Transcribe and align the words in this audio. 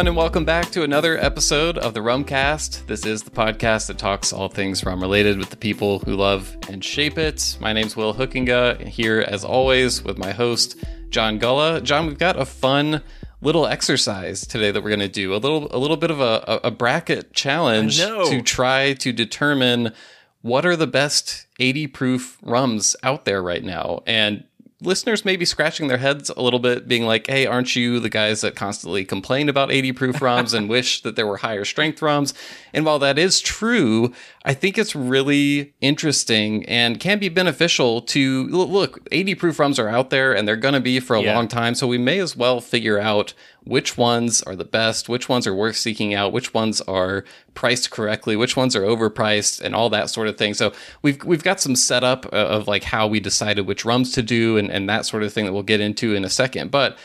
everyone, 0.00 0.16
and 0.16 0.16
welcome 0.16 0.46
back 0.46 0.70
to 0.70 0.82
another 0.82 1.18
episode 1.18 1.76
of 1.76 1.92
the 1.92 2.00
Rumcast. 2.00 2.86
This 2.86 3.04
is 3.04 3.22
the 3.22 3.30
podcast 3.30 3.88
that 3.88 3.98
talks 3.98 4.32
all 4.32 4.48
things 4.48 4.82
rum 4.82 5.02
related 5.02 5.36
with 5.36 5.50
the 5.50 5.58
people 5.58 5.98
who 5.98 6.16
love 6.16 6.56
and 6.70 6.82
shape 6.82 7.18
it. 7.18 7.58
My 7.60 7.74
name's 7.74 7.98
Will 7.98 8.14
Hoekenga, 8.14 8.80
here 8.88 9.20
as 9.20 9.44
always 9.44 10.02
with 10.02 10.16
my 10.16 10.30
host, 10.32 10.82
John 11.10 11.36
Gulla. 11.36 11.82
John, 11.82 12.06
we've 12.06 12.16
got 12.16 12.40
a 12.40 12.46
fun 12.46 13.02
little 13.42 13.66
exercise 13.66 14.46
today 14.46 14.70
that 14.70 14.82
we're 14.82 14.88
going 14.88 15.00
to 15.00 15.08
do 15.08 15.34
a 15.34 15.36
little 15.36 15.68
a 15.70 15.76
little 15.76 15.98
bit 15.98 16.10
of 16.10 16.18
a, 16.18 16.60
a 16.64 16.70
bracket 16.70 17.34
challenge 17.34 17.98
to 17.98 18.40
try 18.40 18.94
to 18.94 19.12
determine 19.12 19.92
what 20.40 20.64
are 20.64 20.76
the 20.76 20.86
best 20.86 21.44
80 21.58 21.88
proof 21.88 22.38
rums 22.40 22.96
out 23.02 23.26
there 23.26 23.42
right 23.42 23.62
now 23.62 24.02
and 24.06 24.44
listeners 24.80 25.24
may 25.24 25.36
be 25.36 25.44
scratching 25.44 25.88
their 25.88 25.98
heads 25.98 26.30
a 26.30 26.42
little 26.42 26.58
bit, 26.58 26.88
being 26.88 27.04
like, 27.04 27.26
hey, 27.26 27.46
aren't 27.46 27.76
you 27.76 28.00
the 28.00 28.08
guys 28.08 28.40
that 28.40 28.56
constantly 28.56 29.04
complain 29.04 29.48
about 29.48 29.70
80 29.70 29.92
proof 29.92 30.22
rums 30.22 30.54
and 30.54 30.68
wish 30.68 31.02
that 31.02 31.16
there 31.16 31.26
were 31.26 31.38
higher 31.38 31.64
strength 31.64 32.00
rums? 32.02 32.34
And 32.72 32.84
while 32.84 32.98
that 33.00 33.18
is 33.18 33.40
true, 33.40 34.12
I 34.44 34.54
think 34.54 34.78
it's 34.78 34.96
really 34.96 35.74
interesting 35.80 36.64
and 36.66 36.98
can 36.98 37.18
be 37.18 37.28
beneficial 37.28 38.00
to 38.02 38.46
look, 38.48 39.06
80 39.12 39.34
proof 39.34 39.58
rums 39.58 39.78
are 39.78 39.88
out 39.88 40.10
there 40.10 40.34
and 40.34 40.48
they're 40.48 40.56
going 40.56 40.74
to 40.74 40.80
be 40.80 41.00
for 41.00 41.16
a 41.16 41.22
yeah. 41.22 41.34
long 41.34 41.48
time. 41.48 41.74
So 41.74 41.86
we 41.86 41.98
may 41.98 42.18
as 42.18 42.36
well 42.36 42.60
figure 42.60 42.98
out 42.98 43.34
which 43.64 43.96
ones 43.98 44.42
are 44.42 44.56
the 44.56 44.64
best, 44.64 45.08
which 45.08 45.28
ones 45.28 45.46
are 45.46 45.54
worth 45.54 45.76
seeking 45.76 46.14
out, 46.14 46.32
which 46.32 46.54
ones 46.54 46.80
are 46.82 47.24
priced 47.54 47.90
correctly, 47.90 48.36
which 48.36 48.56
ones 48.56 48.74
are 48.74 48.82
overpriced, 48.82 49.60
and 49.60 49.74
all 49.74 49.90
that 49.90 50.10
sort 50.10 50.28
of 50.28 50.38
thing. 50.38 50.54
So 50.54 50.72
we've 51.02 51.22
we've 51.24 51.44
got 51.44 51.60
some 51.60 51.76
setup 51.76 52.26
uh, 52.26 52.36
of 52.36 52.68
like 52.68 52.84
how 52.84 53.06
we 53.06 53.20
decided 53.20 53.66
which 53.66 53.84
rums 53.84 54.12
to 54.12 54.22
do 54.22 54.56
and, 54.56 54.70
and 54.70 54.88
that 54.88 55.06
sort 55.06 55.22
of 55.22 55.32
thing 55.32 55.44
that 55.44 55.52
we'll 55.52 55.62
get 55.62 55.80
into 55.80 56.14
in 56.14 56.24
a 56.24 56.30
second. 56.30 56.70
But 56.70 56.96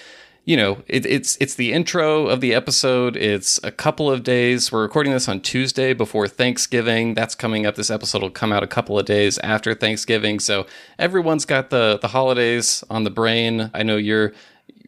you 0.45 0.55
know, 0.55 0.83
it, 0.87 1.07
it's 1.07 1.37
it's 1.41 1.55
the 1.55 1.73
intro 1.73 2.27
of 2.27 2.39
the 2.39 2.53
episode. 2.53 3.17
It's 3.17 3.59
a 3.63 3.71
couple 3.71 4.11
of 4.11 4.21
days. 4.21 4.71
We're 4.71 4.83
recording 4.83 5.11
this 5.11 5.27
on 5.27 5.41
Tuesday 5.41 5.93
before 5.93 6.27
Thanksgiving. 6.27 7.15
That's 7.15 7.33
coming 7.33 7.65
up. 7.65 7.75
This 7.75 7.89
episode 7.89 8.21
will 8.21 8.29
come 8.29 8.51
out 8.51 8.61
a 8.61 8.67
couple 8.67 8.99
of 8.99 9.07
days 9.07 9.39
after 9.39 9.73
Thanksgiving. 9.73 10.39
So 10.39 10.67
everyone's 10.99 11.45
got 11.45 11.71
the 11.71 11.97
the 11.99 12.09
holidays 12.09 12.83
on 12.91 13.05
the 13.05 13.09
brain. 13.09 13.71
I 13.73 13.81
know 13.81 13.97
you're 13.97 14.33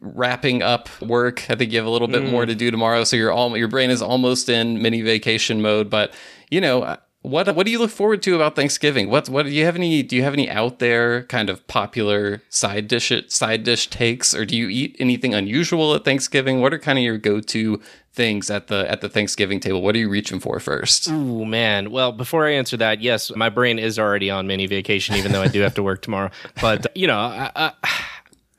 wrapping 0.00 0.62
up 0.62 0.88
work. 1.00 1.50
I 1.50 1.54
think 1.54 1.72
you 1.72 1.78
have 1.78 1.86
a 1.86 1.90
little 1.90 2.08
bit 2.08 2.22
mm. 2.22 2.30
more 2.30 2.46
to 2.46 2.54
do 2.54 2.70
tomorrow, 2.70 3.04
so 3.04 3.16
your 3.16 3.32
all 3.32 3.56
your 3.56 3.68
brain 3.68 3.90
is 3.90 4.02
almost 4.02 4.48
in 4.48 4.80
mini 4.82 5.02
vacation 5.02 5.62
mode. 5.62 5.90
But 5.90 6.12
you 6.50 6.60
know, 6.60 6.98
what 7.22 7.54
what 7.54 7.66
do 7.66 7.72
you 7.72 7.78
look 7.78 7.90
forward 7.90 8.22
to 8.22 8.36
about 8.36 8.54
Thanksgiving? 8.54 9.10
What 9.10 9.28
what 9.28 9.44
do 9.44 9.50
you 9.50 9.64
have 9.64 9.74
any 9.74 10.02
do 10.02 10.14
you 10.14 10.22
have 10.22 10.34
any 10.34 10.48
out 10.48 10.78
there 10.78 11.24
kind 11.24 11.50
of 11.50 11.66
popular 11.66 12.42
side 12.48 12.86
dish 12.86 13.12
side 13.28 13.64
dish 13.64 13.88
takes, 13.90 14.34
or 14.34 14.46
do 14.46 14.56
you 14.56 14.68
eat 14.68 14.96
anything 14.98 15.34
unusual 15.34 15.94
at 15.94 16.04
Thanksgiving? 16.04 16.60
What 16.60 16.72
are 16.72 16.78
kind 16.78 16.98
of 16.98 17.04
your 17.04 17.18
go 17.18 17.40
to 17.40 17.80
things 18.12 18.50
at 18.50 18.68
the 18.68 18.88
at 18.90 19.00
the 19.00 19.08
Thanksgiving 19.08 19.58
table? 19.58 19.82
What 19.82 19.96
are 19.96 19.98
you 19.98 20.08
reaching 20.08 20.38
for 20.38 20.60
first? 20.60 21.08
Oh 21.10 21.44
man. 21.44 21.90
Well, 21.90 22.12
before 22.12 22.46
I 22.46 22.52
answer 22.52 22.76
that, 22.76 23.00
yes, 23.02 23.34
my 23.34 23.48
brain 23.48 23.80
is 23.80 23.98
already 23.98 24.30
on 24.30 24.46
mini 24.46 24.66
vacation, 24.66 25.16
even 25.16 25.32
though 25.32 25.42
I 25.42 25.48
do 25.48 25.60
have 25.60 25.74
to 25.74 25.82
work 25.82 26.02
tomorrow. 26.02 26.30
But 26.60 26.86
you 26.96 27.08
know, 27.08 27.18
I, 27.18 27.50
I, 27.56 27.72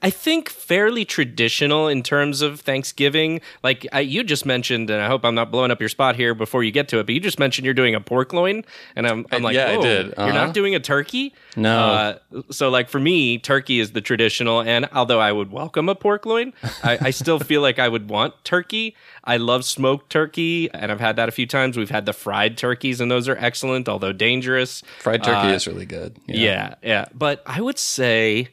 I 0.02 0.10
think 0.10 0.50
fairly 0.50 1.04
traditional 1.04 1.90
in 1.90 2.04
terms 2.04 2.42
of 2.42 2.62
Thanksgiving. 2.62 3.42
Like 3.64 3.86
I, 3.92 4.00
you 4.00 4.24
just 4.24 4.46
mentioned, 4.46 4.90
and 4.90 5.02
I 5.02 5.08
hope 5.08 5.26
I'm 5.26 5.36
not 5.36 5.52
blowing 5.52 5.72
up 5.72 5.80
your 5.82 5.90
spot 5.90 6.16
here 6.16 6.34
before 6.34 6.64
you 6.64 6.72
get 6.72 6.88
to 6.90 7.00
it, 7.00 7.06
but 7.06 7.14
you 7.14 7.20
just 7.20 7.38
mentioned 7.38 7.66
you're 7.66 7.74
doing 7.74 7.96
a 7.96 8.00
pork 8.00 8.32
loin, 8.32 8.64
and 8.96 9.06
I'm, 9.06 9.26
I'm 9.32 9.44
like, 9.44 9.56
yeah, 9.56 9.72
I 9.72 9.82
did. 9.82 10.14
Uh-huh. 10.14 10.26
You're 10.26 10.34
not 10.34 10.44
uh-huh. 10.44 10.52
doing 10.54 10.76
a 10.76 10.80
turkey? 10.80 11.34
No. 11.58 11.78
Uh, 11.78 12.42
so 12.50 12.70
like 12.70 12.88
for 12.88 13.00
me, 13.00 13.40
turkey 13.40 13.82
is 13.82 13.92
the 13.92 14.00
traditional, 14.02 14.62
and 14.62 14.88
although 14.94 15.20
I 15.20 15.34
would 15.34 15.52
welcome 15.52 15.90
a 15.90 15.96
pork 15.96 16.26
loin, 16.26 16.54
I, 16.82 16.98
I 17.02 17.10
still 17.10 17.40
feel 17.40 17.62
like 17.62 17.78
I 17.78 17.90
would 17.90 18.10
want 18.10 18.42
turkey. 18.46 18.96
I 19.26 19.36
love 19.36 19.66
smoked 19.66 20.10
turkey, 20.10 20.72
and 20.74 20.94
I've 20.94 21.02
had 21.02 21.18
that 21.18 21.28
a 21.28 21.34
few 21.34 21.46
times. 21.46 21.78
We've 21.78 21.90
had 21.90 22.06
the 22.06 22.14
fried 22.14 22.58
turkeys, 22.58 23.02
and 23.02 23.12
those 23.12 23.28
are 23.28 23.38
excellent, 23.38 23.90
although 23.90 24.14
dangerous. 24.14 24.82
Fried 25.00 25.24
turkey 25.24 25.50
uh, 25.50 25.54
is 25.56 25.68
really 25.68 25.86
good. 25.86 26.18
Yeah. 26.26 26.36
yeah, 26.36 26.76
yeah. 26.82 27.06
But 27.14 27.44
I 27.46 27.60
would 27.60 27.78
say 27.78 28.48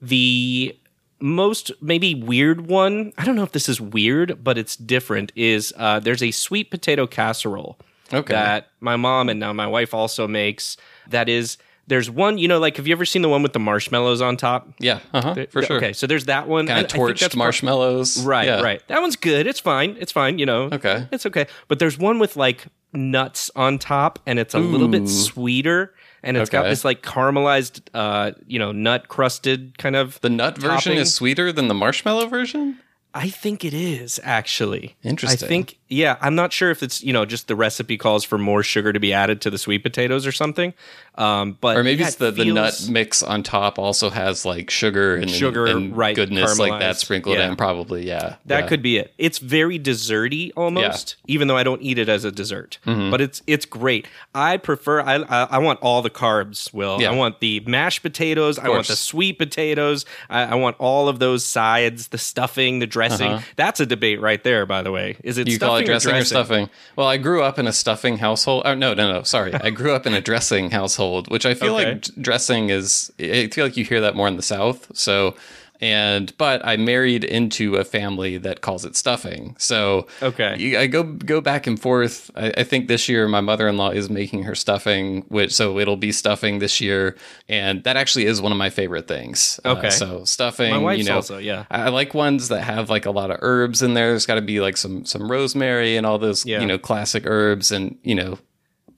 the 0.00 0.76
most 1.20 1.70
maybe 1.80 2.14
weird 2.14 2.66
one, 2.66 3.12
I 3.18 3.24
don't 3.24 3.36
know 3.36 3.42
if 3.42 3.52
this 3.52 3.68
is 3.68 3.80
weird, 3.80 4.42
but 4.42 4.56
it's 4.58 4.76
different, 4.76 5.32
is 5.36 5.72
uh, 5.76 6.00
there's 6.00 6.22
a 6.22 6.30
sweet 6.30 6.70
potato 6.70 7.06
casserole 7.06 7.78
okay. 8.12 8.32
that 8.32 8.68
my 8.80 8.96
mom 8.96 9.28
and 9.28 9.38
now 9.38 9.52
my 9.52 9.66
wife 9.66 9.92
also 9.94 10.26
makes. 10.26 10.76
That 11.08 11.28
is, 11.28 11.58
there's 11.86 12.08
one, 12.08 12.38
you 12.38 12.48
know, 12.48 12.58
like 12.58 12.76
have 12.76 12.86
you 12.86 12.92
ever 12.92 13.04
seen 13.04 13.22
the 13.22 13.28
one 13.28 13.42
with 13.42 13.52
the 13.52 13.58
marshmallows 13.58 14.22
on 14.22 14.36
top? 14.36 14.68
Yeah, 14.78 15.00
uh-huh, 15.12 15.46
for 15.50 15.62
sure. 15.62 15.76
Okay, 15.76 15.92
so 15.92 16.06
there's 16.06 16.26
that 16.26 16.48
one. 16.48 16.66
Kind 16.66 16.84
of 16.84 16.90
torched 16.90 17.36
marshmallows. 17.36 18.24
Right, 18.24 18.46
yeah. 18.46 18.62
right. 18.62 18.86
That 18.88 19.02
one's 19.02 19.16
good. 19.16 19.46
It's 19.46 19.60
fine. 19.60 19.96
It's 20.00 20.12
fine, 20.12 20.38
you 20.38 20.46
know. 20.46 20.70
Okay. 20.72 21.06
It's 21.12 21.26
okay. 21.26 21.46
But 21.68 21.78
there's 21.78 21.98
one 21.98 22.18
with 22.18 22.36
like 22.36 22.66
nuts 22.92 23.50
on 23.54 23.78
top 23.78 24.18
and 24.26 24.38
it's 24.38 24.54
a 24.54 24.58
Ooh. 24.58 24.62
little 24.62 24.88
bit 24.88 25.08
sweeter 25.08 25.94
and 26.22 26.36
it's 26.36 26.50
okay. 26.50 26.62
got 26.62 26.68
this 26.68 26.84
like 26.84 27.02
caramelized, 27.02 27.80
uh, 27.94 28.32
you 28.46 28.58
know, 28.58 28.72
nut 28.72 29.08
crusted 29.08 29.78
kind 29.78 29.96
of. 29.96 30.20
The 30.20 30.30
nut 30.30 30.56
topping. 30.56 30.70
version 30.70 30.92
is 30.94 31.14
sweeter 31.14 31.52
than 31.52 31.68
the 31.68 31.74
marshmallow 31.74 32.26
version. 32.26 32.78
I 33.12 33.28
think 33.28 33.64
it 33.64 33.74
is 33.74 34.20
actually 34.22 34.96
interesting. 35.02 35.46
I 35.46 35.48
think 35.48 35.78
yeah, 35.88 36.16
I'm 36.20 36.36
not 36.36 36.52
sure 36.52 36.70
if 36.70 36.82
it's 36.82 37.02
you 37.02 37.12
know 37.12 37.24
just 37.24 37.48
the 37.48 37.56
recipe 37.56 37.98
calls 37.98 38.24
for 38.24 38.38
more 38.38 38.62
sugar 38.62 38.92
to 38.92 39.00
be 39.00 39.12
added 39.12 39.40
to 39.42 39.50
the 39.50 39.58
sweet 39.58 39.82
potatoes 39.82 40.26
or 40.26 40.32
something. 40.32 40.72
Um, 41.16 41.58
but 41.60 41.76
or 41.76 41.82
maybe 41.82 42.02
yeah, 42.02 42.06
it's 42.06 42.16
the, 42.16 42.28
it 42.28 42.36
the 42.36 42.44
nut 42.44 42.86
mix 42.88 43.22
on 43.22 43.42
top 43.42 43.78
also 43.78 44.08
has 44.08 44.44
like 44.44 44.70
sugar 44.70 45.16
and 45.16 45.28
sugar 45.28 45.66
and 45.66 45.96
right 45.96 46.14
goodness 46.14 46.58
like 46.58 46.80
that 46.80 46.96
sprinkled 46.96 47.36
yeah. 47.36 47.50
in. 47.50 47.56
Probably 47.56 48.06
yeah, 48.06 48.36
that 48.46 48.60
yeah. 48.60 48.66
could 48.68 48.82
be 48.82 48.98
it. 48.98 49.12
It's 49.18 49.38
very 49.38 49.78
desserty 49.78 50.52
almost, 50.56 51.16
even 51.26 51.48
though 51.48 51.56
I 51.56 51.64
don't 51.64 51.82
eat 51.82 51.98
it 51.98 52.08
as 52.08 52.24
a 52.24 52.30
dessert. 52.30 52.78
Mm-hmm. 52.86 53.10
But 53.10 53.20
it's 53.20 53.42
it's 53.48 53.66
great. 53.66 54.06
I 54.32 54.56
prefer 54.56 55.00
I 55.00 55.16
I, 55.16 55.42
I 55.50 55.58
want 55.58 55.80
all 55.80 56.02
the 56.02 56.10
carbs. 56.10 56.72
Will 56.72 57.04
I 57.04 57.14
want 57.14 57.40
the 57.40 57.60
mashed 57.66 58.02
potatoes? 58.02 58.60
I 58.60 58.68
want 58.68 58.86
the 58.86 58.96
sweet 58.96 59.38
potatoes. 59.38 60.06
I, 60.28 60.42
I, 60.42 60.54
want 60.54 60.76
all 60.78 61.08
of 61.08 61.18
those 61.18 61.44
sides, 61.44 62.08
the 62.08 62.18
stuffing, 62.18 62.78
the 62.78 62.86
dressing. 63.00 63.32
Uh-huh. 63.32 63.44
That's 63.56 63.80
a 63.80 63.86
debate 63.86 64.20
right 64.20 64.42
there. 64.42 64.66
By 64.66 64.82
the 64.82 64.92
way, 64.92 65.16
is 65.24 65.38
it 65.38 65.48
you 65.48 65.58
call 65.58 65.76
it 65.76 65.86
dressing 65.86 66.10
or, 66.10 66.14
dressing? 66.14 66.36
or 66.36 66.44
stuffing? 66.44 66.70
Well, 66.96 67.06
I 67.06 67.16
grew 67.16 67.42
up 67.42 67.58
in 67.58 67.66
a 67.66 67.72
stuffing 67.72 68.18
household. 68.18 68.62
Oh, 68.64 68.74
no, 68.74 68.94
no, 68.94 69.12
no. 69.12 69.22
Sorry. 69.22 69.54
I 69.54 69.70
grew 69.70 69.94
up 69.94 70.06
in 70.06 70.14
a 70.14 70.20
dressing 70.20 70.70
household, 70.70 71.30
which 71.30 71.46
I 71.46 71.54
feel 71.54 71.76
okay. 71.76 71.92
like 71.92 72.02
dressing 72.20 72.70
is, 72.70 73.12
I 73.18 73.48
feel 73.48 73.64
like 73.64 73.76
you 73.76 73.84
hear 73.84 74.02
that 74.02 74.14
more 74.14 74.28
in 74.28 74.36
the 74.36 74.42
South. 74.42 74.90
So 74.96 75.34
and 75.80 76.36
but 76.36 76.64
I 76.64 76.76
married 76.76 77.24
into 77.24 77.76
a 77.76 77.84
family 77.84 78.36
that 78.38 78.60
calls 78.60 78.84
it 78.84 78.96
stuffing. 78.96 79.56
So 79.58 80.06
okay, 80.22 80.76
I 80.76 80.86
go 80.86 81.02
go 81.02 81.40
back 81.40 81.66
and 81.66 81.80
forth. 81.80 82.30
I, 82.36 82.52
I 82.58 82.64
think 82.64 82.88
this 82.88 83.08
year 83.08 83.26
my 83.28 83.40
mother 83.40 83.66
in 83.66 83.76
law 83.76 83.90
is 83.90 84.10
making 84.10 84.42
her 84.44 84.54
stuffing, 84.54 85.22
which 85.28 85.52
so 85.52 85.78
it'll 85.78 85.96
be 85.96 86.12
stuffing 86.12 86.58
this 86.58 86.80
year, 86.80 87.16
and 87.48 87.82
that 87.84 87.96
actually 87.96 88.26
is 88.26 88.42
one 88.42 88.52
of 88.52 88.58
my 88.58 88.70
favorite 88.70 89.08
things. 89.08 89.58
Uh, 89.64 89.70
okay, 89.70 89.88
uh, 89.88 89.90
so 89.90 90.24
stuffing, 90.24 90.70
my 90.70 90.78
wife's 90.78 90.98
you 90.98 91.04
know, 91.08 91.16
also 91.16 91.38
yeah. 91.38 91.64
I, 91.70 91.82
I, 91.82 91.88
like 91.88 92.12
ones 92.12 92.48
that 92.48 92.62
have 92.62 92.90
like 92.90 93.06
a 93.06 93.10
lot 93.10 93.30
of 93.30 93.38
herbs 93.40 93.80
in 93.80 93.94
there. 93.94 94.10
There's 94.10 94.26
got 94.26 94.34
to 94.34 94.42
be 94.42 94.60
like 94.60 94.76
some 94.76 95.04
some 95.06 95.30
rosemary 95.30 95.96
and 95.96 96.06
all 96.06 96.18
those 96.18 96.44
yeah. 96.44 96.60
you 96.60 96.66
know 96.66 96.78
classic 96.78 97.24
herbs, 97.26 97.70
and 97.72 97.96
you 98.02 98.14
know 98.14 98.38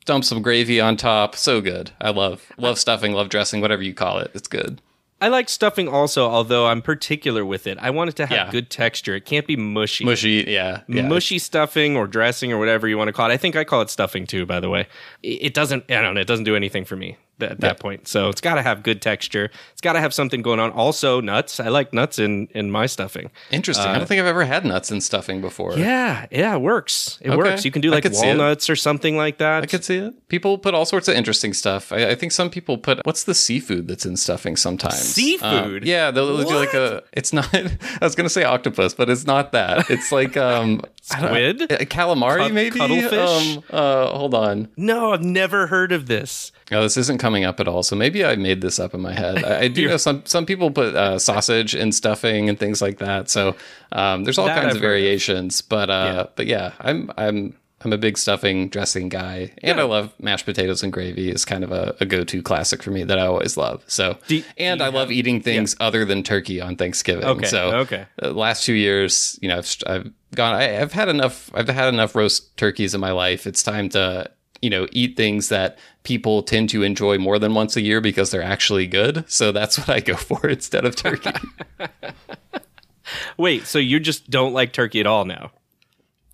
dump 0.04 0.24
some 0.24 0.42
gravy 0.42 0.80
on 0.80 0.96
top. 0.96 1.36
So 1.36 1.60
good. 1.60 1.92
I 2.00 2.10
love 2.10 2.50
love 2.56 2.78
stuffing, 2.78 3.12
love 3.12 3.28
dressing, 3.28 3.60
whatever 3.60 3.82
you 3.82 3.94
call 3.94 4.18
it. 4.18 4.32
It's 4.34 4.48
good. 4.48 4.80
I 5.22 5.28
like 5.28 5.48
stuffing 5.48 5.86
also, 5.86 6.28
although 6.28 6.66
I'm 6.66 6.82
particular 6.82 7.44
with 7.44 7.68
it. 7.68 7.78
I 7.80 7.90
want 7.90 8.10
it 8.10 8.16
to 8.16 8.26
have 8.26 8.36
yeah. 8.36 8.50
good 8.50 8.70
texture. 8.70 9.14
It 9.14 9.24
can't 9.24 9.46
be 9.46 9.54
mushy. 9.54 10.04
Mushy, 10.04 10.44
yeah, 10.48 10.80
yeah, 10.88 11.06
Mushy 11.06 11.38
stuffing 11.38 11.96
or 11.96 12.08
dressing 12.08 12.52
or 12.52 12.58
whatever 12.58 12.88
you 12.88 12.98
want 12.98 13.06
to 13.06 13.12
call 13.12 13.30
it. 13.30 13.32
I 13.32 13.36
think 13.36 13.54
I 13.54 13.62
call 13.62 13.82
it 13.82 13.88
stuffing 13.88 14.26
too, 14.26 14.46
by 14.46 14.58
the 14.58 14.68
way. 14.68 14.88
It 15.22 15.54
doesn't, 15.54 15.84
I 15.92 16.02
don't 16.02 16.14
know, 16.14 16.20
it 16.20 16.26
doesn't 16.26 16.42
do 16.44 16.56
anything 16.56 16.84
for 16.84 16.96
me 16.96 17.18
at 17.50 17.60
that 17.60 17.80
point. 17.80 18.08
So 18.08 18.28
it's 18.28 18.40
got 18.40 18.54
to 18.54 18.62
have 18.62 18.82
good 18.82 19.02
texture. 19.02 19.50
It's 19.72 19.80
got 19.80 19.94
to 19.94 20.00
have 20.00 20.14
something 20.14 20.42
going 20.42 20.60
on. 20.60 20.70
Also, 20.70 21.20
nuts. 21.20 21.60
I 21.60 21.68
like 21.68 21.92
nuts 21.92 22.18
in 22.18 22.48
in 22.54 22.70
my 22.70 22.86
stuffing. 22.86 23.30
Interesting. 23.50 23.86
Uh, 23.86 23.90
I 23.90 23.98
don't 23.98 24.06
think 24.06 24.20
I've 24.20 24.26
ever 24.26 24.44
had 24.44 24.64
nuts 24.64 24.90
in 24.90 25.00
stuffing 25.00 25.40
before. 25.40 25.78
Yeah, 25.78 26.26
yeah, 26.30 26.54
it 26.54 26.60
works. 26.60 27.18
It 27.20 27.30
okay. 27.30 27.36
works. 27.36 27.64
You 27.64 27.70
can 27.70 27.82
do 27.82 27.90
like 27.90 28.04
walnuts 28.10 28.70
or 28.70 28.76
something 28.76 29.16
like 29.16 29.38
that. 29.38 29.62
I 29.62 29.66
could 29.66 29.84
see 29.84 29.98
it. 29.98 30.28
People 30.28 30.58
put 30.58 30.74
all 30.74 30.84
sorts 30.84 31.08
of 31.08 31.14
interesting 31.14 31.52
stuff. 31.52 31.92
I, 31.92 32.10
I 32.10 32.14
think 32.14 32.32
some 32.32 32.50
people 32.50 32.78
put 32.78 33.04
what's 33.04 33.24
the 33.24 33.34
seafood 33.34 33.88
that's 33.88 34.06
in 34.06 34.16
stuffing 34.16 34.56
sometimes. 34.56 34.98
Seafood. 34.98 35.82
Um, 35.82 35.88
yeah, 35.88 36.10
they'll, 36.10 36.36
they'll 36.36 36.48
do 36.48 36.56
like 36.56 36.74
a. 36.74 37.02
It's 37.12 37.32
not. 37.32 37.52
I 37.54 37.78
was 38.00 38.14
gonna 38.14 38.28
say 38.28 38.44
octopus, 38.44 38.94
but 38.94 39.10
it's 39.10 39.26
not 39.26 39.52
that. 39.52 39.90
It's 39.90 40.12
like 40.12 40.36
um 40.36 40.82
squid, 41.02 41.58
calamari, 41.60 42.38
Cut, 42.38 42.52
maybe 42.52 42.78
cuttlefish. 42.78 43.56
Um, 43.56 43.64
uh, 43.70 44.06
hold 44.08 44.34
on. 44.34 44.68
No, 44.76 45.12
I've 45.12 45.22
never 45.22 45.66
heard 45.66 45.92
of 45.92 46.06
this. 46.06 46.52
Oh, 46.70 46.82
this 46.82 46.96
isn't 46.96 47.18
coming 47.18 47.31
up 47.40 47.60
at 47.60 47.68
all. 47.68 47.82
So 47.82 47.96
maybe 47.96 48.24
I 48.24 48.36
made 48.36 48.60
this 48.60 48.78
up 48.78 48.94
in 48.94 49.00
my 49.00 49.12
head. 49.12 49.44
I, 49.44 49.60
I 49.60 49.68
do 49.68 49.88
know 49.88 49.96
some 49.96 50.24
some 50.26 50.46
people 50.46 50.70
put 50.70 50.94
uh, 50.94 51.18
sausage 51.18 51.74
in 51.74 51.92
stuffing 51.92 52.48
and 52.48 52.58
things 52.58 52.82
like 52.82 52.98
that. 52.98 53.30
So 53.30 53.56
um, 53.92 54.24
there's 54.24 54.38
all 54.38 54.46
that 54.46 54.60
kinds 54.60 54.70
I've 54.70 54.76
of 54.76 54.82
variations. 54.82 55.60
Of. 55.60 55.68
But 55.68 55.90
uh, 55.90 56.12
yeah. 56.14 56.26
but 56.36 56.46
yeah, 56.46 56.72
I'm 56.80 57.10
I'm 57.16 57.54
I'm 57.84 57.92
a 57.92 57.98
big 57.98 58.16
stuffing 58.16 58.68
dressing 58.68 59.08
guy, 59.08 59.52
and 59.62 59.80
I 59.80 59.84
love 59.84 60.12
mashed 60.20 60.44
potatoes 60.44 60.82
and 60.82 60.92
gravy. 60.92 61.30
is 61.30 61.44
kind 61.44 61.64
of 61.64 61.72
a, 61.72 61.96
a 62.00 62.06
go 62.06 62.24
to 62.24 62.42
classic 62.42 62.82
for 62.82 62.90
me 62.90 63.04
that 63.04 63.18
I 63.18 63.26
always 63.26 63.56
love. 63.56 63.82
So, 63.86 64.18
and 64.56 64.82
I 64.82 64.88
you 64.88 64.92
love 64.92 65.10
eating 65.10 65.40
things 65.40 65.74
other 65.80 66.04
than 66.04 66.22
turkey 66.22 66.60
on 66.60 66.76
Thanksgiving. 66.76 67.24
Okay, 67.24 67.46
So, 67.46 67.70
okay. 67.78 68.06
The 68.16 68.32
last 68.32 68.64
two 68.64 68.74
years, 68.74 69.38
you 69.42 69.48
know, 69.48 69.58
I've, 69.58 69.76
I've 69.86 70.12
gone. 70.34 70.54
I, 70.54 70.80
I've 70.80 70.92
had 70.92 71.08
enough. 71.08 71.50
I've 71.54 71.68
had 71.68 71.92
enough 71.92 72.14
roast 72.14 72.56
turkeys 72.56 72.94
in 72.94 73.00
my 73.00 73.12
life. 73.12 73.46
It's 73.46 73.62
time 73.62 73.88
to 73.90 74.30
you 74.62 74.70
know 74.70 74.86
eat 74.92 75.16
things 75.16 75.48
that 75.50 75.78
people 76.04 76.42
tend 76.42 76.70
to 76.70 76.82
enjoy 76.82 77.18
more 77.18 77.38
than 77.38 77.52
once 77.54 77.76
a 77.76 77.80
year 77.82 78.00
because 78.00 78.30
they're 78.30 78.42
actually 78.42 78.86
good. 78.86 79.24
So 79.30 79.52
that's 79.52 79.78
what 79.78 79.90
I 79.90 80.00
go 80.00 80.14
for 80.28 80.48
instead 80.48 80.84
of 80.84 80.96
turkey. 80.96 81.30
Wait, 83.36 83.66
so 83.66 83.78
you 83.78 84.00
just 84.00 84.30
don't 84.30 84.52
like 84.54 84.72
turkey 84.72 85.00
at 85.00 85.06
all 85.06 85.24
now? 85.24 85.50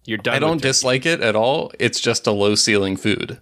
You're 0.05 0.19
done. 0.19 0.35
I 0.35 0.39
don't 0.39 0.63
dislike 0.63 1.05
it 1.07 1.21
at 1.21 1.35
all. 1.37 1.73
It's 1.79 2.01
just 2.01 2.27
a 2.27 2.33
low 2.33 2.55
ceiling 2.55 2.97
food. 2.97 3.39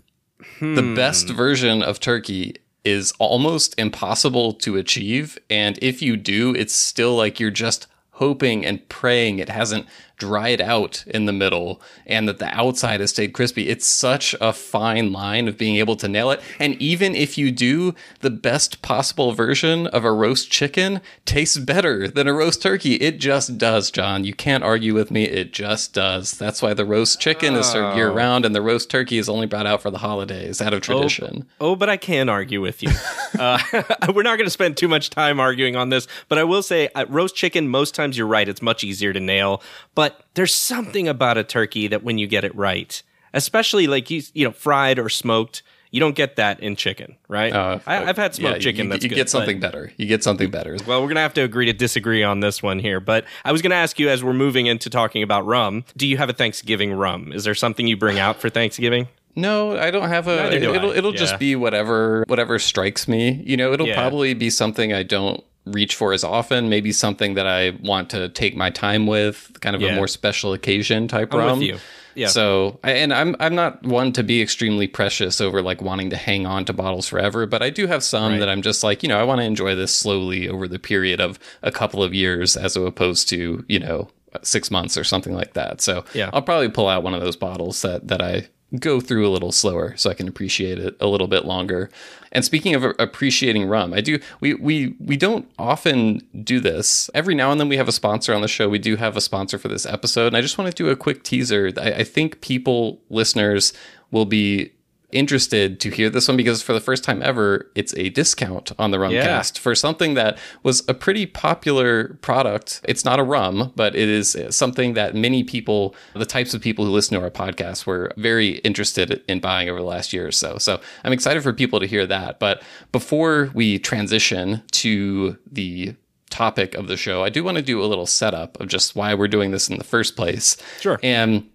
The 0.61 0.83
Hmm. 0.83 0.95
best 0.95 1.29
version 1.29 1.83
of 1.83 2.01
turkey 2.01 2.57
is 2.85 3.13
almost 3.19 3.75
impossible 3.79 4.53
to 4.55 4.77
achieve. 4.77 5.39
And 5.51 5.79
if 5.83 6.01
you 6.03 6.17
do, 6.17 6.55
it's 6.55 6.75
still 6.75 7.15
like 7.17 7.39
you're 7.41 7.51
just 7.51 7.87
hoping 8.13 8.65
and 8.65 8.89
praying 8.89 9.39
it 9.39 9.49
hasn't 9.49 9.87
dried 10.17 10.61
out 10.61 11.05
in 11.07 11.27
the 11.27 11.33
middle 11.33 11.81
and 12.07 12.29
that 12.29 12.39
the 12.39 12.47
outside 12.57 13.01
has 13.01 13.11
stayed 13.11 13.33
crispy. 13.33 13.69
It's 13.69 13.87
such 13.87 14.35
a 14.41 14.53
fine 14.53 15.13
line 15.13 15.49
of 15.49 15.59
being 15.59 15.77
able 15.77 15.97
to 15.97 16.09
nail 16.09 16.31
it. 16.31 16.41
And 16.59 16.81
even 16.81 17.15
if 17.15 17.37
you 17.37 17.51
do, 17.51 17.95
the 18.21 18.31
best 18.31 18.83
possible 18.83 19.33
version 19.33 19.87
of 19.89 20.05
a 20.05 20.13
roast 20.13 20.51
chicken 20.51 21.01
tastes 21.25 21.59
better 21.59 22.09
than 22.09 22.27
a 22.27 22.33
roast 22.33 22.63
turkey. 22.63 22.95
It 22.95 23.19
just 23.19 23.59
does, 23.59 23.91
John. 23.91 24.25
You 24.25 24.33
can't 24.33 24.65
argue 24.65 24.95
with 24.95 25.11
me. 25.11 25.25
It 25.25 25.53
just 25.53 25.93
does. 25.93 26.33
That's 26.33 26.63
why 26.63 26.75
the 26.75 26.85
roast 26.85 27.21
chicken 27.21 27.55
is 27.55 27.67
served 27.67 27.97
year 27.97 28.11
round 28.11 28.45
and 28.47 28.55
the 28.55 28.63
roast 28.63 28.91
turkey 28.91 29.19
is 29.19 29.29
only 29.29 29.47
brought 29.47 29.67
out 29.67 29.83
for 29.83 29.91
the 29.91 29.99
holidays 29.99 30.61
out 30.63 30.73
of 30.73 30.81
tradition. 30.81 31.47
Oh, 31.61 31.77
but 31.77 31.91
I 31.91 31.97
can 31.97 32.29
argue 32.29 32.61
with 32.61 32.83
you. 32.83 32.91
uh, 33.39 33.59
we're 34.15 34.23
not 34.23 34.37
going 34.37 34.47
to 34.47 34.51
spend 34.51 34.77
too 34.77 34.89
much 34.89 35.11
time 35.11 35.41
arguing 35.41 35.77
on 35.77 35.91
this, 35.91 36.09
but 36.29 36.39
I 36.39 36.45
will 36.45 36.63
say 36.63 36.89
uh, 36.95 37.05
roast 37.09 37.35
chicken, 37.35 37.69
most 37.69 37.95
times 37.95 38.17
you're 38.17 38.27
right. 38.27 38.49
It's 38.49 38.63
much 38.63 38.85
easier 38.85 39.13
to 39.13 39.21
nail. 39.21 39.63
But 39.95 40.06
there's 40.35 40.55
something 40.55 41.09
about 41.09 41.39
a 41.39 41.45
turkey 41.45 41.89
that 41.89 42.03
when 42.03 42.19
you 42.19 42.27
get 42.27 42.45
it 42.45 42.55
right, 42.55 43.03
especially 43.35 43.87
like 43.87 44.11
you, 44.11 44.23
you 44.35 44.45
know, 44.45 44.53
fried 44.53 44.99
or 44.99 45.09
smoked, 45.09 45.63
you 45.91 46.01
don't 46.01 46.17
get 46.17 46.37
that 46.37 46.61
in 46.61 46.77
chicken, 46.77 47.17
right? 47.29 47.53
Uh, 47.53 47.79
I, 47.87 48.05
I've 48.05 48.17
had 48.17 48.35
smoked 48.35 48.57
yeah, 48.57 48.61
chicken. 48.61 48.87
You, 48.87 48.91
that's 48.91 49.05
you 49.05 49.09
good, 49.09 49.15
get 49.17 49.31
something 49.31 49.61
but- 49.61 49.73
better. 49.73 49.93
You 49.97 50.07
get 50.07 50.23
something 50.25 50.51
better. 50.51 50.77
Well, 50.87 51.01
we're 51.01 51.07
going 51.09 51.15
to 51.17 51.21
have 51.23 51.35
to 51.35 51.43
agree 51.43 51.67
to 51.67 51.73
disagree 51.73 52.23
on 52.23 52.41
this 52.41 52.63
one 52.63 52.79
here. 52.81 53.01
But 53.01 53.25
I 53.45 53.53
was 53.53 53.63
going 53.63 53.71
to 53.71 53.77
ask 53.77 53.99
you 53.99 54.09
as 54.09 54.23
we're 54.23 54.33
moving 54.35 54.67
into 54.67 54.91
talking 54.91 55.23
about 55.23 55.47
rum, 55.47 55.85
do 55.97 56.07
you 56.07 56.17
have 56.19 56.29
a 56.29 56.33
Thanksgiving 56.35 56.93
rum? 56.93 57.33
Is 57.33 57.45
there 57.45 57.55
something 57.55 57.87
you 57.87 57.97
bring 57.97 58.19
out 58.19 58.41
for 58.41 58.51
Thanksgiving? 58.51 59.09
No, 59.37 59.77
I 59.79 59.91
don't 59.91 60.09
have 60.09 60.29
a. 60.29 60.37
Neither 60.37 60.61
do 60.61 60.75
it'll 60.75 60.91
it'll 60.93 61.13
Yeah. 61.13 61.19
just 61.19 61.39
be 61.39 61.57
whatever 61.57 62.25
whatever 62.27 62.59
strikes 62.59 63.07
me. 63.07 63.43
You 63.45 63.59
know, 63.59 63.71
it'll 63.73 63.87
Yeah. 63.87 63.95
probably 63.95 64.33
be 64.33 64.49
something 64.49 64.95
I 64.95 65.03
don't 65.03 65.45
reach 65.67 65.95
for 65.95 66.13
as 66.13 66.25
often. 66.25 66.69
Maybe 66.69 66.93
something 66.93 67.35
that 67.35 67.47
I 67.47 67.71
want 67.83 68.11
to 68.11 68.29
take 68.31 68.57
my 68.57 68.71
time 68.71 69.07
with, 69.07 69.53
kind 69.61 69.77
of 69.77 69.83
Yeah. 69.83 69.89
a 69.91 69.95
more 69.97 70.09
special 70.09 70.53
occasion 70.53 71.09
type 71.09 71.35
I'm 71.35 71.41
rum. 71.41 71.59
with 71.59 71.69
you. 71.69 71.79
Yeah. 72.15 72.29
So, 72.29 72.81
and 72.83 73.13
I'm 73.13 73.37
I'm 73.41 73.55
not 73.55 73.83
one 73.83 74.11
to 74.15 74.23
be 74.23 74.41
extremely 74.41 74.87
precious 74.87 75.39
over 75.41 75.61
like 75.61 75.83
wanting 75.83 76.09
to 76.11 76.17
hang 76.17 76.47
on 76.47 76.65
to 76.65 76.73
bottles 76.73 77.07
forever, 77.09 77.45
but 77.47 77.63
I 77.63 77.69
do 77.69 77.87
have 77.87 78.03
some 78.03 78.33
Right. 78.33 78.39
that 78.39 78.49
I'm 78.49 78.63
just 78.63 78.83
like, 78.83 79.03
you 79.03 79.09
know, 79.11 79.21
I 79.21 79.25
want 79.25 79.41
to 79.41 79.45
enjoy 79.45 79.75
this 79.75 79.93
slowly 79.95 80.49
over 80.49 80.67
the 80.67 80.79
period 80.79 81.21
of 81.21 81.39
a 81.63 81.71
couple 81.71 82.03
of 82.03 82.15
years 82.15 82.57
as 82.57 82.75
opposed 82.75 83.29
to, 83.31 83.65
you 83.69 83.79
know, 83.79 84.09
6 84.43 84.71
months 84.71 84.97
or 84.97 85.05
something 85.05 85.35
like 85.35 85.53
that. 85.55 85.83
So, 85.83 86.05
Yeah. 86.15 86.31
I'll 86.33 86.41
probably 86.43 86.71
pull 86.71 86.89
out 86.89 87.03
one 87.03 87.13
of 87.13 87.21
those 87.21 87.37
bottles 87.37 87.83
that 87.83 88.09
that 88.09 88.23
I 88.23 88.49
go 88.81 89.01
through 89.01 89.27
a 89.27 89.31
little 89.31 89.53
slower 89.53 89.97
so 89.97 90.11
I 90.11 90.15
can 90.15 90.27
appreciate 90.27 90.79
it 90.79 90.97
a 91.01 91.07
little 91.07 91.29
bit 91.29 91.45
longer. 91.45 91.89
And 92.33 92.45
speaking 92.45 92.75
of 92.75 92.85
appreciating 92.99 93.69
rum, 93.69 93.95
I 93.95 94.01
do 94.01 94.19
we 94.41 94.55
we 94.55 94.97
we 94.99 95.17
don't 95.17 95.49
often 95.59 96.21
do 96.43 96.59
this. 96.61 97.09
Every 97.15 97.35
now 97.35 97.53
and 97.53 97.61
then 97.61 97.69
we 97.69 97.77
have 97.77 97.89
a 97.89 97.93
sponsor 97.93 98.35
on 98.35 98.43
the 98.43 98.49
show. 98.49 98.69
We 98.69 98.79
do 98.79 98.97
have 98.97 99.17
a 99.17 99.21
sponsor 99.21 99.59
for 99.59 99.69
this 99.69 99.87
episode, 99.87 100.29
and 100.29 100.37
I 100.37 100.41
just 100.41 100.59
want 100.59 100.75
to 100.75 100.83
do 100.83 100.91
a 100.91 100.97
quick 100.97 101.23
teaser. 101.23 101.71
I, 101.79 101.93
I 101.93 102.05
think 102.05 102.41
people 102.41 103.01
listeners 103.09 103.73
will 104.11 104.27
be 104.27 104.73
interested 105.13 105.81
to 105.81 105.91
hear 105.91 106.11
this 106.11 106.29
one 106.29 106.37
because 106.37 106.63
for 106.63 106.73
the 106.73 106.81
first 106.81 107.05
time 107.05 107.23
ever, 107.23 107.71
it's 107.75 107.95
a 107.97 108.09
discount 108.11 108.73
on 108.79 108.91
the 108.91 108.99
Rumcast 108.99 109.59
for 109.59 109.75
something 109.75 110.15
that 110.15 110.39
was 110.63 110.83
a 110.89 110.95
pretty 110.95 111.27
popular 111.27 112.15
product. 112.23 112.81
It's 112.85 113.05
not 113.05 113.21
a 113.21 113.23
rum, 113.23 113.73
but 113.77 113.95
it 113.95 114.09
is 114.09 114.37
something 114.51 114.95
that 114.95 115.15
many 115.15 115.45
people, 115.45 115.95
the 116.15 116.27
types 116.27 116.55
of 116.55 116.61
people 116.61 116.85
who 116.85 116.91
listen 116.91 117.17
to 117.17 117.23
our 117.23 117.31
podcast, 117.31 117.87
were 117.87 118.13
very 118.17 118.59
interested 118.59 119.23
in 119.29 119.41
buying 119.41 119.69
over 119.69 119.79
the 119.79 119.87
last 119.87 120.13
year 120.13 120.27
or 120.27 120.33
so. 120.33 120.59
So 120.59 120.81
I'm 121.05 121.13
excited 121.13 121.43
for 121.43 121.53
people 121.53 121.81
to 121.81 121.87
hear 121.87 122.07
that. 122.07 122.39
But 122.39 122.63
before 122.93 123.51
we 123.55 123.79
transition 123.79 124.63
to 124.73 125.39
the 125.51 125.95
topic 126.31 126.75
of 126.75 126.89
the 126.89 126.97
show, 126.97 127.23
I 127.23 127.31
do 127.31 127.45
want 127.45 127.57
to 127.57 127.63
do 127.63 127.83
a 127.83 127.87
little 127.87 128.07
setup 128.07 128.61
of 128.61 128.69
just 128.69 128.97
why 128.97 129.15
we're 129.15 129.29
doing 129.29 129.53
this 129.53 129.69
in 129.69 129.79
the 129.79 129.85
first 129.85 130.17
place. 130.17 130.57
Sure. 130.81 130.99
And 131.03 131.49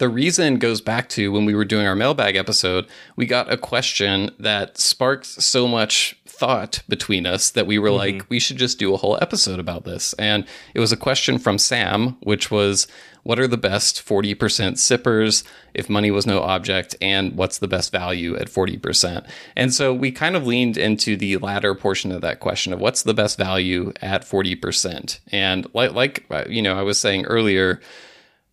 the 0.00 0.08
reason 0.08 0.56
goes 0.56 0.80
back 0.80 1.10
to 1.10 1.30
when 1.30 1.44
we 1.44 1.54
were 1.54 1.64
doing 1.66 1.86
our 1.86 1.94
mailbag 1.94 2.34
episode, 2.34 2.86
we 3.16 3.26
got 3.26 3.52
a 3.52 3.58
question 3.58 4.30
that 4.38 4.78
sparked 4.78 5.26
so 5.26 5.68
much 5.68 6.16
thought 6.24 6.82
between 6.88 7.26
us 7.26 7.50
that 7.50 7.66
we 7.66 7.78
were 7.78 7.90
like, 7.90 8.24
we 8.30 8.38
should 8.38 8.56
just 8.56 8.78
do 8.78 8.94
a 8.94 8.96
whole 8.96 9.18
episode 9.20 9.60
about 9.60 9.84
this. 9.84 10.14
And 10.14 10.46
it 10.72 10.80
was 10.80 10.90
a 10.90 10.96
question 10.96 11.38
from 11.38 11.58
Sam, 11.58 12.16
which 12.22 12.50
was, 12.50 12.86
what 13.24 13.38
are 13.38 13.46
the 13.46 13.58
best 13.58 13.96
40% 14.02 14.78
sippers 14.78 15.44
if 15.74 15.90
money 15.90 16.10
was 16.10 16.26
no 16.26 16.40
object? 16.40 16.96
And 17.02 17.36
what's 17.36 17.58
the 17.58 17.68
best 17.68 17.92
value 17.92 18.34
at 18.36 18.48
40%? 18.48 19.28
And 19.54 19.74
so 19.74 19.92
we 19.92 20.10
kind 20.12 20.34
of 20.34 20.46
leaned 20.46 20.78
into 20.78 21.14
the 21.14 21.36
latter 21.36 21.74
portion 21.74 22.10
of 22.10 22.22
that 22.22 22.40
question 22.40 22.72
of 22.72 22.80
what's 22.80 23.02
the 23.02 23.12
best 23.12 23.36
value 23.36 23.92
at 24.00 24.22
40%. 24.22 25.20
And 25.30 25.66
like, 25.74 25.92
like, 25.92 26.24
uh, 26.30 26.44
you 26.48 26.62
know, 26.62 26.78
I 26.78 26.82
was 26.82 26.98
saying 26.98 27.26
earlier, 27.26 27.82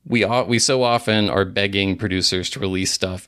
we 0.08 0.26
we 0.26 0.60
so 0.60 0.84
often 0.84 1.30
are 1.30 1.46
begging 1.46 1.98
producers 1.98 2.50
to 2.52 2.60
release 2.60 2.92
stuff 2.92 3.28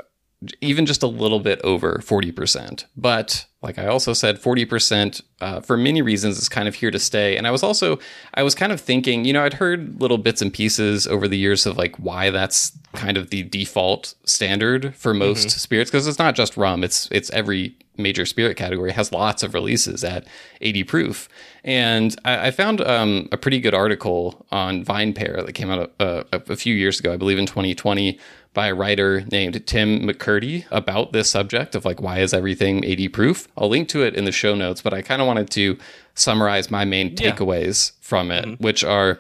even 0.62 0.86
just 0.86 1.04
a 1.04 1.08
little 1.08 1.40
bit 1.40 1.60
over 1.64 1.96
40%. 1.96 2.86
But 2.96 3.46
like 3.62 3.78
I 3.78 3.88
also 3.88 4.14
said, 4.14 4.42
40% 4.42 5.22
uh, 5.42 5.60
for 5.60 5.76
many 5.76 6.02
reasons 6.02 6.38
is 6.38 6.48
kind 6.48 6.68
of 6.68 6.76
here 6.76 6.92
to 6.92 7.00
stay. 7.00 7.36
And 7.36 7.46
I 7.46 7.52
was 7.52 7.62
also, 7.62 8.00
I 8.34 8.44
was 8.44 8.56
kind 8.56 8.72
of 8.72 8.80
thinking, 8.80 9.26
you 9.26 9.34
know, 9.34 9.44
I'd 9.44 9.56
heard 9.56 10.00
little 10.00 10.18
bits 10.18 10.42
and 10.42 10.54
pieces 10.54 11.06
over 11.06 11.28
the 11.28 11.38
years 11.38 11.66
of 11.66 11.78
like 11.78 11.96
why 11.98 12.30
that's 12.30 12.72
kind 12.94 13.18
of 13.18 13.32
the 13.32 13.44
default 13.44 14.16
standard 14.24 14.96
for 14.96 15.14
most 15.14 15.50
spirits 15.52 15.92
because 15.92 16.08
it's 16.08 16.20
not 16.20 16.36
just 16.36 16.56
rum, 16.56 16.84
it's 16.84 17.10
it's 17.12 17.30
every 17.32 17.76
major 18.00 18.26
spirit 18.26 18.58
category 18.58 18.92
has 18.92 19.12
lots 19.12 19.44
of 19.44 19.54
releases 19.54 20.04
at 20.04 20.26
80 20.62 20.84
proof. 20.86 21.30
And 21.64 22.16
I, 22.26 22.48
I 22.48 22.52
found 22.52 22.82
um, 22.82 23.28
a 23.32 23.38
pretty 23.38 23.60
good 23.60 23.74
article 23.74 24.46
on 24.52 24.84
VinePair 24.86 25.46
that 25.46 25.54
came 25.54 25.70
out 25.70 25.92
a, 26.00 26.26
a, 26.32 26.42
a 26.54 26.56
few 26.56 26.74
years 26.74 27.00
ago, 27.00 27.14
I 27.14 27.18
believe 27.18 27.38
in 27.38 27.46
2020, 27.46 28.18
by 28.54 28.68
a 28.68 28.74
writer 28.74 29.22
named 29.32 29.66
Tim 29.68 30.02
McKirdy 30.02 30.66
about 30.72 31.12
this 31.12 31.30
subject 31.30 31.76
of 31.76 31.86
like, 31.86 32.02
why 32.02 32.20
is 32.20 32.34
everything 32.34 32.84
80 32.84 33.08
proof? 33.10 33.48
I'll 33.58 33.70
link 33.70 33.90
to 33.90 34.04
it 34.04 34.16
in 34.16 34.26
the 34.26 34.32
show 34.32 34.56
notes, 34.56 34.82
but 34.82 34.94
I 34.94 35.02
kind 35.02 35.22
of 35.22 35.28
wanted 35.28 35.50
to 35.52 35.78
summarize 36.16 36.70
my 36.72 36.86
main 36.86 37.10
Yeah. 37.10 37.32
takeaways 37.32 37.94
from 38.02 38.32
it, 38.32 38.46
mm-hmm. 38.46 38.64
which 38.64 38.84
are 38.84 39.20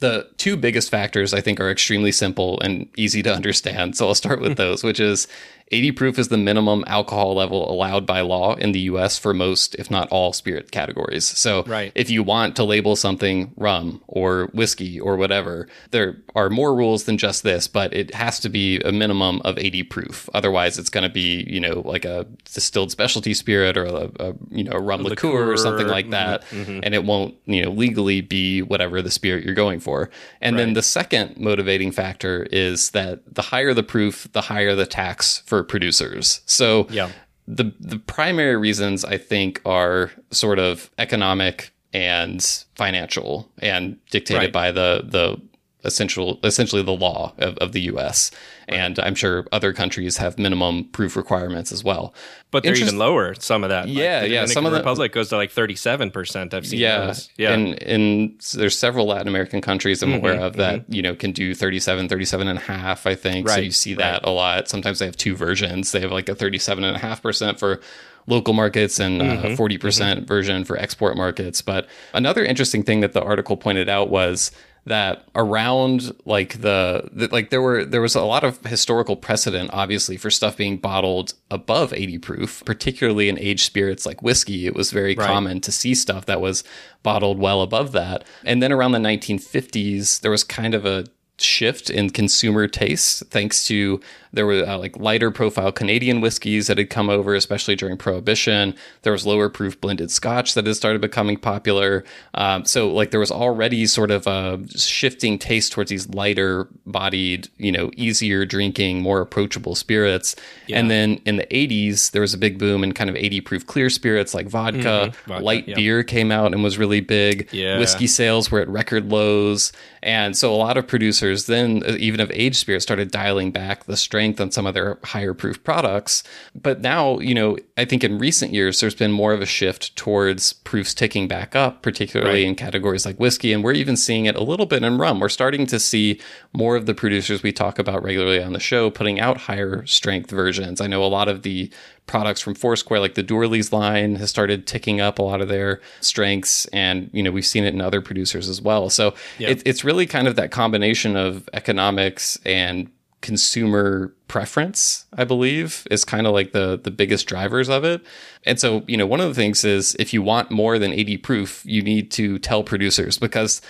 the 0.00 0.28
two 0.36 0.56
biggest 0.56 0.90
factors 0.90 1.32
I 1.32 1.40
think 1.40 1.60
are 1.60 1.70
extremely 1.70 2.10
simple 2.10 2.60
and 2.60 2.88
easy 2.96 3.22
to 3.22 3.32
understand. 3.32 3.96
So 3.96 4.08
I'll 4.08 4.14
start 4.16 4.40
with 4.40 4.56
those, 4.62 4.82
which 4.82 4.98
is 4.98 5.28
80 5.72 5.92
proof 5.92 6.18
is 6.18 6.28
the 6.28 6.36
minimum 6.36 6.84
alcohol 6.86 7.34
level 7.34 7.70
allowed 7.70 8.06
by 8.06 8.20
law 8.20 8.54
in 8.54 8.72
the 8.72 8.80
US 8.80 9.18
for 9.18 9.32
most, 9.32 9.74
if 9.76 9.90
not 9.90 10.08
all, 10.10 10.32
spirit 10.32 10.70
categories. 10.70 11.24
So 11.24 11.64
Right. 11.66 11.92
if 11.94 12.10
you 12.10 12.22
want 12.22 12.56
to 12.56 12.64
label 12.64 12.94
something 12.94 13.52
rum 13.56 14.02
or 14.06 14.50
whiskey 14.52 15.00
or 15.00 15.16
whatever, 15.16 15.66
there 15.90 16.18
are 16.34 16.50
more 16.50 16.74
rules 16.74 17.04
than 17.04 17.18
just 17.18 17.42
this, 17.42 17.68
but 17.68 17.92
it 17.94 18.14
has 18.14 18.38
to 18.40 18.48
be 18.48 18.80
a 18.80 18.92
minimum 18.92 19.40
of 19.44 19.58
80 19.58 19.82
proof. 19.84 20.28
Otherwise, 20.34 20.78
it's 20.78 20.90
going 20.90 21.04
to 21.04 21.12
be, 21.12 21.46
you 21.48 21.60
know, 21.60 21.82
like 21.84 22.04
a 22.04 22.26
distilled 22.52 22.90
specialty 22.90 23.34
spirit 23.34 23.76
or 23.76 23.84
a, 23.84 24.10
a 24.20 24.34
you 24.50 24.64
know, 24.64 24.72
a 24.72 24.80
rum 24.80 25.02
liqueur, 25.02 25.50
or 25.50 25.56
something 25.56 25.88
like 25.88 26.06
mm-hmm, 26.06 26.12
that. 26.12 26.44
Mm-hmm. 26.50 26.80
And 26.82 26.94
it 26.94 27.04
won't, 27.04 27.34
you 27.46 27.62
know, 27.62 27.70
legally 27.70 28.20
be 28.20 28.62
whatever 28.62 29.00
the 29.00 29.10
spirit 29.10 29.44
you're 29.44 29.54
going 29.54 29.80
for. 29.80 30.10
And 30.40 30.58
then 30.58 30.74
the 30.74 30.82
second 30.82 31.38
motivating 31.38 31.92
factor 31.92 32.44
is 32.52 32.90
that 32.90 33.22
the 33.34 33.42
higher 33.42 33.72
the 33.72 33.82
proof, 33.82 34.28
the 34.32 34.42
higher 34.42 34.74
the 34.74 34.86
tax 34.86 35.38
for 35.46 35.61
producers. 35.62 36.40
So 36.46 36.86
Yeah. 36.90 37.10
the 37.48 37.72
the 37.80 37.98
primary 37.98 38.56
reasons 38.56 39.04
I 39.04 39.18
think 39.18 39.60
are 39.64 40.10
sort 40.30 40.58
of 40.58 40.90
economic 40.98 41.72
and 41.92 42.40
financial 42.74 43.50
and 43.58 43.96
dictated 44.10 44.42
Right. 44.42 44.52
by 44.52 44.72
the 44.72 45.02
the 45.04 45.40
essential 45.84 46.38
essentially 46.44 46.82
the 46.82 46.92
law 46.92 47.32
of, 47.38 47.56
of 47.58 47.72
the 47.72 47.80
US. 47.82 48.30
And 48.68 48.98
I'm 49.00 49.14
sure 49.14 49.46
other 49.52 49.72
countries 49.72 50.16
have 50.18 50.38
minimum 50.38 50.84
proof 50.84 51.16
requirements 51.16 51.72
as 51.72 51.82
well. 51.82 52.14
But 52.50 52.62
they're 52.62 52.72
Interest- 52.72 52.88
even 52.92 52.98
lower. 52.98 53.34
Some 53.34 53.64
of 53.64 53.70
that, 53.70 53.88
Yeah, 53.88 54.20
the 54.20 54.28
yeah, 54.28 54.46
some 54.46 54.64
of 54.66 54.72
the- 54.72 54.78
Republic 54.78 55.12
goes 55.12 55.28
to 55.30 55.36
like 55.36 55.50
thirty-seven 55.50 56.10
percent. 56.10 56.54
I've 56.54 56.66
seen. 56.66 56.78
yeah, 56.80 57.06
those. 57.06 57.28
yeah, 57.36 57.52
And, 57.52 57.82
and 57.82 58.40
there's 58.54 58.78
several 58.78 59.06
Latin 59.06 59.28
American 59.28 59.60
countries 59.60 60.02
I'm 60.02 60.14
aware 60.14 60.34
Mm-hmm, 60.34 60.42
of 60.44 60.56
that, 60.56 60.84
you 60.92 61.02
know, 61.02 61.14
can 61.14 61.32
do 61.32 61.54
37, 61.54 62.08
37 62.08 62.48
and 62.48 62.58
a 62.58 62.62
half, 62.62 63.06
I 63.06 63.14
think. 63.14 63.48
So 63.48 63.56
you 63.58 63.70
see 63.72 63.94
that 63.94 64.24
a 64.24 64.30
lot. 64.30 64.68
Sometimes 64.68 64.98
they 65.00 65.06
have 65.06 65.16
two 65.16 65.34
versions. 65.36 65.92
They 65.92 66.00
have 66.00 66.12
like 66.12 66.28
a 66.28 66.34
37 66.34 66.84
and 66.84 66.96
a 66.96 66.98
half 67.00 67.22
percent 67.22 67.58
for 67.58 67.80
local 68.28 68.54
markets 68.54 69.00
and 69.00 69.20
Mm-hmm, 69.20 69.46
a 69.46 69.56
40% 69.56 70.26
version 70.28 70.64
for 70.64 70.76
export 70.78 71.16
markets. 71.16 71.60
But 71.62 71.88
another 72.14 72.44
interesting 72.44 72.82
thing 72.84 73.00
that 73.00 73.12
the 73.14 73.22
article 73.22 73.56
pointed 73.56 73.88
out 73.88 74.10
was 74.10 74.52
that 74.84 75.24
around 75.34 76.12
like 76.24 76.60
the, 76.60 77.08
the 77.12 77.28
like 77.28 77.50
there 77.50 77.62
were 77.62 77.84
there 77.84 78.00
was 78.00 78.14
a 78.14 78.22
lot 78.22 78.42
of 78.42 78.64
historical 78.64 79.14
precedent 79.14 79.70
obviously 79.72 80.16
for 80.16 80.30
stuff 80.30 80.56
being 80.56 80.76
bottled 80.76 81.34
above 81.50 81.92
80 81.92 82.18
proof 82.18 82.62
particularly 82.64 83.28
in 83.28 83.38
aged 83.38 83.64
spirits 83.64 84.04
like 84.04 84.22
whiskey. 84.22 84.66
It 84.66 84.74
was 84.74 84.90
very 84.90 85.14
common 85.14 85.60
to 85.60 85.72
see 85.72 85.94
stuff 85.94 86.26
that 86.26 86.40
was 86.40 86.64
bottled 87.02 87.38
well 87.38 87.62
above 87.62 87.92
that. 87.92 88.24
And 88.44 88.62
then 88.62 88.72
around 88.72 88.92
the 88.92 88.98
1950s 88.98 90.20
there 90.20 90.30
was 90.30 90.42
kind 90.42 90.74
of 90.74 90.84
a 90.84 91.04
shift 91.38 91.88
in 91.90 92.10
consumer 92.10 92.68
tastes 92.68 93.22
thanks 93.30 93.66
to 93.66 94.00
there 94.32 94.46
were 94.46 94.64
uh, 94.66 94.78
like 94.78 94.96
lighter 94.96 95.30
profile 95.30 95.70
Canadian 95.72 96.20
whiskeys 96.20 96.66
that 96.68 96.78
had 96.78 96.88
come 96.88 97.10
over, 97.10 97.34
especially 97.34 97.76
during 97.76 97.96
Prohibition. 97.96 98.74
There 99.02 99.12
was 99.12 99.26
lower 99.26 99.48
proof 99.48 99.80
blended 99.80 100.10
Scotch 100.10 100.54
that 100.54 100.66
had 100.66 100.74
started 100.76 101.00
becoming 101.00 101.36
popular. 101.36 102.04
Um, 102.34 102.64
so 102.64 102.90
like 102.90 103.10
there 103.10 103.20
was 103.20 103.30
already 103.30 103.86
sort 103.86 104.10
of 104.10 104.26
a 104.26 104.60
shifting 104.76 105.38
taste 105.38 105.72
towards 105.72 105.90
these 105.90 106.08
lighter 106.08 106.68
bodied, 106.86 107.48
you 107.58 107.70
know, 107.70 107.90
easier 107.96 108.46
drinking, 108.46 109.02
more 109.02 109.20
approachable 109.20 109.74
spirits. 109.74 110.34
And 110.70 110.90
then 110.90 111.20
in 111.26 111.36
the 111.36 111.46
80s, 111.46 112.12
there 112.12 112.22
was 112.22 112.32
a 112.32 112.38
big 112.38 112.58
boom 112.58 112.82
in 112.82 112.92
kind 112.92 113.10
of 113.10 113.16
80 113.16 113.42
proof 113.42 113.66
clear 113.66 113.90
spirits 113.90 114.32
like 114.32 114.48
vodka. 114.48 115.12
Vodka, 115.26 115.44
Light 115.44 115.68
yeah. 115.68 115.74
beer 115.74 116.02
came 116.02 116.32
out 116.32 116.54
and 116.54 116.62
was 116.62 116.78
really 116.78 117.00
big. 117.00 117.48
Yeah. 117.52 117.78
Whiskey 117.78 118.06
sales 118.06 118.50
were 118.50 118.60
at 118.60 118.68
record 118.68 119.10
lows. 119.10 119.72
And 120.02 120.36
so 120.36 120.52
a 120.52 120.56
lot 120.56 120.76
of 120.76 120.86
producers 120.86 121.46
then, 121.46 121.82
uh, 121.86 121.96
even 121.98 122.20
of 122.20 122.30
aged 122.32 122.56
spirits, 122.56 122.82
started 122.82 123.10
dialing 123.10 123.52
back 123.52 123.84
the 123.84 123.96
strength 123.96 124.21
on 124.40 124.50
some 124.50 124.66
of 124.66 124.74
their 124.74 124.98
higher 125.04 125.34
proof 125.34 125.62
products. 125.64 126.22
But 126.54 126.80
now, 126.80 127.18
you 127.18 127.34
know, 127.34 127.56
I 127.76 127.84
think 127.84 128.04
in 128.04 128.18
recent 128.18 128.52
years, 128.52 128.80
there's 128.80 128.94
been 128.94 129.12
more 129.12 129.32
of 129.32 129.40
a 129.40 129.46
shift 129.46 129.94
towards 129.96 130.52
proofs 130.52 130.94
ticking 130.94 131.28
back 131.28 131.54
up, 131.56 131.82
particularly 131.82 132.42
Right. 132.42 132.48
in 132.48 132.54
categories 132.54 133.04
like 133.04 133.18
whiskey. 133.18 133.52
And 133.52 133.62
we're 133.64 133.72
even 133.72 133.96
seeing 133.96 134.26
it 134.26 134.36
a 134.36 134.42
little 134.42 134.66
bit 134.66 134.82
in 134.82 134.98
rum. 134.98 135.20
We're 135.20 135.28
starting 135.28 135.66
to 135.66 135.78
see 135.78 136.20
more 136.52 136.76
of 136.76 136.86
the 136.86 136.94
producers 136.94 137.42
we 137.42 137.52
talk 137.52 137.78
about 137.78 138.02
regularly 138.02 138.42
on 138.42 138.52
the 138.52 138.60
show 138.60 138.90
putting 138.90 139.18
out 139.20 139.36
higher 139.38 139.84
strength 139.86 140.30
versions. 140.30 140.80
I 140.80 140.86
know 140.86 141.04
a 141.04 141.06
lot 141.06 141.28
of 141.28 141.42
the 141.42 141.70
products 142.06 142.40
from 142.40 142.54
Foursquare, 142.54 142.98
like 143.00 143.14
the 143.14 143.22
Doorly's 143.22 143.72
line, 143.72 144.16
has 144.16 144.28
started 144.28 144.66
ticking 144.66 145.00
up 145.00 145.18
a 145.18 145.22
lot 145.22 145.40
of 145.40 145.48
their 145.48 145.80
strengths, 146.00 146.66
and 146.66 147.08
you 147.12 147.22
know 147.22 147.30
we've 147.30 147.46
seen 147.46 147.64
it 147.64 147.72
in 147.72 147.80
other 147.80 148.00
producers 148.00 148.48
as 148.48 148.60
well. 148.60 148.90
So 148.90 149.14
it, 149.38 149.62
it's 149.64 149.84
really 149.84 150.06
kind 150.06 150.26
of 150.26 150.34
that 150.36 150.50
combination 150.50 151.16
of 151.16 151.48
economics 151.52 152.38
and 152.44 152.90
consumer 153.22 154.14
preference 154.28 155.06
i 155.16 155.24
believe 155.24 155.86
is 155.90 156.04
kind 156.04 156.26
of 156.26 156.32
like 156.32 156.52
the 156.52 156.78
the 156.82 156.90
biggest 156.90 157.26
drivers 157.26 157.68
of 157.68 157.84
it. 157.84 158.02
And 158.44 158.58
so 158.58 158.82
you 158.86 158.96
know 158.96 159.06
one 159.06 159.20
of 159.20 159.28
the 159.28 159.34
things 159.34 159.64
is 159.64 159.94
if 159.98 160.12
you 160.12 160.22
want 160.22 160.50
more 160.50 160.78
than 160.78 160.92
80 160.92 161.16
proof 161.18 161.62
you 161.64 161.82
need 161.82 162.10
to 162.12 162.38
tell 162.38 162.62
producers 162.62 163.18
because 163.18 163.62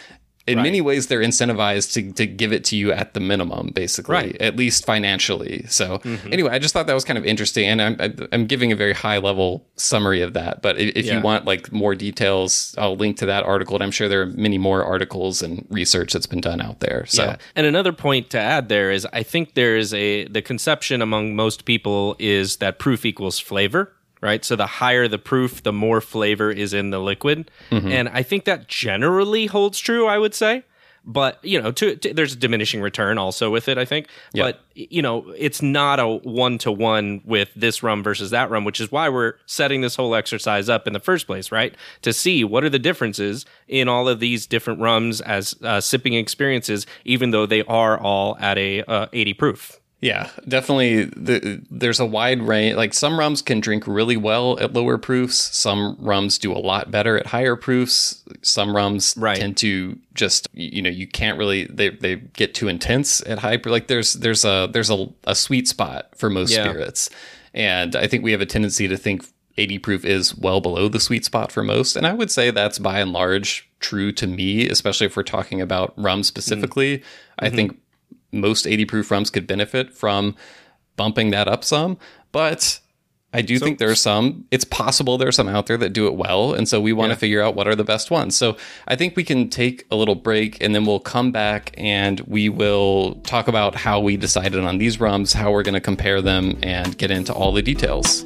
in 0.47 0.61
many 0.63 0.81
ways 0.81 1.07
they're 1.07 1.21
incentivized 1.21 1.93
to, 1.93 2.13
to 2.13 2.27
give 2.27 2.53
it 2.53 2.65
to 2.65 2.77
you 2.77 2.93
at 2.93 3.15
the 3.15 3.21
minimum 3.21 3.71
basically 3.75 4.13
Right. 4.15 4.43
at 4.43 4.57
least 4.57 4.85
financially 4.85 5.65
so 5.69 5.99
mm-hmm. 5.99 6.33
anyway 6.33 6.51
i 6.53 6.59
just 6.59 6.75
thought 6.75 6.87
that 6.87 6.95
was 6.95 7.05
kind 7.05 7.19
of 7.19 7.25
interesting 7.25 7.67
and 7.69 7.81
i'm 7.81 7.97
i'm 8.33 8.47
giving 8.47 8.73
a 8.73 8.77
very 8.77 8.93
high 8.93 9.19
level 9.19 9.67
summary 9.77 10.21
of 10.23 10.33
that 10.35 10.63
but 10.63 10.79
if, 10.79 10.97
if 10.97 11.07
Yeah. 11.07 11.17
you 11.17 11.21
want 11.23 11.45
like 11.45 11.73
more 11.73 11.95
details 11.95 12.75
i'll 12.79 12.97
link 12.97 13.17
to 13.19 13.27
that 13.27 13.45
article 13.45 13.77
and 13.77 13.83
i'm 13.85 13.91
sure 13.91 14.09
there 14.09 14.23
are 14.23 14.27
many 14.27 14.59
more 14.59 14.85
articles 14.85 15.43
and 15.43 15.67
research 15.71 16.13
that's 16.13 16.27
been 16.27 16.41
done 16.41 16.61
out 16.61 16.81
there 16.81 17.07
so 17.07 17.25
Yeah. 17.25 17.37
And 17.55 17.67
another 17.67 17.93
point 17.93 18.31
to 18.31 18.39
add 18.39 18.69
there 18.69 18.91
is 18.91 19.07
I 19.13 19.23
think 19.23 19.55
there 19.55 19.77
is 19.77 19.95
a 19.95 20.27
the 20.29 20.43
conception 20.43 21.01
among 21.03 21.37
most 21.37 21.65
people 21.65 22.17
is 22.19 22.57
that 22.57 22.79
proof 22.79 23.05
equals 23.05 23.39
flavor, 23.39 23.93
right? 24.23 24.45
So 24.45 24.57
the 24.57 24.67
higher 24.67 25.09
the 25.09 25.19
proof, 25.19 25.63
the 25.63 25.73
more 25.73 26.01
flavor 26.01 26.51
is 26.51 26.73
in 26.73 26.91
the 26.91 27.01
liquid. 27.01 27.51
And 27.91 28.09
I 28.09 28.23
think 28.23 28.45
that 28.45 28.69
generally 28.69 29.47
holds 29.47 29.79
true, 29.79 30.07
I 30.07 30.17
would 30.19 30.35
say. 30.35 30.65
But, 31.05 31.45
you 31.45 31.61
know, 31.61 31.73
to, 31.73 31.97
to, 31.97 32.15
there's 32.15 32.35
a 32.35 32.37
diminishing 32.37 32.81
return 32.81 33.19
also 33.19 33.51
with 33.51 33.67
it, 33.69 33.77
I 33.77 33.85
think. 33.85 34.07
But, 34.45 34.61
you 34.77 35.03
know, 35.03 35.35
it's 35.37 35.61
not 35.61 35.99
a 35.99 36.07
one 36.07 36.59
to 36.59 36.71
one 36.71 37.23
with 37.25 37.51
this 37.57 37.83
rum 37.83 38.05
versus 38.05 38.31
that 38.31 38.51
rum, 38.51 38.65
which 38.65 38.81
is 38.81 38.93
why 38.93 39.09
we're 39.09 39.35
setting 39.45 39.81
this 39.81 39.97
whole 39.97 40.15
exercise 40.15 40.69
up 40.69 40.87
in 40.87 40.93
the 40.93 41.01
first 41.01 41.27
place, 41.27 41.51
right? 41.51 41.75
To 42.03 42.13
see 42.13 42.45
what 42.45 42.63
are 42.63 42.71
the 42.71 42.79
differences 42.79 43.45
in 43.67 43.89
all 43.89 44.09
of 44.09 44.21
these 44.21 44.47
different 44.47 44.79
rums 44.79 45.21
as 45.21 45.57
uh, 45.65 45.81
sipping 45.81 46.15
experiences, 46.15 46.87
even 47.05 47.33
though 47.33 47.47
they 47.47 47.65
are 47.65 47.99
all 47.99 48.37
at 48.39 48.57
a 48.57 48.85
uh, 48.85 49.09
80 49.13 49.35
proof. 49.35 49.81
Yeah, 50.03 50.31
definitely. 50.49 51.05
The, 51.05 51.63
there's 51.71 52.01
a 52.01 52.05
wide 52.05 52.43
range. 52.43 52.77
Like 52.77 52.93
some 52.93 53.17
rums 53.19 53.41
can 53.41 53.61
drink 53.61 53.87
really 53.87 54.17
well 54.17 54.59
at 54.59 54.73
lower 54.73 54.99
proofs. 54.99 55.37
Some 55.57 55.97
rums 56.01 56.39
do 56.39 56.53
a 56.53 56.59
lot 56.59 56.91
better 56.91 57.17
at 57.19 57.27
higher 57.29 57.55
proofs. 57.55 58.21
Some 58.43 58.75
rums 58.75 59.15
Right. 59.17 59.37
tend 59.39 59.57
to 59.59 59.97
just 60.13 60.49
you 60.53 60.83
know 60.83 60.91
you 60.91 61.07
can't 61.07 61.39
really 61.39 61.67
they 61.67 61.91
they 61.91 62.17
get 62.17 62.53
too 62.53 62.67
intense 62.67 63.23
at 63.29 63.39
high. 63.39 63.61
Like 63.65 63.87
there's 63.87 64.15
there's 64.15 64.45
a 64.45 64.69
there's 64.73 64.91
a, 64.91 65.07
a 65.25 65.37
sweet 65.37 65.69
spot 65.69 66.09
for 66.17 66.29
most 66.29 66.51
Yeah. 66.53 66.65
spirits, 66.69 67.09
and 67.55 67.95
I 67.95 68.09
think 68.09 68.25
we 68.25 68.33
have 68.33 68.41
a 68.41 68.47
tendency 68.47 68.89
to 68.89 68.97
think 68.97 69.25
80 69.57 69.79
proof 69.79 70.05
is 70.05 70.35
well 70.37 70.61
below 70.61 70.89
the 70.89 70.99
sweet 70.99 71.25
spot 71.25 71.53
for 71.53 71.63
most. 71.63 71.95
And 71.95 72.07
I 72.09 72.13
would 72.13 72.31
say 72.31 72.51
that's 72.51 72.79
by 72.81 72.99
and 72.99 73.13
large 73.13 73.69
true 73.79 74.11
to 74.13 74.27
me, 74.27 74.69
especially 74.69 75.07
if 75.07 75.17
we're 75.17 75.23
talking 75.23 75.61
about 75.61 75.93
rum 75.97 76.25
specifically. 76.25 76.99
Mm-hmm. 76.99 77.45
I 77.45 77.51
think 77.51 77.79
most 78.33 78.67
80 78.67 78.85
proof 78.87 79.11
rums 79.11 79.31
could 79.31 79.47
benefit 79.47 79.95
from 79.95 80.35
bumping 80.97 81.31
that 81.31 81.49
up 81.49 81.65
some, 81.65 81.99
but 82.33 82.81
I 83.35 83.41
do 83.41 83.59
think 83.59 83.79
there 83.79 83.91
are 83.91 83.95
some. 83.95 84.45
It's 84.51 84.65
possible 84.65 85.17
there 85.17 85.29
are 85.29 85.33
some 85.33 85.49
out 85.49 85.67
there 85.67 85.79
that 85.79 85.95
do 85.95 86.07
it 86.07 86.15
well, 86.15 86.53
and 86.53 86.69
so 86.69 86.81
we 86.81 86.93
want 86.93 87.13
to 87.13 87.19
figure 87.19 87.41
out 87.41 87.55
what 87.55 87.67
are 87.67 87.75
the 87.75 87.85
best 87.85 88.11
ones. 88.11 88.37
So 88.37 88.59
I 88.87 88.95
think 88.95 89.17
we 89.17 89.25
can 89.25 89.49
take 89.49 89.87
a 89.91 89.97
little 89.97 90.15
break, 90.15 90.63
and 90.63 90.75
then 90.75 90.85
we'll 90.85 91.01
come 91.01 91.33
back 91.33 91.75
and 91.79 92.21
we 92.21 92.51
will 92.51 93.15
talk 93.23 93.49
about 93.49 93.75
how 93.75 94.01
we 94.01 94.19
decided 94.19 94.63
on 94.63 94.77
these 94.77 95.01
rums, 95.01 95.33
how 95.33 95.51
we're 95.51 95.63
going 95.63 95.75
to 95.75 95.81
compare 95.81 96.21
them, 96.21 96.59
and 96.63 96.97
get 96.99 97.11
into 97.11 97.33
all 97.33 97.53
the 97.53 97.63
details. 97.63 98.23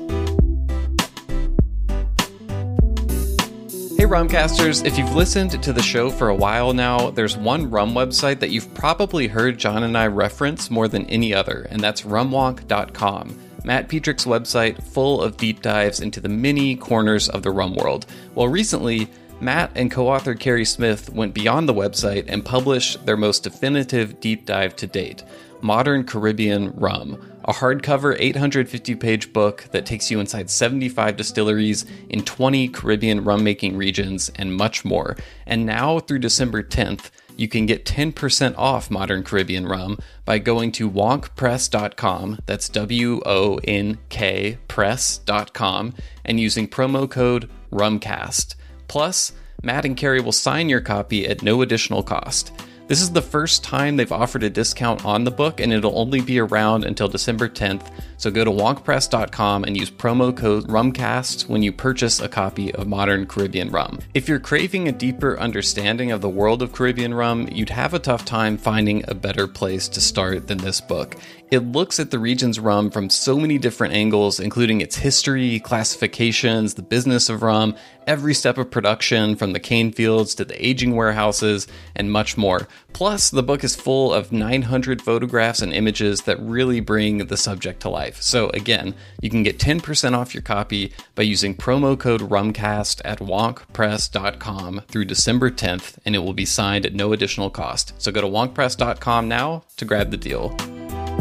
Rumcasters, 4.06 4.84
if 4.84 4.96
you've 4.96 5.16
listened 5.16 5.60
to 5.60 5.72
the 5.72 5.82
show 5.82 6.10
for 6.10 6.28
a 6.28 6.34
while 6.34 6.72
now, 6.72 7.10
there's 7.10 7.36
one 7.36 7.68
rum 7.68 7.92
website 7.92 8.38
that 8.38 8.50
you've 8.50 8.72
probably 8.72 9.26
heard 9.26 9.58
John 9.58 9.82
and 9.82 9.98
I 9.98 10.06
reference 10.06 10.70
more 10.70 10.86
than 10.86 11.06
any 11.06 11.34
other, 11.34 11.66
and 11.70 11.80
that's 11.80 12.02
rumwonk.com. 12.02 13.38
Matt 13.64 13.88
Pietrek's 13.88 14.24
website 14.24 14.80
full 14.80 15.20
of 15.20 15.36
deep 15.36 15.60
dives 15.60 15.98
into 15.98 16.20
the 16.20 16.28
many 16.28 16.76
corners 16.76 17.28
of 17.28 17.42
the 17.42 17.50
rum 17.50 17.74
world. 17.74 18.06
Well, 18.36 18.46
recently, 18.46 19.10
Matt 19.40 19.72
and 19.74 19.90
co 19.90 20.08
author 20.08 20.34
Carrie 20.34 20.64
Smith 20.64 21.10
went 21.10 21.34
beyond 21.34 21.68
the 21.68 21.74
website 21.74 22.26
and 22.28 22.44
published 22.44 23.04
their 23.06 23.16
most 23.16 23.42
definitive 23.42 24.20
deep 24.20 24.46
dive 24.46 24.76
to 24.76 24.86
date 24.86 25.24
Modern 25.62 26.04
Caribbean 26.04 26.70
Rum, 26.76 27.20
a 27.46 27.52
hardcover 27.52 28.16
850 28.18 28.94
page 28.96 29.32
book 29.32 29.66
that 29.70 29.86
takes 29.86 30.10
you 30.10 30.20
inside 30.20 30.50
75 30.50 31.16
distilleries 31.16 31.86
in 32.08 32.22
20 32.22 32.68
Caribbean 32.68 33.24
rum 33.24 33.44
making 33.44 33.76
regions 33.76 34.30
and 34.34 34.54
much 34.54 34.84
more. 34.84 35.16
And 35.46 35.64
now 35.64 36.00
through 36.00 36.18
December 36.18 36.62
10th, 36.62 37.10
you 37.36 37.48
can 37.48 37.66
get 37.66 37.84
10% 37.84 38.54
off 38.56 38.90
Modern 38.90 39.22
Caribbean 39.22 39.66
Rum 39.66 39.98
by 40.24 40.38
going 40.38 40.72
to 40.72 40.90
wonkpress.com, 40.90 42.38
that's 42.46 42.68
W 42.70 43.20
O 43.26 43.60
N 43.62 43.98
K 44.08 44.58
press.com, 44.68 45.94
and 46.24 46.40
using 46.40 46.66
promo 46.66 47.08
code 47.08 47.50
RUMCAST. 47.70 48.54
Plus, 48.88 49.32
Matt 49.62 49.84
and 49.84 49.96
Carrie 49.96 50.20
will 50.20 50.32
sign 50.32 50.68
your 50.68 50.80
copy 50.80 51.26
at 51.26 51.42
no 51.42 51.60
additional 51.60 52.02
cost. 52.02 52.52
This 52.88 53.02
is 53.02 53.10
the 53.10 53.22
first 53.22 53.64
time 53.64 53.96
they've 53.96 54.12
offered 54.12 54.44
a 54.44 54.50
discount 54.50 55.04
on 55.04 55.24
the 55.24 55.30
book, 55.32 55.58
and 55.58 55.72
it'll 55.72 55.98
only 55.98 56.20
be 56.20 56.38
around 56.38 56.84
until 56.84 57.08
December 57.08 57.48
10th. 57.48 57.90
So 58.18 58.30
go 58.30 58.44
to 58.44 58.50
wonkpress.com 58.50 59.64
and 59.64 59.76
use 59.76 59.90
promo 59.90 60.36
code 60.36 60.66
RUMCAST 60.68 61.48
when 61.48 61.62
you 61.62 61.72
purchase 61.72 62.20
a 62.20 62.28
copy 62.28 62.74
of 62.74 62.86
Modern 62.86 63.26
Caribbean 63.26 63.70
Rum. 63.70 64.00
If 64.14 64.28
you're 64.28 64.40
craving 64.40 64.88
a 64.88 64.92
deeper 64.92 65.38
understanding 65.38 66.12
of 66.12 66.20
the 66.20 66.28
world 66.28 66.62
of 66.62 66.72
Caribbean 66.72 67.14
rum, 67.14 67.48
you'd 67.52 67.70
have 67.70 67.94
a 67.94 67.98
tough 67.98 68.24
time 68.24 68.56
finding 68.56 69.04
a 69.08 69.14
better 69.14 69.46
place 69.46 69.88
to 69.88 70.00
start 70.00 70.46
than 70.46 70.58
this 70.58 70.80
book. 70.80 71.16
It 71.48 71.60
looks 71.60 72.00
at 72.00 72.10
the 72.10 72.18
region's 72.18 72.58
rum 72.58 72.90
from 72.90 73.08
so 73.08 73.38
many 73.38 73.56
different 73.56 73.94
angles, 73.94 74.40
including 74.40 74.80
its 74.80 74.96
history, 74.96 75.60
classifications, 75.60 76.74
the 76.74 76.82
business 76.82 77.28
of 77.28 77.42
rum, 77.42 77.76
every 78.06 78.34
step 78.34 78.58
of 78.58 78.68
production, 78.68 79.36
from 79.36 79.52
the 79.52 79.60
cane 79.60 79.92
fields 79.92 80.34
to 80.36 80.44
the 80.44 80.66
aging 80.66 80.96
warehouses, 80.96 81.68
and 81.94 82.10
much 82.10 82.36
more. 82.36 82.66
Plus, 82.96 83.28
the 83.28 83.42
book 83.42 83.62
is 83.62 83.76
full 83.76 84.10
of 84.10 84.32
900 84.32 85.02
photographs 85.02 85.60
and 85.60 85.70
images 85.70 86.22
that 86.22 86.40
really 86.40 86.80
bring 86.80 87.18
the 87.18 87.36
subject 87.36 87.80
to 87.80 87.90
life. 87.90 88.22
So, 88.22 88.48
again, 88.54 88.94
you 89.20 89.28
can 89.28 89.42
get 89.42 89.58
10% 89.58 90.14
off 90.14 90.32
your 90.32 90.42
copy 90.42 90.94
by 91.14 91.24
using 91.24 91.54
promo 91.54 92.00
code 92.00 92.22
RUMCAST 92.22 93.02
at 93.04 93.18
wonkpress.com 93.18 94.80
through 94.88 95.04
December 95.04 95.50
10th, 95.50 95.98
and 96.06 96.14
it 96.14 96.20
will 96.20 96.32
be 96.32 96.46
signed 96.46 96.86
at 96.86 96.94
no 96.94 97.12
additional 97.12 97.50
cost. 97.50 97.92
So, 97.98 98.10
go 98.10 98.22
to 98.22 98.26
wonkpress.com 98.26 99.28
now 99.28 99.64
to 99.76 99.84
grab 99.84 100.10
the 100.10 100.16
deal. 100.16 100.56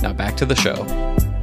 Now, 0.01 0.13
back 0.13 0.38
to 0.38 0.46
the 0.46 0.55
show. 0.55 1.35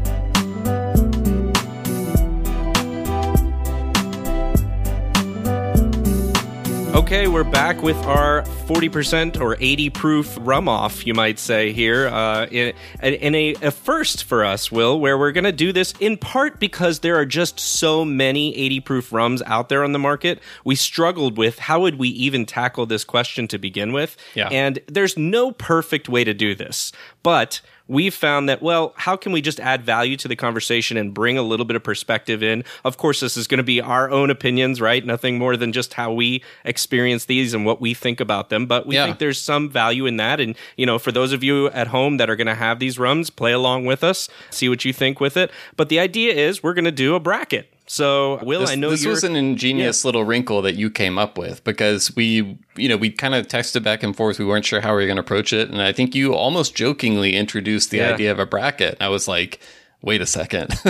Okay, 6.95 7.27
we're 7.27 7.43
back 7.43 7.83
with 7.83 7.97
our 8.05 8.43
40% 8.67 9.41
or 9.41 9.57
80 9.59 9.89
proof 9.89 10.37
rum 10.39 10.69
off, 10.69 11.07
you 11.07 11.15
might 11.15 11.39
say, 11.39 11.73
here. 11.73 12.07
Uh, 12.09 12.45
in, 12.51 12.75
in 13.03 13.35
a, 13.35 13.55
a, 13.63 13.71
first 13.71 14.25
for 14.25 14.45
us, 14.45 14.71
Will, 14.71 15.01
where 15.01 15.17
we're 15.17 15.33
going 15.33 15.45
to 15.45 15.53
do 15.53 15.73
this 15.73 15.95
in 16.01 16.19
part 16.19 16.61
because 16.61 16.99
there 16.99 17.17
are 17.17 17.25
just 17.25 17.59
so 17.59 18.05
many 18.05 18.55
80 18.55 18.81
proof 18.81 19.11
rums 19.11 19.41
out 19.47 19.71
there 19.71 19.83
on 19.85 19.93
the 19.93 19.99
market. 19.99 20.39
We 20.67 20.75
struggled 20.75 21.39
with 21.39 21.61
how 21.61 21.81
would 21.81 21.99
we 21.99 22.11
even 22.11 22.45
tackle 22.45 22.85
this 22.85 23.05
question 23.05 23.49
to 23.49 23.59
begin 23.59 23.95
with. 23.95 24.15
Yeah. 24.35 24.49
And 24.49 24.79
there's 24.87 25.17
no 25.17 25.51
perfect 25.51 26.11
way 26.11 26.25
to 26.25 26.35
do 26.35 26.55
this. 26.55 26.93
But 27.23 27.63
we've 27.93 28.15
found 28.15 28.49
that, 28.49 28.63
well, 28.63 28.95
how 28.97 29.17
can 29.17 29.33
we 29.33 29.41
just 29.41 29.61
add 29.61 29.83
value 29.83 30.17
to 30.17 30.27
the 30.27 30.35
conversation 30.35 30.97
and 30.97 31.13
bring 31.13 31.37
a 31.37 31.43
little 31.43 31.67
bit 31.67 31.77
of 31.77 31.85
perspective 31.85 32.43
in? 32.43 32.65
Of 32.85 32.97
course, 32.97 33.21
this 33.21 33.37
is 33.37 33.47
going 33.47 33.59
to 33.59 33.63
be 33.65 33.81
our 33.81 34.11
own 34.11 34.31
opinions, 34.31 34.81
right? 34.81 35.05
Nothing 35.05 35.39
more 35.39 35.57
than 35.57 35.73
just 35.73 35.95
how 35.95 36.13
we 36.13 36.43
experience 36.65 37.27
these 37.27 37.53
and 37.55 37.67
what 37.67 37.81
we 37.81 37.93
think 37.95 38.19
about 38.19 38.49
them. 38.49 38.67
But 38.67 38.87
we 38.87 38.97
Yeah. 38.97 39.05
think 39.05 39.19
there's 39.19 39.41
some 39.41 39.69
value 39.69 40.07
in 40.07 40.17
that. 40.17 40.41
And, 40.41 40.57
you 40.77 40.87
know, 40.87 40.99
for 40.99 41.13
those 41.13 41.33
of 41.33 41.45
you 41.45 41.69
at 41.69 41.89
home 41.89 42.17
that 42.17 42.31
are 42.31 42.37
going 42.37 42.47
to 42.47 42.55
have 42.55 42.79
these 42.79 42.99
rums, 42.99 43.29
play 43.31 43.53
along 43.53 43.85
with 43.85 44.03
us, 44.03 44.29
see 44.51 44.69
what 44.69 44.85
you 44.85 44.93
think 44.93 45.21
with 45.21 45.37
it. 45.37 45.51
But 45.77 45.89
the 45.91 45.99
idea 46.01 46.33
is 46.35 46.63
we're 46.63 46.75
going 46.75 46.87
to 46.87 46.91
do 46.91 47.15
a 47.15 47.21
bracket. 47.21 47.69
So, 47.93 48.43
Will, 48.43 48.61
This, 48.61 48.71
I 48.71 48.75
know 48.75 48.89
this 48.89 49.05
was 49.05 49.23
an 49.23 49.37
ingenious 49.37 50.03
little 50.03 50.25
wrinkle 50.25 50.63
that 50.63 50.77
you 50.77 50.89
came 50.89 51.19
up 51.19 51.37
with 51.37 51.63
because 51.63 52.17
we, 52.17 52.59
you 52.75 52.89
know, 52.89 52.97
we 52.97 53.11
kind 53.11 53.35
of 53.35 53.49
texted 53.49 53.83
back 53.83 54.03
and 54.03 54.17
forth. 54.17 54.39
We 54.39 54.47
weren't 54.47 54.65
sure 54.65 54.81
how 54.81 54.93
we 54.97 55.03
were 55.03 55.07
going 55.07 55.17
to 55.17 55.21
approach 55.21 55.53
it, 55.53 55.69
and 55.69 55.83
I 55.83 55.93
think 55.93 56.15
you 56.15 56.33
almost 56.33 56.75
jokingly 56.75 57.37
introduced 57.37 57.91
the 57.91 57.99
Yeah. 57.99 58.15
idea 58.15 58.33
of 58.33 58.39
a 58.39 58.47
bracket. 58.47 58.97
I 58.99 59.09
was 59.11 59.29
like, 59.29 59.61
"Wait 60.03 60.21
a 60.21 60.27
second, 60.27 60.71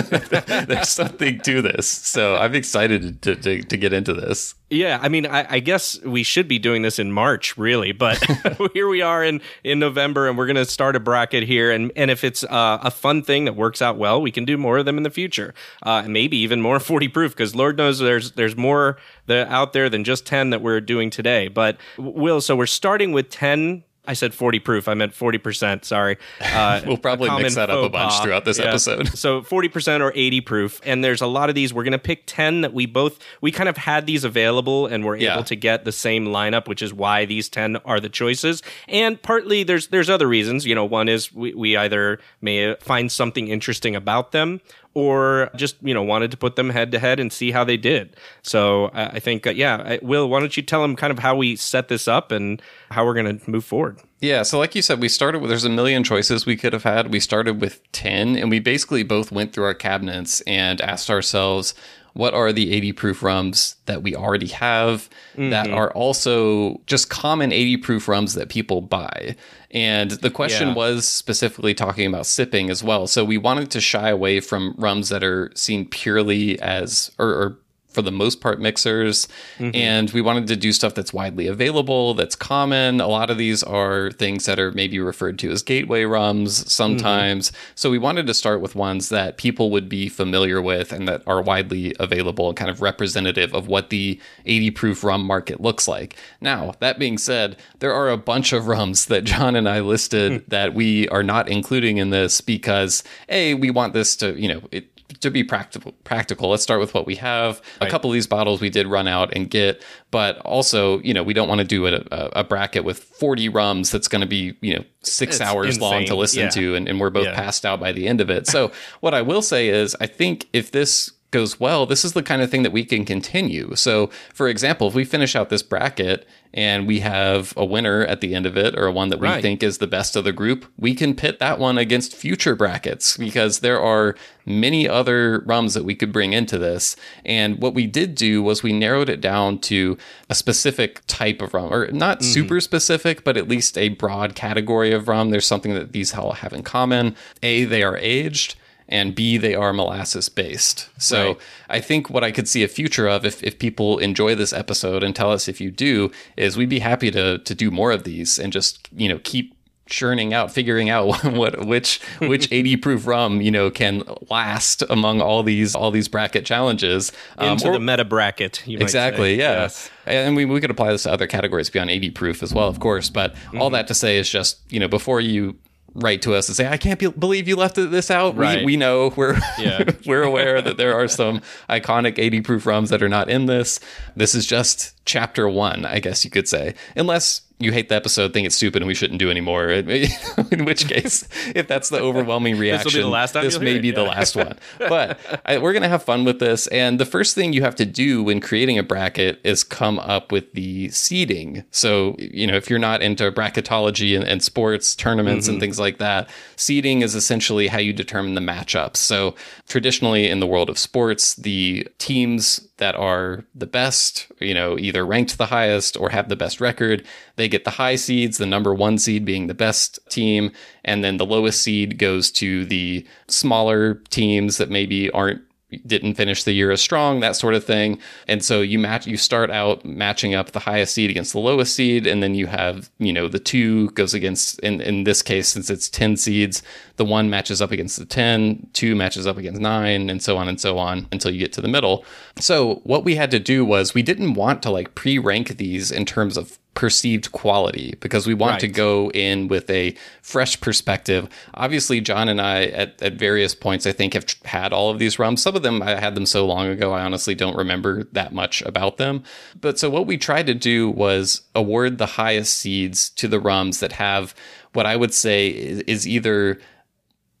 there's 0.67 0.89
something 0.89 1.39
to 1.41 1.61
this." 1.61 1.87
So 1.87 2.35
I'm 2.35 2.55
excited 2.55 3.21
to, 3.21 3.35
to, 3.35 3.61
to 3.63 3.77
get 3.77 3.93
into 3.93 4.13
this. 4.13 4.55
Yeah, 4.73 4.97
I 5.01 5.07
mean, 5.07 5.27
I, 5.27 5.45
I 5.47 5.59
guess 5.59 6.01
we 6.01 6.23
should 6.23 6.47
be 6.47 6.57
doing 6.57 6.81
this 6.81 6.97
in 6.97 7.11
March, 7.11 7.57
really, 7.57 7.91
but 7.91 8.17
here 8.73 8.87
we 8.87 9.01
are 9.01 9.23
in 9.23 9.41
in 9.63 9.79
November, 9.79 10.27
and 10.27 10.37
we're 10.37 10.47
going 10.47 10.55
to 10.55 10.65
start 10.65 10.95
a 10.95 10.99
bracket 10.99 11.43
here. 11.43 11.71
And 11.71 11.91
and 11.95 12.09
if 12.09 12.23
it's 12.23 12.43
uh, 12.43 12.79
a 12.81 12.89
fun 12.89 13.21
thing 13.21 13.45
that 13.45 13.55
works 13.55 13.81
out 13.81 13.97
well, 13.97 14.21
we 14.21 14.31
can 14.31 14.45
do 14.45 14.57
more 14.57 14.79
of 14.79 14.85
them 14.85 14.97
in 14.97 15.03
the 15.03 15.11
future, 15.11 15.53
uh, 15.83 16.03
maybe 16.07 16.37
even 16.37 16.61
more 16.61 16.79
forty 16.79 17.07
proof, 17.07 17.33
because 17.33 17.55
Lord 17.55 17.77
knows 17.77 17.99
there's 17.99 18.31
there's 18.31 18.57
more 18.57 18.97
that 19.27 19.47
out 19.49 19.73
there 19.73 19.89
than 19.89 20.03
just 20.03 20.25
ten 20.25 20.49
that 20.49 20.61
we're 20.61 20.81
doing 20.81 21.09
today. 21.09 21.47
But 21.47 21.77
Will, 21.97 22.41
so 22.41 22.55
we're 22.55 22.65
starting 22.65 23.11
with 23.11 23.29
ten. 23.29 23.83
I 24.05 24.13
said 24.13 24.33
40 24.33 24.59
proof. 24.59 24.87
I 24.89 24.95
meant 24.95 25.13
40%. 25.13 25.85
Sorry. 25.85 26.17
Uh, 26.41 26.81
We'll 26.85 26.97
probably 26.97 27.29
mix 27.41 27.55
that 27.55 27.69
up 27.69 27.85
a 27.85 27.89
bunch 27.89 28.21
throughout 28.21 28.43
this 28.43 28.59
Yeah. 28.59 28.65
episode. 28.65 29.07
So 29.17 29.41
40% 29.41 30.01
or 30.01 30.11
80 30.13 30.41
proof. 30.41 30.81
And 30.83 31.03
there's 31.03 31.21
a 31.21 31.27
lot 31.27 31.47
of 31.47 31.55
these. 31.55 31.73
We're 31.73 31.83
going 31.83 31.93
to 31.93 31.97
pick 31.99 32.23
10 32.25 32.61
that 32.61 32.73
we 32.73 32.85
both, 32.85 33.17
we 33.39 33.51
kind 33.51 33.69
of 33.69 33.77
had 33.77 34.05
these 34.05 34.23
available 34.25 34.87
and 34.87 35.05
we're 35.05 35.15
Yeah. 35.15 35.35
able 35.35 35.45
to 35.45 35.55
get 35.55 35.85
the 35.85 35.93
same 35.93 36.25
lineup, 36.27 36.67
which 36.67 36.81
is 36.81 36.93
why 36.93 37.23
these 37.25 37.47
10 37.47 37.77
are 37.85 37.99
the 38.01 38.09
choices. 38.09 38.61
And 38.89 39.21
partly 39.21 39.63
there's, 39.63 39.87
there's 39.87 40.09
other 40.09 40.27
reasons. 40.27 40.65
You 40.65 40.75
know, 40.75 40.83
one 40.85 41.07
is 41.07 41.33
we, 41.33 41.53
we 41.53 41.77
either 41.77 42.19
may 42.41 42.75
find 42.81 43.09
something 43.09 43.47
interesting 43.47 43.95
about 43.95 44.33
them 44.33 44.59
or 44.93 45.49
just, 45.55 45.75
you 45.81 45.93
know, 45.93 46.03
wanted 46.03 46.31
to 46.31 46.37
put 46.37 46.55
them 46.55 46.69
head 46.69 46.91
to 46.91 46.99
head 46.99 47.19
and 47.19 47.31
see 47.31 47.51
how 47.51 47.63
they 47.63 47.77
did. 47.77 48.15
So 48.41 48.85
uh, 48.85 49.11
I 49.13 49.19
think, 49.19 49.47
uh, 49.47 49.51
yeah, 49.51 49.81
I, 49.83 49.99
Will, 50.01 50.29
why 50.29 50.39
don't 50.39 50.55
you 50.55 50.63
tell 50.63 50.81
them 50.81 50.95
kind 50.95 51.11
of 51.11 51.19
how 51.19 51.35
we 51.35 51.55
set 51.55 51.87
this 51.87 52.07
up 52.07 52.31
and 52.31 52.61
how 52.91 53.05
we're 53.05 53.13
going 53.13 53.39
to 53.39 53.49
move 53.49 53.65
forward? 53.65 53.99
Yeah, 54.19 54.43
so 54.43 54.57
like 54.57 54.75
you 54.75 54.81
said, 54.81 55.01
we 55.01 55.09
started 55.09 55.39
with 55.39 55.49
there's 55.49 55.65
a 55.65 55.69
million 55.69 56.03
choices 56.03 56.45
we 56.45 56.55
could 56.55 56.73
have 56.73 56.83
had. 56.83 57.11
We 57.11 57.19
started 57.19 57.59
with 57.59 57.81
10 57.91 58.37
and 58.37 58.49
we 58.49 58.59
basically 58.59 59.03
both 59.03 59.31
went 59.31 59.51
through 59.51 59.65
our 59.65 59.73
cabinets 59.73 60.41
and 60.41 60.79
asked 60.79 61.09
ourselves 61.09 61.73
what 62.13 62.33
are 62.33 62.53
the 62.53 62.71
80 62.71 62.93
proof 62.93 63.23
rums 63.23 63.75
that 63.85 64.03
we 64.03 64.15
already 64.15 64.47
have 64.47 65.09
that 65.35 65.65
mm-hmm. 65.65 65.73
are 65.73 65.91
also 65.91 66.79
just 66.85 67.09
common 67.09 67.51
80 67.51 67.77
proof 67.77 68.07
rums 68.07 68.35
that 68.35 68.49
people 68.49 68.81
buy. 68.81 69.35
And 69.71 70.11
the 70.11 70.29
question 70.29 70.69
Yeah. 70.69 70.73
was 70.75 71.07
specifically 71.07 71.73
talking 71.73 72.05
about 72.05 72.27
sipping 72.27 72.69
as 72.69 72.83
well. 72.83 73.07
So 73.07 73.25
we 73.25 73.39
wanted 73.39 73.71
to 73.71 73.81
shy 73.81 74.09
away 74.09 74.39
from 74.39 74.75
rums 74.77 75.09
that 75.09 75.23
are 75.23 75.51
seen 75.55 75.87
purely 75.87 76.59
as 76.59 77.11
or, 77.17 77.29
or 77.29 77.57
for 77.93 78.01
the 78.01 78.11
most 78.11 78.41
part 78.41 78.59
mixers. 78.59 79.27
Mm-hmm. 79.57 79.75
And 79.75 80.11
we 80.11 80.21
wanted 80.21 80.47
to 80.47 80.55
do 80.55 80.71
stuff 80.71 80.95
that's 80.95 81.13
widely 81.13 81.47
available 81.47 82.13
that's 82.13 82.35
common. 82.35 83.01
A 83.01 83.07
lot 83.07 83.29
of 83.29 83.37
these 83.37 83.63
are 83.63 84.11
things 84.11 84.45
that 84.45 84.59
are 84.59 84.71
maybe 84.71 84.99
referred 84.99 85.39
to 85.39 85.51
as 85.51 85.63
gateway 85.63 86.03
rums 86.03 86.71
sometimes. 86.71 87.51
Mm-hmm. 87.51 87.71
So 87.75 87.89
we 87.89 87.97
wanted 87.97 88.27
to 88.27 88.33
start 88.33 88.61
with 88.61 88.75
ones 88.75 89.09
that 89.09 89.37
people 89.37 89.71
would 89.71 89.87
be 89.87 90.09
familiar 90.09 90.61
with 90.61 90.91
and 90.91 91.07
that 91.07 91.23
are 91.27 91.41
widely 91.41 91.95
available 91.99 92.47
and 92.47 92.57
kind 92.57 92.69
of 92.69 92.81
representative 92.81 93.53
of 93.53 93.67
what 93.67 93.89
the 93.89 94.19
80 94.45 94.71
proof 94.71 95.03
rum 95.03 95.23
market 95.23 95.61
looks 95.61 95.87
like. 95.87 96.15
Now 96.41 96.73
that 96.79 96.99
being 96.99 97.17
said 97.17 97.57
there 97.79 97.93
are 97.93 98.09
a 98.09 98.17
bunch 98.17 98.53
of 98.53 98.67
rums 98.67 99.05
that 99.05 99.23
john 99.23 99.55
and 99.55 99.67
i 99.67 99.79
listed 99.79 100.31
hmm. 100.31 100.49
that 100.49 100.73
we 100.73 101.07
are 101.09 101.23
not 101.23 101.49
including 101.49 101.97
in 101.97 102.09
this 102.09 102.41
because 102.41 103.03
a 103.29 103.53
we 103.55 103.69
want 103.69 103.93
this 103.93 104.15
to 104.17 104.39
you 104.39 104.47
know 104.47 104.61
it 104.71 104.87
to 105.23 105.31
be 105.31 105.43
practical 105.43 105.91
practical 106.03 106.49
let's 106.49 106.61
start 106.63 106.79
with 106.79 106.93
what 106.93 107.05
we 107.05 107.15
have 107.15 107.61
a 107.81 107.87
couple 107.89 108.09
of 108.09 108.13
these 108.13 108.27
bottles 108.27 108.61
we 108.61 108.69
did 108.69 108.85
run 108.87 109.07
out 109.07 109.33
and 109.35 109.49
get 109.49 109.83
but 110.11 110.37
also 110.39 110.99
you 110.99 111.13
know 111.13 111.23
we 111.23 111.33
don't 111.33 111.47
want 111.49 111.59
to 111.59 111.65
do 111.65 111.87
a, 111.87 112.03
a, 112.11 112.43
bracket 112.43 112.83
with 112.83 112.99
40 112.99 113.49
rums 113.49 113.89
that's 113.91 114.07
going 114.07 114.21
to 114.21 114.27
be 114.27 114.55
you 114.61 114.75
know 114.75 114.83
six 115.01 115.35
It's 115.37 115.41
hours 115.41 115.81
long 115.81 116.05
to 116.05 116.15
listen 116.15 116.43
Yeah. 116.43 116.49
to 116.49 116.75
and, 116.75 116.87
and 116.87 116.99
we're 116.99 117.09
both 117.09 117.25
Yeah. 117.25 117.35
passed 117.35 117.65
out 117.65 117.79
by 117.79 117.91
the 117.91 118.07
end 118.07 118.21
of 118.21 118.29
it 118.29 118.47
so 118.47 118.71
what 119.01 119.13
i 119.13 119.21
will 119.21 119.41
say 119.41 119.69
is 119.69 119.95
i 119.99 120.05
think 120.07 120.47
if 120.53 120.71
this 120.71 121.11
goes 121.33 121.59
well 121.59 121.85
this 121.85 122.05
is 122.05 122.13
the 122.13 122.23
kind 122.23 122.41
of 122.41 122.49
thing 122.49 122.63
that 122.63 122.71
we 122.71 122.85
can 122.85 123.03
continue 123.03 123.75
so 123.75 124.09
for 124.33 124.47
example 124.47 124.87
if 124.87 124.93
we 124.95 125.03
finish 125.03 125.35
out 125.35 125.49
this 125.49 125.61
bracket 125.63 126.25
and 126.55 126.87
we 126.87 126.99
have 126.99 127.51
a 127.57 127.65
winner 127.65 128.05
at 128.05 128.21
the 128.21 128.35
end 128.35 128.45
of 128.45 128.55
it 128.55 128.77
or 128.77 128.89
one 128.91 129.09
that 129.09 129.19
we 129.19 129.27
Right. 129.27 129.41
think 129.41 129.63
is 129.63 129.79
the 129.79 129.87
best 129.87 130.15
of 130.15 130.23
the 130.23 130.31
group, 130.31 130.65
we 130.77 130.93
can 130.93 131.15
pit 131.15 131.39
that 131.39 131.57
one 131.57 131.79
against 131.79 132.15
future 132.15 132.55
brackets 132.55 133.17
because 133.17 133.61
there 133.61 133.81
are 133.81 134.13
many 134.45 134.87
other 134.87 135.39
rums 135.47 135.73
that 135.73 135.83
we 135.83 135.95
could 135.95 136.11
bring 136.13 136.31
into 136.33 136.59
this. 136.59 136.95
And 137.25 137.59
what 137.59 137.73
we 137.73 137.87
did 137.87 138.13
do 138.13 138.43
was 138.43 138.61
we 138.61 138.71
narrowed 138.71 139.09
it 139.09 139.19
down 139.19 139.57
to 139.61 139.97
a 140.29 140.35
specific 140.35 141.01
type 141.07 141.41
of 141.41 141.55
rum, 141.55 141.73
or 141.73 141.89
not 141.91 142.19
Mm-hmm. 142.19 142.31
super 142.31 142.59
specific, 142.61 143.23
but 143.23 143.35
at 143.35 143.47
least 143.47 143.75
a 143.75 143.89
broad 143.89 144.35
category 144.35 144.91
of 144.91 145.07
rum. 145.07 145.31
There's 145.31 145.47
something 145.47 145.73
that 145.73 145.91
these 145.91 146.13
all 146.13 146.33
have 146.33 146.53
in 146.53 146.61
common. 146.61 147.15
A, 147.41 147.63
they 147.65 147.81
are 147.81 147.97
aged. 147.97 148.53
And 148.89 149.15
B, 149.15 149.37
they 149.37 149.55
are 149.55 149.73
molasses 149.73 150.29
based. 150.29 150.89
So 151.01 151.27
Right. 151.27 151.37
I 151.69 151.79
think 151.79 152.09
what 152.09 152.23
I 152.23 152.31
could 152.31 152.47
see 152.47 152.63
a 152.63 152.67
future 152.67 153.07
of 153.07 153.25
if, 153.25 153.41
if 153.43 153.57
people 153.57 153.97
enjoy 153.99 154.35
this 154.35 154.53
episode 154.53 155.03
and 155.03 155.15
tell 155.15 155.31
us 155.31 155.47
if 155.47 155.59
you 155.61 155.71
do, 155.71 156.11
is 156.37 156.57
we'd 156.57 156.69
be 156.69 156.79
happy 156.79 157.09
to 157.11 157.37
to 157.39 157.55
do 157.55 157.71
more 157.71 157.91
of 157.91 158.03
these 158.03 158.37
and 158.39 158.51
just, 158.53 158.87
you 158.95 159.07
know, 159.09 159.19
keep 159.23 159.55
churning 159.85 160.33
out, 160.33 160.49
figuring 160.51 160.89
out 160.89 161.23
what 161.33 161.65
which 161.65 161.99
which 162.19 162.49
80 162.51 162.77
proof 162.77 163.05
rum, 163.07 163.41
you 163.41 163.51
know, 163.51 163.69
can 163.71 164.03
last 164.29 164.81
among 164.89 165.21
all 165.21 165.43
these 165.43 165.75
all 165.75 165.91
these 165.91 166.07
bracket 166.07 166.45
challenges. 166.45 167.11
Um, 167.37 167.53
Into 167.53 167.67
or- 167.69 167.73
the 167.73 167.79
meta 167.79 168.05
bracket. 168.05 168.63
You 168.65 168.77
might 168.77 168.83
Exactly. 168.83 169.35
Yeah. 169.35 169.61
Yes. 169.63 169.89
And 170.05 170.35
we, 170.35 170.43
we 170.45 170.59
could 170.61 170.71
apply 170.71 170.91
this 170.91 171.03
to 171.03 171.11
other 171.11 171.27
categories 171.27 171.69
beyond 171.69 171.89
80 171.89 172.11
proof 172.11 172.43
as 172.43 172.53
well, 172.53 172.67
of 172.67 172.79
course. 172.79 173.09
But 173.09 173.33
Mm-hmm. 173.35 173.61
all 173.61 173.69
that 173.71 173.87
to 173.87 173.93
say 173.93 174.17
is 174.17 174.29
just, 174.29 174.59
you 174.69 174.79
know, 174.79 174.87
before 174.89 175.21
you 175.21 175.55
write 175.95 176.21
to 176.23 176.33
us 176.33 176.47
and 176.49 176.55
say, 176.55 176.67
I 176.67 176.77
can't 176.77 176.99
be- 176.99 177.07
believe 177.09 177.47
you 177.47 177.55
left 177.55 177.75
this 177.75 178.09
out. 178.09 178.35
Right. 178.35 178.59
We, 178.59 178.65
we 178.65 178.77
know 178.77 179.13
we're, 179.15 179.37
Yeah. 179.59 179.91
we're 180.05 180.23
aware 180.23 180.61
that 180.61 180.77
there 180.77 180.95
are 180.95 181.07
some 181.07 181.41
iconic 181.69 182.17
80 182.17 182.41
proof 182.41 182.65
rums 182.65 182.89
that 182.89 183.03
are 183.03 183.09
not 183.09 183.29
in 183.29 183.45
this. 183.45 183.79
This 184.15 184.33
is 184.33 184.45
just 184.47 184.93
chapter 185.05 185.47
one, 185.47 185.85
I 185.85 185.99
guess 185.99 186.25
you 186.25 186.31
could 186.31 186.47
say. 186.47 186.73
Unless 186.95 187.41
you 187.63 187.71
hate 187.71 187.89
the 187.89 187.95
episode, 187.95 188.33
think 188.33 188.45
it's 188.45 188.55
stupid, 188.55 188.81
and 188.81 188.87
we 188.87 188.93
shouldn't 188.93 189.19
do 189.19 189.29
anymore. 189.29 189.69
In 190.51 190.65
which 190.65 190.87
case, 190.87 191.27
if 191.55 191.67
that's 191.67 191.89
the 191.89 191.99
overwhelming 191.99 192.57
reaction, 192.57 193.01
the 193.01 193.07
last 193.07 193.33
time 193.33 193.43
this 193.43 193.59
may 193.59 193.75
it, 193.75 193.81
be 193.81 193.91
the 193.91 194.03
last 194.03 194.35
one. 194.35 194.57
But 194.79 195.19
I, 195.45 195.57
we're 195.57 195.73
going 195.73 195.83
to 195.83 195.89
have 195.89 196.03
fun 196.03 196.25
with 196.25 196.39
this. 196.39 196.67
And 196.67 196.99
the 196.99 197.05
first 197.05 197.35
thing 197.35 197.53
you 197.53 197.61
have 197.61 197.75
to 197.75 197.85
do 197.85 198.23
when 198.23 198.39
creating 198.41 198.77
a 198.77 198.83
bracket 198.83 199.39
is 199.43 199.63
come 199.63 199.99
up 199.99 200.31
with 200.31 200.53
the 200.53 200.89
seeding. 200.89 201.63
So, 201.71 202.15
you 202.19 202.45
know, 202.47 202.55
if 202.55 202.69
you're 202.69 202.79
not 202.79 203.01
into 203.01 203.31
bracketology 203.31 204.15
and, 204.15 204.25
and 204.25 204.41
sports 204.43 204.95
tournaments 204.95 205.33
Mm-hmm. 205.45 205.51
and 205.53 205.59
things 205.61 205.79
like 205.79 205.97
that, 205.97 206.29
seeding 206.55 207.01
is 207.01 207.15
essentially 207.15 207.67
how 207.67 207.79
you 207.79 207.93
determine 207.93 208.33
the 208.35 208.41
matchups. 208.41 208.97
So, 208.97 209.35
traditionally 209.67 210.29
in 210.29 210.39
the 210.39 210.47
world 210.47 210.69
of 210.69 210.77
sports, 210.77 211.35
the 211.35 211.87
teams 211.97 212.59
that 212.77 212.95
are 212.95 213.45
the 213.53 213.67
best, 213.67 214.31
you 214.39 214.53
know, 214.53 214.77
either 214.79 215.05
ranked 215.05 215.37
the 215.37 215.45
highest 215.45 215.95
or 215.95 216.09
have 216.09 216.29
the 216.29 216.35
best 216.35 216.59
record, 216.59 217.05
they 217.35 217.47
get 217.47 217.65
the 217.65 217.71
high 217.71 217.95
seeds, 217.95 218.37
the 218.37 218.45
number 218.45 218.73
one 218.73 218.97
seed 218.97 219.25
being 219.25 219.47
the 219.47 219.53
best 219.53 219.99
team. 220.09 220.51
And 220.83 221.03
then 221.03 221.17
the 221.17 221.25
lowest 221.25 221.61
seed 221.61 221.97
goes 221.99 222.31
to 222.31 222.65
the 222.65 223.05
smaller 223.27 223.95
teams 224.09 224.57
that 224.57 224.71
maybe 224.71 225.09
aren't 225.11 225.41
didn't 225.85 226.15
finish 226.15 226.43
the 226.43 226.51
year 226.51 226.71
as 226.71 226.81
strong, 226.81 227.19
that 227.19 227.35
sort 227.35 227.53
of 227.53 227.63
thing. 227.63 227.99
And 228.27 228.43
so 228.43 228.61
you 228.61 228.79
match, 228.79 229.07
you 229.07 229.17
start 229.17 229.49
out 229.51 229.83
matching 229.85 230.33
up 230.33 230.51
the 230.51 230.59
highest 230.59 230.93
seed 230.93 231.09
against 231.09 231.33
the 231.33 231.39
lowest 231.39 231.75
seed, 231.75 232.07
and 232.07 232.21
then 232.21 232.35
you 232.35 232.47
have, 232.47 232.89
you 232.99 233.13
know, 233.13 233.27
the 233.27 233.39
two 233.39 233.89
goes 233.91 234.13
against, 234.13 234.59
in, 234.59 234.81
in 234.81 235.03
this 235.03 235.21
case, 235.21 235.49
since 235.49 235.69
it's 235.69 235.89
10 235.89 236.17
seeds, 236.17 236.63
the 236.97 237.05
one 237.05 237.29
matches 237.29 237.61
up 237.61 237.71
against 237.71 237.97
the 237.97 238.05
10, 238.05 238.67
two 238.73 238.95
matches 238.95 239.27
up 239.27 239.37
against 239.37 239.61
nine, 239.61 240.09
and 240.09 240.21
so 240.21 240.37
on 240.37 240.47
and 240.47 240.59
so 240.59 240.77
on 240.77 241.07
until 241.11 241.31
you 241.31 241.39
get 241.39 241.53
to 241.53 241.61
the 241.61 241.67
middle. 241.67 242.05
So 242.39 242.81
what 242.83 243.03
we 243.03 243.15
had 243.15 243.31
to 243.31 243.39
do 243.39 243.65
was 243.65 243.93
we 243.93 244.03
didn't 244.03 244.33
want 244.33 244.63
to 244.63 244.69
like 244.69 244.95
pre 244.95 245.17
rank 245.17 245.57
these 245.57 245.91
in 245.91 246.05
terms 246.05 246.37
of 246.37 246.59
perceived 246.73 247.31
quality 247.31 247.95
because 247.99 248.25
we 248.25 248.33
want 248.33 248.53
right. 248.53 248.59
to 248.61 248.67
go 248.67 249.11
in 249.11 249.47
with 249.47 249.69
a 249.69 249.95
fresh 250.21 250.59
perspective. 250.59 251.29
Obviously, 251.53 252.01
John 252.01 252.29
and 252.29 252.41
I, 252.41 252.63
at, 252.65 253.01
at 253.01 253.13
various 253.13 253.53
points, 253.53 253.85
I 253.85 253.91
think, 253.91 254.13
have 254.13 254.25
had 254.45 254.73
all 254.73 254.89
of 254.89 254.99
these 254.99 255.19
rums. 255.19 255.41
Some 255.41 255.55
of 255.55 255.61
them 255.61 255.81
I 255.83 255.99
had 255.99 256.15
them 256.15 256.25
so 256.25 256.45
long 256.45 256.67
ago, 256.67 256.93
I 256.93 257.03
honestly 257.03 257.35
don't 257.35 257.55
remember 257.55 258.05
that 258.05 258.33
much 258.33 258.61
about 258.63 258.97
them. 258.97 259.23
But 259.59 259.77
so 259.77 259.89
what 259.89 260.07
we 260.07 260.17
tried 260.17 260.47
to 260.47 260.55
do 260.55 260.89
was 260.89 261.41
award 261.53 261.97
the 261.97 262.05
highest 262.05 262.57
seeds 262.57 263.09
to 263.11 263.27
the 263.27 263.39
rums 263.39 263.79
that 263.79 263.93
have 263.93 264.33
what 264.73 264.85
I 264.87 264.95
would 264.95 265.13
say 265.13 265.49
is, 265.49 265.79
is 265.81 266.07
either 266.07 266.59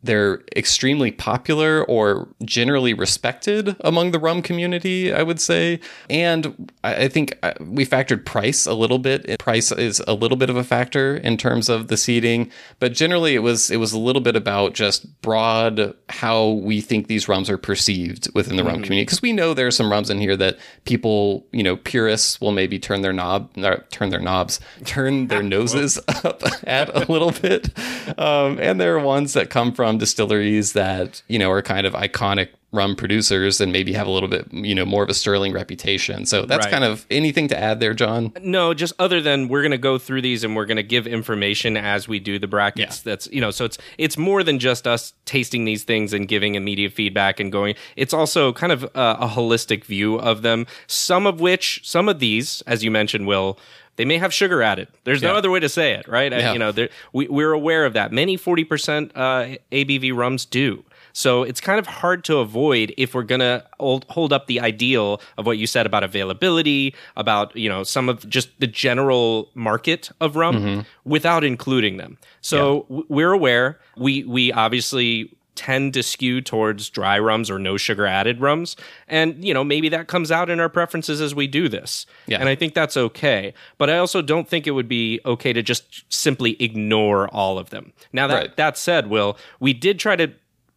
they're 0.03 0.41
extremely 0.55 1.11
popular 1.11 1.83
or 1.85 2.27
generally 2.43 2.93
respected 2.93 3.75
among 3.79 4.11
the 4.11 4.19
rum 4.19 4.41
community, 4.41 5.13
I 5.13 5.23
would 5.23 5.39
say. 5.39 5.79
And 6.09 6.71
I 6.83 7.07
think 7.07 7.37
uh, 7.41 7.53
we 7.61 7.85
factored 7.85 8.25
price 8.25 8.65
a 8.65 8.73
little 8.73 8.99
bit. 8.99 9.39
Price 9.39 9.71
is 9.71 10.01
a 10.05 10.13
little 10.13 10.35
bit 10.35 10.49
of 10.49 10.57
a 10.57 10.63
factor 10.63 11.15
in 11.15 11.37
terms 11.37 11.69
of 11.69 11.87
the 11.87 11.95
seeding, 11.95 12.51
but 12.79 12.91
generally 12.91 13.33
it 13.33 13.39
was 13.39 13.71
it 13.71 13.77
was 13.77 13.93
a 13.93 13.99
little 13.99 14.21
bit 14.21 14.35
about 14.35 14.73
just 14.73 15.21
broad 15.21 15.95
how 16.09 16.49
we 16.49 16.81
think 16.81 17.07
these 17.07 17.29
rums 17.29 17.49
are 17.49 17.57
perceived 17.57 18.27
within 18.35 18.57
the 18.57 18.63
mm-hmm. 18.63 18.71
rum 18.71 18.83
community. 18.83 19.05
Because 19.05 19.21
we 19.21 19.31
know 19.31 19.53
there 19.53 19.67
are 19.67 19.71
some 19.71 19.89
rums 19.89 20.09
in 20.09 20.19
here 20.19 20.35
that 20.35 20.57
people, 20.83 21.47
you 21.53 21.63
know, 21.63 21.77
purists 21.77 22.41
will 22.41 22.51
maybe 22.51 22.77
turn 22.77 23.01
their 23.01 23.13
knob, 23.13 23.53
turn 23.89 24.09
their 24.09 24.19
knobs, 24.19 24.59
turn 24.83 25.27
their 25.27 25.43
noses 25.53 25.97
up 26.25 26.43
at 26.65 26.93
a 26.93 27.09
little 27.09 27.31
bit, 27.31 27.69
um, 28.19 28.59
and 28.59 28.81
there 28.81 28.97
are 28.97 28.99
ones 28.99 29.31
that 29.33 29.49
come 29.49 29.71
from 29.71 29.92
rum 29.93 29.97
distilleries 29.99 30.73
that 30.73 31.21
you 31.27 31.39
know 31.39 31.51
are 31.51 31.61
kind 31.61 31.85
of 31.85 31.93
iconic 31.93 32.49
rum 32.71 32.95
producers 32.95 33.61
and 33.61 33.71
maybe 33.71 33.93
have 33.93 34.07
a 34.07 34.09
little 34.09 34.27
bit 34.27 34.51
you 34.51 34.73
know 34.73 34.83
more 34.83 35.03
of 35.03 35.09
a 35.09 35.13
sterling 35.13 35.53
reputation 35.53 36.25
so 36.25 36.43
that's 36.43 36.65
right. 36.65 36.71
kind 36.71 36.83
of 36.83 37.05
anything 37.11 37.47
to 37.47 37.57
add 37.57 37.79
there 37.79 37.93
john 37.93 38.33
no 38.41 38.73
just 38.73 38.93
other 38.97 39.21
than 39.21 39.47
we're 39.47 39.61
going 39.61 39.71
to 39.71 39.77
go 39.77 39.99
through 39.99 40.21
these 40.21 40.43
and 40.43 40.55
we're 40.55 40.65
going 40.65 40.77
to 40.77 40.83
give 40.83 41.05
information 41.05 41.77
as 41.77 42.07
we 42.07 42.19
do 42.19 42.39
the 42.39 42.47
brackets 42.47 42.97
yeah. 42.97 43.11
that's 43.11 43.27
you 43.27 43.39
know 43.39 43.51
so 43.51 43.63
it's 43.63 43.77
it's 43.99 44.17
more 44.17 44.41
than 44.43 44.57
just 44.57 44.87
us 44.87 45.13
tasting 45.25 45.65
these 45.65 45.83
things 45.83 46.13
and 46.13 46.27
giving 46.27 46.55
immediate 46.55 46.91
feedback 46.91 47.39
and 47.39 47.51
going 47.51 47.75
it's 47.95 48.13
also 48.13 48.51
kind 48.51 48.71
of 48.71 48.83
a, 48.83 49.17
a 49.19 49.27
holistic 49.27 49.85
view 49.85 50.15
of 50.15 50.41
them 50.41 50.65
some 50.87 51.27
of 51.27 51.39
which 51.39 51.79
some 51.83 52.09
of 52.09 52.17
these 52.17 52.63
as 52.65 52.83
you 52.83 52.89
mentioned 52.89 53.27
will 53.27 53.59
they 53.95 54.05
may 54.05 54.17
have 54.17 54.33
sugar 54.33 54.61
added. 54.61 54.87
There's 55.03 55.21
yeah. 55.21 55.29
no 55.29 55.35
other 55.35 55.51
way 55.51 55.59
to 55.59 55.69
say 55.69 55.93
it, 55.93 56.07
right? 56.07 56.31
Yeah. 56.31 56.49
I, 56.49 56.53
you 56.53 56.59
know, 56.59 56.73
we, 57.11 57.27
we're 57.27 57.53
aware 57.53 57.85
of 57.85 57.93
that. 57.93 58.11
Many 58.11 58.37
40% 58.37 59.11
uh, 59.15 59.57
ABV 59.71 60.15
rums 60.15 60.45
do. 60.45 60.83
So 61.13 61.43
it's 61.43 61.61
kind 61.61 61.77
of 61.77 61.85
hard 61.85 62.23
to 62.25 62.37
avoid 62.37 62.93
if 62.97 63.13
we're 63.13 63.21
going 63.23 63.41
to 63.41 63.63
hold, 63.79 64.05
hold 64.09 64.33
up 64.33 64.47
the 64.47 64.59
ideal 64.59 65.21
of 65.37 65.45
what 65.45 65.59
you 65.59 65.67
said 65.67 65.85
about 65.85 66.03
availability, 66.03 66.95
about, 67.15 67.55
you 67.55 67.69
know, 67.69 67.83
some 67.83 68.09
of 68.09 68.27
just 68.27 68.59
the 68.59 68.65
general 68.65 69.51
market 69.53 70.09
of 70.19 70.35
rum 70.35 70.55
mm-hmm. 70.55 70.81
without 71.05 71.43
including 71.43 71.97
them. 71.97 72.17
So 72.41 72.87
yeah. 72.89 73.01
we're 73.09 73.31
aware. 73.31 73.79
We 73.95 74.23
we 74.23 74.51
obviously 74.51 75.31
tend 75.55 75.93
to 75.93 76.03
skew 76.03 76.41
towards 76.41 76.89
dry 76.89 77.19
rums 77.19 77.49
or 77.49 77.59
no 77.59 77.77
sugar 77.77 78.05
added 78.05 78.41
rums. 78.41 78.75
And, 79.07 79.43
you 79.43 79.53
know, 79.53 79.63
maybe 79.63 79.89
that 79.89 80.07
comes 80.07 80.31
out 80.31 80.49
in 80.49 80.59
our 80.59 80.69
preferences 80.69 81.21
as 81.21 81.35
we 81.35 81.47
do 81.47 81.69
this. 81.69 82.05
Yeah. 82.27 82.39
And 82.39 82.49
I 82.49 82.55
think 82.55 82.73
that's 82.73 82.97
okay. 82.97 83.53
But 83.77 83.89
I 83.89 83.97
also 83.97 84.21
don't 84.21 84.47
think 84.47 84.67
it 84.67 84.71
would 84.71 84.87
be 84.87 85.19
okay 85.25 85.53
to 85.53 85.61
just 85.61 86.11
simply 86.11 86.61
ignore 86.61 87.27
all 87.29 87.57
of 87.57 87.69
them. 87.69 87.93
Now, 88.11 88.27
that, 88.27 88.35
right. 88.35 88.57
that 88.57 88.77
said, 88.77 89.07
Will, 89.07 89.37
we 89.59 89.73
did 89.73 89.99
try 89.99 90.15
to 90.15 90.31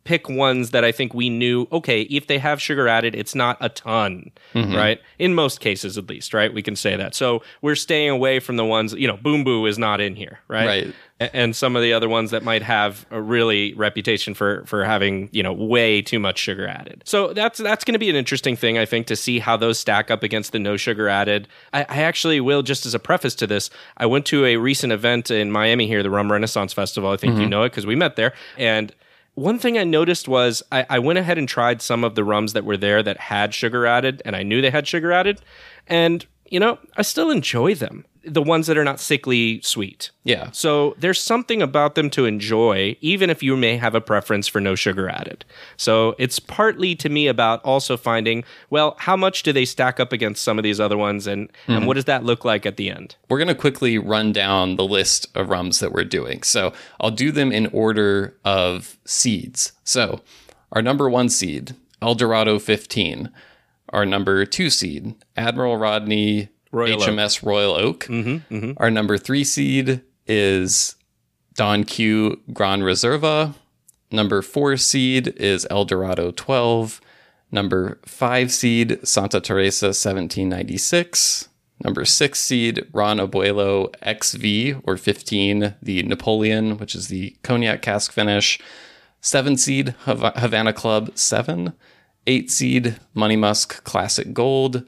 pick 0.07 0.29
ones 0.29 0.71
that 0.71 0.85
I 0.85 0.93
think 0.93 1.13
we 1.13 1.29
knew, 1.29 1.67
okay, 1.73 2.03
if 2.03 2.29
they 2.29 2.39
have 2.39 2.63
sugar 2.63 2.89
added, 2.89 3.15
it's 3.15 3.35
not 3.35 3.59
a 3.61 3.69
ton, 3.69 4.31
mm-hmm. 4.55 4.75
right? 4.75 5.01
In 5.19 5.35
most 5.35 5.61
cases, 5.61 5.99
at 5.99 6.09
least, 6.09 6.33
right? 6.33 6.55
We 6.55 6.63
can 6.63 6.77
say 6.77 6.97
that. 6.97 7.15
So 7.15 7.43
we're 7.61 7.75
staying 7.75 8.11
away 8.11 8.39
from 8.39 8.57
the 8.57 8.65
ones, 8.65 8.95
you 8.95 9.09
know, 9.09 9.17
Bumbu 9.17 9.69
is 9.69 9.79
not 9.79 10.01
in 10.01 10.15
here, 10.15 10.39
right? 10.49 10.67
Right. 10.67 10.95
And 11.19 11.57
some 11.57 11.77
of 11.77 11.83
the 11.83 11.95
other 11.95 12.11
ones 12.11 12.31
that 12.31 12.45
might 12.45 12.63
have 12.63 13.07
a 13.11 13.23
really 13.23 13.73
reputation 13.73 14.35
for 14.35 14.65
for 14.67 14.85
having 14.85 15.31
you 15.33 15.43
know 15.43 15.53
way 15.53 16.03
too 16.03 16.19
much 16.19 16.39
sugar 16.39 16.69
added. 16.69 17.03
So 17.07 17.33
that's 17.33 17.59
that's 17.59 17.85
going 17.85 17.95
to 17.95 17.99
be 17.99 18.11
an 18.11 18.17
interesting 18.17 18.55
thing 18.55 18.77
I 18.77 18.85
think 18.85 19.07
to 19.07 19.17
see 19.17 19.39
how 19.39 19.57
those 19.57 19.79
stack 19.79 20.11
up 20.11 20.23
against 20.23 20.53
the 20.53 20.59
no 20.59 20.77
sugar 20.77 21.09
added. 21.09 21.49
I, 21.73 21.87
I 21.89 22.03
actually 22.03 22.39
will 22.43 22.63
just 22.63 22.85
as 22.85 22.93
a 22.93 22.99
preface 22.99 23.35
to 23.37 23.47
this. 23.47 23.71
I 23.97 24.05
went 24.05 24.27
to 24.27 24.45
a 24.45 24.59
recent 24.59 24.93
event 24.93 25.31
in 25.31 25.51
Miami 25.51 25.87
here, 25.87 26.03
the 26.03 26.11
Rum 26.11 26.31
Renaissance 26.31 26.75
Festival. 26.75 27.11
I 27.11 27.17
think 27.17 27.33
mm-hmm. 27.33 27.43
you 27.43 27.49
know 27.49 27.63
it 27.63 27.71
because 27.71 27.87
we 27.87 27.97
met 27.97 28.17
there 28.17 28.35
and 28.59 28.93
one 29.37 29.59
thing 29.59 29.77
I 29.77 29.85
noticed 29.85 30.29
was 30.29 30.63
I, 30.73 30.87
I, 30.89 30.99
went 30.99 31.19
ahead 31.19 31.37
and 31.37 31.47
tried 31.47 31.83
some 31.83 32.05
of 32.05 32.15
the 32.15 32.25
rums 32.25 32.55
that 32.55 32.65
were 32.65 32.79
there 32.79 33.03
that 33.03 33.19
had 33.19 33.53
sugar 33.53 33.87
added, 33.87 34.23
and 34.25 34.35
I 34.35 34.43
knew 34.43 34.63
they 34.63 34.71
had 34.71 34.89
sugar 34.89 35.13
added. 35.13 35.43
And, 35.87 36.25
you 36.47 36.59
know, 36.59 36.79
I 36.97 37.03
still 37.03 37.31
enjoy 37.31 37.75
them 37.75 38.07
the 38.27 38.43
ones 38.43 38.67
that 38.67 38.77
are 38.77 38.85
not 38.85 39.01
sickly 39.01 39.61
sweet. 39.63 40.11
Yeah. 40.25 40.51
So 40.51 40.97
there's 40.99 41.21
something 41.21 41.63
about 41.63 41.95
them 41.95 42.11
to 42.11 42.27
enjoy, 42.27 42.97
even 43.01 43.31
if 43.31 43.43
you 43.43 43.57
may 43.57 43.77
have 43.77 43.95
a 43.95 44.01
preference 44.01 44.49
for 44.49 44.61
no 44.61 44.75
sugar 44.75 45.09
added. 45.09 45.45
So 45.77 46.15
it's 46.19 46.39
partly 46.39 46.95
to 46.97 47.09
me 47.09 47.29
about 47.29 47.63
also 47.65 47.97
finding, 47.97 48.45
well, 48.69 48.97
how 48.99 49.17
much 49.17 49.43
do 49.45 49.53
they 49.53 49.65
stack 49.65 50.01
up 50.01 50.13
against 50.13 50.43
some 50.43 50.59
of 50.59 50.65
these 50.65 50.81
other 50.81 50.97
ones 50.97 51.27
and, 51.27 51.49
mm-hmm. 51.49 51.73
and 51.73 51.87
what 51.87 51.95
does 51.95 52.07
that 52.07 52.25
look 52.25 52.45
like 52.45 52.67
at 52.67 52.77
the 52.77 52.91
end? 52.91 53.17
We're 53.29 53.39
going 53.39 53.49
to 53.49 53.55
quickly 53.55 53.99
run 53.99 54.33
down 54.33 54.77
the 54.77 54.85
list 54.85 55.29
of 55.37 55.49
rums 55.49 55.79
that 55.79 55.93
we're 55.93 56.05
doing. 56.05 56.43
So 56.43 56.73
I'll 57.01 57.11
do 57.11 57.31
them 57.31 57.53
in 57.53 57.67
order 57.69 58.37
of 58.45 58.99
seeds. 59.05 59.73
So 59.85 60.21
our 60.73 60.83
number 60.83 61.09
one 61.09 61.29
seed, 61.29 61.77
El 62.03 62.15
Dorado 62.15 62.59
15. 62.59 63.31
Our 63.91 64.05
number 64.05 64.45
two 64.45 64.69
seed, 64.69 65.15
Admiral 65.37 65.77
Rodney 65.77 66.49
Royal 66.73 66.99
HMS 66.99 67.39
Oak. 67.39 67.47
Royal 67.47 67.75
Oak. 67.75 68.05
Mm-hmm, 68.07 68.55
mm-hmm. 68.55 68.73
Our 68.77 68.91
number 68.91 69.19
three 69.19 69.45
seed 69.45 70.03
is 70.27 70.97
Don 71.55 71.85
Q 71.85 72.41
Gran 72.53 72.83
Reserva. 72.83 73.55
Number 74.11 74.43
four 74.43 74.77
seed 74.77 75.29
is 75.37 75.67
El 75.71 75.85
Dorado 75.85 76.31
12. 76.31 77.01
Number 77.51 78.01
five 78.05 78.53
seed, 78.53 78.99
Santa 79.07 79.41
Teresa 79.41 79.87
1796. 79.87 81.49
Number 81.85 82.05
six 82.05 82.39
seed, 82.39 82.87
Ron 82.93 83.19
Abuelo 83.19 83.95
XV 84.03 84.83
or 84.85 84.97
15, 84.97 85.75
the 85.83 86.03
Napoleon, 86.05 86.79
which 86.79 86.95
is 86.95 87.09
the 87.09 87.37
cognac 87.43 87.83
cask 87.83 88.13
finish. 88.13 88.59
Seven 89.21 89.57
seed, 89.57 89.95
Havana 90.05 90.73
Club 90.73 91.11
7. 91.15 91.73
Eight 92.27 92.51
seed, 92.51 92.99
Monymusk 93.15 93.85
Classic 93.85 94.33
Gold. 94.33 94.85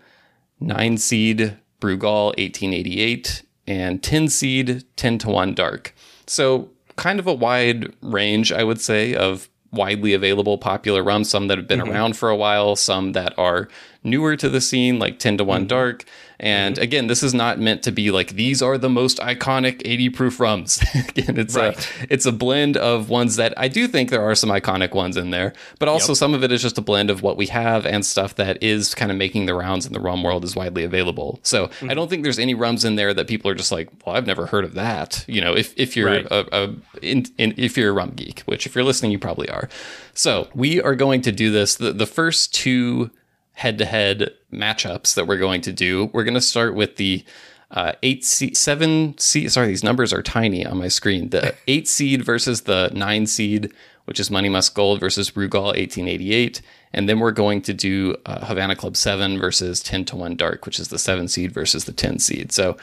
Nine 0.60 0.96
seed, 0.98 1.56
Brugal 1.80 2.26
1888, 2.38 3.42
and 3.66 4.02
10 4.02 4.28
Seed 4.28 4.84
10 4.96 5.18
to 5.18 5.28
1 5.28 5.54
Dark. 5.54 5.94
So, 6.26 6.70
kind 6.96 7.18
of 7.18 7.26
a 7.26 7.34
wide 7.34 7.94
range, 8.02 8.52
I 8.52 8.64
would 8.64 8.80
say, 8.80 9.14
of 9.14 9.48
widely 9.70 10.14
available 10.14 10.58
popular 10.58 11.02
rums, 11.02 11.28
some 11.28 11.48
that 11.48 11.58
have 11.58 11.68
been 11.68 11.80
mm-hmm. 11.80 11.90
around 11.90 12.16
for 12.16 12.30
a 12.30 12.36
while, 12.36 12.76
some 12.76 13.12
that 13.12 13.38
are 13.38 13.68
newer 14.02 14.36
to 14.36 14.48
the 14.48 14.60
scene, 14.60 14.98
like 14.98 15.18
10 15.18 15.38
to 15.38 15.44
one 15.44 15.62
mm-hmm. 15.62 15.68
Dark. 15.68 16.04
And 16.40 16.76
mm-hmm. 16.76 16.82
again, 16.82 17.06
this 17.08 17.22
is 17.22 17.34
not 17.34 17.58
meant 17.58 17.82
to 17.84 17.92
be 17.92 18.10
like 18.10 18.30
these 18.30 18.62
are 18.62 18.78
the 18.78 18.88
most 18.88 19.18
iconic 19.18 19.82
80 19.84 20.10
proof 20.10 20.40
rums. 20.40 20.80
again, 20.94 21.38
it's 21.38 21.56
right. 21.56 21.76
a 21.76 22.12
it's 22.12 22.26
a 22.26 22.32
blend 22.32 22.76
of 22.76 23.10
ones 23.10 23.36
that 23.36 23.54
I 23.56 23.68
do 23.68 23.88
think 23.88 24.10
there 24.10 24.22
are 24.22 24.34
some 24.34 24.50
iconic 24.50 24.94
ones 24.94 25.16
in 25.16 25.30
there, 25.30 25.52
but 25.78 25.88
also 25.88 26.12
yep. 26.12 26.18
some 26.18 26.34
of 26.34 26.44
it 26.44 26.52
is 26.52 26.62
just 26.62 26.78
a 26.78 26.82
blend 26.82 27.10
of 27.10 27.22
what 27.22 27.36
we 27.36 27.46
have 27.46 27.86
and 27.86 28.04
stuff 28.04 28.36
that 28.36 28.62
is 28.62 28.94
kind 28.94 29.10
of 29.10 29.16
making 29.16 29.46
the 29.46 29.54
rounds 29.54 29.86
in 29.86 29.92
the 29.92 30.00
rum 30.00 30.22
world 30.22 30.44
is 30.44 30.54
widely 30.54 30.84
available. 30.84 31.40
So 31.42 31.66
mm-hmm. 31.66 31.90
I 31.90 31.94
don't 31.94 32.08
think 32.08 32.22
there's 32.22 32.38
any 32.38 32.54
rums 32.54 32.84
in 32.84 32.96
there 32.96 33.12
that 33.14 33.26
people 33.26 33.50
are 33.50 33.54
just 33.54 33.72
like, 33.72 33.88
well, 34.06 34.14
I've 34.14 34.26
never 34.26 34.46
heard 34.46 34.64
of 34.64 34.74
that. 34.74 35.24
You 35.26 35.40
know, 35.40 35.56
if 35.56 35.74
if 35.76 35.96
you're 35.96 36.10
right. 36.10 36.26
a, 36.26 36.64
a 36.64 36.74
in, 37.02 37.26
in, 37.38 37.54
if 37.56 37.76
you're 37.76 37.90
a 37.90 37.92
rum 37.92 38.12
geek, 38.14 38.40
which 38.40 38.66
if 38.66 38.74
you're 38.74 38.84
listening, 38.84 39.10
you 39.10 39.18
probably 39.18 39.48
are. 39.48 39.68
So 40.14 40.48
we 40.54 40.80
are 40.80 40.94
going 40.94 41.22
to 41.22 41.32
do 41.32 41.50
this. 41.50 41.76
The 41.76 41.92
the 41.92 42.06
first 42.06 42.54
two 42.54 43.10
head 43.58 43.78
to 43.78 43.84
head 43.84 44.32
matchups 44.52 45.14
that 45.14 45.26
we're 45.26 45.38
going 45.38 45.60
to 45.62 45.72
do. 45.72 46.10
We're 46.12 46.24
going 46.24 46.34
to 46.34 46.40
start 46.40 46.74
with 46.74 46.96
the 46.96 47.24
uh, 47.70 47.92
eight 48.02 48.24
seed, 48.24 48.56
seven 48.56 49.16
seed. 49.18 49.52
Sorry, 49.52 49.68
these 49.68 49.84
numbers 49.84 50.12
are 50.12 50.22
tiny 50.22 50.64
on 50.64 50.78
my 50.78 50.88
screen. 50.88 51.30
The 51.30 51.54
eight 51.68 51.86
seed 51.86 52.24
versus 52.24 52.62
the 52.62 52.90
nine 52.94 53.26
seed 53.26 53.72
which 54.08 54.18
is 54.18 54.30
Monymusk 54.30 54.72
Gold 54.72 55.00
versus 55.00 55.30
Brugal 55.30 55.64
1888. 55.64 56.62
And 56.94 57.10
then 57.10 57.18
we're 57.18 57.30
going 57.30 57.60
to 57.60 57.74
do 57.74 58.16
uh, 58.24 58.46
Havana 58.46 58.74
Club 58.74 58.96
7 58.96 59.38
versus 59.38 59.82
10 59.82 60.06
to 60.06 60.16
1 60.16 60.34
Dark, 60.34 60.64
which 60.64 60.80
is 60.80 60.88
the 60.88 60.98
7 60.98 61.28
seed 61.28 61.52
versus 61.52 61.84
the 61.84 61.92
10 61.92 62.18
seed. 62.18 62.50
So, 62.50 62.78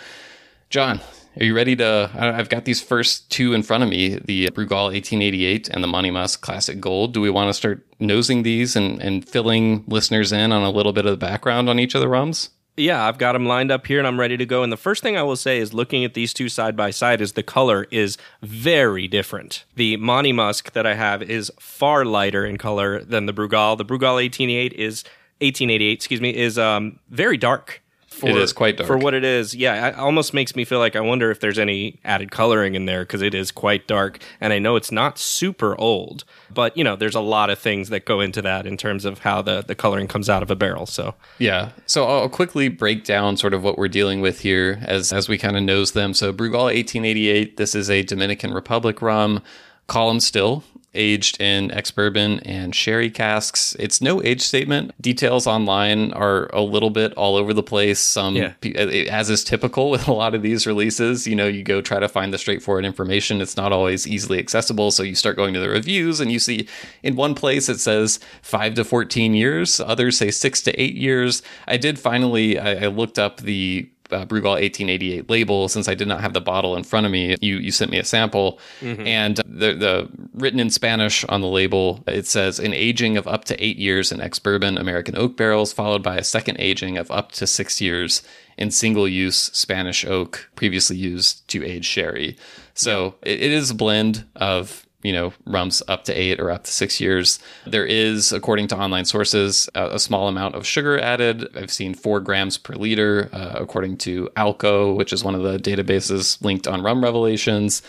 John, 0.70 1.02
are 1.40 1.44
you 1.44 1.56
ready 1.56 1.76
to? 1.76 2.10
I've 2.14 2.50
got 2.50 2.66
these 2.66 2.82
first 2.82 3.30
two 3.30 3.54
in 3.54 3.64
front 3.64 3.84
of 3.84 3.90
me 3.90 4.20
the 4.24 4.50
Brugal 4.52 4.92
1888 4.92 5.70
and 5.70 5.84
the 5.84 5.88
Musk 5.88 6.42
Classic 6.42 6.80
Gold. 6.80 7.14
Do 7.14 7.22
we 7.22 7.30
want 7.30 7.50
to 7.50 7.54
start 7.54 7.86
nosing 8.00 8.44
these 8.44 8.76
and, 8.76 9.02
and 9.02 9.28
filling 9.28 9.84
listeners 9.88 10.32
in 10.32 10.52
on 10.52 10.64
a 10.64 10.70
little 10.70 10.94
bit 10.94 11.06
of 11.06 11.12
the 11.12 11.18
background 11.18 11.70
on 11.70 11.80
each 11.80 11.96
of 11.96 12.02
the 12.02 12.08
rums? 12.08 12.50
Yeah, 12.78 13.06
I've 13.06 13.18
got 13.18 13.34
them 13.34 13.46
lined 13.46 13.72
up 13.72 13.88
here 13.88 14.00
and 14.00 14.08
I'm 14.08 14.20
ready 14.20 14.36
to 14.36 14.46
go. 14.46 14.62
And 14.62 14.72
the 14.72 14.78
first 14.78 15.02
thing 15.02 15.16
I 15.16 15.24
will 15.24 15.38
say 15.38 15.60
is 15.60 15.74
looking 15.74 16.04
at 16.04 16.14
these 16.14 16.34
two 16.34 16.50
side 16.50 16.76
by 16.76 16.92
side 16.92 17.22
is 17.22 17.34
the 17.34 17.44
color 17.44 17.88
is 17.90 18.18
very 18.42 19.08
different. 19.08 19.64
The 19.76 19.96
Monymusk 19.98 20.72
that 20.72 20.86
I 20.86 20.96
have 20.96 21.22
is 21.22 21.52
far 21.58 22.04
lighter 22.04 22.46
in 22.46 22.58
color 22.58 23.02
than 23.02 23.28
the 23.28 23.34
Brugal. 23.34 23.78
The 23.78 23.86
Brugal 23.86 24.16
1888 24.16 24.74
is 24.74 25.04
1888, 25.40 25.92
excuse 25.92 26.22
me, 26.22 26.36
is 26.36 26.58
um, 26.58 27.00
very 27.10 27.38
dark 27.38 27.82
for 28.16 28.30
it 28.30 28.38
is 28.38 28.54
quite 28.54 28.78
dark 28.78 28.88
for 28.88 28.98
what 28.98 29.14
it 29.14 29.24
is. 29.24 29.54
Yeah, 29.54 29.90
it 29.90 29.96
almost 29.96 30.34
makes 30.34 30.56
me 30.56 30.66
feel 30.66 30.80
like 30.80 30.96
I 30.96 31.02
wonder 31.02 31.30
if 31.32 31.40
there's 31.40 31.60
any 31.60 32.00
added 32.04 32.32
coloring 32.32 32.76
in 32.76 32.86
there 32.86 33.04
because 33.04 33.22
it 33.22 33.34
is 33.34 33.52
quite 33.52 33.88
dark, 33.88 34.20
and 34.40 34.54
I 34.54 34.60
know 34.60 34.76
it's 34.76 34.92
not 34.92 35.18
super 35.18 35.80
old, 35.80 36.24
but 36.54 36.76
you 36.78 36.84
know, 36.84 36.96
there's 36.96 37.16
a 37.16 37.22
lot 37.22 37.50
of 37.50 37.60
things 37.60 37.90
that 37.90 38.06
go 38.06 38.22
into 38.22 38.42
that 38.42 38.66
in 38.66 38.78
terms 38.78 39.06
of 39.06 39.20
how 39.20 39.42
the 39.42 39.62
the 39.62 39.76
coloring 39.76 40.08
comes 40.08 40.30
out 40.30 40.42
of 40.42 40.50
a 40.50 40.56
barrel. 40.56 40.86
So 40.86 41.16
yeah, 41.38 41.72
so 41.86 42.06
I'll 42.06 42.30
quickly 42.30 42.70
break 42.70 43.04
down 43.04 43.38
sort 43.38 43.54
of 43.54 43.64
what 43.64 43.78
we're 43.78 43.88
dealing 43.88 44.22
with 44.22 44.40
here 44.40 44.80
as 44.84 45.12
as 45.12 45.30
we 45.30 45.38
kind 45.38 45.58
of 45.58 45.64
nose 45.64 45.92
them. 45.92 46.14
So 46.14 46.32
Brugal 46.32 46.66
1888, 46.66 47.58
this 47.58 47.76
is 47.76 47.90
a 47.90 48.04
Dominican 48.04 48.54
Republic 48.54 49.02
rum 49.02 49.42
column 49.88 50.20
still 50.20 50.64
aged 50.96 51.40
in 51.42 51.72
ex 51.72 51.92
bourbon 51.92 52.40
and 52.40 52.74
sherry 52.76 53.10
casks. 53.10 53.76
It's 53.80 54.02
no 54.02 54.24
age 54.24 54.42
statement. 54.42 55.00
Details 55.02 55.48
online 55.48 56.14
are 56.14 56.48
a 56.54 56.62
little 56.62 56.90
bit 56.90 57.14
all 57.14 57.36
over 57.36 57.54
the 57.54 57.64
place. 57.64 58.00
Some, 58.00 58.36
yeah. 58.36 58.54
Uh, 58.64 58.88
as 59.10 59.30
is 59.30 59.44
typical 59.44 59.90
with 59.92 60.08
a 60.08 60.14
lot 60.14 60.34
of 60.34 60.42
these 60.42 60.66
releases, 60.66 61.28
you 61.28 61.36
know, 61.36 61.48
you 61.48 61.64
go 61.64 61.82
try 61.82 62.00
to 62.00 62.10
find 62.10 62.34
the 62.34 62.38
straightforward 62.38 62.86
information. 62.86 63.42
It's 63.42 63.58
not 63.58 63.72
always 63.72 64.08
easily 64.08 64.40
accessible. 64.40 64.92
So 64.92 65.04
you 65.04 65.16
start 65.16 65.36
going 65.36 65.54
to 65.54 65.60
the 65.60 65.70
reviews 65.70 66.20
and 66.20 66.32
you 66.32 66.40
see 66.40 66.68
in 67.04 67.16
one 67.16 67.36
place 67.36 67.70
it 67.70 67.80
says 67.80 68.20
five 68.42 68.74
to 68.76 68.84
14 68.84 69.34
years, 69.34 69.80
others 69.80 70.18
say 70.18 70.32
six 70.32 70.62
to 70.64 70.82
eight 70.82 70.96
years. 70.96 71.42
I 71.68 71.78
did 71.78 72.00
finally, 72.00 72.58
I, 72.58 72.86
I 72.86 72.88
looked 72.88 73.20
up 73.20 73.42
the 73.42 73.90
uh, 74.12 74.26
Brugal 74.26 74.52
1888 74.52 75.30
label, 75.30 75.68
since 75.68 75.88
I 75.88 75.96
did 75.96 76.08
not 76.08 76.22
have 76.22 76.34
the 76.34 76.42
bottle 76.42 76.76
in 76.76 76.84
front 76.84 77.06
of 77.06 77.12
me, 77.12 77.36
you 77.42 77.58
you 77.58 77.72
sent 77.72 77.92
me 77.92 77.98
a 77.98 78.04
sample, 78.04 78.60
mm-hmm. 78.82 79.06
and 79.06 79.38
the 79.38 79.74
the 79.74 80.10
written 80.34 80.60
in 80.60 80.70
Spanish 80.70 81.24
on 81.26 81.42
the 81.42 81.48
label 81.48 82.04
it 82.08 82.26
says 82.28 82.60
an 82.60 82.74
aging 82.74 83.18
of 83.18 83.28
up 83.28 83.46
to 83.46 83.64
eight 83.64 83.78
years 83.78 84.12
in 84.12 84.22
ex 84.22 84.40
bourbon 84.40 84.78
American 84.78 85.18
oak 85.18 85.38
barrels, 85.38 85.74
followed 85.74 86.04
by 86.04 86.18
a 86.18 86.24
second 86.24 86.58
aging 86.60 86.98
of 86.98 87.10
up 87.12 87.32
to 87.34 87.48
six 87.48 87.82
years 87.82 88.22
in 88.58 88.72
single 88.72 89.08
use 89.08 89.38
Spanish 89.38 90.06
oak, 90.06 90.50
previously 90.56 90.96
used 90.96 91.48
to 91.50 91.64
age 91.66 91.86
sherry. 91.86 92.38
So 92.74 93.16
yeah. 93.24 93.34
it, 93.34 93.44
it 93.44 93.52
is 93.52 93.72
a 93.72 93.76
blend 93.76 94.26
of 94.36 94.85
you 95.06 95.14
know, 95.14 95.34
rums 95.46 95.84
up 95.88 96.04
to 96.06 96.14
eight 96.14 96.40
or 96.40 96.50
up 96.50 96.64
to 96.64 96.72
six 96.72 97.00
years. 97.00 97.40
There 97.66 97.86
is, 97.86 98.34
according 98.34 98.68
to 98.70 98.78
online 98.78 99.06
sources, 99.06 99.70
a, 99.76 99.96
a 99.96 100.00
small 100.00 100.28
amount 100.28 100.56
of 100.56 100.66
sugar 100.66 101.00
added. 101.00 101.48
I've 101.56 101.72
seen 101.72 101.94
four 101.94 102.20
grams 102.20 102.58
per 102.58 102.74
liter, 102.74 103.30
uh, 103.32 103.54
according 103.56 103.98
to 103.98 104.30
Alko, 104.36 104.96
which 104.96 105.14
is 105.14 105.24
one 105.24 105.36
of 105.36 105.44
the 105.44 105.58
databases 105.58 106.44
linked 106.44 106.68
on 106.68 106.82
Rum 106.82 107.04
Revelations. 107.04 107.82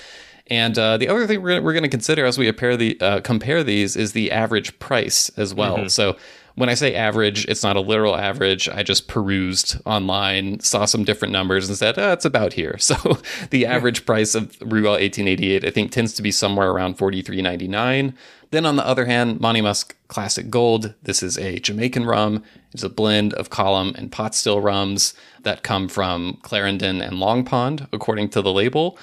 And 0.49 0.79
uh, 0.79 0.97
the 0.97 1.09
other 1.09 1.27
thing 1.27 1.43
we're, 1.43 1.61
we're 1.61 1.73
going 1.73 1.83
to 1.83 1.89
consider 1.89 2.25
as 2.25 2.39
we 2.39 2.47
compare, 2.47 2.77
the, 2.77 3.01
uh, 3.01 3.21
compare 3.21 3.65
these 3.65 3.97
is 3.97 4.13
the 4.13 4.31
average 4.31 4.79
price 4.79 5.29
as 5.37 5.53
well. 5.53 5.79
Mm-hmm. 5.79 5.89
So 5.89 6.17
when 6.57 6.71
I 6.71 6.75
say 6.75 6.95
average, 6.95 7.45
it's 7.47 7.63
not 7.63 7.77
a 7.77 7.81
literal 7.81 8.17
average. 8.17 8.69
I 8.69 8.83
just 8.83 9.09
perused 9.09 9.77
online, 9.85 10.61
saw 10.61 10.87
some 10.87 11.05
different 11.05 11.33
numbers, 11.33 11.69
and 11.69 11.77
said, 11.77 11.99
oh, 11.99 12.13
it's 12.13 12.25
about 12.25 12.55
here. 12.55 12.79
So 12.87 13.19
the 13.51 13.67
average 13.67 14.07
price 14.07 14.37
of 14.37 14.59
Brugal 14.61 14.93
1888, 14.93 15.65
I 15.65 15.71
think, 15.71 15.91
tends 15.91 16.13
to 16.15 16.23
be 16.23 16.31
somewhere 16.31 16.71
around 16.71 16.97
43.99. 16.97 18.15
Then 18.53 18.65
on 18.65 18.77
the 18.77 18.87
other 18.87 19.07
hand, 19.07 19.41
Monymusk 19.41 19.95
Classic 20.07 20.49
Gold. 20.49 20.95
This 21.03 21.21
is 21.21 21.37
a 21.37 21.59
Jamaican 21.59 22.07
rum. 22.07 22.45
It's 22.73 22.85
a 22.85 22.89
blend 22.89 23.35
of 23.35 23.51
column 23.51 23.93
and 23.99 24.13
pot 24.13 24.37
still 24.37 24.61
rums 24.61 25.15
that 25.43 25.65
come 25.65 25.89
from 25.89 26.39
Clarendon 26.43 27.03
and 27.03 27.19
Long 27.19 27.45
Pond, 27.45 27.89
according 27.93 28.29
to 28.31 28.41
the 28.41 28.53
label 28.53 28.97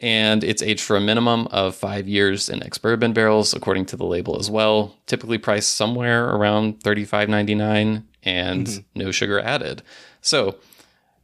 and 0.00 0.44
it's 0.44 0.62
aged 0.62 0.80
for 0.80 0.96
a 0.96 1.00
minimum 1.00 1.46
of 1.48 1.74
five 1.74 2.06
years 2.08 2.48
in 2.48 2.62
ex 2.62 2.78
bourbon 2.78 3.12
barrels, 3.12 3.52
according 3.52 3.86
to 3.86 3.96
the 3.96 4.06
label 4.06 4.38
as 4.38 4.50
well. 4.50 4.96
Typically 5.06 5.38
priced 5.38 5.76
somewhere 5.76 6.28
around 6.30 6.80
$35.99 6.80 8.04
and 8.22 8.66
mm-hmm. 8.66 8.80
no 8.94 9.10
sugar 9.10 9.40
added. 9.40 9.82
So, 10.20 10.56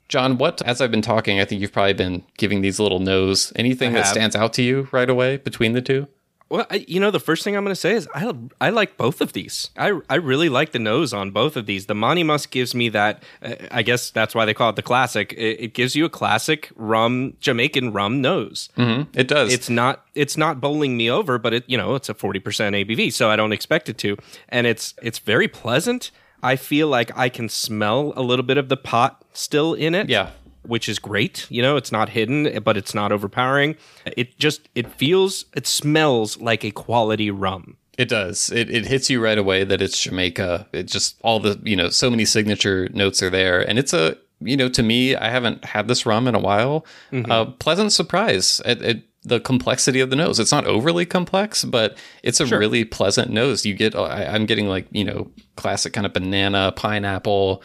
John, 0.08 0.38
what, 0.38 0.60
as 0.62 0.80
I've 0.80 0.90
been 0.90 1.02
talking, 1.02 1.40
I 1.40 1.44
think 1.44 1.60
you've 1.60 1.72
probably 1.72 1.94
been 1.94 2.24
giving 2.36 2.60
these 2.60 2.78
little 2.78 3.00
no's. 3.00 3.52
Anything 3.56 3.92
that 3.94 4.06
stands 4.06 4.36
out 4.36 4.52
to 4.54 4.62
you 4.62 4.88
right 4.92 5.08
away 5.08 5.38
between 5.38 5.72
the 5.72 5.82
two? 5.82 6.08
Well, 6.54 6.66
I, 6.70 6.84
you 6.86 7.00
know, 7.00 7.10
the 7.10 7.18
first 7.18 7.42
thing 7.42 7.56
I'm 7.56 7.64
going 7.64 7.74
to 7.74 7.80
say 7.80 7.94
is 7.94 8.08
I 8.14 8.32
I 8.60 8.70
like 8.70 8.96
both 8.96 9.20
of 9.20 9.32
these. 9.32 9.70
I 9.76 9.98
I 10.08 10.14
really 10.14 10.48
like 10.48 10.70
the 10.70 10.78
nose 10.78 11.12
on 11.12 11.32
both 11.32 11.56
of 11.56 11.66
these. 11.66 11.86
The 11.86 11.94
Monymusk 11.94 12.50
gives 12.50 12.76
me 12.76 12.88
that. 12.90 13.24
Uh, 13.42 13.56
I 13.72 13.82
guess 13.82 14.10
that's 14.10 14.36
why 14.36 14.44
they 14.44 14.54
call 14.54 14.70
it 14.70 14.76
the 14.76 14.82
classic. 14.82 15.32
It, 15.32 15.58
it 15.60 15.74
gives 15.74 15.96
you 15.96 16.04
a 16.04 16.08
classic 16.08 16.70
rum 16.76 17.36
Jamaican 17.40 17.92
rum 17.92 18.20
nose. 18.20 18.68
Mm-hmm. 18.76 19.18
It 19.18 19.26
does. 19.26 19.52
It's 19.52 19.68
not 19.68 20.06
it's 20.14 20.36
not 20.36 20.60
bowling 20.60 20.96
me 20.96 21.10
over, 21.10 21.38
but 21.38 21.54
it 21.54 21.64
you 21.66 21.76
know 21.76 21.96
it's 21.96 22.08
a 22.08 22.14
forty 22.14 22.38
percent 22.38 22.76
ABV, 22.76 23.12
so 23.12 23.30
I 23.30 23.34
don't 23.34 23.52
expect 23.52 23.88
it 23.88 23.98
to, 23.98 24.16
and 24.48 24.64
it's 24.68 24.94
it's 25.02 25.18
very 25.18 25.48
pleasant. 25.48 26.12
I 26.40 26.54
feel 26.54 26.86
like 26.86 27.10
I 27.18 27.30
can 27.30 27.48
smell 27.48 28.12
a 28.14 28.22
little 28.22 28.44
bit 28.44 28.58
of 28.58 28.68
the 28.68 28.76
pot 28.76 29.24
still 29.32 29.74
in 29.74 29.92
it. 29.92 30.08
Yeah 30.08 30.30
which 30.64 30.88
is 30.88 30.98
great. 30.98 31.46
You 31.50 31.62
know, 31.62 31.76
it's 31.76 31.92
not 31.92 32.08
hidden, 32.10 32.62
but 32.62 32.76
it's 32.76 32.94
not 32.94 33.12
overpowering. 33.12 33.76
It 34.04 34.38
just 34.38 34.68
it 34.74 34.90
feels 34.92 35.46
it 35.54 35.66
smells 35.66 36.38
like 36.38 36.64
a 36.64 36.70
quality 36.70 37.30
rum. 37.30 37.76
It 37.96 38.08
does. 38.08 38.50
It 38.50 38.70
it 38.70 38.86
hits 38.86 39.08
you 39.08 39.22
right 39.22 39.38
away 39.38 39.64
that 39.64 39.80
it's 39.80 40.00
Jamaica. 40.00 40.66
It 40.72 40.84
just 40.84 41.16
all 41.22 41.40
the 41.40 41.60
you 41.62 41.76
know 41.76 41.90
so 41.90 42.10
many 42.10 42.24
signature 42.24 42.88
notes 42.92 43.22
are 43.22 43.30
there, 43.30 43.60
and 43.60 43.78
it's 43.78 43.92
a 43.92 44.16
you 44.40 44.56
know 44.56 44.68
to 44.68 44.82
me 44.82 45.14
I 45.14 45.30
haven't 45.30 45.64
had 45.64 45.86
this 45.88 46.04
rum 46.04 46.26
in 46.26 46.34
a 46.34 46.40
while. 46.40 46.84
Mm-hmm. 47.12 47.30
A 47.30 47.46
pleasant 47.46 47.92
surprise. 47.92 48.60
It, 48.64 48.82
it, 48.82 49.02
the 49.22 49.40
complexity 49.40 50.00
of 50.00 50.10
the 50.10 50.16
nose. 50.16 50.38
It's 50.38 50.52
not 50.52 50.66
overly 50.66 51.06
complex, 51.06 51.64
but 51.64 51.96
it's 52.22 52.40
a 52.40 52.46
sure. 52.46 52.58
really 52.58 52.84
pleasant 52.84 53.30
nose. 53.30 53.64
You 53.64 53.74
get 53.74 53.94
I, 53.94 54.26
I'm 54.26 54.46
getting 54.46 54.68
like 54.68 54.86
you 54.90 55.04
know 55.04 55.30
classic 55.56 55.92
kind 55.92 56.06
of 56.06 56.12
banana 56.12 56.72
pineapple 56.74 57.62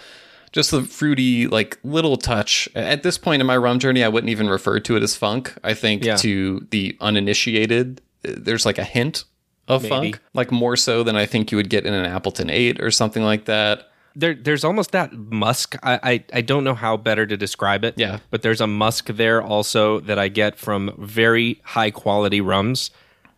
just 0.51 0.71
the 0.71 0.83
fruity 0.83 1.47
like 1.47 1.77
little 1.83 2.17
touch 2.17 2.67
at 2.75 3.03
this 3.03 3.17
point 3.17 3.41
in 3.41 3.47
my 3.47 3.57
rum 3.57 3.79
journey 3.79 4.03
i 4.03 4.07
wouldn't 4.07 4.29
even 4.29 4.49
refer 4.49 4.79
to 4.79 4.95
it 4.95 5.03
as 5.03 5.15
funk 5.15 5.53
i 5.63 5.73
think 5.73 6.03
yeah. 6.03 6.15
to 6.15 6.65
the 6.71 6.97
uninitiated 7.01 8.01
there's 8.23 8.65
like 8.65 8.77
a 8.77 8.83
hint 8.83 9.23
of 9.67 9.83
Maybe. 9.83 9.89
funk 9.89 10.21
like 10.33 10.51
more 10.51 10.75
so 10.75 11.03
than 11.03 11.15
i 11.15 11.25
think 11.25 11.51
you 11.51 11.57
would 11.57 11.69
get 11.69 11.85
in 11.85 11.93
an 11.93 12.05
appleton 12.05 12.49
8 12.49 12.81
or 12.81 12.91
something 12.91 13.23
like 13.23 13.45
that 13.45 13.89
there, 14.15 14.33
there's 14.33 14.63
almost 14.63 14.91
that 14.91 15.13
musk. 15.13 15.75
I, 15.83 15.99
I, 16.03 16.23
I 16.33 16.41
don't 16.41 16.63
know 16.63 16.73
how 16.73 16.97
better 16.97 17.25
to 17.25 17.37
describe 17.37 17.83
it. 17.83 17.93
Yeah. 17.97 18.19
But 18.31 18.41
there's 18.41 18.59
a 18.59 18.67
musk 18.67 19.07
there 19.07 19.41
also 19.41 19.99
that 20.01 20.19
I 20.19 20.27
get 20.27 20.57
from 20.57 20.93
very 20.97 21.61
high 21.63 21.91
quality 21.91 22.41
rums 22.41 22.91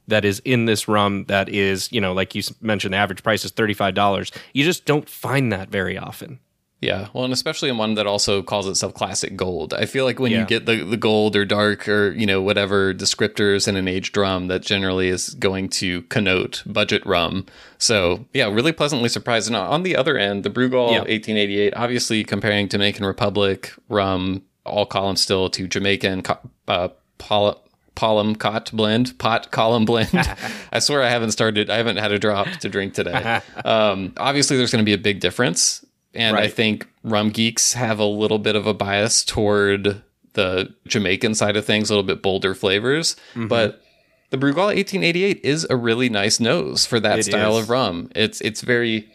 that 0.07 0.25
is 0.25 0.39
in 0.39 0.65
this 0.65 0.87
rum 0.87 1.25
that 1.27 1.49
is, 1.49 1.91
you 1.91 2.01
know, 2.01 2.13
like 2.13 2.35
you 2.35 2.43
mentioned, 2.61 2.93
the 2.93 2.97
average 2.97 3.23
price 3.23 3.45
is 3.45 3.51
$35. 3.51 4.35
You 4.53 4.63
just 4.63 4.85
don't 4.85 5.07
find 5.07 5.51
that 5.51 5.69
very 5.69 5.97
often. 5.97 6.39
Yeah, 6.81 7.09
well, 7.13 7.23
and 7.23 7.31
especially 7.31 7.69
in 7.69 7.77
one 7.77 7.93
that 7.93 8.07
also 8.07 8.41
calls 8.41 8.67
itself 8.67 8.95
classic 8.95 9.35
gold. 9.35 9.71
I 9.71 9.85
feel 9.85 10.03
like 10.03 10.19
when 10.19 10.31
yeah. 10.31 10.39
you 10.39 10.45
get 10.47 10.65
the, 10.65 10.83
the 10.83 10.97
gold 10.97 11.35
or 11.35 11.45
dark 11.45 11.87
or 11.87 12.11
you 12.11 12.25
know 12.25 12.41
whatever 12.41 12.91
descriptors 12.91 13.67
in 13.67 13.75
an 13.75 13.87
aged 13.87 14.17
rum, 14.17 14.47
that 14.47 14.63
generally 14.63 15.07
is 15.09 15.35
going 15.35 15.69
to 15.69 16.01
connote 16.03 16.63
budget 16.65 17.05
rum. 17.05 17.45
So 17.77 18.25
yeah, 18.33 18.51
really 18.51 18.71
pleasantly 18.71 19.09
surprised. 19.09 19.47
And 19.47 19.55
on 19.55 19.83
the 19.83 19.95
other 19.95 20.17
end, 20.17 20.43
the 20.43 20.49
Brugal 20.49 20.91
yeah. 20.91 20.99
1888, 21.01 21.75
obviously 21.75 22.23
comparing 22.23 22.67
to 22.69 22.77
Dominican 22.77 23.05
Republic 23.05 23.73
rum, 23.87 24.41
all 24.65 24.87
column 24.87 25.17
still 25.17 25.51
to 25.51 25.67
Jamaican 25.67 26.23
uh, 26.67 26.89
poly- 27.19 27.57
Column 27.93 28.35
cot 28.35 28.71
blend, 28.73 29.19
pot 29.19 29.51
column 29.51 29.85
blend. 29.85 30.09
I 30.71 30.79
swear 30.79 31.03
I 31.03 31.09
haven't 31.09 31.31
started, 31.31 31.69
I 31.69 31.77
haven't 31.77 31.97
had 31.97 32.11
a 32.11 32.17
drop 32.17 32.47
to 32.61 32.69
drink 32.69 32.95
today. 32.95 33.41
Um, 33.63 34.13
obviously, 34.17 34.57
there's 34.57 34.71
going 34.71 34.83
to 34.83 34.85
be 34.85 34.93
a 34.93 34.97
big 34.97 35.19
difference 35.19 35.85
and 36.13 36.35
right. 36.35 36.45
I 36.45 36.47
think 36.47 36.87
rum 37.03 37.29
geeks 37.29 37.73
have 37.73 37.99
a 37.99 38.05
little 38.05 38.39
bit 38.39 38.55
of 38.55 38.67
a 38.67 38.73
bias 38.73 39.23
toward 39.23 40.01
the 40.33 40.73
Jamaican 40.87 41.35
side 41.35 41.57
of 41.57 41.65
things, 41.65 41.89
a 41.89 41.93
little 41.93 42.07
bit 42.07 42.21
bolder 42.21 42.53
flavors. 42.53 43.15
Mm-hmm. 43.31 43.47
But 43.47 43.81
the 44.29 44.37
Brugal 44.37 44.65
1888 44.67 45.41
is 45.43 45.67
a 45.69 45.75
really 45.75 46.09
nice 46.09 46.39
nose 46.39 46.85
for 46.85 46.99
that 46.99 47.19
it 47.19 47.23
style 47.23 47.57
is. 47.57 47.63
of 47.63 47.69
rum. 47.69 48.09
It's 48.15 48.41
it's 48.41 48.61
very 48.61 49.09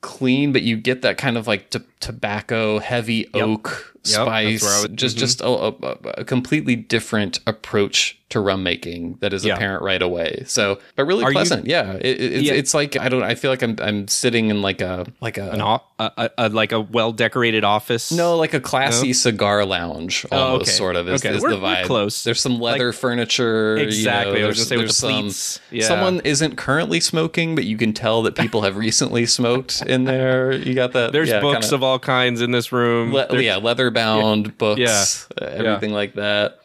clean, 0.00 0.52
but 0.52 0.62
you 0.62 0.76
get 0.76 1.02
that 1.02 1.18
kind 1.18 1.36
of 1.36 1.46
like 1.46 1.70
t- 1.70 1.80
tobacco, 2.00 2.78
heavy 2.78 3.32
oak 3.34 3.68
Yep, 3.68 3.91
that's 3.91 3.91
spice, 4.02 4.62
where 4.62 4.72
I 4.72 4.80
would- 4.82 4.96
just 4.96 5.16
mm-hmm. 5.16 5.20
just 5.20 5.40
a, 5.40 6.20
a, 6.20 6.24
completely 6.24 6.76
different 6.76 7.40
approach 7.46 8.18
to 8.30 8.40
rum 8.40 8.62
making 8.62 9.18
that 9.20 9.34
is 9.34 9.44
Yeah. 9.44 9.54
apparent 9.56 9.82
right 9.82 10.00
away. 10.00 10.44
So, 10.46 10.78
but 10.96 11.04
really 11.04 11.22
Are 11.22 11.30
you- 11.30 11.34
pleasant. 11.34 11.66
yeah, 11.66 11.92
it, 11.94 12.06
it- 12.06 12.32
it's 12.32 12.42
Yeah. 12.44 12.52
it's 12.54 12.72
like 12.74 12.96
I 12.96 13.08
don't. 13.10 13.22
I 13.22 13.34
feel 13.34 13.50
like 13.50 13.62
I'm 13.62 13.76
I'm 13.80 14.08
sitting 14.08 14.48
in 14.50 14.62
like 14.62 14.80
a 14.80 15.06
like 15.20 15.36
a 15.38 15.50
An 15.50 15.60
o- 15.60 15.82
a, 15.98 16.30
a, 16.38 16.48
like 16.48 16.72
a 16.72 16.80
well 16.80 17.12
decorated 17.12 17.62
office. 17.62 18.10
no, 18.10 18.36
like 18.38 18.54
a 18.54 18.60
classy 18.60 19.12
cigar 19.12 19.64
lounge, 19.66 20.24
oh, 20.32 20.36
almost 20.36 20.52
Oh, 20.52 20.62
okay. 20.62 20.70
sort 20.72 20.96
of 20.96 21.08
is, 21.08 21.24
Okay, 21.24 21.36
is 21.36 21.42
we're- 21.42 21.54
the 21.54 21.60
vibe. 21.60 21.84
close. 21.84 22.24
There's 22.24 22.40
some 22.40 22.58
leather 22.58 22.92
furniture. 22.92 23.76
you 23.76 23.82
know, 23.82 23.88
Exactly, 23.88 24.42
I 24.42 24.46
was 24.46 24.56
there's- 24.56 24.68
gonna 24.68 24.68
say 24.68 24.76
with 24.78 24.88
the 24.88 24.94
some- 24.94 25.22
pleats. 25.24 25.60
Yeah. 25.70 25.86
Someone 25.86 26.20
isn't 26.24 26.56
currently 26.56 27.00
smoking, 27.00 27.54
but 27.54 27.64
you 27.64 27.76
can 27.76 27.92
tell 27.92 28.22
that 28.22 28.34
people 28.34 28.62
have 28.62 28.76
recently 28.76 29.26
smoked 29.26 29.82
in 29.86 30.04
there. 30.04 30.52
You 30.52 30.74
got 30.74 30.92
that. 30.92 31.12
There's 31.12 31.28
yeah, 31.28 31.40
books 31.40 31.66
kinda 31.66 31.74
of 31.76 31.82
all 31.82 31.98
kinds 31.98 32.40
in 32.40 32.50
this 32.50 32.72
room. 32.72 33.12
le- 33.12 33.26
yeah, 33.40 33.56
leather 33.56 33.90
bound 33.92 34.56
books, 34.58 34.80
Yeah. 34.80 35.46
everything 35.46 35.92
like 35.92 36.14
that. 36.14 36.58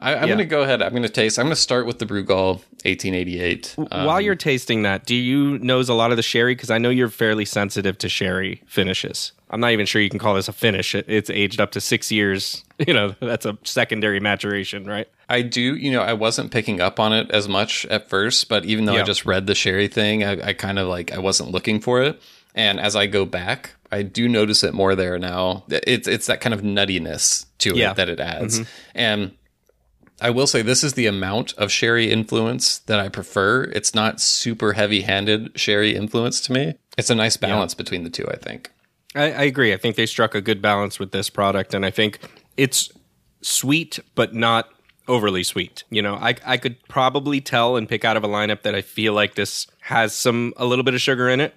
I, 0.00 0.14
I'm 0.14 0.22
Yeah. 0.22 0.26
going 0.26 0.38
to 0.38 0.44
go 0.44 0.62
ahead. 0.62 0.82
I'm 0.82 0.90
going 0.90 1.02
to 1.04 1.08
taste. 1.08 1.38
I'm 1.38 1.46
going 1.46 1.54
to 1.54 1.60
start 1.60 1.86
with 1.86 1.98
the 1.98 2.04
Brugal 2.06 2.60
1888. 2.84 3.74
While 3.76 4.10
Um, 4.10 4.20
you're 4.22 4.34
tasting 4.34 4.82
that, 4.82 5.06
do 5.06 5.14
you 5.14 5.58
nose 5.58 5.88
a 5.88 5.94
lot 5.94 6.10
of 6.10 6.16
the 6.18 6.22
sherry? 6.22 6.54
Because 6.54 6.70
I 6.70 6.78
know 6.78 6.90
you're 6.90 7.08
fairly 7.08 7.44
sensitive 7.46 7.96
to 7.98 8.08
sherry 8.08 8.62
finishes. 8.66 9.32
I'm 9.50 9.60
not 9.60 9.70
even 9.72 9.86
sure 9.86 10.02
you 10.02 10.10
can 10.10 10.18
call 10.18 10.34
this 10.34 10.48
a 10.48 10.52
finish. 10.52 10.94
It- 10.94 11.06
It's 11.08 11.30
aged 11.30 11.60
up 11.60 11.70
to 11.72 11.80
six 11.80 12.10
years. 12.12 12.62
You 12.86 12.92
know, 12.92 13.14
that's 13.20 13.46
a 13.46 13.56
secondary 13.64 14.20
maturation, 14.20 14.84
right? 14.84 15.08
I 15.30 15.40
do, 15.40 15.62
you 15.76 15.90
know, 15.90 16.02
I 16.02 16.12
wasn't 16.12 16.50
picking 16.50 16.78
up 16.82 17.00
on 17.00 17.14
it 17.14 17.30
as 17.30 17.48
much 17.48 17.86
at 17.86 18.10
first, 18.10 18.50
but 18.50 18.66
even 18.66 18.84
though 18.84 18.96
I 18.96 19.02
just 19.02 19.24
read 19.24 19.46
the 19.46 19.54
sherry 19.54 19.88
thing, 19.88 20.22
I, 20.22 20.48
I 20.48 20.52
kind 20.52 20.78
of 20.78 20.86
like 20.86 21.10
I 21.10 21.16
wasn't 21.18 21.52
looking 21.52 21.80
for 21.80 22.02
it. 22.02 22.20
And 22.54 22.78
as 22.78 22.94
I 22.94 23.06
go 23.06 23.24
back, 23.24 23.70
I 23.96 24.02
do 24.02 24.28
notice 24.28 24.62
it 24.62 24.74
more 24.74 24.94
there 24.94 25.18
now. 25.18 25.64
It's 25.68 26.06
it's 26.06 26.26
that 26.26 26.40
kind 26.40 26.54
of 26.54 26.60
nuttiness 26.62 27.46
to 27.58 27.70
it 27.70 27.76
Yeah. 27.76 27.94
that 27.94 28.08
it 28.08 28.20
adds. 28.20 28.60
Mm-hmm. 28.60 28.70
And 28.94 29.32
I 30.20 30.30
will 30.30 30.46
say 30.46 30.62
this 30.62 30.82
is 30.84 30.94
the 30.94 31.06
amount 31.06 31.52
of 31.54 31.70
sherry 31.70 32.10
influence 32.10 32.78
that 32.80 32.98
I 33.00 33.08
prefer. 33.08 33.64
It's 33.64 33.94
not 33.94 34.20
super 34.20 34.72
heavy-handed 34.72 35.58
sherry 35.58 35.94
influence 35.94 36.40
to 36.42 36.52
me. 36.52 36.74
It's 36.96 37.10
a 37.10 37.14
nice 37.14 37.36
balance 37.36 37.74
between 37.74 38.04
the 38.04 38.10
two, 38.10 38.26
I 38.28 38.36
think. 38.36 38.70
I, 39.14 39.24
I 39.24 39.42
agree. 39.42 39.72
I 39.74 39.76
think 39.76 39.96
they 39.96 40.06
struck 40.06 40.34
a 40.34 40.40
good 40.40 40.62
balance 40.62 40.98
with 40.98 41.10
this 41.12 41.28
product, 41.28 41.74
and 41.74 41.84
I 41.84 41.90
think 41.90 42.18
it's 42.56 42.90
sweet, 43.42 43.98
but 44.14 44.34
not 44.34 44.70
overly 45.08 45.42
sweet. 45.42 45.84
You 45.90 46.02
know, 46.02 46.14
I 46.14 46.34
I 46.46 46.56
could 46.56 46.76
probably 46.88 47.40
tell 47.40 47.76
and 47.76 47.88
pick 47.88 48.04
out 48.04 48.16
of 48.16 48.24
a 48.24 48.28
lineup 48.28 48.62
that 48.62 48.74
I 48.74 48.82
feel 48.82 49.12
like 49.12 49.34
this 49.34 49.66
has 49.82 50.14
some 50.14 50.52
a 50.56 50.64
little 50.64 50.84
bit 50.84 50.94
of 50.94 51.00
sugar 51.00 51.28
in 51.28 51.40
it. 51.40 51.54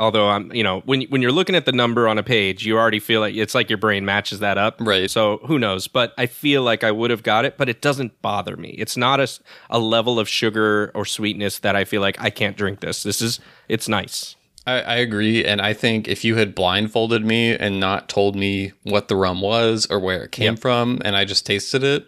Although 0.00 0.28
I'm, 0.30 0.52
you 0.52 0.64
know, 0.64 0.80
when 0.86 1.02
when 1.02 1.22
you're 1.22 1.30
looking 1.30 1.54
at 1.54 1.66
the 1.66 1.72
number 1.72 2.08
on 2.08 2.18
a 2.18 2.22
page, 2.22 2.64
you 2.66 2.76
already 2.78 2.98
feel 2.98 3.20
like 3.20 3.34
it's 3.36 3.54
like 3.54 3.68
your 3.70 3.76
brain 3.78 4.04
matches 4.04 4.40
that 4.40 4.58
up. 4.58 4.80
Right. 4.80 5.10
So 5.10 5.38
who 5.46 5.58
knows? 5.58 5.86
But 5.86 6.14
I 6.18 6.26
feel 6.26 6.62
like 6.62 6.82
I 6.82 6.90
would 6.90 7.10
have 7.10 7.22
got 7.22 7.44
it, 7.44 7.56
but 7.58 7.68
it 7.68 7.80
doesn't 7.82 8.20
bother 8.22 8.56
me. 8.56 8.70
It's 8.70 8.96
not 8.96 9.20
a, 9.20 9.28
a 9.68 9.78
level 9.78 10.18
of 10.18 10.28
sugar 10.28 10.90
or 10.94 11.04
sweetness 11.04 11.58
that 11.60 11.76
I 11.76 11.84
feel 11.84 12.00
like 12.00 12.20
I 12.20 12.30
can't 12.30 12.56
drink 12.56 12.80
this. 12.80 13.02
This 13.02 13.20
is 13.20 13.38
it's 13.68 13.88
nice. 13.88 14.34
I, 14.66 14.80
I 14.80 14.94
agree, 14.96 15.44
and 15.44 15.60
I 15.60 15.72
think 15.72 16.06
if 16.08 16.22
you 16.24 16.36
had 16.36 16.54
blindfolded 16.54 17.24
me 17.24 17.56
and 17.56 17.80
not 17.80 18.08
told 18.10 18.36
me 18.36 18.72
what 18.82 19.08
the 19.08 19.16
rum 19.16 19.40
was 19.40 19.86
or 19.90 19.98
where 19.98 20.22
it 20.24 20.32
came 20.32 20.52
Yep. 20.54 20.58
from, 20.60 21.00
and 21.02 21.16
I 21.16 21.24
just 21.24 21.46
tasted 21.46 21.82
it, 21.82 22.06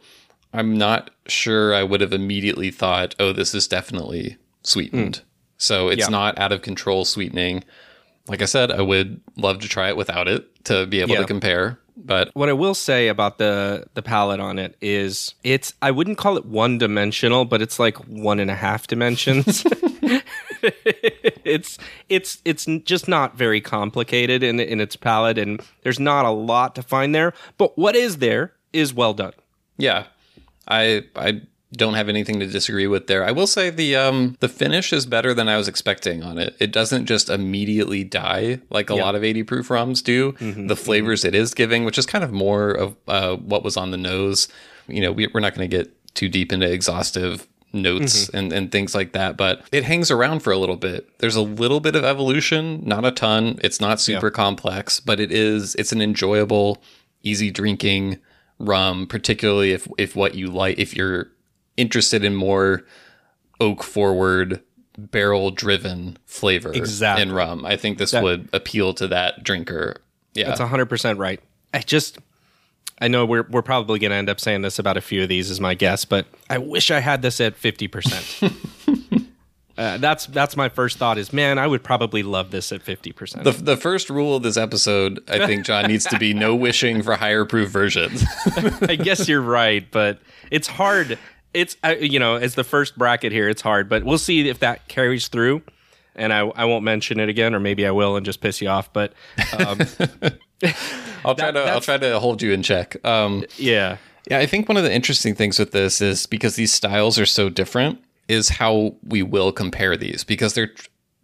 I'm 0.53 0.77
not 0.77 1.11
sure 1.27 1.75
I 1.75 1.83
would 1.83 2.03
have 2.03 2.13
immediately 2.13 2.71
thought, 2.71 3.15
"Oh, 3.19 3.33
this 3.33 3.55
is 3.55 3.67
definitely 3.67 4.37
sweetened." 4.63 5.17
Hmm. 5.17 5.25
So 5.63 5.89
it's. 5.89 6.01
Yeah. 6.01 6.09
not 6.09 6.39
out 6.39 6.53
of 6.53 6.63
control 6.63 7.05
sweetening. 7.05 7.63
Like 8.29 8.43
I 8.43 8.47
said, 8.47 8.71
I 8.71 8.83
would 8.83 9.21
love 9.37 9.61
to 9.61 9.69
try 9.69 9.89
it 9.89 9.97
without 9.97 10.29
it 10.29 10.65
to 10.65 10.87
be 10.87 11.01
able 11.01 11.13
Yeah. 11.15 11.21
to 11.21 11.25
compare. 11.27 11.79
But 11.97 12.31
What 12.35 12.49
I 12.49 12.53
will 12.53 12.75
say 12.75 13.09
about 13.09 13.39
the 13.39 13.85
the 13.95 14.03
palette 14.03 14.41
on 14.41 14.59
it 14.59 14.77
is 14.81 15.35
it's 15.45 15.75
I 15.83 15.91
wouldn't 15.91 16.19
call 16.19 16.37
it 16.37 16.45
one 16.47 16.79
dimensional, 16.79 17.45
but 17.45 17.61
it's 17.63 17.79
like 17.79 17.97
one 18.09 18.41
and 18.41 18.51
a 18.51 18.55
half 18.55 18.87
dimensions. 18.87 19.65
it's 21.45 21.79
it's 22.09 22.41
it's 22.45 22.67
just 22.85 23.09
not 23.09 23.37
very 23.37 23.61
complicated 23.61 24.43
in 24.43 24.59
in 24.61 24.81
its 24.81 24.97
palette, 24.97 25.39
and 25.39 25.61
there's 25.83 26.01
not 26.01 26.25
a 26.25 26.31
lot 26.31 26.75
to 26.77 26.83
find 26.83 27.15
there. 27.15 27.33
But 27.59 27.77
what 27.79 27.95
is 27.97 28.19
there 28.19 28.53
is 28.73 28.95
well 28.95 29.15
done. 29.15 29.35
Yeah, 29.77 30.05
I 30.69 31.05
I 31.17 31.43
don't 31.73 31.95
have 31.95 32.09
anything 32.09 32.39
to 32.41 32.47
disagree 32.47 32.87
with 32.87 33.07
there. 33.07 33.25
I 33.25 33.31
will 33.33 33.47
say 33.47 33.71
the 33.71 33.97
um 33.97 34.37
the 34.41 34.49
finish 34.49 34.93
is 34.93 35.07
better 35.07 35.33
than 35.35 35.49
I 35.49 35.57
was 35.57 35.69
expecting 35.69 36.23
on 36.23 36.39
it. 36.39 36.55
It 36.61 36.73
doesn't 36.73 37.07
just 37.07 37.29
immediately 37.31 38.05
die 38.05 38.61
like 38.71 38.91
a 38.91 38.95
lot 38.95 39.15
of 39.15 39.25
80 39.25 39.43
proof 39.45 39.71
rums 39.71 40.03
do. 40.03 40.33
The 40.69 40.77
flavors 40.77 41.25
it 41.25 41.35
is 41.35 41.55
giving, 41.55 41.85
which 41.85 41.99
is 41.99 42.07
kind 42.07 42.25
of 42.25 42.33
more 42.33 42.71
of 42.73 42.97
uh, 43.09 43.37
what 43.37 43.63
was 43.65 43.77
on 43.77 43.91
the 43.91 43.97
nose. 43.97 44.49
You 44.87 45.01
know, 45.01 45.13
we, 45.13 45.29
we're 45.33 45.41
not 45.41 45.55
going 45.55 45.69
to 45.69 45.77
get 45.77 46.15
too 46.15 46.29
deep 46.29 46.53
into 46.53 46.71
exhaustive 46.71 47.47
notes 47.73 48.29
and, 48.35 48.53
and 48.53 48.71
things 48.71 48.95
like 48.95 49.13
that, 49.13 49.39
but 49.39 49.63
it 49.73 49.85
hangs 49.85 50.11
around 50.11 50.41
for 50.41 50.53
a 50.53 50.59
little 50.59 50.77
bit. 50.77 51.09
There's 51.21 51.37
a 51.37 51.41
little 51.41 51.81
bit 51.81 51.97
of 51.97 52.05
evolution, 52.05 52.83
not 52.85 53.07
a 53.07 53.11
ton. 53.11 53.59
It's 53.63 53.81
not 53.81 53.99
super 53.99 54.31
complex, 54.31 55.01
but 55.01 55.21
it 55.21 55.33
is 55.33 55.75
it's 55.77 55.93
an 55.93 56.03
enjoyable, 56.03 56.83
easy 57.23 57.51
drinking 57.51 58.19
rum, 58.59 59.07
particularly 59.07 59.73
if 59.73 59.89
if 59.97 60.15
what 60.15 60.35
you 60.35 60.49
like 60.49 60.79
if 60.79 60.95
you're 60.95 61.29
interested 61.77 62.25
in 62.25 62.35
more 62.35 62.85
oak 63.61 63.83
forward 63.83 64.61
barrel 64.99 65.51
driven 65.51 66.19
flavor 66.27 66.73
Exactly. 66.73 67.23
in 67.23 67.33
rum. 67.33 67.65
I 67.65 67.77
think 67.77 67.99
this 67.99 68.13
would 68.13 68.49
appeal 68.53 68.93
to 68.95 69.09
that 69.09 69.43
drinker. 69.43 69.97
Yeah. 70.35 70.49
That's 70.49 70.61
hundred 70.61 70.87
percent 70.87 71.19
right. 71.19 71.41
I 71.75 71.81
just 71.81 72.19
I 73.01 73.09
know 73.09 73.25
we're 73.25 73.47
we're 73.51 73.63
probably 73.63 73.99
going 73.99 74.11
to 74.11 74.17
end 74.17 74.29
up 74.29 74.39
saying 74.39 74.63
this 74.63 74.79
about 74.79 74.97
a 74.97 75.01
few 75.01 75.23
of 75.23 75.29
these, 75.29 75.51
is 75.51 75.61
my 75.61 75.75
guess, 75.75 76.05
but 76.05 76.27
I 76.49 76.59
wish 76.59 76.91
I 76.91 77.01
had 77.01 77.23
this 77.23 77.41
at 77.41 77.57
fifty 77.57 77.89
percent. 77.89 78.41
Uh, 79.79 79.97
that's 79.97 80.27
that's 80.27 80.55
my 80.55 80.69
first 80.69 80.99
thought. 80.99 81.17
Is 81.17 81.33
man, 81.33 81.59
I 81.59 81.67
would 81.67 81.83
probably 81.83 82.23
love 82.23 82.51
this 82.51 82.73
at 82.73 82.83
fifty 82.83 83.11
percent. 83.11 83.45
the, 83.45 83.53
the 83.53 83.77
first 83.77 84.11
rule 84.11 84.37
of 84.37 84.43
this 84.43 84.59
episode, 84.59 85.25
I 85.29 85.47
think, 85.47 85.65
John, 85.65 85.87
needs 85.87 86.05
to 86.07 86.19
be 86.19 86.35
no 86.35 86.55
wishing 86.55 87.03
for 87.03 87.17
higher 87.17 87.47
proof 87.47 87.71
versions. 87.71 88.23
I 88.83 88.97
guess 88.97 89.29
you're 89.29 89.41
right, 89.41 89.91
but 89.91 90.21
it's 90.51 90.69
hard. 90.69 91.19
It's 91.55 91.77
uh, 91.85 91.95
you 92.01 92.19
know, 92.19 92.37
as 92.37 92.55
the 92.55 92.65
first 92.65 92.97
bracket 92.97 93.33
here, 93.33 93.49
it's 93.49 93.63
hard, 93.63 93.89
but 93.89 94.05
we'll 94.05 94.19
see 94.19 94.49
if 94.49 94.59
that 94.61 94.89
carries 94.89 95.29
through. 95.29 95.63
And 96.15 96.33
I, 96.33 96.41
I 96.41 96.67
won't 96.67 96.85
mention 96.85 97.19
it 97.21 97.31
again, 97.31 97.55
or 97.55 97.61
maybe 97.61 97.87
I 97.87 97.91
will 97.91 98.17
and 98.17 98.27
just 98.27 98.41
piss 98.43 98.61
you 98.61 98.69
off. 98.69 98.93
But 98.93 99.15
um, 99.59 99.81
I'll 101.25 101.35
try 101.35 101.51
to 101.51 101.61
I'll 101.65 101.81
try 101.81 101.99
to 101.99 102.19
hold 102.21 102.43
you 102.43 102.53
in 102.53 102.63
check. 102.63 102.97
Um, 103.05 103.45
yeah, 103.57 103.97
Yeah, 104.31 104.39
I 104.39 104.47
think 104.47 104.69
one 104.69 104.77
of 104.77 104.85
the 104.85 104.93
interesting 104.93 105.35
things 105.35 105.59
with 105.59 105.73
this 105.73 106.01
is 106.01 106.27
because 106.27 106.57
these 106.57 106.73
styles 106.73 107.19
are 107.19 107.27
so 107.27 107.49
different, 107.49 107.99
is 108.29 108.51
how 108.51 108.95
we 109.07 109.23
will 109.23 109.53
compare 109.53 109.97
these 109.97 110.25
because 110.25 110.55
they're 110.55 110.73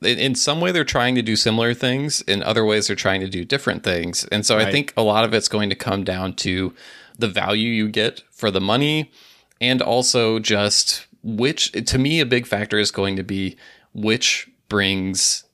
in- 0.03 0.19
in 0.19 0.35
some 0.35 0.61
way 0.61 0.73
they're 0.73 0.85
trying 0.85 1.15
to 1.17 1.23
do 1.23 1.37
similar 1.37 1.75
things, 1.75 2.21
in 2.23 2.43
other 2.43 2.65
ways 2.65 2.87
they're 2.87 2.97
trying 2.97 3.21
to 3.21 3.29
do 3.29 3.45
different 3.45 3.83
things. 3.83 4.25
And 4.33 4.47
so 4.47 4.57
I 4.59 4.71
think 4.71 4.93
a 4.97 5.03
lot 5.03 5.25
of 5.25 5.35
it's 5.35 5.49
going 5.49 5.69
to 5.71 5.77
come 5.77 6.05
down 6.05 6.35
to 6.37 6.73
the 7.19 7.29
value 7.29 7.71
you 7.71 7.89
get 7.89 8.23
for 8.31 8.51
the 8.51 8.61
money 8.61 9.11
and 9.61 9.83
also 9.83 10.39
just 10.39 11.07
which 11.23 11.73
to 11.73 11.99
me 11.99 12.21
a 12.21 12.27
big 12.27 12.47
factor 12.47 12.79
is 12.79 12.91
going 12.91 13.17
to 13.17 13.23
be 13.23 13.57
which 13.93 14.49
brings 14.69 15.45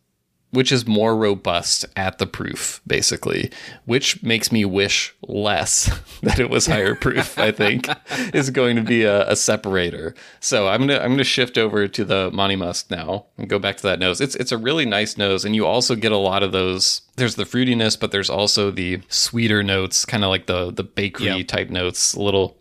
which 0.55 0.71
is 0.71 0.87
more 0.87 1.17
robust 1.17 1.85
at 1.97 2.19
the 2.19 2.29
proof, 2.29 2.81
basically, 2.87 3.51
which 3.87 4.23
makes 4.23 4.53
me 4.53 4.65
wish 4.65 5.13
less 5.23 5.91
that 6.23 6.39
it 6.39 6.49
was 6.49 6.67
higher 6.67 6.95
proof. 6.95 7.37
I 7.37 7.51
think 7.51 7.89
is 8.33 8.51
going 8.51 8.77
to 8.77 8.83
be 8.83 9.03
a, 9.03 9.29
a 9.29 9.35
separator. 9.35 10.15
So 10.39 10.69
I'm 10.69 10.87
gonna 10.87 10.99
I'm 11.01 11.11
gonna 11.11 11.25
shift 11.25 11.59
over 11.59 11.89
to 11.89 12.05
the 12.05 12.31
Monymusk 12.31 12.89
now 12.91 13.27
and 13.37 13.49
go 13.49 13.59
back 13.59 13.79
to 13.79 13.83
that 13.83 13.99
nose. 13.99 14.21
It's 14.21 14.37
it's 14.37 14.53
a 14.53 14.57
really 14.59 14.87
nice 14.87 15.19
nose, 15.19 15.45
and 15.45 15.57
you 15.57 15.67
also 15.67 15.97
get 15.97 16.13
a 16.13 16.17
lot 16.17 16.45
of 16.45 16.53
those. 16.53 17.03
There's 17.17 17.35
the 17.35 17.45
fruitiness, 17.45 17.99
but 17.99 18.13
there's 18.13 18.31
also 18.31 18.71
the 18.71 19.01
sweeter 19.09 19.65
notes, 19.65 20.05
kind 20.05 20.23
of 20.23 20.31
like 20.31 20.47
the 20.47 20.71
the 20.71 20.85
bakery 20.85 21.27
Yep. 21.27 21.49
type 21.49 21.71
notes, 21.71 22.17
little 22.17 22.57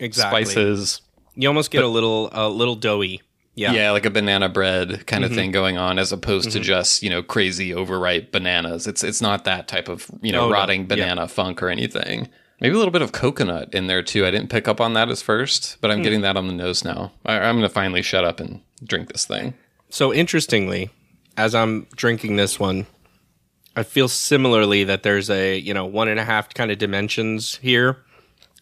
exactly. 0.00 0.44
spices. 0.44 1.00
You 1.36 1.48
almost 1.48 1.70
get 1.70 1.82
a 1.84 1.88
little 1.88 2.28
a 2.32 2.48
little 2.48 2.76
doughy. 2.76 3.20
Yeah, 3.56 3.72
Yeah, 3.72 3.90
like 3.92 4.04
a 4.04 4.10
banana 4.10 4.48
bread 4.48 5.06
kind 5.06 5.24
of 5.24 5.30
Mm-hmm. 5.30 5.38
thing 5.38 5.50
going 5.52 5.78
on, 5.78 5.98
as 6.00 6.10
opposed 6.10 6.50
to 6.52 6.60
just 6.60 7.02
you 7.02 7.10
know 7.10 7.22
crazy 7.22 7.72
overripe 7.74 8.32
bananas. 8.32 8.86
It's 8.86 9.04
it's 9.04 9.20
not 9.20 9.44
that 9.44 9.68
type 9.68 9.88
of 9.88 10.10
you 10.22 10.32
know 10.32 10.42
Oh, 10.44 10.48
no. 10.48 10.52
rotting 10.54 10.80
Yeah. 10.82 10.86
banana 10.88 11.28
funk 11.28 11.62
or 11.62 11.68
anything. 11.68 12.28
Maybe 12.60 12.74
a 12.74 12.78
little 12.78 12.92
bit 12.92 13.02
of 13.02 13.12
coconut 13.12 13.72
in 13.74 13.86
there 13.88 14.02
too. 14.02 14.24
I 14.26 14.30
didn't 14.30 14.48
pick 14.50 14.66
up 14.68 14.80
on 14.80 14.94
that 14.94 15.08
as 15.10 15.22
first, 15.22 15.76
but 15.80 15.90
I'm 15.90 15.98
Hmm. 15.98 16.02
getting 16.04 16.20
that 16.22 16.36
on 16.36 16.46
the 16.46 16.52
nose 16.54 16.84
now. 16.84 17.12
I, 17.26 17.38
I'm 17.38 17.56
going 17.56 17.62
to 17.68 17.68
finally 17.68 18.02
shut 18.02 18.24
up 18.24 18.38
and 18.40 18.60
drink 18.84 19.12
this 19.12 19.24
thing. 19.24 19.54
So 19.90 20.12
interestingly, 20.14 20.90
as 21.36 21.54
I'm 21.54 21.86
drinking 21.96 22.36
this 22.36 22.58
one, 22.58 22.86
I 23.76 23.82
feel 23.82 24.08
similarly 24.08 24.82
that 24.84 25.02
there's 25.02 25.30
a 25.30 25.58
you 25.58 25.74
know 25.74 25.84
one 25.84 26.08
and 26.08 26.18
a 26.18 26.24
half 26.24 26.52
kind 26.54 26.70
of 26.70 26.78
dimensions 26.78 27.56
here. 27.62 27.98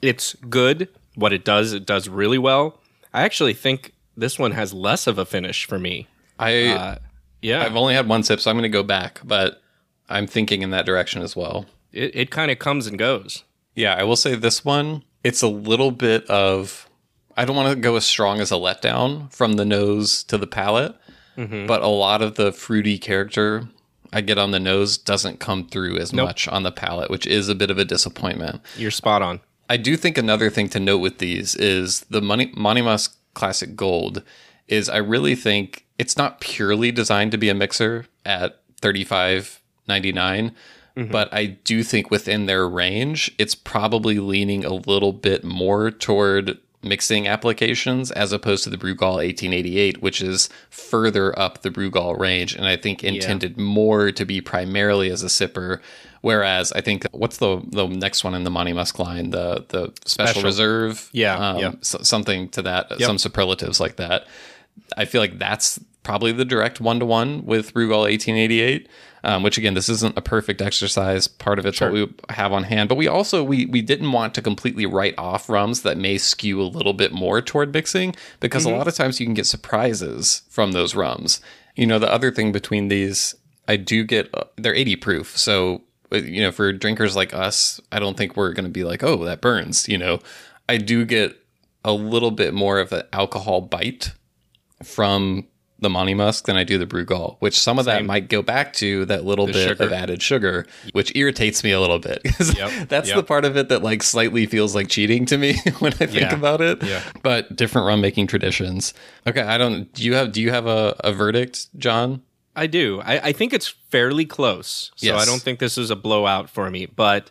It's 0.02 0.34
good. 0.50 0.88
What 1.14 1.32
it 1.32 1.44
does, 1.44 1.72
it 1.72 1.86
does 1.86 2.08
really 2.08 2.38
well. 2.38 2.78
I 3.12 3.22
actually 3.22 3.54
think 3.54 3.92
this 4.16 4.38
one 4.38 4.52
has 4.52 4.72
less 4.72 5.06
of 5.06 5.18
a 5.18 5.24
finish 5.24 5.66
for 5.66 5.78
me. 5.78 6.06
I 6.38 6.66
Uh, 6.68 6.96
yeah, 7.42 7.62
I've 7.64 7.76
only 7.76 7.94
had 7.94 8.08
one 8.08 8.22
sip, 8.22 8.40
so 8.40 8.50
I'm 8.50 8.56
going 8.56 8.62
to 8.62 8.68
go 8.68 8.82
back, 8.82 9.20
but 9.24 9.60
I'm 10.08 10.26
thinking 10.26 10.62
in 10.62 10.70
that 10.70 10.86
direction 10.86 11.22
as 11.22 11.34
well. 11.36 11.66
it, 11.92 12.14
it 12.14 12.30
kind 12.30 12.50
of 12.50 12.58
comes 12.58 12.86
and 12.86 12.98
goes. 12.98 13.44
Yeah, 13.74 13.94
I 13.94 14.04
will 14.04 14.16
say 14.16 14.34
this 14.34 14.64
one, 14.64 15.02
it's 15.24 15.42
a 15.42 15.48
little 15.48 15.90
bit 15.90 16.24
of 16.30 16.88
I 17.36 17.44
don't 17.46 17.56
want 17.56 17.70
to 17.74 17.80
go 17.80 17.96
as 17.96 18.04
strong 18.04 18.40
as 18.40 18.50
a 18.52 18.56
letdown 18.56 19.32
from 19.32 19.54
the 19.54 19.64
nose 19.64 20.22
to 20.24 20.36
the 20.38 20.46
palate, 20.46 20.94
but 21.36 21.80
a 21.82 21.86
lot 21.88 22.20
of 22.22 22.34
the 22.36 22.52
fruity 22.52 22.98
character 22.98 23.68
I 24.12 24.20
get 24.20 24.36
on 24.36 24.50
the 24.50 24.60
nose 24.60 24.98
doesn't 24.98 25.40
come 25.40 25.66
through 25.66 25.96
as 25.96 26.12
Nope. 26.12 26.26
much 26.26 26.46
on 26.48 26.62
the 26.62 26.70
palate, 26.72 27.10
which 27.10 27.26
is 27.26 27.48
a 27.48 27.54
bit 27.54 27.70
of 27.70 27.78
a 27.78 27.84
disappointment. 27.86 28.60
You're 28.76 28.90
spot 28.90 29.22
on. 29.22 29.40
I 29.68 29.76
do 29.76 29.96
think 29.96 30.18
another 30.18 30.50
thing 30.50 30.68
to 30.70 30.80
note 30.80 30.98
with 30.98 31.18
these 31.18 31.54
is 31.54 32.00
the 32.10 32.20
Monymusk 32.20 33.16
Classic 33.34 33.74
Gold 33.74 34.22
is 34.68 34.88
I 34.88 34.98
really 34.98 35.34
think 35.34 35.86
it's 35.98 36.16
not 36.16 36.40
purely 36.40 36.92
designed 36.92 37.32
to 37.32 37.38
be 37.38 37.48
a 37.48 37.54
mixer 37.54 38.06
at 38.24 38.60
thirty 38.80 39.04
five 39.04 39.60
ninety 39.88 40.12
nine, 40.12 40.54
mm-hmm. 40.96 41.10
but 41.10 41.32
I 41.32 41.46
do 41.46 41.82
think 41.82 42.10
within 42.10 42.46
their 42.46 42.68
range, 42.68 43.34
it's 43.38 43.54
probably 43.54 44.18
leaning 44.18 44.64
a 44.64 44.74
little 44.74 45.12
bit 45.12 45.44
more 45.44 45.90
toward 45.90 46.58
mixing 46.82 47.28
applications 47.28 48.10
as 48.10 48.32
opposed 48.32 48.64
to 48.64 48.70
the 48.70 48.76
Brugal 48.76 49.14
1888, 49.14 50.02
which 50.02 50.20
is 50.20 50.48
further 50.68 51.38
up 51.38 51.62
the 51.62 51.70
Brugal 51.70 52.18
range, 52.18 52.54
and 52.54 52.66
I 52.66 52.76
think 52.76 53.04
intended 53.04 53.56
more 53.56 54.10
to 54.12 54.24
be 54.24 54.40
primarily 54.40 55.10
as 55.10 55.22
a 55.22 55.26
sipper. 55.26 55.80
Whereas 56.22 56.72
I 56.72 56.80
think 56.80 57.04
what's 57.12 57.36
the 57.36 57.60
the 57.66 57.86
next 57.86 58.24
one 58.24 58.34
in 58.34 58.44
the 58.44 58.50
Monymusk 58.50 58.98
line, 58.98 59.30
the 59.30 59.64
the 59.68 59.92
special, 60.06 60.32
Special. 60.34 60.42
reserve, 60.44 61.10
Yeah, 61.12 61.36
um, 61.36 61.58
yeah. 61.58 61.72
so- 61.82 62.02
something 62.02 62.48
to 62.50 62.62
that, 62.62 63.00
some 63.00 63.18
superlatives 63.18 63.78
like 63.80 63.96
that. 63.96 64.26
I 64.96 65.04
feel 65.04 65.20
like 65.20 65.38
that's 65.38 65.78
probably 66.02 66.32
the 66.32 66.44
direct 66.44 66.80
one 66.80 66.98
to 67.00 67.06
one 67.06 67.44
with 67.44 67.74
Brugal 67.74 68.00
1888. 68.08 68.88
Um, 69.24 69.44
which 69.44 69.56
again, 69.56 69.74
this 69.74 69.88
isn't 69.88 70.18
a 70.18 70.20
perfect 70.20 70.60
exercise. 70.60 71.28
Part 71.28 71.60
of 71.60 71.64
it's 71.66 71.80
what 71.80 71.92
we 71.92 72.12
have 72.30 72.52
on 72.52 72.64
hand, 72.64 72.88
but 72.88 72.96
we 72.96 73.06
also 73.06 73.44
we 73.44 73.66
we 73.66 73.80
didn't 73.80 74.10
want 74.10 74.34
to 74.34 74.42
completely 74.42 74.84
write 74.84 75.14
off 75.16 75.48
rums 75.48 75.82
that 75.82 75.96
may 75.96 76.18
skew 76.18 76.60
a 76.60 76.64
little 76.66 76.92
bit 76.92 77.12
more 77.12 77.40
toward 77.40 77.72
mixing 77.72 78.16
because 78.40 78.64
a 78.64 78.70
lot 78.70 78.88
of 78.88 78.94
times 78.96 79.20
you 79.20 79.26
can 79.26 79.34
get 79.34 79.46
surprises 79.46 80.42
from 80.48 80.72
those 80.72 80.96
rums. 80.96 81.40
You 81.76 81.86
know, 81.86 82.00
the 82.00 82.10
other 82.12 82.32
thing 82.32 82.50
between 82.50 82.88
these, 82.88 83.36
I 83.68 83.76
do 83.76 84.02
get 84.02 84.28
uh, 84.34 84.44
they're 84.56 84.74
80 84.74 84.96
proof, 84.96 85.38
so 85.38 85.82
you 86.12 86.42
know 86.42 86.52
for 86.52 86.72
drinkers 86.72 87.16
like 87.16 87.32
us, 87.34 87.80
I 87.90 87.98
don't 87.98 88.16
think 88.16 88.36
we're 88.36 88.52
going 88.52 88.64
to 88.64 88.70
be 88.70 88.84
like, 88.84 89.02
oh, 89.02 89.24
that 89.24 89.40
burns. 89.40 89.88
You 89.88 89.98
know, 89.98 90.20
I 90.68 90.76
do 90.78 91.04
get 91.04 91.36
a 91.84 91.92
little 91.92 92.30
bit 92.30 92.54
more 92.54 92.78
of 92.78 92.92
an 92.92 93.02
alcohol 93.12 93.60
bite 93.62 94.12
from 94.82 95.46
the 95.80 95.88
Monymusk 95.88 96.44
than 96.44 96.56
I 96.56 96.62
do 96.62 96.78
the 96.78 96.86
Brugal, 96.86 97.36
which 97.40 97.58
some 97.58 97.76
of 97.76 97.86
that 97.86 98.04
might 98.04 98.28
go 98.28 98.40
back 98.40 98.72
to 98.74 99.04
that 99.06 99.24
little 99.24 99.46
bit 99.46 99.56
sugar. 99.68 99.82
of 99.82 99.92
added 99.92 100.22
sugar, 100.22 100.64
which 100.92 101.10
irritates 101.16 101.64
me 101.64 101.72
a 101.72 101.80
little 101.80 101.98
bit. 101.98 102.20
Yep, 102.56 102.88
That's 102.88 103.08
yep. 103.08 103.16
the 103.16 103.22
part 103.24 103.44
of 103.44 103.56
it 103.56 103.68
that 103.70 103.82
like 103.82 104.04
slightly 104.04 104.46
feels 104.46 104.76
like 104.76 104.86
cheating 104.88 105.26
to 105.26 105.36
me 105.38 105.56
when 105.80 105.92
I 105.94 106.06
think 106.06 106.12
Yeah, 106.20 106.34
about 106.36 106.60
it. 106.60 106.82
yeah. 106.84 107.02
But 107.24 107.56
different 107.56 107.88
rum 107.88 108.00
making 108.00 108.28
traditions. 108.28 108.94
Okay, 109.26 109.40
I 109.42 109.58
don't. 109.58 109.92
Do 109.92 110.04
you 110.04 110.14
have 110.14 110.30
Do 110.30 110.40
you 110.40 110.50
have 110.52 110.66
a, 110.66 110.94
a 111.00 111.12
verdict, 111.12 111.66
John? 111.76 112.22
I 112.54 112.66
do. 112.66 113.00
I, 113.02 113.28
I 113.28 113.32
think 113.32 113.52
it's 113.52 113.68
fairly 113.68 114.24
close. 114.24 114.90
So 114.96 115.06
Yes. 115.06 115.22
I 115.22 115.24
don't 115.24 115.40
think 115.40 115.58
this 115.58 115.78
is 115.78 115.90
a 115.90 115.96
blowout 115.96 116.50
for 116.50 116.70
me. 116.70 116.86
But 116.86 117.30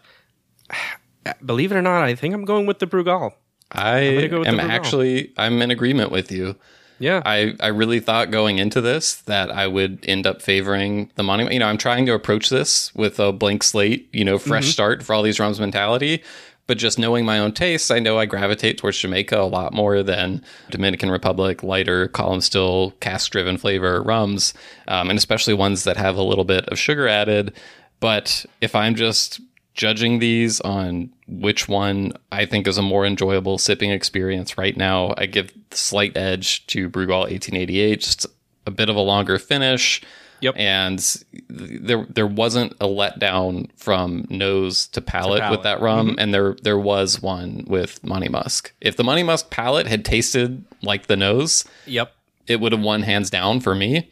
believe 1.45 1.71
it 1.71 1.75
or 1.75 1.81
not, 1.81 2.03
I 2.03 2.15
think 2.15 2.33
I'm 2.33 2.45
going 2.45 2.65
with 2.65 2.79
the 2.79 2.87
Brugal. 2.87 3.33
I 3.71 4.27
go 4.29 4.43
am 4.43 4.59
actually. 4.59 5.31
I'm 5.37 5.61
in 5.61 5.71
agreement 5.71 6.11
with 6.11 6.31
you. 6.31 6.55
Yeah. 6.99 7.21
I, 7.25 7.55
I 7.59 7.67
really 7.67 7.99
thought 7.99 8.29
going 8.29 8.59
into 8.59 8.79
this 8.79 9.15
that 9.21 9.49
I 9.49 9.65
would 9.65 10.05
end 10.07 10.27
up 10.27 10.41
favoring 10.41 11.11
the 11.15 11.23
Monymusk. 11.23 11.51
You 11.53 11.59
know, 11.59 11.67
I'm 11.67 11.77
trying 11.77 12.05
to 12.05 12.13
approach 12.13 12.49
this 12.49 12.93
with 12.93 13.19
a 13.19 13.31
blank 13.31 13.63
slate, 13.63 14.07
you 14.13 14.23
know, 14.23 14.37
fresh 14.37 14.65
mm-hmm. 14.65 14.71
start 14.71 15.03
for 15.03 15.13
all 15.13 15.23
these 15.23 15.39
rums 15.39 15.59
mentality. 15.59 16.23
But 16.71 16.77
just 16.77 16.97
knowing 16.97 17.25
my 17.25 17.37
own 17.37 17.51
tastes, 17.51 17.91
I 17.91 17.99
know 17.99 18.17
I 18.17 18.25
gravitate 18.25 18.77
towards 18.77 18.97
Jamaica 18.97 19.37
a 19.37 19.43
lot 19.43 19.73
more 19.73 20.03
than 20.03 20.41
Dominican 20.69 21.11
Republic, 21.11 21.63
lighter, 21.63 22.07
column 22.07 22.39
still, 22.39 22.91
cask 23.01 23.29
driven 23.29 23.57
flavor 23.57 24.01
rums, 24.01 24.53
um, 24.87 25.09
and 25.09 25.19
especially 25.19 25.53
ones 25.53 25.83
that 25.83 25.97
have 25.97 26.15
a 26.15 26.23
little 26.23 26.45
bit 26.45 26.65
of 26.69 26.79
sugar 26.79 27.09
added. 27.09 27.51
But 27.99 28.45
if 28.61 28.73
I'm 28.73 28.95
just 28.95 29.41
judging 29.73 30.19
these 30.19 30.61
on 30.61 31.11
which 31.27 31.67
one 31.67 32.13
I 32.31 32.45
think 32.45 32.67
is 32.67 32.77
a 32.77 32.81
more 32.81 33.05
enjoyable 33.05 33.57
sipping 33.57 33.91
experience 33.91 34.57
right 34.57 34.77
now, 34.77 35.13
I 35.17 35.25
give 35.25 35.51
the 35.71 35.75
slight 35.75 36.15
edge 36.15 36.65
to 36.67 36.87
Brugal 36.89 37.23
1888. 37.23 37.99
Just 37.99 38.27
a 38.65 38.71
bit 38.71 38.87
of 38.87 38.95
a 38.95 39.01
longer 39.01 39.37
finish. 39.39 40.01
Yep. 40.41 40.55
And 40.57 41.23
there 41.49 42.05
there 42.09 42.27
wasn't 42.27 42.73
a 42.73 42.85
letdown 42.85 43.69
from 43.77 44.25
nose 44.29 44.87
to 44.87 45.01
palate, 45.01 45.41
palate. 45.41 45.57
with 45.57 45.63
that 45.63 45.81
rum, 45.81 46.09
mm-hmm. 46.09 46.19
and 46.19 46.33
there 46.33 46.55
there 46.61 46.79
was 46.79 47.21
one 47.21 47.63
with 47.67 48.01
Monymusk. 48.01 48.71
If 48.81 48.97
the 48.97 49.03
Monymusk 49.03 49.49
palate 49.49 49.87
had 49.87 50.03
tasted 50.03 50.63
like 50.81 51.07
the 51.07 51.17
nose, 51.17 51.65
yep. 51.85 52.13
it 52.47 52.59
would 52.59 52.71
have 52.71 52.81
won 52.81 53.03
hands 53.03 53.29
down 53.29 53.59
for 53.59 53.75
me, 53.75 54.09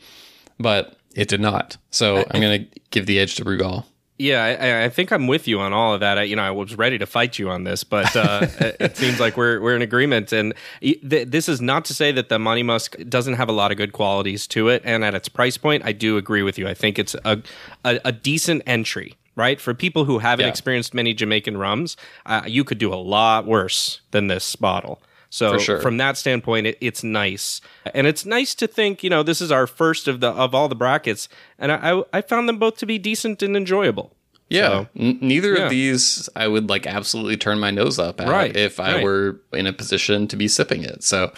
but 0.59 0.97
it 1.15 1.27
did 1.27 1.41
not. 1.41 1.77
So 1.89 2.25
I'm 2.31 2.41
gonna 2.41 2.65
give 2.91 3.05
the 3.05 3.19
edge 3.19 3.35
to 3.35 3.45
Brugal. 3.45 3.85
Yeah, 4.21 4.43
I- 4.43 4.83
I, 4.83 4.89
think 4.89 5.11
I'm 5.13 5.27
with 5.27 5.47
you 5.47 5.61
on 5.61 5.71
all 5.71 5.93
of 5.93 6.01
that. 6.01 6.17
I, 6.17 6.23
you 6.23 6.35
know, 6.35 6.41
I 6.43 6.51
was 6.51 6.77
ready 6.77 6.97
to 6.97 7.05
fight 7.05 7.39
you 7.39 7.49
on 7.49 7.63
this, 7.63 7.85
but 7.85 8.13
uh, 8.17 8.47
it, 8.59 8.75
it 8.79 8.97
seems 8.97 9.17
like 9.17 9.37
we're 9.37 9.61
we're 9.61 9.77
in 9.77 9.81
agreement. 9.81 10.33
And 10.33 10.53
th- 10.81 11.29
this 11.29 11.47
is 11.47 11.61
not 11.61 11.85
to 11.85 11.93
say 11.93 12.11
that 12.11 12.27
the 12.27 12.37
Monymusk 12.37 13.09
doesn't 13.09 13.35
have 13.35 13.47
a 13.47 13.53
lot 13.53 13.71
of 13.71 13.77
good 13.77 13.93
qualities 13.93 14.45
to 14.47 14.67
it. 14.67 14.81
And 14.83 15.05
at 15.05 15.15
its 15.15 15.29
price 15.29 15.57
point, 15.57 15.83
I 15.85 15.93
do 15.93 16.17
agree 16.17 16.43
with 16.43 16.59
you. 16.59 16.67
I 16.67 16.73
think 16.73 16.99
it's 16.99 17.15
a 17.23 17.41
a, 17.85 17.99
a 18.03 18.11
decent 18.11 18.61
entry. 18.67 19.15
Right 19.35 19.61
for 19.61 19.73
people 19.73 20.03
who 20.03 20.19
haven't 20.19 20.43
Yeah. 20.47 20.49
experienced 20.49 20.93
many 20.93 21.13
Jamaican 21.13 21.55
rums, 21.55 21.95
uh, 22.25 22.41
you 22.45 22.65
could 22.65 22.77
do 22.77 22.93
a 22.93 22.99
lot 22.99 23.45
worse 23.45 24.01
than 24.11 24.27
this 24.27 24.57
bottle. 24.57 25.01
So 25.31 25.57
sure. 25.59 25.79
from 25.79 25.97
that 25.97 26.17
standpoint, 26.17 26.65
it, 26.67 26.77
it's 26.81 27.03
nice, 27.03 27.61
and 27.93 28.07
it's 28.07 28.25
nice 28.25 28.55
to 28.55 28.65
think 28.67 29.03
you 29.03 29.09
know 29.11 29.21
this 29.23 29.41
is 29.41 29.51
our 29.51 29.67
first 29.67 30.07
of 30.07 30.21
the 30.21 30.29
of 30.29 30.55
all 30.55 30.67
the 30.67 30.75
brackets, 30.75 31.29
and 31.59 31.71
I 31.71 31.91
I, 31.99 32.03
I 32.13 32.21
found 32.21 32.49
them 32.49 32.57
both 32.57 32.77
to 32.77 32.85
be 32.87 32.97
decent 32.97 33.41
and 33.43 33.55
enjoyable. 33.55 34.15
Yeah, 34.49 34.67
So- 34.69 34.87
N- 34.97 35.19
neither 35.21 35.53
yeah. 35.55 35.63
of 35.65 35.69
these 35.69 36.27
I 36.35 36.47
would 36.47 36.69
like 36.69 36.87
absolutely 36.87 37.37
turn 37.37 37.59
my 37.59 37.69
nose 37.69 37.99
up 37.99 38.19
at 38.19 38.27
Right, 38.27 38.55
if 38.55 38.79
I 38.79 38.95
right. 38.95 39.03
were 39.03 39.39
in 39.53 39.67
a 39.67 39.73
position 39.73 40.27
to 40.29 40.35
be 40.35 40.47
sipping 40.47 40.81
it. 40.83 41.03
So, 41.03 41.31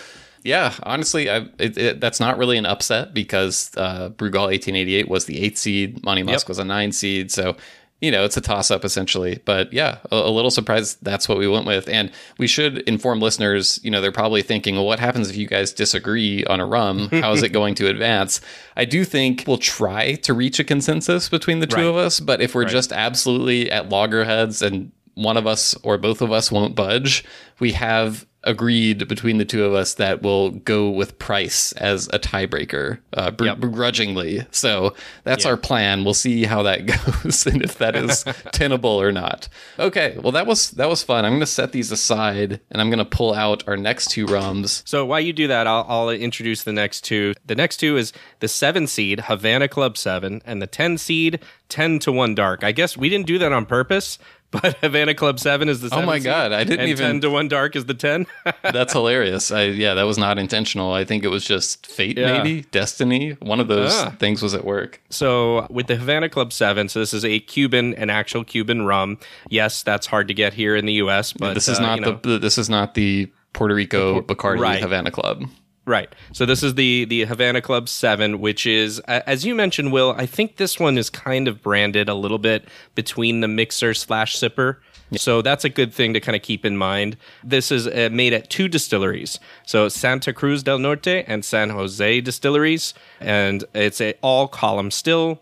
yeah, 0.44 0.74
honestly, 0.84 1.30
I, 1.30 1.48
it, 1.60 1.78
it, 1.78 2.00
that's 2.00 2.22
not 2.22 2.38
really 2.38 2.58
an 2.58 2.66
upset 2.66 3.14
because 3.14 3.72
uh, 3.76 4.12
Brugal 4.12 4.44
1888 4.48 5.10
was 5.10 5.26
the 5.26 5.42
eight 5.42 5.58
seed, 5.58 6.02
Monymusk 6.04 6.30
Yep. 6.44 6.48
was 6.48 6.60
a 6.60 6.64
nine 6.64 6.94
seed. 6.94 7.34
So, 7.34 7.58
you 8.02 8.12
know, 8.12 8.26
it's 8.26 8.36
a 8.36 8.42
toss 8.42 8.72
up 8.72 8.84
essentially. 8.84 9.40
But 9.46 9.72
yeah, 9.72 10.00
a, 10.12 10.16
a 10.16 10.30
little 10.32 10.52
surprised 10.52 10.98
that's 11.04 11.30
what 11.30 11.38
we 11.38 11.48
went 11.48 11.66
with. 11.66 11.88
And 11.88 12.12
we 12.38 12.48
should 12.48 12.80
inform 12.80 13.20
listeners, 13.22 13.80
you 13.84 13.92
know, 13.92 14.02
they're 14.02 14.12
probably 14.12 14.42
thinking, 14.42 14.76
well, 14.76 14.86
what 14.88 15.00
happens 15.00 15.30
if 15.30 15.38
you 15.38 15.48
guys 15.48 15.72
disagree 15.72 16.44
on 16.46 16.60
a 16.60 16.66
rum? 16.66 17.08
How 17.12 17.32
is 17.32 17.44
it 17.44 17.50
going 17.50 17.76
to 17.76 17.88
advance? 17.88 18.42
I 18.76 18.86
do 18.86 19.06
think 19.06 19.46
we'll 19.48 19.58
try 19.60 20.16
to 20.16 20.34
reach 20.34 20.60
a 20.60 20.64
consensus 20.64 21.30
between 21.30 21.60
the 21.60 21.68
two 21.68 21.78
Right. 21.78 21.86
of 21.86 21.96
us, 21.96 22.20
but 22.20 22.42
if 22.42 22.56
we're 22.56 22.66
just 22.66 22.92
absolutely 22.92 23.72
at 23.72 23.90
loggerheads 23.90 24.62
and 24.62 24.92
one 25.14 25.38
of 25.38 25.46
us 25.46 25.76
or 25.84 25.98
both 25.98 26.22
of 26.22 26.32
us 26.32 26.52
won't 26.52 26.74
budge, 26.76 27.24
we 27.60 27.74
have 27.74 28.26
agreed 28.44 29.08
between 29.08 29.38
the 29.38 29.46
two 29.46 29.64
of 29.64 29.74
us 29.74 29.94
that 29.96 30.22
we'll 30.24 30.50
go 30.52 30.90
with 30.90 31.20
price 31.20 31.72
as 31.74 32.08
a 32.08 32.18
tiebreaker, 32.20 33.00
uh, 33.14 33.30
br- 33.32 33.46
Yep. 33.46 33.60
begrudgingly. 33.60 34.46
So 34.52 34.96
that's 35.24 35.46
our 35.46 35.58
plan. 35.58 36.04
We'll 36.04 36.14
see 36.16 36.46
how 36.46 36.64
that 36.64 36.86
goes 37.24 37.46
and 37.46 37.62
if 37.62 37.78
that 37.78 37.96
is 37.96 38.24
tenable 38.52 38.90
or 39.02 39.12
not. 39.12 39.48
Okay, 39.78 40.18
well 40.22 40.32
that 40.32 40.48
was 40.48 40.72
that 40.72 40.90
was 40.90 41.04
fun. 41.04 41.24
I'm 41.24 41.32
going 41.34 41.40
to 41.42 41.46
set 41.46 41.72
these 41.72 41.92
aside 41.92 42.60
and 42.72 42.82
I'm 42.82 42.90
going 42.90 42.98
to 43.00 43.06
pull 43.06 43.34
out 43.34 43.68
our 43.68 43.78
next 43.78 44.10
two 44.12 44.26
rums. 44.26 44.82
So 44.86 45.06
while 45.06 45.20
you 45.22 45.34
do 45.34 45.48
that, 45.48 45.68
I'll, 45.68 45.86
I'll 45.88 46.10
introduce 46.10 46.64
the 46.64 46.74
next 46.74 47.02
two. 47.02 47.34
The 47.46 47.56
next 47.56 47.78
two 47.78 47.98
is 47.98 48.12
the 48.40 48.48
seven 48.48 48.88
seed 48.88 49.22
Havana 49.22 49.68
Club 49.68 49.98
Seven 49.98 50.42
and 50.46 50.62
the 50.62 50.68
ten 50.68 50.98
seed 50.98 51.40
Ten 51.70 52.00
to 52.00 52.12
One 52.12 52.36
Dark. 52.36 52.64
I 52.66 52.74
guess 52.74 52.98
we 52.98 53.08
didn't 53.08 53.28
do 53.28 53.38
that 53.38 53.54
on 53.54 53.66
purpose, 53.66 54.20
but 54.62 54.76
Havana 54.82 55.14
Club 55.16 55.40
Seven 55.40 55.70
is 55.70 55.80
the 55.82 55.90
Oh 55.96 56.02
my 56.06 56.20
God, 56.20 56.52
I 56.52 56.64
didn't 56.66 56.90
even- 56.90 57.06
Ten 57.06 57.22
to 57.22 57.30
One 57.30 57.48
Dark 57.48 57.76
is 57.76 57.86
the 57.86 57.94
ten. 57.94 58.28
That's 58.64 58.94
hilarious. 58.94 59.50
I 59.52 59.64
yeah, 59.64 59.94
that 59.94 60.04
was 60.04 60.18
not 60.18 60.38
intentional. 60.38 60.94
I 60.94 61.06
think 61.06 61.24
it 61.24 61.30
was 61.30 61.46
just 61.46 61.88
fate 61.88 62.18
Yeah. 62.18 62.38
maybe, 62.44 62.62
destiny. 62.72 63.32
One 63.40 63.60
of 63.60 63.68
those 63.70 63.94
Ah. 63.94 64.14
things 64.20 64.42
was 64.42 64.54
at 64.54 64.66
work. 64.66 65.02
So 65.10 65.68
with 65.70 65.88
the 65.88 65.96
Havana 65.96 66.28
Club 66.30 66.52
Seven, 66.52 66.90
so 66.90 67.00
this 67.00 67.14
is 67.14 67.24
a 67.24 67.40
Cuban, 67.40 67.94
an 67.96 68.10
actual 68.10 68.44
Cuban 68.44 68.82
rum. 68.86 69.18
Yes, 69.50 69.84
that's 69.84 70.06
hard 70.08 70.28
to 70.28 70.34
get 70.34 70.54
here 70.54 70.76
in 70.76 70.86
the 70.86 70.94
U.S., 70.94 71.32
but 71.34 71.54
This 71.54 71.68
is 71.70 71.80
uh, 71.80 71.82
not 71.82 72.00
you 72.00 72.06
know, 72.06 72.20
the 72.22 72.38
this 72.38 72.58
is 72.58 72.70
not 72.70 72.94
the 72.94 73.32
Puerto 73.54 73.74
Rico 73.76 74.22
Bacardi 74.22 74.60
right. 74.60 74.82
Havana 74.82 75.12
Club. 75.12 75.44
Right. 75.92 76.16
So 76.32 76.46
this 76.46 76.64
is 76.64 76.76
the 76.76 77.04
the 77.04 77.26
Havana 77.26 77.62
Club 77.62 77.90
7 77.90 78.40
which 78.40 78.66
is 78.66 79.00
as 79.10 79.46
you 79.46 79.54
mentioned 79.54 79.92
Will, 79.92 80.16
I 80.18 80.26
think 80.26 80.56
this 80.56 80.80
one 80.80 80.98
is 80.98 81.10
kind 81.10 81.50
of 81.50 81.62
branded 81.62 82.08
a 82.08 82.14
little 82.14 82.38
bit 82.38 82.64
between 82.96 83.42
the 83.42 83.50
mixer 83.50 83.94
slash 83.94 84.38
sipper. 84.38 84.78
So 85.18 85.42
that's 85.42 85.66
a 85.66 85.70
good 85.70 85.94
thing 85.94 86.14
to 86.14 86.22
kind 86.22 86.38
of 86.38 86.44
keep 86.44 86.64
in 86.64 86.78
mind. 86.78 87.18
This 87.44 87.74
is 87.74 87.88
uh, 87.88 88.08
made 88.10 88.32
at 88.32 88.50
two 88.50 88.70
distilleries. 88.70 89.38
So 89.66 89.90
Santa 89.90 90.32
Cruz 90.32 90.64
del 90.64 90.80
Norte 90.80 91.26
and 91.28 91.44
San 91.44 91.72
Jose 91.72 92.22
distilleries 92.22 92.94
and 93.20 93.66
it's 93.76 94.00
a 94.00 94.14
all 94.22 94.48
column 94.48 94.92
still 94.92 95.42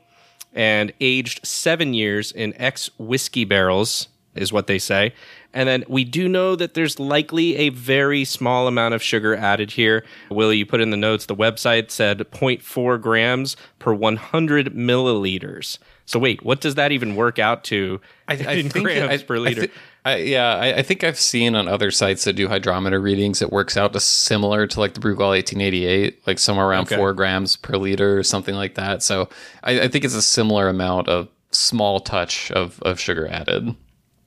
and 0.51 0.91
aged 0.99 1.45
seven 1.45 1.93
years 1.93 2.31
in 2.31 2.55
ex 2.57 2.89
whiskey 2.97 3.45
barrels, 3.45 4.07
is 4.33 4.51
what 4.51 4.65
they 4.65 4.79
say. 4.79 5.13
And 5.53 5.67
then 5.67 5.83
we 5.87 6.03
do 6.03 6.29
know 6.29 6.55
that 6.55 6.75
there's 6.75 6.99
likely 6.99 7.55
a 7.57 7.69
very 7.69 8.23
small 8.23 8.67
amount 8.67 8.93
of 8.93 9.01
sugar 9.01 9.35
added 9.35 9.71
here. 9.71 10.05
Willie, 10.29 10.57
you 10.57 10.65
put 10.65 10.79
in 10.79 10.91
the 10.91 10.97
notes, 10.97 11.25
the 11.25 11.35
website 11.35 11.89
said 11.89 12.19
0.4 12.19 13.01
grams 13.01 13.57
per 13.79 13.93
100 13.93 14.73
milliliters. 14.75 15.79
So 16.05 16.19
wait, 16.19 16.43
what 16.43 16.61
does 16.61 16.75
that 16.75 16.91
even 16.91 17.15
work 17.15 17.39
out 17.39 17.63
to 17.65 17.99
I 18.27 18.33
in 18.53 18.67
grams 18.69 19.21
I- 19.21 19.25
per 19.25 19.35
I 19.35 19.39
liter? 19.39 19.67
I, 20.05 20.15
yeah, 20.17 20.55
I, 20.55 20.77
I 20.77 20.81
think 20.81 21.03
I've 21.03 21.19
seen 21.19 21.55
on 21.55 21.67
other 21.67 21.91
sites 21.91 22.23
that 22.23 22.33
do 22.33 22.47
hydrometer 22.47 23.01
readings, 23.01 23.41
it 23.41 23.51
works 23.51 23.75
out 23.75 23.91
to 23.93 23.99
similar 23.99 24.65
to 24.65 24.79
like 24.79 24.93
the 24.93 25.01
Brugal 25.01 25.27
1888, 25.35 26.25
like 26.25 26.39
somewhere 26.39 26.65
around 26.67 26.83
Okay. 26.83 26.95
four 26.95 27.13
grams 27.13 27.57
per 27.57 27.75
liter 27.75 28.17
or 28.17 28.23
something 28.23 28.55
like 28.55 28.75
that. 28.75 29.03
So 29.03 29.27
I, 29.61 29.81
I 29.81 29.87
think 29.89 30.05
it's 30.05 30.15
a 30.15 30.21
similar 30.21 30.69
amount 30.69 31.09
of 31.09 31.27
small 31.51 31.99
touch 31.99 32.49
of, 32.51 32.81
of 32.83 32.97
sugar 32.99 33.27
added. 33.27 33.75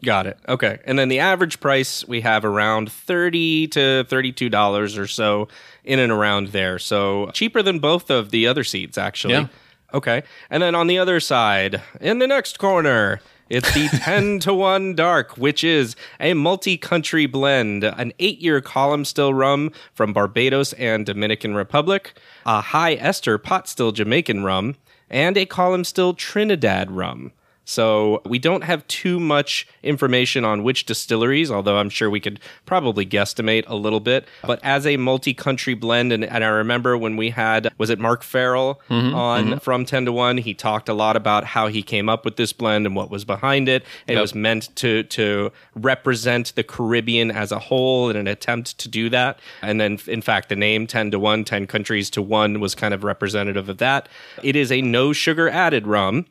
Got 0.04 0.26
it. 0.26 0.38
Okay. 0.48 0.80
And 0.84 0.98
then 0.98 1.08
the 1.08 1.20
average 1.20 1.60
price 1.60 2.06
we 2.06 2.22
have 2.22 2.44
around 2.44 2.90
30 2.90 3.68
to 3.68 4.04
$32 4.08 4.98
or 4.98 5.06
so 5.06 5.48
in 5.84 5.98
and 5.98 6.10
around 6.10 6.48
there. 6.48 6.78
So 6.78 7.30
cheaper 7.32 7.62
than 7.62 7.78
both 7.78 8.10
of 8.10 8.30
the 8.30 8.46
other 8.46 8.64
seats 8.64 8.98
actually. 8.98 9.34
Yeah. 9.34 9.46
Okay. 9.94 10.22
And 10.50 10.62
then 10.62 10.74
on 10.74 10.86
the 10.86 10.98
other 10.98 11.20
side, 11.20 11.82
in 12.00 12.18
the 12.18 12.26
next 12.26 12.58
corner, 12.58 13.20
it's 13.48 13.72
the 13.74 13.88
10 13.92 14.40
to 14.40 14.54
1 14.54 14.94
dark, 14.94 15.36
which 15.36 15.62
is 15.62 15.94
a 16.18 16.34
multi-country 16.34 17.26
blend, 17.26 17.84
an 17.84 18.12
8-year 18.18 18.60
column 18.60 19.04
still 19.04 19.34
rum 19.34 19.70
from 19.92 20.12
Barbados 20.12 20.72
and 20.74 21.04
Dominican 21.04 21.54
Republic, 21.54 22.14
a 22.46 22.60
high 22.60 22.94
ester 22.94 23.38
pot 23.38 23.68
still 23.68 23.92
Jamaican 23.92 24.42
rum, 24.42 24.76
and 25.10 25.36
a 25.36 25.44
column 25.44 25.84
still 25.84 26.14
Trinidad 26.14 26.90
rum. 26.90 27.32
So 27.72 28.20
we 28.26 28.38
don't 28.38 28.64
have 28.64 28.86
too 28.86 29.18
much 29.18 29.66
information 29.82 30.44
on 30.44 30.62
which 30.62 30.84
distilleries, 30.84 31.50
although 31.50 31.78
I'm 31.78 31.88
sure 31.88 32.10
we 32.10 32.20
could 32.20 32.38
probably 32.66 33.06
guesstimate 33.06 33.64
a 33.66 33.74
little 33.74 33.98
bit. 34.00 34.26
But 34.46 34.60
as 34.62 34.86
a 34.86 34.98
multi-country 34.98 35.72
blend, 35.72 36.12
and, 36.12 36.22
and 36.22 36.44
I 36.44 36.48
remember 36.48 36.98
when 36.98 37.16
we 37.16 37.30
had 37.30 37.72
was 37.78 37.88
it 37.88 37.98
Marc 37.98 38.22
Farrell 38.22 38.78
mm-hmm, 38.90 39.14
on 39.14 39.44
mm-hmm. 39.46 39.58
from 39.58 39.86
Ten 39.86 40.04
to 40.04 40.12
One, 40.12 40.36
he 40.36 40.52
talked 40.52 40.90
a 40.90 40.92
lot 40.92 41.16
about 41.16 41.44
how 41.44 41.68
he 41.68 41.82
came 41.82 42.10
up 42.10 42.26
with 42.26 42.36
this 42.36 42.52
blend 42.52 42.84
and 42.84 42.94
what 42.94 43.10
was 43.10 43.24
behind 43.24 43.68
it. 43.70 43.84
It 44.06 44.12
Yep. 44.12 44.20
was 44.20 44.34
meant 44.34 44.76
to 44.76 45.04
to 45.04 45.50
represent 45.74 46.54
the 46.54 46.62
Caribbean 46.62 47.30
as 47.30 47.52
a 47.52 47.58
whole 47.58 48.10
in 48.10 48.16
an 48.16 48.28
attempt 48.28 48.76
to 48.78 48.88
do 48.88 49.08
that. 49.08 49.40
And 49.62 49.80
then, 49.80 49.98
in 50.06 50.20
fact, 50.20 50.50
the 50.50 50.56
name 50.56 50.86
10 50.86 51.10
to 51.12 51.18
1, 51.18 51.44
10 51.44 51.66
countries 51.66 52.10
to 52.10 52.20
1 52.20 52.60
was 52.60 52.74
kind 52.74 52.92
of 52.92 53.02
representative 53.02 53.70
of 53.70 53.78
that. 53.78 54.10
It 54.42 54.56
is 54.56 54.70
a 54.70 54.82
no 54.82 55.14
sugar 55.14 55.48
added 55.48 55.86
rum. 55.86 56.26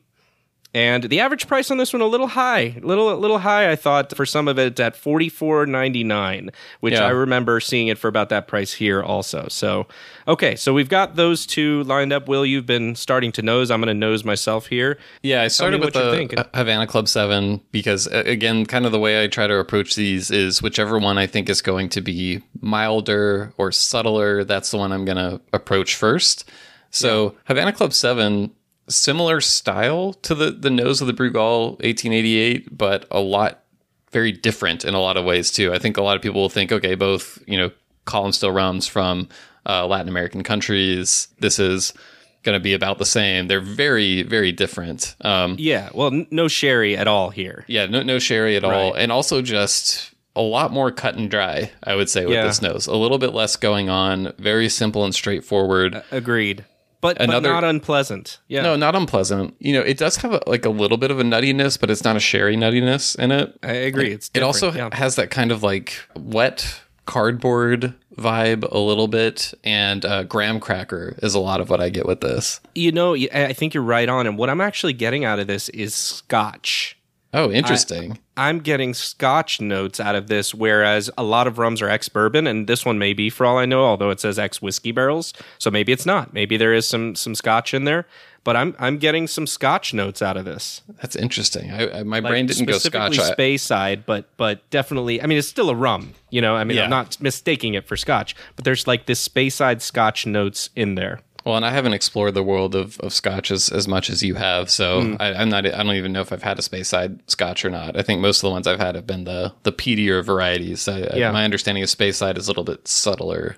And 0.74 1.04
the 1.04 1.20
average 1.20 1.48
price 1.48 1.70
on 1.70 1.76
this 1.76 1.92
one 1.92 2.00
a 2.00 2.06
little 2.06 2.28
high, 2.28 2.76
little 2.80 3.14
little 3.18 3.38
high. 3.40 3.70
I 3.70 3.76
thought 3.76 4.16
for 4.16 4.24
some 4.24 4.48
of 4.48 4.58
it 4.58 4.80
at 4.80 4.96
forty 4.96 5.28
four 5.28 5.66
ninety 5.66 6.02
nine, 6.02 6.48
which 6.80 6.94
Yeah. 6.94 7.04
I 7.06 7.10
remember 7.10 7.60
seeing 7.60 7.88
it 7.88 7.98
for 7.98 8.08
about 8.08 8.30
that 8.30 8.48
price 8.48 8.72
here 8.72 9.02
also. 9.02 9.48
So, 9.50 9.86
okay, 10.26 10.56
so 10.56 10.72
we've 10.72 10.88
got 10.88 11.16
those 11.16 11.44
two 11.44 11.82
lined 11.84 12.10
up. 12.10 12.26
Will 12.26 12.46
you've 12.46 12.64
been 12.64 12.94
starting 12.94 13.32
to 13.32 13.42
nose? 13.42 13.70
I'm 13.70 13.80
going 13.80 13.88
to 13.88 13.94
nose 13.94 14.24
myself 14.24 14.66
here. 14.68 14.98
Yeah, 15.22 15.42
I 15.42 15.48
started 15.48 15.80
with 15.84 15.92
the 15.92 16.48
Havana 16.54 16.86
Club 16.86 17.06
7 17.06 17.60
because, 17.70 18.06
again, 18.06 18.64
kind 18.64 18.86
of 18.86 18.92
the 18.92 18.98
way 18.98 19.22
I 19.22 19.26
try 19.26 19.46
to 19.46 19.58
approach 19.58 19.94
these 19.94 20.30
is 20.30 20.62
whichever 20.62 20.98
one 20.98 21.18
I 21.18 21.26
think 21.26 21.50
is 21.50 21.60
going 21.60 21.90
to 21.90 22.00
be 22.00 22.40
milder 22.62 23.52
or 23.58 23.72
subtler, 23.72 24.42
that's 24.44 24.70
the 24.70 24.78
one 24.78 24.90
I'm 24.92 25.04
going 25.04 25.18
to 25.18 25.38
approach 25.52 25.96
first. 25.96 26.48
So, 26.90 27.36
Havana 27.44 27.72
Club 27.72 27.92
7, 27.92 28.50
similar 28.92 29.40
style 29.40 30.12
to 30.14 30.34
the, 30.34 30.50
the 30.50 30.70
nose 30.70 31.00
of 31.00 31.06
the 31.06 31.12
Brugal 31.14 31.70
1888, 31.82 32.76
but 32.76 33.06
a 33.10 33.20
lot 33.20 33.62
very 34.10 34.32
different 34.32 34.84
in 34.84 34.94
a 34.94 35.00
lot 35.00 35.16
of 35.16 35.24
ways 35.24 35.50
too. 35.50 35.72
I 35.72 35.78
think 35.78 35.96
a 35.96 36.02
lot 36.02 36.16
of 36.16 36.22
people 36.22 36.40
will 36.40 36.48
think, 36.50 36.70
okay, 36.72 36.94
both 36.94 37.42
you 37.46 37.58
know 37.58 37.70
column 38.04 38.32
still 38.32 38.50
rums 38.52 38.86
from 38.86 39.28
uh, 39.66 39.86
Latin 39.86 40.08
American 40.08 40.42
countries. 40.42 41.28
This 41.38 41.58
is 41.58 41.94
going 42.42 42.56
to 42.58 42.62
be 42.62 42.74
about 42.74 42.98
the 42.98 43.06
same. 43.06 43.46
They're 43.48 43.60
very 43.60 44.22
very 44.22 44.52
different. 44.52 45.14
Um, 45.22 45.56
Yeah, 45.58 45.88
well, 45.94 46.08
n- 46.08 46.26
no 46.30 46.48
sherry 46.48 46.96
at 46.96 47.06
all 47.08 47.30
here. 47.30 47.64
yeah, 47.68 47.86
no 47.86 48.02
no 48.02 48.18
sherry 48.18 48.56
at 48.56 48.64
all, 48.64 48.92
and 48.94 49.10
also 49.12 49.40
just 49.42 50.10
a 50.34 50.40
lot 50.42 50.72
more 50.72 50.90
cut 50.90 51.14
and 51.14 51.30
dry. 51.30 51.70
I 51.84 51.94
would 51.94 52.08
say 52.10 52.24
with 52.24 52.34
Yeah. 52.34 52.46
this 52.46 52.60
nose, 52.62 52.86
a 52.86 52.96
little 52.96 53.18
bit 53.18 53.32
less 53.34 53.56
going 53.56 53.88
on. 53.90 54.32
Very 54.38 54.68
simple 54.68 55.04
and 55.04 55.14
straightforward. 55.14 56.02
Agreed, 56.10 56.64
but 57.02 57.20
Another- 57.20 57.48
but 57.48 57.52
not 57.52 57.64
unpleasant. 57.64 58.38
Yeah, 58.48 58.62
no, 58.62 58.76
not 58.76 58.94
unpleasant. 58.96 59.54
You 59.58 59.74
know, 59.74 59.80
it 59.82 59.98
does 59.98 60.16
have 60.16 60.32
a, 60.32 60.40
like 60.46 60.64
a 60.64 60.70
little 60.70 60.96
bit 60.96 61.10
of 61.10 61.20
a 61.20 61.22
nuttiness, 61.22 61.78
but 61.78 61.90
it's 61.90 62.02
not 62.04 62.16
a 62.16 62.20
sherry 62.20 62.56
nuttiness 62.56 63.18
in 63.18 63.30
it. 63.30 63.58
I 63.62 63.72
agree. 63.72 64.12
It's 64.12 64.30
It 64.32 64.42
also 64.42 64.72
yeah. 64.72 64.88
has 64.94 65.16
that 65.16 65.30
kind 65.30 65.52
of 65.52 65.62
like 65.62 65.92
wet 66.16 66.80
cardboard 67.04 67.94
vibe 68.16 68.64
a 68.70 68.78
little 68.78 69.08
bit, 69.08 69.52
and 69.64 70.04
uh, 70.04 70.22
graham 70.24 70.60
cracker 70.60 71.16
is 71.22 71.34
a 71.34 71.40
lot 71.40 71.60
of 71.60 71.68
what 71.70 71.80
I 71.80 71.88
get 71.88 72.06
with 72.06 72.20
this. 72.20 72.60
you 72.74 72.92
know, 72.92 73.14
i 73.14 73.52
think 73.52 73.74
you're 73.74 73.82
right 73.82 74.08
on. 74.08 74.26
And 74.26 74.38
what 74.38 74.48
I'm 74.48 74.60
actually 74.60 74.92
getting 74.92 75.24
out 75.24 75.38
of 75.38 75.46
this 75.46 75.68
is 75.70 75.94
scotch. 75.94 76.96
Oh, 77.34 77.50
interesting. 77.50 78.18
I'm 78.36 78.58
getting 78.60 78.92
scotch 78.92 79.60
notes 79.60 79.98
out 80.00 80.14
of 80.14 80.26
this, 80.26 80.54
whereas 80.54 81.10
a 81.16 81.22
lot 81.22 81.46
of 81.46 81.58
rums 81.58 81.80
are 81.80 81.88
ex 81.88 82.08
bourbon, 82.08 82.46
and 82.46 82.66
this 82.66 82.84
one 82.84 82.98
may 82.98 83.12
be 83.14 83.30
for 83.30 83.46
all 83.46 83.56
I 83.58 83.64
know, 83.66 83.84
although 83.84 84.10
it 84.10 84.20
says 84.20 84.38
ex 84.38 84.60
whiskey 84.60 84.92
barrels. 84.92 85.32
So 85.58 85.70
maybe 85.70 85.92
it's 85.92 86.04
not. 86.06 86.34
Maybe 86.34 86.56
there 86.56 86.74
is 86.74 86.86
some 86.86 87.14
some 87.14 87.34
scotch 87.34 87.72
in 87.74 87.84
there. 87.84 88.06
But 88.44 88.56
I'm 88.56 88.74
I'm 88.80 88.98
getting 88.98 89.28
some 89.28 89.46
scotch 89.46 89.94
notes 89.94 90.20
out 90.20 90.36
of 90.36 90.44
this. 90.44 90.82
That's 91.00 91.14
interesting. 91.14 91.70
I, 91.70 92.00
I, 92.00 92.02
my 92.02 92.20
brain 92.20 92.46
didn't 92.46 92.66
go 92.66 92.76
scotch. 92.78 93.16
I- 93.18 93.30
Speyside, 93.34 94.04
but 94.04 94.28
but 94.36 94.68
definitely 94.70 95.22
I 95.22 95.26
mean 95.26 95.38
it's 95.38 95.46
still 95.48 95.70
a 95.70 95.76
rum, 95.76 96.14
you 96.30 96.40
know. 96.40 96.56
I 96.56 96.64
mean 96.64 96.76
Yeah. 96.76 96.84
I'm 96.84 96.90
not 96.90 97.20
mistaking 97.20 97.74
it 97.74 97.86
for 97.86 97.96
scotch, 97.96 98.34
but 98.56 98.64
there's 98.64 98.86
like 98.88 99.06
this 99.06 99.26
Speyside 99.26 99.80
scotch 99.80 100.26
notes 100.26 100.70
in 100.74 100.96
there. 100.96 101.20
Well, 101.44 101.56
and 101.56 101.64
I 101.66 101.70
haven't 101.70 101.92
explored 101.94 102.34
the 102.34 102.42
world 102.42 102.74
of, 102.74 102.98
of 103.00 103.12
scotch 103.12 103.50
as, 103.50 103.68
as 103.68 103.88
much 103.88 104.08
as 104.10 104.22
you 104.22 104.34
have, 104.36 104.70
so 104.70 105.02
Hmm. 105.02 105.16
I, 105.18 105.34
I'm 105.34 105.48
not. 105.48 105.66
I 105.66 105.82
don't 105.82 105.94
even 105.96 106.12
know 106.12 106.20
if 106.20 106.32
I've 106.32 106.42
had 106.42 106.58
a 106.58 106.62
Speyside 106.62 107.18
scotch 107.26 107.64
or 107.64 107.70
not. 107.70 107.96
I 107.98 108.02
think 108.02 108.20
most 108.20 108.38
of 108.38 108.42
the 108.42 108.50
ones 108.50 108.66
I've 108.66 108.78
had 108.78 108.94
have 108.94 109.06
been 109.06 109.24
the 109.24 109.52
the 109.64 109.72
peatier 109.72 110.24
varieties. 110.24 110.86
I, 110.88 111.00
I- 111.02 111.16
Yeah. 111.16 111.32
my 111.32 111.44
understanding 111.44 111.82
of 111.82 111.88
Speyside 111.90 112.36
is 112.38 112.46
a 112.46 112.50
little 112.50 112.64
bit 112.64 112.86
subtler. 112.86 113.56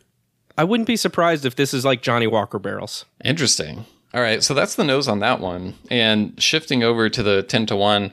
I 0.57 0.65
wouldn't 0.65 0.87
be 0.87 0.97
surprised 0.97 1.45
if 1.45 1.57
this 1.57 1.75
is 1.75 1.85
like 1.85 2.01
Johnnie 2.01 2.27
Walker 2.29 2.59
barrels. 2.59 3.05
Interesting. 3.25 3.85
All 4.15 4.21
right, 4.21 4.43
so 4.45 4.55
that's 4.55 4.77
the 4.77 4.85
nose 4.85 5.09
on 5.09 5.19
that 5.19 5.41
one, 5.41 5.75
and 5.91 6.41
shifting 6.41 6.85
over 6.85 7.09
to 7.11 7.23
the 7.23 7.43
ten 7.43 7.67
to 7.67 7.75
one. 7.77 8.13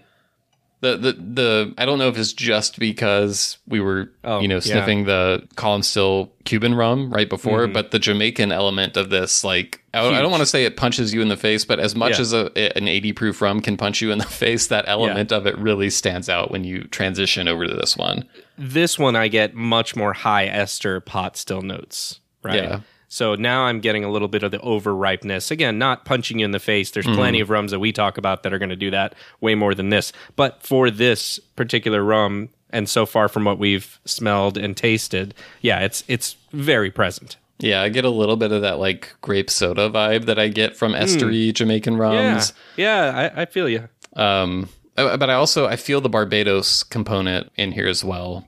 The, 0.82 0.98
the 0.98 1.14
the 1.14 1.74
I 1.78 1.86
don't 1.86 2.00
know 2.00 2.08
if 2.08 2.18
it's 2.18 2.34
just 2.34 2.80
because 2.80 3.60
we 3.68 3.80
were 3.80 4.12
Oh, 4.24 4.40
you 4.40 4.48
know 4.48 4.56
yeah. 4.56 4.62
sniffing 4.62 5.06
the 5.06 5.48
column 5.56 5.84
still 5.84 6.32
Cuban 6.44 6.74
rum 6.74 7.12
right 7.14 7.30
before, 7.30 7.66
Mm-hmm. 7.66 7.74
but 7.74 7.92
the 7.92 8.00
Jamaican 8.00 8.52
element 8.52 8.98
of 8.98 9.12
this 9.12 9.44
like 9.44 9.84
I, 9.94 10.04
I 10.08 10.22
don't 10.22 10.32
want 10.32 10.42
to 10.42 10.48
say 10.48 10.66
it 10.66 10.78
punches 10.78 11.14
you 11.14 11.22
in 11.22 11.28
the 11.28 11.38
face, 11.38 11.66
but 11.66 11.80
as 11.80 11.96
much 11.96 12.14
Yeah. 12.16 12.22
as 12.22 12.34
a, 12.34 12.78
an 12.78 12.88
80 12.88 13.14
proof 13.14 13.42
rum 13.44 13.62
can 13.62 13.78
punch 13.78 14.02
you 14.02 14.12
in 14.12 14.18
the 14.18 14.26
face, 14.44 14.68
that 14.68 14.86
element 14.88 15.32
of 15.32 15.46
it 15.46 15.56
really 15.60 15.92
stands 15.92 16.28
out 16.30 16.50
when 16.50 16.64
you 16.64 16.86
transition 16.86 17.48
over 17.48 17.68
to 17.68 17.74
this 17.76 17.96
one. 17.96 18.28
This 18.58 18.98
one 18.98 19.16
I 19.16 19.28
get 19.28 19.54
much 19.54 19.96
more 19.96 20.14
high 20.14 20.48
ester 20.48 21.00
pot 21.00 21.38
still 21.38 21.62
notes, 21.62 22.20
right? 22.42 22.56
Yeah. 22.64 22.80
So 23.14 23.36
now 23.36 23.64
I'm 23.64 23.82
getting 23.82 24.06
a 24.06 24.10
little 24.10 24.30
bit 24.30 24.42
of 24.42 24.52
the 24.52 24.60
overripeness. 24.60 25.52
Again, 25.52 25.78
not 25.78 26.06
punching 26.06 26.40
you 26.40 26.46
in 26.46 26.52
the 26.52 26.60
face. 26.62 26.92
There's 26.92 27.06
plenty 27.06 27.42
of 27.42 27.50
rums 27.50 27.72
that 27.72 27.80
we 27.80 27.92
talk 27.92 28.18
about 28.18 28.44
that 28.44 28.54
are 28.54 28.58
going 28.58 28.70
to 28.70 28.76
do 28.78 28.90
that 28.92 29.16
way 29.42 29.54
more 29.54 29.76
than 29.76 29.90
this. 29.90 30.14
But 30.38 30.64
for 30.64 30.90
this 30.90 31.38
particular 31.58 32.02
rum, 32.06 32.48
and 32.70 32.88
so 32.88 33.06
far 33.06 33.28
from 33.28 33.44
what 33.44 33.60
we've 33.60 34.00
smelled 34.06 34.58
and 34.58 34.78
tasted, 34.78 35.34
yeah, 35.60 35.80
it's 35.82 36.06
it's 36.08 36.38
very 36.54 36.90
present. 36.90 37.36
Yeah, 37.60 37.82
I 37.82 37.90
get 37.90 38.06
a 38.06 38.10
little 38.10 38.38
bit 38.38 38.54
of 38.54 38.62
that 38.62 38.80
like 38.80 39.14
grape 39.20 39.50
soda 39.50 39.90
vibe 39.90 40.26
that 40.28 40.40
I 40.40 40.48
get 40.48 40.78
from 40.78 40.94
estery 40.94 41.54
Jamaican 41.54 41.96
Hmm. 41.96 42.02
Yeah, 42.02 42.32
rums. 42.32 42.54
yeah, 42.78 43.32
I, 43.36 43.42
I 43.42 43.46
feel 43.46 43.68
you. 43.68 43.90
Um, 44.16 44.70
uh, 44.98 45.18
but 45.18 45.30
I 45.30 45.34
also 45.34 45.68
I 45.68 45.76
feel 45.76 46.00
the 46.00 46.08
Barbados 46.10 46.84
component 46.84 47.52
in 47.58 47.74
here 47.74 47.88
as 47.90 48.06
well, 48.06 48.48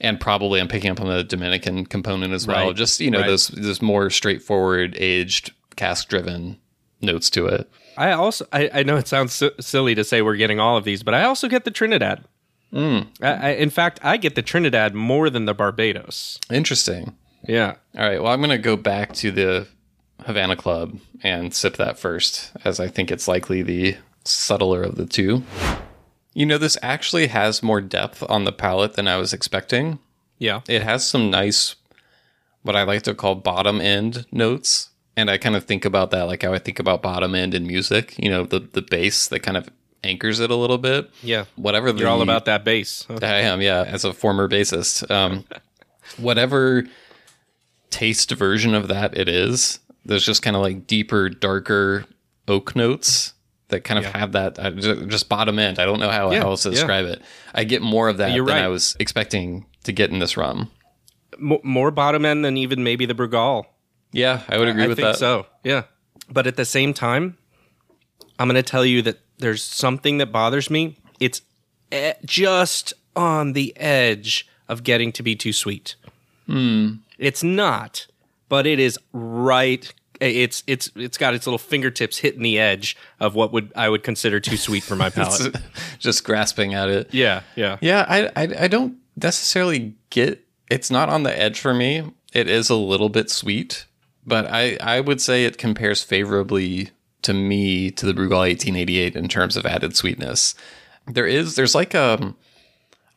and 0.00 0.20
probably 0.20 0.60
I'm 0.60 0.68
picking 0.68 0.90
up 0.90 1.00
on 1.00 1.08
the 1.08 1.24
Dominican 1.24 1.86
component 1.86 2.32
as 2.32 2.46
well. 2.46 2.68
Right, 2.68 2.76
Just 2.76 3.00
you 3.00 3.10
know 3.10 3.20
right. 3.20 3.26
those 3.26 3.48
those 3.48 3.82
more 3.82 4.10
straightforward 4.10 4.96
aged 4.98 5.52
cask 5.76 6.08
driven 6.08 6.58
notes 7.00 7.30
to 7.30 7.46
it. 7.46 7.70
I 7.96 8.12
also 8.12 8.46
I, 8.52 8.70
I 8.72 8.82
know 8.82 8.96
it 8.96 9.08
sounds 9.08 9.32
si- 9.32 9.50
silly 9.60 9.94
to 9.94 10.04
say 10.04 10.22
we're 10.22 10.36
getting 10.36 10.60
all 10.60 10.76
of 10.76 10.84
these, 10.84 11.02
but 11.02 11.14
I 11.14 11.24
also 11.24 11.48
get 11.48 11.64
the 11.64 11.70
Trinidad. 11.70 12.24
Mm. 12.72 13.08
I, 13.20 13.32
I, 13.32 13.48
in 13.50 13.70
fact, 13.70 13.98
I 14.02 14.16
get 14.16 14.36
the 14.36 14.42
Trinidad 14.42 14.94
more 14.94 15.28
than 15.28 15.44
the 15.44 15.54
Barbados. 15.54 16.38
Interesting. 16.50 17.16
Yeah. 17.46 17.74
All 17.98 18.08
right. 18.08 18.22
Well, 18.22 18.32
I'm 18.32 18.40
going 18.40 18.50
to 18.50 18.58
go 18.58 18.76
back 18.76 19.12
to 19.14 19.32
the 19.32 19.66
Havana 20.24 20.54
Club 20.54 20.98
and 21.22 21.52
sip 21.52 21.76
that 21.78 21.98
first, 21.98 22.52
as 22.64 22.78
I 22.78 22.86
think 22.86 23.10
it's 23.10 23.26
likely 23.26 23.62
the 23.62 23.96
subtler 24.24 24.82
of 24.82 24.94
the 24.96 25.06
two. 25.06 25.42
You 26.32 26.46
know, 26.46 26.58
this 26.58 26.78
actually 26.82 27.26
has 27.28 27.62
more 27.62 27.80
depth 27.80 28.22
on 28.28 28.44
the 28.44 28.52
palate 28.52 28.94
than 28.94 29.08
I 29.08 29.16
was 29.16 29.32
expecting. 29.32 29.98
Yeah. 30.38 30.60
It 30.68 30.82
has 30.82 31.06
some 31.06 31.30
nice, 31.30 31.74
what 32.62 32.76
I 32.76 32.84
like 32.84 33.02
to 33.02 33.14
call 33.14 33.34
bottom 33.34 33.80
end 33.80 34.26
notes. 34.30 34.90
and 35.16 35.28
I 35.30 35.38
kind 35.38 35.56
of 35.56 35.64
think 35.64 35.84
about 35.84 36.12
that 36.12 36.22
like 36.22 36.42
how 36.42 36.52
I 36.54 36.58
think 36.58 36.78
about 36.78 37.02
bottom 37.02 37.34
end 37.34 37.54
in 37.54 37.66
music. 37.66 38.14
You 38.18 38.30
know, 38.30 38.44
the 38.44 38.60
the 38.60 38.82
bass 38.82 39.28
that 39.28 39.40
kind 39.40 39.56
of 39.56 39.68
anchors 40.04 40.40
it 40.40 40.50
a 40.50 40.56
little 40.56 40.78
bit. 40.78 41.10
Yeah. 41.22 41.44
Whatever 41.56 41.92
the, 41.92 42.00
You're 42.00 42.08
all 42.08 42.22
about 42.22 42.44
that 42.46 42.64
bass. 42.64 43.06
I 43.22 43.40
am, 43.40 43.60
yeah, 43.60 43.84
as 43.86 44.04
a 44.04 44.12
former 44.12 44.48
bassist. 44.48 45.10
Um, 45.10 45.44
whatever 46.16 46.84
taste 47.90 48.30
version 48.30 48.74
of 48.74 48.88
that 48.88 49.16
it 49.16 49.28
is, 49.28 49.80
there's 50.04 50.24
just 50.24 50.42
kind 50.42 50.56
of 50.56 50.62
like 50.62 50.86
deeper, 50.86 51.28
darker 51.28 52.06
oak 52.48 52.74
notes 52.74 53.34
that 53.70 53.84
kind 53.84 53.98
of 53.98 54.04
Yeah. 54.04 54.18
have 54.18 54.32
that 54.32 54.58
uh, 54.58 54.70
ju- 54.70 55.06
just 55.06 55.28
bottom 55.28 55.58
end. 55.58 55.78
I 55.78 55.84
don't 55.84 55.98
know 56.00 56.10
how, 56.10 56.30
Yeah, 56.30 56.40
how 56.42 56.50
else 56.50 56.62
to 56.64 56.68
yeah. 56.70 56.74
describe 56.74 57.06
it. 57.06 57.22
I 57.54 57.64
get 57.64 57.82
more 57.82 58.08
of 58.08 58.18
that 58.18 58.32
You're 58.32 58.46
than 58.46 58.56
right. 58.56 58.64
I 58.64 58.68
was 58.68 58.96
expecting 59.00 59.66
to 59.84 59.92
get 59.92 60.10
in 60.10 60.18
this 60.18 60.36
rum. 60.36 60.70
Mo- 61.38 61.60
more 61.62 61.90
bottom 61.90 62.24
end 62.24 62.44
than 62.44 62.56
even 62.56 62.82
maybe 62.84 63.06
the 63.06 63.14
Brugal. 63.14 63.64
Yeah, 64.12 64.42
I 64.48 64.58
would 64.58 64.68
agree 64.68 64.84
I 64.84 64.86
with 64.88 64.96
think 64.98 65.06
that. 65.08 65.16
so. 65.16 65.46
Yeah. 65.64 65.84
But 66.28 66.46
at 66.46 66.56
the 66.56 66.64
same 66.64 66.92
time, 66.94 67.36
I'm 68.38 68.48
going 68.48 68.56
to 68.56 68.62
tell 68.62 68.84
you 68.84 69.02
that 69.02 69.20
there's 69.38 69.62
something 69.62 70.18
that 70.18 70.32
bothers 70.32 70.68
me. 70.70 70.98
It's 71.20 71.42
e- 71.92 72.12
just 72.24 72.92
on 73.16 73.52
the 73.54 73.72
edge 73.76 74.46
of 74.68 74.82
getting 74.84 75.12
to 75.12 75.22
be 75.22 75.34
too 75.36 75.52
sweet. 75.52 75.96
Hmm. 76.46 76.94
It's 77.18 77.42
not, 77.42 78.06
but 78.48 78.66
it 78.66 78.78
is 78.80 78.98
right. 79.12 79.92
It's 80.20 80.62
it's 80.66 80.90
it's 80.94 81.16
got 81.16 81.34
its 81.34 81.46
little 81.46 81.58
fingertips 81.58 82.18
hitting 82.18 82.42
the 82.42 82.58
edge 82.58 82.96
of 83.20 83.34
what 83.34 83.52
would 83.52 83.72
I 83.74 83.88
would 83.88 84.02
consider 84.02 84.38
too 84.38 84.56
sweet 84.56 84.82
for 84.82 84.96
my 84.96 85.10
palate. 85.10 85.56
just 85.98 86.24
grasping 86.24 86.74
at 86.74 86.88
it. 86.88 87.14
yeah, 87.14 87.42
yeah. 87.56 87.78
Yeah, 87.80 88.04
I, 88.08 88.26
I 88.36 88.48
I 88.60 88.68
don't 88.68 88.96
necessarily 89.16 89.96
get. 90.10 90.44
It's 90.70 90.90
not 90.90 91.08
on 91.08 91.22
the 91.22 91.36
edge 91.36 91.58
for 91.58 91.74
me. 91.74 92.12
It 92.32 92.48
is 92.48 92.70
a 92.70 92.76
little 92.76 93.08
bit 93.08 93.30
sweet, 93.30 93.86
but 94.26 94.46
I 94.46 94.76
I 94.80 95.00
would 95.00 95.20
say 95.20 95.44
it 95.44 95.58
compares 95.58 96.02
favorably 96.02 96.90
to 97.22 97.34
me 97.34 97.90
to 97.90 98.06
the 98.06 98.12
Brugal 98.14 98.38
1888 98.38 99.16
in 99.16 99.28
terms 99.28 99.56
of 99.56 99.66
added 99.66 99.96
sweetness. 99.96 100.54
There 101.06 101.26
is 101.26 101.56
there's 101.56 101.74
like 101.74 101.94
a 101.94 102.34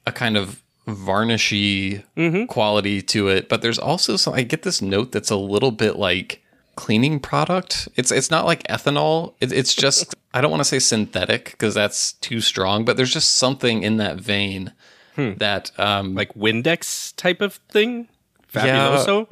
a 0.05 0.11
kind 0.11 0.37
of 0.37 0.63
varnishy 0.87 2.03
mm-hmm. 2.17 2.45
quality 2.45 3.01
to 3.01 3.27
it, 3.27 3.49
but 3.49 3.61
there's 3.61 3.79
also 3.79 4.17
some. 4.17 4.33
I 4.33 4.43
get 4.43 4.63
this 4.63 4.81
note 4.81 5.11
that's 5.11 5.31
a 5.31 5.35
little 5.35 5.71
bit 5.71 5.97
like 5.97 6.42
cleaning 6.75 7.19
product. 7.19 7.87
It's 7.95 8.11
it's 8.11 8.31
not 8.31 8.45
like 8.45 8.63
ethanol. 8.67 9.33
It, 9.39 9.51
it's 9.51 9.73
just 9.73 10.13
I 10.33 10.41
don't 10.41 10.51
want 10.51 10.61
to 10.61 10.65
say 10.65 10.79
synthetic 10.79 11.51
because 11.51 11.73
that's 11.73 12.13
too 12.13 12.41
strong, 12.41 12.85
but 12.85 12.97
there's 12.97 13.13
just 13.13 13.33
something 13.33 13.83
in 13.83 13.97
that 13.97 14.17
vein 14.17 14.73
that 15.15 15.71
um 15.79 16.15
Like 16.15 16.33
Windex 16.33 17.15
type 17.15 17.41
of 17.41 17.55
thing. 17.69 18.07
Fabuloso. 18.51 19.27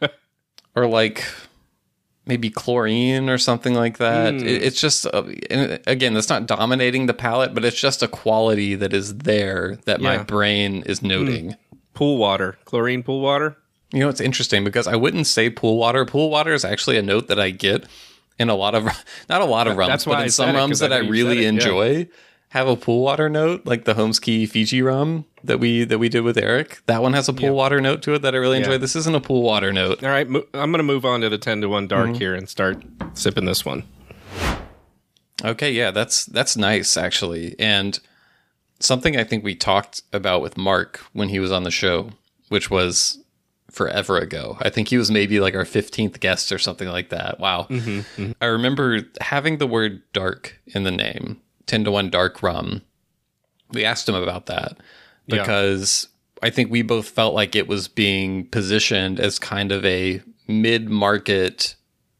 or 0.74 0.86
like 0.86 1.24
maybe 2.26 2.50
chlorine 2.50 3.28
or 3.30 3.38
something 3.38 3.74
like 3.74 3.98
that. 3.98 4.34
Hmm. 4.34 4.46
It, 4.46 4.62
it's 4.62 4.80
just 4.80 5.06
uh, 5.06 5.24
again, 5.86 6.14
that's 6.14 6.28
not 6.28 6.46
dominating 6.46 7.06
the 7.06 7.14
palate, 7.14 7.54
but 7.54 7.64
it's 7.64 7.80
just 7.80 8.02
a 8.02 8.08
quality 8.08 8.74
that 8.76 8.92
is 8.92 9.16
there 9.18 9.76
that 9.86 10.00
my 10.00 10.14
Yeah. 10.14 10.18
Hmm. 10.20 10.24
brain 10.26 10.82
is 10.86 11.02
noting. 11.02 11.56
Pool 11.94 12.16
water, 12.18 12.56
chlorine 12.64 13.02
pool 13.02 13.20
water. 13.20 13.56
You 13.92 14.00
know, 14.00 14.08
it's 14.08 14.20
interesting 14.20 14.64
because 14.64 14.86
I 14.86 14.96
wouldn't 14.96 15.26
say 15.26 15.48
pool 15.48 15.78
water. 15.78 16.04
Pool 16.04 16.30
water 16.30 16.52
is 16.52 16.64
actually 16.64 16.98
a 16.98 17.02
note 17.02 17.28
that 17.28 17.40
I 17.40 17.50
get 17.50 17.86
in 18.38 18.48
a 18.50 18.54
lot 18.54 18.74
of, 18.74 18.84
not 19.28 19.40
a 19.40 19.46
lot 19.46 19.66
of 19.66 19.76
rums, 19.76 19.88
That's 19.90 20.04
but 20.04 20.12
in 20.18 20.24
I 20.24 20.26
some 20.28 20.54
I 20.54 20.66
that 20.66 20.92
I 20.92 20.98
really 20.98 21.38
it, 21.38 21.42
yeah. 21.42 21.48
enjoy 21.48 22.08
have 22.50 22.66
a 22.66 22.76
pool 22.76 23.02
water 23.02 23.28
note, 23.28 23.66
like 23.66 23.84
the 23.84 23.94
Holmes 23.94 24.18
Cay 24.18 24.46
Fiji 24.46 24.80
rum 24.80 25.26
that 25.44 25.60
we 25.60 25.84
that 25.84 25.98
we 25.98 26.08
did 26.08 26.22
with 26.22 26.38
Eric. 26.38 26.80
That 26.86 27.02
one 27.02 27.12
has 27.12 27.28
a 27.28 27.32
pool 27.34 27.54
water 27.54 27.80
note 27.80 28.02
to 28.02 28.14
it 28.14 28.22
that 28.22 28.34
I 28.34 28.38
really 28.38 28.56
enjoy. 28.58 28.72
Yeah. 28.72 28.78
This 28.78 28.96
isn't 28.96 29.14
a 29.14 29.20
pool 29.20 29.42
water 29.42 29.72
note. 29.72 30.02
All 30.02 30.08
right, 30.10 30.28
mo- 30.28 30.46
I'm 30.54 30.70
going 30.70 30.78
to 30.78 30.82
move 30.82 31.04
on 31.04 31.20
to 31.20 31.28
the 31.28 31.36
10 31.38 31.60
to 31.62 31.68
1 31.68 31.88
dark 31.88 32.08
Mm-hmm. 32.10 32.14
here 32.18 32.34
and 32.34 32.48
start 32.48 32.82
sipping 33.14 33.44
this 33.44 33.64
one. 33.66 33.84
Okay, 35.44 35.70
yeah, 35.72 35.90
that's 35.90 36.24
that's 36.26 36.56
nice 36.56 36.96
actually, 36.96 37.54
and 37.58 38.00
something 38.80 39.16
I 39.16 39.24
think 39.24 39.44
we 39.44 39.54
talked 39.54 40.02
about 40.12 40.40
with 40.42 40.56
Marc 40.56 40.98
when 41.12 41.28
he 41.28 41.38
was 41.38 41.52
on 41.52 41.62
the 41.64 41.70
show, 41.70 42.10
which 42.48 42.70
was 42.70 43.18
forever 43.70 44.18
ago. 44.18 44.56
I 44.60 44.70
think 44.70 44.88
he 44.88 44.96
was 44.96 45.10
maybe 45.10 45.40
like 45.40 45.54
our 45.54 45.64
fifteenth 45.64 46.20
guest 46.20 46.52
or 46.52 46.58
something 46.58 46.88
like 46.88 47.10
that. 47.10 47.38
Wow, 47.38 47.66
mm-hmm, 47.68 48.00
mm-hmm. 48.20 48.32
I 48.40 48.46
remember 48.46 49.00
having 49.20 49.58
the 49.58 49.66
word 49.66 50.02
"dark" 50.12 50.58
in 50.66 50.84
the 50.84 50.90
name, 50.90 51.40
ten 51.66 51.84
to 51.84 51.90
one 51.90 52.10
dark 52.10 52.42
rum. 52.42 52.82
We 53.72 53.84
asked 53.84 54.08
him 54.08 54.14
about 54.14 54.46
that 54.46 54.78
Yeah. 55.26 55.42
because 55.42 56.08
I 56.42 56.50
think 56.50 56.70
we 56.70 56.82
both 56.82 57.08
felt 57.08 57.34
like 57.34 57.54
it 57.54 57.68
was 57.68 57.88
being 57.88 58.46
positioned 58.46 59.20
as 59.20 59.38
kind 59.38 59.72
of 59.72 59.84
a 59.84 60.22
mid-market 60.46 61.74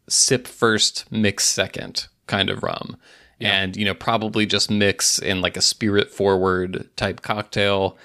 sip 0.09 0.47
first, 0.47 1.11
mix 1.11 1.47
second 1.47 2.07
kind 2.27 2.51
of 2.51 2.63
rum. 2.63 2.97
And, 3.41 3.77
you 3.77 3.85
know, 3.85 3.95
probably 3.95 4.47
just 4.47 4.69
mix 4.69 5.21
in 5.21 5.41
like 5.41 5.57
a 5.57 5.61
spirit 5.61 6.11
forward 6.11 6.89
type 6.97 7.23
cocktail. 7.23 7.97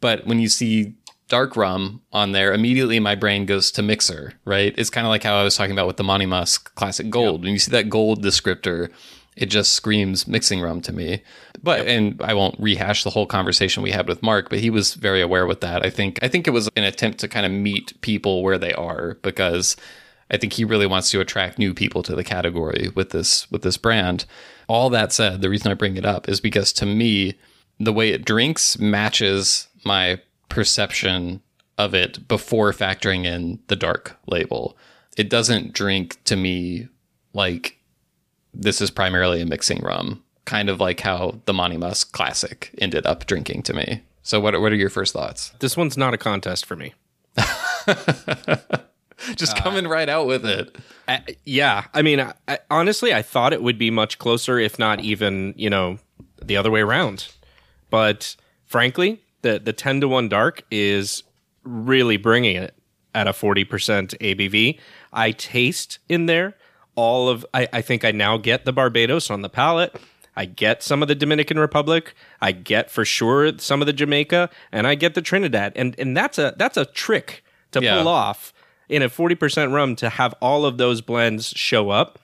But 0.00 0.26
when 0.26 0.38
you 0.40 0.48
see 0.48 0.94
dark 1.28 1.56
rum 1.56 2.02
on 2.12 2.32
there, 2.32 2.52
immediately 2.52 2.98
my 3.00 3.14
brain 3.14 3.46
goes 3.46 3.70
to 3.72 3.82
mixer, 3.82 4.34
right? 4.44 4.74
It's 4.76 4.90
kind 4.90 5.06
of 5.06 5.10
like 5.10 5.22
how 5.22 5.36
I 5.36 5.44
was 5.44 5.56
talking 5.56 5.72
about 5.72 5.86
with 5.86 5.96
the 5.96 6.04
Monymusk 6.04 6.74
Classic 6.74 7.08
Gold. 7.10 7.42
When 7.42 7.52
you 7.52 7.58
see 7.58 7.70
that 7.70 7.88
gold 7.88 8.22
descriptor, 8.22 8.90
it 9.36 9.46
just 9.46 9.72
screams 9.72 10.26
mixing 10.26 10.60
rum 10.60 10.80
to 10.82 10.92
me. 10.92 11.22
But 11.62 11.86
and 11.86 12.20
I 12.20 12.34
won't 12.34 12.58
rehash 12.58 13.04
the 13.04 13.10
whole 13.10 13.26
conversation 13.26 13.82
we 13.82 13.92
had 13.92 14.08
with 14.08 14.22
Marc, 14.22 14.50
but 14.50 14.58
he 14.58 14.70
was 14.70 14.94
very 14.94 15.20
aware 15.20 15.46
with 15.46 15.60
that. 15.60 15.86
I 15.86 15.90
think 15.90 16.18
I 16.22 16.28
think 16.28 16.46
it 16.46 16.52
was 16.52 16.68
an 16.76 16.84
attempt 16.84 17.20
to 17.20 17.28
kind 17.28 17.46
of 17.46 17.52
meet 17.52 18.00
people 18.00 18.42
where 18.42 18.58
they 18.58 18.72
are 18.72 19.14
because 19.22 19.76
I 20.30 20.36
think 20.36 20.54
he 20.54 20.64
really 20.64 20.86
wants 20.86 21.10
to 21.10 21.20
attract 21.20 21.58
new 21.58 21.72
people 21.72 22.02
to 22.02 22.14
the 22.14 22.24
category 22.24 22.90
with 22.94 23.10
this 23.10 23.50
with 23.50 23.62
this 23.62 23.76
brand. 23.76 24.24
All 24.66 24.90
that 24.90 25.12
said, 25.12 25.40
the 25.40 25.50
reason 25.50 25.70
I 25.70 25.74
bring 25.74 25.96
it 25.96 26.04
up 26.04 26.28
is 26.28 26.40
because 26.40 26.72
to 26.74 26.86
me, 26.86 27.38
the 27.78 27.92
way 27.92 28.10
it 28.10 28.24
drinks 28.24 28.78
matches 28.78 29.68
my 29.84 30.20
perception 30.48 31.42
of 31.76 31.94
it 31.94 32.26
before 32.26 32.72
factoring 32.72 33.24
in 33.24 33.60
the 33.68 33.76
dark 33.76 34.16
label. 34.26 34.76
It 35.16 35.30
doesn't 35.30 35.72
drink 35.72 36.22
to 36.24 36.36
me 36.36 36.88
like 37.32 37.78
this 38.52 38.80
is 38.80 38.90
primarily 38.90 39.40
a 39.40 39.46
mixing 39.46 39.80
rum, 39.82 40.22
kind 40.44 40.68
of 40.68 40.80
like 40.80 41.00
how 41.00 41.40
the 41.44 41.52
Monymusk 41.52 42.12
Classic 42.12 42.70
ended 42.78 43.06
up 43.06 43.26
drinking 43.26 43.62
to 43.64 43.74
me. 43.74 44.02
So, 44.22 44.40
what 44.40 44.60
what 44.60 44.72
are 44.72 44.76
your 44.76 44.90
first 44.90 45.12
thoughts? 45.12 45.52
This 45.60 45.76
one's 45.76 45.96
not 45.96 46.14
a 46.14 46.18
contest 46.18 46.66
for 46.66 46.76
me. 46.76 46.94
Just 49.34 49.56
uh, 49.56 49.60
coming 49.60 49.86
right 49.88 50.08
out 50.08 50.26
with 50.26 50.44
it. 50.46 50.76
I, 51.06 51.22
yeah, 51.44 51.86
I 51.94 52.02
mean, 52.02 52.20
I, 52.20 52.34
I, 52.46 52.58
honestly, 52.70 53.12
I 53.12 53.22
thought 53.22 53.52
it 53.52 53.62
would 53.62 53.78
be 53.78 53.90
much 53.90 54.18
closer, 54.18 54.58
if 54.58 54.78
not 54.78 55.00
even, 55.00 55.54
you 55.56 55.70
know, 55.70 55.98
the 56.42 56.56
other 56.56 56.70
way 56.70 56.80
around. 56.80 57.28
But 57.90 58.36
frankly, 58.64 59.20
the 59.42 59.58
the 59.58 59.72
ten 59.72 60.00
to 60.00 60.08
one 60.08 60.28
dark 60.28 60.62
is 60.70 61.22
really 61.64 62.16
bringing 62.16 62.56
it 62.56 62.74
at 63.14 63.26
a 63.26 63.32
forty 63.32 63.64
percent 63.64 64.14
ABV. 64.20 64.78
I 65.12 65.30
taste 65.32 65.98
in 66.08 66.26
there 66.26 66.54
all 66.94 67.28
of. 67.28 67.44
I, 67.54 67.68
I 67.72 67.80
think 67.80 68.04
I 68.04 68.10
now 68.10 68.36
get 68.36 68.64
the 68.64 68.72
Barbados 68.72 69.30
on 69.30 69.42
the 69.42 69.48
palate. 69.48 69.94
I 70.36 70.44
get 70.44 70.82
some 70.84 71.02
of 71.02 71.08
the 71.08 71.14
Dominican 71.16 71.58
Republic. 71.58 72.14
I 72.40 72.52
get 72.52 72.90
for 72.90 73.04
sure 73.04 73.58
some 73.58 73.80
of 73.82 73.86
the 73.86 73.92
Jamaica, 73.92 74.50
and 74.70 74.86
I 74.86 74.94
get 74.94 75.14
the 75.14 75.22
Trinidad. 75.22 75.72
And 75.76 75.94
and 75.98 76.16
that's 76.16 76.38
a 76.38 76.54
that's 76.56 76.76
a 76.76 76.84
trick 76.84 77.44
to 77.72 77.82
Yeah. 77.82 77.98
pull 77.98 78.08
off 78.08 78.52
in 78.88 79.02
a 79.02 79.08
40% 79.10 79.72
rum 79.74 79.94
to 79.96 80.08
have 80.08 80.34
all 80.40 80.64
of 80.64 80.78
those 80.78 81.00
blends 81.02 81.48
show 81.48 81.90
up. 81.90 82.18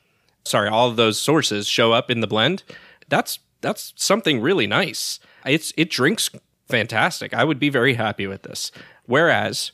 Sorry, 0.47 0.69
all 0.69 0.89
of 0.89 0.97
those 0.97 1.21
sources 1.21 1.67
show 1.67 1.93
up 1.93 2.11
in 2.11 2.21
the 2.21 2.27
blend. 2.27 2.63
That's 3.09 3.39
that's 3.61 3.93
something 3.97 4.41
really 4.41 4.67
nice. 4.67 5.19
It's 5.45 5.73
it 5.77 5.91
drinks 5.91 6.31
fantastic. 6.69 7.35
I 7.35 7.45
would 7.45 7.59
be 7.59 7.69
very 7.69 7.95
happy 7.95 8.27
with 8.27 8.43
this. 8.43 8.73
Whereas 9.07 9.73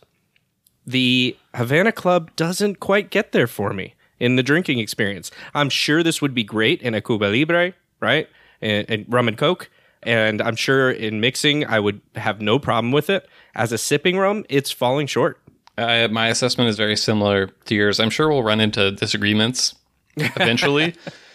the 0.87 1.37
Havana 1.55 1.93
Club 1.93 2.35
doesn't 2.37 2.81
quite 2.81 3.11
get 3.11 3.33
there 3.33 3.47
for 3.47 3.73
me 3.73 3.95
in 4.19 4.37
the 4.37 4.43
drinking 4.43 4.79
experience. 4.79 5.31
I'm 5.55 5.71
sure 5.71 6.03
this 6.03 6.21
would 6.21 6.35
be 6.35 6.45
great 6.45 6.83
in 6.83 6.95
a 6.95 7.01
Cuba 7.01 7.27
Libre, 7.27 7.75
right? 8.01 8.29
And, 8.61 8.89
and 8.91 9.07
rum 9.09 9.29
and 9.29 9.39
coke. 9.39 9.71
And 10.03 10.41
I'm 10.41 10.57
sure 10.57 10.91
in 10.91 11.21
mixing, 11.21 11.67
I 11.67 11.79
would 11.79 12.01
have 12.17 12.41
no 12.41 12.59
problem 12.59 12.93
with 12.93 13.11
it. 13.11 13.29
As 13.55 13.73
a 13.73 13.79
sipping 13.79 14.17
rum, 14.17 14.45
it's 14.49 14.71
falling 14.71 15.07
short. 15.07 15.41
Uh, 15.77 16.09
my 16.11 16.29
assessment 16.29 16.69
is 16.69 16.77
very 16.77 16.97
similar 16.97 17.49
to 17.67 17.75
yours. 17.75 18.01
I'm 18.01 18.11
sure 18.11 18.29
we'll 18.29 18.43
run 18.43 18.61
into 18.61 18.91
disagreements 18.93 19.75
eventually, 20.17 20.95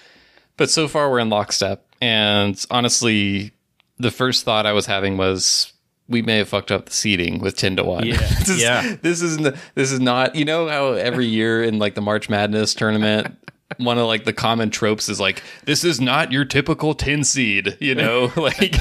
but 0.58 0.70
so 0.70 0.88
far 0.88 1.10
we're 1.10 1.20
in 1.20 1.30
lockstep. 1.30 1.86
And 2.01 2.64
honestly, 2.70 3.53
the 3.98 4.12
first 4.12 4.43
thought 4.46 4.66
I 4.66 4.74
was 4.74 4.86
having 4.86 5.18
was 5.18 5.72
we 6.08 6.22
may 6.22 6.38
have 6.38 6.50
fucked 6.50 6.72
up 6.72 6.86
the 6.88 6.91
seating 6.93 7.39
with 7.39 7.58
ten 7.58 7.76
to 7.78 7.84
one. 7.84 8.06
Yeah. 8.06 8.18
this 8.39 8.50
is, 8.50 8.62
Yeah. 8.62 8.96
This 9.02 9.22
is 9.22 9.38
this 9.76 9.91
is 9.91 10.00
not. 10.00 10.36
You 10.36 10.46
know 10.46 10.68
how 10.68 10.93
every 10.93 11.26
year 11.26 11.64
in 11.64 11.80
like 11.80 11.96
the 11.96 12.02
March 12.02 12.30
Madness 12.30 12.74
tournament. 12.74 13.38
one 13.78 13.98
of 13.98 14.06
like 14.06 14.26
the 14.26 14.32
common 14.32 14.70
tropes 14.70 15.10
is 15.10 15.20
like 15.20 15.41
this 15.66 15.84
is 15.84 16.00
not 16.00 16.32
your 16.32 16.46
typical 16.46 16.93
tin 16.93 17.24
seed, 17.24 17.76
you 17.82 17.96
know, 17.96 18.32
like 18.38 18.78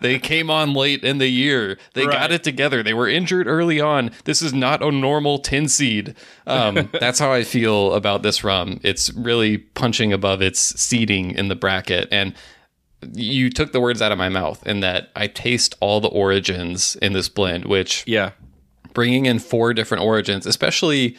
they 0.00 0.18
came 0.18 0.50
on 0.50 0.74
late 0.74 1.04
in 1.04 1.18
the 1.18 1.28
year, 1.28 1.78
they 1.94 2.04
Right. 2.04 2.12
got 2.12 2.32
it 2.32 2.42
together, 2.42 2.82
they 2.82 2.92
were 2.92 3.08
injured 3.08 3.46
early 3.46 3.80
on. 3.80 4.10
This 4.24 4.42
is 4.42 4.52
not 4.52 4.82
a 4.82 4.90
normal 4.90 5.38
tin 5.38 5.68
seed. 5.68 6.16
Um, 6.44 6.88
that's 7.00 7.20
how 7.20 7.32
I 7.32 7.44
feel 7.44 7.94
about 7.94 8.24
this 8.24 8.42
rum. 8.42 8.80
It's 8.82 9.12
really 9.14 9.58
punching 9.58 10.12
above 10.12 10.42
its 10.42 10.58
seeding 10.58 11.30
in 11.30 11.46
the 11.46 11.56
bracket, 11.56 12.08
and 12.10 12.34
you 13.14 13.50
took 13.50 13.72
the 13.72 13.80
words 13.80 14.00
out 14.02 14.12
of 14.12 14.18
my 14.18 14.28
mouth 14.28 14.66
in 14.66 14.80
that 14.80 15.10
I 15.14 15.26
taste 15.26 15.74
all 15.80 16.00
the 16.00 16.08
origins 16.08 16.96
in 16.96 17.12
this 17.12 17.28
blend, 17.28 17.64
which 17.66 18.04
Yeah. 18.06 18.30
bringing 18.94 19.26
in 19.26 19.38
four 19.38 19.74
different 19.74 20.02
origins, 20.04 20.46
especially 20.46 21.16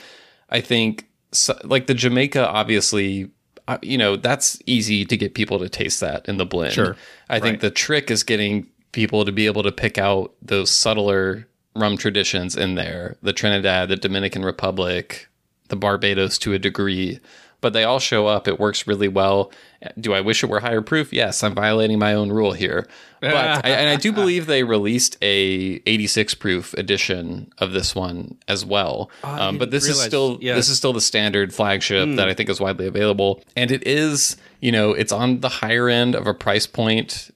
I 0.49 0.61
think 0.61 1.05
so, 1.32 1.57
like 1.63 1.88
the 1.88 1.93
Jamaica, 1.93 2.47
obviously, 2.47 3.30
uh, 3.67 3.78
you 3.82 3.97
know, 3.97 4.15
that's 4.15 4.59
easy 4.65 5.03
to 5.05 5.17
get 5.17 5.34
people 5.34 5.59
to 5.59 5.67
taste 5.69 5.99
that 5.99 6.28
in 6.28 6.38
the 6.38 6.45
blend. 6.45 6.73
Sure. 6.73 6.95
I 7.30 7.39
think 7.39 7.59
the 7.59 7.69
trick 7.69 8.09
is 8.09 8.23
getting 8.23 8.67
people 8.93 9.25
to 9.25 9.32
be 9.34 9.45
able 9.45 9.61
to 9.63 9.71
pick 9.71 9.97
out 9.97 10.34
those 10.41 10.71
subtler 10.71 11.47
rum 11.75 11.97
traditions 11.97 12.55
in 12.55 12.75
there 12.75 13.17
the 13.21 13.34
Trinidad, 13.34 13.89
the 13.89 13.97
Dominican 13.97 14.43
Republic, 14.43 15.28
the 15.67 15.75
Barbados 15.75 16.38
to 16.39 16.53
a 16.53 16.59
degree. 16.59 17.19
But 17.60 17.74
they 17.74 17.84
all 17.84 17.99
show 17.99 18.28
up. 18.28 18.47
It 18.47 18.60
works 18.60 18.86
really 18.86 19.08
well. 19.08 19.51
Do 19.99 20.14
I 20.14 20.22
wish 20.22 20.43
it 20.43 20.47
were 20.47 20.60
higher 20.60 20.82
proof? 20.82 21.12
Yes, 21.12 21.43
I'm 21.43 21.55
violating 21.55 21.97
my 21.97 22.14
own 22.14 22.32
rule 22.32 22.51
here. 22.53 22.88
But 23.20 23.66
I, 23.66 23.70
and 23.70 23.89
I 23.89 23.95
do 23.95 24.12
believe 24.14 24.45
they 24.45 24.64
released 24.64 25.18
a 25.24 25.82
86 25.86 26.36
proof 26.36 26.74
edition 26.76 27.51
of 27.58 27.72
this 27.72 27.95
one 27.95 28.38
as 28.47 28.64
well. 28.64 29.10
um, 29.24 29.58
but 29.58 29.72
this 29.72 29.88
is 29.88 29.99
still 29.99 30.38
yeah. 30.39 30.53
this 30.53 30.70
is 30.70 30.78
still 30.78 30.93
the 30.93 31.01
standard 31.01 31.53
flagship 31.53 32.16
that 32.16 32.30
I 32.30 32.34
think 32.34 32.49
is 32.49 32.60
widely 32.60 32.86
available, 32.86 33.41
and 33.55 33.72
it 33.72 33.86
is 33.88 34.38
you 34.60 34.72
know 34.72 34.91
it's 34.91 35.12
on 35.12 35.39
the 35.39 35.49
higher 35.49 35.89
end 35.89 36.16
of 36.16 36.28
a 36.28 36.34
price 36.34 36.68
point 36.68 37.32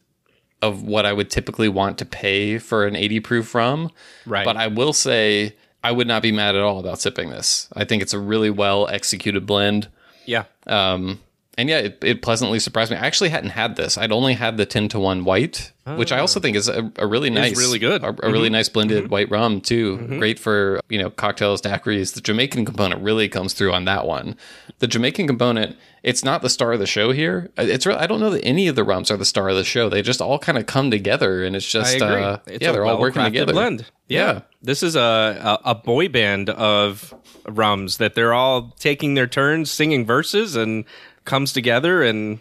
of 0.62 0.84
what 0.84 1.06
I 1.06 1.14
would 1.14 1.30
typically 1.30 1.70
want 1.70 1.98
to 1.98 2.06
pay 2.06 2.58
for 2.58 2.86
an 2.86 2.96
80 2.96 3.20
proof 3.22 3.56
rum. 3.56 3.90
Right. 4.26 4.46
But 4.46 4.58
I 4.58 4.68
will 4.68 4.94
say 4.94 5.56
I 5.84 5.92
would 5.92 6.08
not 6.08 6.22
be 6.22 6.32
mad 6.32 6.56
at 6.56 6.62
all 6.62 6.80
about 6.80 7.00
sipping 7.00 7.30
this. 7.30 7.68
I 7.74 7.84
think 7.84 8.02
it's 8.02 8.14
a 8.14 8.20
really 8.20 8.50
well 8.50 8.88
executed 8.88 9.46
blend. 9.46 9.90
Yeah. 10.26 10.46
Um, 10.68 11.20
and 11.62 11.70
yeah, 11.70 11.78
it, 11.78 12.00
it 12.02 12.22
pleasantly 12.24 12.60
surprised 12.60 12.90
me. 12.90 12.98
I 12.98 13.06
actually 13.06 13.30
hadn't 13.30 13.52
had 13.52 13.76
this. 13.76 13.96
I'd 13.96 14.12
only 14.12 14.34
had 14.34 14.58
the 14.58 14.66
10 14.66 14.90
to 14.90 15.00
1 15.00 15.24
white, 15.26 15.72
which 15.86 16.12
I 16.12 16.18
also 16.18 16.40
ah. 16.40 16.42
think 16.42 16.58
is 16.58 16.68
a, 16.68 16.92
a 16.96 17.06
really 17.06 17.30
nice, 17.30 17.56
really 17.56 17.78
good. 17.78 18.04
a, 18.04 18.08
a 18.08 18.32
really 18.32 18.48
mm-hmm. 18.48 18.54
nice 18.54 18.68
blended 18.68 19.04
mm-hmm. 19.04 19.12
white 19.12 19.30
rum 19.30 19.62
too. 19.62 19.98
Mm-hmm. 19.98 20.18
Great 20.18 20.40
for, 20.40 20.80
you 20.90 20.98
know, 20.98 21.12
cocktails, 21.12 21.62
daiquiris. 21.62 22.16
The 22.16 22.22
Jamaican 22.22 22.66
component 22.66 23.04
really 23.04 23.30
comes 23.30 23.54
through 23.54 23.74
on 23.74 23.86
that 23.86 24.08
one. 24.08 24.38
The 24.80 24.88
Jamaican 24.88 25.28
component, 25.28 25.78
it's 26.02 26.24
not 26.24 26.42
the 26.42 26.50
star 26.50 26.74
of 26.74 26.80
the 26.80 26.88
show 26.88 27.12
here. 27.12 27.52
Uh, 27.60 27.66
it's 27.68 27.86
re- 27.86 27.94
I 27.94 28.08
don't 28.08 28.20
know 28.20 28.32
that 28.32 28.44
any 28.44 28.68
of 28.68 28.76
the 28.76 28.84
rums 28.84 29.12
are 29.12 29.18
the 29.18 29.24
star 29.24 29.50
of 29.50 29.56
the 29.56 29.64
show. 29.64 29.88
They 29.88 30.02
just 30.02 30.20
all 30.20 30.40
kind 30.40 30.58
of 30.58 30.66
come 30.66 30.90
together 30.90 31.44
and 31.44 31.56
it's 31.56 31.72
just, 31.72 32.02
uh, 32.02 32.40
it's 32.48 32.64
yeah, 32.64 32.72
they're 32.72 32.86
all 32.86 33.00
working 33.00 33.24
together. 33.24 33.54
Blend. 33.54 33.86
Yeah. 34.08 34.20
Yeah. 34.20 34.42
This 34.64 34.82
is 34.82 34.96
a, 34.96 35.60
a 35.64 35.72
a 35.72 35.76
boy 35.76 36.08
band 36.10 36.50
of 36.50 37.14
rums 37.48 37.98
that 37.98 38.16
they're 38.16 38.34
all 38.34 38.72
taking 38.80 39.14
their 39.14 39.28
turns 39.28 39.72
singing 39.72 40.06
verses 40.06 40.56
and 40.56 40.86
comes 41.26 41.54
together 41.54 42.04
and 42.04 42.40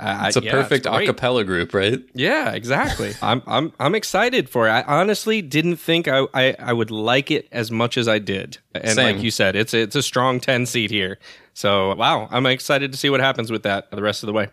uh, 0.00 0.24
It's 0.26 0.36
a 0.36 0.42
perfect 0.42 0.86
great. 0.86 1.08
acapella 1.08 1.46
group, 1.46 1.74
right? 1.74 2.00
Yeah, 2.14 2.52
exactly. 2.52 3.12
I'm 3.22 3.42
I'm 3.46 3.72
I'm 3.78 3.94
excited 3.94 4.48
for 4.48 4.66
it. 4.66 4.70
I 4.70 4.82
honestly 4.82 5.42
didn't 5.42 5.76
think 5.76 6.08
I, 6.08 6.26
I, 6.34 6.56
I 6.58 6.72
would 6.72 6.90
like 6.90 7.30
it 7.30 7.46
as 7.52 7.70
much 7.70 7.96
as 7.96 8.08
I 8.08 8.18
did. 8.18 8.58
And 8.74 8.94
Same. 8.94 9.16
like 9.16 9.24
you 9.24 9.30
said, 9.30 9.54
it's 9.54 9.74
it's 9.74 9.94
a 9.94 10.02
strong 10.02 10.40
ten 10.40 10.66
seed 10.66 10.90
here. 10.90 11.18
So 11.54 11.94
wow, 11.94 12.28
I'm 12.30 12.46
excited 12.46 12.90
to 12.92 12.98
see 12.98 13.10
what 13.10 13.20
happens 13.20 13.50
with 13.52 13.62
that 13.64 13.90
the 13.90 14.02
rest 14.02 14.22
of 14.22 14.26
the 14.26 14.32
way. 14.32 14.48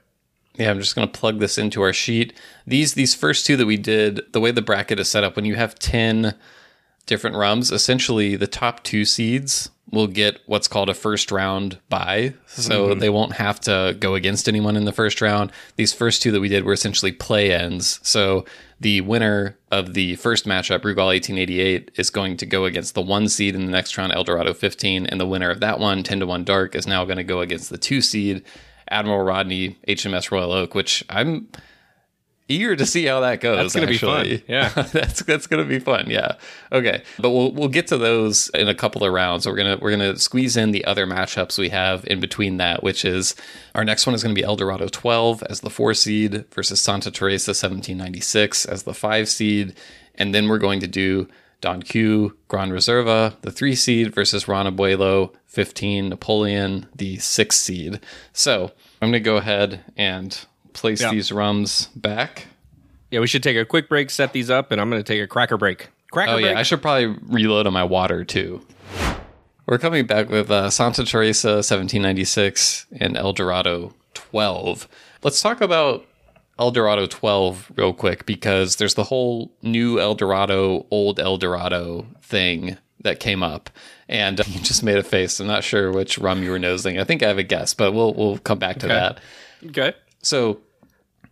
Yeah, 0.56 0.72
I'm 0.72 0.80
just 0.80 0.94
going 0.94 1.08
to 1.10 1.20
plug 1.20 1.40
this 1.40 1.58
into 1.58 1.82
our 1.82 1.94
sheet. 1.94 2.34
These 2.68 2.94
these 2.94 3.16
first 3.16 3.46
two 3.46 3.56
that 3.56 3.66
we 3.66 3.78
did, 3.78 4.22
the 4.34 4.42
way 4.42 4.52
the 4.52 4.62
bracket 4.62 5.00
is 5.00 5.10
set 5.10 5.24
up, 5.24 5.36
when 5.38 5.46
you 5.46 5.56
have 5.56 5.74
10 5.80 6.36
different 7.10 7.36
rums, 7.36 7.72
essentially 7.72 8.36
the 8.36 8.48
top 8.48 8.84
two 8.84 9.04
seeds 9.04 9.70
will 9.92 10.08
get 10.08 10.40
what's 10.46 10.68
called 10.68 10.88
a 10.88 10.94
first 10.94 11.32
round 11.32 11.80
buy. 11.90 12.36
So 12.46 12.90
mm-hmm. 12.90 13.00
they 13.00 13.10
won't 13.10 13.34
have 13.34 13.60
to 13.62 13.98
go 14.00 14.14
against 14.14 14.48
anyone 14.48 14.78
in 14.78 14.86
the 14.86 14.94
first 14.94 15.20
round. 15.20 15.52
These 15.76 15.92
first 15.92 16.22
two 16.22 16.32
that 16.32 16.40
we 16.40 16.48
did 16.48 16.64
were 16.64 16.74
essentially 16.74 17.12
play 17.12 17.52
ends. 17.52 18.00
So 18.04 18.46
the 18.80 19.02
winner 19.02 19.58
of 19.72 19.96
the 19.96 20.16
first 20.18 20.46
matchup, 20.46 20.82
Brugal 20.82 21.08
1888, 21.08 21.92
is 21.96 22.12
going 22.12 22.38
to 22.38 22.46
go 22.46 22.66
against 22.66 22.94
the 22.94 23.02
one 23.02 23.28
seed 23.28 23.56
in 23.56 23.66
the 23.66 23.72
next 23.72 23.98
round, 23.98 24.14
El 24.14 24.24
Dorado 24.24 24.54
15. 24.54 25.08
And 25.08 25.20
the 25.20 25.26
winner 25.26 25.50
of 25.50 25.60
that 25.62 25.80
one, 25.80 26.04
10 26.04 26.20
to 26.20 26.28
1 26.28 26.44
Dark, 26.44 26.76
is 26.76 26.86
now 26.86 27.04
going 27.06 27.18
to 27.18 27.24
go 27.24 27.42
against 27.42 27.72
the 27.72 27.80
two 27.80 28.02
seed, 28.02 28.44
Admiral 28.90 29.24
Rodney, 29.24 29.80
HMS 29.88 30.30
Royal 30.30 30.52
Oak, 30.52 30.76
which 30.76 31.04
I'm 31.10 31.48
eager 32.50 32.76
to 32.76 32.86
see 32.86 33.06
how 33.06 33.22
that 33.22 33.40
goes. 33.40 33.58
That's 33.58 33.76
gonna 33.76 33.88
be 33.88 33.98
fun. 33.98 34.42
Yeah. 34.48 34.70
that's 34.70 35.22
that's 35.24 35.48
gonna 35.48 35.64
be 35.66 35.80
fun. 35.80 36.10
Yeah. 36.10 36.34
Okay, 36.72 37.04
but 37.20 37.30
we'll 37.30 37.52
we'll 37.54 37.70
get 37.70 37.88
to 37.88 37.98
those 37.98 38.50
in 38.50 38.68
a 38.68 38.76
couple 38.76 39.04
of 39.06 39.14
rounds. 39.14 39.48
We're 39.48 39.56
gonna 39.56 39.78
we're 39.82 39.92
gonna 39.92 40.18
squeeze 40.18 40.58
in 40.58 40.72
the 40.72 40.84
other 40.86 41.06
matchups 41.08 41.58
we 41.58 41.70
have 41.70 42.06
in 42.08 42.20
between 42.20 42.58
that, 42.58 42.84
which 42.84 43.06
is 43.06 43.36
our 43.76 43.86
next 43.86 44.06
one 44.06 44.14
is 44.16 44.24
gonna 44.24 44.36
be 44.36 44.44
El 44.44 44.56
Dorado 44.56 44.88
12 44.88 45.44
as 45.44 45.62
the 45.62 45.70
four 45.70 45.94
seed 45.94 46.46
versus 46.52 46.82
Santa 46.82 47.12
Teresa 47.12 47.52
1796 47.52 48.66
as 48.66 48.84
the 48.84 48.94
five 48.94 49.30
seed, 49.30 49.76
and 50.16 50.34
then 50.34 50.50
we're 50.50 50.58
going 50.58 50.80
to 50.80 50.88
do 50.88 51.28
Don 51.62 51.82
Q, 51.82 52.38
Gran 52.48 52.72
Reserva, 52.72 53.36
the 53.42 53.52
three 53.52 53.76
seed 53.76 54.14
versus 54.14 54.48
Ron 54.48 54.66
Abuelo, 54.66 55.34
15, 55.48 56.10
Napoleon, 56.10 56.88
the 56.96 57.18
six 57.18 57.58
seed. 57.58 58.00
So 58.32 58.72
I'm 59.02 59.12
going 59.12 59.14
to 59.14 59.20
go 59.20 59.38
ahead 59.38 59.82
and 59.98 60.46
place 60.74 61.02
Yeah. 61.02 61.12
these 61.12 61.32
rums 61.32 61.88
back. 61.96 62.48
Yeah, 63.12 63.20
we 63.22 63.28
should 63.28 63.42
take 63.44 63.58
a 63.58 63.66
quick 63.66 63.90
break, 63.90 64.10
set 64.10 64.34
these 64.34 64.50
up, 64.50 64.72
and 64.72 64.80
I'm 64.80 64.90
going 64.90 65.02
to 65.04 65.14
take 65.14 65.22
a 65.22 65.28
cracker 65.28 65.58
break. 65.58 65.90
Cracker 66.12 66.32
Oh, 66.32 66.36
break. 66.36 66.46
yeah. 66.46 66.60
I 66.60 66.64
should 66.64 66.82
probably 66.82 67.16
reload 67.28 67.66
on 67.68 67.74
my 67.74 67.84
water 67.84 68.24
too. 68.24 68.62
We're 69.66 69.78
coming 69.78 70.06
back 70.08 70.30
with 70.30 70.50
uh, 70.50 70.70
Santa 70.70 71.04
Teresa 71.06 71.62
1796 71.62 72.88
and 73.00 73.16
El 73.18 73.34
Dorado 73.34 73.94
12. 74.16 74.88
Let's 75.24 75.42
talk 75.42 75.62
about 75.62 76.06
El 76.58 76.72
Dorado 76.72 77.06
12 77.06 77.72
real 77.76 77.94
quick 77.94 78.26
because 78.26 78.78
there's 78.78 78.96
the 78.96 79.04
whole 79.06 79.52
new 79.62 80.00
El 80.00 80.16
Dorado, 80.16 80.86
old 80.92 81.20
El 81.20 81.38
Dorado 81.38 82.06
thing 82.22 82.78
that 83.02 83.20
came 83.20 83.44
up. 83.44 83.70
And 84.08 84.40
uh, 84.40 84.44
you 84.48 84.60
just 84.60 84.84
made 84.84 84.98
a 84.98 85.04
face. 85.04 85.40
I'm 85.40 85.48
not 85.48 85.64
sure 85.64 85.92
which 85.92 86.18
rum 86.18 86.44
you 86.44 86.50
were 86.52 86.60
nosing. 86.60 87.00
I 87.00 87.04
think 87.04 87.22
I 87.24 87.28
have 87.28 87.38
a 87.38 87.44
guess, 87.44 87.74
but 87.74 87.92
we'll 87.94 88.14
we'll 88.14 88.38
come 88.40 88.60
back 88.60 88.80
to 88.80 88.88
that. 88.88 89.20
okay. 89.68 89.94
So 90.22 90.60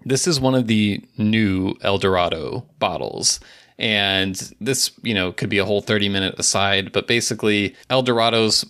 this 0.05 0.27
is 0.27 0.39
one 0.39 0.55
of 0.55 0.67
the 0.67 1.03
new 1.17 1.75
El 1.81 1.97
Dorado 1.97 2.65
bottles. 2.79 3.39
And 3.79 4.35
this, 4.59 4.91
you 5.03 5.13
know, 5.13 5.31
could 5.31 5.49
be 5.49 5.59
a 5.59 5.65
whole 5.65 5.81
30 5.81 6.09
minute 6.09 6.35
aside, 6.39 6.91
but 6.91 7.07
basically 7.07 7.75
El 7.89 8.01
Dorado's 8.01 8.65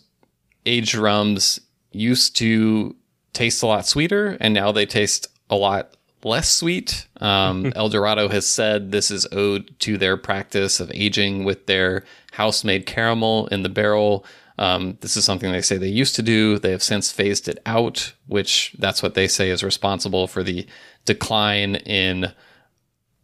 aged 0.65 0.95
rums 0.95 1.61
used 1.91 2.35
to 2.37 2.95
taste 3.33 3.63
a 3.63 3.67
lot 3.67 3.85
sweeter 3.85 4.35
and 4.41 4.53
now 4.53 4.71
they 4.71 4.85
taste 4.85 5.27
a 5.49 5.55
lot 5.55 5.95
less 6.23 6.49
sweet. 6.49 7.07
Um, 7.21 7.71
El 7.75 7.89
Dorado 7.89 8.27
has 8.29 8.47
said 8.47 8.91
this 8.91 9.11
is 9.11 9.27
owed 9.31 9.73
to 9.79 9.97
their 9.97 10.17
practice 10.17 10.79
of 10.79 10.91
aging 10.93 11.45
with 11.45 11.67
their 11.67 12.03
house 12.33 12.63
made 12.63 12.85
caramel 12.85 13.47
in 13.47 13.63
the 13.63 13.69
barrel. 13.69 14.25
Um, 14.57 14.97
this 15.01 15.15
is 15.15 15.23
something 15.25 15.51
they 15.51 15.61
say 15.61 15.77
they 15.77 15.87
used 15.87 16.15
to 16.15 16.23
do. 16.23 16.57
They 16.57 16.71
have 16.71 16.81
since 16.81 17.11
phased 17.11 17.47
it 17.47 17.59
out, 17.65 18.13
which 18.25 18.75
that's 18.79 19.03
what 19.03 19.13
they 19.13 19.27
say 19.27 19.49
is 19.51 19.63
responsible 19.63 20.27
for 20.27 20.41
the 20.43 20.65
decline 21.05 21.75
in 21.75 22.31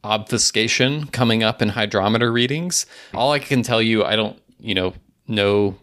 obfuscation 0.03 1.07
coming 1.07 1.43
up 1.43 1.61
in 1.61 1.69
hydrometer 1.69 2.31
readings. 2.31 2.85
All 3.13 3.31
I 3.31 3.39
can 3.39 3.63
tell 3.63 3.81
you, 3.81 4.03
I 4.03 4.15
don't, 4.15 4.39
you 4.59 4.75
know, 4.75 4.93
know 5.27 5.75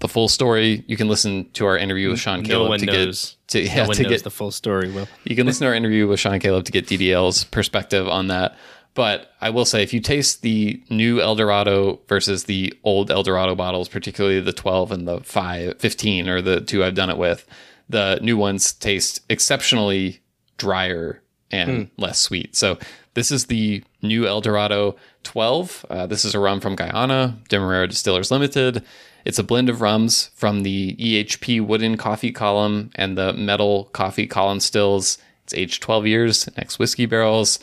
the 0.00 0.08
full 0.08 0.28
story. 0.28 0.82
You 0.86 0.96
can 0.96 1.08
listen 1.08 1.50
to 1.52 1.66
our 1.66 1.76
interview 1.76 2.10
with 2.10 2.20
Shaun 2.20 2.42
No 2.42 2.48
Caleb 2.48 2.68
one 2.70 2.78
to 2.80 2.86
knows. 2.86 3.36
get 3.46 3.48
to, 3.48 3.60
yeah, 3.60 3.82
no 3.82 3.88
one 3.88 3.96
to 3.96 4.02
knows 4.02 4.12
get 4.12 4.24
the 4.24 4.30
full 4.30 4.50
story. 4.50 4.90
Will 4.90 5.08
you 5.24 5.36
can 5.36 5.46
listen 5.46 5.64
to 5.64 5.68
our 5.68 5.74
interview 5.74 6.08
with 6.08 6.18
Shaun 6.20 6.40
Caleb 6.40 6.64
to 6.64 6.72
get 6.72 6.86
DDL's 6.86 7.44
perspective 7.44 8.08
on 8.08 8.28
that. 8.28 8.56
But 8.94 9.32
I 9.40 9.50
will 9.50 9.64
say, 9.64 9.82
if 9.82 9.94
you 9.94 10.00
taste 10.00 10.42
the 10.42 10.82
new 10.90 11.20
El 11.20 11.36
Dorado 11.36 12.00
versus 12.08 12.44
the 12.44 12.74
old 12.82 13.10
El 13.10 13.22
Dorado 13.22 13.54
bottles, 13.54 13.88
particularly 13.88 14.40
the 14.40 14.52
12 14.52 14.92
and 14.92 15.06
the 15.06 15.20
5, 15.20 15.78
15, 15.78 16.28
or 16.28 16.42
the 16.42 16.60
two 16.60 16.82
I've 16.82 16.94
done 16.94 17.10
it 17.10 17.16
with, 17.16 17.46
the 17.88 18.18
new 18.22 18.36
ones 18.36 18.72
taste 18.72 19.20
exceptionally 19.28 20.20
drier 20.58 21.22
and 21.50 21.90
less 21.96 22.20
sweet. 22.20 22.54
So 22.54 22.78
this 23.14 23.30
is 23.32 23.46
the 23.46 23.82
new 24.02 24.26
El 24.26 24.40
Dorado 24.40 24.96
12. 25.24 25.86
Uh, 25.90 26.06
this 26.06 26.24
is 26.24 26.34
a 26.34 26.38
rum 26.40 26.60
from 26.60 26.76
Guyana, 26.76 27.38
Demerara 27.48 27.88
Distillers 27.88 28.30
Limited. 28.30 28.84
It's 29.24 29.38
a 29.38 29.44
blend 29.44 29.68
of 29.68 29.80
rums 29.80 30.30
from 30.34 30.62
the 30.62 30.96
EHP 30.96 31.64
wooden 31.66 31.96
Coffey 31.96 32.32
column 32.32 32.90
and 32.94 33.18
the 33.18 33.32
metal 33.32 33.84
Coffey 33.92 34.26
column 34.26 34.60
stills. 34.60 35.18
It's 35.44 35.54
aged 35.54 35.82
12 35.82 36.06
years, 36.06 36.56
next 36.56 36.78
whiskey 36.78 37.06
barrels. 37.06 37.58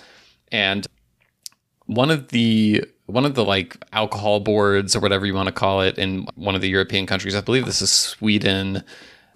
And 0.51 0.85
one 1.87 2.11
of 2.11 2.29
the 2.29 2.85
one 3.07 3.25
of 3.25 3.35
the 3.35 3.43
like 3.43 3.77
alcohol 3.93 4.39
boards 4.39 4.95
or 4.95 4.99
whatever 4.99 5.25
you 5.25 5.33
want 5.33 5.47
to 5.47 5.53
call 5.53 5.81
it 5.81 5.97
in 5.97 6.27
one 6.35 6.55
of 6.55 6.61
the 6.61 6.69
European 6.69 7.05
countries, 7.05 7.35
I 7.35 7.41
believe 7.41 7.65
this 7.65 7.81
is 7.81 7.89
Sweden, 7.89 8.83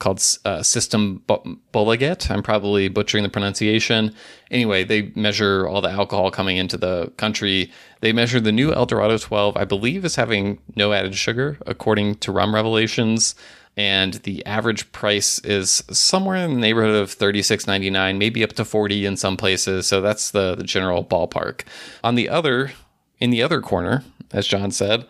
called 0.02 0.18
uh, 0.46 0.60
Systembolaget. 0.60 2.32
I'm 2.32 2.42
probably 2.42 2.90
butchering 2.90 3.24
the 3.24 3.30
pronunciation. 3.30 4.14
Anyway, 4.50 4.84
they 4.84 5.14
measure 5.16 5.68
all 5.68 5.80
the 5.80 5.92
alcohol 5.92 6.32
coming 6.32 6.58
into 6.58 6.76
the 6.76 7.14
country. 7.18 7.72
They 8.02 8.12
measure 8.12 8.40
the 8.40 8.52
new 8.52 8.74
El 8.74 8.88
Dorado 8.88 9.20
12, 9.20 9.56
I 9.56 9.64
believe, 9.64 10.04
is 10.04 10.16
having 10.16 10.60
no 10.76 10.92
added 10.92 11.14
sugar, 11.16 11.60
according 11.68 12.16
to 12.16 12.32
Rum 12.32 12.56
Revelations. 12.56 13.36
And 13.78 14.16
the 14.16 14.46
average 14.46 14.92
price 14.92 15.40
is 15.40 15.84
somewhere 15.92 16.36
in 16.36 16.54
the 16.54 16.60
neighborhood 16.60 16.96
of 16.96 17.18
$36.99, 17.18 18.18
maybe 18.18 18.44
up 18.44 18.54
to 18.54 18.66
40 18.66 19.06
in 19.06 19.16
some 19.16 19.38
places. 19.38 19.88
So 19.88 20.02
that's 20.02 20.32
the, 20.32 20.56
the 20.56 20.64
general 20.64 21.06
ballpark. 21.06 21.62
On 22.04 22.16
the 22.16 22.28
other, 22.28 22.74
in 23.20 23.30
the 23.30 23.42
other 23.42 23.62
corner, 23.62 24.04
as 24.32 24.46
John 24.46 24.72
said, 24.72 25.08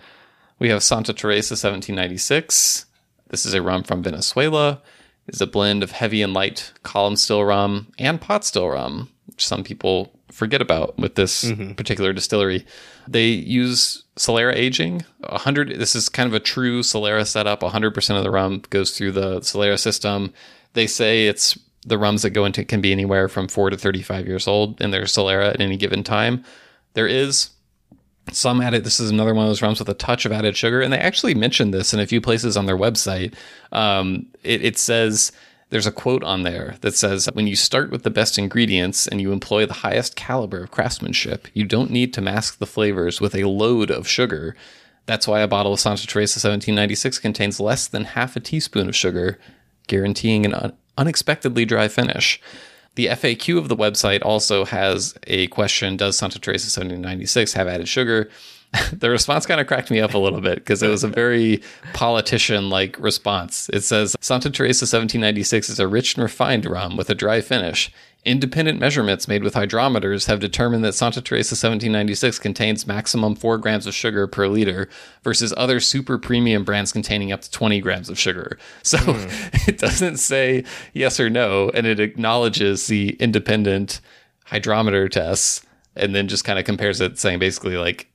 we 0.60 0.70
have 0.70 0.84
Santa 0.84 1.14
Teresa 1.14 1.54
1796. 1.54 2.86
This 3.30 3.46
is 3.46 3.54
a 3.56 3.64
rum 3.64 3.84
from 3.84 4.04
Venezuela. 4.04 4.82
It's 5.28 5.42
a 5.42 5.48
blend 5.48 5.82
of 5.82 5.92
heavy 5.92 6.22
and 6.22 6.34
light 6.34 6.72
column 6.84 7.16
still 7.16 7.44
rum 7.44 7.92
and 7.98 8.22
pot 8.22 8.44
still 8.46 8.70
rum, 8.70 9.10
which 9.26 9.46
some 9.46 9.64
people 9.64 10.20
forget 10.32 10.62
about 10.62 10.98
with 10.98 11.16
this 11.16 11.46
mm-hmm. 11.46 11.74
particular 11.74 12.14
distillery. 12.14 12.66
They 13.08 13.28
use 13.28 14.04
Solera 14.18 14.56
aging. 14.56 15.06
100 15.20 15.80
this 15.80 15.96
is 15.96 16.10
kind 16.10 16.28
of 16.28 16.34
a 16.34 16.40
true 16.40 16.82
Solera 16.82 17.26
setup. 17.26 17.62
100% 17.62 18.18
of 18.18 18.24
the 18.24 18.32
rum 18.32 18.64
goes 18.70 18.98
through 18.98 19.12
the 19.12 19.40
Solera 19.42 19.80
system. 19.80 20.34
They 20.74 20.88
say 20.88 21.28
it's 21.28 21.58
the 21.86 21.98
rums 21.98 22.22
that 22.22 22.30
go 22.32 22.46
into 22.46 22.64
can 22.64 22.82
be 22.82 22.92
anywhere 22.92 23.28
from 23.28 23.48
4 23.48 23.72
to 23.72 23.78
35 23.78 24.28
years 24.28 24.48
old 24.48 24.80
in 24.82 24.92
their 24.92 25.04
Solera 25.04 25.50
at 25.50 25.62
any 25.62 25.78
given 25.78 26.04
time. 26.04 26.44
There 26.94 27.08
is 27.08 27.50
some 28.32 28.62
added 28.62 28.84
this 28.84 29.00
is 29.00 29.10
another 29.10 29.34
one 29.34 29.46
of 29.46 29.50
those 29.50 29.62
rums 29.62 29.80
with 29.80 29.90
a 29.90 29.94
touch 29.94 30.26
of 30.26 30.32
added 30.32 30.56
sugar 30.56 30.82
and 30.82 30.94
they 30.94 30.98
actually 30.98 31.34
mentioned 31.34 31.74
this 31.74 31.94
in 31.94 32.00
a 32.00 32.06
few 32.06 32.22
places 32.22 32.56
on 32.56 32.66
their 32.66 32.78
website 32.78 33.34
um, 33.72 34.28
it, 34.44 34.64
it, 34.64 34.78
says 34.78 35.32
there's 35.72 35.88
a 35.88 35.92
quote 35.92 36.24
on 36.24 36.44
there 36.44 36.76
that 36.82 36.94
says 36.94 37.28
when 37.34 37.48
you 37.48 37.56
start 37.56 37.90
with 37.90 38.04
the 38.04 38.10
best 38.10 38.38
ingredients 38.38 39.08
and 39.08 39.20
you 39.20 39.32
employ 39.32 39.66
the 39.66 39.74
highest 39.74 40.16
caliber 40.16 40.64
of 40.64 40.72
craftsmanship 40.72 41.48
you 41.54 41.66
don't 41.66 41.90
need 41.90 42.14
to 42.14 42.22
mask 42.22 42.60
the 42.60 42.68
flavors 42.68 43.20
with 43.20 43.34
a 43.34 43.46
load 43.46 43.90
of 43.90 44.08
sugar 44.08 44.56
that's 45.08 45.28
why 45.28 45.40
a 45.40 45.48
bottle 45.48 45.74
of 45.74 45.80
santa 45.80 46.06
teresa 46.06 46.38
1796 46.38 47.18
contains 47.18 47.60
less 47.60 47.88
than 47.88 48.04
half 48.04 48.36
a 48.36 48.40
teaspoon 48.40 48.88
of 48.88 48.96
sugar 48.96 49.40
guaranteeing 49.88 50.46
an 50.46 50.54
un- 50.54 50.74
unexpectedly 50.98 51.66
dry 51.66 51.88
finish 51.88 52.40
the 52.96 53.08
FAQ 53.08 53.58
of 53.58 53.70
the 53.70 53.76
website 53.76 54.20
also 54.22 54.66
has 54.66 55.18
a 55.26 55.48
question 55.48 55.96
Does 55.96 56.18
Santa 56.18 56.40
Teresa 56.40 56.66
1796 56.66 57.54
have 57.54 57.68
added 57.70 57.88
sugar? 57.88 58.30
the 58.94 59.10
response 59.10 59.46
kind 59.46 59.60
of 59.60 59.68
cracked 59.68 59.92
me 59.92 60.00
up 60.00 60.14
a 60.14 60.18
little 60.18 60.40
bit 60.40 60.56
because 60.56 60.82
it 60.82 60.88
was 60.88 61.04
a 61.04 61.08
very 61.08 61.62
politician 61.94 62.70
like 62.70 62.98
response. 63.00 63.70
It 63.70 63.82
says 63.82 64.16
Santa 64.22 64.50
Teresa 64.50 64.84
1796 64.84 65.70
is 65.70 65.80
a 65.80 65.88
rich 65.88 66.16
and 66.16 66.24
refined 66.24 66.66
rum 66.66 66.96
with 66.96 67.10
a 67.10 67.16
dry 67.16 67.42
finish. 67.42 67.92
Independent 68.24 68.80
measurements 68.80 69.28
made 69.28 69.44
with 69.44 69.56
hydrometers 69.56 70.28
have 70.28 70.40
determined 70.40 70.84
that 70.84 70.94
Santa 70.94 71.22
Teresa 71.22 71.54
1796 71.54 72.38
contains 72.38 72.86
maximum 72.86 73.36
4 73.36 73.58
grams 73.58 73.88
of 73.88 73.96
sugar 73.96 74.28
per 74.28 74.48
liter 74.48 74.88
versus 75.24 75.54
other 75.58 75.80
super 75.80 76.20
premium 76.20 76.64
brands 76.64 76.92
containing 76.92 77.32
up 77.32 77.42
to 77.42 77.50
20 77.50 77.82
grams 77.82 78.10
of 78.10 78.20
sugar. 78.20 78.60
So 78.84 79.00
mm. 79.00 79.68
it 79.68 79.80
doesn't 79.80 80.18
say 80.18 80.64
yes 80.94 81.20
or 81.20 81.32
no, 81.32 81.72
and 81.74 81.88
it 81.88 82.00
acknowledges 82.00 82.86
the 82.86 83.18
independent 83.20 84.02
hydrometer 84.46 85.10
tests 85.10 85.66
and 85.96 86.14
then 86.14 86.28
just 86.28 86.46
kind 86.46 86.60
of 86.60 86.64
compares 86.64 87.02
it, 87.02 87.18
saying 87.18 87.40
basically, 87.40 87.76
like, 87.76 88.11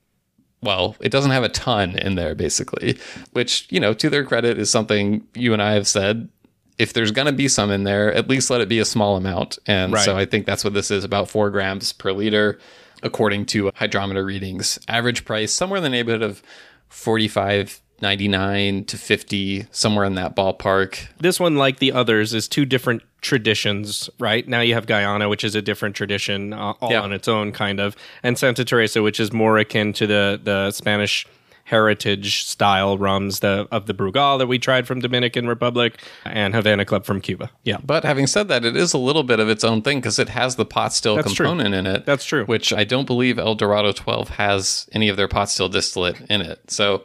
well, 0.61 0.95
it 0.99 1.11
doesn't 1.11 1.31
have 1.31 1.43
a 1.43 1.49
ton 1.49 1.97
in 1.97 2.15
there, 2.15 2.35
basically, 2.35 2.97
which, 3.31 3.67
you 3.69 3.79
know, 3.79 3.93
to 3.93 4.09
their 4.09 4.25
credit 4.25 4.57
is 4.57 4.69
something 4.69 5.25
you 5.33 5.53
and 5.53 5.61
I 5.61 5.73
have 5.73 5.87
said 5.87 6.29
if 6.77 6.93
there's 6.93 7.11
going 7.11 7.25
to 7.25 7.31
be 7.31 7.47
some 7.47 7.71
in 7.71 7.83
there, 7.83 8.13
at 8.13 8.29
least 8.29 8.49
let 8.49 8.61
it 8.61 8.69
be 8.69 8.79
a 8.79 8.85
small 8.85 9.15
amount. 9.17 9.57
And 9.65 9.93
right. 9.93 10.05
so 10.05 10.15
I 10.15 10.25
think 10.25 10.45
that's 10.45 10.63
what 10.63 10.73
this 10.73 10.91
is 10.91 11.03
about 11.03 11.29
four 11.29 11.49
grams 11.49 11.91
per 11.91 12.11
liter, 12.11 12.59
according 13.01 13.47
to 13.47 13.71
hydrometer 13.75 14.23
readings. 14.23 14.77
Average 14.87 15.25
price 15.25 15.51
somewhere 15.51 15.77
in 15.77 15.83
the 15.83 15.89
neighborhood 15.89 16.21
of 16.21 16.43
45 16.89 17.81
99 18.01 18.85
to 18.85 18.97
50 18.97 19.67
somewhere 19.71 20.05
in 20.05 20.15
that 20.15 20.35
ballpark 20.35 21.07
this 21.19 21.39
one 21.39 21.55
like 21.55 21.79
the 21.79 21.91
others 21.91 22.33
is 22.33 22.47
two 22.47 22.65
different 22.65 23.01
traditions 23.21 24.09
right 24.19 24.47
now 24.47 24.61
you 24.61 24.73
have 24.73 24.85
guyana 24.85 25.27
which 25.27 25.43
is 25.43 25.55
a 25.55 25.61
different 25.61 25.95
tradition 25.95 26.53
uh, 26.53 26.73
all 26.79 26.91
yeah. 26.91 27.01
on 27.01 27.11
its 27.11 27.27
own 27.27 27.51
kind 27.51 27.79
of 27.79 27.95
and 28.23 28.37
santa 28.37 28.63
teresa 28.63 29.01
which 29.01 29.19
is 29.19 29.33
more 29.33 29.57
akin 29.57 29.93
to 29.93 30.05
the 30.05 30.39
the 30.43 30.71
spanish 30.71 31.25
heritage 31.67 32.45
style 32.45 32.97
rums 32.97 33.41
the 33.41 33.67
of 33.73 33.87
the 33.87 33.93
Brugal 33.93 34.37
that 34.37 34.47
we 34.47 34.57
tried 34.57 34.87
from 34.87 35.01
Dominican 35.01 35.47
Republic 35.47 36.01
and 36.23 36.55
Havana 36.55 36.85
Club 36.85 37.03
from 37.03 37.19
Cuba. 37.19 37.51
Yeah. 37.65 37.77
But 37.83 38.05
having 38.05 38.25
said 38.25 38.47
that, 38.47 38.63
it 38.63 38.77
is 38.77 38.93
a 38.93 38.97
little 38.97 39.23
bit 39.23 39.41
of 39.41 39.49
its 39.49 39.65
own 39.65 39.81
thing 39.81 39.99
because 39.99 40.17
it 40.17 40.29
has 40.29 40.55
the 40.55 40.63
pot 40.63 40.93
still 40.93 41.17
That's 41.17 41.27
component 41.35 41.71
true. 41.71 41.79
in 41.79 41.85
it. 41.85 42.05
That's 42.05 42.23
true. 42.23 42.45
Which 42.45 42.71
I 42.71 42.85
don't 42.85 43.05
believe 43.05 43.37
El 43.37 43.55
Dorado 43.55 43.91
12 43.91 44.29
has 44.29 44.87
any 44.93 45.09
of 45.09 45.17
their 45.17 45.27
pot 45.27 45.49
still 45.49 45.67
distillate 45.67 46.21
in 46.29 46.39
it. 46.39 46.71
So 46.71 47.03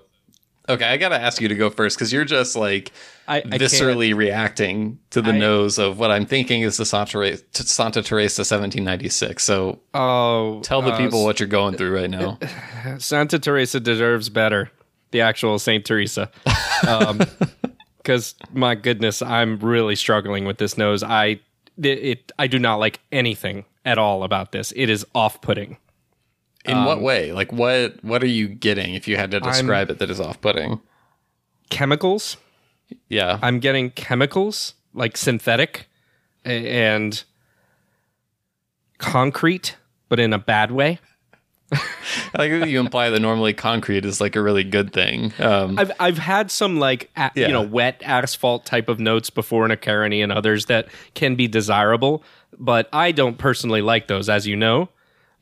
Okay, 0.69 0.85
I 0.85 0.97
gotta 0.97 1.21
ask 1.21 1.41
you 1.41 1.49
to 1.49 1.55
go 1.55 1.71
first 1.71 1.97
because 1.97 2.13
you're 2.13 2.25
just 2.25 2.55
like 2.55 2.93
I, 3.27 3.39
I 3.39 3.43
viscerally 3.43 4.09
can't. 4.09 4.19
reacting 4.19 4.99
to 5.11 5.21
the 5.21 5.33
I, 5.33 5.39
nose 5.39 5.79
of 5.79 5.99
what 5.99 6.13
I'm 6.13 6.25
thinking 6.25 6.63
is 6.63 6.77
the 6.77 6.87
Santa, 6.87 7.37
Santa 7.53 8.03
Teresa 8.03 8.41
1796. 8.41 9.43
So, 9.43 9.81
oh, 9.93 10.61
tell 10.63 10.81
the 10.81 10.93
uh, 10.93 10.99
people 10.99 11.25
what 11.25 11.41
you're 11.41 11.49
going 11.49 11.77
through 11.77 11.97
right 11.97 12.11
now. 12.11 12.39
Santa 12.99 13.39
Teresa 13.39 13.81
deserves 13.81 14.29
better. 14.29 14.71
The 15.11 15.21
actual 15.21 15.59
Saint 15.59 15.85
Teresa, 15.85 16.31
because 16.81 18.35
um, 18.41 18.49
my 18.59 18.75
goodness, 18.75 19.21
I'm 19.21 19.59
really 19.59 19.97
struggling 19.97 20.45
with 20.45 20.59
this 20.59 20.79
nose. 20.79 21.03
I 21.03 21.41
it, 21.77 21.87
it 21.87 22.33
I 22.39 22.47
do 22.47 22.59
not 22.59 22.77
like 22.77 23.01
anything 23.11 23.65
at 23.85 23.99
all 23.99 24.23
about 24.23 24.53
this. 24.53 24.73
It 24.77 24.89
is 24.89 25.05
off-putting. 25.15 25.77
In 26.65 26.77
um, 26.77 26.85
what 26.85 27.01
way? 27.01 27.33
Like 27.33 27.53
what 27.53 28.03
what 28.03 28.23
are 28.23 28.29
you 28.29 28.49
getting 28.49 28.95
if 28.95 29.09
you 29.09 29.17
had 29.17 29.31
to 29.33 29.41
describe 29.41 29.89
I'm, 29.89 29.97
it 29.97 29.99
that 29.99 30.11
is 30.11 30.21
off-putting? 30.21 30.81
Chemicals. 31.71 32.37
Yeah. 33.09 33.39
I'm 33.43 33.59
getting 33.59 33.91
chemicals 33.91 34.75
like 34.95 35.17
synthetic 35.17 35.89
and 36.45 37.23
concrete, 38.99 39.77
but 40.09 40.21
in 40.21 40.33
a 40.33 40.39
bad 40.39 40.71
way. 40.71 40.99
I 41.73 41.79
like 42.35 42.51
that 42.51 42.69
you 42.69 42.79
imply 42.79 43.09
that 43.09 43.21
normally 43.21 43.55
concrete 43.55 44.05
is 44.05 44.21
like 44.21 44.37
a 44.37 44.43
really 44.43 44.63
good 44.63 44.93
thing. 44.93 45.33
Um, 45.39 45.79
I've 45.79 45.91
I've 45.99 46.19
had 46.19 46.51
some 46.51 46.79
like 46.79 47.11
a, 47.17 47.31
yeah. 47.35 47.47
you 47.47 47.53
know 47.53 47.63
wet 47.63 48.03
asphalt 48.05 48.67
type 48.67 48.91
of 48.91 49.01
notes 49.01 49.31
before 49.31 49.65
in 49.65 49.71
a 49.71 49.77
Caroni 49.77 50.23
and 50.23 50.31
others 50.31 50.67
that 50.67 50.89
can 51.15 51.35
be 51.35 51.49
desirable, 51.49 52.23
but 52.59 52.91
I 52.93 53.11
don't 53.11 53.39
personally 53.39 53.81
like 53.81 54.07
those, 54.07 54.29
as 54.29 54.47
you 54.47 54.55
know 54.55 54.91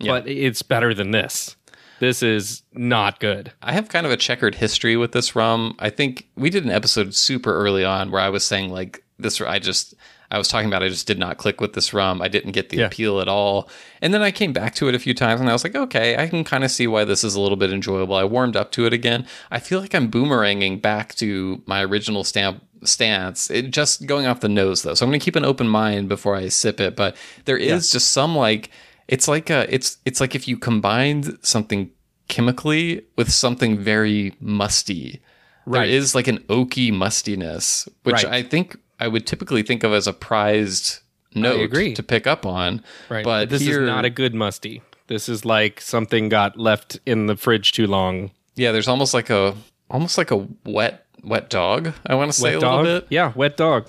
yeah. 0.01 0.13
but 0.13 0.29
it's 0.29 0.63
better 0.63 0.95
than 0.95 1.11
this. 1.11 1.57
This 2.01 2.23
is 2.23 2.63
not 2.73 3.21
good. 3.21 3.53
I 3.63 3.73
have 3.73 3.91
kind 3.91 4.07
of 4.07 4.13
a 4.13 4.17
checkered 4.17 4.55
history 4.55 4.97
with 4.97 5.13
this 5.13 5.37
rum. 5.37 5.77
I 5.79 5.91
think 5.91 6.29
we 6.35 6.49
did 6.49 6.65
an 6.65 6.71
episode 6.71 7.15
super 7.15 7.55
early 7.55 7.85
on 7.85 8.11
where 8.11 8.23
I 8.23 8.31
was 8.31 8.43
saying 8.43 8.71
like 8.71 9.05
this 9.19 9.41
I 9.41 9.59
just 9.59 9.95
I 10.31 10.39
was 10.39 10.49
talking 10.49 10.69
about 10.69 10.83
I 10.83 10.89
just 10.89 11.07
did 11.07 11.19
not 11.19 11.39
click 11.39 11.61
with 11.61 11.75
this 11.75 11.93
rum. 11.93 12.23
I 12.23 12.29
didn't 12.29 12.53
get 12.53 12.71
the 12.71 12.79
yeah. 12.79 12.87
appeal 12.87 13.21
at 13.21 13.29
all. 13.29 13.69
And 14.01 14.15
then 14.15 14.23
I 14.23 14.31
came 14.31 14.53
back 14.53 14.75
to 14.77 14.89
it 14.89 14.95
a 14.95 14.99
few 14.99 15.13
times 15.13 15.41
and 15.41 15.51
I 15.51 15.53
was 15.53 15.65
like, 15.65 15.75
okay, 15.75 16.17
I 16.17 16.29
can 16.29 16.45
kind 16.45 16.63
of 16.63 16.71
see 16.71 16.87
why 16.87 17.05
this 17.05 17.25
is 17.25 17.35
a 17.35 17.41
little 17.41 17.57
bit 17.57 17.73
enjoyable. 17.73 18.15
I 18.15 18.25
warmed 18.25 18.57
up 18.57 18.71
to 18.73 18.87
it 18.87 18.93
again. 18.93 19.27
I 19.51 19.59
feel 19.59 19.81
like 19.81 19.95
I'm 19.95 20.11
boomeranging 20.11 20.81
back 20.83 21.17
to 21.17 21.63
my 21.67 21.85
original 21.85 22.23
stamp 22.23 22.65
stance. 22.85 23.51
It 23.51 23.73
just 23.73 24.07
going 24.07 24.27
off 24.27 24.41
the 24.41 24.49
nose 24.49 24.83
though. 24.83 24.95
So 24.95 25.05
I'm 25.05 25.11
going 25.11 25.21
to 25.21 25.25
keep 25.25 25.37
an 25.37 25.45
open 25.45 25.69
mind 25.69 26.09
before 26.09 26.37
I 26.37 26.49
sip 26.49 26.81
it, 26.81 26.97
but 26.97 27.17
there 27.45 27.59
is 27.59 27.91
yeah. 27.91 27.95
just 27.97 28.13
some 28.13 28.37
like 28.37 28.71
it's 29.11 29.27
like 29.27 29.51
a 29.51 29.73
it's 29.75 29.99
it's 30.05 30.21
like 30.21 30.35
if 30.35 30.47
you 30.47 30.57
combined 30.57 31.37
something 31.43 31.91
chemically 32.29 33.03
with 33.17 33.31
something 33.31 33.77
very 33.77 34.35
musty. 34.41 35.21
Right. 35.67 35.87
There 35.87 35.97
is 35.97 36.15
like 36.15 36.29
an 36.29 36.39
oaky 36.49 36.93
mustiness, 36.93 37.89
which 38.05 38.25
right. 38.25 38.27
I 38.27 38.43
think 38.45 38.77
I 39.01 39.09
would 39.09 39.27
typically 39.27 39.63
think 39.63 39.83
of 39.83 39.93
as 39.93 40.07
a 40.07 40.13
prized 40.13 41.01
note 41.35 41.73
to 41.97 42.03
pick 42.03 42.27
up 42.29 42.47
on. 42.47 42.83
Right. 43.09 43.25
But, 43.25 43.51
this 43.51 43.63
here, 43.63 43.83
is 43.83 43.87
not 43.87 44.05
a 44.05 44.11
good 44.11 44.33
musty. 44.33 44.81
This 45.09 45.29
is 45.29 45.45
like 45.45 45.81
something 45.81 46.29
got 46.29 46.57
left 46.57 47.01
in 47.05 47.27
the 47.27 47.37
fridge 47.37 47.73
too 47.73 47.89
long. 47.89 48.31
Yeah, 48.55 48.71
there's 48.71 48.89
almost 48.89 49.13
like 49.13 49.29
a 49.29 49.57
almost 49.91 50.17
like 50.19 50.31
a 50.31 50.47
wet 50.65 51.05
wet 51.25 51.51
dog. 51.51 51.95
I 52.07 52.15
want 52.15 52.33
to 52.33 52.41
say 52.41 52.51
wet 52.51 52.59
a 52.59 52.61
dog? 52.61 52.85
little 52.85 53.01
bit. 53.01 53.09
Yeah, 53.11 53.33
wet 53.35 53.57
dog. 53.57 53.89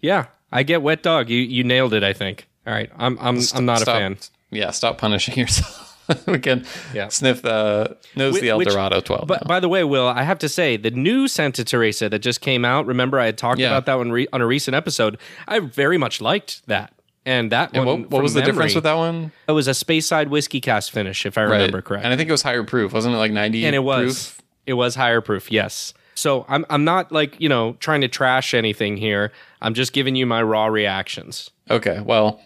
Yeah, 0.00 0.26
I 0.50 0.62
get 0.62 0.80
wet 0.80 1.02
dog. 1.02 1.28
You 1.28 1.38
you 1.38 1.64
nailed 1.64 1.92
it. 1.92 2.02
I 2.02 2.14
think. 2.14 2.48
All 2.66 2.72
right, 2.72 2.90
I'm 2.96 3.18
I'm 3.18 3.38
i 3.38 3.42
I'm 3.54 3.66
not 3.66 3.80
stop, 3.80 3.96
a 3.96 3.98
fan 3.98 4.18
yeah, 4.50 4.70
stop 4.70 4.98
punishing 4.98 5.36
yourself. 5.38 5.86
we 6.26 6.38
can 6.38 6.64
yeah. 6.94 7.08
sniff 7.08 7.42
the 7.42 7.96
nose 8.16 8.34
Which, 8.34 8.42
the 8.42 8.48
El 8.48 8.60
Dorado 8.60 9.00
12. 9.00 9.26
But 9.26 9.46
by 9.46 9.60
the 9.60 9.68
way, 9.68 9.84
Will, 9.84 10.06
I 10.06 10.22
have 10.22 10.38
to 10.38 10.48
say 10.48 10.76
the 10.76 10.90
new 10.90 11.28
Santa 11.28 11.64
Teresa 11.64 12.08
that 12.08 12.20
just 12.20 12.40
came 12.40 12.64
out. 12.64 12.86
Remember, 12.86 13.18
I 13.20 13.26
had 13.26 13.36
talked 13.36 13.60
yeah. 13.60 13.68
about 13.68 13.86
that 13.86 13.96
one 13.96 14.10
re- 14.10 14.28
on 14.32 14.40
a 14.40 14.46
recent 14.46 14.74
episode. 14.74 15.18
I 15.46 15.58
very 15.60 15.98
much 15.98 16.20
liked 16.20 16.66
that. 16.66 16.94
And 17.26 17.52
that 17.52 17.70
and 17.74 17.84
one, 17.84 18.02
what, 18.02 18.10
what 18.10 18.22
was 18.22 18.32
the 18.32 18.40
difference 18.40 18.74
with 18.74 18.84
that 18.84 18.94
one? 18.94 19.32
It 19.46 19.52
was 19.52 19.68
a 19.68 19.72
Speyside 19.72 20.28
whiskey 20.28 20.62
cast 20.62 20.92
finish, 20.92 21.26
if 21.26 21.36
I 21.36 21.44
right. 21.44 21.52
remember 21.52 21.82
correct. 21.82 22.04
And 22.04 22.14
I 22.14 22.16
think 22.16 22.30
it 22.30 22.32
was 22.32 22.40
higher 22.40 22.64
proof, 22.64 22.94
wasn't 22.94 23.14
it? 23.14 23.18
Like 23.18 23.32
ninety, 23.32 23.66
and 23.66 23.76
it 23.76 23.80
was. 23.80 24.04
Proof? 24.04 24.42
It 24.64 24.72
was 24.74 24.94
higher 24.94 25.20
proof, 25.20 25.52
yes. 25.52 25.92
So 26.14 26.46
I'm 26.48 26.64
I'm 26.70 26.84
not 26.84 27.12
like, 27.12 27.38
you 27.38 27.50
know, 27.50 27.74
trying 27.80 28.00
to 28.00 28.08
trash 28.08 28.54
anything 28.54 28.96
here. 28.96 29.30
I'm 29.60 29.74
just 29.74 29.92
giving 29.92 30.16
you 30.16 30.24
my 30.24 30.42
raw 30.42 30.66
reactions. 30.66 31.50
Okay, 31.70 32.00
well, 32.00 32.40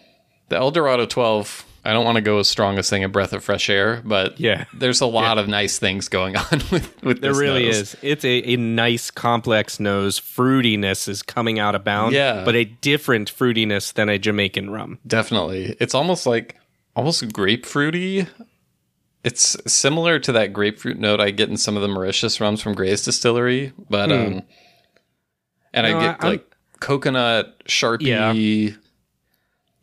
the 0.49 0.57
El 0.57 0.71
Dorado 0.71 1.05
12, 1.05 1.65
I 1.85 1.91
don't 1.91 2.05
want 2.05 2.15
to 2.15 2.21
go 2.21 2.39
as 2.39 2.47
strong 2.47 2.77
as 2.77 2.87
saying 2.87 3.03
a 3.03 3.09
breath 3.09 3.33
of 3.33 3.43
fresh 3.43 3.69
air, 3.69 4.01
but 4.05 4.39
Yeah. 4.39 4.65
there's 4.73 5.01
a 5.01 5.05
lot 5.05 5.37
of 5.37 5.47
nice 5.49 5.79
things 5.79 6.07
going 6.07 6.35
on 6.37 6.61
with, 6.71 7.03
with 7.03 7.21
There 7.21 7.33
really 7.33 7.65
nose. 7.65 7.75
is. 7.75 7.97
It's 8.01 8.23
a, 8.25 8.53
a 8.53 8.55
nice 8.55 9.11
complex 9.11 9.79
nose. 9.81 10.17
Fruitiness 10.19 11.09
is 11.09 11.21
coming 11.21 11.59
out 11.59 11.75
of 11.75 11.83
bounds. 11.83 12.15
Yeah. 12.15 12.43
But 12.45 12.55
a 12.55 12.63
different 12.63 13.29
fruitiness 13.35 13.93
than 13.93 14.07
a 14.07 14.17
Jamaican 14.17 14.69
rum. 14.69 14.99
Definitely. 15.05 15.75
It's 15.81 15.93
almost 15.93 16.25
like 16.25 16.55
almost 16.95 17.23
grapefruity. 17.29 18.27
It's 19.25 19.55
similar 19.71 20.19
to 20.19 20.31
that 20.33 20.53
grapefruit 20.53 20.97
note 20.99 21.19
I 21.21 21.31
get 21.31 21.49
in 21.49 21.57
some 21.57 21.75
of 21.75 21.81
the 21.81 21.87
Mauritius 21.87 22.39
rums 22.41 22.61
from 22.61 22.73
Gray's 22.75 23.03
Distillery, 23.03 23.71
but 23.89 24.11
um 24.11 24.43
and 25.73 25.87
Hmm. 25.87 25.91
No, 25.93 25.97
I 25.97 26.01
get 26.01 26.09
I- 26.21 26.27
I'm- 26.27 26.31
like 26.33 26.55
coconut, 26.79 27.63
sharpie. 27.65 28.07
Yeah. 28.07 28.75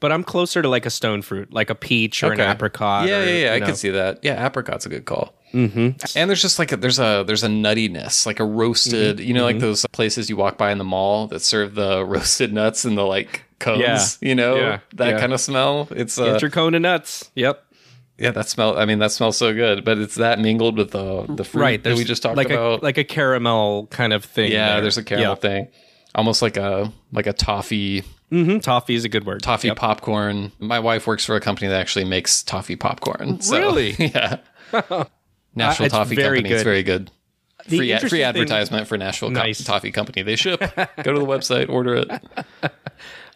But 0.01 0.13
I'm 0.13 0.25
closer 0.25 0.63
to 0.63 0.69
like 0.69 0.87
a 0.87 0.91
stone 0.91 1.21
fruit, 1.23 1.53
like 1.53 1.69
a 1.71 1.75
peach 1.75 2.23
or 2.23 2.33
Okay. 2.33 2.43
an 2.43 2.51
apricot. 2.51 3.07
Yeah, 3.07 3.21
or, 3.21 3.25
yeah, 3.27 3.45
yeah. 3.47 3.53
I 3.53 3.59
know. 3.59 3.67
can 3.67 3.75
see 3.77 3.91
that. 3.91 4.21
Yeah, 4.23 4.45
apricot's 4.47 4.87
a 4.87 4.89
good 4.89 5.05
call. 5.05 5.35
Mm-hmm. 5.53 5.91
And 6.17 6.31
there's 6.31 6.41
just 6.41 6.59
like 6.59 6.73
a, 6.73 6.77
there's 6.77 6.99
a 6.99 7.25
there's 7.27 7.43
a 7.45 7.49
nuttiness, 7.49 8.25
like 8.25 8.41
a 8.41 8.45
roasted. 8.45 9.19
Mm-hmm. 9.19 9.29
You 9.29 9.35
know, 9.35 9.45
like 9.45 9.59
those 9.59 9.85
places 9.93 10.31
you 10.31 10.37
walk 10.37 10.57
by 10.57 10.73
in 10.73 10.79
the 10.79 10.85
mall 10.85 11.27
that 11.29 11.41
serve 11.41 11.75
the 11.75 12.05
roasted 12.07 12.53
nuts 12.53 12.85
and 12.85 12.97
the 12.97 13.03
like 13.05 13.43
cones. 13.59 13.81
Yeah. 14.23 14.29
You 14.29 14.35
know, 14.35 14.57
Yeah. 14.57 14.79
that 14.95 15.09
Yeah. 15.11 15.21
kind 15.21 15.33
of 15.33 15.41
smell. 15.41 15.89
It's 15.91 16.19
uh, 16.19 16.33
Get 16.33 16.43
your 16.43 16.51
cone 16.51 16.75
of 16.75 16.83
nuts. 16.83 17.31
Yep. 17.35 17.63
yeah, 18.17 18.31
that 18.31 18.49
smell. 18.49 18.79
I 18.79 18.85
mean, 18.87 19.01
that 19.01 19.11
smells 19.13 19.37
so 19.37 19.53
good. 19.53 19.85
But 19.85 19.99
it's 19.99 20.15
that 20.15 20.39
mingled 20.39 20.79
with 20.79 20.93
the 20.93 21.27
the 21.29 21.45
fruit 21.45 21.61
Right. 21.63 21.83
that 21.85 21.97
we 21.97 22.05
just 22.05 22.23
talked 22.23 22.37
like 22.39 22.49
about. 22.49 22.81
A, 22.81 22.85
like 22.85 22.97
a 22.97 23.05
caramel 23.05 23.87
kind 23.89 24.13
of 24.15 24.25
thing. 24.25 24.51
yeah, 24.53 24.75
there. 24.75 24.83
there's 24.83 24.99
a 24.99 25.05
caramel 25.05 25.31
Yeah. 25.33 25.35
thing, 25.35 25.69
almost 26.15 26.43
like 26.43 26.57
a 26.57 26.93
like 27.13 27.27
a 27.27 27.33
toffee 27.33 28.03
Mhm. 28.33 28.63
Toffee 28.63 28.95
is 28.95 29.05
a 29.05 29.09
good 29.09 29.27
word. 29.27 29.43
toffee 29.43 29.69
Yep. 29.69 29.77
popcorn. 29.77 30.53
My 30.61 30.79
wife 30.79 31.07
works 31.09 31.25
for 31.25 31.35
a 31.35 31.41
company 31.41 31.67
that 31.69 31.81
actually 31.81 32.05
makes 32.05 32.43
toffee 32.45 32.77
popcorn. 32.77 33.41
So, 33.41 33.59
Really? 33.59 33.91
yeah. 33.99 34.37
National 35.57 35.87
it's 35.87 35.93
Toffee 35.95 36.15
Company. 36.15 36.49
It's 36.49 36.63
very 36.63 36.85
good. 36.85 37.11
The 37.67 37.77
Free, 37.79 37.93
ad, 37.93 38.01
free 38.03 38.09
thing- 38.11 38.23
advertisement 38.23 38.87
for 38.87 38.97
Nashville 38.97 39.31
Co- 39.31 39.35
Nice. 39.35 39.65
Toffee 39.65 39.91
Company. 39.91 40.23
They 40.23 40.37
ship. 40.37 40.61
Go 40.61 41.13
to 41.13 41.19
the 41.19 41.27
website, 41.27 41.69
order 41.69 41.97
it. 41.97 42.09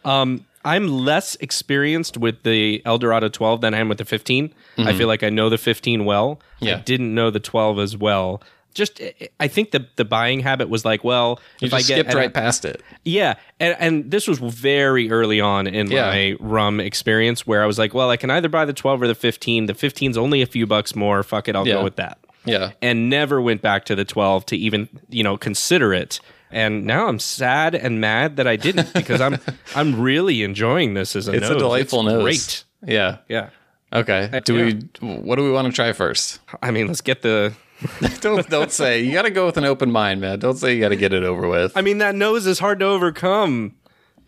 I'm 0.66 0.89
less 0.89 1.37
experienced 1.41 2.16
with 2.16 2.43
the 2.43 2.81
El 2.87 2.99
Dorado 2.99 3.29
12 3.29 3.61
than 3.61 3.75
I 3.75 3.79
am 3.79 3.89
with 3.89 3.99
the 3.99 4.05
15. 4.05 4.55
I 4.79 4.93
feel 4.95 5.09
like 5.09 5.22
I 5.22 5.29
know 5.29 5.51
the 5.51 5.59
15 5.59 6.05
well. 6.05 6.37
Mm-hmm. 6.57 6.64
Yeah. 6.66 6.77
I 6.77 6.81
didn't 6.81 7.14
know 7.14 7.31
the 7.31 7.41
12 7.41 7.79
as 7.79 7.97
well. 7.97 8.41
Just, 8.75 9.01
eh, 9.01 9.12
eh, 9.20 9.27
I 9.41 9.49
think 9.49 9.70
the 9.70 9.87
the 9.97 10.05
buying 10.05 10.41
habit 10.41 10.68
was 10.68 10.85
like, 10.85 11.05
well, 11.05 11.41
You 11.61 11.66
if 11.66 11.75
I 11.75 11.79
get 11.79 11.85
skipped 11.85 12.11
and 12.11 12.18
I- 12.18 12.22
right 12.22 12.35
past 12.35 12.64
it. 12.64 12.83
Yeah, 13.05 13.35
and, 13.61 13.77
and 13.79 14.11
this 14.11 14.27
was 14.29 14.39
very 14.39 15.11
early 15.11 15.41
on 15.41 15.66
in 15.66 15.91
Yeah. 15.91 16.07
my 16.11 16.37
rum 16.41 16.81
experience 16.81 17.47
where 17.47 17.62
I 17.62 17.66
was 17.66 17.79
like, 17.79 17.95
well, 17.95 18.11
I 18.11 18.16
can 18.16 18.31
either 18.31 18.49
buy 18.49 18.64
the 18.64 18.72
12 18.72 19.01
or 19.03 19.07
the 19.07 19.14
15. 19.14 19.66
The 19.66 19.75
15's 19.75 20.16
only 20.18 20.43
a 20.43 20.47
few 20.47 20.66
bucks 20.66 20.95
more. 20.97 21.22
Fuck 21.22 21.49
it, 21.49 21.57
I'll 21.57 21.66
Yeah. 21.66 21.75
go 21.75 21.85
with 21.85 21.97
that. 21.97 22.18
Yeah. 22.45 22.72
And 22.83 23.09
never 23.09 23.41
went 23.41 23.62
back 23.62 23.85
to 23.87 23.95
the 23.95 24.05
12 24.05 24.45
to 24.47 24.57
even, 24.57 24.89
you 25.09 25.22
know, 25.22 25.37
consider 25.39 25.95
it. 25.95 26.20
And 26.51 26.85
now 26.85 27.09
I'm 27.09 27.18
sad 27.18 27.75
and 27.75 28.01
mad 28.01 28.37
that 28.37 28.47
I 28.47 28.57
didn't 28.57 28.93
because 28.95 29.20
I'm 29.20 29.39
I'm 29.75 30.01
really 30.01 30.43
enjoying 30.43 30.95
this 30.95 31.16
as 31.16 31.27
a 31.27 31.33
It's 31.33 31.43
nose. 31.43 31.51
a 31.53 31.59
delightful 31.59 32.01
It's 32.01 32.12
nose. 32.12 32.22
Great. 32.22 32.64
Yeah. 32.95 33.16
Yeah. 33.29 33.49
Okay. 33.93 34.29
Uh, 34.33 34.41
do 34.41 34.55
we? 34.55 34.72
What 35.07 35.37
do 35.37 35.45
we 35.45 35.51
want 35.53 35.66
to 35.68 35.72
try 35.72 35.93
first? 35.93 36.41
I 36.62 36.70
mean, 36.70 36.87
let's 36.89 37.01
get 37.01 37.22
the 37.22 37.55
don't 38.20 38.49
don't 38.49 38.70
say. 38.72 39.03
You 39.03 39.12
got 39.12 39.22
to 39.22 39.31
go 39.31 39.47
with 39.47 39.57
an 39.57 39.64
open 39.64 39.91
mind, 39.91 40.20
man. 40.20 40.39
Don't 40.39 40.57
say 40.57 40.75
you 40.75 40.81
got 40.81 40.89
to 40.91 40.97
get 40.97 41.12
it 41.12 41.22
over 41.25 41.49
with. 41.49 41.77
I 41.77 41.83
mean, 41.83 41.99
that 41.99 42.14
nose 42.14 42.47
is 42.47 42.59
hard 42.59 42.79
to 42.81 42.87
overcome. 42.87 43.75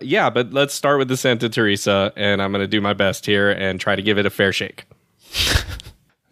Yeah, 0.00 0.28
but 0.30 0.52
let's 0.52 0.74
start 0.74 0.98
with 0.98 1.08
the 1.08 1.16
Santa 1.16 1.48
Teresa, 1.48 2.12
and 2.16 2.42
I'm 2.42 2.52
going 2.52 2.60
to 2.62 2.66
do 2.66 2.80
my 2.82 2.92
best 2.92 3.24
here 3.24 3.50
and 3.50 3.80
try 3.80 3.96
to 3.96 4.02
give 4.02 4.18
it 4.18 4.26
a 4.26 4.30
fair 4.30 4.52
shake. 4.52 4.84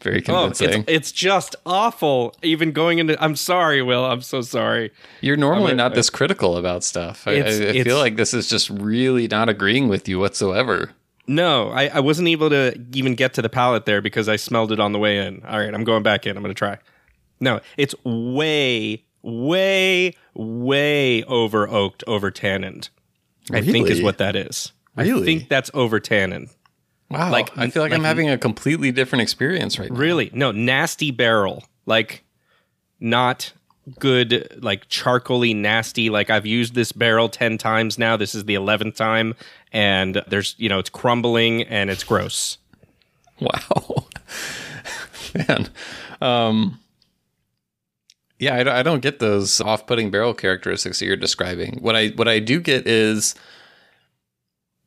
Very 0.02 0.22
Oh, 0.28 0.48
it's, 0.48 0.58
convincing. 0.58 0.84
it's 0.86 1.10
just 1.10 1.56
awful. 1.64 2.34
Even 2.42 2.72
going 2.72 2.98
into, 2.98 3.16
I'm 3.24 3.36
sorry, 3.36 3.80
Will. 3.80 4.04
I'm 4.04 4.20
so 4.20 4.42
sorry. 4.42 4.92
You're 5.22 5.38
normally 5.38 5.72
a- 5.72 5.76
not 5.76 5.94
this 5.94 6.10
critical 6.10 6.58
about 6.58 6.84
stuff. 6.84 7.26
I, 7.26 7.36
I, 7.36 7.46
I 7.70 7.82
feel 7.84 7.96
like 7.96 8.16
this 8.16 8.34
is 8.34 8.46
just 8.50 8.68
really 8.68 9.28
not 9.28 9.48
agreeing 9.48 9.88
with 9.88 10.06
you 10.06 10.18
whatsoever. 10.18 10.90
No, 11.26 11.70
I, 11.70 11.88
I 11.88 12.00
wasn't 12.00 12.28
able 12.28 12.50
to 12.50 12.78
even 12.92 13.14
get 13.14 13.32
to 13.34 13.40
the 13.42 13.48
palate 13.48 13.86
there 13.86 14.02
because 14.02 14.28
I 14.28 14.36
smelled 14.36 14.72
it 14.72 14.78
on 14.80 14.92
the 14.92 14.98
way 14.98 15.26
in. 15.26 15.42
All 15.46 15.58
right, 15.58 15.72
I'm 15.72 15.84
going 15.84 16.02
back 16.02 16.26
in. 16.26 16.36
I'm 16.36 16.42
going 16.42 16.54
to 16.54 16.58
try. 16.58 16.76
No, 17.44 17.60
it's 17.76 17.94
way, 18.04 19.04
way, 19.22 20.14
way 20.34 21.22
over 21.24 21.68
oaked, 21.68 22.02
over 22.06 22.30
tannened. 22.30 22.88
I 23.52 23.60
think 23.60 23.88
is 23.88 24.02
what 24.02 24.18
that 24.18 24.34
is. 24.34 24.72
I 24.96 25.04
think 25.22 25.48
that's 25.48 25.70
over 25.74 26.00
tannened. 26.00 26.48
Wow. 27.10 27.30
Like- 27.30 27.56
I 27.56 27.68
feel 27.68 27.82
like, 27.82 27.92
I'm 27.92 28.04
having 28.04 28.28
a 28.30 28.38
completely 28.38 28.90
different 28.90 29.22
experience 29.22 29.78
right 29.78 29.90
now. 29.90 29.96
Really? 29.96 30.30
No, 30.32 30.50
nasty 30.50 31.10
barrel. 31.10 31.64
Like 31.86 32.24
not 32.98 33.52
good 33.98 34.48
like 34.62 34.88
charcoaly 34.88 35.54
nasty 35.54 36.08
like 36.08 36.30
I've 36.30 36.46
used 36.46 36.74
this 36.74 36.90
barrel 36.90 37.28
10 37.28 37.58
times 37.58 37.98
now. 37.98 38.16
This 38.16 38.34
is 38.34 38.46
the 38.46 38.54
11th 38.54 38.96
time 38.96 39.34
and 39.72 40.22
there's 40.26 40.54
you 40.56 40.70
know 40.70 40.78
it's 40.78 40.88
crumbling 40.88 41.62
and 41.64 41.90
it's 41.90 42.02
gross. 42.04 42.56
Wow. 43.40 44.06
Man. 45.48 45.68
Um, 46.22 46.80
yeah, 48.44 48.54
I, 48.56 48.62
don't- 48.62 48.76
I 48.76 48.82
don't 48.82 49.00
get 49.02 49.18
those 49.18 49.60
off-putting 49.60 50.10
barrel 50.10 50.34
characteristics 50.34 50.98
that 50.98 51.06
you're 51.06 51.16
describing. 51.16 51.78
What 51.80 51.96
I 51.96 52.08
what 52.08 52.28
I 52.28 52.38
do 52.40 52.60
get 52.60 52.86
is 52.86 53.34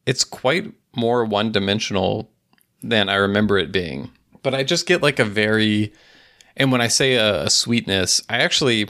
it's 0.05 0.23
quite 0.23 0.71
more 0.95 1.25
one-dimensional 1.25 2.29
than 2.81 3.09
I 3.09 3.15
remember 3.15 3.57
it 3.57 3.71
being. 3.71 4.11
But 4.43 4.53
I 4.55 4.63
just 4.63 4.85
get 4.85 5.01
like 5.01 5.19
a 5.19 5.25
very 5.25 5.93
and 6.55 6.71
when 6.71 6.81
I 6.81 6.87
say 6.87 7.13
a, 7.15 7.43
a 7.43 7.49
sweetness, 7.49 8.21
I 8.29 8.37
actually 8.39 8.87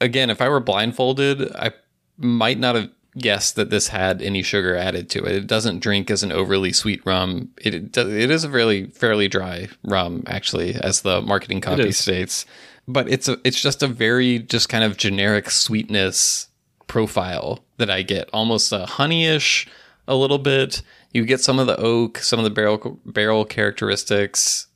again, 0.00 0.30
if 0.30 0.40
I 0.40 0.48
were 0.48 0.60
blindfolded, 0.60 1.52
I 1.54 1.72
might 2.16 2.58
not 2.58 2.74
have 2.76 2.90
guessed 3.18 3.56
that 3.56 3.70
this 3.70 3.88
had 3.88 4.22
any 4.22 4.42
sugar 4.42 4.76
added 4.76 5.10
to 5.10 5.24
it. 5.24 5.34
It 5.34 5.46
doesn't 5.46 5.80
drink 5.80 6.10
as 6.10 6.22
an 6.22 6.30
overly 6.32 6.72
sweet 6.72 7.04
rum. 7.04 7.50
It 7.60 7.74
it, 7.74 7.92
does, 7.92 8.12
it 8.12 8.30
is 8.30 8.44
a 8.44 8.50
fairly 8.50 8.86
fairly 8.86 9.28
dry 9.28 9.68
rum, 9.82 10.22
actually, 10.26 10.74
as 10.76 11.02
the 11.02 11.20
marketing 11.20 11.60
copy 11.60 11.82
states. 11.92 12.46
But 12.92 13.08
it's 13.08 13.28
a 13.28 13.38
it's 13.44 13.60
just 13.60 13.82
a 13.82 13.86
very 13.86 14.38
just 14.38 14.68
kind 14.68 14.84
of 14.84 14.96
generic 14.96 15.50
sweetness 15.50 16.48
profile 16.86 17.64
that 17.76 17.90
I 17.90 18.02
get, 18.02 18.28
almost 18.32 18.72
a 18.72 18.86
honeyish, 18.88 19.68
a 20.08 20.16
little 20.16 20.38
bit. 20.38 20.82
You 21.12 21.24
get 21.24 21.40
some 21.40 21.58
of 21.58 21.66
the 21.66 21.76
oak, 21.76 22.18
some 22.18 22.38
of 22.40 22.44
the 22.44 22.50
barrel 22.50 22.98
barrel 23.06 23.44
characteristics, 23.44 24.66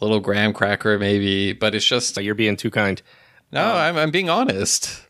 a 0.00 0.04
little 0.04 0.20
graham 0.20 0.52
cracker 0.52 0.98
maybe, 0.98 1.52
but 1.52 1.74
it's 1.74 1.84
just 1.84 2.16
you're 2.20 2.34
being 2.34 2.56
too 2.56 2.70
kind. 2.70 3.02
no. 3.50 3.70
Um, 3.70 3.76
I'm 3.76 3.96
I'm 3.96 4.10
being 4.10 4.30
honest. 4.30 5.02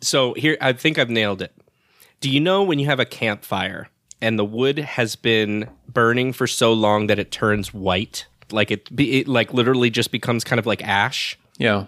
So 0.00 0.34
here 0.34 0.56
I 0.60 0.72
think 0.74 0.98
I've 0.98 1.10
nailed 1.10 1.40
it. 1.40 1.52
Do 2.20 2.30
you 2.30 2.40
know 2.40 2.62
when 2.62 2.78
you 2.78 2.86
have 2.86 3.00
a 3.00 3.04
campfire 3.04 3.88
and 4.20 4.38
the 4.38 4.44
wood 4.44 4.78
has 4.78 5.16
been 5.16 5.68
burning 5.88 6.32
for 6.32 6.46
so 6.46 6.72
long 6.72 7.06
that 7.06 7.18
it 7.18 7.30
turns 7.30 7.72
white? 7.74 8.26
Like 8.50 8.70
it, 8.70 8.94
be, 8.94 9.20
it 9.20 9.28
like 9.28 9.52
literally 9.52 9.90
just 9.90 10.10
becomes 10.10 10.44
kind 10.44 10.58
of 10.58 10.66
like 10.66 10.82
ash. 10.82 11.38
Yeah. 11.58 11.86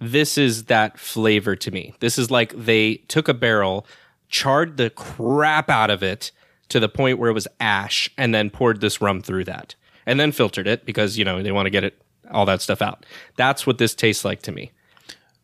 this 0.00 0.38
is 0.38 0.64
that 0.64 0.98
flavor 0.98 1.54
to 1.56 1.70
me. 1.70 1.94
This 2.00 2.18
is 2.18 2.30
like 2.30 2.54
they 2.56 2.96
took 3.08 3.28
a 3.28 3.34
barrel, 3.34 3.86
charred 4.28 4.76
the 4.76 4.90
crap 4.90 5.68
out 5.68 5.90
of 5.90 6.02
it 6.02 6.32
to 6.68 6.80
the 6.80 6.88
point 6.88 7.18
where 7.18 7.30
it 7.30 7.34
was 7.34 7.48
ash, 7.58 8.08
and 8.16 8.34
then 8.34 8.48
poured 8.48 8.80
this 8.80 9.00
rum 9.00 9.20
through 9.20 9.44
that. 9.44 9.74
And 10.06 10.18
then 10.18 10.32
filtered 10.32 10.66
it 10.66 10.86
because, 10.86 11.18
you 11.18 11.24
know, 11.24 11.42
they 11.42 11.52
want 11.52 11.66
to 11.66 11.70
get 11.70 11.84
it 11.84 12.00
all 12.30 12.46
that 12.46 12.62
stuff 12.62 12.80
out. 12.80 13.04
That's 13.36 13.66
what 13.66 13.78
this 13.78 13.94
tastes 13.94 14.24
like 14.24 14.40
to 14.42 14.52
me. 14.52 14.70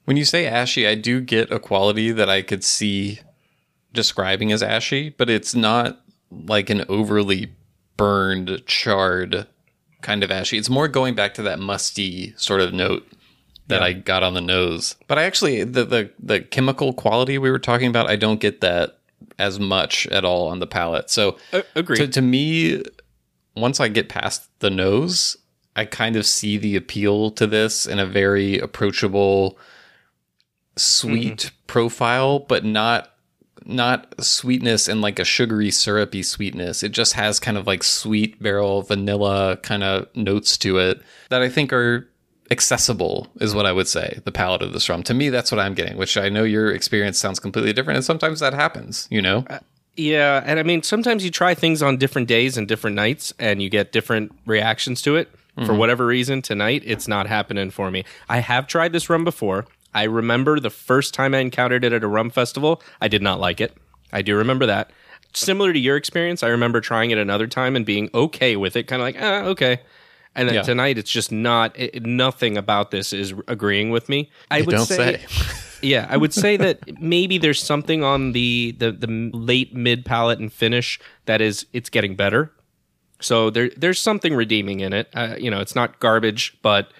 When 0.04 0.16
you 0.16 0.24
say 0.24 0.46
ashy, 0.46 0.86
I 0.86 0.94
do 0.94 1.20
get 1.20 1.50
a 1.50 1.58
quality 1.58 2.12
that 2.12 2.30
I 2.30 2.42
could 2.42 2.62
see 2.64 3.20
describing 3.92 4.52
as 4.52 4.62
ashy, 4.62 5.10
but 5.10 5.28
it's 5.28 5.54
not 5.54 6.00
like 6.30 6.70
an 6.70 6.84
overly 6.88 7.52
burned, 7.96 8.62
charred 8.66 9.46
kind 10.00 10.22
of 10.22 10.30
ashy. 10.30 10.58
It's 10.58 10.70
more 10.70 10.86
going 10.88 11.14
back 11.14 11.34
to 11.34 11.42
that 11.42 11.58
musty 11.58 12.34
sort 12.36 12.60
of 12.60 12.72
note 12.72 13.06
that 13.68 13.82
I 13.82 13.92
got 13.92 14.22
on 14.22 14.34
the 14.34 14.40
nose. 14.40 14.96
But 15.06 15.18
I 15.18 15.24
actually 15.24 15.64
the, 15.64 15.84
the 15.84 16.10
the 16.18 16.40
chemical 16.40 16.92
quality 16.92 17.38
we 17.38 17.50
were 17.50 17.58
talking 17.58 17.88
about, 17.88 18.08
I 18.08 18.16
don't 18.16 18.40
get 18.40 18.60
that 18.60 18.98
as 19.38 19.58
much 19.58 20.06
at 20.08 20.24
all 20.24 20.48
on 20.48 20.60
the 20.60 20.66
palate. 20.66 21.10
So 21.10 21.36
agreed. 21.74 21.96
to, 21.98 22.08
to 22.08 22.22
me, 22.22 22.82
once 23.54 23.80
I 23.80 23.88
get 23.88 24.08
past 24.08 24.48
the 24.60 24.70
nose, 24.70 25.36
I 25.74 25.84
kind 25.84 26.16
of 26.16 26.26
see 26.26 26.56
the 26.56 26.76
appeal 26.76 27.30
to 27.32 27.46
this 27.46 27.86
in 27.86 27.98
a 27.98 28.06
very 28.06 28.58
approachable, 28.58 29.58
sweet 30.76 31.38
mm-hmm. 31.38 31.56
profile, 31.66 32.38
but 32.40 32.64
not 32.64 33.12
not 33.68 34.14
sweetness 34.20 34.86
and 34.86 35.00
like 35.00 35.18
a 35.18 35.24
sugary 35.24 35.72
syrupy 35.72 36.22
sweetness. 36.22 36.84
It 36.84 36.92
just 36.92 37.14
has 37.14 37.40
kind 37.40 37.56
of 37.56 37.66
like 37.66 37.82
sweet 37.82 38.40
barrel 38.40 38.82
vanilla 38.82 39.56
kind 39.56 39.82
of 39.82 40.14
notes 40.14 40.56
to 40.58 40.78
it 40.78 41.02
that 41.30 41.42
I 41.42 41.48
think 41.48 41.72
are 41.72 42.08
accessible 42.50 43.28
is 43.40 43.54
what 43.54 43.66
I 43.66 43.72
would 43.72 43.88
say. 43.88 44.20
The 44.24 44.32
palate 44.32 44.62
of 44.62 44.72
this 44.72 44.88
rum 44.88 45.02
to 45.04 45.14
me, 45.14 45.28
that's 45.30 45.50
what 45.50 45.58
I'm 45.60 45.74
getting. 45.74 45.96
Which 45.96 46.16
I 46.16 46.28
know 46.28 46.44
your 46.44 46.72
experience 46.72 47.18
sounds 47.18 47.40
completely 47.40 47.72
different, 47.72 47.96
and 47.96 48.04
sometimes 48.04 48.40
that 48.40 48.54
happens. 48.54 49.08
You 49.10 49.22
know, 49.22 49.44
Yeah, 49.96 50.42
and 50.44 50.58
I 50.58 50.62
mean 50.62 50.82
sometimes 50.82 51.24
you 51.24 51.30
try 51.30 51.54
things 51.54 51.82
on 51.82 51.96
different 51.96 52.28
days 52.28 52.56
and 52.56 52.68
different 52.68 52.96
nights 52.96 53.32
and 53.38 53.62
you 53.62 53.70
get 53.70 53.92
different 53.92 54.32
reactions 54.46 55.02
to 55.02 55.16
it. 55.16 55.30
For 55.64 55.72
whatever 55.72 56.04
reason 56.04 56.42
tonight 56.42 56.82
it's 56.84 57.08
not 57.08 57.26
happening 57.26 57.70
for 57.70 57.90
me. 57.90 58.04
I 58.28 58.40
have 58.40 58.66
tried 58.66 58.92
this 58.92 59.08
rum 59.08 59.24
before. 59.24 59.64
I 59.94 60.02
remember 60.02 60.60
the 60.60 60.68
first 60.68 61.14
time 61.14 61.32
I 61.34 61.38
encountered 61.38 61.82
it 61.82 61.94
at 61.94 62.04
a 62.04 62.06
rum 62.06 62.28
festival, 62.28 62.82
I 63.00 63.08
did 63.08 63.22
not 63.22 63.40
like 63.40 63.58
it. 63.62 63.74
I 64.12 64.20
do 64.20 64.36
remember 64.36 64.66
that. 64.66 64.90
Similar 65.32 65.72
to 65.72 65.78
your 65.78 65.96
experience, 65.96 66.42
I 66.42 66.48
remember 66.48 66.82
trying 66.82 67.10
it 67.10 67.16
another 67.16 67.46
time 67.46 67.74
and 67.74 67.86
being 67.86 68.10
okay 68.12 68.56
with 68.56 68.76
it, 68.76 68.86
kind 68.86 69.00
of 69.00 69.06
like, 69.06 69.16
ah, 69.18 69.44
okay. 69.44 69.80
And 70.36 70.48
then 70.48 70.56
Yeah. 70.56 70.62
tonight, 70.62 70.98
it's 70.98 71.10
just 71.10 71.32
not. 71.32 71.76
It, 71.78 72.04
nothing 72.04 72.56
about 72.56 72.90
this 72.92 73.12
is 73.12 73.34
agreeing 73.48 73.90
with 73.90 74.08
me. 74.08 74.30
I 74.50 74.60
would 74.60 74.70
don't 74.70 74.86
say, 74.86 75.24
say. 75.26 75.78
yeah, 75.82 76.06
I 76.08 76.16
would 76.16 76.32
say 76.34 76.56
that 76.58 77.00
maybe 77.00 77.38
there's 77.38 77.60
something 77.62 78.04
on 78.04 78.32
the 78.32 78.76
the 78.78 78.92
the 78.92 79.30
late 79.32 79.74
mid 79.74 80.04
palate 80.04 80.38
and 80.38 80.52
finish 80.52 81.00
that 81.24 81.40
is 81.40 81.66
it's 81.72 81.88
getting 81.90 82.14
better. 82.16 82.52
So 83.20 83.48
there 83.50 83.70
there's 83.76 84.00
something 84.00 84.34
redeeming 84.34 84.80
in 84.80 84.92
it. 84.92 85.08
Uh, 85.14 85.36
you 85.38 85.50
know, 85.50 85.60
it's 85.60 85.74
not 85.74 85.98
garbage, 86.00 86.56
but 86.62 86.92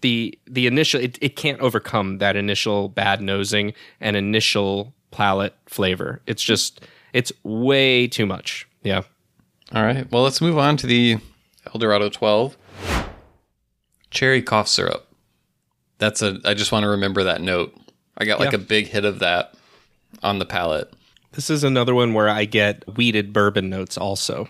the 0.00 0.38
the 0.46 0.66
initial 0.66 1.00
it, 1.00 1.18
it 1.20 1.36
can't 1.36 1.60
overcome 1.60 2.18
that 2.18 2.36
initial 2.36 2.88
bad 2.88 3.20
nosing 3.20 3.74
and 4.00 4.16
initial 4.16 4.94
palate 5.10 5.54
flavor. 5.66 6.22
It's 6.26 6.42
just 6.42 6.80
it's 7.12 7.32
way 7.42 8.06
too 8.06 8.24
much. 8.24 8.66
Yeah. 8.82 9.02
All 9.74 9.82
right. 9.82 10.10
Well, 10.10 10.22
let's 10.22 10.40
move 10.40 10.56
on 10.56 10.78
to 10.78 10.86
the 10.86 11.18
El 11.74 11.78
Dorado 11.78 12.08
12 12.08 12.56
cherry 14.10 14.42
cough 14.42 14.68
syrup. 14.68 15.06
That's 15.98 16.22
a. 16.22 16.38
I 16.44 16.54
just 16.54 16.72
want 16.72 16.84
to 16.84 16.88
remember 16.88 17.24
that 17.24 17.40
note. 17.40 17.74
I 18.16 18.24
got 18.24 18.40
like 18.40 18.52
Yeah. 18.52 18.58
a 18.58 18.62
big 18.62 18.86
hit 18.88 19.04
of 19.04 19.18
that 19.20 19.54
on 20.22 20.38
the 20.38 20.46
palate. 20.46 20.92
This 21.32 21.50
is 21.50 21.62
another 21.64 21.94
one 21.94 22.14
where 22.14 22.28
I 22.28 22.44
get 22.44 22.96
wheated 22.96 23.32
bourbon 23.32 23.68
notes 23.68 23.96
also. 23.98 24.48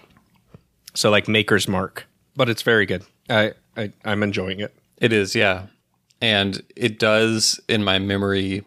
So 0.95 1.11
like 1.11 1.29
Maker's 1.29 1.69
Mark, 1.69 2.07
but 2.37 2.49
it's 2.49 2.63
very 2.63 2.87
good. 2.87 3.03
I, 3.29 3.53
I 3.77 3.93
I'm 4.05 4.23
enjoying 4.23 4.61
it. 4.61 4.75
It 4.99 5.13
is, 5.13 5.35
yeah. 5.35 5.67
And 6.21 6.63
it 6.75 6.99
does, 6.99 7.61
in 7.69 7.85
my 7.85 7.99
memory, 7.99 8.65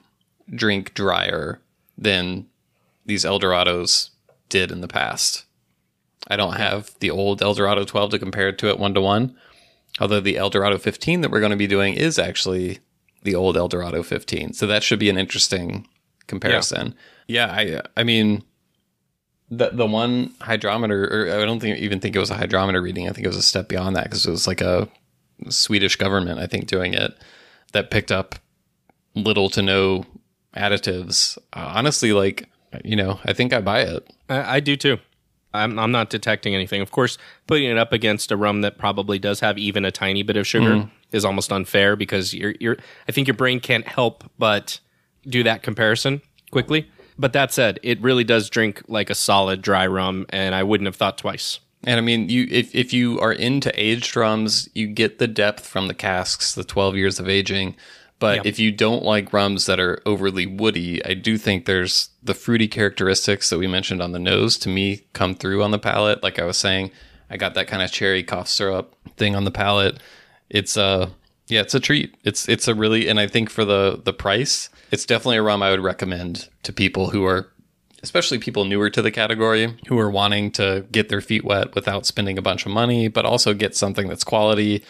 drink 0.53 0.93
drier 0.93 1.59
than 1.97 2.45
these 3.05 3.25
El 3.25 3.39
Dorados 3.39 4.11
did 4.49 4.71
in 4.71 4.81
the 4.81 4.87
past. 4.87 5.43
I 6.27 6.35
don't 6.37 6.53
have 6.55 6.91
the 6.99 7.09
old 7.09 7.41
El 7.41 7.53
Dorado 7.53 7.83
12 7.83 8.11
to 8.11 8.19
compare 8.19 8.49
it 8.49 8.57
to 8.59 8.69
it 8.69 8.79
one 8.79 8.93
to 8.93 9.01
one. 9.01 9.35
Although 10.01 10.19
the 10.19 10.35
El 10.35 10.49
Dorado 10.49 10.79
15 10.79 11.21
that 11.21 11.29
we're 11.29 11.39
going 11.39 11.51
to 11.51 11.55
be 11.55 11.67
doing 11.67 11.93
is 11.93 12.17
actually 12.17 12.79
the 13.21 13.35
old 13.35 13.55
El 13.55 13.67
Dorado 13.67 14.01
15. 14.01 14.53
So 14.53 14.65
that 14.65 14.81
should 14.81 14.97
be 14.97 15.11
an 15.11 15.17
interesting 15.17 15.87
comparison. 16.25 16.95
Yeah, 17.27 17.45
I 17.51 17.81
I 17.95 18.03
mean 18.03 18.43
the 19.51 19.69
the 19.69 19.85
one 19.85 20.33
hydrometer 20.41 21.03
or 21.03 21.39
I 21.39 21.45
don't 21.45 21.59
think 21.59 21.77
even 21.77 21.99
think 21.99 22.15
it 22.15 22.19
was 22.19 22.31
a 22.31 22.35
hydrometer 22.35 22.81
reading. 22.81 23.07
I 23.07 23.11
think 23.11 23.25
it 23.25 23.29
was 23.29 23.37
a 23.37 23.43
step 23.43 23.67
beyond 23.67 23.95
that 23.95 24.05
because 24.05 24.25
it 24.25 24.31
was 24.31 24.47
like 24.47 24.61
a 24.61 24.89
Swedish 25.49 25.95
government, 25.97 26.39
I 26.39 26.47
think, 26.47 26.65
doing 26.65 26.95
it 26.95 27.15
that 27.73 27.91
picked 27.91 28.11
up 28.11 28.35
little 29.13 29.49
to 29.51 29.61
no 29.61 30.05
additives. 30.55 31.37
Uh, 31.53 31.73
honestly, 31.75 32.11
like 32.11 32.49
you 32.83 32.95
know, 32.95 33.19
I 33.23 33.33
think 33.33 33.53
I 33.53 33.61
buy 33.61 33.81
it. 33.81 34.11
I, 34.29 34.55
I 34.55 34.59
do 34.61 34.75
too. 34.75 34.97
I'm, 35.53 35.77
I'm 35.77 35.91
not 35.91 36.09
detecting 36.09 36.55
anything. 36.55 36.81
Of 36.81 36.91
course, 36.91 37.17
putting 37.47 37.69
it 37.69 37.77
up 37.77 37.91
against 37.91 38.31
a 38.31 38.37
rum 38.37 38.61
that 38.61 38.77
probably 38.77 39.19
does 39.19 39.41
have 39.41 39.57
even 39.57 39.85
a 39.85 39.91
tiny 39.91 40.23
bit 40.23 40.37
of 40.37 40.47
sugar 40.47 40.71
mm. 40.71 40.91
is 41.11 41.25
almost 41.25 41.51
unfair 41.51 41.95
because 41.95 42.33
you're, 42.33 42.55
you're. 42.59 42.77
I 43.07 43.11
think 43.11 43.27
your 43.27 43.35
brain 43.35 43.59
can't 43.59 43.87
help 43.87 44.23
but 44.37 44.79
do 45.27 45.43
that 45.43 45.63
comparison 45.63 46.21
quickly. 46.51 46.89
But 47.17 47.33
that 47.33 47.51
said, 47.51 47.79
it 47.83 48.01
really 48.01 48.23
does 48.23 48.49
drink 48.49 48.81
like 48.87 49.09
a 49.09 49.15
solid 49.15 49.61
dry 49.61 49.85
rum, 49.85 50.25
and 50.29 50.55
I 50.55 50.63
wouldn't 50.63 50.87
have 50.87 50.95
thought 50.95 51.17
twice. 51.17 51.59
And 51.83 51.97
I 51.97 52.01
mean, 52.01 52.29
you 52.29 52.47
if 52.49 52.73
if 52.75 52.93
you 52.93 53.19
are 53.19 53.33
into 53.33 53.71
aged 53.79 54.15
rums, 54.15 54.69
you 54.73 54.87
get 54.87 55.19
the 55.19 55.27
depth 55.27 55.65
from 55.65 55.87
the 55.87 55.93
casks, 55.93 56.53
the 56.53 56.63
12 56.63 56.95
years 56.95 57.19
of 57.19 57.27
aging. 57.27 57.75
But 58.21 58.35
Yeah. 58.37 58.41
if 58.45 58.59
you 58.59 58.71
don't 58.71 59.03
like 59.03 59.33
rums 59.33 59.65
that 59.65 59.79
are 59.79 59.99
overly 60.05 60.45
woody, 60.45 61.03
I 61.03 61.15
do 61.15 61.37
think 61.37 61.65
there's 61.65 62.09
the 62.23 62.35
fruity 62.35 62.67
characteristics 62.67 63.49
that 63.49 63.57
we 63.57 63.65
mentioned 63.67 63.99
on 64.01 64.11
the 64.11 64.19
nose 64.19 64.57
to 64.59 64.69
me 64.69 65.01
come 65.13 65.33
through 65.35 65.63
on 65.63 65.71
the 65.71 65.79
palate. 65.79 66.21
Like 66.23 66.37
I 66.39 66.45
was 66.45 66.55
saying, 66.57 66.91
I 67.31 67.37
got 67.37 67.55
that 67.55 67.67
kind 67.67 67.81
of 67.81 67.91
cherry 67.91 68.21
cough 68.23 68.47
syrup 68.47 68.95
thing 69.17 69.35
on 69.35 69.43
the 69.43 69.51
palate. 69.51 69.97
It's 70.49 70.77
uh 70.77 71.09
yeah, 71.47 71.61
it's 71.61 71.73
a 71.73 71.79
treat. 71.79 72.15
It's 72.23 72.47
it's 72.47 72.67
a 72.67 72.75
really 72.75 73.09
and 73.09 73.19
I 73.19 73.25
think 73.27 73.49
for 73.49 73.65
the 73.65 73.99
the 74.03 74.13
price, 74.13 74.69
it's 74.91 75.05
definitely 75.05 75.37
a 75.37 75.41
rum 75.41 75.63
I 75.63 75.71
would 75.71 75.81
recommend 75.81 76.47
to 76.63 76.71
people 76.71 77.09
who 77.09 77.25
are 77.25 77.49
especially 78.03 78.37
people 78.37 78.65
newer 78.65 78.89
to 78.91 79.01
the 79.01 79.11
category 79.11 79.75
who 79.87 79.97
are 79.97 80.11
wanting 80.11 80.51
to 80.51 80.85
get 80.91 81.09
their 81.09 81.21
feet 81.21 81.43
wet 81.43 81.73
without 81.75 82.05
spending 82.05 82.37
a 82.37 82.41
bunch 82.41 82.65
of 82.67 82.71
money, 82.71 83.07
but 83.07 83.25
also 83.25 83.53
get 83.55 83.75
something 83.75 84.07
that's 84.07 84.23
quality. 84.23 84.83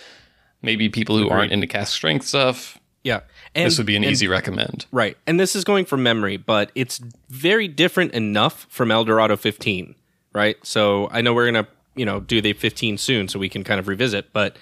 Maybe 0.62 0.90
people 0.90 1.18
who 1.18 1.30
aren't 1.30 1.52
into 1.54 1.68
cask 1.68 1.94
strength 1.94 2.26
stuff. 2.28 2.78
Yeah, 3.04 3.22
and, 3.56 3.66
This 3.66 3.78
would 3.78 3.88
be 3.88 3.96
an 3.96 4.04
and- 4.04 4.12
easy 4.12 4.28
recommend. 4.28 4.86
Right. 4.92 5.18
And 5.26 5.40
this 5.40 5.56
is 5.56 5.64
going 5.64 5.86
from 5.86 6.04
memory, 6.04 6.38
but 6.38 6.72
it's 6.76 7.00
very 7.30 7.68
different 7.68 8.14
enough 8.14 8.68
from 8.70 8.92
El 8.92 9.04
Dorado 9.06 9.36
15, 9.36 9.96
right? 10.34 10.58
So 10.64 11.10
I 11.12 11.22
know 11.22 11.34
we're 11.34 11.52
going 11.52 11.66
to, 11.66 11.72
you 11.96 12.06
know, 12.06 12.20
do 12.20 12.42
the 12.42 12.54
15 12.54 12.98
soon 13.00 13.28
so 13.28 13.40
we 13.40 13.50
can 13.50 13.64
kind 13.64 13.80
of 13.80 13.88
revisit, 13.88 14.32
but 14.34 14.56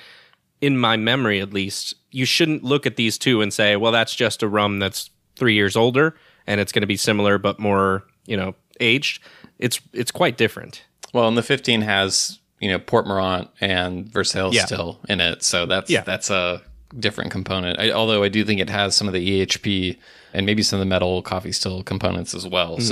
in 0.62 0.78
my 0.78 0.96
memory 0.98 1.40
at 1.42 1.54
least, 1.54 1.96
you 2.12 2.26
shouldn't 2.26 2.64
look 2.64 2.86
at 2.86 2.96
these 2.96 3.18
two 3.18 3.42
and 3.42 3.54
say, 3.54 3.76
well, 3.76 3.92
that's 3.92 4.16
just 4.16 4.42
a 4.42 4.48
rum 4.48 4.80
that's 4.80 5.10
3 5.36 5.54
years 5.54 5.76
older 5.76 6.16
and 6.48 6.60
it's 6.62 6.72
going 6.72 6.82
to 6.82 6.88
be 6.88 6.98
similar 6.98 7.38
but 7.38 7.60
more, 7.60 8.04
you 8.26 8.36
know, 8.38 8.56
aged. 8.80 9.22
It's 9.60 9.80
it's 9.94 10.12
quite 10.12 10.38
different. 10.38 10.84
Well, 11.14 11.28
and 11.28 11.38
the 11.38 11.44
15 11.44 11.82
has, 11.82 12.40
you 12.62 12.70
know, 12.70 12.80
Port 12.80 13.06
Morant 13.06 13.50
and 13.62 14.08
Versailles 14.12 14.52
Yeah. 14.54 14.66
still 14.66 15.00
in 15.10 15.20
it. 15.20 15.44
So 15.44 15.66
that's 15.66 15.90
Yeah. 15.92 16.02
that's 16.02 16.30
a 16.30 16.62
different 16.98 17.32
component. 17.32 17.80
I, 17.80 17.92
although 17.92 18.24
I 18.24 18.30
do 18.30 18.44
think 18.46 18.60
it 18.60 18.70
has 18.70 18.96
some 18.96 19.08
of 19.08 19.14
the 19.14 19.46
EHP 19.46 19.98
and 20.34 20.46
maybe 20.46 20.64
some 20.64 20.80
of 20.80 20.82
the 20.86 20.90
metal 20.90 21.22
Coffey 21.22 21.52
still 21.52 21.84
components 21.84 22.34
as 22.34 22.48
well. 22.48 22.78
Mm-hmm. 22.78 22.84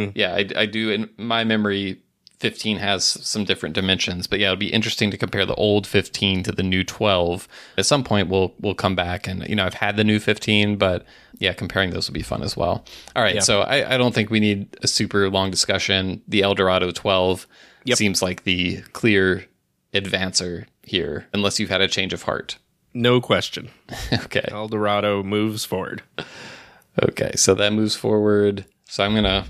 So 0.00 0.10
yeah, 0.14 0.34
I, 0.34 0.48
I 0.56 0.66
do 0.66 0.90
in 0.90 1.08
my 1.16 1.44
memory 1.44 2.00
15 2.38 2.76
has 2.76 3.02
some 3.04 3.44
different 3.44 3.74
dimensions, 3.74 4.26
but 4.26 4.38
yeah, 4.38 4.48
it'd 4.48 4.58
be 4.58 4.72
interesting 4.72 5.10
to 5.10 5.16
compare 5.16 5.46
the 5.46 5.54
old 5.54 5.86
15 5.86 6.42
to 6.42 6.52
the 6.52 6.62
new 6.62 6.84
12. 6.84 7.48
At 7.78 7.86
some 7.86 8.04
point 8.04 8.28
we'll 8.28 8.52
we'll 8.60 8.74
come 8.74 8.94
back 8.94 9.26
and 9.26 9.46
you 9.48 9.56
know, 9.56 9.64
I've 9.64 9.74
had 9.74 9.96
the 9.96 10.04
new 10.04 10.18
15, 10.18 10.76
but 10.76 11.06
yeah, 11.38 11.54
comparing 11.54 11.90
those 11.90 12.08
would 12.08 12.14
be 12.14 12.22
fun 12.22 12.42
as 12.42 12.56
well. 12.56 12.84
All 13.14 13.22
right, 13.22 13.42
so 13.42 13.62
I, 13.62 13.94
I 13.94 13.96
don't 13.98 14.14
think 14.14 14.30
we 14.30 14.40
need 14.40 14.76
a 14.82 14.86
super 14.88 15.30
long 15.30 15.50
discussion. 15.50 16.22
The 16.28 16.42
El 16.42 16.54
Dorado 16.54 16.90
12 16.90 17.46
Yep. 17.84 17.98
seems 17.98 18.20
like 18.20 18.42
the 18.42 18.78
clear 18.92 19.44
advancer 19.94 20.66
here, 20.82 21.26
unless 21.32 21.58
you've 21.60 21.70
had 21.70 21.80
a 21.80 21.88
change 21.88 22.12
of 22.12 22.22
heart. 22.24 22.58
No 22.96 23.20
question. 23.20 23.68
okay. 24.24 24.48
El 24.48 24.68
Dorado 24.68 25.22
moves 25.22 25.66
forward. 25.66 26.02
Okay. 27.02 27.32
So 27.36 27.54
that 27.54 27.74
moves 27.74 27.94
forward. 27.94 28.64
So 28.86 29.04
I'm 29.04 29.12
going 29.12 29.24
to 29.24 29.44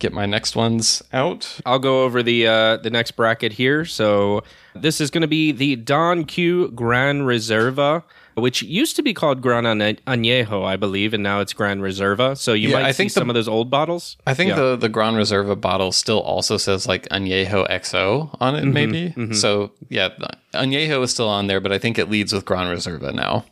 get 0.00 0.12
my 0.12 0.26
next 0.26 0.56
ones 0.56 1.00
out. 1.12 1.60
I'll 1.64 1.78
go 1.78 2.02
over 2.02 2.24
the 2.24 2.48
uh, 2.48 2.76
the 2.78 2.90
next 2.90 3.12
bracket 3.12 3.52
here. 3.52 3.84
So 3.84 4.42
this 4.74 5.00
is 5.00 5.12
going 5.12 5.22
to 5.22 5.28
be 5.28 5.52
the 5.52 5.76
Don 5.76 6.24
Q 6.24 6.72
Gran 6.72 7.22
Reserva, 7.22 8.02
which 8.34 8.62
used 8.62 8.96
to 8.96 9.02
be 9.02 9.12
called 9.14 9.40
Gran 9.42 9.64
Añejo, 9.64 10.64
I 10.64 10.76
believe, 10.76 11.14
and 11.14 11.22
now 11.22 11.40
it's 11.40 11.52
Gran 11.52 11.80
Reserva. 11.80 12.36
So 12.36 12.52
you 12.52 12.68
Yeah, 12.70 12.76
might 12.76 12.84
I 12.86 12.90
see 12.92 12.96
think 12.98 13.10
the- 13.12 13.20
some 13.20 13.30
of 13.30 13.34
those 13.34 13.48
old 13.48 13.70
bottles. 13.70 14.16
I 14.26 14.34
think 14.34 14.50
Yeah. 14.50 14.56
the, 14.56 14.76
the 14.76 14.88
Gran 14.88 15.14
Reserva 15.14 15.60
bottle 15.60 15.92
still 15.92 16.20
also 16.20 16.56
says 16.56 16.86
like 16.86 17.08
Añejo 17.10 17.68
XO 17.70 18.36
on 18.40 18.54
it, 18.54 18.60
mm-hmm, 18.62 18.72
maybe. 18.72 19.08
Mm-hmm. 19.10 19.32
So 19.34 19.72
yeah, 19.88 20.10
Añejo 20.54 21.02
is 21.02 21.10
still 21.10 21.28
on 21.28 21.46
there, 21.46 21.60
but 21.60 21.72
I 21.72 21.78
think 21.78 21.98
it 21.98 22.10
leads 22.10 22.32
with 22.32 22.44
Gran 22.44 22.74
Reserva 22.74 23.12
now. 23.14 23.44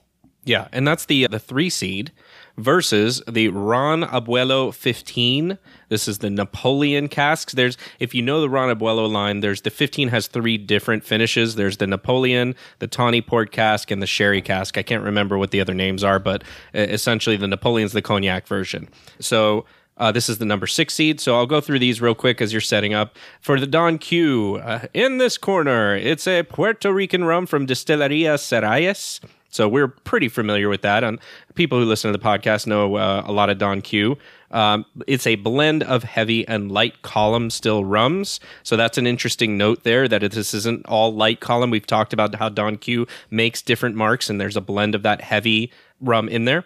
Yeah, 0.44 0.68
and 0.72 0.88
that's 0.88 1.04
the 1.04 1.26
uh, 1.26 1.28
the 1.28 1.38
three 1.38 1.68
seed 1.68 2.12
versus 2.56 3.22
the 3.28 3.48
Ron 3.48 4.02
Abuelo 4.02 4.74
15. 4.74 5.58
This 5.88 6.06
is 6.06 6.18
the 6.18 6.30
Napoleon 6.30 7.08
casks. 7.08 7.52
There's 7.52 7.76
if 7.98 8.14
you 8.14 8.22
know 8.22 8.40
the 8.40 8.48
Ron 8.48 8.74
Abuelo 8.74 9.10
line, 9.10 9.40
there's 9.40 9.62
the 9.62 9.70
15 9.70 10.08
has 10.08 10.26
three 10.26 10.58
different 10.58 11.04
finishes. 11.04 11.56
There's 11.56 11.78
the 11.78 11.86
Napoleon, 11.86 12.54
the 12.78 12.86
Tawny 12.86 13.20
Port 13.20 13.52
cask, 13.52 13.90
and 13.90 14.02
the 14.02 14.06
Sherry 14.06 14.42
cask. 14.42 14.78
I 14.78 14.82
can't 14.82 15.04
remember 15.04 15.38
what 15.38 15.50
the 15.50 15.60
other 15.60 15.74
names 15.74 16.04
are, 16.04 16.18
but 16.18 16.42
uh, 16.74 16.78
essentially 16.78 17.36
the 17.36 17.48
Napoleon's 17.48 17.92
the 17.92 18.02
cognac 18.02 18.46
version. 18.46 18.88
So 19.18 19.64
uh, 20.00 20.10
this 20.10 20.28
is 20.30 20.38
the 20.38 20.46
number 20.46 20.66
six 20.66 20.94
seed. 20.94 21.20
So 21.20 21.36
I'll 21.36 21.46
go 21.46 21.60
through 21.60 21.78
these 21.78 22.00
real 22.00 22.14
quick 22.14 22.40
as 22.40 22.52
you're 22.52 22.60
setting 22.60 22.94
up. 22.94 23.16
For 23.40 23.60
the 23.60 23.66
Don 23.66 23.98
Q, 23.98 24.56
uh, 24.56 24.86
in 24.94 25.18
this 25.18 25.36
corner, 25.36 25.94
it's 25.94 26.26
a 26.26 26.42
Puerto 26.42 26.92
Rican 26.92 27.24
rum 27.24 27.46
from 27.46 27.66
Destilería 27.66 28.36
Serrallés. 28.36 29.20
So 29.50 29.68
we're 29.68 29.88
pretty 29.88 30.28
familiar 30.28 30.68
with 30.68 30.82
that. 30.82 31.04
And 31.04 31.18
people 31.54 31.78
who 31.78 31.84
listen 31.84 32.12
to 32.12 32.16
the 32.16 32.24
podcast 32.24 32.66
know 32.66 32.96
uh, 32.96 33.24
a 33.26 33.32
lot 33.32 33.50
of 33.50 33.58
Don 33.58 33.82
Q. 33.82 34.16
Um, 34.52 34.84
it's 35.06 35.26
a 35.26 35.36
blend 35.36 35.82
of 35.82 36.02
heavy 36.02 36.46
and 36.48 36.72
light 36.72 37.02
column 37.02 37.50
still 37.50 37.84
rums. 37.84 38.40
So 38.62 38.76
that's 38.76 38.98
an 38.98 39.06
interesting 39.06 39.58
note 39.58 39.84
there 39.84 40.08
that 40.08 40.22
this 40.32 40.54
isn't 40.54 40.86
all 40.86 41.14
light 41.14 41.40
column. 41.40 41.70
We've 41.70 41.86
talked 41.86 42.12
about 42.12 42.34
how 42.34 42.48
Don 42.48 42.76
Q 42.76 43.06
makes 43.30 43.62
different 43.62 43.96
marks, 43.96 44.30
and 44.30 44.40
there's 44.40 44.56
a 44.56 44.60
blend 44.60 44.94
of 44.94 45.02
that 45.02 45.20
heavy 45.20 45.70
rum 46.00 46.28
in 46.28 46.46
there. 46.46 46.64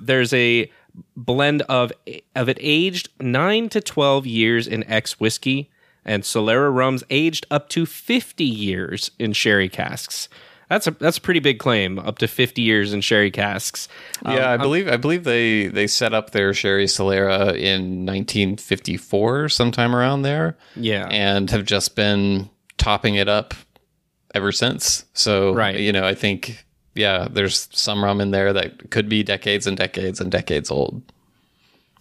There's 0.00 0.32
a 0.32 0.70
blend 1.14 1.62
of 1.62 1.92
of 2.34 2.48
it 2.48 2.58
aged 2.60 3.10
nine 3.20 3.68
to 3.70 3.80
twelve 3.80 4.26
years 4.26 4.66
in 4.66 4.84
X 4.84 5.20
whiskey, 5.20 5.70
and 6.04 6.22
Solera 6.22 6.74
rums 6.74 7.04
aged 7.10 7.46
up 7.50 7.68
to 7.70 7.84
fifty 7.84 8.44
years 8.44 9.10
in 9.18 9.32
sherry 9.34 9.68
casks. 9.68 10.28
That's 10.68 10.86
a 10.88 10.90
that's 10.92 11.18
a 11.18 11.20
pretty 11.20 11.40
big 11.40 11.58
claim, 11.60 11.98
up 12.00 12.18
to 12.18 12.26
fifty 12.26 12.62
years 12.62 12.92
in 12.92 13.00
sherry 13.00 13.30
casks. 13.30 13.88
Yeah, 14.24 14.50
um, 14.52 14.60
I 14.60 14.62
believe 14.62 14.88
I 14.88 14.96
believe 14.96 15.22
they 15.24 15.68
they 15.68 15.86
set 15.86 16.12
up 16.12 16.30
their 16.30 16.52
Sherry 16.52 16.86
Solera 16.86 17.56
in 17.56 18.04
1954, 18.04 19.48
sometime 19.48 19.94
around 19.94 20.22
there. 20.22 20.56
Yeah. 20.74 21.06
and 21.10 21.48
have 21.50 21.64
just 21.64 21.94
been 21.94 22.50
topping 22.78 23.14
it 23.14 23.28
up 23.28 23.54
ever 24.34 24.50
since. 24.52 25.04
So, 25.14 25.54
Right. 25.54 25.78
you 25.78 25.92
know, 25.92 26.04
I 26.06 26.14
think 26.14 26.64
yeah, 26.94 27.28
there's 27.30 27.68
some 27.72 28.02
rum 28.02 28.20
in 28.20 28.30
there 28.32 28.52
that 28.52 28.90
could 28.90 29.08
be 29.08 29.22
decades 29.22 29.66
and 29.66 29.76
decades 29.76 30.20
and 30.20 30.32
decades 30.32 30.70
old. 30.70 31.02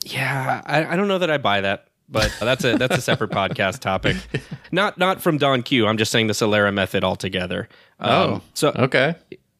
Yeah, 0.06 0.62
I, 0.66 0.86
I 0.86 0.96
don't 0.96 1.08
know 1.08 1.18
that 1.20 1.30
I 1.32 1.38
buy 1.38 1.62
that, 1.62 1.88
but 2.10 2.32
that's 2.40 2.64
a 2.64 2.78
that's 2.78 2.98
a 2.98 3.02
separate 3.02 3.32
podcast 3.32 3.80
topic. 3.80 4.18
Not 4.72 4.98
not 4.98 5.22
from 5.22 5.38
Don 5.38 5.64
Q. 5.64 5.88
I'm 5.88 5.98
just 5.98 6.12
saying 6.12 6.28
the 6.28 6.34
Solera 6.34 6.74
method 6.74 7.04
altogether. 7.04 7.68
Um, 8.00 8.12
Oh. 8.12 8.42
so 8.54 8.70
Okay. 8.76 9.16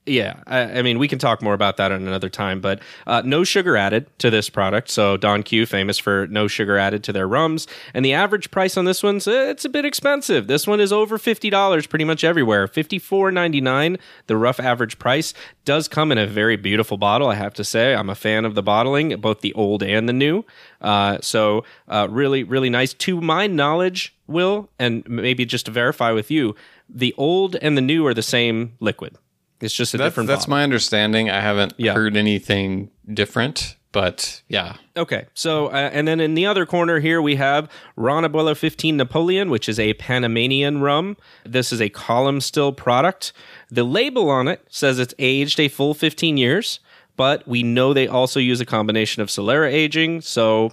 Yeah, 0.06 0.42
I, 0.46 0.80
I 0.80 0.82
mean 0.82 1.00
we 1.00 1.08
can 1.08 1.20
talk 1.20 1.42
more 1.42 1.54
about 1.54 1.78
that 1.78 1.92
at 1.92 2.00
another 2.00 2.30
time. 2.30 2.62
But 2.62 2.82
uh, 3.08 3.22
no 3.26 3.44
sugar 3.44 3.76
added 3.76 4.08
to 4.20 4.30
this 4.30 4.50
product. 4.50 4.90
So 4.90 5.18
Don 5.18 5.44
Q 5.44 5.66
famous 5.66 5.98
for 5.98 6.28
no 6.28 6.48
sugar 6.48 6.78
added 6.78 7.04
to 7.06 7.14
their 7.14 7.28
rums, 7.28 7.68
and 7.94 8.06
the 8.06 8.14
average 8.14 8.52
price 8.52 8.78
on 8.78 8.86
this 8.86 9.02
one's 9.02 9.28
it's 9.28 9.66
a 9.66 9.70
bit 9.70 9.86
expensive. 9.86 10.48
This 10.48 10.68
one 10.68 10.80
is 10.80 10.94
over 10.94 11.18
fifty 11.18 11.50
dollars 11.50 11.88
pretty 11.88 12.06
much 12.06 12.24
everywhere. 12.24 12.68
Fifty 12.68 13.00
four 13.00 13.32
ninety 13.32 13.62
nine. 13.62 13.98
The 14.28 14.38
rough 14.38 14.60
average 14.60 15.00
price 15.00 15.34
does 15.66 15.88
come 15.88 16.12
in 16.12 16.18
a 16.18 16.28
very 16.28 16.56
beautiful 16.56 16.98
bottle. 16.98 17.28
I 17.28 17.36
have 17.36 17.54
to 17.56 17.64
say, 17.64 17.96
I'm 17.96 18.10
a 18.10 18.16
fan 18.16 18.46
of 18.46 18.54
the 18.54 18.62
bottling, 18.62 19.20
both 19.20 19.42
the 19.42 19.54
old 19.54 19.82
and 19.82 20.08
the 20.08 20.14
new. 20.14 20.46
Uh, 20.82 21.18
so 21.22 21.64
uh, 21.88 22.08
really, 22.12 22.44
really 22.44 22.70
nice. 22.70 22.94
To 22.94 23.20
my 23.20 23.48
knowledge, 23.48 24.16
Will, 24.28 24.70
and 24.78 25.04
maybe 25.10 25.46
just 25.46 25.66
to 25.66 25.72
verify 25.72 26.12
with 26.12 26.30
you, 26.30 26.56
the 26.88 27.16
old 27.18 27.56
and 27.56 27.76
the 27.76 27.82
new 27.82 28.06
are 28.06 28.14
the 28.14 28.22
same 28.22 28.76
liquid. 28.80 29.18
It's 29.62 29.74
just 29.74 29.94
a 29.94 29.98
That's, 29.98 30.08
different. 30.08 30.28
that's 30.28 30.46
bottle. 30.46 30.58
my 30.58 30.64
understanding. 30.64 31.30
I 31.30 31.40
haven't 31.42 31.74
Yeah. 31.78 31.94
heard 31.94 32.18
anything 32.18 32.90
different, 33.12 33.76
but 33.92 34.42
yeah. 34.50 34.76
Okay, 34.98 35.26
so 35.34 35.68
uh, 35.68 35.90
and 35.94 36.08
then 36.08 36.20
in 36.20 36.34
the 36.36 36.46
other 36.46 36.66
corner 36.66 37.00
here 37.00 37.22
we 37.22 37.36
have 37.38 37.70
Ron 37.96 38.24
Abuelo 38.24 38.56
15 38.56 38.98
Napoleon, 38.98 39.50
which 39.50 39.70
is 39.70 39.80
a 39.80 39.94
Panamanian 39.94 40.82
rum. 40.82 41.16
This 41.46 41.72
is 41.72 41.80
a 41.82 41.90
column 41.90 42.42
still 42.42 42.74
product. 42.74 43.32
The 43.72 43.84
label 43.86 44.30
on 44.30 44.48
it 44.48 44.66
says 44.70 45.00
it's 45.00 45.14
aged 45.20 45.60
a 45.60 45.70
full 45.70 45.94
15 45.94 46.36
years, 46.38 46.80
but 47.16 47.48
we 47.48 47.64
know 47.64 47.94
they 47.94 48.08
also 48.08 48.40
use 48.42 48.60
a 48.60 48.66
combination 48.66 49.22
of 49.22 49.30
Solera 49.30 49.72
aging, 49.72 50.20
so 50.22 50.72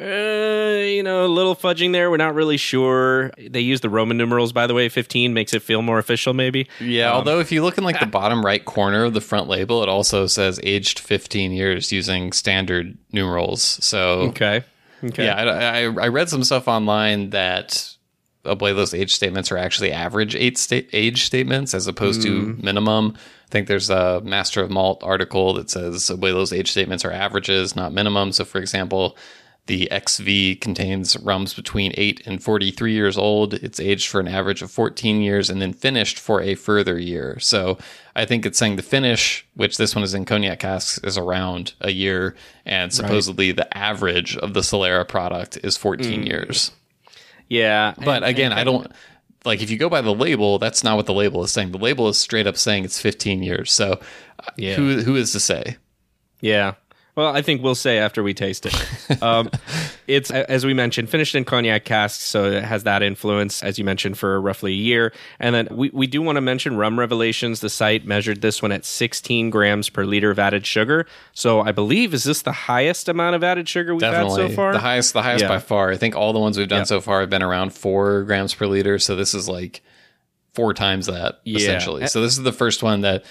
uh, 0.00 0.04
you 0.04 1.02
know, 1.02 1.24
a 1.24 1.28
little 1.28 1.56
fudging 1.56 1.92
there. 1.92 2.10
We're 2.10 2.16
not 2.18 2.34
really 2.34 2.56
sure. 2.56 3.30
They 3.38 3.60
use 3.60 3.80
the 3.80 3.90
Roman 3.90 4.16
numerals, 4.16 4.52
by 4.52 4.66
the 4.66 4.74
way. 4.74 4.88
15 4.88 5.34
makes 5.34 5.52
it 5.54 5.60
feel 5.62 5.82
more 5.82 5.98
official, 5.98 6.34
maybe. 6.34 6.68
Yeah, 6.80 7.12
although 7.12 7.40
if 7.40 7.50
you 7.52 7.62
look 7.62 7.78
in 7.78 7.84
like 7.84 8.00
the 8.00 8.06
bottom 8.20 8.44
right 8.44 8.64
corner 8.64 9.04
of 9.04 9.14
the 9.14 9.20
front 9.20 9.48
label, 9.48 9.82
it 9.82 9.88
also 9.88 10.26
says 10.26 10.60
aged 10.62 10.98
15 10.98 11.52
years 11.52 11.90
using 11.92 12.32
standard 12.32 12.96
numerals. 13.12 13.62
So 13.84 14.20
Okay. 14.28 14.64
Okay. 15.04 15.24
yeah, 15.26 15.34
I, 15.36 15.84
I, 15.84 16.04
I 16.04 16.08
read 16.08 16.28
some 16.28 16.42
stuff 16.42 16.66
online 16.66 17.30
that 17.30 17.94
Abuelo's 18.44 18.94
age 18.94 19.14
statements 19.14 19.52
are 19.52 19.56
actually 19.58 19.92
average 19.92 20.34
age, 20.34 20.56
sta- 20.56 20.88
age 20.92 21.24
statements 21.24 21.72
as 21.74 21.86
opposed 21.86 22.22
to 22.22 22.56
minimum. 22.60 23.14
I 23.16 23.50
think 23.50 23.68
there's 23.68 23.90
a 23.90 24.20
Master 24.22 24.60
of 24.62 24.70
Malt 24.70 25.00
article 25.04 25.54
that 25.54 25.70
says 25.70 26.10
Abuelo's 26.10 26.52
age 26.52 26.70
statements 26.70 27.04
are 27.04 27.12
averages, 27.12 27.76
not 27.76 27.92
minimum. 27.92 28.32
So, 28.32 28.44
for 28.44 28.58
example, 28.58 29.16
the 29.68 29.88
XV 29.92 30.60
contains 30.60 31.16
rums 31.18 31.54
between 31.54 31.92
8 31.96 32.22
and 32.26 32.42
43 32.42 32.92
years 32.92 33.16
old. 33.16 33.54
It's 33.54 33.78
aged 33.78 34.08
for 34.08 34.18
an 34.20 34.26
average 34.28 34.60
of 34.60 34.70
14 34.70 35.22
years 35.22 35.48
and 35.48 35.62
then 35.62 35.72
finished 35.72 36.18
for 36.18 36.40
a 36.42 36.54
further 36.56 36.98
year. 36.98 37.38
So 37.38 37.78
I 38.16 38.24
think 38.24 38.44
it's 38.44 38.58
saying 38.58 38.76
the 38.76 38.82
finish, 38.82 39.46
which 39.54 39.76
this 39.76 39.94
one 39.94 40.02
is 40.02 40.12
in 40.14 40.24
cognac 40.24 40.58
casks, 40.58 40.98
is 41.04 41.16
around 41.16 41.74
a 41.80 41.90
year. 41.92 42.34
And 42.66 42.92
supposedly 42.92 43.52
the 43.52 43.74
average 43.78 44.36
of 44.36 44.52
the 44.54 44.60
Solera 44.60 45.06
product 45.06 45.56
is 45.62 45.76
14 45.76 46.24
years. 46.26 46.72
Yeah. 47.48 47.94
But 48.04 48.24
again, 48.24 48.52
I 48.52 48.64
don't 48.64 48.90
like 49.44 49.62
if 49.62 49.70
you 49.70 49.78
go 49.78 49.88
by 49.88 50.00
the 50.00 50.12
label, 50.14 50.58
that's 50.58 50.82
not 50.82 50.96
what 50.96 51.06
the 51.06 51.14
label 51.14 51.44
is 51.44 51.52
saying. 51.52 51.70
The 51.72 51.78
label 51.78 52.08
is 52.08 52.18
straight 52.18 52.46
up 52.46 52.56
saying 52.56 52.84
it's 52.84 53.00
15 53.00 53.42
years. 53.42 53.70
So 53.72 53.92
uh, 53.92 54.50
Yeah. 54.56 54.74
who 54.74 55.02
who 55.02 55.14
is 55.16 55.32
to 55.32 55.40
say? 55.40 55.76
Yeah. 56.40 56.74
Well, 57.18 57.34
I 57.34 57.42
think 57.42 57.64
we'll 57.64 57.74
say 57.74 57.98
after 57.98 58.22
we 58.22 58.32
taste 58.32 58.64
it. 58.64 59.20
Um, 59.20 59.50
it's, 60.06 60.30
as 60.30 60.64
we 60.64 60.72
mentioned, 60.72 61.10
finished 61.10 61.34
in 61.34 61.44
cognac 61.44 61.84
casks, 61.84 62.22
so 62.22 62.44
it 62.44 62.62
has 62.62 62.84
that 62.84 63.02
influence, 63.02 63.60
as 63.60 63.76
you 63.76 63.84
mentioned, 63.84 64.16
for 64.16 64.40
roughly 64.40 64.70
a 64.70 64.76
year. 64.76 65.12
And 65.40 65.52
then 65.52 65.66
we, 65.72 65.90
we 65.90 66.06
do 66.06 66.22
want 66.22 66.36
to 66.36 66.40
mention 66.40 66.76
Rum 66.76 66.96
Revelations. 66.96 67.58
The 67.58 67.70
site 67.70 68.06
measured 68.06 68.40
this 68.40 68.62
one 68.62 68.70
at 68.70 68.84
16 68.84 69.50
grams 69.50 69.88
per 69.88 70.04
liter 70.04 70.30
of 70.30 70.38
added 70.38 70.64
sugar. 70.64 71.06
So 71.32 71.60
I 71.60 71.72
believe, 71.72 72.14
is 72.14 72.22
this 72.22 72.42
the 72.42 72.52
highest 72.52 73.08
amount 73.08 73.34
of 73.34 73.42
added 73.42 73.68
sugar 73.68 73.94
we've 73.94 74.00
Definitely 74.00 74.42
had 74.42 74.50
so 74.52 74.54
far? 74.54 74.72
the 74.72 74.78
highest. 74.78 75.12
The 75.12 75.22
highest 75.22 75.42
Yeah. 75.42 75.48
by 75.48 75.58
far. 75.58 75.90
I 75.90 75.96
think 75.96 76.14
all 76.14 76.32
the 76.32 76.38
ones 76.38 76.56
we've 76.56 76.68
done 76.68 76.82
Yeah. 76.82 76.84
so 76.84 77.00
far 77.00 77.18
have 77.18 77.30
been 77.30 77.42
around 77.42 77.72
four 77.72 78.22
grams 78.22 78.54
per 78.54 78.66
liter. 78.68 78.96
So 79.00 79.16
this 79.16 79.34
is 79.34 79.48
like 79.48 79.82
four 80.54 80.72
times 80.72 81.06
that 81.06 81.40
Yeah. 81.42 81.58
essentially. 81.58 82.06
So 82.06 82.20
this 82.22 82.38
is 82.38 82.44
the 82.44 82.52
first 82.52 82.84
one 82.84 83.00
that 83.00 83.24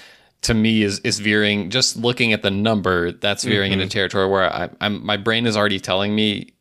to 0.43 0.53
me 0.53 0.83
is 0.83 0.99
is 0.99 1.19
veering. 1.19 1.69
Just 1.69 1.97
looking 1.97 2.33
at 2.33 2.41
the 2.41 2.51
number, 2.51 3.11
that's 3.11 3.43
veering 3.43 3.71
Mm-hmm. 3.71 3.81
into 3.81 3.93
territory 3.93 4.27
where 4.27 4.51
I, 4.53 4.69
I'm 4.81 5.05
my 5.05 5.17
brain 5.17 5.45
is 5.45 5.57
already 5.57 5.79
telling 5.79 6.15
me 6.15 6.53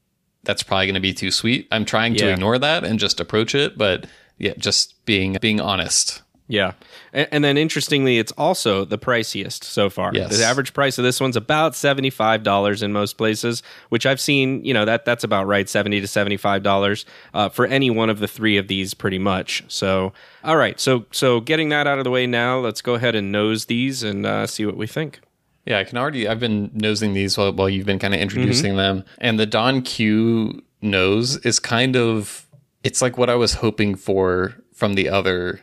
that's 0.45 0.63
probably 0.63 0.87
going 0.87 0.95
to 0.95 1.01
be 1.01 1.13
too 1.13 1.31
sweet. 1.31 1.67
I'm 1.73 1.85
trying 1.85 2.15
to 2.17 2.31
ignore 2.33 2.59
that 2.59 2.85
and 2.85 2.99
just 2.99 3.21
approach 3.21 3.55
it, 3.55 3.77
but 3.77 4.07
yeah, 4.39 4.55
just 4.59 5.05
being 5.05 5.37
being 5.41 5.61
honest. 5.61 6.23
Yeah. 6.49 6.75
And, 7.13 7.27
and 7.33 7.45
then 7.45 7.57
interestingly, 7.59 8.19
it's 8.21 8.31
also 8.39 8.85
the 8.85 8.99
priciest 8.99 9.65
so 9.65 9.91
far. 9.91 10.13
Yes. 10.15 10.39
The 10.39 10.45
average 10.45 10.73
price 10.75 10.97
of 10.97 11.03
this 11.03 11.21
one's 11.21 11.37
about 11.37 11.73
$75 11.73 12.83
in 12.85 12.93
most 12.93 13.15
places, 13.19 13.65
which 13.89 14.07
I've 14.07 14.21
seen, 14.21 14.65
you 14.65 14.73
know, 14.73 14.85
that 14.85 15.05
that's 15.05 15.25
about 15.25 15.49
right, 15.49 15.69
70 15.69 16.01
to 16.03 16.07
$75 16.07 17.05
uh, 17.35 17.49
for 17.49 17.67
any 17.67 17.91
one 17.91 18.11
of 18.11 18.21
the 18.21 18.29
three 18.29 18.59
of 18.59 18.69
these 18.69 18.95
pretty 18.95 19.19
much. 19.19 19.65
So, 19.67 20.13
all 20.47 20.57
right. 20.57 20.79
So, 20.81 21.05
so 21.13 21.41
getting 21.41 21.69
that 21.71 21.87
out 21.87 21.99
of 21.99 22.05
the 22.05 22.11
way 22.11 22.27
now, 22.27 22.59
let's 22.59 22.81
go 22.81 22.95
ahead 22.95 23.15
and 23.15 23.31
nose 23.33 23.67
these 23.67 24.03
and 24.03 24.25
uh, 24.25 24.47
see 24.47 24.65
what 24.65 24.77
we 24.77 24.87
think. 24.87 25.21
Yeah, 25.67 25.79
I 25.81 25.85
can 25.85 25.99
already. 25.99 26.29
I've 26.29 26.39
been 26.41 26.71
nosing 26.75 27.13
these 27.13 27.37
while, 27.37 27.53
while 27.53 27.69
you've 27.69 27.87
been 27.87 27.99
kind 27.99 28.15
of 28.15 28.21
introducing 28.21 28.77
them, 28.77 29.05
and 29.19 29.39
the 29.39 29.47
Don 29.47 29.83
Q 29.83 30.63
nose 30.81 31.37
is 31.39 31.59
kind 31.59 31.97
of. 31.97 32.47
It's 32.85 33.03
like 33.03 33.19
what 33.19 33.29
I 33.29 33.35
was 33.35 33.55
hoping 33.55 33.97
for 33.97 34.55
from 34.73 34.95
the 34.95 35.09
other 35.09 35.61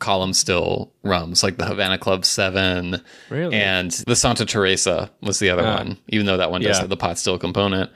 column 0.00 0.32
still 0.32 0.92
rums, 1.04 1.42
like 1.44 1.58
the 1.58 1.66
Havana 1.66 1.96
Club 1.98 2.24
Seven, 2.24 3.00
Really? 3.28 3.54
and 3.54 3.90
the 4.06 4.16
Santa 4.16 4.44
Teresa 4.46 5.10
was 5.22 5.38
the 5.38 5.50
other 5.50 5.62
one. 5.62 5.98
Even 6.08 6.26
though 6.26 6.38
that 6.38 6.50
one 6.50 6.62
does 6.62 6.76
Yeah. 6.78 6.80
have 6.80 6.88
the 6.88 6.96
pot 6.96 7.18
still 7.18 7.38
component, 7.38 7.90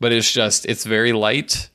but 0.00 0.10
it's 0.10 0.32
just 0.32 0.66
it's 0.66 0.84
very 0.84 1.12
light, 1.12 1.68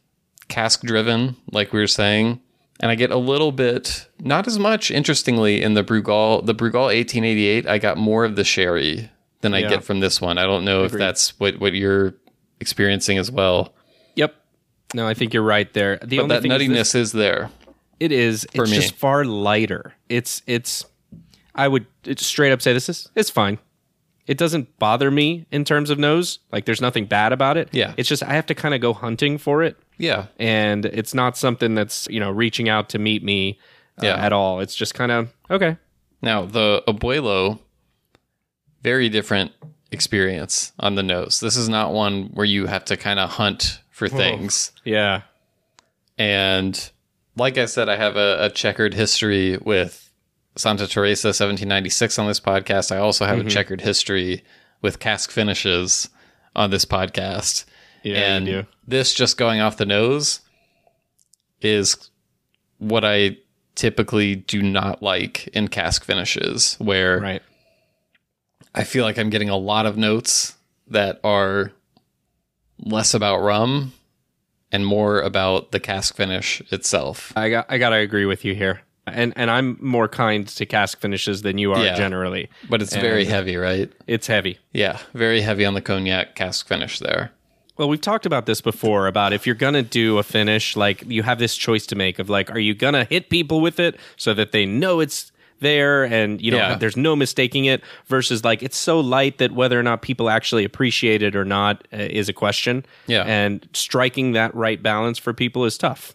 cask 0.49 0.81
driven, 0.81 1.37
like 1.51 1.71
we 1.71 1.79
were 1.79 1.87
saying. 1.87 2.41
And 2.81 2.89
I 2.89 2.95
get 2.95 3.11
a 3.11 3.17
little 3.17 3.51
bit, 3.51 4.07
not 4.19 4.47
as 4.47 4.57
much, 4.57 4.89
interestingly, 4.89 5.61
in 5.61 5.75
the 5.75 5.83
Brugal, 5.83 6.43
the 6.45 6.55
Brugal 6.55 6.85
1888. 6.85 7.67
I 7.67 7.77
got 7.77 7.97
more 7.97 8.25
of 8.25 8.35
the 8.35 8.43
sherry 8.43 9.09
than 9.41 9.53
I 9.53 9.59
Yeah. 9.59 9.69
get 9.69 9.83
from 9.83 9.99
this 9.99 10.19
one. 10.19 10.37
I 10.39 10.43
don't 10.43 10.65
know 10.65 10.83
if 10.83 10.91
that's 10.91 11.39
what, 11.39 11.59
what 11.59 11.73
you're 11.73 12.15
experiencing 12.59 13.17
as 13.19 13.29
well. 13.31 13.73
Yep. 14.15 14.35
No, 14.95 15.07
I 15.07 15.13
think 15.13 15.33
you're 15.33 15.43
right 15.43 15.71
there. 15.73 15.97
The 16.03 16.17
But 16.17 16.23
only 16.23 16.35
that 16.35 16.41
thing 16.41 16.51
is 16.51 16.57
this- 16.69 16.93
nuttiness 16.93 16.95
is 16.95 17.11
there. 17.11 17.49
It 17.99 18.11
is. 18.11 18.47
It's 18.53 18.71
me. 18.71 18.75
just 18.77 18.95
far 18.95 19.25
lighter. 19.25 19.93
It's 20.09 20.41
it's. 20.47 20.85
I 21.53 21.67
would 21.67 21.85
straight 22.17 22.51
up 22.51 22.59
say 22.63 22.73
this 22.73 22.89
is 22.89 23.09
it's 23.15 23.29
fine. 23.29 23.59
It 24.27 24.37
doesn't 24.37 24.77
bother 24.79 25.09
me 25.11 25.45
in 25.51 25.65
terms 25.65 25.89
of 25.89 25.97
nose. 25.99 26.39
Like 26.51 26.65
there's 26.65 26.81
nothing 26.81 27.05
bad 27.05 27.33
about 27.33 27.57
it. 27.57 27.69
Yeah. 27.71 27.93
It's 27.97 28.07
just 28.07 28.23
I 28.23 28.33
have 28.33 28.45
to 28.47 28.55
kind 28.55 28.73
of 28.75 28.79
go 28.81 28.93
hunting 28.93 29.37
for 29.37 29.63
it, 29.63 29.77
Yeah. 29.97 30.27
and 30.39 30.85
it's 30.85 31.13
not 31.13 31.37
something 31.37 31.75
that's 31.75 32.07
you 32.09 32.19
know 32.19 32.31
reaching 32.31 32.69
out 32.69 32.89
to 32.89 32.99
meet 32.99 33.23
me 33.23 33.59
uh, 34.01 34.05
Yeah. 34.05 34.15
at 34.25 34.31
all. 34.31 34.59
It's 34.59 34.75
just 34.75 34.93
kind 34.93 35.11
of 35.11 35.33
okay. 35.49 35.77
Now, 36.21 36.45
the 36.45 36.83
Abuelo, 36.87 37.59
very 38.83 39.09
different 39.09 39.51
experience 39.91 40.71
on 40.79 40.93
the 40.95 41.03
nose. 41.03 41.39
This 41.39 41.57
is 41.57 41.67
not 41.67 41.91
one 41.93 42.25
where 42.33 42.45
you 42.45 42.67
have 42.67 42.85
to 42.85 42.95
kind 42.97 43.19
of 43.19 43.31
hunt 43.31 43.79
for 43.89 44.07
things. 44.07 44.71
Yeah. 44.85 45.21
And 46.17 46.91
like 47.35 47.57
I 47.57 47.65
said, 47.65 47.89
I 47.89 47.95
have 47.95 48.17
a, 48.17 48.45
a 48.45 48.49
checkered 48.51 48.93
history 48.93 49.57
with 49.57 50.10
Santa 50.55 50.87
Teresa 50.87 51.29
1796 51.29 52.19
on 52.19 52.27
this 52.27 52.39
podcast. 52.39 52.91
I 52.91 52.97
also 52.97 53.25
have 53.25 53.37
a 53.37 53.41
mm-hmm. 53.41 53.49
checkered 53.49 53.81
history 53.81 54.43
with 54.81 54.99
cask 54.99 55.31
finishes 55.31 56.09
on 56.55 56.71
this 56.71 56.85
podcast. 56.85 57.65
Yeah, 58.03 58.35
and 58.35 58.67
this 58.87 59.13
just 59.13 59.37
going 59.37 59.61
off 59.61 59.77
the 59.77 59.85
nose 59.85 60.41
is 61.61 62.09
what 62.79 63.05
I 63.05 63.37
typically 63.75 64.35
do 64.35 64.61
not 64.61 65.03
like 65.03 65.47
in 65.47 65.67
cask 65.67 66.03
finishes, 66.03 66.75
where 66.79 67.19
Right. 67.19 67.41
I 68.73 68.83
feel 68.83 69.03
like 69.03 69.17
I'm 69.17 69.29
getting 69.29 69.49
a 69.49 69.57
lot 69.57 69.85
of 69.85 69.97
notes 69.97 70.55
that 70.87 71.19
are 71.23 71.71
less 72.79 73.13
about 73.13 73.39
rum 73.39 73.93
and 74.71 74.85
more 74.85 75.21
about 75.21 75.71
the 75.71 75.79
cask 75.79 76.15
finish 76.15 76.61
itself. 76.71 77.33
I 77.35 77.49
got 77.49 77.65
I 77.69 77.77
gotta 77.77 77.97
agree 77.97 78.25
with 78.25 78.45
you 78.45 78.55
here. 78.55 78.81
And 79.07 79.33
and 79.35 79.49
I'm 79.49 79.77
more 79.81 80.07
kind 80.07 80.47
to 80.47 80.65
cask 80.65 80.99
finishes 80.99 81.41
than 81.41 81.57
you 81.57 81.73
are 81.73 81.83
Yeah. 81.83 81.95
generally. 81.95 82.49
But 82.69 82.81
it's 82.81 82.95
very 82.95 83.25
heavy, 83.25 83.57
right? 83.57 83.91
It's 84.07 84.27
heavy. 84.27 84.59
Yeah, 84.73 84.99
very 85.13 85.41
heavy 85.41 85.65
on 85.65 85.73
the 85.73 85.81
cognac 85.81 86.35
cask 86.35 86.67
finish 86.67 86.99
there. 86.99 87.31
Well, 87.77 87.89
we've 87.89 88.01
talked 88.01 88.27
about 88.27 88.45
this 88.45 88.61
before 88.61 89.07
about 89.07 89.33
if 89.33 89.47
you're 89.47 89.55
going 89.55 89.73
to 89.73 89.81
do 89.81 90.19
a 90.19 90.23
finish, 90.23 90.75
like 90.75 91.03
you 91.07 91.23
have 91.23 91.39
this 91.39 91.55
choice 91.57 91.87
to 91.87 91.95
make 91.95 92.19
of 92.19 92.29
like, 92.29 92.51
are 92.51 92.59
you 92.59 92.75
going 92.75 92.93
to 92.93 93.05
hit 93.05 93.29
people 93.29 93.59
with 93.59 93.79
it 93.79 93.97
so 94.17 94.35
that 94.35 94.51
they 94.51 94.67
know 94.67 94.99
it's 94.99 95.31
there 95.61 96.03
and 96.03 96.39
you 96.41 96.51
don't 96.51 96.59
Yeah. 96.59 96.75
there's 96.75 96.97
no 96.97 97.15
mistaking 97.15 97.65
it 97.65 97.81
versus 98.07 98.43
like 98.43 98.61
it's 98.61 98.77
so 98.77 98.99
light 98.99 99.37
that 99.39 99.51
whether 99.51 99.79
or 99.79 99.83
not 99.83 100.01
people 100.03 100.29
actually 100.29 100.63
appreciate 100.63 101.23
it 101.23 101.35
or 101.35 101.45
not 101.45 101.87
uh, 101.93 101.97
is 101.97 102.29
a 102.29 102.33
question. 102.33 102.85
Yeah. 103.07 103.23
And 103.23 103.67
striking 103.73 104.33
that 104.33 104.53
right 104.53 104.81
balance 104.81 105.17
for 105.17 105.33
people 105.33 105.65
is 105.65 105.77
tough. 105.77 106.13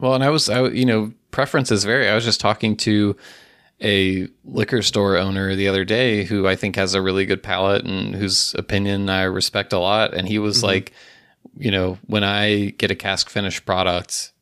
Well, 0.00 0.14
and 0.14 0.22
I 0.24 0.28
was, 0.28 0.50
I, 0.50 0.66
you 0.68 0.84
know, 0.84 1.12
preferences 1.36 1.84
vary. 1.84 2.08
I 2.08 2.14
was 2.14 2.24
just 2.24 2.40
talking 2.40 2.78
to 2.78 3.14
a 3.82 4.26
liquor 4.42 4.80
store 4.80 5.18
owner 5.18 5.54
the 5.54 5.68
other 5.68 5.84
day 5.84 6.24
who 6.24 6.48
I 6.48 6.56
think 6.56 6.76
has 6.76 6.94
a 6.94 7.02
really 7.02 7.26
good 7.26 7.42
palate 7.42 7.84
and 7.84 8.14
whose 8.14 8.54
opinion 8.54 9.10
I 9.10 9.24
respect 9.24 9.74
a 9.74 9.78
lot. 9.78 10.14
And 10.14 10.26
he 10.26 10.38
was 10.38 10.56
mm-hmm. 10.56 10.66
like, 10.66 10.92
you 11.58 11.70
know, 11.70 11.98
when 12.06 12.24
I 12.24 12.70
get 12.78 12.90
a 12.90 12.94
cask 12.94 13.28
finish 13.28 13.62
product, 13.62 14.32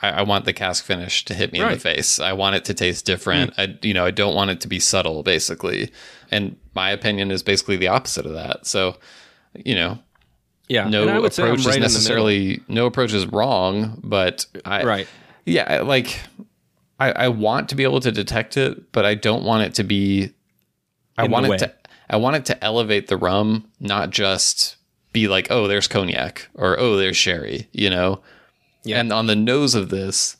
I, 0.00 0.10
I 0.10 0.22
want 0.22 0.44
the 0.44 0.52
cask 0.52 0.84
finish 0.84 1.24
to 1.24 1.34
hit 1.34 1.52
me 1.52 1.58
in 1.58 1.70
the 1.70 1.76
face. 1.76 2.20
I 2.20 2.34
want 2.34 2.54
it 2.54 2.64
to 2.66 2.74
taste 2.74 3.04
different. 3.04 3.56
Mm. 3.56 3.58
I, 3.58 3.78
you 3.82 3.92
know, 3.92 4.04
I 4.04 4.12
don't 4.12 4.36
want 4.36 4.52
it 4.52 4.60
to 4.60 4.68
be 4.68 4.78
subtle, 4.78 5.24
basically. 5.24 5.90
And 6.30 6.56
my 6.72 6.90
opinion 6.90 7.32
is 7.32 7.42
basically 7.42 7.78
the 7.78 7.88
opposite 7.88 8.26
of 8.26 8.34
that. 8.34 8.64
So, 8.64 8.96
you 9.56 9.74
know, 9.74 9.98
Yeah. 10.68 10.88
no 10.88 11.02
And 11.02 11.10
I 11.10 11.18
would 11.18 11.32
say 11.32 11.42
I'm 11.42 11.48
approach 11.48 11.66
right 11.66 11.70
is 11.70 11.74
in 11.74 11.80
the 11.80 11.88
middle. 11.88 11.94
necessarily 11.96 12.60
no 12.68 12.86
approach 12.86 13.12
is 13.12 13.26
wrong, 13.26 14.00
but 14.04 14.46
I, 14.64 14.84
Right. 14.84 15.08
Yeah, 15.48 15.80
like 15.82 16.20
I, 16.98 17.12
I 17.12 17.28
want 17.28 17.68
to 17.70 17.74
be 17.74 17.82
able 17.82 18.00
to 18.00 18.12
detect 18.12 18.56
it, 18.56 18.92
but 18.92 19.04
I 19.04 19.14
don't 19.14 19.44
want 19.44 19.64
it 19.64 19.74
to 19.74 19.84
be. 19.84 20.32
I 21.16 21.24
In 21.24 21.30
want 21.30 21.46
it 21.46 21.50
way. 21.50 21.56
to. 21.58 21.74
I 22.10 22.16
want 22.16 22.36
it 22.36 22.46
to 22.46 22.64
elevate 22.64 23.08
the 23.08 23.16
rum, 23.16 23.68
not 23.80 24.10
just 24.10 24.76
be 25.12 25.28
like, 25.28 25.48
oh, 25.50 25.68
there's 25.68 25.88
cognac 25.88 26.48
or 26.54 26.78
oh, 26.78 26.96
there's 26.96 27.16
sherry. 27.16 27.68
You 27.72 27.90
know. 27.90 28.20
Yeah. 28.84 29.00
And 29.00 29.12
on 29.12 29.26
the 29.26 29.36
nose 29.36 29.74
of 29.74 29.90
this, 29.90 30.36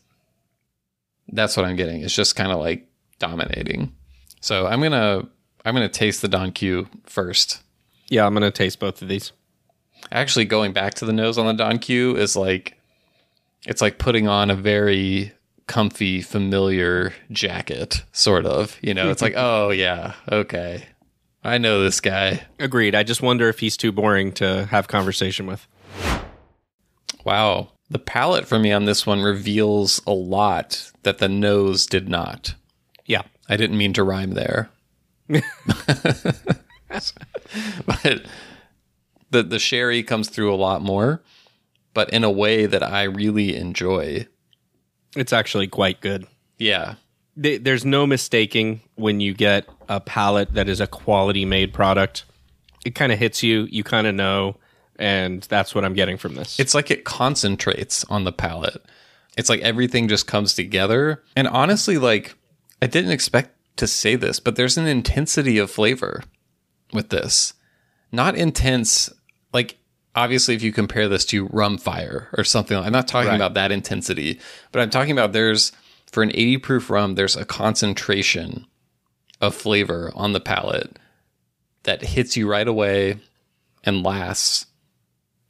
that's 1.29 1.57
what 1.57 1.67
I'm 1.67 1.77
getting. 1.77 2.03
It's 2.03 2.15
just 2.15 2.37
kind 2.37 2.53
of 2.53 2.59
like 2.59 2.89
dominating. 3.19 3.93
So 4.41 4.67
I'm 4.67 4.81
gonna 4.81 5.29
I'm 5.65 5.75
gonna 5.75 5.89
taste 5.89 6.23
the 6.23 6.29
Don 6.29 6.53
Q 6.53 6.89
first. 7.05 7.63
Yeah, 8.09 8.27
I'm 8.27 8.33
going 8.33 8.43
to 8.43 8.51
taste 8.51 8.81
both 8.81 9.03
of 9.03 9.09
these. 9.09 9.33
Actually, 10.11 10.47
going 10.47 10.73
back 10.73 10.95
to 10.95 11.05
the 11.05 11.13
nose 11.13 11.39
on 11.39 11.47
the 11.47 11.53
Don 11.53 11.79
Q 11.79 12.17
is 12.17 12.37
like 12.37 12.78
it's 13.69 13.81
like 13.81 13.99
putting 13.99 14.27
on 14.27 14.51
a 14.51 14.57
very 14.57 15.33
comfy, 15.67 16.23
familiar 16.23 17.13
jacket, 17.31 18.03
sort 18.13 18.47
of. 18.47 18.77
You 18.83 18.95
know, 18.95 19.11
it's 19.11 19.23
like, 19.23 19.35
oh 19.37 19.71
yeah, 19.71 20.15
okay, 20.33 20.87
I 21.45 21.59
know 21.59 21.83
this 21.83 22.01
guy. 22.01 22.43
Agreed. 22.59 22.95
I 22.95 23.05
just 23.05 23.23
wonder 23.23 23.49
if 23.49 23.61
he's 23.61 23.77
too 23.77 23.93
boring 23.93 24.33
to 24.33 24.67
have 24.67 24.89
conversation 24.89 25.47
with. 25.47 25.69
Wow, 27.25 27.73
the 27.91 27.99
palate 27.99 28.47
for 28.47 28.59
me 28.59 28.73
on 28.73 28.87
this 28.87 29.07
one 29.07 29.23
reveals 29.23 30.01
a 30.07 30.13
lot 30.13 30.91
that 31.03 31.19
the 31.19 31.29
nose 31.29 31.87
did 31.87 32.09
not. 32.09 32.55
Yeah. 33.07 33.23
I 33.49 33.57
didn't 33.57 33.79
mean 33.79 33.93
to 33.95 34.03
rhyme 34.03 34.33
there. 34.33 34.71
but 35.29 35.43
the 39.31 39.43
the 39.43 39.59
sherry 39.59 40.03
comes 40.03 40.29
through 40.29 40.53
a 40.53 40.57
lot 40.57 40.83
more, 40.83 41.23
but 41.95 42.11
in 42.11 42.25
a 42.25 42.31
way 42.31 42.67
that 42.67 42.83
I 42.83 43.05
really 43.05 43.57
enjoy. 43.57 44.27
It's 45.17 45.33
actually 45.33 45.69
quite 45.69 46.01
good. 46.01 46.27
Yeah. 46.59 46.95
There's 47.37 47.85
no 47.85 48.07
mistaking 48.07 48.81
when 48.97 49.21
you 49.21 49.33
get 49.33 49.69
a 49.89 50.01
palate 50.01 50.55
that 50.55 50.69
is 50.69 50.81
a 50.81 50.87
quality 50.87 51.45
made 51.45 51.73
product. 51.73 52.25
It 52.85 52.95
kind 52.95 53.13
of 53.13 53.19
hits 53.19 53.43
you, 53.43 53.69
you 53.71 53.85
kind 53.85 54.07
of 54.07 54.15
know, 54.15 54.57
and 54.99 55.43
that's 55.43 55.75
what 55.75 55.85
I'm 55.85 55.95
getting 55.95 56.19
from 56.19 56.35
this. 56.35 56.59
It's 56.59 56.75
like 56.75 56.91
it 56.91 57.05
concentrates 57.05 58.05
on 58.05 58.25
the 58.25 58.33
palate. 58.33 58.85
It's 59.37 59.49
like 59.49 59.61
everything 59.61 60.09
just 60.09 60.27
comes 60.27 60.53
together. 60.55 61.23
And 61.37 61.47
honestly, 61.47 61.97
like 61.97 62.35
I 62.83 62.87
didn't 62.87 63.13
expect 63.13 63.55
to 63.77 63.87
say 63.87 64.17
this, 64.17 64.41
but 64.41 64.57
there's 64.57 64.77
an 64.77 64.87
intensity 64.87 65.59
of 65.59 65.71
flavor 65.71 66.25
with 66.93 67.11
this. 67.11 67.55
Not 68.11 68.35
intense, 68.35 69.13
like 69.53 69.78
obviously 70.19 70.55
if 70.55 70.63
you 70.63 70.73
compare 70.73 71.09
this 71.09 71.25
to 71.27 71.47
rum 71.47 71.79
fire 71.79 72.29
or 72.37 72.45
something, 72.45 72.77
I'm 72.77 72.93
not 72.93 73.07
talking 73.09 73.29
Right. 73.31 73.37
about 73.37 73.55
that 73.55 73.71
intensity, 73.73 74.41
but 74.73 74.83
I'm 74.83 74.91
talking 74.91 75.13
about 75.13 75.33
there's 75.33 75.73
for 76.11 76.23
an 76.23 76.31
80 76.35 76.59
proof 76.59 76.91
rum, 76.91 77.15
there's 77.15 77.37
a 77.37 77.45
concentration 77.45 78.67
of 79.41 79.55
flavor 79.55 80.11
on 80.15 80.33
the 80.33 80.41
palate 80.41 80.99
that 81.85 82.03
hits 82.03 82.37
you 82.37 82.49
right 82.49 82.67
away 82.67 83.19
and 83.85 84.03
lasts 84.03 84.67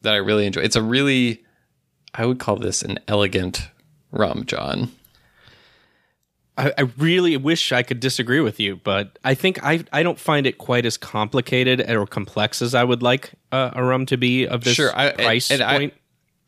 that 0.02 0.14
I 0.14 0.18
really 0.18 0.46
enjoy. 0.46 0.60
It's 0.60 0.76
a 0.76 0.82
really, 0.82 1.42
I 2.14 2.26
would 2.26 2.38
call 2.38 2.56
this 2.56 2.82
an 2.82 2.98
elegant 3.08 3.68
rum, 4.12 4.44
John. 4.46 4.90
I, 6.58 6.72
I 6.76 6.80
really 6.98 7.36
wish 7.36 7.72
I 7.72 7.82
could 7.82 8.00
disagree 8.00 8.40
with 8.40 8.58
you, 8.60 8.76
but 8.76 9.18
I 9.24 9.34
think 9.34 9.62
I 9.64 9.84
I 9.92 10.02
don't 10.02 10.18
find 10.18 10.46
it 10.46 10.58
quite 10.58 10.84
as 10.84 10.96
complicated 10.96 11.88
or 11.90 12.06
complex 12.06 12.60
as 12.60 12.74
I 12.74 12.84
would 12.84 13.02
like 13.02 13.30
uh, 13.52 13.70
a 13.74 13.82
rum 13.84 14.04
to 14.06 14.16
be 14.16 14.46
of 14.46 14.64
this 14.64 14.74
Sure, 14.74 14.90
I- 14.94 15.12
price 15.12 15.50
and 15.50 15.62
I- 15.62 15.78
point. 15.78 15.94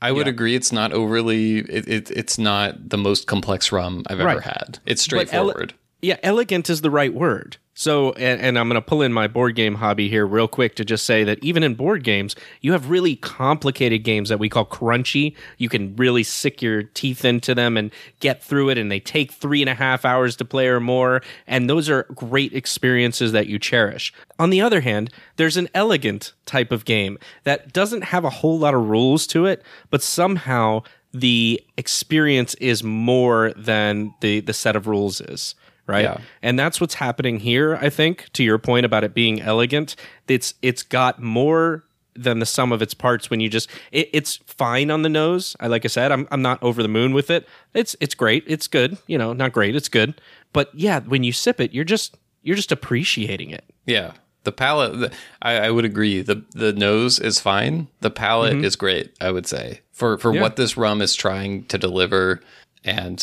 I 0.03 0.12
would 0.12 0.27
Yeah. 0.27 0.32
agree. 0.32 0.55
It's 0.55 0.73
not 0.73 0.93
overly. 0.95 1.59
It, 1.59 1.87
it, 1.87 2.11
it's 2.11 2.39
not 2.39 2.89
the 2.89 2.97
most 2.97 3.27
complex 3.27 3.70
rum 3.70 4.03
I've 4.09 4.19
ever 4.19 4.28
Right. 4.37 4.43
had. 4.43 4.78
It's 4.87 5.03
But 5.07 5.28
straightforward. 5.28 5.74
Yeah, 6.02 6.16
elegant 6.22 6.70
is 6.70 6.81
the 6.81 6.90
right 6.90 7.12
word. 7.12 7.56
So, 7.74 8.12
and, 8.12 8.40
and 8.43 8.59
I'm 8.59 8.68
going 8.68 8.74
to 8.74 8.86
pull 8.86 9.01
in 9.01 9.10
my 9.10 9.27
board 9.27 9.55
game 9.55 9.77
hobby 9.77 10.10
here 10.10 10.27
real 10.27 10.48
quick 10.48 10.74
to 10.74 10.85
just 10.85 11.06
say 11.06 11.24
that 11.24 11.43
even 11.43 11.62
in 11.62 11.74
board 11.74 12.05
games, 12.05 12.36
you 12.60 12.72
have 12.72 12.90
really 12.90 13.16
complicated 13.16 14.02
games 14.02 14.28
that 14.28 14.39
we 14.39 14.51
call 14.51 14.66
crunchy. 14.66 15.35
You 15.56 15.70
can 15.70 15.97
really 15.97 16.22
sick 16.22 16.60
your 16.60 16.82
teeth 16.82 17.24
into 17.24 17.55
them 17.55 17.78
and 17.78 17.90
get 18.18 18.43
through 18.43 18.68
it, 18.68 18.77
and 18.77 18.93
they 18.93 19.01
take 19.01 19.32
three 19.32 19.62
and 19.62 19.70
a 19.70 19.74
half 19.74 20.05
hours 20.05 20.36
to 20.36 20.44
play 20.44 20.68
or 20.68 20.78
more. 20.78 21.22
And 21.47 21.70
those 21.70 21.89
are 21.89 22.02
great 22.14 22.52
experiences 22.52 23.32
that 23.32 23.47
you 23.47 23.59
cherish. 23.59 24.12
On 24.39 24.51
the 24.51 24.60
other 24.60 24.82
hand, 24.82 25.10
there's 25.36 25.56
an 25.56 25.68
elegant 25.74 26.35
type 26.44 26.72
of 26.72 26.85
game 26.85 27.18
that 27.44 27.72
doesn't 27.72 28.02
have 28.02 28.27
a 28.27 28.31
whole 28.31 28.59
lot 28.59 28.74
of 28.74 28.89
rules 28.89 29.27
to 29.28 29.47
it, 29.47 29.62
but 29.89 30.02
somehow 30.02 30.82
the 31.12 31.62
experience 31.78 32.55
is 32.56 32.85
more 32.85 33.52
than 33.56 34.14
the 34.20 34.40
the 34.40 34.52
set 34.52 34.77
of 34.77 34.86
rules 34.86 35.20
is 35.22 35.55
right 35.91 36.05
Yeah. 36.05 36.19
and 36.43 36.59
that's 36.59 36.81
what's 36.81 36.95
happening 36.95 37.41
here 37.41 37.77
i 37.83 37.91
think 37.91 38.29
to 38.35 38.43
your 38.45 38.59
point 38.59 38.87
about 38.87 39.05
it 39.05 39.12
being 39.15 39.41
elegant 39.43 39.97
it's 40.29 40.55
it's 40.62 40.83
got 40.83 41.21
more 41.21 41.85
than 42.15 42.39
the 42.41 42.47
sum 42.47 42.73
of 42.73 42.83
its 42.83 42.93
parts 42.95 43.31
when 43.31 43.41
you 43.41 43.49
just 43.49 43.69
it, 43.93 44.09
it's 44.12 44.37
fine 44.47 44.91
on 44.91 45.03
the 45.03 45.09
nose 45.09 45.57
i 45.61 45.67
like 45.67 45.85
i 45.85 45.89
said 45.89 46.11
I'm, 46.12 46.27
I'm 46.31 46.43
not 46.43 46.62
over 46.62 46.83
the 46.83 46.89
moon 46.89 47.12
with 47.15 47.31
it 47.31 47.47
it's 47.75 47.95
it's 48.01 48.15
great 48.15 48.45
it's 48.47 48.67
good 48.69 48.97
you 49.07 49.17
know 49.19 49.33
not 49.33 49.53
great 49.53 49.75
it's 49.77 49.89
good 49.89 50.21
but 50.53 50.71
yeah 50.75 51.01
when 51.01 51.23
you 51.25 51.33
sip 51.33 51.61
it 51.61 51.73
you're 51.73 51.85
just 51.85 52.17
you're 52.43 52.57
just 52.57 52.73
appreciating 52.73 53.51
it 53.51 53.65
Yeah, 53.87 54.12
the 54.45 54.53
palate. 54.53 54.99
The, 54.99 55.12
I, 55.43 55.67
I 55.67 55.71
would 55.71 55.85
agree. 55.85 56.23
the 56.23 56.43
The 56.53 56.73
nose 56.73 57.19
is 57.19 57.39
fine. 57.39 57.89
The 58.01 58.11
palate 58.11 58.65
is 58.65 58.77
great. 58.77 59.12
I 59.21 59.31
would 59.31 59.47
say 59.47 59.81
for 59.93 60.17
for 60.17 60.29
Mm-hmm. 60.31 60.37
Yeah. 60.37 60.41
what 60.43 60.57
this 60.57 60.75
rum 60.79 61.03
is 61.03 61.15
trying 61.15 61.65
to 61.67 61.77
deliver, 61.77 62.41
and 62.83 63.21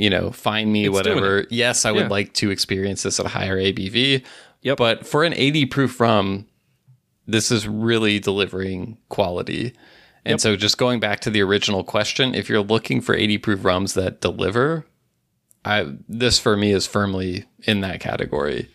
you 0.00 0.08
know, 0.08 0.30
find 0.30 0.72
me 0.72 0.86
It's 0.86 0.92
whatever. 0.92 1.46
Yes, 1.50 1.84
I 1.84 1.92
would 1.92 2.10
like 2.10 2.32
to 2.34 2.50
experience 2.50 3.02
this 3.02 3.20
at 3.20 3.26
a 3.26 3.28
higher 3.28 3.58
ABV. 3.58 4.24
Yep. 4.62 4.78
But 4.78 5.06
for 5.06 5.24
an 5.24 5.34
80 5.34 5.66
proof 5.66 6.00
rum, 6.00 6.46
this 7.26 7.50
is 7.50 7.68
really 7.68 8.18
delivering 8.18 8.98
quality. 9.08 9.74
And 10.24 10.40
so, 10.40 10.56
just 10.56 10.78
going 10.78 11.00
back 11.00 11.20
to 11.20 11.30
the 11.30 11.42
original 11.42 11.82
question, 11.84 12.34
if 12.34 12.48
you're 12.48 12.62
looking 12.62 13.00
for 13.00 13.14
80 13.14 13.38
proof 13.38 13.64
rums 13.64 13.94
that 13.94 14.20
deliver, 14.20 14.86
I 15.64 15.94
this 16.08 16.38
for 16.38 16.56
me 16.56 16.72
is 16.72 16.86
firmly 16.86 17.46
in 17.64 17.80
that 17.82 18.00
category. 18.00 18.68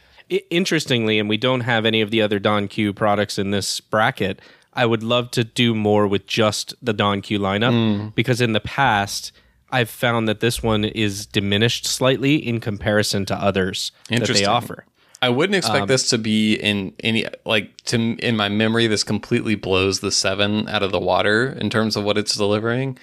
Interestingly, 0.49 1.19
and 1.19 1.30
we 1.30 1.38
don't 1.38 1.61
have 1.61 1.85
any 1.85 2.02
of 2.02 2.10
the 2.10 2.22
other 2.22 2.39
Don 2.39 2.68
Q 2.68 2.93
products 2.93 3.38
in 3.38 3.52
this 3.52 3.80
bracket, 3.80 4.41
I 4.73 4.85
would 4.88 5.03
love 5.03 5.30
to 5.31 5.43
do 5.43 5.76
more 5.76 6.07
with 6.07 6.26
just 6.26 6.73
the 6.81 6.93
Don 6.93 7.22
Q 7.22 7.39
lineup 7.39 7.72
Hmm. 7.72 8.10
because 8.15 8.41
in 8.41 8.53
the 8.53 8.60
past, 8.60 9.31
I've 9.76 9.89
found 9.89 10.27
that 10.30 10.39
this 10.39 10.64
one 10.64 10.85
is 10.85 11.26
diminished 11.26 11.85
slightly 11.85 12.35
in 12.35 12.60
comparison 12.61 13.26
to 13.26 13.35
others 13.35 13.91
that 14.10 14.26
they 14.27 14.45
offer. 14.45 14.85
I 15.22 15.30
wouldn't 15.30 15.56
expect 15.56 15.84
um, 15.84 15.88
this 15.88 16.10
to 16.11 16.18
be 16.18 16.56
in 16.56 16.93
any 17.03 17.26
like 17.45 17.76
to 17.85 17.97
in 17.97 18.38
my 18.38 18.47
memory. 18.47 18.88
This 18.88 19.03
completely 19.03 19.56
blows 19.56 19.99
the 19.99 20.11
seven 20.11 20.68
out 20.69 20.84
of 20.84 20.91
the 20.91 20.99
water 20.99 21.57
in 21.60 21.69
terms 21.69 21.95
of 21.95 22.03
what 22.03 22.18
it's 22.18 22.35
delivering. 22.35 22.97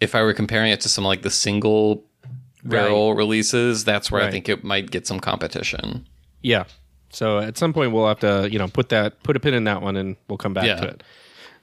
If 0.00 0.14
I 0.14 0.22
were 0.22 0.32
comparing 0.32 0.70
it 0.72 0.80
to 0.82 0.88
some 0.88 1.04
like 1.04 1.22
the 1.22 1.30
single 1.30 2.04
barrel 2.64 3.14
releases, 3.14 3.84
that's 3.84 4.10
where 4.10 4.22
I 4.22 4.30
think 4.30 4.48
it 4.48 4.64
might 4.64 4.90
get 4.90 5.06
some 5.06 5.20
competition. 5.20 6.06
Yeah. 6.42 6.64
So 7.10 7.38
at 7.38 7.56
some 7.56 7.72
point 7.72 7.92
we'll 7.92 8.08
have 8.08 8.20
to, 8.20 8.48
you 8.50 8.58
know, 8.58 8.68
put 8.68 8.88
that 8.88 9.22
put 9.22 9.36
a 9.36 9.40
pin 9.40 9.54
in 9.54 9.64
that 9.64 9.80
one 9.82 9.96
and 9.96 10.16
we'll 10.28 10.38
come 10.38 10.54
back 10.54 10.66
Yeah. 10.66 10.80
to 10.80 10.88
it. 10.88 11.02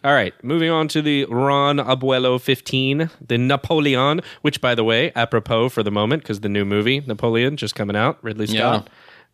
All 0.03 0.13
right, 0.13 0.33
moving 0.43 0.69
on 0.69 0.89
to 0.89 1.01
the 1.01 1.23
Ron 1.25 1.77
Abuelo 1.77 2.39
15, 2.41 3.09
the 3.25 3.37
Napoleon, 3.37 4.19
which 4.41 4.59
by 4.59 4.75
the 4.75 4.83
way, 4.83 5.11
apropos 5.15 5.69
for 5.69 5.81
the 5.81 5.91
moment 5.91 6.25
cuz 6.25 6.41
the 6.41 6.49
new 6.49 6.65
movie 6.65 6.99
Napoleon 7.01 7.55
just 7.55 7.73
coming 7.75 7.95
out, 7.95 8.17
Ridley 8.21 8.47
Scott. 8.47 8.89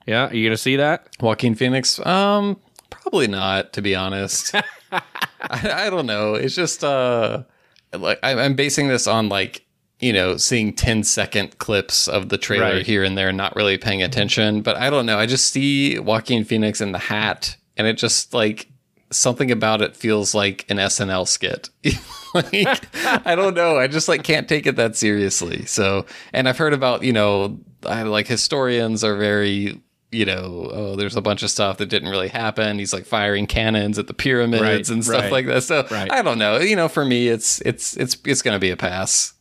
Yeah, 0.06 0.14
yeah. 0.26 0.30
are 0.30 0.34
you 0.36 0.44
going 0.48 0.54
to 0.54 0.58
see 0.62 0.76
that? 0.76 1.08
Joaquin 1.20 1.56
Phoenix, 1.56 2.00
um, 2.06 2.58
probably 2.92 3.26
not. 3.28 3.74
To 3.74 3.82
be 3.82 3.96
honest, 3.96 4.54
I, 4.92 5.02
I 5.42 5.90
don't 5.90 6.06
know. 6.06 6.36
It's 6.36 6.54
just 6.56 6.84
uh, 6.84 7.44
like 7.92 8.20
I, 8.22 8.34
I'm 8.40 8.54
basing 8.56 8.90
this 8.90 9.08
on 9.08 9.28
like 9.28 9.66
you 10.00 10.14
know 10.14 10.38
seeing 10.38 10.72
10 10.74 11.04
second 11.04 11.58
clips 11.58 12.08
of 12.08 12.30
the 12.30 12.38
trailer 12.38 12.76
Right. 12.76 12.86
here 12.86 13.04
and 13.04 13.18
there, 13.18 13.32
not 13.34 13.56
really 13.56 13.80
paying 13.80 14.04
attention. 14.04 14.62
But 14.62 14.78
I 14.78 14.92
don't 14.92 15.08
know. 15.08 15.18
I 15.18 15.26
just 15.26 15.48
see 15.52 15.98
Joaquin 15.98 16.44
Phoenix 16.44 16.80
in 16.80 16.92
the 16.92 17.00
hat, 17.00 17.58
and 17.76 17.88
it 17.88 17.94
just 17.98 18.36
like 18.36 18.68
something 19.12 19.52
about 19.52 19.82
it 19.82 19.96
feels 19.96 20.34
like 20.36 20.66
an 20.70 20.78
SNL 20.78 21.28
skit. 21.28 21.70
like, 22.34 22.88
I 23.26 23.36
don't 23.36 23.56
know. 23.56 23.78
I 23.78 23.88
just 23.88 24.08
like 24.08 24.24
can't 24.24 24.48
take 24.48 24.68
it 24.68 24.76
that 24.76 24.96
seriously. 24.96 25.66
So, 25.66 26.06
and 26.34 26.48
I've 26.48 26.58
heard 26.58 26.74
about, 26.74 27.04
you 27.04 27.14
know, 27.14 27.60
I 27.86 28.04
like 28.04 28.28
historians 28.28 29.04
are 29.04 29.16
very, 29.16 29.82
you 30.12 30.26
know, 30.26 30.70
oh, 30.72 30.96
there's 30.96 31.16
a 31.16 31.22
bunch 31.22 31.44
of 31.44 31.50
stuff 31.52 31.78
that 31.78 31.88
didn't 31.88 32.10
really 32.10 32.28
happen. 32.28 32.78
He's 32.80 32.94
like 32.94 33.06
firing 33.06 33.48
cannons 33.48 33.98
at 34.00 34.08
the 34.08 34.14
pyramids 34.14 34.62
Right, 34.62 34.90
and 34.90 35.04
stuff 35.04 35.24
right, 35.24 35.32
like 35.32 35.46
that. 35.48 35.64
So, 35.64 35.88
right. 35.92 36.12
I 36.12 36.22
don't 36.22 36.38
know. 36.40 36.58
You 36.60 36.76
know, 36.76 36.88
for 36.88 37.06
me 37.06 37.28
it's 37.30 37.62
it's 37.62 37.96
it's 37.98 38.18
it's 38.26 38.42
going 38.42 38.56
to 38.56 38.60
be 38.60 38.70
a 38.72 38.78
pass. 38.78 39.34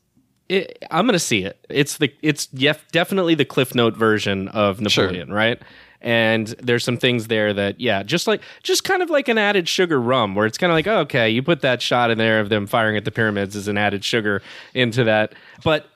it, 0.49 0.83
I'm 0.91 1.05
going 1.07 1.13
to 1.15 1.19
see 1.19 1.45
it. 1.45 1.65
It's 1.69 1.99
the 1.99 2.13
it's 2.23 2.47
def- 2.47 2.91
definitely 2.91 3.35
the 3.35 3.45
Cliff 3.45 3.75
Note 3.75 3.97
version 3.97 4.49
of 4.49 4.81
Napoleon, 4.81 5.31
right? 5.33 5.61
And 6.01 6.47
there's 6.63 6.85
some 6.85 6.97
things 6.97 7.27
there 7.27 7.53
that 7.53 7.81
yeah, 7.81 8.03
just 8.03 8.27
like 8.27 8.41
just 8.63 8.85
kind 8.85 9.03
of 9.03 9.11
like 9.11 9.29
an 9.29 9.39
added 9.39 9.69
sugar 9.69 10.01
rum, 10.01 10.35
where 10.35 10.47
it's 10.47 10.59
kind 10.59 10.71
of 10.71 10.75
like 10.75 10.87
oh, 10.87 11.01
okay, 11.01 11.29
you 11.29 11.43
put 11.43 11.61
that 11.63 11.83
shot 11.83 12.11
in 12.11 12.19
there 12.19 12.41
of 12.41 12.49
them 12.49 12.67
firing 12.67 12.97
at 12.97 13.05
the 13.05 13.11
pyramids 13.11 13.57
as 13.57 13.69
an 13.69 13.77
added 13.77 14.05
sugar 14.05 14.43
into 14.75 15.05
that, 15.05 15.35
but 15.65 15.87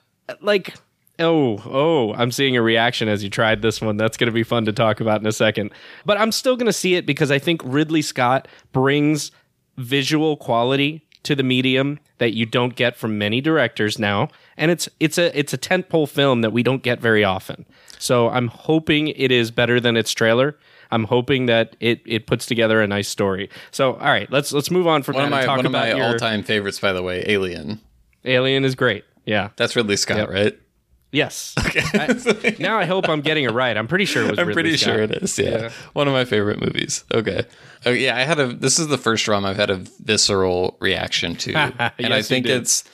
like. 0.41 0.75
Oh, 1.19 1.63
oh, 1.67 2.15
I'm 2.15 2.33
seeing 2.33 2.57
a 2.57 2.63
reaction 2.63 3.07
as 3.07 3.23
you 3.23 3.29
tried 3.29 3.61
this 3.61 3.83
one. 3.83 3.99
That's 3.99 4.17
going 4.17 4.29
to 4.29 4.33
be 4.33 4.43
fun 4.43 4.65
to 4.65 4.73
talk 4.73 4.99
about 4.99 5.21
in 5.21 5.27
a 5.27 5.31
second. 5.31 5.71
But 6.07 6.19
I'm 6.19 6.33
still 6.33 6.57
going 6.57 6.67
to 6.67 6.73
see 6.73 6.95
it 6.95 7.05
because 7.05 7.31
I 7.31 7.39
think 7.39 7.61
Ridley 7.65 8.01
Scott 8.01 8.49
brings 8.73 9.31
visual 9.77 10.37
quality 10.37 11.07
to 11.23 11.35
the 11.35 11.43
medium 11.43 11.99
that 12.19 12.35
you 12.35 12.47
don't 12.47 12.75
get 12.75 12.97
from 12.97 13.19
many 13.19 13.41
directors 13.41 13.99
now 13.99 14.29
and 14.57 14.71
it's 14.71 14.89
it's 15.01 15.19
a 15.19 15.37
it's 15.39 15.53
a 15.53 15.59
tentpole 15.59 16.09
film 16.09 16.41
that 16.41 16.53
we 16.53 16.63
don't 16.63 16.83
get 16.83 17.01
very 17.01 17.25
often 17.25 17.65
so 18.03 18.29
i'm 18.31 18.49
hoping 18.49 19.09
it 19.09 19.31
is 19.31 19.51
better 19.51 19.79
than 19.81 19.97
its 19.97 20.13
trailer 20.13 20.59
i'm 20.91 21.05
hoping 21.05 21.47
that 21.47 21.77
it 21.81 22.01
it 22.05 22.27
puts 22.27 22.45
together 22.47 22.81
a 22.83 22.87
nice 22.87 23.09
story 23.09 23.49
so 23.71 23.93
all 23.95 24.09
right 24.11 24.31
let's 24.31 24.53
let's 24.53 24.71
move 24.71 24.87
on 24.87 25.03
from 25.03 25.15
One 25.15 25.23
that 25.23 25.27
of 25.27 25.31
my 25.31 25.45
talk 25.47 25.57
one 25.59 25.67
of 25.67 25.73
about 25.73 25.89
my 25.89 25.95
your 25.95 26.07
all 26.07 26.19
time 26.19 26.43
favorites, 26.43 26.81
by 26.81 26.93
the 26.93 27.03
way, 27.03 27.25
Alien. 27.27 27.81
alien 28.25 28.65
is 28.65 28.75
great 28.75 29.05
yeah 29.25 29.51
That's 29.57 29.77
Ridley 29.77 29.97
Scott, 29.97 30.19
Yep. 30.19 30.29
right? 30.31 30.59
yes 31.13 31.53
I- 31.59 32.57
now 32.59 32.79
i 32.79 32.87
hope 32.87 33.07
i'm 33.09 33.21
getting 33.21 33.45
it 33.45 33.51
right 33.53 33.77
i'm 33.77 33.87
pretty 33.87 34.07
sure 34.07 34.25
it 34.25 34.31
was 34.31 34.39
I'm 34.39 34.49
Ridley 34.49 34.63
pretty 34.63 34.77
Scott. 34.79 34.95
sure 34.95 35.03
it 35.03 35.11
is. 35.13 35.39
Yeah. 35.39 35.51
Yeah. 35.51 35.71
One 35.93 36.09
of 36.09 36.15
my 36.15 36.25
favorite 36.25 36.61
movies. 36.61 37.05
Okay. 37.13 37.45
Oh 37.85 37.91
yeah, 37.91 38.17
I 38.17 38.21
had 38.23 38.39
a 38.41 38.47
this 38.53 38.79
is 38.79 38.89
the 38.89 38.97
first 38.99 39.29
rum 39.29 39.45
I've 39.45 39.57
had 39.57 39.69
a 39.71 39.77
visceral 40.03 40.77
reaction 40.81 41.37
to. 41.37 41.53
and 41.57 41.75
I 41.79 41.93
Yes, 41.99 42.17
you 42.19 42.23
think 42.35 42.47
it's 42.47 42.85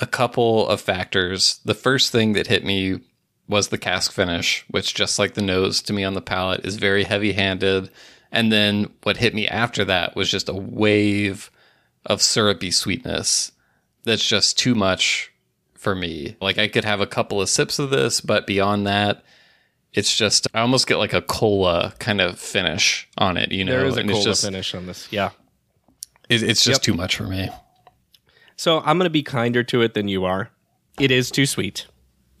a 0.00 0.06
couple 0.06 0.66
of 0.66 0.80
factors. 0.80 1.60
The 1.64 1.74
first 1.74 2.10
thing 2.10 2.32
that 2.32 2.46
hit 2.48 2.64
me 2.64 2.98
was 3.48 3.68
the 3.68 3.78
cask 3.78 4.12
finish, 4.12 4.64
which 4.70 4.94
just 4.94 5.18
like 5.18 5.34
the 5.34 5.42
nose 5.42 5.82
to 5.82 5.92
me 5.92 6.04
on 6.04 6.14
the 6.14 6.22
palate 6.22 6.64
is 6.64 6.76
very 6.76 7.04
heavy-handed. 7.04 7.90
And 8.30 8.50
then 8.52 8.90
what 9.02 9.18
hit 9.18 9.34
me 9.34 9.46
after 9.48 9.84
that 9.84 10.16
was 10.16 10.30
just 10.30 10.48
a 10.48 10.54
wave 10.54 11.50
of 12.06 12.22
syrupy 12.22 12.70
sweetness 12.70 13.52
that's 14.04 14.26
just 14.26 14.58
too 14.58 14.74
much 14.74 15.30
for 15.74 15.94
me. 15.94 16.36
Like 16.40 16.58
I 16.58 16.68
could 16.68 16.84
have 16.84 17.00
a 17.00 17.06
couple 17.06 17.40
of 17.40 17.48
sips 17.48 17.78
of 17.78 17.90
this, 17.90 18.20
but 18.20 18.46
beyond 18.46 18.86
that, 18.86 19.22
it's 19.92 20.16
just 20.16 20.46
I 20.54 20.60
almost 20.60 20.86
get 20.86 20.96
like 20.96 21.12
a 21.12 21.20
cola 21.20 21.92
kind 21.98 22.20
of 22.20 22.38
finish 22.38 23.06
on 23.18 23.36
it, 23.36 23.52
you 23.52 23.64
know. 23.64 23.72
there 23.72 23.84
is 23.86 23.96
a 23.96 24.00
and 24.00 24.08
cola 24.08 24.20
it's 24.20 24.24
just 24.24 24.44
finish 24.44 24.74
on 24.74 24.86
this 24.86 25.06
yeah 25.12 25.30
it- 26.30 26.42
it's 26.42 26.64
just 26.64 26.78
Yep. 26.80 26.82
too 26.82 26.94
much 26.94 27.16
for 27.16 27.24
me. 27.24 27.50
So 28.56 28.78
I'm 28.80 28.96
going 28.96 29.04
to 29.06 29.10
be 29.10 29.22
kinder 29.22 29.62
to 29.64 29.82
it 29.82 29.92
than 29.94 30.08
you 30.08 30.24
are. 30.24 30.50
It 30.98 31.10
is 31.10 31.30
too 31.30 31.44
sweet. 31.46 31.86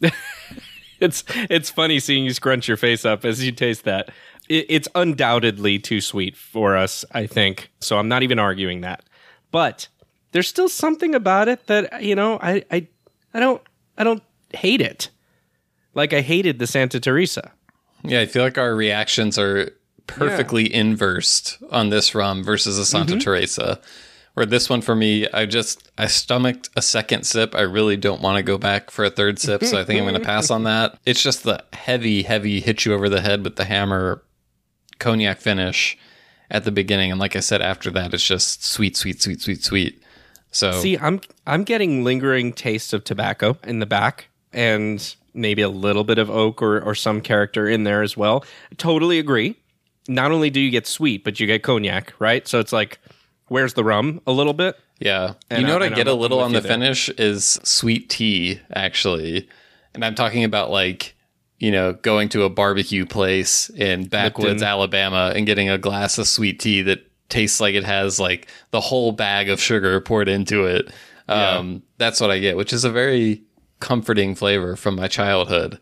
it's 1.02 1.24
it's 1.50 1.70
funny 1.70 2.00
seeing 2.00 2.24
you 2.24 2.32
scrunch 2.32 2.68
your 2.68 2.76
face 2.76 3.04
up 3.04 3.24
as 3.24 3.44
you 3.44 3.52
taste 3.52 3.84
that. 3.84 4.10
It, 4.48 4.66
it's 4.68 4.88
undoubtedly 4.94 5.78
too 5.78 6.00
sweet 6.00 6.36
for 6.36 6.76
us, 6.76 7.04
I 7.12 7.26
think. 7.26 7.70
So 7.80 7.98
I'm 7.98 8.08
not 8.08 8.22
even 8.22 8.38
arguing 8.38 8.80
that. 8.82 9.04
But 9.50 9.88
there's 10.32 10.48
still 10.48 10.68
something 10.68 11.14
about 11.14 11.48
it 11.48 11.66
that 11.66 12.02
you 12.02 12.14
know 12.14 12.38
I 12.40 12.64
I 12.70 12.86
I 13.34 13.40
don't 13.40 13.62
I 13.98 14.04
don't 14.04 14.22
hate 14.54 14.80
it. 14.80 15.10
Like 15.94 16.12
I 16.12 16.20
hated 16.22 16.58
the 16.58 16.66
Santa 16.66 17.00
Teresa. 17.00 17.52
Yeah, 18.04 18.20
I 18.20 18.26
feel 18.26 18.42
like 18.42 18.58
our 18.58 18.74
reactions 18.74 19.38
are 19.38 19.72
perfectly 20.06 20.72
inversed 20.72 21.58
on 21.70 21.90
this 21.90 22.14
rum 22.14 22.42
versus 22.42 22.78
a 22.78 22.84
Santa 22.84 23.12
mm-hmm. 23.12 23.20
Teresa. 23.20 23.80
Where 24.34 24.46
this 24.46 24.70
one 24.70 24.80
for 24.80 24.94
me, 24.94 25.28
I 25.28 25.44
just 25.44 25.90
I 25.98 26.06
stomached 26.06 26.70
a 26.74 26.80
second 26.80 27.24
sip. 27.24 27.54
I 27.54 27.62
really 27.62 27.98
don't 27.98 28.22
want 28.22 28.38
to 28.38 28.42
go 28.42 28.56
back 28.56 28.90
for 28.90 29.04
a 29.04 29.10
third 29.10 29.38
sip, 29.38 29.62
so 29.62 29.78
I 29.78 29.84
think 29.84 29.98
I'm 30.00 30.06
going 30.06 30.18
to 30.18 30.26
pass 30.26 30.50
on 30.50 30.64
that. 30.64 30.98
It's 31.04 31.22
just 31.22 31.42
the 31.44 31.62
heavy, 31.74 32.22
heavy 32.22 32.60
hit 32.60 32.84
you 32.84 32.94
over 32.94 33.10
the 33.10 33.20
head 33.20 33.44
with 33.44 33.56
the 33.56 33.66
hammer 33.66 34.22
cognac 34.98 35.40
finish 35.40 35.98
at 36.50 36.64
the 36.64 36.72
beginning, 36.72 37.10
and 37.10 37.20
like 37.20 37.36
I 37.36 37.40
said, 37.40 37.60
after 37.60 37.90
that, 37.90 38.14
it's 38.14 38.26
just 38.26 38.64
sweet, 38.64 38.96
sweet, 38.96 39.20
sweet, 39.20 39.42
sweet, 39.42 39.62
sweet. 39.62 40.02
So 40.50 40.72
See, 40.80 40.96
I'm 40.98 41.20
I'm 41.46 41.64
getting 41.64 42.04
lingering 42.04 42.52
tastes 42.52 42.92
of 42.92 43.04
tobacco 43.04 43.58
in 43.64 43.80
the 43.80 43.86
back 43.86 44.28
and 44.52 45.14
maybe 45.34 45.62
a 45.62 45.68
little 45.68 46.04
bit 46.04 46.18
of 46.18 46.30
oak 46.30 46.60
or, 46.62 46.80
or 46.80 46.94
some 46.94 47.20
character 47.20 47.66
in 47.68 47.84
there 47.84 48.02
as 48.02 48.16
well. 48.16 48.44
Totally 48.76 49.18
agree. 49.18 49.56
Not 50.08 50.30
only 50.30 50.50
do 50.50 50.60
you 50.60 50.70
get 50.70 50.86
sweet, 50.86 51.24
but 51.24 51.40
you 51.40 51.46
get 51.46 51.62
cognac, 51.62 52.12
right? 52.18 52.46
So 52.46 52.58
it's 52.60 52.72
like, 52.72 52.98
where's 53.48 53.74
the 53.74 53.84
rum 53.84 54.20
a 54.26 54.32
little 54.32 54.52
bit? 54.54 54.76
Yeah. 54.98 55.34
And 55.50 55.60
you 55.62 55.66
know 55.66 55.74
I- 55.74 55.76
what 55.80 55.82
I 55.84 55.88
get 55.90 56.06
I'm- 56.08 56.16
a 56.16 56.20
little 56.20 56.40
on 56.40 56.52
the 56.52 56.60
there. 56.60 56.70
finish 56.72 57.08
is 57.10 57.58
sweet 57.62 58.08
tea, 58.08 58.60
actually. 58.74 59.48
And 59.94 60.04
I'm 60.04 60.14
talking 60.14 60.44
about 60.44 60.70
like, 60.70 61.14
you 61.58 61.70
know, 61.70 61.92
going 61.92 62.28
to 62.30 62.42
a 62.44 62.48
barbecue 62.50 63.04
place 63.06 63.68
in 63.70 64.06
backwoods 64.06 64.46
Lipton. 64.62 64.66
Alabama 64.68 65.32
and 65.34 65.46
getting 65.46 65.68
a 65.68 65.78
glass 65.78 66.18
of 66.18 66.26
sweet 66.26 66.58
tea 66.60 66.82
that 66.82 67.00
tastes 67.28 67.60
like 67.60 67.74
it 67.74 67.84
has 67.84 68.18
like 68.20 68.48
the 68.70 68.80
whole 68.80 69.12
bag 69.12 69.48
of 69.48 69.60
sugar 69.60 70.00
poured 70.00 70.28
into 70.28 70.64
it. 70.66 70.90
Um, 71.28 71.82
That's 71.98 72.20
what 72.20 72.30
I 72.30 72.38
get, 72.40 72.56
which 72.56 72.72
is 72.72 72.84
a 72.84 72.90
very 72.90 73.42
comforting 73.80 74.34
flavor 74.34 74.76
from 74.76 74.96
my 74.96 75.08
childhood. 75.08 75.78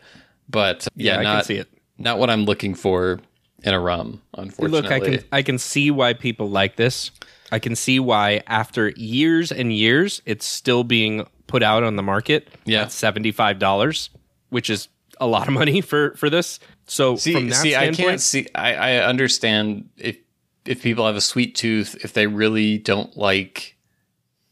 But 0.49 0.87
yeah, 0.97 1.17
can 1.17 1.25
not 1.25 1.51
not 1.99 2.19
what 2.19 2.31
I'm 2.31 2.45
looking 2.45 2.75
for 2.75 3.21
in 3.63 3.75
a 3.75 3.81
rum, 3.81 4.23
unfortunately. 4.37 4.81
Look, 4.83 4.91
I 4.93 5.01
can 5.01 5.25
I 5.33 5.43
can 5.43 5.59
see 5.59 5.91
why 5.91 6.13
people 6.15 6.49
like 6.51 6.77
this. 6.77 7.11
I 7.53 7.59
can 7.59 7.75
see 7.77 7.99
why 8.01 8.43
after 8.47 8.91
years 8.91 9.51
and 9.53 9.73
years 9.73 10.23
it's 10.27 10.47
still 10.47 10.85
being 10.85 11.27
put 11.47 11.63
out 11.63 11.83
on 11.83 11.97
the 11.97 12.03
market 12.03 12.49
Yeah. 12.65 12.83
at 12.83 12.89
$75, 12.89 14.09
which 14.51 14.71
is 14.71 14.89
a 15.21 15.27
lot 15.27 15.49
of 15.49 15.55
money 15.55 15.81
for 15.81 16.15
for 16.17 16.31
this. 16.31 16.61
So 16.87 17.17
See, 17.17 17.33
from 17.33 17.49
that 17.49 17.57
see, 17.57 17.77
I 17.77 17.91
can't 17.93 18.21
see. 18.21 18.47
I, 18.55 18.75
I 18.75 18.97
understand 19.05 19.89
if 19.97 20.17
if 20.65 20.83
people 20.83 21.07
have 21.07 21.17
a 21.17 21.21
sweet 21.21 21.55
tooth, 21.55 21.97
if 22.05 22.13
they 22.13 22.27
really 22.27 22.79
don't 22.79 23.17
like 23.17 23.77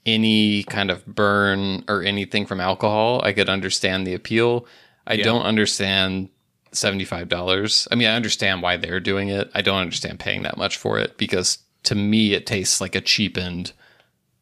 any 0.07 0.63
kind 0.65 0.91
of 0.91 1.05
burn 1.07 1.85
or 1.89 2.03
anything 2.03 2.47
from 2.47 2.61
alcohol, 2.61 3.21
I 3.23 3.33
could 3.33 3.49
understand 3.49 4.07
the 4.07 4.15
appeal. 4.15 4.67
I 5.07 5.17
don't 5.17 5.43
understand 5.43 6.29
seventy 6.73 7.05
five 7.05 7.29
dollars. 7.29 7.89
I 7.91 7.95
mean, 7.95 8.09
I 8.09 8.15
understand 8.15 8.63
why 8.63 8.77
they're 8.77 9.01
doing 9.01 9.29
it. 9.29 9.51
I 9.55 9.63
don't 9.63 9.79
understand 9.79 10.19
paying 10.19 10.43
that 10.43 10.57
much 10.59 10.77
for 10.77 10.99
it 10.99 11.17
because 11.19 11.59
to 11.85 11.95
me, 11.95 12.33
it 12.35 12.47
tastes 12.47 12.81
like 12.81 12.95
a 12.95 13.01
cheapened, 13.01 13.73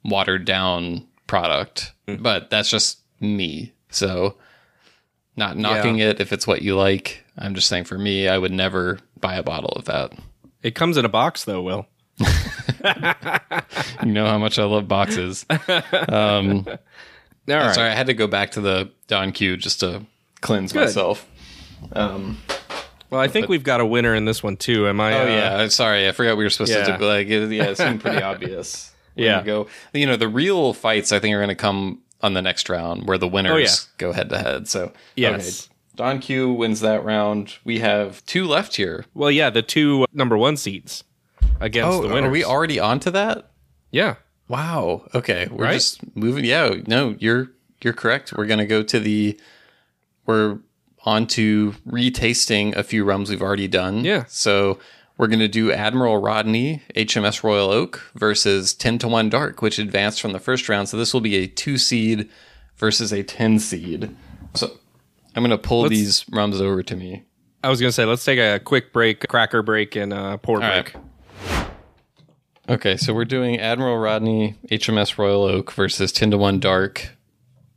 watered 0.04 0.44
down 0.44 1.06
product. 1.26 1.92
Hmm. 2.08 2.16
But 2.16 2.50
that's 2.50 2.70
just 2.70 3.00
me. 3.20 3.72
So 3.90 4.36
not 5.36 5.56
knocking 5.56 5.98
it 5.98 6.20
if 6.20 6.32
it's 6.32 6.46
what 6.46 6.62
you 6.62 6.76
like. 6.76 7.24
I'm 7.38 7.54
just 7.54 7.68
saying 7.68 7.84
for 7.84 7.98
me, 7.98 8.28
I 8.28 8.38
would 8.38 8.52
never 8.52 8.98
buy 9.20 9.34
a 9.36 9.42
bottle 9.42 9.72
of 9.76 9.84
that. 9.86 10.12
it 10.62 10.74
comes 10.74 10.96
in 10.96 11.04
a 11.04 11.08
box 11.08 11.44
though, 11.44 11.62
Will. 11.62 11.86
You 14.02 14.12
know 14.12 14.26
how 14.26 14.38
much 14.38 14.58
I 14.58 14.64
love 14.64 14.86
boxes. 14.88 15.44
Um, 16.08 16.66
All 17.48 17.54
right. 17.54 17.74
Sorry, 17.74 17.90
I 17.90 17.94
had 17.94 18.06
to 18.06 18.14
go 18.14 18.26
back 18.26 18.52
to 18.52 18.60
the 18.60 18.90
Don 19.06 19.32
Q 19.32 19.56
just 19.56 19.80
to 19.80 20.04
cleanse 20.40 20.74
myself. 20.74 21.26
Um, 21.92 22.38
Well, 23.10 23.20
I 23.20 23.28
think 23.28 23.48
we've 23.48 23.62
got 23.64 23.80
a 23.80 23.86
winner 23.86 24.14
in 24.14 24.24
this 24.24 24.42
one 24.42 24.56
too. 24.56 24.88
Am 24.88 25.00
I? 25.00 25.12
Oh 25.14 25.22
uh, 25.22 25.26
yeah, 25.26 25.68
sorry, 25.68 26.08
I 26.08 26.12
forgot 26.12 26.36
we 26.36 26.44
were 26.44 26.50
supposed 26.50 26.72
yeah. 26.72 26.84
to 26.86 26.98
do, 26.98 27.04
like 27.04 27.28
it- 27.28 27.50
yeah, 27.52 27.64
it 27.64 27.76
seemed 27.78 28.00
pretty 28.00 28.22
obvious. 28.22 28.92
Yeah. 29.14 29.38
to 29.40 29.44
go. 29.46 29.68
You 29.94 30.06
know, 30.06 30.16
the 30.16 30.28
real 30.28 30.72
fights 30.74 31.10
I 31.12 31.18
think 31.18 31.34
are 31.34 31.38
going 31.38 31.48
to 31.48 31.54
come 31.54 32.02
on 32.20 32.34
the 32.34 32.42
next 32.42 32.68
round 32.68 33.06
where 33.08 33.16
the 33.18 33.28
winners 33.28 33.52
Oh, 33.54 33.56
yeah. 33.58 33.68
go 33.98 34.12
head 34.12 34.28
to 34.30 34.38
head. 34.38 34.68
So 34.68 34.92
Yes. 35.14 35.66
okay. 35.68 35.72
Don 35.96 36.18
Q 36.18 36.52
wins 36.52 36.80
that 36.80 37.02
round. 37.04 37.54
We 37.64 37.78
have 37.78 38.24
two 38.26 38.44
left 38.46 38.76
here. 38.76 39.06
Well, 39.14 39.30
yeah, 39.30 39.48
the 39.48 39.62
two 39.62 40.04
number 40.12 40.36
one 40.36 40.58
seeds 40.58 41.02
against 41.60 41.88
Oh, 41.98 42.02
the 42.02 42.08
winners. 42.12 42.28
are 42.28 42.30
we 42.32 42.44
already 42.44 42.78
on 42.78 43.00
to 43.00 43.10
that? 43.12 43.50
Yeah. 43.90 44.16
Wow. 44.48 45.08
Okay, 45.14 45.48
we're 45.50 45.64
Right? 45.64 45.72
just 45.74 46.00
moving. 46.14 46.44
Yeah, 46.44 46.74
no, 46.86 47.16
you're 47.18 47.52
you're 47.82 47.94
correct. 47.94 48.34
We're 48.36 48.46
gonna 48.46 48.66
go 48.66 48.82
to 48.82 49.00
the. 49.00 49.40
We're 50.26 50.58
on 51.06 51.26
to 51.28 51.74
retasting 51.88 52.74
a 52.76 52.82
few 52.82 53.04
rums 53.04 53.30
we've 53.30 53.40
already 53.40 53.68
done. 53.68 54.04
Yeah. 54.04 54.24
So 54.28 54.78
we're 55.16 55.28
gonna 55.28 55.48
do 55.48 55.72
Admiral 55.72 56.18
Rodney 56.18 56.82
HMS 56.94 57.42
Royal 57.42 57.70
Oak 57.70 58.02
versus 58.14 58.74
ten 58.74 58.98
to 58.98 59.08
one 59.08 59.30
Dark, 59.30 59.62
which 59.62 59.78
advanced 59.78 60.20
from 60.20 60.32
the 60.32 60.40
first 60.40 60.68
round. 60.68 60.88
So 60.88 60.96
this 60.96 61.14
will 61.14 61.20
be 61.22 61.36
a 61.36 61.46
two 61.46 61.78
seed 61.78 62.28
versus 62.76 63.12
a 63.12 63.22
ten 63.22 63.58
seed. 63.58 64.14
So 64.54 64.72
I'm 65.34 65.42
gonna 65.42 65.56
pull 65.56 65.88
these 65.88 66.26
rums 66.30 66.60
over 66.60 66.82
to 66.82 66.96
me. 66.96 67.22
I 67.64 67.68
was 67.70 67.80
gonna 67.80 67.92
say 67.92 68.04
let's 68.04 68.24
take 68.24 68.38
a 68.38 68.60
quick 68.60 68.92
break, 68.92 69.26
cracker 69.28 69.62
break, 69.62 69.96
and 69.96 70.12
uh, 70.12 70.36
pour 70.36 70.62
All 70.62 70.68
break. 70.70 70.94
right. 70.94 71.66
Okay, 72.68 72.96
so 72.96 73.14
we're 73.14 73.24
doing 73.24 73.60
Admiral 73.60 73.96
Rodney, 73.96 74.56
HMS 74.72 75.18
Royal 75.18 75.44
Oak 75.44 75.72
versus 75.72 76.10
10 76.10 76.32
to 76.32 76.38
1 76.38 76.58
Dark. 76.58 77.15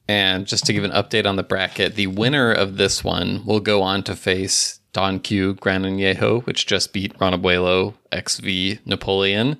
And 0.10 0.48
just 0.48 0.66
to 0.66 0.74
give 0.74 0.84
an 0.84 0.90
update 0.90 1.28
on 1.28 1.36
the 1.36 1.44
bracket, 1.44 1.94
the 1.94 2.08
winner 2.08 2.52
of 2.52 2.78
this 2.78 3.04
one 3.04 3.46
will 3.46 3.60
go 3.60 3.84
on 3.84 4.02
to 4.06 4.16
face 4.16 4.80
Don 4.92 5.20
Q 5.20 5.54
Gran 5.54 5.84
Añejo, 5.84 6.44
which 6.48 6.66
just 6.66 6.94
beat 6.94 7.14
Ron 7.20 7.40
Abuelo 7.40 7.94
XV 8.12 8.84
Napoleon. 8.88 9.60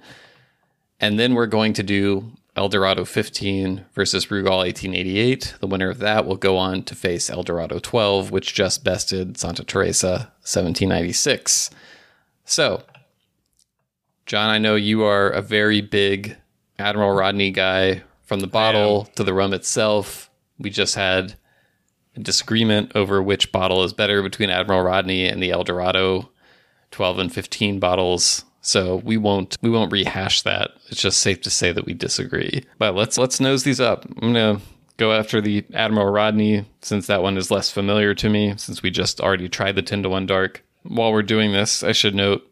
And 1.00 1.20
then 1.20 1.36
we're 1.36 1.46
going 1.46 1.74
to 1.74 1.84
do 1.84 2.32
El 2.56 2.68
Dorado 2.68 3.06
15 3.06 3.86
versus 3.94 4.26
Brugal 4.26 4.66
1888. 4.66 5.58
The 5.60 5.68
winner 5.68 5.92
of 5.92 6.00
that 6.00 6.26
will 6.26 6.36
go 6.36 6.58
on 6.58 6.82
to 6.86 6.96
face 6.96 7.30
El 7.30 7.44
Dorado 7.44 7.78
12, 7.78 8.32
which 8.32 8.56
just 8.56 8.84
bested 8.84 9.38
Santa 9.38 9.64
Teresa 9.64 10.32
1796. 10.42 11.70
So, 12.46 12.82
John, 14.26 14.50
I 14.50 14.58
know 14.58 14.74
you 14.74 15.04
are 15.04 15.30
a 15.30 15.44
very 15.44 15.82
big 15.82 16.38
Admiral 16.80 17.12
Rodney 17.12 17.52
guy 17.52 18.02
from 18.24 18.40
the 18.40 18.48
bottle 18.48 19.06
to 19.16 19.24
the 19.24 19.36
rum 19.36 19.54
itself. 19.54 20.29
We 20.60 20.70
just 20.70 20.96
had 20.96 21.36
a 22.16 22.20
disagreement 22.20 22.92
over 22.96 23.22
which 23.22 23.52
bottle 23.52 23.84
is 23.84 23.94
better 23.94 24.22
between 24.22 24.50
Admiral 24.50 24.82
Rodney 24.82 25.26
and 25.26 25.42
the 25.42 25.52
El 25.52 25.64
Dorado 25.64 26.30
12 26.92 27.20
and 27.20 27.34
15 27.34 27.80
bottles. 27.80 28.46
So 28.62 28.98
we 28.98 29.18
won't 29.18 29.58
we 29.62 29.70
won't 29.70 29.92
rehash 29.92 30.42
that. 30.42 30.72
It's 30.90 31.02
just 31.02 31.22
safe 31.22 31.42
to 31.42 31.50
say 31.50 31.72
that 31.72 31.86
we 31.86 31.94
disagree. 31.94 32.66
But 32.78 32.96
let's 32.96 33.18
let's 33.18 33.40
nose 33.40 33.64
these 33.64 33.80
up. 33.80 34.06
I'm 34.06 34.34
gonna 34.34 34.60
go 34.98 35.14
after 35.14 35.40
the 35.40 35.66
Admiral 35.74 36.12
Rodney 36.12 36.66
since 36.82 37.08
that 37.08 37.24
one 37.24 37.38
is 37.38 37.50
less 37.50 37.72
familiar 37.72 38.14
to 38.16 38.30
me 38.30 38.54
since 38.58 38.84
we 38.84 38.92
just 38.92 39.22
already 39.22 39.48
tried 39.48 39.76
the 39.76 39.82
10 39.82 40.04
to 40.04 40.10
1 40.10 40.26
dark. 40.26 40.64
While 40.84 41.14
we're 41.14 41.24
doing 41.24 41.54
this, 41.54 41.84
I 41.84 41.94
should 41.94 42.16
note 42.16 42.46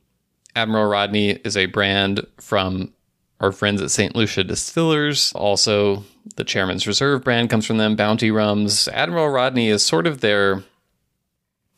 Admiral 0.56 0.86
Rodney 0.86 1.32
is 1.32 1.58
a 1.58 1.66
brand 1.66 2.26
from 2.40 2.94
our 3.40 3.52
friends 3.52 3.82
at 3.82 3.92
St. 3.92 4.16
Lucia 4.16 4.44
Distillers. 4.44 5.32
Also, 5.34 6.04
the 6.36 6.44
Chairman's 6.44 6.88
Reserve 6.88 7.24
brand 7.24 7.50
comes 7.50 7.66
from 7.66 7.78
them, 7.78 7.96
Bounty 7.96 8.32
Rums. 8.32 8.88
Admiral 8.88 9.30
Rodney 9.30 9.70
is 9.70 9.86
sort 9.86 10.08
of 10.08 10.22
their, 10.22 10.64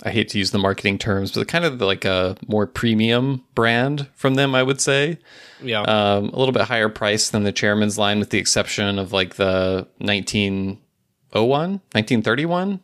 I 0.04 0.12
hate 0.12 0.30
to 0.30 0.38
use 0.38 0.52
the 0.52 0.58
marketing 0.58 0.98
terms, 0.98 1.32
but 1.32 1.48
kind 1.48 1.66
of 1.66 1.82
like 1.82 2.06
a 2.06 2.38
more 2.48 2.66
premium 2.66 3.44
brand 3.56 4.08
from 4.16 4.36
them, 4.36 4.56
I 4.56 4.64
would 4.64 4.80
say. 4.80 5.20
Yeah. 5.62 5.82
Um, 5.82 6.30
a 6.30 6.40
little 6.40 6.54
bit 6.54 6.64
higher 6.64 6.90
price 6.90 7.30
than 7.30 7.44
the 7.44 7.52
Chairman's 7.52 7.98
line, 7.98 8.20
with 8.20 8.30
the 8.30 8.38
exception 8.38 8.98
of 8.98 9.12
like 9.12 9.36
the 9.36 9.88
1901, 9.98 11.72
1931. 11.92 12.80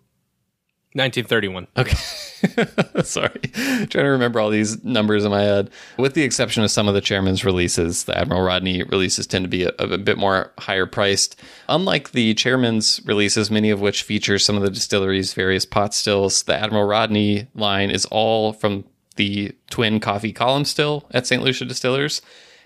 1931. 0.95 1.67
Okay. 1.76 1.95
Sorry. 3.03 3.39
Trying 3.53 3.88
to 3.89 4.03
remember 4.03 4.39
all 4.39 4.49
these 4.49 4.81
numbers 4.85 5.26
in 5.26 5.31
my 5.31 5.41
head. 5.41 5.69
With 5.97 6.13
the 6.13 6.23
exception 6.23 6.63
of 6.63 6.72
some 6.72 6.88
of 6.88 6.93
the 6.93 7.01
chairman's 7.01 7.43
releases, 7.43 8.05
the 8.05 8.17
Admiral 8.17 8.43
Rodney 8.43 8.84
releases 8.84 9.27
tend 9.27 9.43
to 9.43 9.49
be 9.49 9.63
a, 9.63 9.73
a 9.77 9.97
bit 9.97 10.17
more 10.17 10.53
higher 10.57 10.85
priced. 10.85 11.38
Unlike 11.67 12.11
the 12.11 12.34
chairman's 12.35 13.01
releases, 13.05 13.51
many 13.51 13.69
of 13.69 13.81
which 13.81 14.03
feature 14.03 14.39
some 14.39 14.55
of 14.55 14.63
the 14.63 14.69
distillery's 14.69 15.34
various 15.34 15.65
pot 15.65 15.93
stills, 15.93 16.43
the 16.43 16.57
Admiral 16.57 16.85
Rodney 16.85 17.47
line 17.55 17.91
is 17.91 18.05
all 18.05 18.53
from 18.53 18.85
the 19.17 19.53
twin 19.69 19.99
Coffey 19.99 20.31
column 20.31 20.63
still 20.63 21.05
at 21.11 21.27
St. 21.27 21.43
Lucia 21.43 21.65
Distillers. 21.65 22.22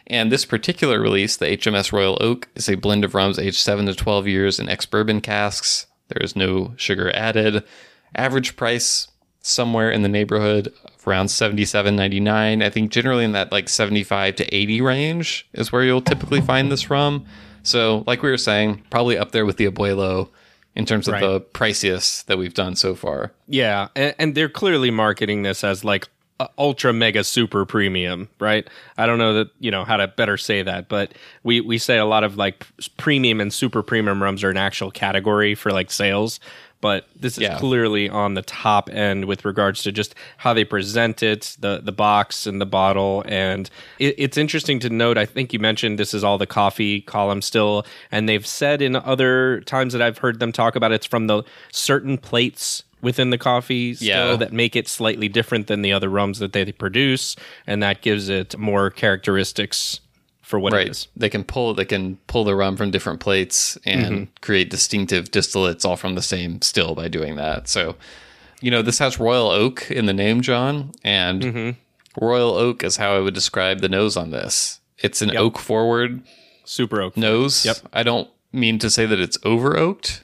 And 0.05 0.31
this 0.31 0.45
particular 0.45 0.99
release, 0.99 1.35
the 1.35 1.45
HMS 1.45 1.91
Royal 1.91 2.17
Oak, 2.21 2.47
is 2.55 2.69
a 2.69 2.75
blend 2.75 3.03
of 3.03 3.15
rums 3.15 3.39
aged 3.39 3.57
7 3.57 3.87
to 3.87 3.95
12 3.95 4.27
years 4.27 4.59
in 4.59 4.69
ex 4.69 4.85
bourbon 4.85 5.21
casks. 5.21 5.87
There 6.09 6.23
is 6.23 6.35
no 6.35 6.73
sugar 6.75 7.15
added. 7.15 7.63
Average 8.15 8.55
price 8.55 9.07
somewhere 9.41 9.89
in 9.91 10.01
the 10.01 10.09
neighborhood 10.09 10.67
of 10.85 11.07
around 11.07 11.27
77.99. 11.27 12.63
I 12.63 12.69
think 12.69 12.91
generally 12.91 13.23
in 13.23 13.31
that 13.33 13.51
like 13.51 13.69
75 13.69 14.35
to 14.37 14.55
80 14.55 14.81
range 14.81 15.47
is 15.53 15.71
where 15.71 15.83
you'll 15.83 16.01
typically 16.01 16.41
find 16.41 16.71
this 16.71 16.89
rum. 16.89 17.25
So, 17.63 18.03
like 18.07 18.21
we 18.21 18.29
were 18.29 18.37
saying, 18.37 18.83
probably 18.89 19.17
up 19.17 19.31
there 19.31 19.45
with 19.45 19.57
the 19.57 19.65
Abuelo 19.65 20.29
in 20.75 20.85
terms 20.85 21.07
of 21.07 21.13
Right. 21.15 21.21
the 21.21 21.41
priciest 21.41 22.25
that 22.25 22.37
we've 22.37 22.53
done 22.53 22.75
so 22.75 22.95
far. 22.95 23.33
Yeah, 23.47 23.89
and, 23.95 24.15
and 24.17 24.35
they're 24.35 24.49
clearly 24.49 24.91
marketing 24.91 25.43
this 25.43 25.63
as 25.63 25.83
like 25.83 26.07
uh, 26.39 26.47
ultra 26.57 26.93
mega 26.93 27.23
super 27.23 27.65
premium, 27.65 28.29
right? 28.39 28.65
I 28.97 29.05
don't 29.05 29.17
know 29.17 29.33
that 29.33 29.47
you 29.59 29.71
know 29.71 29.83
how 29.83 29.97
to 29.97 30.07
better 30.07 30.37
say 30.37 30.61
that, 30.63 30.87
but 30.87 31.13
we 31.43 31.59
we 31.59 31.77
say 31.77 31.97
a 31.97 32.05
lot 32.05 32.23
of 32.23 32.37
like 32.37 32.65
premium 32.97 33.41
and 33.41 33.51
super 33.53 33.83
premium 33.83 34.23
rums 34.23 34.41
are 34.43 34.49
an 34.49 34.57
actual 34.57 34.89
category 34.89 35.53
for 35.53 35.71
like 35.71 35.91
sales. 35.91 36.39
But 36.81 37.07
this 37.13 37.33
is 37.37 37.41
Yeah. 37.43 37.59
clearly 37.59 38.07
on 38.09 38.35
the 38.35 38.41
top 38.41 38.89
end 38.89 39.25
with 39.25 39.43
regards 39.43 39.83
to 39.83 39.91
just 39.91 40.15
how 40.37 40.53
they 40.53 40.63
present 40.63 41.21
it, 41.21 41.57
the 41.59 41.81
the 41.83 41.91
box 41.91 42.47
and 42.47 42.61
the 42.61 42.65
bottle, 42.65 43.23
and 43.27 43.69
it, 43.99 44.15
it's 44.17 44.37
interesting 44.37 44.79
to 44.79 44.89
note. 44.89 45.17
I 45.17 45.25
think 45.25 45.51
you 45.51 45.59
mentioned 45.59 45.99
this 45.99 46.13
is 46.13 46.23
all 46.23 46.37
the 46.37 46.47
Coffey 46.47 47.01
column 47.01 47.41
still, 47.41 47.85
and 48.11 48.29
they've 48.29 48.47
said 48.47 48.81
in 48.81 48.95
other 48.95 49.61
times 49.61 49.91
that 49.93 50.01
I've 50.01 50.19
heard 50.19 50.39
them 50.39 50.51
talk 50.53 50.75
about 50.77 50.91
it's 50.93 51.05
from 51.05 51.27
the 51.27 51.43
certain 51.71 52.17
plates 52.17 52.83
within 53.01 53.29
the 53.29 53.37
Coffey 53.37 53.93
still 53.95 54.07
Yeah. 54.31 54.35
that 54.37 54.51
make 54.53 54.75
it 54.75 54.87
slightly 54.87 55.27
different 55.29 55.67
than 55.67 55.81
the 55.81 55.91
other 55.93 56.09
rums 56.09 56.39
that 56.39 56.53
they 56.53 56.71
produce, 56.71 57.35
and 57.67 57.81
that 57.83 58.01
gives 58.01 58.29
it 58.29 58.57
more 58.57 58.89
characteristics 58.89 59.99
for 60.49 60.59
what 60.59 60.73
Right. 60.73 60.89
is. 60.89 61.07
They 61.15 61.29
can 61.29 61.43
pull 61.43 61.75
they 61.75 61.85
can 61.85 62.17
pull 62.25 62.43
the 62.43 62.55
rum 62.55 62.75
from 62.75 62.89
different 62.89 63.19
plates 63.19 63.77
and 63.85 64.01
mm-hmm. 64.15 64.23
create 64.41 64.71
distinctive 64.71 65.29
distillates 65.29 65.85
all 65.85 65.95
from 65.95 66.15
the 66.15 66.23
same 66.23 66.59
still 66.63 66.95
by 66.95 67.07
doing 67.07 67.35
that. 67.35 67.67
So, 67.67 67.95
you 68.59 68.71
know, 68.71 68.81
this 68.81 68.97
has 68.97 69.19
royal 69.19 69.51
oak 69.51 69.91
in 69.91 70.07
the 70.07 70.13
name, 70.13 70.41
John, 70.41 70.91
and 71.03 71.41
mm-hmm. 71.43 72.25
royal 72.25 72.55
oak 72.55 72.83
is 72.83 72.97
how 72.97 73.15
I 73.15 73.19
would 73.19 73.35
describe 73.35 73.81
the 73.81 73.89
nose 73.89 74.17
on 74.17 74.31
this. 74.31 74.79
It's 74.97 75.21
an 75.21 75.37
oak 75.37 75.59
forward 75.59 76.23
Super 76.65 76.99
oak. 77.03 77.15
nose. 77.15 77.63
Yep. 77.63 77.77
I 77.93 78.01
don't 78.01 78.27
mean 78.51 78.79
to 78.79 78.89
say 78.89 79.05
that 79.05 79.19
it's 79.19 79.37
over 79.43 79.77
oaked, 79.77 80.23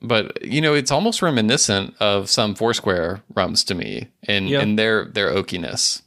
but 0.00 0.40
you 0.44 0.60
know, 0.60 0.74
it's 0.74 0.92
almost 0.92 1.20
reminiscent 1.20 1.96
of 1.98 2.30
some 2.30 2.54
Foursquare 2.54 3.22
rums 3.34 3.64
to 3.64 3.74
me 3.74 4.06
in 4.22 4.46
Yeah. 4.46 4.62
in 4.62 4.76
their 4.76 5.06
their 5.06 5.30
oakiness. 5.34 6.02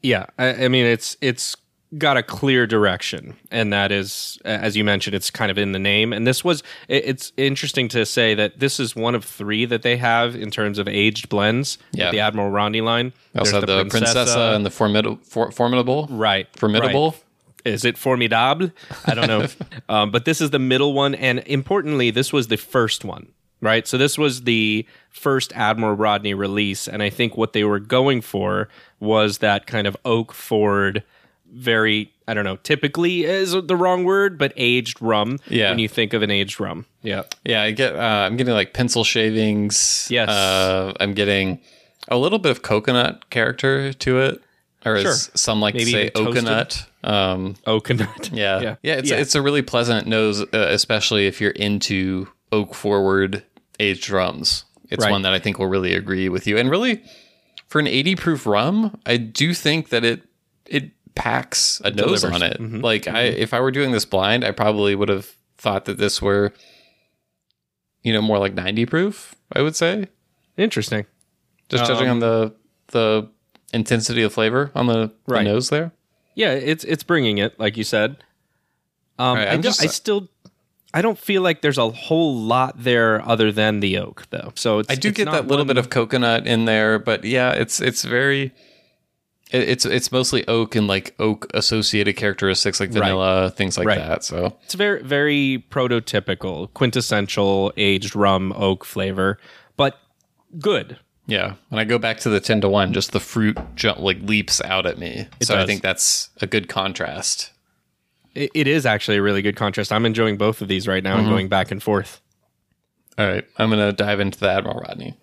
Yeah, 0.00 0.26
I, 0.38 0.66
I 0.66 0.68
mean 0.68 0.86
it's 0.86 1.16
it's 1.20 1.56
got 1.98 2.16
a 2.16 2.22
clear 2.22 2.66
direction, 2.66 3.36
and 3.50 3.72
that 3.72 3.92
is, 3.92 4.38
as 4.44 4.76
you 4.76 4.84
mentioned, 4.84 5.14
it's 5.14 5.30
kind 5.30 5.50
of 5.50 5.58
in 5.58 5.72
the 5.72 5.78
name. 5.78 6.12
And 6.12 6.26
this 6.26 6.44
was 6.44 6.62
it's 6.88 7.32
interesting 7.36 7.88
to 7.88 8.04
say 8.06 8.34
that 8.34 8.60
this 8.60 8.80
is 8.80 8.94
one 8.96 9.14
of 9.14 9.24
three 9.24 9.64
that 9.66 9.82
they 9.82 9.96
have 9.96 10.34
in 10.34 10.50
terms 10.50 10.78
of 10.78 10.88
aged 10.88 11.28
blends. 11.28 11.78
Yeah. 11.92 12.10
the 12.10 12.20
Admiral 12.20 12.50
Rodney 12.50 12.80
line. 12.80 13.12
Also 13.36 13.60
There's 13.60 13.78
have 13.78 13.90
the, 13.90 13.98
Princessa, 13.98 14.54
and 14.54 14.64
the 14.64 14.70
formidable 14.70 15.18
for, 15.24 15.50
formidable. 15.50 16.06
right, 16.10 16.48
Formidable. 16.56 17.10
right. 17.10 17.20
Is 17.64 17.84
it 17.84 17.96
formidable? 17.96 18.70
I 19.06 19.14
don't 19.14 19.26
know. 19.26 19.46
um, 19.88 20.10
but 20.10 20.24
this 20.26 20.40
is 20.40 20.50
the 20.50 20.58
middle 20.58 20.92
one, 20.92 21.14
and 21.14 21.38
importantly, 21.46 22.10
this 22.10 22.32
was 22.32 22.48
the 22.48 22.56
first 22.58 23.04
one. 23.04 23.28
Right, 23.60 23.86
so 23.88 23.96
this 23.96 24.18
was 24.18 24.42
the 24.42 24.86
first 25.08 25.50
Admiral 25.54 25.94
Rodney 25.94 26.34
release, 26.34 26.86
and 26.86 27.02
I 27.02 27.08
think 27.08 27.38
what 27.38 27.54
they 27.54 27.64
were 27.64 27.78
going 27.78 28.20
for 28.20 28.68
was 29.00 29.38
that 29.38 29.66
kind 29.66 29.86
of 29.86 29.96
oak 30.04 30.34
forward, 30.34 31.02
very 31.54 32.10
I 32.26 32.32
don't 32.34 32.44
know, 32.44 32.56
typically 32.56 33.24
is 33.24 33.52
the 33.52 33.76
wrong 33.76 34.04
word, 34.04 34.38
but 34.38 34.52
aged 34.56 35.00
rum. 35.02 35.38
Yeah. 35.48 35.68
when 35.70 35.78
you 35.78 35.88
think 35.88 36.14
of 36.14 36.22
an 36.22 36.30
aged 36.30 36.58
rum, 36.58 36.86
yeah, 37.02 37.22
Yeah, 37.44 37.62
I 37.62 37.70
get. 37.72 37.94
Uh, 37.94 37.98
I'm 37.98 38.36
getting 38.38 38.54
like 38.54 38.72
pencil 38.72 39.04
shavings. 39.04 40.08
Yes. 40.10 40.28
Uh, 40.28 40.94
I'm 41.00 41.12
getting 41.12 41.60
a 42.08 42.16
little 42.16 42.38
bit 42.38 42.50
of 42.50 42.62
coconut 42.62 43.28
character 43.30 43.92
to 43.92 44.20
it, 44.20 44.42
or 44.86 45.00
Sure. 45.00 45.10
as 45.10 45.30
some 45.34 45.60
like 45.60 45.74
Maybe 45.74 45.84
to 45.86 45.90
say, 45.90 46.10
oakanut. 46.10 46.86
Um, 47.02 47.56
oakanut. 47.66 48.30
yeah, 48.32 48.60
yeah, 48.62 48.76
yeah, 48.82 48.94
It's 48.94 49.10
it's 49.10 49.34
a 49.34 49.42
really 49.42 49.62
pleasant 49.62 50.06
nose, 50.06 50.40
uh, 50.40 50.46
especially 50.52 51.26
if 51.26 51.40
you're 51.42 51.50
into 51.50 52.28
oak 52.52 52.74
forward 52.74 53.42
aged 53.78 54.08
rums. 54.08 54.64
It's 54.90 55.02
Right. 55.04 55.10
one 55.10 55.22
that 55.22 55.32
I 55.34 55.38
think 55.40 55.58
will 55.58 55.66
really 55.66 55.92
agree 55.94 56.28
with 56.30 56.46
you, 56.46 56.56
and 56.56 56.70
really, 56.70 57.02
for 57.68 57.80
an 57.80 57.86
80 57.86 58.16
proof 58.16 58.46
rum, 58.46 58.98
I 59.04 59.18
do 59.18 59.52
think 59.52 59.90
that 59.90 60.04
it 60.04 60.22
it 60.66 60.90
packs 61.14 61.80
a 61.84 61.90
nose 61.90 62.22
delivers. 62.22 62.24
on 62.24 62.42
it. 62.42 62.60
Mm-hmm. 62.60 62.80
Like 62.80 63.06
I 63.06 63.28
mm-hmm. 63.28 63.42
if 63.42 63.54
I 63.54 63.60
were 63.60 63.70
doing 63.70 63.92
this 63.92 64.04
blind, 64.04 64.44
I 64.44 64.50
probably 64.50 64.94
would 64.94 65.08
have 65.08 65.34
thought 65.56 65.84
that 65.86 65.98
this 65.98 66.20
were 66.20 66.52
you 68.02 68.12
know 68.12 68.22
more 68.22 68.38
like 68.38 68.54
90 68.54 68.86
proof, 68.86 69.34
I 69.52 69.62
would 69.62 69.76
say. 69.76 70.08
Interesting. 70.56 71.06
Just 71.68 71.86
judging 71.86 72.08
on 72.08 72.16
um, 72.16 72.20
the 72.20 72.54
the 72.88 73.28
intensity 73.72 74.22
of 74.22 74.32
flavor 74.32 74.70
on 74.74 74.86
the, 74.86 75.12
the 75.26 75.42
nose 75.42 75.70
there. 75.70 75.92
Yeah, 76.34 76.52
it's 76.52 76.84
it's 76.84 77.02
bringing 77.02 77.38
it, 77.38 77.58
like 77.58 77.76
you 77.76 77.84
said. 77.84 78.16
Um, 79.18 79.38
right, 79.38 79.48
I, 79.48 79.56
just- 79.58 79.82
I 79.82 79.86
still, 79.86 80.28
I 80.92 81.00
don't 81.00 81.18
feel 81.18 81.42
like 81.42 81.62
there's 81.62 81.78
a 81.78 81.88
whole 81.88 82.36
lot 82.36 82.82
there 82.82 83.26
other 83.26 83.52
than 83.52 83.78
the 83.78 83.98
oak, 83.98 84.26
though. 84.30 84.52
So 84.56 84.80
it's, 84.80 84.90
I 84.90 84.96
do 84.96 85.12
get 85.12 85.30
that 85.30 85.46
little 85.46 85.64
bit 85.64 85.78
of 85.78 85.88
coconut 85.90 86.48
in 86.48 86.64
there, 86.64 86.98
but 86.98 87.24
yeah, 87.24 87.52
it's 87.52 87.80
it's 87.80 88.04
very 88.04 88.52
it's 89.62 89.86
it's 89.86 90.10
mostly 90.10 90.46
oak 90.48 90.74
and 90.74 90.86
like 90.86 91.14
oak 91.18 91.46
associated 91.54 92.16
characteristics 92.16 92.80
like 92.80 92.90
vanilla, 92.90 93.50
things 93.50 93.78
like 93.78 93.86
Right. 93.86 93.98
that. 93.98 94.24
So 94.24 94.56
It's 94.64 94.74
very 94.74 95.02
very 95.02 95.64
prototypical, 95.70 96.72
quintessential 96.74 97.72
aged 97.76 98.16
rum 98.16 98.52
oak 98.56 98.84
flavor, 98.84 99.38
but 99.76 99.98
good. 100.58 100.98
yeah, 101.26 101.54
when 101.70 101.78
I 101.78 101.84
go 101.84 101.98
back 101.98 102.18
to 102.20 102.28
the 102.28 102.40
ten 102.40 102.60
to 102.62 102.68
one, 102.68 102.92
just 102.92 103.12
the 103.12 103.20
fruit 103.20 103.56
jump 103.76 103.98
like 104.00 104.18
leaps 104.22 104.60
out 104.62 104.86
at 104.86 104.98
me. 104.98 105.26
so 105.42 105.58
I 105.58 105.66
think 105.66 105.82
that's 105.82 106.30
a 106.40 106.46
good 106.46 106.68
contrast. 106.68 107.50
It, 108.34 108.50
it 108.54 108.66
is 108.66 108.84
actually 108.84 109.18
a 109.18 109.22
really 109.22 109.42
good 109.42 109.54
contrast. 109.56 109.92
I'm 109.92 110.04
enjoying 110.04 110.36
both 110.36 110.60
of 110.60 110.66
these 110.68 110.88
right 110.88 111.02
now 111.04 111.12
Mm-hmm. 111.12 111.20
and 111.20 111.28
going 111.28 111.48
back 111.48 111.70
and 111.70 111.80
forth. 111.82 112.20
All 113.16 113.26
right, 113.26 113.44
I'm 113.58 113.70
gonna 113.70 113.92
dive 113.92 114.18
into 114.18 114.38
the 114.40 114.50
Admiral 114.50 114.80
Rodney. 114.80 115.14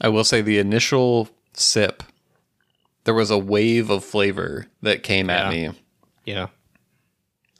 I 0.00 0.08
will 0.08 0.24
say 0.24 0.42
the 0.42 0.58
initial 0.58 1.28
sip, 1.54 2.02
there 3.04 3.14
was 3.14 3.30
a 3.30 3.38
wave 3.38 3.90
of 3.90 4.04
flavor 4.04 4.66
that 4.82 5.02
came 5.02 5.28
at 5.30 5.52
Yeah. 5.52 5.68
me 5.70 5.78
Yeah. 6.24 6.46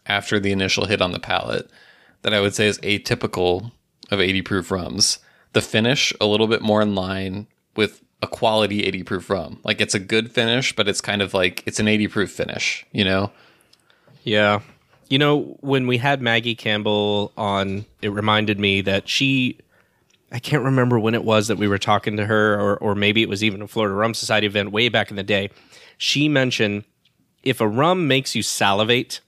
after 0.06 0.38
the 0.40 0.52
initial 0.52 0.86
hit 0.86 1.00
on 1.00 1.12
the 1.12 1.18
palate 1.20 1.68
that 2.22 2.32
I 2.34 2.40
would 2.40 2.54
say 2.54 2.66
is 2.66 2.78
atypical 2.80 3.72
of 4.10 4.20
80 4.20 4.42
proof 4.42 4.70
rums. 4.70 5.18
The 5.52 5.60
finish 5.60 6.12
a 6.20 6.26
little 6.26 6.46
bit 6.46 6.62
more 6.62 6.80
in 6.82 6.94
line 6.94 7.46
with 7.76 8.02
a 8.22 8.26
quality 8.26 8.84
80 8.84 9.02
proof 9.02 9.28
rum. 9.30 9.58
Like 9.64 9.80
it's 9.80 9.94
a 9.94 9.98
good 9.98 10.30
finish, 10.30 10.74
but 10.74 10.88
it's 10.88 11.00
kind 11.00 11.20
of 11.22 11.34
like 11.34 11.62
it's 11.66 11.80
an 11.80 11.88
80 11.88 12.08
proof 12.08 12.30
finish, 12.30 12.86
you 12.92 13.04
know? 13.04 13.32
Yeah. 14.22 14.60
You 15.08 15.18
know, 15.18 15.56
when 15.60 15.86
we 15.86 15.98
had 15.98 16.22
Maggie 16.22 16.54
Campbell 16.54 17.32
on, 17.36 17.84
it 18.00 18.08
reminded 18.08 18.58
me 18.58 18.80
that 18.82 19.08
she 19.08 19.58
I 20.32 20.38
can't 20.38 20.64
remember 20.64 20.98
when 20.98 21.14
it 21.14 21.24
was 21.24 21.48
that 21.48 21.58
we 21.58 21.68
were 21.68 21.78
talking 21.78 22.16
to 22.16 22.26
her 22.26 22.58
or 22.58 22.76
or 22.78 22.94
maybe 22.94 23.22
it 23.22 23.28
was 23.28 23.44
even 23.44 23.62
a 23.62 23.68
Florida 23.68 23.94
Rum 23.94 24.14
Society 24.14 24.46
event 24.46 24.72
way 24.72 24.88
back 24.88 25.10
in 25.10 25.16
the 25.16 25.22
day. 25.22 25.50
She 25.98 26.28
mentioned 26.28 26.84
if 27.42 27.60
a 27.60 27.68
rum 27.68 28.08
makes 28.08 28.34
you 28.34 28.42
salivate, 28.42 29.20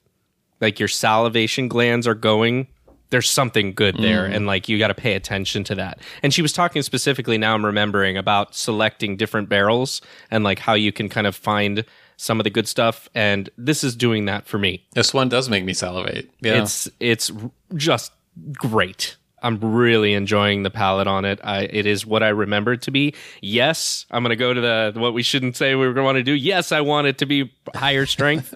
like 0.61 0.79
your 0.79 0.89
salivation 0.89 1.69
glands 1.69 2.07
are 2.07 2.15
going, 2.15 2.69
there's 3.11 3.29
something 3.29 3.75
good 3.75 3.97
there 3.99 4.29
mm. 4.29 4.35
and 4.35 4.47
like 4.47 4.69
you 4.69 4.79
got 4.79 4.89
to 4.89 4.95
pay 4.95 5.15
attention 5.15 5.63
to 5.65 5.75
that. 5.77 6.01
And 6.23 6.33
she 6.33 6.43
was 6.43 6.53
talking 6.53 6.83
specifically 6.83 7.39
now 7.39 7.55
I'm 7.55 7.65
remembering 7.65 8.17
about 8.17 8.55
selecting 8.55 9.17
different 9.17 9.49
barrels 9.49 10.01
and 10.31 10.43
like 10.43 10.59
how 10.59 10.75
you 10.75 10.91
can 10.91 11.09
kind 11.09 11.27
of 11.27 11.37
find 11.37 11.85
some 12.17 12.41
of 12.41 12.45
the 12.45 12.51
good 12.51 12.67
stuff 12.67 13.09
and 13.15 13.51
this 13.59 13.85
is 13.85 13.95
doing 13.95 14.25
that 14.25 14.47
for 14.47 14.59
me. 14.59 14.85
This 14.95 15.13
one 15.13 15.29
does 15.29 15.49
make 15.49 15.65
me 15.65 15.75
salivate. 15.75 16.31
Yeah. 16.41 16.63
It's 16.63 16.89
it's 16.99 17.31
just 17.77 18.13
great. 18.53 19.17
I'm 19.45 19.61
really 19.61 20.15
enjoying 20.15 20.63
the 20.63 20.71
palate 20.71 21.07
on 21.07 21.25
it. 21.25 21.39
I, 21.45 21.63
it 21.65 21.87
is 21.87 22.05
what 22.07 22.23
I 22.23 22.29
remember 22.29 22.73
it 22.73 22.83
to 22.83 22.91
be. 22.91 23.15
Yes, 23.43 24.07
I'm 24.11 24.23
going 24.23 24.31
to 24.31 24.37
go 24.37 24.55
to 24.55 24.61
the 24.61 24.93
what 24.97 25.15
we 25.15 25.23
shouldn't 25.23 25.57
say 25.57 25.75
we 25.75 25.87
were 25.87 25.93
going 25.93 26.03
to 26.03 26.07
want 26.07 26.17
to 26.17 26.23
do. 26.23 26.33
Yes, 26.33 26.73
I 26.73 26.81
want 26.81 27.07
it 27.07 27.19
to 27.19 27.27
be 27.27 27.53
higher 27.75 28.07
strength. 28.07 28.55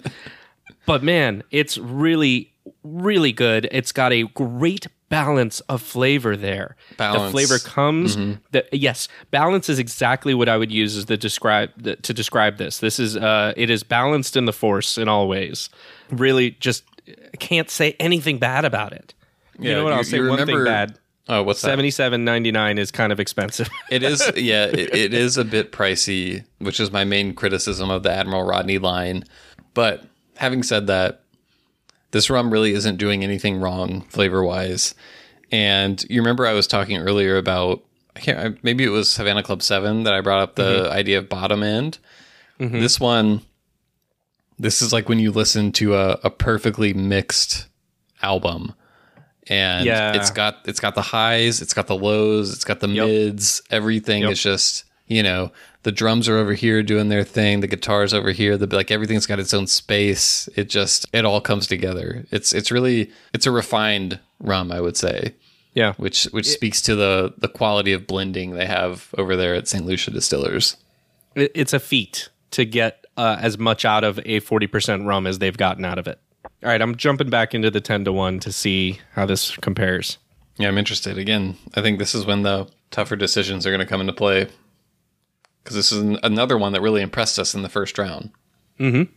but 0.85 1.03
man, 1.03 1.43
it's 1.51 1.77
really 1.77 2.53
really 2.83 3.31
good. 3.31 3.67
It's 3.71 3.91
got 3.91 4.11
a 4.11 4.23
great 4.23 4.87
balance 5.09 5.59
of 5.61 5.81
flavor 5.81 6.35
there. 6.35 6.75
Balance. 6.97 7.23
The 7.23 7.31
flavor 7.31 7.59
comes. 7.59 8.15
The, 8.51 8.65
yes, 8.71 9.07
balance 9.31 9.69
is 9.69 9.79
exactly 9.79 10.33
what 10.33 10.47
I 10.47 10.57
would 10.57 10.71
use 10.71 10.95
as 10.95 11.05
the 11.05 11.17
describe 11.17 11.71
the, 11.77 11.95
to 11.97 12.13
describe 12.13 12.57
this. 12.57 12.79
This 12.79 12.99
is 12.99 13.17
uh, 13.17 13.53
it 13.57 13.69
is 13.69 13.83
balanced 13.83 14.37
in 14.37 14.45
the 14.45 14.53
force 14.53 14.97
in 14.97 15.07
all 15.07 15.27
ways. 15.27 15.69
Really, 16.09 16.51
just 16.51 16.83
can't 17.39 17.69
say 17.69 17.95
anything 17.99 18.37
bad 18.37 18.65
about 18.65 18.93
it. 18.93 19.13
You 19.59 19.69
Yeah, 19.69 19.77
know 19.77 19.83
what? 19.83 19.93
I'll 19.93 20.03
say 20.03 20.17
you 20.17 20.29
one 20.29 20.45
thing 20.45 20.63
bad. 20.63 20.97
oh, 21.27 21.43
what's? 21.43 21.59
Seventy 21.59 21.91
seven 21.91 22.23
ninety 22.23 22.51
nine 22.51 22.77
is 22.77 22.91
kind 22.91 23.11
of 23.11 23.19
expensive. 23.19 23.69
It 23.91 24.03
is, 24.03 24.21
yeah, 24.35 24.65
it, 24.65 24.93
it 24.95 25.13
is 25.13 25.37
a 25.37 25.43
bit 25.43 25.71
pricey, 25.71 26.45
which 26.59 26.79
is 26.79 26.91
my 26.91 27.03
main 27.03 27.33
criticism 27.33 27.89
of 27.89 28.03
the 28.03 28.11
Admiral 28.11 28.43
Rodney 28.43 28.77
line. 28.77 29.23
But 29.73 30.03
having 30.37 30.63
said 30.63 30.87
that, 30.87 31.21
this 32.11 32.29
rum 32.29 32.51
really 32.51 32.73
isn't 32.73 32.97
doing 32.97 33.23
anything 33.23 33.59
wrong 33.59 34.01
flavor 34.09 34.43
wise. 34.43 34.95
And 35.51 36.03
you 36.09 36.21
remember 36.21 36.45
I 36.45 36.53
was 36.53 36.67
talking 36.67 36.97
earlier 36.97 37.37
about, 37.37 37.83
I 38.15 38.19
can't, 38.19 38.63
maybe 38.63 38.83
it 38.83 38.89
was 38.89 39.15
Havana 39.15 39.43
Club 39.43 39.61
7 39.61 40.03
that 40.03 40.13
I 40.13 40.21
brought 40.21 40.41
up 40.41 40.55
the 40.55 40.83
mm-hmm. 40.83 40.91
idea 40.91 41.17
of 41.17 41.29
bottom 41.29 41.63
end. 41.63 41.97
Mm-hmm. 42.59 42.79
This 42.79 42.99
one, 42.99 43.41
this 44.57 44.81
is 44.81 44.91
like 44.93 45.09
when 45.09 45.19
you 45.19 45.31
listen 45.31 45.71
to 45.73 45.95
a, 45.95 46.19
a 46.23 46.29
perfectly 46.29 46.93
mixed 46.93 47.67
album 48.21 48.73
and 49.49 49.85
Yeah. 49.85 50.13
it's 50.13 50.31
got 50.31 50.59
it's 50.65 50.79
got 50.79 50.95
the 50.95 51.01
highs, 51.01 51.61
it's 51.61 51.73
got 51.73 51.87
the 51.87 51.95
lows, 51.95 52.53
it's 52.53 52.63
got 52.63 52.79
the 52.79 52.87
mids. 52.87 53.61
Everything 53.69 54.21
Yep. 54.23 54.31
is 54.31 54.43
just 54.43 54.83
you 55.07 55.23
know 55.23 55.51
the 55.83 55.91
drums 55.91 56.27
are 56.27 56.37
over 56.37 56.53
here 56.53 56.83
doing 56.83 57.07
their 57.09 57.23
thing, 57.23 57.61
the 57.61 57.67
guitars 57.67 58.13
over 58.13 58.31
here, 58.31 58.57
the 58.57 58.67
like 58.75 58.91
everything's 58.91 59.25
got 59.25 59.39
its 59.39 59.53
own 59.53 59.65
space. 59.65 60.47
It 60.55 60.69
just 60.69 61.05
it 61.13 61.25
all 61.25 61.41
comes 61.41 61.67
together. 61.67 62.25
It's 62.31 62.53
it's 62.53 62.69
really 62.71 63.11
it's 63.33 63.45
a 63.45 63.51
refined 63.51 64.19
rum, 64.39 64.71
I 64.71 64.81
would 64.81 64.97
say, 64.97 65.35
yeah, 65.73 65.93
which 65.97 66.25
which 66.25 66.47
speaks 66.47 66.81
to 66.83 66.95
the 66.95 67.33
the 67.37 67.47
quality 67.47 67.93
of 67.93 68.05
blending 68.07 68.51
they 68.51 68.65
have 68.65 69.07
over 69.17 69.35
there 69.35 69.55
at 69.55 69.67
St. 69.67 69.85
Lucia 69.85 70.11
Distillers. 70.11 70.75
It's 71.35 71.73
a 71.73 71.79
feat 71.79 72.29
to 72.51 72.65
get 72.65 73.05
uh, 73.15 73.37
as 73.39 73.57
much 73.57 73.85
out 73.85 74.03
of 74.03 74.19
a 74.25 74.39
forty 74.41 74.67
percent 74.67 75.05
rum 75.05 75.25
as 75.25 75.39
they've 75.39 75.55
gotten 75.57 75.85
out 75.85 75.97
of 75.97 76.07
it. 76.07 76.19
All 76.45 76.51
right, 76.69 76.81
I'm 76.81 76.95
jumping 76.95 77.29
back 77.29 77.53
into 77.53 77.69
the 77.71 77.81
ten 77.81 78.05
to 78.05 78.11
one 78.13 78.39
to 78.39 78.51
see 78.51 78.99
how 79.13 79.25
this 79.25 79.55
compares. 79.57 80.17
Yeah, 80.57 80.67
I'm 80.67 80.77
interested. 80.77 81.17
Again, 81.17 81.57
I 81.75 81.81
think 81.81 81.99
this 81.99 82.13
is 82.15 82.25
when 82.25 82.43
the 82.43 82.67
tougher 82.91 83.15
decisions 83.15 83.65
are 83.65 83.69
going 83.69 83.79
to 83.79 83.85
come 83.85 84.01
into 84.01 84.13
play. 84.13 84.47
Because 85.63 85.75
this 85.75 85.91
is 85.91 85.99
an, 86.01 86.17
another 86.23 86.57
one 86.57 86.73
that 86.73 86.81
really 86.81 87.01
impressed 87.01 87.37
us 87.39 87.53
in 87.53 87.61
the 87.61 87.69
first 87.69 87.97
round. 87.97 88.31
Mm-hmm. 88.79 89.11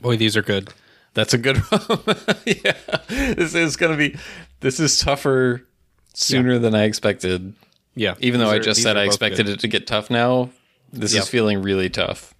Boy, 0.00 0.16
these 0.16 0.36
are 0.36 0.42
good. 0.42 0.72
That's 1.14 1.34
a 1.34 1.38
good 1.38 1.56
rum. 1.72 2.00
yeah, 2.46 2.72
this 3.08 3.54
is 3.54 3.76
going 3.76 3.92
to 3.92 3.98
be. 3.98 4.16
This 4.60 4.78
is 4.80 4.98
tougher 4.98 5.66
sooner 6.14 6.58
than 6.58 6.74
I 6.74 6.84
expected. 6.84 7.54
Yeah, 7.94 8.14
Even 8.20 8.40
though 8.40 8.46
these 8.50 8.60
I 8.60 8.62
just 8.62 8.82
said 8.82 8.96
I 8.96 9.04
expected 9.04 9.46
good. 9.46 9.54
it 9.54 9.60
to 9.60 9.68
get 9.68 9.86
tough 9.88 10.10
now, 10.10 10.50
this 10.92 11.12
Yep. 11.12 11.22
is 11.24 11.28
feeling 11.28 11.60
really 11.62 11.90
tough. 11.90 12.32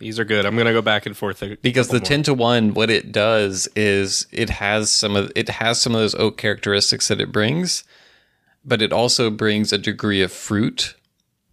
These 0.00 0.18
are 0.18 0.24
good. 0.24 0.44
I'm 0.46 0.56
gonna 0.56 0.72
go 0.72 0.82
back 0.82 1.06
and 1.06 1.16
forth 1.16 1.42
because 1.62 1.88
the 1.88 1.98
more. 1.98 2.04
10 2.04 2.22
to 2.24 2.34
1 2.34 2.74
what 2.74 2.90
it 2.90 3.12
does 3.12 3.68
is 3.76 4.26
it 4.32 4.50
has 4.50 4.90
some 4.90 5.14
of 5.14 5.30
it 5.36 5.48
has 5.48 5.80
some 5.80 5.94
of 5.94 6.00
those 6.00 6.14
oak 6.16 6.36
characteristics 6.38 7.06
that 7.08 7.20
it 7.20 7.30
brings 7.30 7.84
but 8.64 8.82
it 8.82 8.92
also 8.92 9.30
brings 9.30 9.72
a 9.72 9.78
degree 9.78 10.20
of 10.22 10.32
fruit 10.32 10.94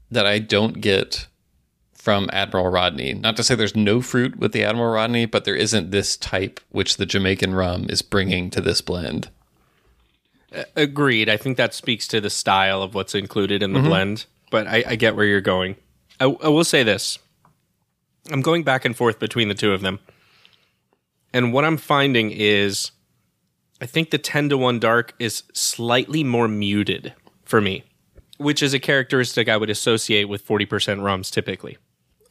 that 0.09 0.25
I 0.25 0.39
don't 0.39 0.81
get 0.81 1.27
from 1.93 2.29
Admiral 2.33 2.69
Rodney. 2.69 3.13
Not 3.13 3.35
to 3.37 3.43
say 3.43 3.55
there's 3.55 3.75
no 3.75 4.01
fruit 4.01 4.37
with 4.37 4.53
the 4.53 4.63
Admiral 4.63 4.91
Rodney, 4.93 5.25
but 5.25 5.43
there 5.45 5.55
isn't 5.55 5.91
this 5.91 6.15
type 6.17 6.59
which 6.69 6.95
the 6.97 7.05
Jamaican 7.05 7.53
rum 7.53 7.85
is 7.89 8.01
bringing 8.01 8.49
to 8.51 8.61
this 8.61 8.79
blend. 8.81 9.29
Agreed. 10.75 11.27
I 11.29 11.35
think 11.37 11.57
that 11.57 11.73
speaks 11.73 12.07
to 12.07 12.21
the 12.21 12.29
style 12.29 12.81
of 12.81 12.93
what's 12.95 13.13
included 13.13 13.61
in 13.61 13.73
the 13.73 13.79
Mm-hmm. 13.79 13.87
blend, 13.89 14.25
but 14.49 14.65
I, 14.67 14.83
I 14.87 14.95
get 14.95 15.15
where 15.15 15.25
you're 15.25 15.41
going. 15.41 15.75
I, 16.19 16.25
I 16.25 16.47
will 16.47 16.63
say 16.63 16.83
this 16.83 17.19
I'm 18.31 18.41
going 18.41 18.63
back 18.63 18.85
and 18.85 18.95
forth 18.95 19.19
between 19.19 19.47
the 19.47 19.55
two 19.55 19.73
of 19.73 19.81
them. 19.81 19.99
And 21.33 21.53
what 21.53 21.65
I'm 21.65 21.77
finding 21.77 22.31
is 22.31 22.91
I 23.81 23.85
think 23.85 24.09
the 24.09 24.17
10 24.17 24.49
to 24.49 24.57
1 24.57 24.79
dark 24.79 25.13
is 25.19 25.43
slightly 25.53 26.23
more 26.23 26.47
muted 26.47 27.13
for 27.43 27.61
me, 27.61 27.83
which 28.37 28.63
is 28.63 28.73
a 28.73 28.79
characteristic 28.79 29.47
I 29.47 29.57
would 29.57 29.69
associate 29.69 30.25
with 30.25 30.45
40% 30.45 31.03
rums 31.03 31.29
typically. 31.29 31.77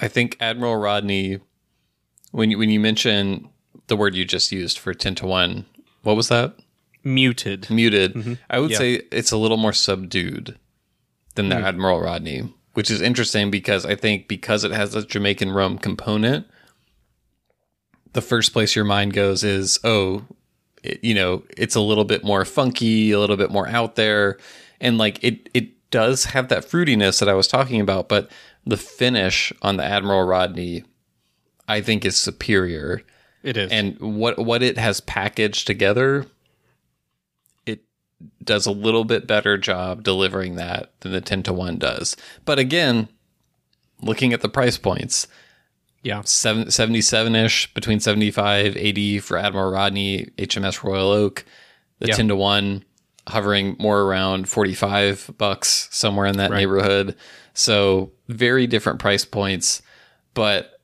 I 0.01 0.09
think 0.09 0.37
Admiral 0.41 0.77
Rodney 0.77 1.41
when 2.33 2.51
you, 2.51 2.59
when 2.59 2.71
you 2.71 2.81
mention 2.81 3.49
the 3.87 3.97
word 3.97 4.15
you 4.15 4.25
just 4.25 4.53
used 4.53 4.79
for 4.79 4.93
10 4.93 5.15
to 5.17 5.27
1, 5.27 5.65
what 6.03 6.17
was 6.17 6.29
that? 6.29 6.59
Muted. 7.03 7.71
muted. 7.71 8.15
Mm-hmm. 8.15 8.35
I 8.51 8.59
would 8.59 8.73
Yeah. 8.73 8.79
say 8.79 9.03
it's 9.13 9.31
a 9.31 9.37
little 9.37 9.57
more 9.57 9.73
subdued 9.73 10.59
than 11.35 11.49
the 11.49 11.57
hmm. 11.57 11.65
Admiral 11.65 12.01
Rodney, 12.01 12.53
which 12.77 12.91
is 12.91 13.01
interesting 13.01 13.51
because 13.51 13.87
I 13.87 13.95
think 13.95 14.29
because 14.29 14.63
it 14.63 14.71
has 14.71 14.95
a 14.95 15.03
Jamaican 15.03 15.51
rum 15.53 15.79
component, 15.79 16.47
the 18.13 18.21
first 18.21 18.53
place 18.53 18.77
your 18.77 18.85
mind 18.85 19.15
goes 19.15 19.43
is, 19.43 19.81
oh, 19.83 20.25
it, 20.83 21.03
you 21.03 21.15
know, 21.15 21.43
it's 21.57 21.75
a 21.75 21.81
little 21.81 22.05
bit 22.05 22.23
more 22.23 22.45
funky, 22.45 23.13
a 23.13 23.19
little 23.19 23.39
bit 23.39 23.51
more 23.51 23.67
out 23.67 23.95
there, 23.95 24.37
and 24.79 24.99
like 24.99 25.19
it 25.25 25.49
it 25.55 25.91
does 25.91 26.27
have 26.27 26.49
that 26.49 26.65
fruitiness 26.65 27.19
that 27.19 27.31
I 27.31 27.35
was 27.35 27.49
talking 27.49 27.81
about, 27.81 28.11
but 28.11 28.31
the 28.67 28.77
finish 28.77 29.55
on 29.63 29.79
the 29.79 29.85
Admiral 29.85 30.25
Rodney, 30.25 30.85
I 31.67 31.81
think, 31.81 32.05
is 32.05 32.19
superior. 32.19 33.01
It 33.43 33.57
is. 33.57 33.73
And 33.73 33.99
what 33.99 34.39
what 34.39 34.63
it 34.63 34.77
has 34.77 35.01
packaged 35.01 35.67
together, 35.67 36.27
does 38.43 38.67
a 38.67 38.71
little 38.73 39.05
bit 39.05 39.27
better 39.27 39.59
job 39.59 40.03
delivering 40.03 40.57
that 40.57 40.93
than 41.01 41.13
the 41.13 41.21
ten 41.21 41.43
to 41.45 41.53
one 41.53 41.79
does. 41.79 42.17
But 42.45 42.59
again, 42.59 43.09
looking 44.01 44.33
at 44.33 44.41
the 44.41 44.49
price 44.49 44.79
points, 44.79 45.27
yeah. 46.03 46.23
77 46.23 47.35
ish 47.35 47.73
between 47.75 47.99
75 47.99 48.77
80 48.77 49.19
for 49.19 49.37
admiral 49.39 49.73
rodney 49.73 50.27
hms 50.39 50.85
royal 50.85 51.11
oak 51.11 51.45
the 51.99 52.07
Yeah. 52.09 52.15
10 52.15 52.29
to 52.29 52.37
1 52.37 52.85
hovering 53.27 53.75
more 53.81 54.03
around 54.03 54.49
45 54.49 55.33
bucks 55.37 55.89
somewhere 55.91 56.27
in 56.27 56.37
that 56.37 56.51
Right. 56.53 56.59
neighborhood 56.59 57.17
so 57.55 58.13
very 58.29 58.69
different 58.69 59.01
price 59.01 59.25
points 59.25 59.83
but 60.35 60.79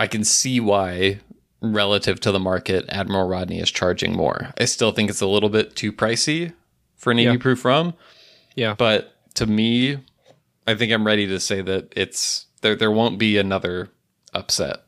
i 0.00 0.08
can 0.08 0.24
see 0.24 0.58
why 0.58 1.20
relative 1.60 2.18
to 2.20 2.32
the 2.32 2.40
market 2.40 2.84
admiral 2.88 3.28
rodney 3.28 3.60
is 3.60 3.70
charging 3.70 4.12
more 4.16 4.52
i 4.58 4.64
still 4.64 4.90
think 4.90 5.08
it's 5.08 5.20
a 5.20 5.26
little 5.26 5.50
bit 5.50 5.76
too 5.76 5.92
pricey 5.92 6.52
for 6.98 7.10
an 7.10 7.18
80 7.18 7.30
Yeah. 7.32 7.36
proof 7.38 7.64
rum 7.64 7.94
Yeah. 8.54 8.74
but 8.76 9.14
to 9.34 9.46
me, 9.46 9.98
I 10.66 10.74
think 10.74 10.92
I'm 10.92 11.06
ready 11.06 11.26
to 11.28 11.40
say 11.40 11.62
that 11.62 11.92
it's 11.96 12.46
there. 12.60 12.74
There 12.76 12.90
won't 12.90 13.18
be 13.18 13.38
another 13.38 13.88
upset 14.34 14.78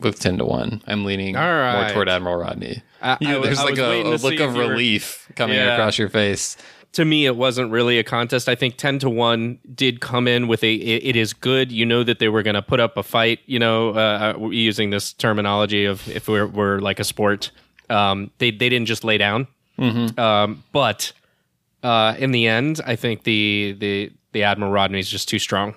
with 0.00 0.18
ten 0.18 0.38
to 0.38 0.44
one. 0.44 0.82
I'm 0.86 1.04
leaning 1.04 1.36
All 1.36 1.42
more 1.44 1.88
toward 1.90 2.08
Admiral 2.08 2.36
Rodney. 2.36 2.82
I- 3.02 3.16
You- 3.20 3.28
I 3.28 3.32
w- 3.34 3.44
there's 3.46 3.58
I 3.60 3.64
like 3.64 3.78
a, 3.78 4.02
a 4.02 4.16
look 4.16 4.40
of 4.40 4.54
relief 4.56 5.28
coming 5.36 5.56
Yeah. 5.56 5.74
across 5.74 5.98
your 5.98 6.08
face. 6.08 6.56
to 6.92 7.04
me 7.04 7.26
it 7.26 7.36
wasn't 7.36 7.70
really 7.70 7.98
a 7.98 8.02
contest 8.02 8.48
i 8.48 8.54
think 8.54 8.78
10 8.78 8.98
to 9.00 9.10
1 9.10 9.58
did 9.74 10.00
come 10.00 10.26
in 10.26 10.48
with 10.48 10.64
a 10.64 10.72
it, 10.72 11.04
it 11.10 11.16
is 11.16 11.34
good 11.34 11.70
you 11.70 11.84
know 11.84 12.02
that 12.02 12.18
they 12.18 12.28
were 12.30 12.42
going 12.42 12.54
to 12.54 12.62
put 12.62 12.80
up 12.80 12.96
a 12.96 13.02
fight 13.02 13.40
you 13.44 13.58
know 13.58 13.90
uh, 13.90 14.34
uh, 14.40 14.48
using 14.48 14.88
this 14.88 15.12
terminology 15.12 15.84
of 15.84 16.08
if 16.08 16.28
we're, 16.28 16.46
we're 16.46 16.78
like 16.78 16.98
a 16.98 17.04
sport 17.04 17.50
um, 17.90 18.30
they, 18.38 18.50
they 18.50 18.70
didn't 18.70 18.86
just 18.86 19.04
lay 19.04 19.18
down 19.18 19.46
um, 20.16 20.64
but 20.72 21.12
uh, 21.82 22.14
in 22.18 22.30
the 22.32 22.46
end 22.46 22.80
i 22.86 22.96
think 22.96 23.22
the 23.24 23.74
the 23.78 24.12
the 24.32 24.42
admiral 24.42 24.70
rodney 24.72 24.98
is 24.98 25.08
just 25.08 25.28
too 25.28 25.38
strong 25.38 25.74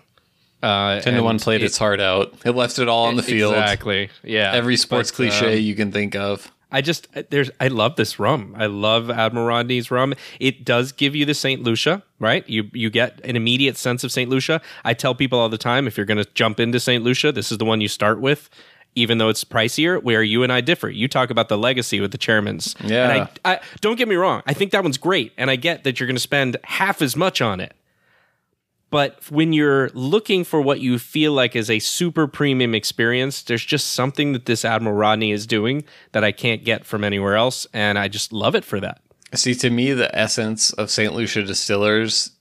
uh, 0.63 0.99
Ten 1.01 1.15
to 1.15 1.23
one 1.23 1.39
played 1.39 1.61
it- 1.63 1.65
its 1.65 1.79
heart 1.79 1.99
out. 1.99 2.35
It 2.45 2.51
left 2.51 2.77
it 2.77 2.87
all 2.87 3.05
on 3.05 3.15
the 3.15 3.23
field. 3.23 3.53
exactly 3.55 4.09
yeah 4.23 4.51
Every 4.53 4.77
sports 4.77 5.09
But, 5.09 5.15
cliche 5.15 5.57
um, 5.57 5.63
you 5.63 5.73
can 5.73 5.91
think 5.91 6.15
of. 6.15 6.51
I 6.71 6.81
just 6.81 7.07
there's 7.31 7.49
I 7.59 7.67
love 7.69 7.95
this 7.95 8.19
rum. 8.19 8.53
I 8.57 8.67
love 8.67 9.09
Admiral 9.09 9.47
Rodney's 9.47 9.89
rum. 9.89 10.13
It 10.39 10.63
does 10.63 10.91
give 10.91 11.15
you 11.15 11.25
the 11.25 11.33
St. 11.33 11.63
Lucia, 11.63 12.03
right? 12.19 12.47
You 12.47 12.69
you 12.73 12.91
get 12.91 13.19
an 13.25 13.35
immediate 13.35 13.75
sense 13.75 14.03
of 14.03 14.11
St. 14.11 14.29
Lucia. 14.29 14.61
I 14.85 14.93
tell 14.93 15.15
people 15.15 15.39
all 15.39 15.49
the 15.49 15.57
time 15.57 15.87
if 15.87 15.97
you're 15.97 16.05
going 16.05 16.23
to 16.23 16.29
jump 16.35 16.59
into 16.59 16.79
St. 16.79 17.03
Lucia, 17.03 17.31
this 17.31 17.51
is 17.51 17.57
the 17.57 17.65
one 17.65 17.81
you 17.81 17.87
start 17.87 18.21
with. 18.21 18.47
Even 18.95 19.17
though 19.17 19.29
it's 19.29 19.43
pricier, 19.43 20.01
where 20.03 20.21
you 20.21 20.43
and 20.43 20.51
I 20.51 20.61
differ. 20.61 20.89
You 20.89 21.07
talk 21.07 21.29
about 21.29 21.47
the 21.47 21.57
legacy 21.57 22.01
with 22.01 22.11
the 22.11 22.17
Chairman's. 22.17 22.75
Yeah. 22.83 23.09
And 23.09 23.29
I, 23.45 23.53
I 23.53 23.59
don't 23.79 23.97
get 23.97 24.07
me 24.07 24.15
wrong. 24.15 24.43
I 24.45 24.53
think 24.53 24.71
that 24.71 24.83
one's 24.83 24.97
great. 24.97 25.31
And 25.37 25.49
I 25.49 25.55
get 25.55 25.83
that 25.85 25.99
you're 25.99 26.07
going 26.07 26.15
to 26.15 26.21
spend 26.21 26.57
half 26.65 27.01
as 27.01 27.15
much 27.15 27.41
on 27.41 27.59
it. 27.59 27.73
But 28.89 29.31
when 29.31 29.53
you're 29.53 29.89
looking 29.93 30.43
for 30.43 30.61
what 30.61 30.81
you 30.81 30.99
feel 30.99 31.31
like 31.31 31.55
is 31.55 31.69
a 31.69 31.79
super 31.79 32.27
premium 32.27 32.75
experience, 32.75 33.41
there's 33.41 33.63
just 33.63 33.93
something 33.93 34.33
that 34.33 34.45
this 34.45 34.65
Admiral 34.65 34.95
Rodney 34.95 35.31
is 35.31 35.47
doing 35.47 35.85
that 36.11 36.25
I 36.25 36.33
can't 36.33 36.65
get 36.65 36.85
from 36.85 37.05
anywhere 37.05 37.37
else. 37.37 37.65
And 37.73 37.97
I 37.97 38.09
just 38.09 38.33
love 38.33 38.53
it 38.53 38.65
for 38.65 38.81
that. 38.81 39.01
See, 39.33 39.55
to 39.55 39.69
me, 39.69 39.93
the 39.93 40.13
essence 40.13 40.73
of 40.73 40.91
St. 40.91 41.13
Lucia 41.13 41.43
Distillers, 41.43 42.31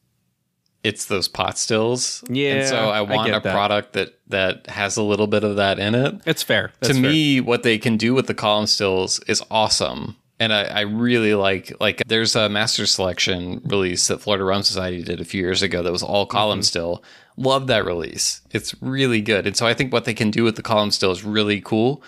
it's 0.83 1.07
those 1.07 1.29
pot 1.29 1.59
stills. 1.59 2.25
Yeah, 2.29 2.53
and 2.55 2.69
so 2.69 2.91
I 2.91 3.03
want 3.03 3.29
a 3.29 3.41
that. 3.41 3.43
product 3.43 3.93
that 3.95 4.19
that 4.29 4.67
has 4.69 4.97
a 4.97 5.03
little 5.03 5.27
bit 5.27 5.45
of 5.45 5.57
that 5.57 5.79
in 5.79 5.95
it. 5.95 6.21
It's 6.27 6.43
fair. 6.43 6.69
to 6.69 6.75
That's 6.81 6.99
fair. 6.99 7.11
me, 7.11 7.41
what 7.41 7.63
they 7.63 7.79
can 7.79 7.97
do 7.97 8.15
with 8.15 8.27
the 8.27 8.35
column 8.35 8.67
stills 8.67 9.21
is 9.21 9.43
awesome. 9.51 10.17
And 10.39 10.55
I, 10.55 10.63
I 10.63 10.81
really 10.83 11.35
like 11.35 11.73
like 11.81 12.03
there's 12.07 12.35
a 12.35 12.49
master 12.49 12.87
selection 12.87 13.61
release 13.65 14.07
that 14.09 14.23
Florida 14.23 14.45
Rum 14.45 14.63
Society 14.63 15.03
did 15.03 15.21
a 15.21 15.25
few 15.25 15.43
years 15.43 15.63
ago 15.63 15.83
that 15.83 15.93
was 15.93 16.03
all 16.03 16.27
column 16.27 16.61
mm-hmm. 16.61 16.65
still. 16.65 17.05
Love 17.37 17.67
that 17.69 17.85
release. 17.85 18.41
It's 18.51 18.75
really 18.83 19.21
good. 19.21 19.47
And 19.47 19.57
so 19.57 19.67
I 19.67 19.75
think 19.75 19.93
what 19.93 20.05
they 20.05 20.15
can 20.15 20.31
do 20.31 20.45
with 20.45 20.57
the 20.57 20.63
column 20.63 20.91
still 20.91 21.11
is 21.11 21.25
really 21.25 21.61
cool. 21.61 22.03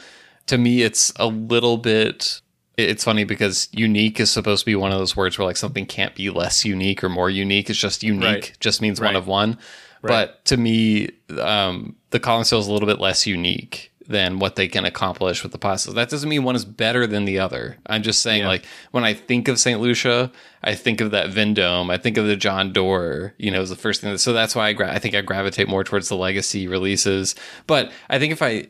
To 0.47 0.59
me, 0.59 0.83
it's 0.83 1.13
a 1.17 1.27
little 1.27 1.79
bit 1.79 2.42
it's 2.77 3.05
funny 3.05 3.25
because 3.25 3.69
unique 3.73 4.19
is 4.21 4.31
supposed 4.31 4.61
to 4.63 4.67
be 4.67 4.75
one 4.77 4.93
of 4.93 4.99
those 4.99 5.17
words 5.17 5.39
where 5.39 5.47
like 5.47 5.57
something 5.57 5.87
can't 5.87 6.15
be 6.15 6.31
less 6.31 6.65
unique 6.65 7.05
or 7.05 7.09
more 7.09 7.29
unique. 7.31 7.69
It's 7.71 7.79
just 7.79 8.03
unique, 8.03 8.25
Right. 8.25 8.53
just 8.61 8.81
means 8.81 9.01
one 9.01 9.17
of 9.17 9.27
one. 9.27 9.59
But 10.03 10.45
to 10.47 10.57
me, 10.57 11.11
um, 11.39 11.95
the 12.11 12.19
column 12.19 12.45
still 12.45 12.59
is 12.59 12.67
a 12.67 12.73
little 12.73 12.89
bit 12.89 12.99
less 12.99 13.27
unique 13.27 13.91
than 14.09 14.41
what 14.41 14.57
they 14.57 14.67
can 14.67 14.85
accomplish 14.85 15.45
with 15.45 15.53
the 15.53 15.59
pastas. 15.59 15.95
That 15.95 16.11
doesn't 16.11 16.29
mean 16.29 16.43
one 16.43 16.57
is 16.57 16.65
better 16.65 17.07
than 17.07 17.25
the 17.25 17.39
other. 17.39 17.79
I'm 17.87 18.03
just 18.03 18.21
saying, 18.21 18.41
Yeah. 18.43 18.49
like 18.49 18.65
when 18.91 19.05
I 19.05 19.15
think 19.15 19.47
of 19.47 19.61
St. 19.61 19.81
Lucia, 19.81 20.33
I 20.65 20.75
think 20.75 21.01
of 21.01 21.13
that 21.13 21.31
Vendome. 21.31 21.89
I 21.89 21.99
think 21.99 22.17
of 22.17 22.27
the 22.27 22.35
John 22.35 22.73
Dore. 22.73 23.33
You 23.39 23.53
know, 23.53 23.61
is 23.63 23.71
the 23.71 23.77
first 23.77 24.01
thing. 24.01 24.11
That, 24.11 24.19
so 24.19 24.33
that's 24.33 24.57
why 24.57 24.69
I 24.69 24.73
gra- 24.73 24.93
I 24.93 24.99
think 24.99 25.15
I 25.15 25.21
gravitate 25.21 25.69
more 25.69 25.85
towards 25.85 26.09
the 26.09 26.17
legacy 26.17 26.67
releases. 26.67 27.37
But 27.69 27.93
I 28.11 28.19
think 28.19 28.33
if 28.33 28.43
I 28.43 28.67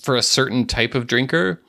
for 0.00 0.16
a 0.16 0.22
certain 0.22 0.66
type 0.66 0.96
of 0.96 1.06
drinker, 1.06 1.62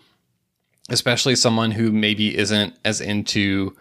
especially 0.89 1.35
someone 1.35 1.71
who 1.71 1.91
maybe 1.91 2.37
isn't 2.37 2.73
as 2.85 3.01
into 3.01 3.75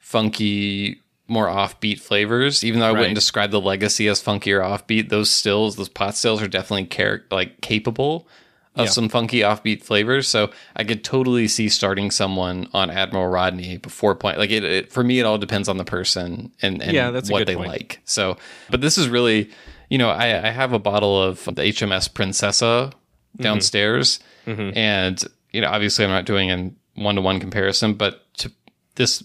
funky, 0.00 1.00
more 1.26 1.46
offbeat 1.46 2.00
flavors, 2.00 2.64
even 2.64 2.80
though 2.80 2.86
I 2.86 2.90
Right. 2.92 2.98
wouldn't 3.00 3.14
describe 3.14 3.50
the 3.50 3.60
legacy 3.60 4.08
as 4.08 4.20
funky 4.22 4.52
or 4.52 4.60
offbeat, 4.60 5.10
those 5.10 5.30
stills, 5.30 5.76
those 5.76 5.88
pot 5.90 6.16
stills 6.16 6.40
are 6.42 6.48
definitely 6.48 6.88
like 7.30 7.60
capable 7.60 8.26
of 8.74 8.86
Yeah. 8.86 8.90
some 8.90 9.08
funky 9.08 9.40
offbeat 9.40 9.82
flavors. 9.82 10.26
So 10.28 10.50
I 10.76 10.84
could 10.84 11.04
totally 11.04 11.46
see 11.48 11.68
starting 11.68 12.10
someone 12.10 12.68
on 12.72 12.90
Admiral 12.90 13.26
Rodney 13.28 13.76
before 13.76 14.14
point. 14.14 14.38
Like 14.38 14.50
it, 14.50 14.64
it 14.64 14.92
for 14.92 15.04
me, 15.04 15.18
it 15.20 15.24
all 15.26 15.36
depends 15.36 15.68
on 15.68 15.76
the 15.76 15.84
person 15.84 16.50
and, 16.62 16.80
and 16.82 16.92
Yeah, 16.92 17.10
that's 17.10 17.30
what 17.30 17.46
they 17.46 17.56
point. 17.56 17.68
like. 17.68 18.00
So, 18.04 18.36
but 18.70 18.80
this 18.80 18.96
is 18.96 19.08
really, 19.08 19.50
you 19.90 19.98
know, 19.98 20.08
I, 20.10 20.48
I 20.48 20.50
have 20.50 20.72
a 20.72 20.78
bottle 20.78 21.20
of 21.22 21.44
the 21.44 21.62
HMS 21.62 22.08
Princessa 22.08 22.92
Mm-hmm. 23.34 23.42
downstairs, 23.42 24.20
and 24.46 25.22
you 25.52 25.60
know, 25.60 25.68
obviously, 25.68 26.04
I'm 26.04 26.10
not 26.10 26.26
doing 26.26 26.50
a 26.50 26.70
one 27.00 27.14
to 27.14 27.20
one 27.20 27.40
comparison, 27.40 27.94
but 27.94 28.22
to 28.38 28.52
this 28.96 29.22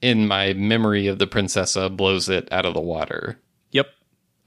in 0.00 0.26
my 0.26 0.52
memory 0.54 1.06
of 1.06 1.18
the 1.18 1.26
Princessa 1.26 1.94
blows 1.94 2.28
it 2.28 2.48
out 2.52 2.64
of 2.66 2.74
the 2.74 2.80
water. 2.80 3.38
Yep. 3.70 3.88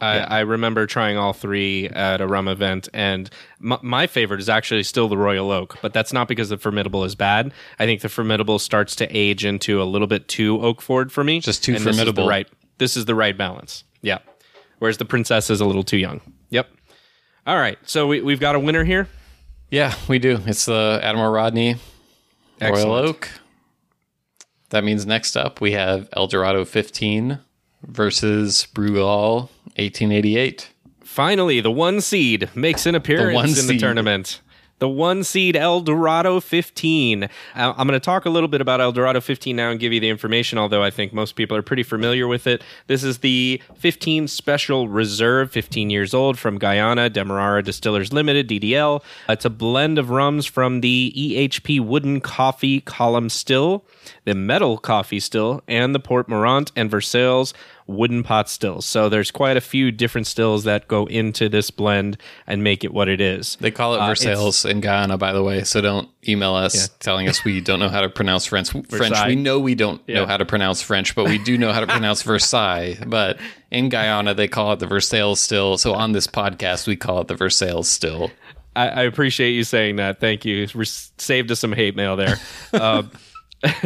I, 0.02 0.18
I 0.20 0.40
remember 0.41 0.86
trying 0.86 1.18
all 1.18 1.32
three 1.32 1.88
at 1.88 2.20
a 2.20 2.28
rum 2.28 2.50
event, 2.50 2.90
and 2.94 3.30
my, 3.60 3.78
my 3.82 4.08
favorite 4.08 4.41
is 4.41 4.50
actually 4.50 4.84
still 4.84 5.08
the 5.08 5.18
Royal 5.18 5.50
Oak, 5.50 5.78
but 5.82 5.94
that's 5.94 6.12
not 6.12 6.28
because 6.28 6.50
the 6.50 6.58
Formidable 6.58 7.06
is 7.06 7.16
bad. 7.16 7.54
I 7.80 7.86
think 7.86 8.02
the 8.02 8.10
Formidable 8.10 8.60
starts 8.60 8.95
to 8.98 9.08
age 9.16 9.45
into 9.45 9.82
a 9.82 9.86
little 9.86 10.08
bit 10.08 10.28
too 10.28 10.60
oak 10.62 10.82
forward 10.82 11.12
for 11.12 11.24
me. 11.24 11.40
Just 11.40 11.64
too 11.64 11.76
and 11.76 11.86
this 11.86 11.95
formidable. 11.95 12.28
right. 12.28 12.48
This 12.80 12.98
is 12.98 13.06
the 13.06 13.16
right 13.16 13.38
balance. 13.38 13.86
Yeah. 14.02 14.18
Whereas 14.80 14.98
the 14.98 15.06
Princess 15.06 15.50
is 15.50 15.62
a 15.62 15.66
little 15.66 15.84
too 15.84 15.98
young. 15.98 16.20
Yep. 16.50 16.68
All 17.48 17.58
right. 17.58 17.78
So 17.84 18.08
we, 18.08 18.20
we've 18.20 18.41
got 18.41 18.56
a 18.56 18.60
winner 18.60 18.84
here. 18.84 19.08
Yeah, 19.74 19.95
we 20.08 20.20
do. 20.20 20.40
It's 20.45 20.68
uh, 20.68 21.00
the 21.00 21.04
Admiral 21.04 21.32
Rodney 21.32 21.78
Royal 22.62 22.94
Oak. 22.94 23.28
That 24.70 24.84
means 24.84 25.08
next 25.08 25.36
up 25.36 25.62
we 25.62 25.72
have 25.72 26.08
El 26.14 26.28
Dorado 26.28 26.64
15 26.64 27.40
versus 27.82 28.68
Brugal 28.72 29.50
1888. 29.78 30.70
Finally, 31.04 31.60
the 31.60 31.72
one 31.72 32.02
seed 32.02 32.52
makes 32.56 32.86
an 32.86 32.94
appearance 32.94 33.34
one 33.34 33.50
in 33.50 33.66
the 33.66 33.80
tournament. 33.80 34.41
The 34.84 34.89
one 34.89 35.23
seed 35.23 35.55
El 35.55 35.80
Dorado 35.80 36.41
15. 36.41 37.23
Uh, 37.23 37.27
I'm 37.55 37.88
going 37.88 37.97
to 37.97 38.01
talk 38.01 38.26
a 38.26 38.30
little 38.30 38.49
bit 38.49 38.60
about 38.60 38.81
El 38.81 38.91
Dorado 38.91 39.22
15 39.22 39.55
now 39.55 39.69
and 39.69 39.80
give 39.80 39.93
you 39.93 40.01
the 40.01 40.10
information, 40.10 40.57
although 40.57 40.84
I 40.84 40.89
think 40.89 41.14
most 41.14 41.38
people 41.38 41.55
are 41.55 41.61
pretty 41.61 41.84
familiar 41.84 42.27
with 42.27 42.47
it. 42.47 42.61
This 42.88 43.01
is 43.01 43.19
the 43.19 43.61
15 43.77 44.27
Special 44.27 44.89
Reserve, 44.89 45.51
15 45.51 45.89
years 45.89 46.14
old, 46.14 46.38
from 46.38 46.57
Guyana, 46.57 47.10
Demerara 47.10 47.64
Distillers 47.64 48.11
Limited, 48.11 48.49
DDL. 48.49 49.01
It's 49.30 49.45
a 49.45 49.49
blend 49.49 49.97
of 49.97 50.10
rums 50.10 50.45
from 50.45 50.81
the 50.81 51.14
EHP 51.15 51.80
Wooden 51.80 52.19
Coffey 52.19 52.81
Column 52.81 53.30
Still, 53.30 53.85
the 54.26 54.35
Metal 54.35 54.77
Coffey 54.77 55.22
Still, 55.22 55.64
and 55.65 55.95
the 55.95 55.99
Port 56.01 56.27
Morant 56.27 56.73
and 56.76 56.91
Versailles 56.91 57.53
wooden 57.88 58.23
pot 58.23 58.49
stills. 58.49 58.85
So 58.85 59.10
there's 59.10 59.31
quite 59.31 59.57
a 59.57 59.61
few 59.61 59.91
different 59.91 60.27
stills 60.27 60.64
that 60.64 60.88
go 60.88 61.05
into 61.05 61.49
this 61.49 61.69
blend 61.72 62.18
and 62.47 62.64
make 62.64 62.84
it 62.84 62.93
what 62.93 63.10
it 63.10 63.19
is. 63.19 63.57
They 63.60 63.72
call 63.72 63.95
it 63.95 63.99
Uh, 63.99 64.07
Versailles 64.07 64.65
in 64.65 64.81
Guyana, 64.81 65.18
by 65.18 65.34
the 65.34 65.43
way. 65.43 65.64
So 65.64 65.81
don't 65.81 66.10
email 66.27 66.55
us 66.55 66.89
telling 66.99 67.27
us 67.27 67.43
we 67.43 67.61
don't 67.61 67.80
know 67.80 67.89
how 67.89 68.01
to 68.01 68.10
pronounce 68.10 68.45
French. 68.45 68.72
French. 68.72 69.15
We 69.27 69.35
know 69.35 69.60
we 69.60 69.76
don't 69.76 70.07
know 70.07 70.26
how 70.26 70.38
to 70.38 70.45
pronounce 70.45 70.81
French, 70.81 71.15
but 71.15 71.26
we 71.26 71.38
do 71.38 71.57
know 71.57 71.73
how 71.73 71.80
to 71.81 71.88
pronounce 71.95 72.22
Versailles. 72.23 72.97
But 73.05 73.38
in 73.72 73.89
Guyana, 73.89 74.34
they 74.34 74.47
call 74.47 74.73
it 74.73 74.80
the 74.80 74.88
Versailles 74.88 75.34
still. 75.35 75.77
So 75.77 75.93
on 75.93 76.11
this 76.14 76.27
podcast, 76.27 76.88
we 76.88 76.95
call 76.95 77.22
it 77.22 77.27
the 77.27 77.35
Versailles 77.35 77.88
still. 77.88 78.31
I, 78.76 78.88
I 78.88 79.01
appreciate 79.03 79.51
you 79.51 79.64
saying 79.64 79.97
that. 79.97 80.19
Thank 80.19 80.45
you. 80.45 80.68
Saved 80.68 81.51
us 81.51 81.60
some 81.60 81.73
hate 81.73 81.95
mail 81.95 82.15
there. 82.15 82.38
uh, 82.73 83.03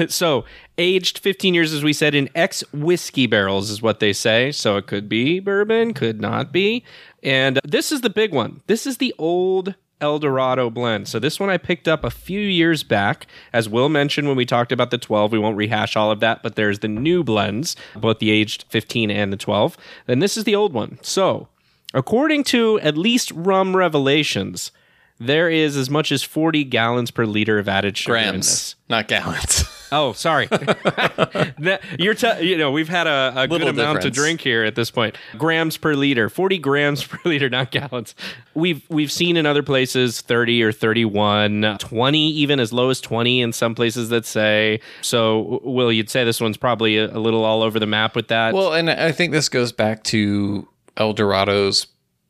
so 0.08 0.46
aged 0.78 1.20
15 1.20 1.54
years, 1.54 1.74
as 1.74 1.84
we 1.84 1.94
said, 1.94 2.16
in 2.16 2.30
ex 2.36 2.62
whiskey 2.74 3.28
barrels, 3.28 3.70
is 3.70 3.82
what 3.82 4.00
they 4.00 4.14
say. 4.14 4.52
So 4.52 4.78
it 4.78 4.88
could 4.88 5.10
be 5.10 5.40
bourbon, 5.40 5.94
could 5.94 6.22
not 6.22 6.52
be. 6.52 6.84
And 7.24 7.60
this 7.64 7.92
is 7.92 8.02
the 8.02 8.10
big 8.10 8.34
one. 8.34 8.62
This 8.68 8.86
is 8.86 8.98
the 8.98 9.14
old 9.18 9.76
El 10.00 10.20
Dorado 10.20 10.70
blend. 10.70 11.08
So 11.08 11.20
this 11.20 11.40
one 11.40 11.50
I 11.50 11.58
picked 11.58 11.88
up 11.88 12.04
a 12.04 12.12
few 12.12 12.40
years 12.40 12.84
back. 12.84 13.26
As 13.52 13.68
Will 13.68 13.90
mentioned 13.90 14.28
when 14.28 14.38
we 14.38 14.46
talked 14.46 14.72
about 14.72 14.92
the 14.92 14.98
12, 14.98 15.32
we 15.32 15.40
won't 15.40 15.58
rehash 15.58 15.96
all 15.96 16.12
of 16.12 16.20
that, 16.20 16.44
but 16.44 16.56
there's 16.56 16.80
the 16.80 16.88
new 16.88 17.24
blends, 17.24 17.76
both 17.96 18.20
the 18.20 18.30
aged 18.30 18.66
15 18.70 19.10
and 19.10 19.34
the 19.34 19.38
12. 19.38 19.76
And 20.08 20.22
this 20.22 20.38
is 20.38 20.44
the 20.44 20.56
old 20.56 20.74
one. 20.74 21.00
So, 21.02 21.48
according 21.94 22.44
to 22.46 22.80
at 22.82 22.96
least 22.98 23.32
Rum 23.32 23.76
Revelations, 23.76 24.72
there 25.20 25.50
is 25.50 25.76
as 25.76 25.90
much 25.90 26.12
as 26.12 26.22
40 26.22 26.64
gallons 26.66 27.10
per 27.10 27.26
liter 27.26 27.58
of 27.58 27.68
added 27.68 27.98
sugar 27.98 28.18
in 28.18 28.24
Grams, 28.30 28.48
this. 28.48 28.76
not 28.88 29.08
gallons. 29.08 29.64
Oh, 29.92 30.14
sorry. 30.14 30.48
You're, 32.00 32.14
te- 32.14 32.42
you 32.42 32.58
know, 32.58 32.72
we've 32.72 32.90
had 32.90 33.08
a, 33.08 33.34
a 33.36 33.48
good 33.48 33.62
amount 33.64 34.02
to 34.02 34.12
drink 34.12 34.42
here 34.42 34.64
at 34.64 34.76
this 34.76 34.92
point. 34.92 35.16
Grams 35.38 35.78
per 35.78 35.94
liter, 35.94 36.30
40 36.30 36.58
grams 36.60 37.04
per 37.08 37.18
liter, 37.26 37.50
not 37.50 37.72
gallons. 37.72 38.16
We've 38.54 38.84
we've 38.90 39.12
seen 39.12 39.38
in 39.38 39.46
other 39.46 39.64
places 39.64 40.22
30 40.22 40.64
or 40.64 40.72
31, 40.72 41.78
20, 41.80 42.30
even 42.32 42.60
as 42.60 42.74
low 42.74 42.90
as 42.90 43.00
20 43.02 43.42
in 43.42 43.54
some 43.54 43.76
places 43.76 44.10
that 44.10 44.26
say. 44.26 44.80
So, 45.02 45.62
Will, 45.64 45.92
you'd 45.92 46.10
say 46.10 46.24
this 46.24 46.42
one's 46.42 46.58
probably 46.58 46.98
a, 46.98 47.16
a 47.16 47.20
little 47.20 47.44
all 47.44 47.62
over 47.62 47.80
the 47.80 47.88
map 47.88 48.16
with 48.16 48.28
that. 48.30 48.54
well, 48.54 48.74
and 48.74 48.90
I 48.90 49.12
think 49.12 49.32
this 49.32 49.50
goes 49.50 49.72
back 49.72 50.04
to 50.06 50.68
El 50.98 51.14
Dorado's 51.14 51.88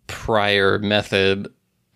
prior 0.07 0.79
method, 0.79 1.47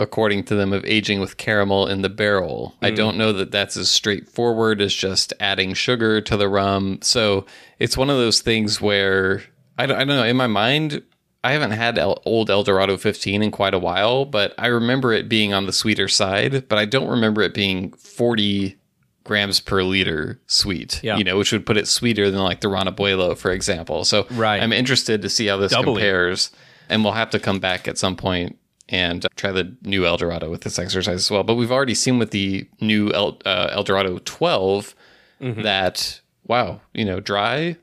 according 0.01 0.43
to 0.45 0.55
them, 0.55 0.73
of 0.73 0.83
aging 0.83 1.19
with 1.19 1.37
caramel 1.37 1.87
in 1.87 2.01
the 2.01 2.09
barrel. 2.09 2.75
I 2.81 2.89
mm. 2.89 2.95
don't 2.95 3.17
know 3.17 3.31
that 3.33 3.51
that's 3.51 3.77
as 3.77 3.89
straightforward 3.89 4.81
as 4.81 4.93
just 4.93 5.31
adding 5.39 5.75
sugar 5.75 6.19
to 6.21 6.35
the 6.35 6.49
rum. 6.49 6.99
So 7.01 7.45
it's 7.79 7.95
one 7.95 8.09
of 8.09 8.17
those 8.17 8.41
things 8.41 8.81
where 8.81 9.43
I 9.77 9.85
don't, 9.85 9.95
I 9.97 10.03
don't 10.03 10.17
know. 10.17 10.23
In 10.23 10.35
my 10.35 10.47
mind, 10.47 11.03
I 11.43 11.53
haven't 11.53 11.71
had 11.71 11.99
El, 11.99 12.19
old 12.25 12.49
El 12.49 12.63
Dorado 12.63 12.97
15 12.97 13.43
in 13.43 13.51
quite 13.51 13.75
a 13.75 13.79
while, 13.79 14.25
but 14.25 14.55
I 14.57 14.67
remember 14.67 15.13
it 15.13 15.29
being 15.29 15.53
on 15.53 15.67
the 15.67 15.73
sweeter 15.73 16.07
side, 16.07 16.67
but 16.67 16.79
I 16.79 16.85
don't 16.85 17.07
remember 17.07 17.43
it 17.43 17.53
being 17.53 17.91
40 17.93 18.77
grams 19.23 19.59
per 19.59 19.83
liter 19.83 20.41
sweet, 20.47 20.99
Yeah. 21.03 21.17
you 21.17 21.23
know, 21.23 21.37
which 21.37 21.51
would 21.51 21.65
put 21.67 21.77
it 21.77 21.87
sweeter 21.87 22.31
than 22.31 22.41
like 22.41 22.61
the 22.61 22.69
Ron 22.69 22.87
Abuelo, 22.87 23.37
for 23.37 23.51
example. 23.51 24.03
So 24.03 24.25
Right. 24.31 24.61
I'm 24.61 24.73
interested 24.73 25.21
to 25.21 25.29
see 25.29 25.45
how 25.45 25.57
this 25.57 25.71
Doubly. 25.71 25.93
compares, 25.93 26.49
and 26.89 27.03
we'll 27.03 27.13
have 27.13 27.29
to 27.29 27.39
come 27.39 27.59
back 27.59 27.87
at 27.87 27.99
some 27.99 28.15
point 28.15 28.57
and 28.91 29.25
try 29.37 29.51
the 29.51 29.75
new 29.83 30.05
El 30.05 30.17
Dorado 30.17 30.51
with 30.51 30.61
this 30.61 30.77
exercise 30.77 31.15
as 31.15 31.31
well. 31.31 31.43
But 31.43 31.55
we've 31.55 31.71
already 31.71 31.95
seen 31.95 32.19
with 32.19 32.29
the 32.31 32.67
new 32.79 33.11
El, 33.11 33.39
uh, 33.45 33.69
El 33.71 33.83
Dorado 33.83 34.19
12 34.25 34.93
Mm-hmm. 35.41 35.63
that, 35.63 36.21
wow, 36.45 36.81
you 36.93 37.03
know, 37.03 37.19
dry 37.19 37.75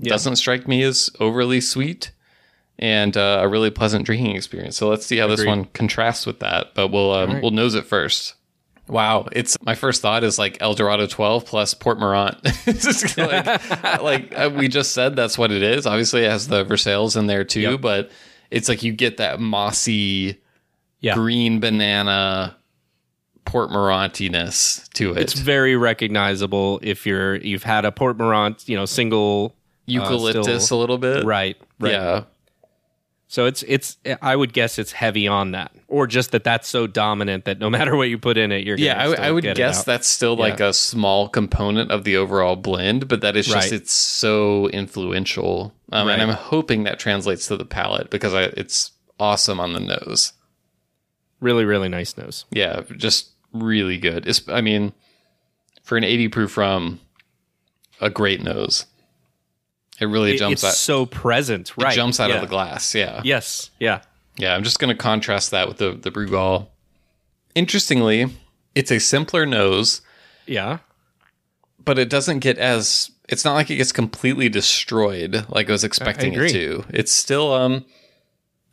doesn't 0.00 0.36
strike 0.36 0.68
me 0.68 0.82
as 0.84 1.10
overly 1.18 1.60
sweet 1.60 2.12
and 2.78 3.16
uh, 3.16 3.40
a 3.42 3.48
really 3.48 3.68
pleasant 3.70 4.06
drinking 4.06 4.36
experience. 4.36 4.76
So 4.76 4.88
let's 4.88 5.04
see 5.06 5.16
how 5.18 5.26
this 5.26 5.44
one 5.44 5.64
contrasts 5.64 6.24
with 6.24 6.38
that. 6.38 6.72
But 6.74 6.88
we'll 6.92 7.12
um, 7.12 7.40
we'll 7.42 7.50
nose 7.50 7.74
it 7.74 7.84
first. 7.84 8.34
Wow, 8.86 9.26
it's 9.32 9.56
my 9.62 9.74
first 9.74 10.02
thought 10.02 10.22
is 10.24 10.38
like 10.38 10.56
El 10.60 10.74
Dorado 10.74 11.06
12 11.06 11.44
plus 11.46 11.74
Port 11.74 11.98
Morant. 11.98 12.36
Like, 13.16 14.02
like 14.02 14.38
uh, 14.38 14.50
we 14.56 14.68
just 14.68 14.92
said, 14.92 15.16
that's 15.16 15.36
what 15.36 15.50
it 15.52 15.62
is. 15.62 15.86
Obviously, 15.86 16.24
it 16.24 16.30
has 16.30 16.48
the 16.48 16.64
Versailles 16.64 17.16
in 17.16 17.26
there 17.26 17.44
too, 17.44 17.60
Yep. 17.72 17.80
but 17.80 18.10
it's 18.50 18.68
like 18.68 18.82
you 18.82 18.92
get 18.92 19.16
that 19.18 19.40
mossy 19.40 20.39
yeah. 21.00 21.14
green 21.14 21.60
banana 21.60 22.56
Port 23.44 23.70
Morantiness 23.70 24.88
to 24.94 25.12
it. 25.12 25.18
It's 25.18 25.32
very 25.32 25.76
recognizable 25.76 26.78
if 26.82 27.06
you're 27.06 27.36
you've 27.36 27.62
had 27.64 27.84
a 27.84 27.92
Port 27.92 28.16
Morant, 28.18 28.68
you 28.68 28.76
know, 28.76 28.86
single 28.86 29.54
eucalyptus 29.86 30.66
still- 30.66 30.78
a 30.78 30.80
little 30.80 30.98
bit, 30.98 31.24
right, 31.24 31.56
right. 31.80 31.92
Yeah, 31.92 32.22
So 33.26 33.46
it's 33.46 33.64
it's 33.66 33.96
I 34.22 34.36
would 34.36 34.52
guess 34.52 34.78
it's 34.78 34.92
heavy 34.92 35.26
on 35.26 35.50
that, 35.52 35.72
or 35.88 36.06
just 36.06 36.30
that 36.30 36.44
that's 36.44 36.68
so 36.68 36.86
dominant 36.86 37.44
that 37.46 37.58
no 37.58 37.68
matter 37.76 37.96
what 37.96 38.08
you 38.08 38.18
put 38.18 38.36
in 38.38 38.52
it, 38.52 38.64
you're 38.64 38.76
yeah. 38.78 39.02
I, 39.02 39.28
I 39.28 39.30
would 39.32 39.42
guess 39.56 39.82
that's 39.84 40.06
still 40.06 40.36
like 40.36 40.60
a 40.60 40.72
small 40.72 41.28
component 41.28 41.90
of 41.90 42.04
the 42.04 42.16
overall 42.18 42.54
blend, 42.56 43.08
but 43.08 43.20
that 43.22 43.36
is 43.36 43.46
just 43.46 43.56
Right. 43.56 43.72
it's 43.72 43.92
so 43.92 44.68
influential, 44.68 45.74
um, 45.90 46.06
Right. 46.06 46.20
and 46.20 46.22
I'm 46.30 46.36
hoping 46.36 46.84
that 46.84 46.98
translates 47.00 47.46
to 47.48 47.56
the 47.56 47.64
palate 47.64 48.10
because 48.10 48.34
I, 48.34 48.42
it's 48.42 48.92
awesome 49.18 49.58
on 49.58 49.72
the 49.72 49.80
nose. 49.80 50.34
Really 51.40 51.64
really 51.64 51.88
nice 51.88 52.16
nose. 52.16 52.44
Yeah, 52.50 52.82
just 52.96 53.30
really 53.52 53.98
good. 53.98 54.26
It's, 54.26 54.46
I 54.48 54.60
mean, 54.60 54.92
for 55.82 55.96
an 55.96 56.04
80 56.04 56.28
proof 56.28 56.56
rum, 56.56 57.00
a 58.00 58.08
great 58.10 58.42
nose. 58.42 58.86
It 60.00 60.06
really 60.06 60.32
It- 60.34 60.38
jumps 60.38 60.62
it's 60.62 60.64
out. 60.64 60.74
so 60.74 61.04
present, 61.06 61.76
right? 61.76 61.92
It 61.92 61.96
jumps 61.96 62.20
out 62.20 62.30
yeah. 62.30 62.36
of 62.36 62.40
the 62.42 62.46
glass. 62.46 62.94
Yeah. 62.94 63.20
Yes, 63.24 63.70
yeah, 63.78 64.00
Yeah, 64.38 64.54
I'm 64.54 64.62
just 64.64 64.78
going 64.78 64.94
to 64.96 65.00
contrast 65.02 65.50
that 65.50 65.68
with 65.68 65.78
the 65.78 65.92
the 65.92 66.10
Brugal. 66.10 66.68
Interestingly, 67.54 68.26
it's 68.74 68.90
a 68.92 69.00
simpler 69.00 69.44
nose, 69.44 70.00
yeah. 70.46 70.78
but 71.84 71.98
it 71.98 72.08
doesn't 72.08 72.38
get 72.38 72.56
as 72.58 73.10
it's 73.28 73.44
not 73.44 73.54
like 73.54 73.70
it 73.70 73.76
gets 73.76 73.92
completely 73.92 74.48
destroyed 74.48 75.44
like 75.48 75.68
I 75.68 75.72
was 75.72 75.84
expecting 75.84 76.32
it 76.34 76.48
to. 76.50 76.84
It's 76.90 77.12
still 77.12 77.52
um 77.52 77.84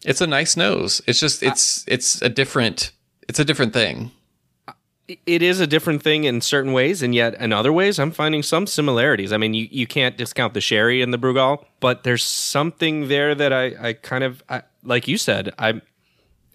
it's 0.08 0.22
a 0.22 0.28
nice 0.28 0.58
nose. 0.58 1.02
It's 1.06 1.20
just 1.20 1.44
it's 1.44 1.86
it's 1.88 2.22
a 2.24 2.30
different 2.30 2.92
it's 3.30 3.40
a 3.40 3.46
different 3.46 3.74
thing. 3.74 4.12
It 5.26 5.42
is 5.42 5.62
a 5.62 5.68
different 5.68 6.04
thing 6.04 6.26
in 6.26 6.42
certain 6.42 6.74
ways, 6.74 7.02
and 7.02 7.16
yet 7.16 7.36
in 7.36 7.54
other 7.54 7.72
ways, 7.72 7.98
I'm 7.98 8.12
finding 8.12 8.44
some 8.44 8.68
similarities. 8.68 9.32
I 9.32 9.38
mean, 9.38 9.54
you, 9.54 9.68
you 9.72 9.88
can't 9.88 10.18
discount 10.18 10.54
the 10.54 10.60
sherry 10.60 11.02
and 11.02 11.14
the 11.14 11.18
Brugal, 11.18 11.64
but 11.80 12.04
there's 12.04 12.24
something 12.24 13.08
there 13.08 13.34
that 13.34 13.54
I, 13.54 13.90
I 13.90 13.94
kind 13.94 14.26
of 14.26 14.44
I, 14.50 14.64
like 14.84 15.08
you 15.08 15.18
said. 15.18 15.54
I 15.60 15.82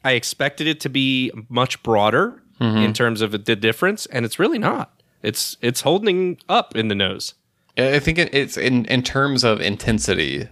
I 0.04 0.12
expected 0.12 0.66
it 0.66 0.80
to 0.80 0.88
be 0.88 1.30
much 1.48 1.82
broader 1.82 2.38
Mm-hmm. 2.60 2.76
in 2.84 2.92
terms 2.92 3.22
of 3.22 3.32
the 3.44 3.56
difference, 3.56 4.06
and 4.06 4.24
it's 4.24 4.38
really 4.38 4.58
not. 4.58 5.02
It's 5.20 5.56
it's 5.62 5.80
holding 5.80 6.38
up 6.48 6.76
in 6.76 6.86
the 6.86 6.94
nose. 6.94 7.34
I 7.76 7.98
think 7.98 8.18
it's 8.18 8.56
in 8.56 8.84
in 8.84 9.02
terms 9.02 9.42
of 9.42 9.60
intensity, 9.60 10.48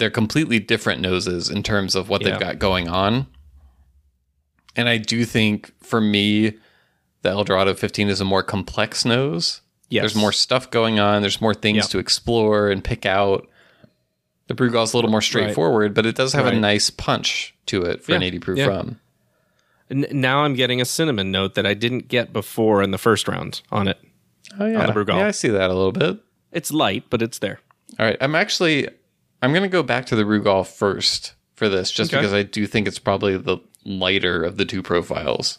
they're 0.00 0.10
completely 0.10 0.58
different 0.58 1.00
noses 1.00 1.48
in 1.48 1.62
terms 1.62 1.94
of 1.94 2.08
what 2.08 2.20
Yeah. 2.22 2.30
they've 2.30 2.40
got 2.40 2.58
going 2.58 2.88
on. 2.88 3.26
And 4.76 4.88
I 4.88 4.98
do 4.98 5.24
think 5.24 5.72
for 5.82 6.00
me, 6.00 6.54
the 7.22 7.28
El 7.30 7.44
Dorado 7.44 7.74
15 7.74 8.08
is 8.08 8.20
a 8.20 8.24
more 8.24 8.42
complex 8.42 9.04
nose. 9.04 9.60
Yes. 9.88 10.02
There's 10.02 10.16
more 10.16 10.32
stuff 10.32 10.70
going 10.70 10.98
on. 10.98 11.22
There's 11.22 11.40
more 11.40 11.54
things 11.54 11.76
Yeah. 11.76 11.82
to 11.82 11.98
explore 11.98 12.70
and 12.70 12.82
pick 12.82 13.04
out. 13.06 13.48
The 14.46 14.54
Brugal's 14.54 14.92
a 14.92 14.96
little 14.96 15.10
more 15.10 15.20
straightforward, 15.22 15.94
but 15.94 16.06
it 16.06 16.16
does 16.16 16.32
have 16.32 16.46
a 16.46 16.52
nice 16.52 16.90
punch 16.90 17.54
to 17.66 17.82
it 17.82 18.02
for 18.02 18.14
an 18.14 18.22
80 18.22 18.38
proof 18.40 18.58
Yeah. 18.58 18.66
rum. 18.66 19.00
N- 19.90 20.06
now 20.12 20.44
I'm 20.44 20.54
getting 20.54 20.80
a 20.80 20.84
cinnamon 20.84 21.30
note 21.30 21.54
that 21.54 21.66
I 21.66 21.74
didn't 21.74 22.08
get 22.08 22.32
before 22.32 22.82
in 22.82 22.90
the 22.92 22.98
first 22.98 23.28
round 23.28 23.60
on 23.70 23.86
it. 23.88 23.98
Oh 24.58 24.66
yeah, 24.66 24.86
the 24.86 24.92
Brugal. 24.92 25.16
yeah, 25.18 25.26
I 25.26 25.30
see 25.32 25.48
that 25.48 25.70
a 25.70 25.74
little 25.74 25.92
bit. 25.92 26.18
It's 26.52 26.72
light, 26.72 27.04
but 27.10 27.22
it's 27.22 27.38
there. 27.38 27.60
All 27.98 28.06
right, 28.06 28.16
I'm 28.20 28.34
actually 28.36 28.88
I'm 29.42 29.52
going 29.52 29.62
to 29.62 29.68
go 29.68 29.82
back 29.82 30.06
to 30.06 30.16
the 30.16 30.22
Brugal 30.24 30.66
first 30.66 31.34
for 31.54 31.68
this, 31.68 31.90
just 31.90 32.12
Okay. 32.12 32.20
because 32.20 32.32
I 32.32 32.42
do 32.42 32.66
think 32.66 32.86
it's 32.86 32.98
probably 32.98 33.36
the 33.36 33.58
lighter 33.84 34.42
of 34.44 34.56
the 34.56 34.64
two 34.64 34.82
profiles. 34.82 35.58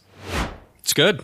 It's 0.80 0.94
good. 0.94 1.24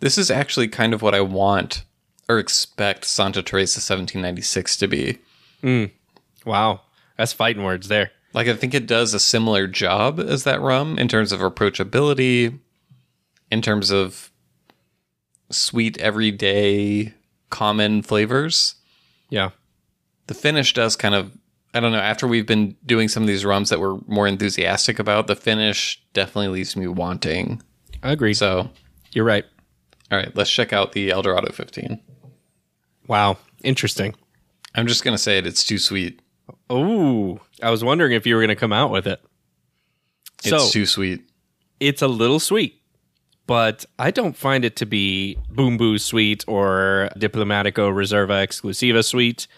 This 0.00 0.18
is 0.18 0.30
actually 0.30 0.68
kind 0.68 0.92
of 0.92 1.02
what 1.02 1.14
I 1.14 1.20
want 1.20 1.84
or 2.28 2.38
expect 2.38 3.04
Santa 3.04 3.42
Teresa 3.42 3.78
1796 3.78 4.76
to 4.78 4.88
be. 4.88 5.18
Mm. 5.62 5.90
Wow, 6.44 6.80
that's 7.16 7.32
fighting 7.32 7.62
words 7.64 7.88
there. 7.88 8.10
Like 8.32 8.48
I 8.48 8.54
think 8.54 8.74
it 8.74 8.86
does 8.86 9.14
a 9.14 9.20
similar 9.20 9.66
job 9.66 10.18
as 10.18 10.44
that 10.44 10.60
rum 10.60 10.98
in 10.98 11.06
terms 11.08 11.30
of 11.32 11.40
approachability, 11.40 12.58
in 13.50 13.62
terms 13.62 13.90
of 13.90 14.30
sweet 15.50 15.96
everyday 15.98 17.14
common 17.50 18.02
flavors. 18.02 18.74
Yeah. 19.30 19.50
The 20.26 20.34
finish 20.34 20.72
does 20.74 20.96
kind 20.96 21.14
of 21.14 21.36
I 21.76 21.80
don't 21.80 21.90
know, 21.90 21.98
after 21.98 22.28
we've 22.28 22.46
been 22.46 22.76
doing 22.86 23.08
some 23.08 23.24
of 23.24 23.26
these 23.26 23.44
rums 23.44 23.68
that 23.70 23.80
we're 23.80 23.98
more 24.06 24.28
enthusiastic 24.28 25.00
about, 25.00 25.26
the 25.26 25.34
finish 25.34 26.00
definitely 26.12 26.46
leaves 26.48 26.76
me 26.76 26.86
wanting. 26.86 27.60
I 28.00 28.12
agree. 28.12 28.32
So, 28.32 28.70
You're 29.10 29.24
right. 29.24 29.44
all 30.12 30.18
right, 30.18 30.30
let's 30.36 30.50
check 30.52 30.72
out 30.72 30.92
the 30.92 31.10
El 31.10 31.22
Dorado 31.22 31.50
15. 31.52 32.00
Wow. 33.08 33.38
Interesting. 33.64 34.14
I'm 34.76 34.86
just 34.86 35.02
going 35.02 35.16
to 35.16 35.22
say 35.22 35.36
it, 35.38 35.48
it's 35.48 35.64
too 35.64 35.78
sweet. 35.78 36.20
Oh, 36.70 37.40
I 37.60 37.70
was 37.70 37.82
wondering 37.82 38.12
if 38.12 38.24
you 38.24 38.36
were 38.36 38.40
going 38.40 38.48
to 38.50 38.54
come 38.56 38.72
out 38.72 38.92
with 38.92 39.08
it. 39.08 39.20
It's 40.44 40.50
So 40.50 40.68
too 40.70 40.86
sweet. 40.86 41.22
it's 41.80 42.02
a 42.02 42.08
little 42.08 42.38
sweet, 42.38 42.80
but 43.48 43.84
I 43.98 44.10
don't 44.12 44.36
find 44.36 44.64
it 44.64 44.76
to 44.76 44.86
be 44.86 45.38
Bumbu 45.52 46.00
sweet 46.00 46.44
or 46.46 47.10
Diplomatico 47.16 47.90
Reserva 47.92 48.46
Exclusiva 48.46 49.04
sweet. 49.04 49.48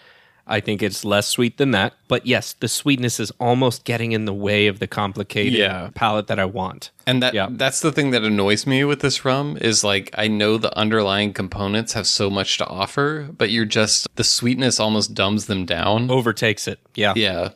I 0.49 0.59
think 0.61 0.81
it's 0.81 1.03
less 1.03 1.27
sweet 1.27 1.57
than 1.57 1.71
that. 1.71 1.93
But 2.07 2.25
yes, 2.25 2.53
the 2.53 2.67
sweetness 2.67 3.19
is 3.19 3.31
almost 3.39 3.83
getting 3.83 4.13
in 4.13 4.25
the 4.25 4.33
way 4.33 4.67
of 4.67 4.79
the 4.79 4.87
complicated 4.87 5.53
Yeah. 5.53 5.89
palate 5.93 6.27
that 6.27 6.39
I 6.39 6.45
want. 6.45 6.91
And 7.05 7.21
that 7.21 7.33
Yeah. 7.33 7.47
that's 7.51 7.81
the 7.81 7.91
thing 7.91 8.11
that 8.11 8.23
annoys 8.23 8.65
me 8.65 8.83
with 8.85 9.01
this 9.01 9.25
rum 9.25 9.57
is 9.59 9.83
like 9.83 10.09
I 10.17 10.27
know 10.27 10.57
the 10.57 10.75
underlying 10.77 11.33
components 11.33 11.93
have 11.93 12.07
so 12.07 12.29
much 12.29 12.57
to 12.59 12.65
offer, 12.67 13.29
but 13.37 13.51
you're 13.51 13.65
just 13.65 14.07
the 14.15 14.23
sweetness 14.23 14.79
almost 14.79 15.13
dumbs 15.13 15.45
them 15.47 15.65
down. 15.65 16.09
Overtakes 16.09 16.67
it. 16.67 16.79
Yeah. 16.95 17.13
Yeah. 17.15 17.49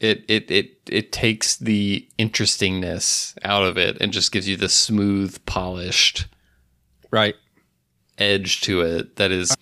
It 0.00 0.24
it 0.28 0.48
it 0.50 0.78
it 0.88 1.10
takes 1.12 1.56
the 1.56 2.06
interestingness 2.16 3.34
out 3.44 3.64
of 3.64 3.76
it 3.76 3.96
and 4.00 4.12
just 4.12 4.30
gives 4.30 4.46
you 4.48 4.56
the 4.56 4.68
smooth, 4.68 5.36
polished 5.46 6.26
Right. 7.10 7.34
edge 8.18 8.60
to 8.62 8.80
it 8.82 9.16
that 9.16 9.30
is 9.32 9.54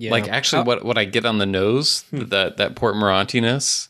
Yeah. 0.00 0.10
like 0.12 0.28
actually 0.28 0.62
Oh, 0.62 0.64
what 0.64 0.84
what 0.84 0.98
I 0.98 1.04
get 1.04 1.24
on 1.26 1.38
the 1.38 1.46
nose, 1.46 2.02
hmm. 2.10 2.24
that 2.28 2.56
that 2.56 2.74
Port 2.74 2.94
morantiness 2.96 3.88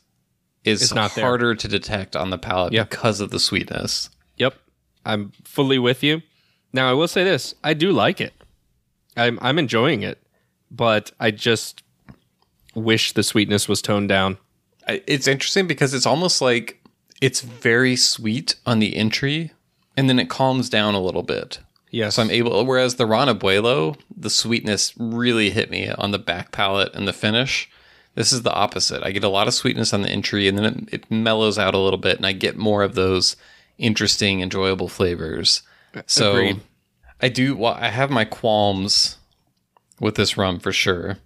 is 0.64 0.82
It's 0.82 0.92
not 0.94 1.14
there. 1.14 1.24
harder 1.24 1.54
to 1.54 1.68
detect 1.68 2.16
on 2.16 2.30
the 2.30 2.38
palate 2.38 2.72
because 2.72 3.20
of 3.20 3.30
the 3.30 3.38
sweetness. 3.38 4.10
Yep. 4.36 4.54
I'm 5.06 5.32
fully 5.44 5.78
with 5.78 6.02
you. 6.02 6.22
Now 6.72 6.90
I 6.90 6.92
will 6.94 7.08
say 7.08 7.24
this. 7.24 7.54
I 7.64 7.74
do 7.74 7.92
like 7.92 8.20
it. 8.20 8.34
I'm 9.16 9.38
I'm 9.40 9.58
enjoying 9.58 10.02
it. 10.02 10.18
But 10.70 11.12
I 11.18 11.30
just 11.30 11.82
wish 12.74 13.12
the 13.12 13.22
sweetness 13.22 13.68
was 13.68 13.82
toned 13.82 14.08
down. 14.08 14.38
It's 14.88 15.26
interesting 15.28 15.66
because 15.66 15.94
it's 15.94 16.06
almost 16.06 16.40
like 16.40 16.80
it's 17.20 17.40
very 17.40 17.96
sweet 17.96 18.56
on 18.66 18.78
the 18.78 18.96
entry 18.96 19.52
and 19.96 20.08
then 20.08 20.18
it 20.18 20.28
calms 20.28 20.68
down 20.68 20.94
a 20.94 21.00
little 21.00 21.22
bit. 21.22 21.60
Yes. 21.90 22.14
So 22.14 22.22
I'm 22.22 22.30
able, 22.30 22.64
whereas 22.64 22.94
the 22.96 23.06
Ron 23.06 23.28
Abuelo, 23.28 23.96
the 24.16 24.30
sweetness 24.30 24.94
really 24.96 25.50
hit 25.50 25.70
me 25.70 25.88
on 25.88 26.12
the 26.12 26.18
back 26.18 26.52
palate 26.52 26.94
and 26.94 27.06
the 27.06 27.12
finish. 27.12 27.68
This 28.14 28.32
is 28.32 28.42
the 28.42 28.52
opposite. 28.52 29.02
I 29.02 29.10
get 29.10 29.24
a 29.24 29.28
lot 29.28 29.48
of 29.48 29.54
sweetness 29.54 29.92
on 29.92 30.02
the 30.02 30.10
entry 30.10 30.46
and 30.46 30.56
then 30.56 30.64
it, 30.64 30.94
it 30.94 31.10
mellows 31.10 31.58
out 31.58 31.74
a 31.74 31.78
little 31.78 31.98
bit 31.98 32.16
and 32.16 32.26
I 32.26 32.32
get 32.32 32.56
more 32.56 32.82
of 32.82 32.94
those 32.94 33.36
interesting, 33.78 34.40
enjoyable 34.40 34.88
flavors. 34.88 35.62
So 36.06 36.32
Agreed. 36.32 36.60
I 37.20 37.28
do, 37.28 37.56
well, 37.56 37.74
I 37.74 37.88
have 37.88 38.10
my 38.10 38.24
qualms 38.24 39.18
with 39.98 40.14
this 40.14 40.36
rum 40.36 40.60
for 40.60 40.72
sure. 40.72 41.18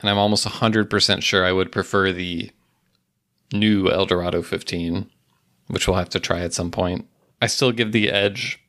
And 0.00 0.10
I'm 0.10 0.18
almost 0.18 0.46
100% 0.46 1.22
sure 1.22 1.44
I 1.44 1.52
would 1.52 1.72
prefer 1.72 2.12
the 2.12 2.50
new 3.52 3.90
El 3.90 4.06
Dorado 4.06 4.42
15, 4.42 5.10
which 5.68 5.88
we'll 5.88 5.96
have 5.96 6.10
to 6.10 6.20
try 6.20 6.40
at 6.40 6.52
some 6.52 6.70
point. 6.70 7.06
I 7.40 7.46
still 7.46 7.72
give 7.72 7.92
the 7.92 8.10
edge 8.10 8.60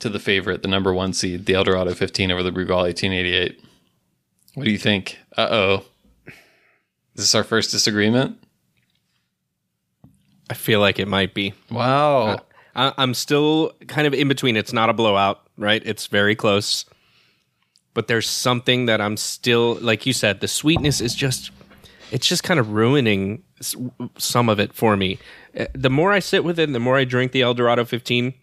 to 0.00 0.08
the 0.08 0.18
favorite, 0.18 0.62
the 0.62 0.68
number 0.68 0.92
one 0.92 1.12
seed, 1.12 1.46
the 1.46 1.54
El 1.54 1.64
Dorado 1.64 1.94
15 1.94 2.30
over 2.30 2.42
the 2.42 2.50
Brugal 2.52 2.82
1888. 2.82 3.60
What 4.54 4.64
do 4.64 4.70
you 4.70 4.78
think? 4.78 5.18
Uh 5.36 5.48
oh. 5.50 5.84
Is 6.26 7.22
this 7.24 7.34
our 7.34 7.44
first 7.44 7.70
disagreement? 7.70 8.38
I 10.50 10.54
feel 10.54 10.80
like 10.80 10.98
it 10.98 11.08
might 11.08 11.34
be. 11.34 11.54
Wow. 11.70 12.40
I, 12.74 12.92
I'm 12.98 13.14
still 13.14 13.72
kind 13.88 14.06
of 14.06 14.14
in 14.14 14.28
between. 14.28 14.56
It's 14.56 14.72
not 14.72 14.90
a 14.90 14.92
blowout, 14.92 15.40
right? 15.56 15.82
It's 15.84 16.06
very 16.06 16.36
close. 16.36 16.84
But 17.94 18.06
there's 18.06 18.28
something 18.28 18.86
that 18.86 19.00
I'm 19.00 19.16
still, 19.16 19.74
like 19.80 20.04
you 20.06 20.12
said, 20.12 20.40
the 20.40 20.48
sweetness 20.48 21.00
is 21.00 21.14
just, 21.14 21.50
it's 22.12 22.28
just 22.28 22.42
kind 22.44 22.60
of 22.60 22.70
ruining 22.72 23.42
some 24.18 24.48
of 24.50 24.60
it 24.60 24.74
for 24.74 24.96
me. 24.96 25.18
Uh, 25.58 25.66
The 25.72 25.88
more 25.90 26.12
I 26.12 26.18
sit 26.18 26.44
with 26.44 26.58
it, 26.58 26.70
the 26.72 26.78
more 26.80 26.96
I 26.98 27.04
drink 27.04 27.32
the 27.32 27.40
Eldorado 27.42 27.84
15, 27.86 28.34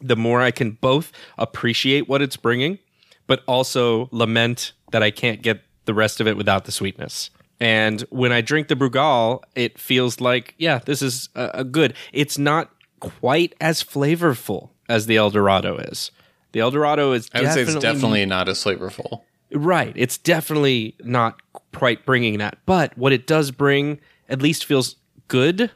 the 0.00 0.16
more 0.16 0.40
I 0.40 0.50
can 0.50 0.72
both 0.72 1.12
appreciate 1.36 2.08
what 2.08 2.22
it's 2.22 2.36
bringing, 2.36 2.78
but 3.26 3.42
also 3.46 4.08
lament 4.12 4.72
that 4.92 5.02
I 5.02 5.10
can't 5.10 5.42
get 5.42 5.62
the 5.84 5.94
rest 5.94 6.20
of 6.20 6.26
it 6.26 6.36
without 6.36 6.64
the 6.64 6.72
sweetness. 6.72 7.30
And 7.60 8.02
when 8.10 8.30
I 8.30 8.40
drink 8.40 8.68
the 8.68 8.76
Brugal, 8.76 9.42
it 9.54 9.78
feels 9.78 10.20
like, 10.20 10.54
yeah, 10.58 10.78
this 10.84 11.02
is 11.02 11.28
a, 11.34 11.50
a 11.54 11.64
good. 11.64 11.94
It's 12.12 12.38
not 12.38 12.70
quite 13.00 13.54
as 13.60 13.82
flavorful 13.82 14.70
as 14.88 15.06
the 15.06 15.16
El 15.16 15.30
Dorado 15.30 15.76
is. 15.76 16.10
The 16.52 16.60
El 16.60 16.70
Dorado 16.70 17.12
is 17.12 17.28
I 17.34 17.42
would 17.42 17.52
say 17.52 17.62
it's 17.62 17.74
definitely 17.74 18.24
not 18.26 18.48
as 18.48 18.62
flavorful. 18.62 19.22
right. 19.52 19.92
It's 19.96 20.18
definitely 20.18 20.94
not 21.02 21.40
quite 21.72 22.06
bringing 22.06 22.38
that, 22.38 22.58
but 22.64 22.96
what 22.96 23.12
it 23.12 23.26
does 23.26 23.50
bring 23.50 24.00
at 24.28 24.40
least 24.40 24.64
feels 24.64 24.96
good. 25.26 25.70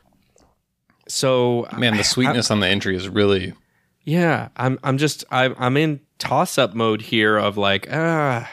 So 1.09 1.69
Man, 1.77 1.97
the 1.97 2.05
sweetness 2.05 2.51
on 2.51 2.61
the 2.61 2.69
entry 2.69 2.97
is 2.97 3.09
really. 3.09 3.55
Yeah, 4.05 4.49
I'm 4.57 4.79
I'm 4.83 4.99
just 4.99 5.25
I'm 5.31 5.55
I'm 5.59 5.77
in 5.77 6.01
toss 6.19 6.59
up 6.59 6.75
mode 6.75 7.03
here 7.03 7.37
of 7.37 7.57
like 7.57 7.89
ah, 7.91 8.51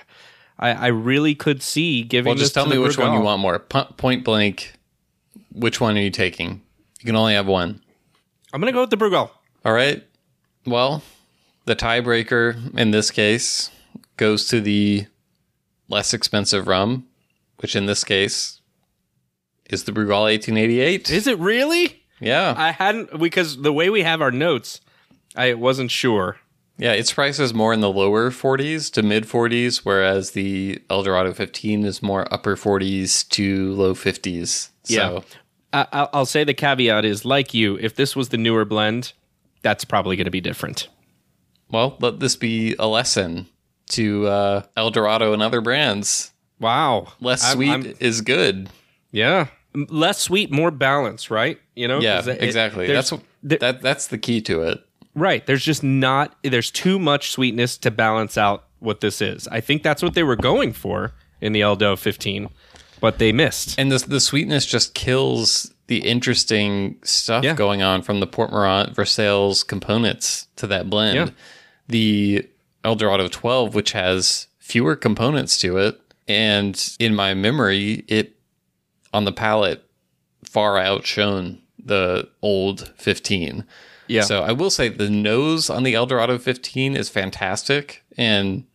I 0.58 0.72
I 0.72 0.88
really 0.88 1.36
could 1.36 1.62
see 1.62 2.04
giving. 2.04 2.30
Well, 2.30 2.38
just 2.38 2.54
tell 2.54 2.68
me 2.68 2.78
which 2.78 2.98
one 2.98 3.14
you 3.14 3.22
want 3.22 3.42
more. 3.42 3.60
Pu- 3.60 3.94
point 3.98 4.24
blank, 4.24 4.74
which 5.52 5.80
one 5.82 5.98
are 5.98 6.02
you 6.02 6.12
taking? 6.12 6.62
You 7.00 7.06
can 7.06 7.16
only 7.16 7.34
have 7.34 7.48
one. 7.48 7.82
I'm 8.54 8.60
gonna 8.60 8.72
go 8.72 8.82
with 8.82 8.90
the 8.90 8.98
Brugal. 8.98 9.32
All 9.66 9.74
right. 9.74 10.04
Well, 10.66 11.04
the 11.66 11.76
tiebreaker 11.76 12.78
in 12.78 12.92
this 12.92 13.12
case 13.12 13.70
goes 14.18 14.48
to 14.48 14.60
the 14.62 15.06
less 15.88 16.14
expensive 16.14 16.68
rum, 16.68 17.08
which 17.58 17.76
in 17.76 17.86
this 17.86 18.04
case 18.04 18.60
is 19.70 19.84
the 19.84 19.92
Brugal 19.92 20.24
1888. 20.24 21.10
Is 21.10 21.28
it 21.28 21.40
really? 21.40 22.04
yeah. 22.20 22.54
I 22.58 22.72
hadn't 22.72 23.20
because 23.20 23.62
the 23.62 23.72
way 23.74 23.90
we 23.90 24.02
have 24.02 24.22
our 24.22 24.32
notes, 24.32 24.82
I 25.40 25.53
wasn't 25.53 25.91
sure. 25.91 26.38
yeah, 26.78 26.94
its 26.94 27.11
price 27.14 27.40
is 27.40 27.53
more 27.53 27.74
in 27.74 27.82
the 27.82 27.91
lower 27.91 28.30
40s 28.32 28.91
to 28.94 29.03
mid 29.03 29.24
40s, 29.26 29.78
whereas 29.84 30.32
the 30.32 30.82
El 30.90 31.03
Dorado 31.03 31.34
15 31.34 31.84
is 31.86 32.02
more 32.03 32.28
upper 32.34 32.56
40s 32.56 33.28
to 33.30 33.74
low 33.74 33.94
50s. 33.94 34.70
So, 34.84 34.94
Yeah. 34.94 35.20
I, 35.74 35.88
I'll- 35.91 36.10
I'll 36.14 36.26
say 36.26 36.44
the 36.44 36.53
caveat 36.53 37.06
is 37.06 37.26
like 37.26 37.53
you. 37.53 37.78
If 37.82 37.95
this 37.95 38.16
was 38.16 38.30
the 38.30 38.38
newer 38.38 38.66
blend, 38.66 39.14
that's 39.61 39.84
probably 39.86 40.16
going 40.16 40.26
to 40.26 40.32
be 40.32 40.41
different. 40.41 40.88
well, 41.72 41.98
let 41.99 42.20
this 42.20 42.36
be 42.36 42.76
a 42.80 42.88
lesson 42.88 43.45
to 43.90 44.26
uh, 44.28 44.61
El 44.78 44.90
Dorado 44.91 45.34
and 45.34 45.41
other 45.44 45.61
brands. 45.61 46.32
Wow, 46.60 47.14
Less 47.20 47.44
I'm- 47.45 47.56
sweet 47.56 47.70
I'm- 47.70 47.94
is 47.99 48.22
good. 48.22 48.70
yeah, 49.11 49.48
less 49.90 50.20
sweet, 50.20 50.52
more 50.52 50.72
balance, 50.72 51.30
right? 51.30 51.57
You 51.76 51.88
know, 51.88 51.99
Yeah, 51.99 52.28
it- 52.28 52.41
exactly. 52.41 52.88
That's 52.88 53.14
there- 53.44 53.60
that. 53.60 53.82
That's 53.82 54.07
the 54.07 54.18
key 54.18 54.41
to 54.41 54.64
it. 54.64 54.80
Right. 55.20 55.46
There's 55.46 55.64
just 55.66 55.84
not, 55.84 56.36
there's 56.44 56.72
too 56.72 56.98
much 57.00 57.32
sweetness 57.32 57.78
to 57.80 57.91
balance 57.91 58.38
out 58.38 58.66
what 58.80 59.02
this 59.02 59.22
is. 59.22 59.48
I 59.50 59.60
think 59.62 59.84
that's 59.84 60.02
what 60.02 60.14
they 60.14 60.24
were 60.24 60.36
going 60.36 60.74
for 60.74 61.14
in 61.41 61.52
the 61.54 61.62
Eldo 61.62 61.98
15, 61.98 62.50
but 63.02 63.20
they 63.20 63.32
missed. 63.32 63.78
And 63.78 63.91
the 63.91 63.98
the 64.08 64.20
sweetness 64.20 64.66
just 64.66 64.94
kills 64.94 65.74
the 65.88 65.98
interesting 66.08 66.98
stuff 67.04 67.44
Yeah. 67.44 67.56
going 67.56 67.82
on 67.82 68.02
from 68.04 68.20
the 68.20 68.28
Port 68.28 68.52
Morant 68.52 68.96
Versailles 68.96 69.64
components 69.68 70.48
to 70.58 70.68
that 70.68 70.90
blend. 70.90 71.16
Yeah. 71.16 71.30
The 71.88 72.48
El 72.84 72.96
Dorado 72.96 73.28
12, 73.28 73.74
which 73.76 73.91
has 73.94 74.48
fewer 74.60 74.96
components 74.96 75.58
to 75.60 75.78
it, 75.78 76.00
and 76.28 76.96
in 77.00 77.16
my 77.16 77.34
memory, 77.34 78.06
it 78.08 78.36
on 79.14 79.26
the 79.26 79.32
palate 79.32 79.84
far 80.44 80.78
outshone 80.78 81.60
the 81.84 82.30
old 82.41 82.94
15. 82.98 83.64
Yeah. 84.10 84.22
So 84.22 84.41
I 84.41 84.52
will 84.52 84.69
say 84.69 84.90
the 84.90 85.10
nose 85.10 85.69
on 85.69 85.84
the 85.84 85.94
El 85.95 86.06
Dorado 86.06 86.38
15 86.38 86.95
is 86.95 87.10
fantastic 87.10 88.03
and 88.18 88.65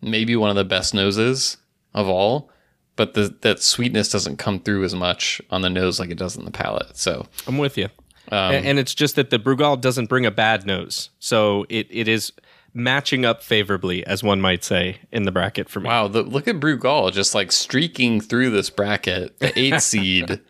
maybe 0.00 0.34
one 0.36 0.50
of 0.50 0.56
the 0.56 0.64
best 0.64 0.94
noses 0.94 1.58
of 1.94 2.08
all. 2.08 2.50
But 2.96 3.14
the 3.14 3.34
that 3.42 3.62
sweetness 3.62 4.10
doesn't 4.10 4.36
come 4.38 4.60
through 4.60 4.84
as 4.84 4.94
much 4.94 5.40
on 5.50 5.62
the 5.62 5.70
nose 5.70 5.98
like 6.00 6.10
it 6.10 6.18
does 6.18 6.36
on 6.36 6.44
the 6.44 6.50
palate. 6.50 6.96
So 6.96 7.26
I'm 7.46 7.56
with 7.58 7.78
you. 7.78 7.88
Um, 8.32 8.52
A- 8.54 8.58
and 8.58 8.78
it's 8.78 8.94
just 8.94 9.16
that 9.16 9.30
the 9.30 9.38
Brugal 9.38 9.80
doesn't 9.80 10.06
bring 10.08 10.26
a 10.26 10.30
bad 10.30 10.66
nose. 10.66 11.10
So 11.18 11.64
it, 11.68 11.86
it 11.90 12.08
is 12.08 12.32
matching 12.74 13.24
up 13.24 13.42
favorably, 13.42 14.06
as 14.06 14.22
one 14.22 14.40
might 14.40 14.62
say, 14.64 14.98
in 15.10 15.24
the 15.24 15.32
bracket 15.32 15.68
for 15.68 15.80
me. 15.80 15.88
wow, 15.88 16.06
the, 16.08 16.22
look 16.22 16.46
at 16.46 16.56
Brugal 16.60 17.10
just 17.12 17.34
like 17.34 17.50
streaking 17.52 18.20
through 18.20 18.50
this 18.50 18.70
bracket, 18.70 19.38
the 19.40 19.58
eight 19.58 19.80
seed, 19.82 20.40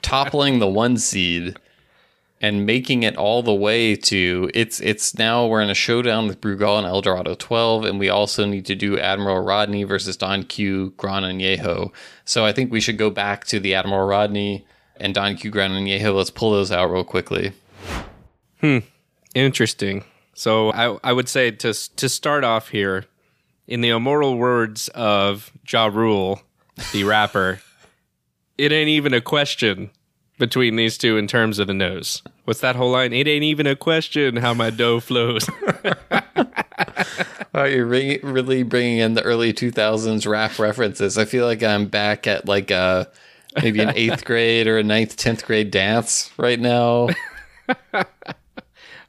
toppling 0.00 0.58
the 0.58 0.66
one 0.68 0.96
seed, 0.96 1.56
and 2.42 2.66
making 2.66 3.04
it 3.04 3.16
all 3.16 3.40
the 3.42 3.54
way 3.54 3.94
to 3.94 4.50
it's 4.52 4.80
it's 4.80 5.16
now 5.16 5.46
we're 5.46 5.62
in 5.62 5.70
a 5.70 5.74
showdown 5.74 6.26
with 6.26 6.40
Brugal 6.40 6.76
and 6.76 6.86
El 6.86 7.00
Dorado 7.00 7.36
12, 7.36 7.84
and 7.84 7.98
we 8.00 8.08
also 8.08 8.44
need 8.44 8.66
to 8.66 8.74
do 8.74 8.98
Admiral 8.98 9.40
Rodney 9.40 9.84
versus 9.84 10.16
Don 10.16 10.42
Q, 10.42 10.92
Gran 10.96 11.22
Añejo. 11.22 11.92
So 12.24 12.44
I 12.44 12.52
think 12.52 12.72
we 12.72 12.80
should 12.80 12.98
go 12.98 13.08
back 13.08 13.44
to 13.46 13.60
the 13.60 13.74
Admiral 13.74 14.06
Rodney 14.06 14.66
and 14.96 15.14
Don 15.14 15.36
Q, 15.36 15.52
Gran 15.52 15.70
Añejo. 15.70 16.14
Let's 16.14 16.30
pull 16.30 16.50
those 16.50 16.72
out 16.72 16.90
real 16.90 17.04
quickly. 17.04 17.52
Hmm. 18.60 18.78
Interesting. 19.34 20.04
So 20.34 20.72
I, 20.72 20.98
I 21.04 21.12
would 21.12 21.28
say 21.28 21.52
to 21.52 21.72
to 21.72 22.08
start 22.08 22.42
off 22.42 22.70
here, 22.70 23.04
in 23.68 23.82
the 23.82 23.90
immoral 23.90 24.36
words 24.36 24.88
of 24.88 25.52
Ja 25.70 25.86
Rule, 25.86 26.42
the 26.92 27.04
rapper, 27.04 27.60
it 28.58 28.72
ain't 28.72 28.88
even 28.88 29.14
a 29.14 29.20
question 29.20 29.90
between 30.42 30.74
these 30.74 30.98
two 30.98 31.16
in 31.16 31.28
terms 31.28 31.60
of 31.60 31.68
the 31.68 31.72
nose. 31.72 32.20
What's 32.46 32.58
that 32.62 32.74
whole 32.74 32.90
line? 32.90 33.12
It 33.12 33.28
ain't 33.28 33.44
even 33.44 33.64
a 33.68 33.76
question 33.76 34.34
how 34.38 34.52
my 34.54 34.70
dough 34.70 34.98
flows. 34.98 35.48
Oh, 37.54 37.64
you're 37.64 37.84
re- 37.84 38.18
really 38.22 38.62
bringing 38.62 38.98
in 38.98 39.12
the 39.12 39.20
early 39.22 39.52
2000s 39.52 40.26
rap 40.26 40.58
references. 40.58 41.18
I 41.18 41.26
feel 41.26 41.44
like 41.44 41.62
I'm 41.62 41.84
back 41.84 42.26
at 42.26 42.46
like 42.48 42.70
a 42.70 43.10
maybe 43.62 43.80
an 43.80 43.92
eighth 43.94 44.24
grade 44.30 44.66
or 44.66 44.78
a 44.78 44.82
ninth, 44.82 45.16
tenth 45.16 45.44
grade 45.44 45.70
dance 45.70 46.30
right 46.38 46.58
now. 46.58 47.08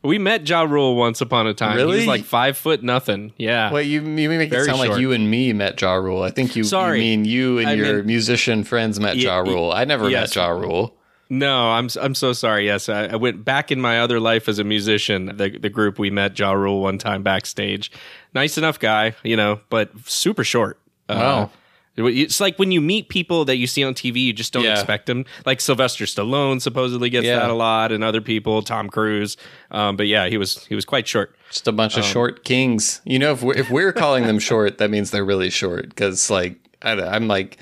We 0.06 0.18
met 0.20 0.46
Ja 0.50 0.64
Rule 0.64 0.98
once 0.98 1.22
upon 1.22 1.48
a 1.48 1.54
time. 1.54 1.78
He 1.78 1.84
Really? 1.84 1.96
was 2.00 2.08
like 2.08 2.26
five 2.26 2.58
foot 2.58 2.84
nothing. 2.84 3.32
Yeah. 3.38 3.72
Wait, 3.72 3.86
you, 3.88 4.02
you 4.02 4.28
make 4.28 4.48
it 4.48 4.50
Very 4.50 4.66
sound 4.66 4.80
like 4.80 5.00
you 5.00 5.14
and 5.14 5.32
me 5.32 5.54
met 5.54 5.80
Ja 5.82 5.94
Rule. 5.94 6.22
I 6.24 6.30
think 6.30 6.58
you, 6.58 6.66
Sorry. 6.66 6.98
you 6.98 7.18
mean 7.18 7.24
you 7.24 7.60
and 7.60 7.70
I 7.70 7.74
your 7.76 7.94
meant- 7.96 8.08
musician 8.08 8.66
friends 8.66 9.00
met 9.00 9.16
Ja 9.16 9.38
Rule. 9.40 9.72
I 9.72 9.86
never 9.86 10.10
yes. 10.10 10.36
met 10.36 10.36
Ja 10.36 10.50
Rule. 10.50 10.94
No, 11.40 11.72
I'm 11.72 11.90
I'm 12.02 12.14
so 12.16 12.32
sorry. 12.34 12.66
Yes, 12.66 12.90
I, 12.90 13.06
I 13.06 13.16
went 13.16 13.44
back 13.44 13.72
in 13.72 13.82
my 13.82 14.00
other 14.00 14.20
life 14.20 14.48
as 14.48 14.60
a 14.60 14.64
musician. 14.64 15.36
The 15.38 15.50
the 15.58 15.70
group 15.70 15.98
we 15.98 16.10
met 16.12 16.38
Ja 16.38 16.52
Rule 16.52 16.82
one 16.82 16.98
time 16.98 17.24
backstage. 17.24 17.92
Nice 18.34 18.58
enough 18.58 18.80
guy, 18.80 19.16
you 19.24 19.36
know, 19.36 19.60
but 19.70 19.90
super 20.06 20.44
short. 20.44 20.80
Uh, 21.10 21.16
Wow. 21.16 21.52
It's 21.96 22.40
like 22.40 22.58
when 22.58 22.72
you 22.72 22.82
meet 22.82 23.08
people 23.10 23.46
that 23.46 23.58
you 23.58 23.68
see 23.68 23.84
on 23.84 23.94
TV, 23.94 24.16
you 24.26 24.34
just 24.34 24.52
don't 24.52 24.64
Yeah. 24.64 24.74
expect 24.74 25.06
them. 25.06 25.26
Like 25.46 25.62
Sylvester 25.62 26.06
Stallone 26.06 26.60
supposedly 26.60 27.12
gets 27.12 27.28
Yeah. 27.28 27.36
that 27.38 27.52
a 27.52 27.54
lot, 27.54 27.92
and 27.92 28.04
other 28.04 28.20
people, 28.22 28.64
Tom 28.64 28.90
Cruise. 28.90 29.38
Um, 29.70 29.96
but 29.96 30.08
yeah, 30.08 30.28
he 30.28 30.38
was 30.38 30.66
he 30.66 30.74
was 30.76 30.86
quite 30.86 31.08
short. 31.08 31.36
Just 31.52 31.68
a 31.68 31.72
bunch 31.72 31.94
Um, 31.96 32.00
of 32.00 32.06
short 32.08 32.44
kings. 32.44 33.00
You 33.06 33.20
know, 33.20 33.32
if 33.34 33.44
we're, 33.44 33.54
if 33.56 33.70
we're 33.70 33.94
calling 33.94 34.26
them 34.26 34.40
short, 34.50 34.80
that 34.80 34.90
means 34.90 35.12
they're 35.12 35.24
really 35.26 35.52
short. 35.52 35.90
Because 35.90 36.32
like 36.32 36.56
I, 36.82 36.96
don't- 36.96 37.08
I'm 37.08 37.28
like 37.28 37.58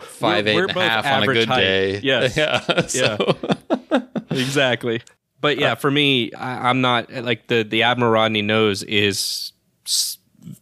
five 0.00 0.46
eight 0.46 0.54
we're 0.56 0.66
and 0.68 0.76
a 0.76 0.88
half 0.88 1.06
on 1.06 1.22
a 1.22 1.26
good 1.26 1.48
height. 1.48 1.60
day. 1.60 2.00
Yes. 2.02 2.36
yeah. 2.36 2.86
So, 2.86 3.36
exactly. 4.30 5.02
But 5.40 5.58
yeah, 5.58 5.74
for 5.74 5.90
me, 5.90 6.32
I, 6.32 6.68
I'm 6.68 6.80
not 6.80 7.12
like 7.12 7.46
the 7.48 7.62
the 7.62 7.82
Admiral 7.82 8.10
Rodney 8.12 8.42
nose 8.42 8.82
is 8.82 9.52
s- 9.86 10.18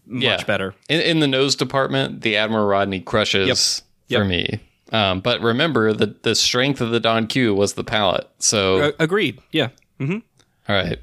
much 0.07 0.23
Yeah. 0.23 0.45
better. 0.45 0.75
in, 0.89 1.01
in 1.01 1.21
the 1.21 1.29
nose 1.29 1.57
department, 1.57 2.23
the 2.23 2.37
Admiral 2.37 2.67
Rodney 2.67 3.01
crushes 3.01 3.83
Yep. 4.09 4.19
for 4.21 4.25
me. 4.25 4.61
Um, 4.93 5.21
but 5.21 5.41
remember, 5.41 5.93
the 5.93 6.15
the 6.23 6.35
strength 6.35 6.81
of 6.81 6.91
the 6.91 7.01
Don 7.01 7.27
Q 7.27 7.55
was 7.55 7.75
the 7.75 7.85
palate. 7.85 8.29
So 8.39 8.81
Uh, 8.81 8.93
agreed. 8.99 9.41
Yeah. 9.53 9.69
all 10.01 10.21
right, 10.69 10.99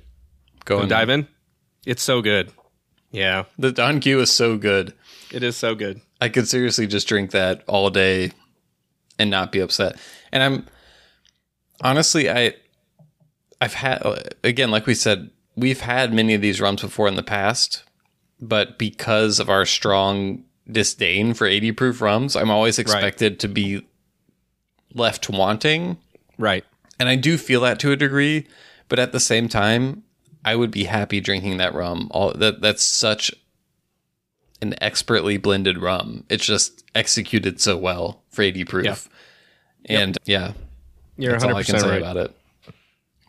go 0.66 0.80
and 0.80 0.90
Dive 0.90 1.10
in. 1.10 1.28
It's 1.86 2.03
so 2.03 2.22
good. 2.22 2.52
Yeah, 3.12 3.44
The 3.58 3.72
Don 3.72 3.99
Q 3.99 4.20
is 4.22 4.32
so 4.32 4.58
good. 4.58 4.94
it 5.34 5.44
is 5.44 5.58
so 5.58 5.76
good. 5.76 5.99
I 6.22 6.30
could 6.30 6.48
seriously 6.48 6.85
just 6.88 7.07
drink 7.07 7.31
that 7.31 7.64
all 7.68 7.89
day 7.89 8.31
and 9.18 9.30
not 9.30 9.52
be 9.52 9.60
upset. 9.60 9.98
And 10.31 10.43
I'm 10.43 10.68
honestly, 11.81 12.30
I 12.30 12.53
I've 13.60 13.73
had 13.73 14.02
again, 14.43 14.72
like 14.72 14.85
we 14.85 14.93
said, 14.93 15.31
we've 15.56 15.81
had 15.81 16.14
many 16.14 16.34
of 16.35 16.41
these 16.41 16.61
rums 16.61 16.81
before 16.81 17.07
in 17.07 17.15
the 17.15 17.23
past, 17.23 17.84
but 18.39 18.77
because 18.77 19.39
of 19.39 19.49
our 19.49 19.65
strong 19.65 20.43
disdain 20.69 21.34
for 21.34 21.48
80 21.48 21.72
proof 21.73 22.02
rums, 22.02 22.35
I'm 22.35 22.52
always 22.52 22.80
expected 22.80 23.39
to 23.39 23.48
be 23.48 23.85
left 24.93 25.30
wanting. 25.30 25.98
Right. 26.38 26.64
And 26.99 27.10
I 27.10 27.15
do 27.15 27.38
feel 27.38 27.61
that 27.61 27.80
to 27.80 27.91
a 27.91 27.95
degree, 27.95 28.48
but 28.88 28.99
at 28.99 29.11
the 29.11 29.19
same 29.19 29.49
time, 29.49 30.03
I 30.45 30.56
would 30.56 30.72
be 30.72 30.85
happy 30.85 31.19
drinking 31.19 31.57
that 31.57 31.73
rum. 31.73 32.10
All 32.11 32.31
that 32.34 32.61
that's 32.61 32.84
such 32.84 33.31
an 34.62 34.76
expertly 34.82 35.38
blended 35.38 35.78
rum. 35.78 36.24
It's 36.30 36.46
just 36.46 36.84
executed 36.96 37.60
so 37.60 37.78
well 37.78 38.22
for 38.30 38.42
80 38.42 38.66
proof. 38.66 39.10
Yeah. 39.86 40.00
And 40.00 40.18
yeah, 40.26 40.54
You're 41.18 41.32
that's 41.32 41.44
100 41.44 41.54
all 41.54 41.60
I 41.60 41.64
can 41.64 41.80
say 41.80 41.90
right. 41.90 42.02
about 42.02 42.18
it. 42.18 42.36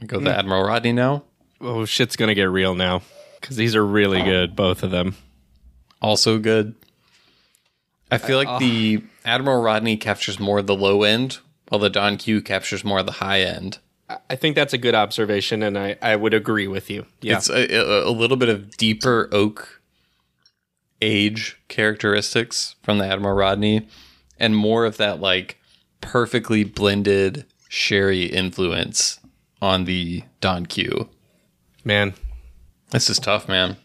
Go 0.07 0.19
with 0.19 0.23
hmm. 0.23 0.25
the 0.25 0.37
Admiral 0.37 0.65
Rodney 0.65 0.93
now. 0.93 1.25
Oh, 1.61 1.85
shit's 1.85 2.17
gonna 2.17 2.35
get 2.35 2.45
real 2.45 2.75
now 2.75 3.03
because 3.41 3.57
these 3.57 3.77
are 3.77 3.87
really 3.87 4.23
good, 4.23 4.57
both 4.57 4.83
of 4.83 4.91
them. 4.91 5.17
Also 6.01 6.39
good. 6.39 6.75
I 8.11 8.19
feel 8.19 8.37
like 8.37 8.49
uh, 8.49 8.59
the 8.59 9.03
Admiral 9.25 9.63
Rodney 9.63 9.97
captures 9.97 10.39
more 10.39 10.59
of 10.59 10.67
the 10.67 10.75
low 10.75 11.03
end, 11.03 11.39
while 11.69 11.79
the 11.79 11.89
Don 11.89 12.19
Q 12.19 12.43
captures 12.43 12.85
more 12.85 12.99
of 12.99 13.07
the 13.07 13.13
high 13.13 13.41
end. 13.41 13.79
I- 14.29 14.37
think 14.37 14.57
that's 14.57 14.75
a 14.75 14.79
good 14.79 14.95
observation, 14.95 15.63
and 15.63 15.79
I, 15.79 15.97
I 16.03 16.17
would 16.17 16.35
agree 16.35 16.67
with 16.67 16.91
you. 16.91 17.07
Yeah. 17.23 17.39
It's 17.39 17.49
a, 17.49 18.07
a 18.07 18.11
little 18.11 18.37
bit 18.37 18.51
of 18.51 18.77
deeper 18.77 19.31
oak 19.33 19.81
age 21.03 21.59
characteristics 21.69 22.77
from 22.83 22.99
the 22.99 23.05
Admiral 23.07 23.35
Rodney 23.35 23.87
and 24.39 24.57
more 24.57 24.85
of 24.87 24.97
that 24.97 25.21
like 25.21 25.59
perfectly 26.01 26.65
blended 26.65 27.45
sherry 27.69 28.25
influence 28.25 29.21
on 29.61 29.85
the 29.85 30.23
Don 30.41 30.65
Q. 30.67 31.09
Man, 31.85 32.15
This 32.91 33.11
is 33.11 33.19
tough, 33.19 33.49
man. 33.49 33.77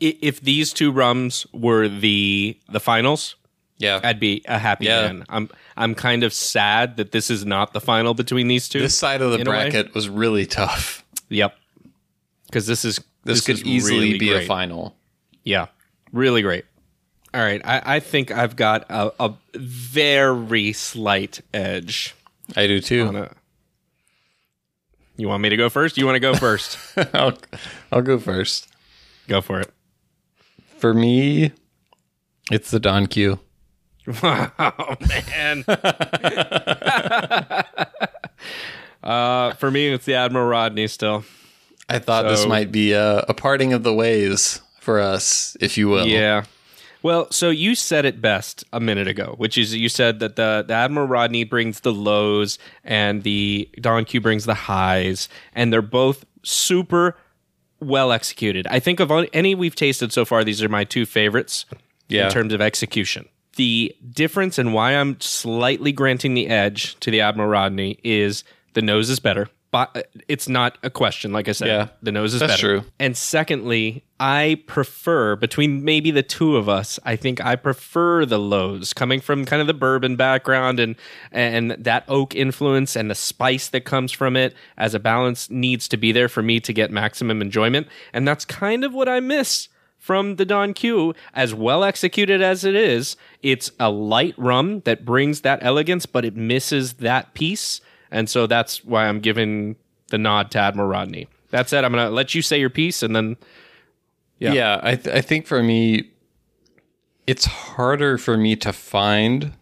if 0.00 0.40
these 0.40 0.72
two 0.72 0.90
rums 0.92 1.46
were 1.52 1.88
the 1.88 2.58
the 2.68 2.80
finals, 2.80 3.36
Yeah. 3.78 4.00
I'd 4.02 4.20
be 4.20 4.42
a 4.46 4.58
happy 4.58 4.86
Yeah. 4.86 5.02
man. 5.06 5.24
I'm 5.28 5.48
I'm 5.76 5.94
kind 5.94 6.22
of 6.24 6.32
sad 6.32 6.96
that 6.96 7.12
this 7.12 7.30
is 7.30 7.44
not 7.46 7.72
the 7.72 7.80
final 7.80 8.14
between 8.14 8.48
these 8.48 8.68
two. 8.68 8.80
This 8.80 8.96
side 8.98 9.20
of 9.22 9.32
the 9.32 9.38
in 9.38 9.46
a 9.46 9.50
way. 9.50 9.70
bracket 9.70 9.94
was 9.94 10.08
really 10.08 10.46
tough. 10.46 11.04
Yep. 11.28 11.56
Because 12.46 12.66
this 12.66 12.84
is 12.84 13.00
This, 13.24 13.40
could 13.40 13.56
is 13.56 13.64
easily 13.64 13.98
really 13.98 14.18
be 14.18 14.28
great. 14.28 14.44
a 14.44 14.46
final. 14.46 14.94
Yeah, 15.44 15.66
really 16.14 16.42
great. 16.42 16.64
All 17.34 17.40
right, 17.40 17.60
I, 17.64 17.96
I 17.96 18.00
think 18.00 18.30
I've 18.30 18.56
got 18.56 18.86
a, 18.88 19.12
a 19.18 19.34
very 19.54 20.72
slight 20.72 21.40
edge. 21.52 22.14
I 22.56 22.68
do 22.68 22.80
too. 22.80 23.08
A, 23.08 23.30
you 25.16 25.28
want 25.28 25.42
me 25.42 25.48
to 25.48 25.56
go 25.56 25.68
first? 25.68 25.98
You 25.98 26.06
want 26.06 26.16
to 26.16 26.20
go 26.20 26.34
first? 26.34 26.78
I'll, 27.12 27.36
I'll 27.90 28.02
go 28.02 28.18
first. 28.18 28.68
go 29.26 29.40
for 29.40 29.60
it. 29.60 29.72
For 30.78 30.94
me, 30.94 31.50
it's 32.52 32.70
the 32.70 32.78
Don 32.78 33.08
Q. 33.08 33.40
oh 34.22 34.94
man. 35.08 35.64
uh, 39.02 39.54
for 39.54 39.70
me, 39.70 39.88
it's 39.88 40.04
the 40.04 40.14
Admiral 40.14 40.46
Rodney 40.46 40.86
still. 40.86 41.24
I 41.88 41.98
thought 41.98 42.28
this 42.28 42.46
might 42.46 42.70
be 42.70 42.92
a, 42.92 43.24
a 43.28 43.34
parting 43.34 43.72
of 43.72 43.82
the 43.82 43.92
ways 43.92 44.60
for 44.84 45.00
us, 45.00 45.56
if 45.60 45.76
you 45.76 45.88
will. 45.88 46.06
Yeah. 46.06 46.44
Well, 47.02 47.30
so 47.30 47.50
you 47.50 47.74
said 47.74 48.04
it 48.06 48.20
best 48.22 48.64
a 48.72 48.80
minute 48.80 49.08
ago, 49.08 49.34
which 49.36 49.58
is 49.58 49.74
you 49.74 49.88
said 49.90 50.20
that 50.20 50.36
the, 50.36 50.64
the 50.66 50.72
Admiral 50.74 51.06
Rodney 51.06 51.44
brings 51.44 51.80
the 51.80 51.92
lows 51.92 52.58
and 52.82 53.22
the 53.24 53.68
Don 53.80 54.04
Q 54.06 54.20
brings 54.22 54.44
the 54.46 54.54
highs, 54.54 55.28
and 55.54 55.70
they're 55.72 55.82
both 55.82 56.24
super 56.42 57.16
well 57.80 58.10
executed. 58.12 58.66
I 58.70 58.78
think 58.80 59.00
of 59.00 59.10
any 59.34 59.54
we've 59.54 59.74
tasted 59.74 60.12
so 60.12 60.24
far, 60.24 60.44
these 60.44 60.62
are 60.62 60.68
my 60.70 60.84
two 60.84 61.04
favorites 61.04 61.66
Yeah. 62.08 62.26
in 62.26 62.32
terms 62.32 62.54
of 62.54 62.62
execution. 62.62 63.28
The 63.56 63.94
difference 64.10 64.58
and 64.58 64.72
why 64.72 64.92
I'm 64.92 65.20
slightly 65.20 65.92
granting 65.92 66.32
the 66.34 66.46
edge 66.48 66.98
to 67.00 67.10
the 67.10 67.20
Admiral 67.20 67.48
Rodney 67.50 67.98
is 68.02 68.44
the 68.72 68.82
nose 68.82 69.10
is 69.10 69.20
better. 69.20 69.48
But 69.74 70.08
it's 70.28 70.48
not 70.48 70.78
a 70.84 70.88
question, 70.88 71.32
like 71.32 71.48
I 71.48 71.52
said. 71.52 71.66
Yeah. 71.66 71.88
the 72.00 72.12
nose 72.12 72.32
is 72.32 72.38
That's 72.38 72.52
better. 72.52 72.78
true. 72.78 72.90
And 73.00 73.16
secondly, 73.16 74.04
I 74.20 74.62
prefer 74.68 75.34
between 75.34 75.82
maybe 75.82 76.12
the 76.12 76.22
two 76.22 76.56
of 76.56 76.68
us, 76.68 77.00
I 77.04 77.16
think 77.16 77.44
I 77.44 77.56
prefer 77.56 78.24
the 78.24 78.38
lows 78.38 78.92
coming 78.92 79.20
from 79.20 79.44
kind 79.44 79.60
of 79.60 79.66
the 79.66 79.74
bourbon 79.74 80.14
background 80.14 80.78
and 80.78 80.94
and 81.32 81.72
that 81.72 82.04
oak 82.06 82.36
influence 82.36 82.94
and 82.94 83.10
the 83.10 83.16
spice 83.16 83.66
that 83.70 83.80
comes 83.80 84.12
from 84.12 84.36
it 84.36 84.54
as 84.78 84.94
a 84.94 85.00
balance 85.00 85.50
needs 85.50 85.88
to 85.88 85.96
be 85.96 86.12
there 86.12 86.28
for 86.28 86.40
me 86.40 86.60
to 86.60 86.72
get 86.72 86.92
maximum 86.92 87.42
enjoyment. 87.42 87.88
And 88.12 88.28
that's 88.28 88.44
kind 88.44 88.84
of 88.84 88.94
what 88.94 89.08
I 89.08 89.18
miss 89.18 89.68
from 89.98 90.36
the 90.36 90.44
Don 90.44 90.72
Q, 90.74 91.14
as 91.32 91.52
well 91.52 91.82
executed 91.82 92.42
as 92.42 92.62
it 92.62 92.76
is, 92.76 93.16
it's 93.42 93.72
a 93.80 93.90
light 93.90 94.34
rum 94.36 94.82
that 94.84 95.04
brings 95.04 95.40
that 95.40 95.58
elegance, 95.62 96.04
but 96.04 96.26
it 96.26 96.36
misses 96.36 96.92
that 96.94 97.32
piece. 97.32 97.80
And 98.14 98.30
so 98.30 98.46
that's 98.46 98.82
why 98.84 99.06
I'm 99.08 99.18
giving 99.20 99.76
the 100.08 100.18
nod 100.18 100.50
to 100.52 100.58
Admiral 100.60 100.88
Rodney. 100.88 101.26
That 101.50 101.68
said, 101.68 101.84
I'm 101.84 101.92
going 101.92 102.06
to 102.06 102.14
let 102.14 102.34
you 102.34 102.42
say 102.42 102.58
your 102.60 102.70
piece 102.70 103.02
and 103.02 103.14
then 103.14 103.36
Yeah, 104.38 104.52
Yeah. 104.52 104.80
I, 104.82 104.94
th- 104.96 105.14
I 105.14 105.20
think 105.20 105.46
for 105.46 105.62
me, 105.62 106.10
it's 107.26 107.44
harder 107.44 108.16
for 108.16 108.36
me 108.36 108.54
to 108.56 108.72
find 108.72 109.52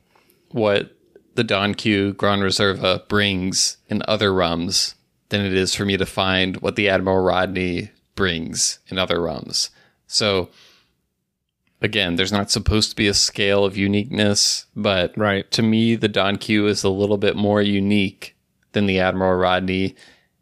what 0.51 0.95
the 1.35 1.45
Don 1.45 1.75
Q 1.75 2.13
Grand 2.13 2.43
Reserva 2.43 3.09
brings 3.09 3.79
in 3.89 4.03
other 4.07 4.35
rums 4.35 4.97
than 5.31 5.45
it 5.47 5.55
is 5.55 5.75
for 5.75 5.85
me 5.87 5.97
to 5.97 6.05
find 6.05 6.59
what 6.59 6.77
the 6.77 6.89
Admiral 6.91 7.23
Rodney 7.25 7.91
brings 8.17 8.81
in 8.89 8.99
other 8.99 9.19
rums. 9.23 9.71
So, 10.07 10.51
again, 11.81 12.17
there's 12.17 12.33
not 12.33 12.51
supposed 12.51 12.91
to 12.91 12.97
be 12.97 13.09
a 13.09 13.15
scale 13.15 13.65
of 13.65 13.79
uniqueness, 13.79 14.67
but 14.77 15.17
Right. 15.17 15.51
to 15.53 15.63
me, 15.63 15.95
the 15.95 16.09
Don 16.09 16.37
Q 16.37 16.67
is 16.67 16.85
a 16.85 16.91
little 16.91 17.17
bit 17.17 17.35
more 17.35 17.63
unique 17.63 18.37
than 18.73 18.87
the 18.87 19.01
Admiral 19.01 19.35
Rodney. 19.35 19.95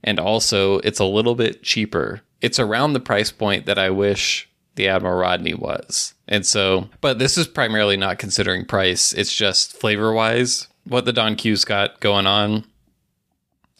And 0.02 0.18
also, 0.18 0.78
it's 0.78 0.98
a 0.98 1.04
little 1.04 1.34
bit 1.34 1.62
cheaper. 1.62 2.22
It's 2.40 2.58
around 2.58 2.92
the 2.94 3.00
price 3.00 3.30
point 3.30 3.66
that 3.66 3.78
I 3.78 3.90
wish 3.90 4.48
the 4.76 4.88
Admiral 4.88 5.18
Rodney 5.18 5.52
was. 5.54 6.14
And 6.26 6.46
so, 6.46 6.88
but 7.00 7.18
this 7.18 7.36
is 7.36 7.46
primarily 7.46 7.96
not 7.96 8.18
considering 8.18 8.64
price. 8.64 9.12
It's 9.12 9.34
just 9.34 9.76
flavor 9.76 10.12
wise, 10.12 10.68
what 10.84 11.04
the 11.04 11.12
Don 11.12 11.36
Q's 11.36 11.64
got 11.64 12.00
going 12.00 12.26
on. 12.26 12.64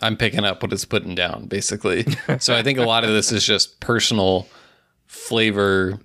I'm 0.01 0.17
picking 0.17 0.45
up 0.45 0.63
what 0.63 0.73
it's 0.73 0.85
putting 0.85 1.15
down, 1.15 1.47
basically. 1.47 2.05
so 2.39 2.55
I 2.55 2.63
think 2.63 2.79
a 2.79 2.83
lot 2.85 3.05
of 3.05 3.11
this 3.11 3.33
is 3.33 3.45
just 3.45 3.81
personal 3.81 4.47
flavor 5.07 5.99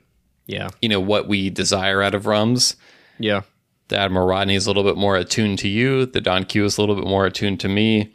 Yeah. 0.48 0.70
you 0.82 0.90
know, 0.90 1.00
what 1.00 1.28
we 1.28 1.50
desire 1.50 2.02
out 2.02 2.16
of 2.16 2.26
rums. 2.26 2.76
Yeah. 3.20 3.42
The 3.88 3.98
Admiral 3.98 4.28
Rodney 4.28 4.56
is 4.56 4.66
a 4.66 4.70
little 4.70 4.84
bit 4.84 4.98
more 4.98 5.16
attuned 5.16 5.60
to 5.60 5.68
you. 5.68 6.06
The 6.06 6.22
Don 6.22 6.44
Q 6.44 6.66
is 6.66 6.78
a 6.78 6.82
little 6.82 6.96
bit 6.96 7.06
more 7.08 7.26
attuned 7.26 7.60
to 7.62 7.70
me. 7.70 8.14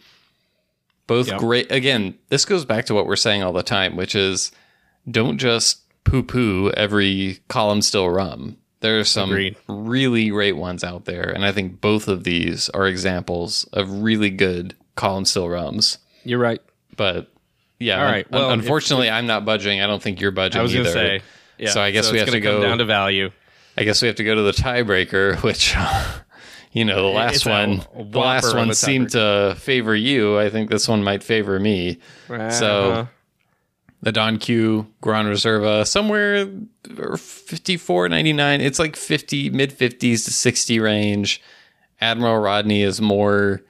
Both 1.11 1.27
Yep. 1.29 1.39
great. 1.41 1.73
Again, 1.73 2.15
this 2.29 2.45
goes 2.45 2.65
back 2.65 2.87
to 2.87 2.95
what 2.95 3.05
we're 3.05 3.17
saying 3.17 3.43
all 3.43 3.53
the 3.53 3.65
time, 3.65 3.97
which 3.97 4.15
is 4.15 4.53
don't 5.11 5.39
just 5.39 5.81
poo 6.05 6.23
poo 6.23 6.71
every 6.77 7.41
column 7.49 7.83
still 7.83 8.09
rum. 8.09 8.57
There 8.79 9.01
are 9.01 9.05
some 9.05 9.31
Agreed. 9.31 9.57
really 9.69 10.29
great 10.29 10.57
ones 10.57 10.85
out 10.85 11.07
there. 11.07 11.29
And 11.29 11.45
I 11.45 11.51
think 11.51 11.81
both 11.81 12.07
of 12.07 12.23
these 12.23 12.69
are 12.71 12.87
examples 12.87 13.65
of 13.73 13.91
really 14.03 14.31
good 14.31 14.75
column 14.95 15.25
still 15.25 15.49
rums. 15.49 15.99
You're 16.25 16.39
right. 16.39 16.61
But 16.97 17.31
yeah, 17.81 17.99
All 17.99 18.05
right, 18.11 18.27
un- 18.27 18.41
well, 18.41 18.51
if- 18.53 18.61
unfortunately, 18.61 19.11
I'm 19.11 19.27
not 19.27 19.45
budging. 19.45 19.81
I 19.81 19.89
don't 19.89 20.01
think 20.03 20.21
you're 20.21 20.31
budging 20.31 20.61
I 20.61 20.63
was 20.63 20.73
going 20.73 20.87
either. 20.87 20.95
to 20.95 21.19
say. 21.19 21.23
Yeah. 21.59 21.71
So 21.71 21.83
I 21.83 21.91
guess 21.91 22.13
we 22.13 22.19
it's 22.21 22.27
have 22.27 22.35
to 22.35 22.41
go- 22.41 22.63
down 22.63 22.79
to 22.79 22.85
value. 22.85 23.31
I 23.77 23.83
guess 23.83 24.01
we 24.01 24.07
have 24.07 24.17
to 24.17 24.25
go 24.25 24.35
to 24.37 24.43
the 24.43 24.53
tiebreaker, 24.53 25.37
which 25.43 25.75
you 26.73 26.85
know 26.85 26.97
the 27.03 27.09
last 27.17 27.37
It's 27.37 27.47
one, 27.47 27.83
the 27.95 28.19
last 28.19 28.55
one 28.55 28.73
seemed 28.75 29.11
to 29.11 29.55
favor 29.59 29.95
you. 29.95 30.39
I 30.39 30.51
think 30.51 30.71
this 30.71 30.89
one 30.89 31.03
might 31.03 31.23
favor 31.23 31.59
me. 31.59 31.99
So 32.29 32.91
Uh-huh. 32.93 33.07
the 34.03 34.13
Don 34.13 34.39
Q 34.39 34.87
Grand 35.01 35.29
Reserva 35.29 35.87
somewhere 35.87 36.49
fifty 37.17 37.77
four 37.77 38.09
ninety 38.09 38.33
nine. 38.33 38.61
It's 38.61 38.79
like 38.79 38.97
fifty 38.97 39.51
mid 39.51 39.73
fifties 39.73 40.25
to 40.25 40.33
sixty 40.33 40.79
range. 40.81 41.41
Admiral 42.01 42.39
Rodney 42.39 42.83
is 42.83 43.01
more 43.01 43.63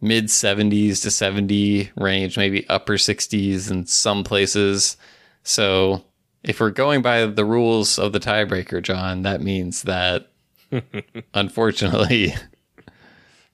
mid 0.00 0.30
seventies 0.30 1.00
to 1.00 1.10
seventy 1.10 1.90
range, 1.96 2.36
maybe 2.36 2.68
upper 2.68 2.96
sixties 2.98 3.70
in 3.70 3.86
some 3.86 4.22
places. 4.24 4.96
So 5.42 6.04
if 6.44 6.60
we're 6.60 6.70
going 6.70 7.02
by 7.02 7.26
the 7.26 7.44
rules 7.44 7.98
of 7.98 8.12
the 8.12 8.20
tiebreaker, 8.20 8.80
John, 8.82 9.22
that 9.22 9.40
means 9.40 9.82
that 9.82 10.30
Unfortunately, 11.34 12.34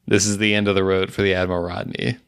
this 0.06 0.26
is 0.26 0.38
the 0.38 0.54
end 0.54 0.68
of 0.68 0.74
the 0.74 0.84
road 0.84 1.12
for 1.12 1.22
the 1.22 1.34
Admiral 1.34 1.62
Rodney. 1.62 2.18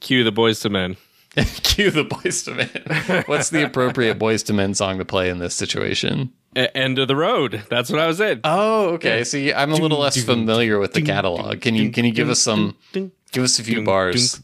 Cue 0.00 0.24
the 0.24 0.32
Boyz 0.32 0.64
II 0.64 0.72
Men. 0.72 0.96
Cue 1.62 1.90
the 1.90 2.04
Boyz 2.04 2.48
II 2.48 2.54
Men. 2.54 3.24
What's 3.26 3.50
the 3.50 3.64
appropriate 3.64 4.18
Boyz 4.18 4.48
II 4.48 4.56
Men 4.56 4.74
song 4.74 4.98
to 4.98 5.04
play 5.04 5.28
in 5.28 5.38
this 5.38 5.54
situation? 5.54 6.32
A- 6.56 6.74
end 6.76 6.98
of 6.98 7.08
the 7.08 7.16
road. 7.16 7.62
That's 7.68 7.90
what 7.90 8.00
I 8.00 8.06
was 8.06 8.20
in. 8.20 8.40
Oh, 8.44 8.90
okay. 8.94 9.24
See, 9.24 9.52
I'm 9.52 9.72
a 9.72 9.76
little 9.76 9.98
less 9.98 10.22
familiar 10.22 10.78
with 10.78 10.94
the 10.94 11.02
catalog. 11.02 11.60
Can 11.60 11.74
you 11.74 11.90
can 11.90 12.04
you 12.04 12.12
give 12.12 12.30
us 12.30 12.40
some 12.40 12.76
give 12.92 13.44
us 13.44 13.58
a 13.58 13.64
few 13.64 13.82
bars? 13.84 14.40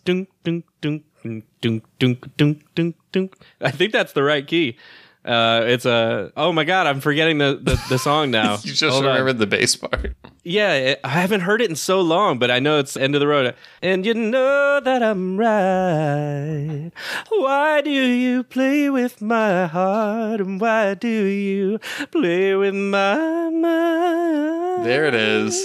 I 3.61 3.71
think 3.71 3.93
that's 3.93 4.13
the 4.13 4.23
right 4.23 4.47
key. 4.47 4.77
Uh, 5.25 5.63
it's 5.67 5.87
a. 5.87 6.31
Oh 6.37 6.53
my 6.53 6.65
god, 6.65 6.87
I'm 6.87 7.01
forgetting 7.01 7.39
the 7.39 7.59
the, 7.61 7.81
the 7.89 7.99
song 7.99 8.31
now. 8.31 8.59
You 8.65 8.73
just 8.73 8.83
Hold 8.93 9.05
on. 9.07 9.11
remembered 9.13 9.39
the 9.39 9.47
bass 9.47 9.75
part. 9.77 10.15
Yeah, 10.43 10.75
it, 10.75 11.01
I 11.03 11.09
haven't 11.09 11.41
heard 11.41 11.63
it 11.63 11.71
in 11.71 11.77
so 11.77 12.03
long, 12.03 12.39
but 12.39 12.51
I 12.51 12.59
know 12.61 12.79
it's 12.79 12.97
end 12.97 13.15
of 13.15 13.21
the 13.21 13.27
road. 13.27 13.55
And 13.81 14.05
you 14.05 14.13
know 14.13 14.81
that 14.81 15.03
I'm 15.03 15.39
right. 15.39 16.91
Why 17.31 17.81
do 17.81 17.91
you 17.91 18.43
play 18.45 18.91
with 18.91 19.23
my 19.23 19.67
heart? 19.67 20.41
And 20.43 20.61
why 20.61 20.93
do 20.95 21.09
you 21.09 21.79
play 22.13 22.55
with 22.55 22.75
my 22.75 23.49
mind? 23.49 24.85
There 24.85 25.07
it 25.07 25.15
is. 25.15 25.65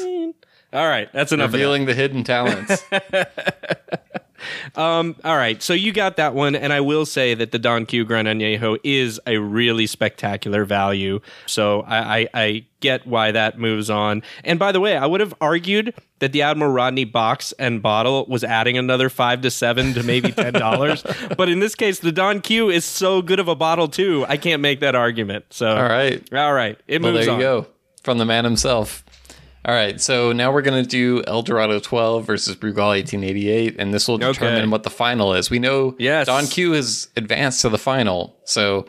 All 0.71 0.87
right, 0.87 1.11
that's 1.11 1.31
enough. 1.33 1.47
Of 1.47 1.51
that. 1.53 1.57
Revealing 1.57 1.85
the 1.85 1.93
hidden 1.95 2.23
talents. 2.23 2.83
Um, 4.75 5.15
all 5.23 5.35
right, 5.37 5.61
so 5.61 5.73
you 5.73 5.91
got 5.91 6.17
that 6.17 6.33
one, 6.33 6.55
and 6.55 6.71
I 6.73 6.81
will 6.81 7.05
say 7.05 7.33
that 7.33 7.51
the 7.51 7.59
Don 7.59 7.85
Q 7.85 8.05
Gran 8.05 8.25
Añejo 8.25 8.77
is 8.83 9.19
a 9.27 9.37
really 9.37 9.87
spectacular 9.87 10.65
value. 10.65 11.19
So 11.45 11.81
I, 11.81 12.19
I, 12.21 12.27
I 12.33 12.65
get 12.81 13.05
why 13.05 13.31
that 13.31 13.59
moves 13.59 13.89
on. 13.89 14.23
And 14.43 14.57
by 14.59 14.71
the 14.71 14.79
way, 14.79 14.95
I 14.95 15.05
would 15.05 15.19
have 15.19 15.33
argued 15.41 15.93
that 16.19 16.31
the 16.31 16.41
Admiral 16.41 16.71
Rodney 16.71 17.03
box 17.05 17.51
and 17.59 17.81
bottle 17.81 18.25
was 18.27 18.43
adding 18.43 18.77
another 18.77 19.09
five 19.09 19.41
to 19.41 19.51
seven 19.51 19.93
to 19.93 20.03
maybe 20.03 20.31
ten 20.31 20.53
dollars. 20.53 21.03
but 21.37 21.49
in 21.49 21.59
this 21.59 21.75
case, 21.75 21.99
the 21.99 22.11
Don 22.11 22.41
Q 22.41 22.69
is 22.69 22.85
so 22.85 23.21
good 23.21 23.39
of 23.39 23.47
a 23.47 23.55
bottle 23.55 23.87
too. 23.87 24.25
I 24.29 24.37
can't 24.37 24.61
make 24.61 24.79
that 24.81 24.95
argument. 24.95 25.45
So 25.49 25.67
All 25.69 25.83
right. 25.83 26.21
all 26.33 26.53
right, 26.53 26.79
it 26.87 27.01
Well, 27.01 27.11
moves 27.13 27.25
there 27.25 27.39
you 27.39 27.47
on. 27.47 27.63
go. 27.63 27.67
From 28.03 28.17
the 28.17 28.25
man 28.25 28.45
himself. 28.45 29.03
All 29.65 29.75
right, 29.75 29.99
so 29.99 30.31
now 30.31 30.53
we're 30.53 30.61
going 30.61 30.81
to 30.81 30.87
do 30.89 31.21
El 31.27 31.41
Dorado 31.41 31.79
12 31.79 32.25
versus 32.25 32.55
Brugal 32.55 32.87
1888, 32.95 33.75
and 33.77 33.93
this 33.93 34.07
will 34.07 34.17
determine 34.17 34.61
Okay. 34.63 34.67
what 34.67 34.83
the 34.83 34.89
final 34.89 35.33
is. 35.33 35.49
We 35.49 35.59
know 35.59 35.95
Yes. 35.99 36.27
Don 36.27 36.47
Q 36.47 36.71
has 36.71 37.09
advanced 37.17 37.61
to 37.61 37.69
the 37.69 37.77
final, 37.77 38.37
so 38.45 38.85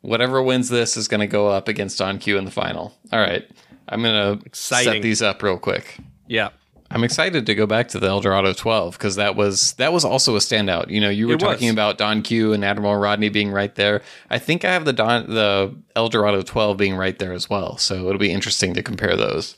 whatever 0.00 0.42
wins 0.42 0.70
this 0.70 0.96
is 0.96 1.06
going 1.06 1.20
to 1.20 1.26
go 1.26 1.48
up 1.48 1.68
against 1.68 1.98
Don 1.98 2.18
Q 2.18 2.38
in 2.38 2.46
the 2.46 2.50
final. 2.50 2.94
All 3.12 3.20
right, 3.20 3.46
I'm 3.88 4.02
going 4.02 4.38
to 4.40 4.48
set 4.56 5.02
these 5.02 5.20
up 5.20 5.42
real 5.42 5.58
quick. 5.58 5.98
Yeah. 6.26 6.48
I'm 6.90 7.02
excited 7.02 7.46
to 7.46 7.54
go 7.56 7.66
back 7.66 7.88
to 7.88 7.98
the 7.98 8.06
El 8.06 8.20
Dorado 8.20 8.52
12 8.52 8.96
because 8.96 9.16
that 9.16 9.34
was 9.36 9.72
that 9.74 9.92
was 9.92 10.04
also 10.04 10.36
a 10.36 10.38
standout. 10.38 10.90
You 10.90 11.00
know, 11.00 11.08
you 11.10 11.26
were 11.26 11.32
It 11.32 11.42
was. 11.42 11.50
talking 11.54 11.68
about 11.68 11.98
Don 11.98 12.22
Q 12.22 12.52
and 12.52 12.64
Admiral 12.64 12.94
Rodney 12.96 13.30
being 13.30 13.50
right 13.50 13.74
there. 13.74 14.00
I 14.30 14.38
think 14.38 14.64
I 14.64 14.72
have 14.72 14.84
the 14.84 14.92
Don 14.92 15.28
the 15.28 15.74
El 15.96 16.08
Dorado 16.08 16.42
12 16.42 16.76
being 16.76 16.94
right 16.94 17.18
there 17.18 17.32
as 17.32 17.50
well. 17.50 17.76
So 17.78 18.06
it'll 18.06 18.18
be 18.18 18.30
interesting 18.30 18.74
to 18.74 18.82
compare 18.82 19.16
those. 19.16 19.56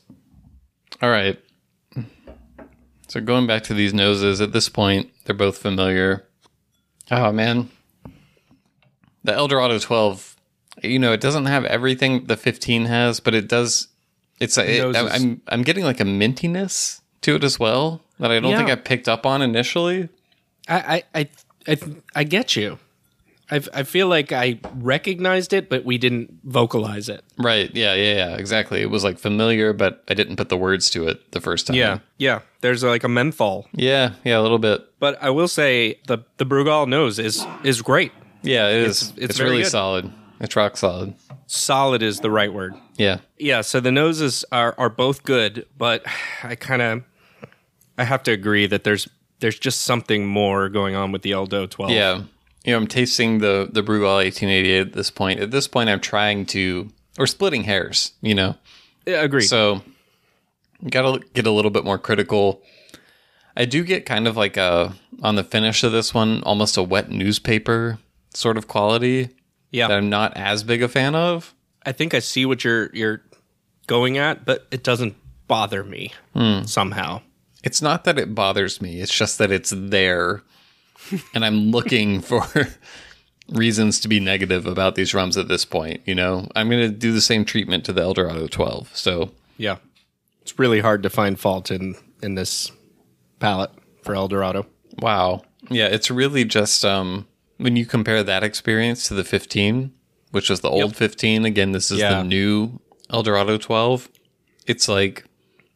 All 1.06 1.12
right. 1.12 1.38
So 3.06 3.20
going 3.20 3.46
back 3.46 3.62
to 3.64 3.74
these 3.74 3.94
noses 3.94 4.40
at 4.40 4.50
this 4.50 4.68
point, 4.68 5.12
they're 5.24 5.36
both 5.36 5.56
familiar. 5.58 6.26
Oh 7.12 7.30
man. 7.30 7.70
The 9.22 9.32
El 9.32 9.46
Dorado 9.46 9.78
12, 9.78 10.34
you 10.82 10.98
know, 10.98 11.12
it 11.12 11.20
doesn't 11.20 11.46
have 11.46 11.64
everything 11.64 12.24
the 12.24 12.36
15 12.36 12.86
has, 12.86 13.20
but 13.20 13.34
it 13.36 13.46
does 13.46 13.86
it's 14.40 14.58
a, 14.58 14.78
it, 14.90 14.96
I'm 14.96 15.40
I'm 15.46 15.62
getting 15.62 15.84
like 15.84 16.00
a 16.00 16.04
mintiness 16.04 17.02
to 17.20 17.36
it 17.36 17.44
as 17.44 17.56
well 17.56 18.00
that 18.18 18.32
I 18.32 18.40
don't 18.40 18.50
Yeah. 18.50 18.56
think 18.58 18.70
I 18.70 18.74
picked 18.74 19.08
up 19.08 19.24
on 19.24 19.42
initially. 19.42 20.08
I 20.66 21.04
I 21.14 21.20
I 21.20 21.28
I, 21.68 21.76
I 22.16 22.24
get 22.24 22.56
you. 22.56 22.80
I 23.51 23.60
I 23.73 23.82
feel 23.85 24.09
like 24.09 24.32
I 24.32 24.59
recognized 24.74 25.52
it, 25.52 25.68
but 25.68 25.85
we 25.85 25.98
didn't 25.98 26.40
vocalize 26.44 27.09
it. 27.09 27.23
Right. 27.39 27.70
Yeah, 27.74 27.94
yeah, 27.94 28.14
yeah. 28.14 28.36
Exactly. 28.36 28.81
It 28.82 28.90
was 28.90 29.05
like 29.05 29.18
familiar, 29.18 29.73
but 29.73 30.02
I 30.09 30.14
didn't 30.14 30.36
put 30.36 30.48
the 30.48 30.56
words 30.56 30.90
to 30.90 31.06
it 31.09 31.31
the 31.32 31.40
first 31.40 31.66
time. 31.66 31.77
Yeah, 31.77 31.98
yeah. 32.18 32.40
There's 32.60 32.82
like 32.82 33.05
a 33.05 33.09
menthol, 33.09 33.66
Yeah, 33.73 34.14
yeah, 34.24 34.39
a 34.39 34.43
little 34.43 34.59
bit. 34.59 34.81
but 34.98 35.16
I 35.23 35.31
will 35.31 35.48
say 35.48 36.01
the 36.09 36.18
the 36.39 36.44
Brugal 36.47 36.86
nose 36.89 37.18
is 37.18 37.44
is 37.62 37.82
great. 37.82 38.12
Yeah, 38.43 38.68
it 38.68 38.82
is. 38.82 39.02
It's- 39.02 39.12
It's, 39.16 39.24
it's 39.31 39.40
really 39.40 39.62
good. 39.62 39.70
solid. 39.70 40.12
It's 40.40 40.55
rock 40.56 40.77
solid. 40.77 41.14
Solid 41.47 42.02
is 42.02 42.20
the 42.20 42.31
right 42.31 42.52
word. 42.52 42.74
Yeah. 42.97 43.18
Yeah. 43.39 43.62
So 43.62 43.81
the 43.81 43.93
noses 43.93 44.44
are 44.51 44.74
are 44.77 44.90
both 44.90 45.23
good, 45.24 45.66
but 45.78 46.05
I 46.43 46.56
kind 46.56 46.82
of 46.82 47.02
I 47.97 48.05
have 48.05 48.23
to 48.24 48.32
agree 48.32 48.66
that 48.66 48.82
there's 48.85 49.09
there's 49.40 49.59
just 49.59 49.82
something 49.82 50.27
more 50.27 50.68
going 50.68 50.94
on 50.97 51.12
with 51.12 51.23
the 51.23 51.31
Eldo 51.31 51.68
12. 51.70 51.90
Yeah. 51.93 52.23
You 52.66 52.72
know, 52.72 52.78
I'm 52.78 52.86
tasting 52.86 53.38
the 53.38 53.68
the 53.72 53.82
Brugal 53.82 54.16
1888 54.16 54.80
at 54.88 54.93
this 54.93 55.10
point. 55.10 55.40
At 55.40 55.51
this 55.52 55.68
point, 55.68 55.88
I'm 55.88 56.01
trying 56.01 56.44
to 56.47 56.90
or 57.18 57.26
splitting 57.26 57.64
hairs. 57.64 58.12
You 58.20 58.34
know, 58.34 58.56
Yeah, 59.06 59.22
agree. 59.22 59.43
so 59.47 59.82
got 60.90 61.02
to 61.02 61.26
get 61.32 61.47
a 61.47 61.51
little 61.51 61.70
bit 61.70 61.84
more 61.84 61.98
critical. 61.98 62.62
I 63.56 63.64
do 63.64 63.84
get 63.84 64.05
kind 64.05 64.28
of 64.28 64.36
like 64.36 64.56
a 64.59 64.94
on 65.22 65.36
the 65.36 65.44
finish 65.44 65.82
of 65.84 65.93
this 65.93 66.12
one, 66.12 66.43
almost 66.43 66.76
a 66.76 66.82
wet 66.82 67.10
newspaper 67.10 67.98
sort 68.34 68.59
of 68.59 68.68
quality 68.68 69.30
yeah. 69.70 69.88
that 69.88 69.97
I'm 69.97 70.10
not 70.10 70.36
as 70.36 70.62
big 70.62 70.82
a 70.82 70.88
fan 70.88 71.14
of. 71.14 71.55
I 71.86 71.93
think 71.93 72.12
I 72.12 72.18
see 72.18 72.44
what 72.44 72.64
you're 72.64 72.90
you're 72.93 73.22
going 73.86 74.18
at, 74.18 74.44
but 74.44 74.66
it 74.72 74.82
doesn't 74.82 75.14
bother 75.47 75.84
me 75.84 76.12
Hmm. 76.34 76.64
somehow. 76.64 77.22
It's 77.62 77.80
not 77.80 78.05
that 78.05 78.18
it 78.18 78.34
bothers 78.34 78.82
me. 78.82 79.01
It's 79.01 79.16
just 79.16 79.38
that 79.38 79.51
it's 79.52 79.72
there, 79.74 80.43
and 81.34 81.44
I'm 81.44 81.70
looking 81.70 82.20
for 82.30 82.44
reasons 83.50 84.00
to 84.00 84.08
be 84.08 84.18
negative 84.20 84.66
about 84.66 84.94
these 84.96 85.14
rums 85.14 85.36
at 85.36 85.48
this 85.48 85.64
point. 85.64 86.00
You 86.04 86.14
know, 86.14 86.48
I'm 86.56 86.68
going 86.68 86.82
to 86.82 86.88
do 86.96 87.12
the 87.12 87.20
same 87.20 87.44
treatment 87.44 87.84
to 87.84 87.92
the 87.92 88.02
El 88.02 88.14
Dorado 88.14 88.46
12. 88.48 88.96
So 88.96 89.30
Yeah. 89.56 89.76
It's 90.42 90.58
really 90.58 90.80
hard 90.80 91.02
to 91.02 91.10
find 91.10 91.38
fault 91.38 91.70
in 91.72 91.96
in 92.22 92.34
this 92.36 92.70
palate 93.40 93.70
for 94.02 94.14
El 94.14 94.28
Dorado. 94.28 94.66
Wow. 94.98 95.42
Yeah, 95.68 95.86
it's 95.86 96.08
really 96.10 96.44
just 96.44 96.84
um 96.84 97.26
when 97.58 97.74
you 97.76 97.84
compare 97.86 98.22
that 98.22 98.44
experience 98.44 99.08
to 99.08 99.14
the 99.14 99.24
15, 99.24 99.92
which 100.30 100.48
was 100.50 100.60
the 100.60 100.70
old 100.70 100.94
15, 100.94 101.44
again 101.44 101.72
this 101.72 101.90
is 101.90 101.98
Yeah. 101.98 102.18
the 102.18 102.24
new 102.24 102.78
Eldorado 103.10 103.58
12. 103.58 104.08
It's 104.66 104.88
like 104.88 105.24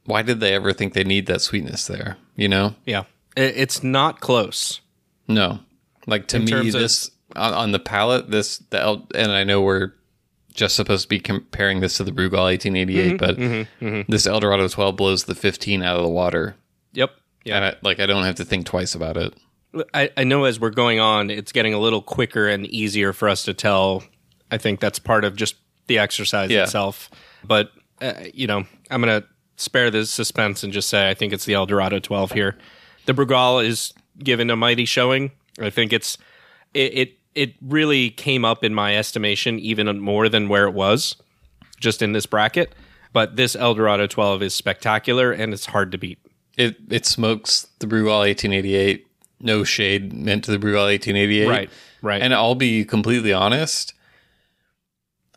why 0.05 0.23
did 0.23 0.39
they 0.41 0.55
ever 0.55 0.73
think 0.73 0.93
they 0.95 1.05
need 1.05 1.27
that 1.27 1.41
sweetness 1.41 1.87
there, 1.87 2.17
you 2.37 2.49
know? 2.49 2.75
Yeah. 2.87 3.05
It's 3.37 3.83
not 3.83 4.21
close. 4.21 4.80
No. 5.31 5.61
Like 6.07 6.27
to 6.29 6.39
me 6.41 6.47
terms 6.47 6.75
of- 6.75 6.81
this 6.81 7.11
on, 7.37 7.53
on 7.55 7.73
the 7.73 7.79
palate 7.79 8.31
this 8.31 8.59
the 8.71 8.81
El, 8.81 9.07
and 9.15 9.31
I 9.33 9.45
know 9.45 9.61
we're 9.61 9.93
just 10.53 10.75
supposed 10.75 11.03
to 11.05 11.09
be 11.09 11.21
comparing 11.21 11.81
this 11.81 11.97
to 11.99 12.05
the 12.05 12.11
Brugal 12.11 12.43
1888, 12.45 13.19
Mm-hmm, 13.21 13.97
but 14.01 14.07
this 14.09 14.27
El 14.27 14.41
Dorado 14.41 14.67
12 14.69 14.97
blows 14.97 15.25
the 15.25 15.35
15 15.35 15.83
out 15.83 15.97
of 15.97 16.03
the 16.03 16.09
water. 16.09 16.57
Yep. 16.93 17.13
And 17.47 17.65
I, 17.65 17.77
like 17.83 18.01
I 18.01 18.07
don't 18.07 18.25
have 18.25 18.35
to 18.37 18.45
think 18.45 18.67
twice 18.67 18.95
about 18.95 19.17
it. 19.17 19.33
I, 19.95 20.11
I 20.17 20.25
know 20.25 20.45
as 20.45 20.59
we're 20.59 20.71
going 20.71 20.99
on, 20.99 21.31
it's 21.31 21.53
getting 21.53 21.73
a 21.73 21.79
little 21.79 22.03
quicker 22.03 22.49
and 22.49 22.67
easier 22.67 23.13
for 23.13 23.29
us 23.29 23.45
to 23.45 23.55
tell. 23.55 24.03
I 24.51 24.59
think 24.59 24.81
that's 24.81 24.99
part 24.99 25.25
of 25.25 25.37
just 25.37 25.55
the 25.87 25.99
exercise 25.99 26.51
Yeah. 26.51 26.65
itself. 26.65 27.09
But 27.45 27.71
uh, 28.03 28.15
you 28.35 28.49
know, 28.49 28.65
I'm 28.91 29.01
gonna 29.01 29.23
spare 29.57 29.91
the 29.93 30.05
suspense 30.05 30.65
and 30.65 30.73
just 30.73 30.89
say 30.89 31.09
I 31.09 31.15
think 31.15 31.33
it's 31.33 31.45
the 31.45 31.55
El 31.55 31.67
Dorado 31.67 32.01
12 32.01 32.33
here. 32.33 32.59
The 33.07 33.15
Brugal 33.15 33.65
is 33.65 33.95
given 34.23 34.51
a 34.51 34.57
mighty 34.57 34.85
showing. 34.85 35.33
I 35.59 35.71
think 35.71 35.93
it's 35.93 36.19
it 36.75 36.95
it, 36.95 37.19
it 37.35 37.55
really 37.61 38.11
came 38.11 38.45
up 38.45 38.65
in 38.65 38.75
my 38.75 38.97
estimation 38.97 39.59
even 39.59 40.01
more 40.01 40.29
than 40.29 40.49
where 40.49 40.65
it 40.65 40.75
was 40.75 41.17
just 41.79 42.03
in 42.03 42.13
this 42.13 42.27
bracket. 42.27 42.75
But 43.13 43.37
this 43.37 43.57
El 43.57 43.75
Dorado 43.75 44.07
12 44.07 44.43
is 44.43 44.55
spectacular 44.55 45.33
and 45.33 45.53
it's 45.53 45.67
hard 45.67 45.91
to 45.93 45.99
beat. 45.99 46.19
It 46.57 46.77
it 46.89 47.07
smokes 47.07 47.67
the 47.79 47.87
Brugal 47.87 48.19
1888. 48.21 49.07
No 49.41 49.65
shade 49.65 50.13
meant 50.13 50.45
to 50.45 50.51
the 50.51 50.59
Brugal 50.59 50.87
1888. 50.87 51.49
Right, 51.49 51.71
right. 52.03 52.23
And 52.23 52.35
I'll 52.35 52.55
be 52.55 52.85
completely 52.85 53.33
honest. 53.33 53.95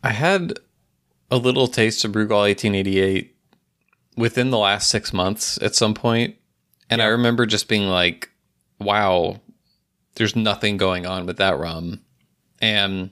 I 0.02 0.10
had 0.10 0.58
a 1.30 1.38
little 1.38 1.66
taste 1.66 2.04
of 2.04 2.12
Brugal 2.12 2.42
1888 2.42 3.34
within 4.16 4.50
the 4.50 4.58
last 4.58 4.90
six 4.90 5.12
months 5.12 5.60
at 5.62 5.74
some 5.74 5.94
point, 5.94 6.36
and 6.90 7.00
I 7.00 7.06
remember 7.06 7.46
just 7.46 7.68
being 7.68 7.88
like, 7.88 8.30
"Wow, 8.78 9.40
there's 10.16 10.36
nothing 10.36 10.76
going 10.76 11.06
on 11.06 11.26
with 11.26 11.36
that 11.38 11.58
rum," 11.58 12.00
and 12.60 13.10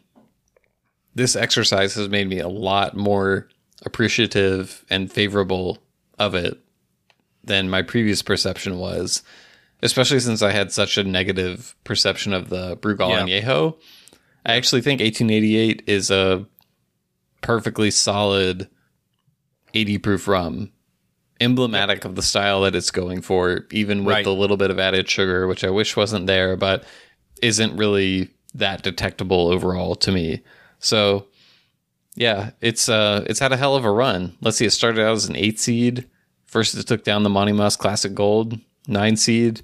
this 1.15 1.37
exercise 1.37 1.95
has 1.95 2.09
made 2.09 2.29
me 2.29 2.39
a 2.39 2.49
lot 2.49 2.97
more 2.97 3.49
appreciative 3.85 4.85
and 4.89 5.13
favorable 5.13 5.79
of 6.19 6.35
it 6.35 6.59
than 7.45 7.69
my 7.69 7.83
previous 7.83 8.23
perception 8.23 8.79
was, 8.79 9.23
especially 9.83 10.21
since 10.21 10.43
I 10.43 10.53
had 10.53 10.73
such 10.73 10.97
a 10.97 11.05
negative 11.05 11.75
perception 11.85 12.33
of 12.33 12.49
the 12.49 12.77
Brugal 12.77 13.11
Yeah. 13.11 13.41
Añejo. 13.41 13.77
I 14.47 14.55
actually 14.55 14.81
think 14.83 15.01
1888 15.01 15.83
is 15.87 16.11
a 16.11 16.47
perfectly 17.41 17.91
solid 17.91 18.69
80 19.75 19.99
proof 19.99 20.29
rum, 20.29 20.73
emblematic 21.43 22.05
of 22.05 22.15
the 22.15 22.23
style 22.23 22.63
that 22.63 22.75
it's 22.75 22.91
going 22.91 23.21
for, 23.23 23.67
even 23.71 24.05
with 24.05 24.15
Right. 24.15 24.25
the 24.25 24.35
little 24.35 24.57
bit 24.57 24.71
of 24.71 24.79
added 24.79 25.09
sugar, 25.11 25.47
which 25.47 25.65
I 25.65 25.71
wish 25.71 25.97
wasn't 25.97 26.27
there, 26.27 26.57
but 26.57 26.85
isn't 27.43 27.77
really 27.77 28.29
that 28.55 28.83
detectable 28.83 29.49
overall 29.49 29.95
to 29.97 30.13
me. 30.13 30.41
So, 30.79 31.27
yeah, 32.15 32.51
it's 32.61 32.89
uh, 32.89 33.25
it's 33.27 33.41
had 33.41 33.53
a 33.53 33.57
hell 33.57 33.75
of 33.77 33.85
a 33.85 33.91
run. 33.91 34.37
Let's 34.41 34.57
see, 34.59 34.67
it 34.67 34.71
started 34.73 35.03
out 35.03 35.13
as 35.15 35.27
an 35.29 35.37
eight 35.37 35.59
seed. 35.59 36.07
First, 36.47 36.75
it 36.75 36.87
took 36.87 37.03
down 37.05 37.23
the 37.23 37.31
Monymusk 37.31 37.79
Classic 37.79 38.15
Gold 38.15 38.59
nine 38.87 39.17
seed. 39.17 39.63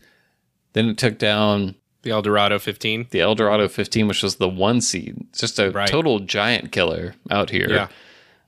Then 0.72 0.88
it 0.88 0.96
took 0.98 1.18
down 1.18 1.74
The 2.02 2.10
El 2.10 2.22
Dorado 2.22 2.58
15. 2.58 3.08
the 3.10 3.20
El 3.20 3.34
Dorado 3.34 3.68
15, 3.68 4.06
which 4.08 4.22
was 4.22 4.36
the 4.36 4.48
one 4.48 4.80
seed. 4.80 5.16
It's 5.30 5.40
just 5.40 5.58
a 5.58 5.70
Right. 5.70 5.88
total 5.88 6.20
giant 6.20 6.72
killer 6.72 7.14
out 7.30 7.50
here. 7.50 7.68
Yeah. 7.70 7.88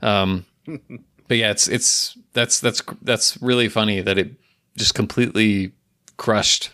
Um, 0.02 0.46
but 1.30 1.36
yeah, 1.36 1.52
it's 1.52 1.68
it's 1.68 2.18
that's 2.32 2.58
that's 2.58 2.82
that's 3.02 3.40
really 3.40 3.68
funny 3.68 4.00
that 4.00 4.18
it 4.18 4.32
just 4.76 4.96
completely 4.96 5.70
crushed, 6.16 6.70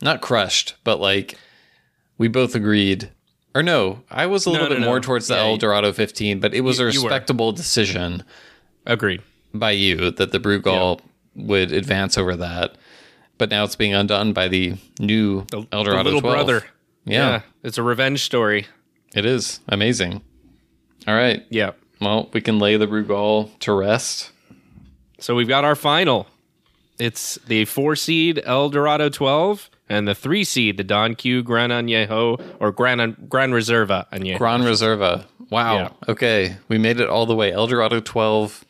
not 0.00 0.20
crushed, 0.20 0.76
but 0.84 1.00
like 1.00 1.36
we 2.16 2.28
both 2.28 2.54
agreed. 2.54 3.10
Or 3.56 3.62
no, 3.64 4.04
I 4.08 4.26
was 4.26 4.46
a 4.46 4.50
little 4.50 4.68
no, 4.68 4.74
bit 4.76 4.80
no. 4.82 4.86
more 4.86 5.00
towards 5.00 5.26
the 5.26 5.34
Yeah, 5.34 5.46
you- 5.46 5.50
El 5.50 5.56
Dorado 5.56 5.92
15, 5.92 6.38
but 6.38 6.54
it 6.54 6.60
was 6.60 6.78
a 6.78 6.82
You- 6.92 7.02
were. 7.02 7.08
respectable 7.08 7.50
decision 7.50 8.22
Agreed. 8.86 9.20
by 9.52 9.72
you 9.72 10.12
that 10.12 10.30
the 10.30 10.38
Brugal 10.38 11.00
would 11.34 11.72
advance 11.72 12.16
over 12.16 12.36
that. 12.36 12.76
But 13.36 13.50
now 13.50 13.64
it's 13.64 13.74
being 13.74 13.94
undone 13.94 14.32
by 14.32 14.46
the 14.46 14.74
new 15.00 15.44
El 15.52 15.62
Dorado 15.64 15.96
the 15.96 16.04
little 16.04 16.20
12. 16.20 16.36
brother. 16.36 16.66
Yeah. 17.04 17.40
It's 17.64 17.78
a 17.78 17.82
revenge 17.82 18.22
story. 18.22 18.66
It 19.16 19.26
is 19.26 19.58
amazing. 19.68 20.22
All 21.08 21.14
right. 21.16 21.44
Yeah. 21.50 21.72
Well, 22.00 22.28
we 22.32 22.40
can 22.40 22.58
lay 22.58 22.76
the 22.76 22.86
Brugal 22.86 23.50
to 23.60 23.72
rest. 23.72 24.30
So 25.18 25.34
we've 25.34 25.48
got 25.48 25.64
our 25.64 25.74
final. 25.74 26.26
It's 26.98 27.36
the 27.46 27.64
four 27.64 27.96
seed 27.96 28.40
El 28.44 28.70
Dorado 28.70 29.08
12 29.08 29.70
and 29.88 30.06
the 30.06 30.14
three 30.14 30.44
seed, 30.44 30.76
the 30.76 30.84
Don 30.84 31.14
Q 31.14 31.42
Gran 31.42 31.70
Añejo 31.70 32.40
or 32.60 32.72
Gran, 32.72 33.16
Gran 33.28 33.52
Reserva 33.52 34.06
Añejo. 34.12 34.38
Gran 34.38 34.62
Reserva. 34.62 35.24
Wow. 35.50 35.76
Yeah. 35.76 35.90
Okay. 36.08 36.56
We 36.68 36.78
made 36.78 37.00
it 37.00 37.08
all 37.08 37.26
the 37.26 37.34
way. 37.34 37.52
El 37.52 37.66
Dorado 37.66 38.00
12, 38.00 38.64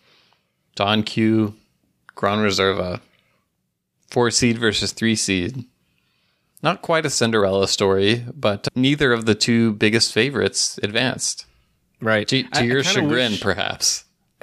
Don 0.77 1.03
Q, 1.03 1.55
Gran 2.15 2.39
Reserva. 2.39 3.01
Four 4.11 4.31
seed 4.31 4.59
versus 4.59 4.93
three 4.93 5.17
seed. 5.17 5.65
Not 6.63 6.83
quite 6.83 7.07
a 7.07 7.11
Cinderella 7.11 7.69
story, 7.69 8.25
but 8.35 8.69
neither 8.75 9.13
of 9.13 9.27
the 9.27 9.35
two 9.35 9.73
biggest 9.73 10.13
favorites 10.13 10.79
advanced. 10.83 11.47
Right. 12.01 12.27
To, 12.29 12.43
to 12.43 12.49
I- 12.53 12.61
I 12.61 12.63
your 12.65 12.83
kinda 12.83 13.01
chagrin, 13.01 13.33
wish- 13.33 13.41
perhaps. 13.41 14.05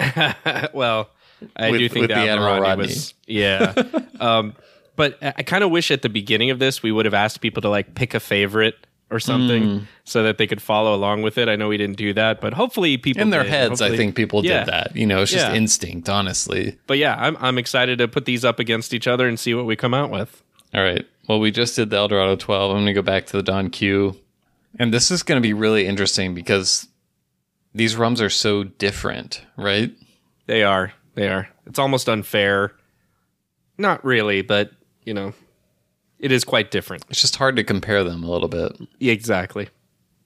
well, 0.74 1.10
I 1.56 1.70
With- 1.70 1.80
do 1.80 1.88
think 1.88 2.08
that 2.08 2.14
the 2.14 2.28
Admiral 2.30 2.60
Rodney 2.60 2.86
was 2.86 3.14
yeah. 3.26 3.72
um, 4.20 4.54
but 4.96 5.18
I, 5.22 5.34
I 5.38 5.42
kind 5.42 5.64
of 5.64 5.70
wish 5.70 5.90
at 5.90 6.02
the 6.02 6.08
beginning 6.08 6.50
of 6.50 6.58
this 6.58 6.82
we 6.82 6.92
would 6.92 7.04
have 7.04 7.14
asked 7.14 7.40
people 7.40 7.62
to 7.62 7.68
like 7.68 7.94
pick 7.94 8.14
a 8.14 8.20
favorite 8.20 8.74
or 9.10 9.20
something 9.20 9.62
Hmm. 9.62 9.84
so 10.04 10.22
that 10.24 10.36
they 10.36 10.46
could 10.48 10.60
follow 10.60 10.92
along 10.94 11.22
with 11.22 11.38
it. 11.38 11.48
I 11.48 11.54
know 11.56 11.68
we 11.68 11.76
didn't 11.76 11.96
do 11.96 12.12
that, 12.14 12.40
but 12.40 12.52
hopefully 12.54 12.96
people 12.96 13.22
In 13.22 13.30
their 13.30 13.44
did. 13.44 13.50
heads, 13.52 13.80
I 13.80 13.96
think 13.96 14.16
people 14.16 14.44
Yeah. 14.44 14.64
did 14.64 14.72
that. 14.72 14.96
You 14.96 15.06
know, 15.06 15.22
it's 15.22 15.30
just 15.30 15.46
Yeah. 15.46 15.54
instinct, 15.54 16.08
honestly. 16.08 16.76
But 16.86 16.98
yeah, 16.98 17.14
I'm 17.18 17.36
I'm 17.40 17.56
excited 17.58 17.98
to 17.98 18.08
put 18.08 18.24
these 18.24 18.44
up 18.44 18.58
against 18.58 18.92
each 18.92 19.06
other 19.06 19.28
and 19.28 19.38
see 19.38 19.54
what 19.54 19.64
we 19.66 19.76
come 19.76 19.94
out 19.94 20.10
with. 20.10 20.42
All 20.74 20.82
right. 20.82 21.06
Well, 21.28 21.38
we 21.40 21.50
just 21.52 21.76
did 21.76 21.90
the 21.90 21.96
El 21.96 22.08
Dorado 22.08 22.34
12. 22.36 22.70
I'm 22.70 22.76
going 22.78 22.86
to 22.86 22.92
go 22.92 23.02
back 23.02 23.26
to 23.26 23.36
the 23.36 23.42
Don 23.42 23.70
Q. 23.70 24.16
And 24.78 24.92
this 24.92 25.10
is 25.10 25.22
going 25.22 25.36
to 25.40 25.42
be 25.42 25.52
really 25.54 25.86
interesting 25.86 26.34
because 26.34 26.88
these 27.76 27.96
rums 27.96 28.20
are 28.20 28.30
so 28.30 28.64
different, 28.64 29.42
right? 29.56 29.92
They 30.46 30.62
are. 30.62 30.92
They 31.14 31.28
are. 31.28 31.48
It's 31.66 31.78
almost 31.78 32.08
unfair. 32.08 32.72
Not 33.78 34.04
really, 34.04 34.42
but 34.42 34.70
you 35.04 35.14
know, 35.14 35.34
it 36.18 36.32
is 36.32 36.44
quite 36.44 36.70
different. 36.70 37.04
It's 37.10 37.20
just 37.20 37.36
hard 37.36 37.56
to 37.56 37.64
compare 37.64 38.02
them 38.04 38.22
a 38.24 38.30
little 38.30 38.48
bit. 38.48 38.72
Yeah, 38.98 39.12
exactly. 39.12 39.68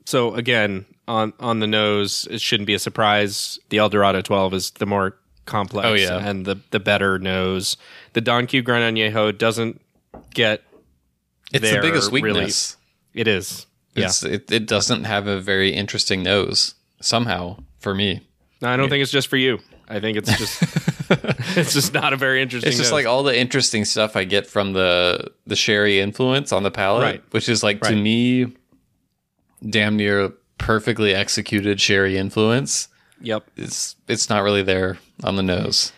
So 0.07 0.35
again, 0.35 0.87
on 1.09 1.33
on 1.41 1.61
the 1.61 1.67
nose, 1.67 2.27
it 2.31 2.41
shouldn't 2.41 2.67
be 2.67 2.75
a 2.75 2.79
surprise. 2.79 3.59
The 3.71 3.79
El 3.79 3.89
Dorado 3.89 4.23
12 4.23 4.55
is 4.55 4.71
the 4.73 4.87
more 4.87 5.17
complex 5.47 5.87
Oh, 5.89 5.95
yeah. 5.95 6.19
and 6.27 6.45
the 6.47 6.57
the 6.71 6.81
better 6.81 7.19
nose. 7.19 7.77
The 8.13 8.21
Don 8.21 8.47
Q 8.47 8.63
Gran 8.63 8.95
Añejo 8.95 9.37
doesn't 9.37 9.81
get 10.35 10.63
It's 11.53 11.69
the 11.71 11.81
biggest 11.81 12.13
really- 12.13 12.33
weakness. 12.33 12.77
it 13.15 13.27
is. 13.27 13.67
Yeah. 13.97 14.11
It, 14.25 14.51
it 14.53 14.67
doesn't 14.67 15.05
have 15.05 15.27
a 15.27 15.41
very 15.41 15.73
interesting 15.75 16.23
nose 16.23 16.75
somehow 17.01 17.57
for 17.79 17.95
me. 17.95 18.27
No, 18.63 18.69
I 18.69 18.77
don't 18.77 18.89
think 18.89 19.03
it's 19.03 19.11
just 19.13 19.29
for 19.29 19.37
you. 19.37 19.59
I 19.89 19.99
think 20.01 20.17
it's 20.19 20.37
just 20.39 20.63
it's 21.57 21.73
just 21.73 21.93
not 21.95 22.13
a 22.13 22.17
very 22.17 22.41
interesting 22.43 22.69
It's 22.69 22.79
just 22.79 22.93
like 22.93 23.07
all 23.07 23.23
the 23.25 23.37
interesting 23.37 23.85
stuff 23.85 24.15
I 24.17 24.25
get 24.25 24.47
from 24.47 24.73
the 24.73 25.33
the 25.47 25.57
sherry 25.57 25.99
influence 26.01 26.53
on 26.53 26.63
the 26.63 26.71
palate, 26.71 27.03
Right. 27.03 27.23
which 27.33 27.49
is 27.49 27.63
like 27.63 27.81
to 27.83 27.97
me 27.97 28.55
damn 29.69 29.97
near 29.97 30.31
perfectly 30.59 31.15
executed 31.15 31.81
sherry 31.81 32.17
influence. 32.17 32.89
Yep. 33.21 33.51
It's 33.57 33.97
it's 34.09 34.29
not 34.29 34.43
really 34.43 34.63
there 34.63 34.99
on 35.25 35.37
the 35.37 35.43
nose. 35.43 35.93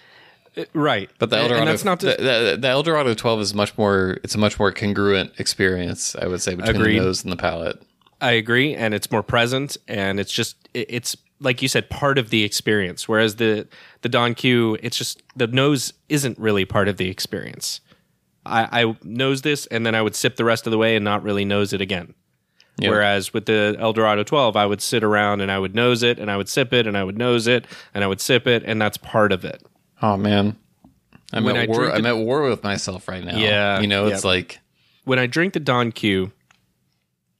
Uh, 0.56 0.64
right. 0.72 1.10
But 1.18 1.30
the 1.30 1.36
El 1.36 1.48
Dorado, 1.48 1.60
and 1.62 1.68
that's 1.70 1.84
not 1.84 2.00
to, 2.00 2.06
the, 2.06 2.12
the, 2.16 2.58
the 2.60 2.68
El 2.68 2.82
Dorado 2.82 3.14
12 3.14 3.40
is 3.40 3.54
much 3.54 3.76
more. 3.78 4.18
It's 4.24 4.34
a 4.34 4.38
much 4.38 4.58
more 4.58 4.70
congruent 4.72 5.32
experience, 5.38 6.14
I 6.16 6.26
would 6.26 6.42
say, 6.42 6.54
between 6.54 6.76
Agreed. 6.76 6.98
the 6.98 7.04
nose 7.04 7.22
and 7.24 7.32
the 7.32 7.36
palate. 7.36 7.80
I 8.22 8.32
agree, 8.32 8.74
and 8.74 8.94
it's 8.94 9.10
more 9.10 9.22
present, 9.22 9.76
and 9.88 10.18
it's 10.20 10.32
just 10.32 10.56
it- 10.72 10.86
it's 10.88 11.16
like 11.40 11.60
you 11.60 11.66
said, 11.66 11.90
part 11.90 12.18
of 12.18 12.30
the 12.30 12.44
experience. 12.44 13.08
Whereas 13.08 13.36
the 13.36 13.66
the 14.02 14.08
Don 14.08 14.34
Q, 14.34 14.78
it's 14.82 14.96
just 14.96 15.22
the 15.36 15.46
nose 15.48 15.92
isn't 16.08 16.38
really 16.38 16.64
part 16.64 16.88
of 16.88 16.96
the 16.96 17.08
experience. 17.10 17.80
I, 18.46 18.82
I 18.82 18.96
nose 19.04 19.42
this, 19.42 19.66
and 19.66 19.84
then 19.84 19.94
I 19.94 20.02
would 20.02 20.14
sip 20.16 20.36
the 20.36 20.44
rest 20.44 20.66
of 20.66 20.70
the 20.70 20.78
way 20.78 20.96
and 20.96 21.04
not 21.04 21.22
really 21.22 21.44
nose 21.44 21.72
it 21.72 21.80
again. 21.80 22.14
Whereas 22.90 23.32
with 23.34 23.46
the 23.46 23.76
El 23.78 23.92
Dorado 23.92 24.22
12, 24.24 24.56
I 24.56 24.66
would 24.66 24.80
sit 24.80 25.04
around 25.04 25.40
and 25.42 25.50
I 25.52 25.58
would 25.58 25.74
nose 25.74 26.02
it, 26.02 26.18
and 26.18 26.30
I 26.30 26.36
would 26.36 26.48
sip 26.48 26.72
it, 26.72 26.86
and 26.86 26.96
I 26.96 27.04
would 27.04 27.18
nose 27.18 27.46
it, 27.46 27.66
and 27.94 28.02
I 28.02 28.06
would 28.06 28.20
sip 28.20 28.46
it, 28.46 28.62
and 28.64 28.80
that's 28.80 28.96
part 28.96 29.30
of 29.32 29.44
it. 29.44 29.62
Oh 30.00 30.16
man, 30.16 30.56
I'm 31.32 31.44
When 31.44 31.56
at 31.56 31.68
I 31.68 31.72
war. 31.72 31.92
I'm 31.92 32.06
at 32.06 32.16
war 32.16 32.48
with 32.48 32.62
myself 32.62 33.08
right 33.08 33.22
now. 33.24 33.36
Yeah, 33.36 33.80
you 33.80 33.86
know, 33.86 34.06
it's 34.06 34.24
like 34.24 34.60
when 35.04 35.18
I 35.18 35.26
drink 35.26 35.52
the 35.54 35.60
Don 35.60 35.92
Q, 35.92 36.32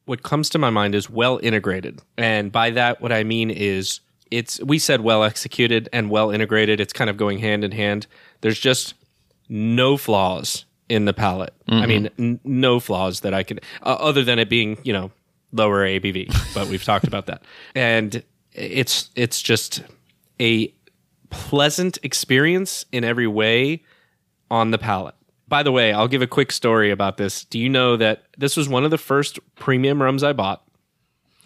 what 0.04 0.22
comes 0.22 0.48
to 0.50 0.58
my 0.58 0.70
mind 0.70 0.94
is 0.94 1.08
well 1.08 1.38
integrated. 1.42 2.02
And 2.16 2.50
by 2.50 2.70
that, 2.70 3.00
what 3.00 3.12
I 3.12 3.24
mean 3.24 3.50
is 3.50 4.00
it's, 4.30 4.60
we 4.60 4.78
said 4.78 5.02
well 5.02 5.22
executed 5.22 5.88
and 5.92 6.10
well 6.10 6.30
integrated. 6.30 6.80
It's 6.80 6.92
kind 6.92 7.08
of 7.10 7.16
going 7.16 7.38
hand 7.38 7.64
in 7.64 7.72
hand. 7.72 8.06
There's 8.40 8.58
just 8.58 8.94
no 9.48 9.96
flaws 9.96 10.64
in 10.88 11.04
the 11.04 11.12
palate. 11.12 11.54
I 11.68 11.86
mean, 11.86 12.10
n- 12.18 12.40
no 12.44 12.80
flaws 12.80 13.20
that 13.20 13.32
I 13.32 13.42
could, 13.42 13.62
uh, 13.82 13.96
other 13.98 14.24
than 14.24 14.38
it 14.38 14.48
being, 14.48 14.78
you 14.82 14.92
know, 14.92 15.10
lower 15.52 15.86
ABV, 15.86 16.34
but 16.54 16.68
we've 16.68 16.84
talked 16.84 17.06
about 17.06 17.26
that. 17.26 17.42
And 17.74 18.22
it's, 18.52 19.10
it's 19.14 19.40
just 19.40 19.82
a 20.40 20.74
pleasant 21.30 21.98
experience 22.02 22.84
in 22.92 23.04
every 23.04 23.26
way 23.26 23.82
on 24.50 24.70
the 24.70 24.78
palate. 24.78 25.14
By 25.52 25.62
the 25.62 25.70
way, 25.70 25.92
I'll 25.92 26.08
give 26.08 26.22
a 26.22 26.26
quick 26.26 26.50
story 26.50 26.90
about 26.90 27.18
this. 27.18 27.44
Do 27.44 27.58
you 27.58 27.68
know 27.68 27.98
that 27.98 28.22
this 28.38 28.56
was 28.56 28.70
one 28.70 28.84
of 28.84 28.90
the 28.90 28.96
first 28.96 29.38
premium 29.56 30.00
rums 30.00 30.22
I 30.24 30.32
bought? 30.32 30.64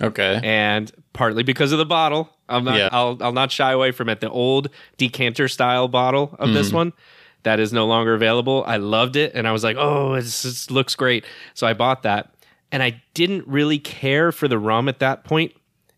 okay. 0.01 0.41
And 0.45 0.93
partly 1.13 1.43
because 1.43 1.73
of 1.73 1.79
the 1.79 1.87
bottle, 1.87 2.31
I'll 2.49 2.61
not, 2.61 2.77
Yeah. 2.79 2.89
I'll, 2.93 3.19
I'll 3.21 3.33
not 3.33 3.51
shy 3.51 3.73
away 3.73 3.91
from 3.91 4.09
it. 4.09 4.21
The 4.21 4.31
old 4.31 4.69
decanter 4.97 5.49
style 5.49 5.89
bottle 5.89 6.37
of 6.39 6.53
this 6.53 6.69
Mm-hmm. 6.69 6.77
one 6.77 6.93
that 7.43 7.59
is 7.59 7.73
no 7.73 7.85
longer 7.87 8.15
available. 8.15 8.63
I 8.67 8.77
loved 8.77 9.17
it, 9.17 9.33
and 9.35 9.49
I 9.49 9.51
was 9.53 9.65
like, 9.65 9.77
oh, 9.77 10.15
it 10.15 10.67
looks 10.71 10.95
great. 10.95 11.25
So 11.55 11.67
I 11.67 11.73
bought 11.75 12.05
that, 12.05 12.33
and 12.71 12.83
I 12.85 13.03
didn't 13.15 13.45
really 13.49 13.81
care 13.81 14.31
for 14.31 14.47
the 14.47 14.59
rum 14.59 14.89
at 14.89 15.01
that 15.01 15.25
point, 15.25 15.53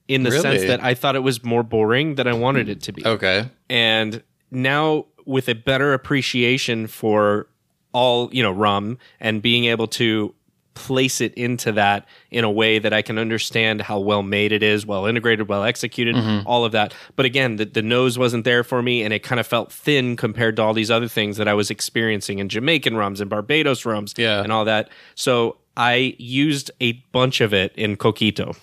in 0.09 0.23
the 0.23 0.31
sense 0.33 0.63
that 0.63 0.83
I 0.83 0.95
thought 0.95 1.15
it 1.15 1.23
was 1.23 1.45
more 1.45 1.63
boring 1.63 2.15
than 2.15 2.27
I 2.27 2.33
wanted 2.33 2.71
it 2.71 2.81
to 2.85 2.93
be. 2.93 3.05
Okay. 3.05 3.51
And 3.69 4.23
now 4.51 5.05
with 5.27 5.49
a 5.51 5.55
better 5.55 5.93
appreciation 5.93 6.87
for 6.87 7.49
all, 7.93 8.29
you 8.33 8.43
know, 8.43 8.53
rum 8.53 8.99
and 9.21 9.43
being 9.43 9.65
able 9.67 9.87
to 9.89 10.35
place 10.75 11.21
it 11.21 11.35
into 11.35 11.73
that 11.73 12.07
in 12.31 12.45
a 12.45 12.51
way 12.51 12.79
that 12.79 12.93
I 12.93 13.03
can 13.03 13.19
understand 13.19 13.81
how 13.81 13.99
well 13.99 14.23
made 14.23 14.53
it 14.53 14.63
is, 14.63 14.87
well 14.87 15.07
integrated, 15.07 15.49
well 15.49 15.65
executed, 15.65 16.15
mm-hmm. 16.15 16.47
all 16.47 16.65
of 16.65 16.71
that. 16.73 16.95
But 17.17 17.27
again, 17.27 17.57
the, 17.57 17.65
the 17.65 17.83
nose 17.83 18.17
wasn't 18.17 18.45
there 18.45 18.63
for 18.63 18.81
me 18.81 19.03
and 19.03 19.13
it 19.13 19.25
kind 19.25 19.41
of 19.41 19.47
felt 19.47 19.73
thin 19.73 20.17
compared 20.17 20.55
to 20.57 20.63
all 20.63 20.75
these 20.75 20.91
other 20.91 21.09
things 21.09 21.37
that 21.37 21.49
I 21.49 21.55
was 21.55 21.71
experiencing 21.71 22.39
in 22.39 22.49
Jamaican 22.49 22.97
rums 22.97 23.21
and 23.21 23.29
Barbados 23.29 23.85
rums 23.85 24.15
Yeah. 24.17 24.41
and 24.41 24.53
all 24.53 24.65
that. 24.67 24.89
So 25.17 25.57
I 25.77 26.15
used 26.19 26.71
a 26.81 26.93
bunch 27.13 27.41
of 27.41 27.53
it 27.53 27.73
in 27.75 27.97
Coquito. 27.97 28.57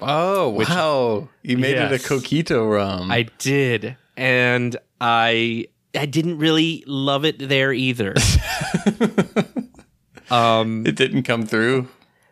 Oh 0.00 0.48
wow! 0.48 1.28
You 1.42 1.56
made 1.56 1.76
it 1.76 1.92
a 1.92 2.04
coquito 2.04 2.70
rum. 2.70 3.10
I 3.10 3.28
did, 3.38 3.96
and 4.16 4.76
I 5.00 5.68
I 5.96 6.06
didn't 6.06 6.38
really 6.38 6.82
love 6.86 7.24
it 7.24 7.38
there 7.38 7.72
either. 7.72 8.14
um, 10.30 10.86
it 10.86 10.96
didn't 10.96 11.24
come 11.24 11.46
through 11.46 11.88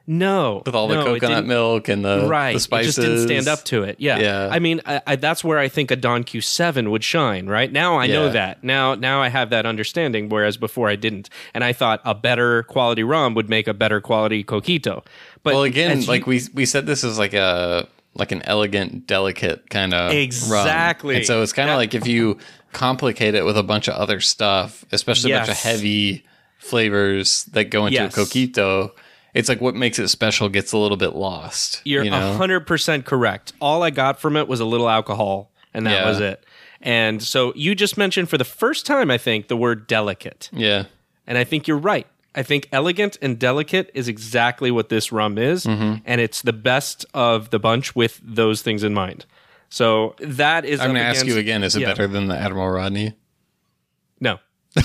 no, 0.07 0.63
with 0.67 0.75
all 0.75 0.89
the 0.89 0.97
no, 0.97 1.05
coconut 1.05 1.47
milk 1.47 1.89
and 1.89 2.05
the 2.05 2.27
Right, 2.27 2.55
the 2.55 2.61
spices. 2.61 2.99
it 2.99 3.03
just 3.03 3.29
didn't 3.29 3.29
stand 3.29 3.49
up 3.49 3.65
to 3.67 3.85
it. 3.85 3.97
Yeah, 4.01 4.19
Yeah. 4.19 4.49
I 4.51 4.59
mean, 4.59 4.81
I, 4.85 5.01
I, 5.07 5.17
that's 5.17 5.45
where 5.45 5.59
I 5.59 5.69
think 5.69 5.91
a 5.93 5.97
Don 5.97 6.25
Q 6.25 6.41
seven 6.41 6.91
would 6.91 7.05
shine. 7.05 7.47
Right 7.47 7.71
now, 7.71 7.99
I 7.99 8.09
know 8.09 8.29
that. 8.31 8.65
Now, 8.65 8.97
now 8.97 9.23
I 9.23 9.29
have 9.29 9.51
that 9.51 9.65
understanding. 9.65 10.29
Whereas 10.29 10.57
before, 10.57 10.89
I 10.89 10.97
didn't, 10.97 11.31
and 11.55 11.63
I 11.63 11.73
thought 11.73 12.01
a 12.05 12.15
better 12.15 12.65
quality 12.65 13.05
rum 13.05 13.35
would 13.35 13.49
make 13.49 13.69
a 13.69 13.75
better 13.75 14.01
quality 14.01 14.43
coquito. 14.43 15.05
But 15.45 15.55
Well, 15.55 15.63
again, 15.63 16.01
you- 16.01 16.07
like 16.09 16.27
we 16.27 16.43
we 16.53 16.67
said, 16.67 16.87
this 16.87 17.05
is 17.05 17.19
like 17.19 17.35
a 17.35 17.87
like 18.15 18.33
an 18.33 18.43
elegant, 18.43 19.07
delicate 19.07 19.71
kind 19.71 19.95
of 19.95 20.11
Exactly. 20.11 21.17
And 21.17 21.27
so 21.27 21.43
it's 21.43 21.53
kind 21.53 21.71
of 21.71 21.77
like 21.77 21.95
if 21.95 22.07
you 22.07 22.39
complicate 22.73 23.35
it 23.35 23.45
with 23.45 23.57
a 23.57 23.63
bunch 23.63 23.89
of 23.89 23.95
other 23.95 24.21
stuff, 24.21 24.85
especially 24.93 25.33
a 25.33 25.39
bunch 25.39 25.49
of 25.51 25.57
heavy 25.57 26.25
flavors 26.59 27.45
that 27.53 27.65
go 27.65 27.87
into 27.87 27.95
Yes. 28.01 28.17
a 28.17 28.21
coquito. 28.21 28.93
It's 29.35 29.49
like 29.49 29.61
what 29.61 29.75
makes 29.75 29.99
it 29.99 30.09
special 30.09 30.49
gets 30.49 30.73
a 30.73 30.79
little 30.79 30.97
bit 30.97 31.15
lost. 31.15 31.81
You're 31.85 32.05
you 32.05 32.11
know? 32.11 32.35
hundred 32.35 32.67
percent 32.67 33.05
correct. 33.05 33.53
All 33.61 33.83
I 33.83 33.91
got 33.91 34.21
from 34.21 34.37
it 34.37 34.47
was 34.49 34.61
a 34.61 34.65
little 34.65 34.89
alcohol, 34.89 35.51
and 35.75 35.87
that 35.87 35.93
Yeah. 36.03 36.09
was 36.09 36.21
it. 36.21 36.45
And 36.81 37.23
so 37.23 37.53
you 37.55 37.75
just 37.75 37.97
mentioned 37.97 38.29
for 38.29 38.37
the 38.39 38.45
first 38.45 38.87
time, 38.87 39.11
I 39.11 39.19
think, 39.19 39.49
the 39.49 39.57
word 39.57 39.87
delicate, 39.87 40.51
yeah. 40.53 40.85
and 41.27 41.39
I 41.39 41.45
think 41.45 41.67
you're 41.69 41.79
right. 41.79 42.07
I 42.35 42.43
think 42.43 42.69
elegant 42.73 43.19
and 43.23 43.39
delicate 43.39 43.91
is 43.95 44.09
exactly 44.09 44.71
what 44.71 44.89
this 44.89 45.13
rum 45.13 45.37
is, 45.39 45.65
Mm-hmm. 45.65 45.97
and 46.07 46.21
it's 46.21 46.43
the 46.43 46.53
best 46.53 47.05
of 47.15 47.51
the 47.51 47.59
bunch 47.59 47.95
with 47.95 48.21
those 48.25 48.63
things 48.63 48.83
in 48.83 48.95
mind. 48.95 49.27
So 49.73 50.15
that 50.19 50.67
is. 50.67 50.81
I'm 50.81 50.89
going 50.89 50.97
to 50.97 51.03
ask 51.03 51.25
you 51.25 51.39
again: 51.39 51.65
Is 51.65 51.75
it 51.75 51.81
yeah. 51.81 51.87
better 51.87 52.07
than 52.07 52.29
the 52.29 52.37
Admiral 52.37 52.69
Rodney? 52.69 53.15
No. 54.21 54.39
I 54.77 54.85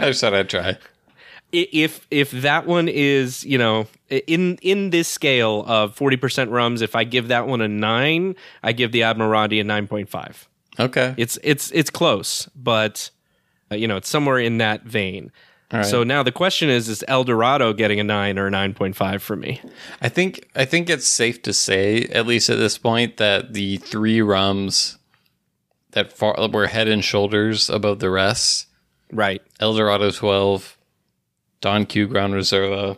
just 0.00 0.20
thought 0.20 0.34
I'd 0.34 0.48
try. 0.48 0.78
If 1.52 2.08
if 2.10 2.32
that 2.32 2.66
one 2.66 2.88
is 2.88 3.44
you 3.44 3.56
know 3.56 3.86
in 4.10 4.58
in 4.62 4.90
this 4.90 5.06
scale 5.06 5.64
of 5.68 5.96
40% 5.96 6.50
rums 6.50 6.82
if 6.82 6.94
i 6.94 7.04
give 7.04 7.28
that 7.28 7.46
one 7.46 7.62
a 7.62 7.68
9 7.68 8.36
i 8.62 8.72
give 8.72 8.92
the 8.92 9.04
admiralty 9.04 9.60
a 9.60 9.64
9.5 9.64 10.46
Okay. 10.78 11.14
it's 11.16 11.38
it's 11.42 11.70
it's 11.70 11.88
close 11.88 12.50
but 12.54 13.10
uh, 13.72 13.76
you 13.76 13.88
know 13.88 13.96
it's 13.96 14.10
somewhere 14.10 14.38
in 14.38 14.58
that 14.58 14.82
vein 14.82 15.32
right. 15.72 15.84
so 15.86 16.02
now 16.04 16.22
the 16.22 16.32
question 16.32 16.68
is 16.68 16.88
is 16.88 17.04
el 17.08 17.24
dorado 17.24 17.72
getting 17.72 18.00
a 18.00 18.04
9 18.04 18.38
or 18.38 18.46
a 18.48 18.50
9.5 18.50 19.20
for 19.20 19.36
me 19.36 19.60
I 20.00 20.08
think 20.08 20.48
I 20.54 20.64
think 20.64 20.88
it's 20.90 21.06
safe 21.06 21.42
to 21.42 21.52
say, 21.52 22.02
at 22.04 22.26
least 22.26 22.48
at 22.50 22.58
this 22.58 22.78
point, 22.78 23.16
that 23.18 23.52
the 23.54 23.76
three 23.78 24.20
rums 24.22 24.98
that 25.92 26.12
far, 26.12 26.36
were 26.48 26.66
head 26.66 26.88
and 26.88 27.04
shoulders 27.04 27.68
above 27.70 27.98
the 27.98 28.10
rest 28.10 28.66
right 29.12 29.42
El 29.60 29.74
Dorado 29.74 30.10
12, 30.10 30.76
Don 31.60 31.86
Q 31.86 32.06
Gran 32.06 32.32
Reserva, 32.32 32.96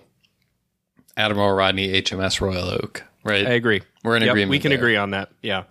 Admiral 1.17 1.53
Rodney 1.53 1.89
HMS 2.03 2.41
Royal 2.41 2.69
Oak. 2.71 3.05
Right? 3.25 3.47
i 3.47 3.51
agree 3.51 3.83
We're 4.03 4.17
in 4.17 4.23
Yep, 4.23 4.31
agreement 4.31 4.51
we 4.51 4.59
can 4.59 4.71
there. 4.71 4.79
agree 4.79 4.97
on 4.97 5.11
that 5.11 5.31
yeah 5.43 5.65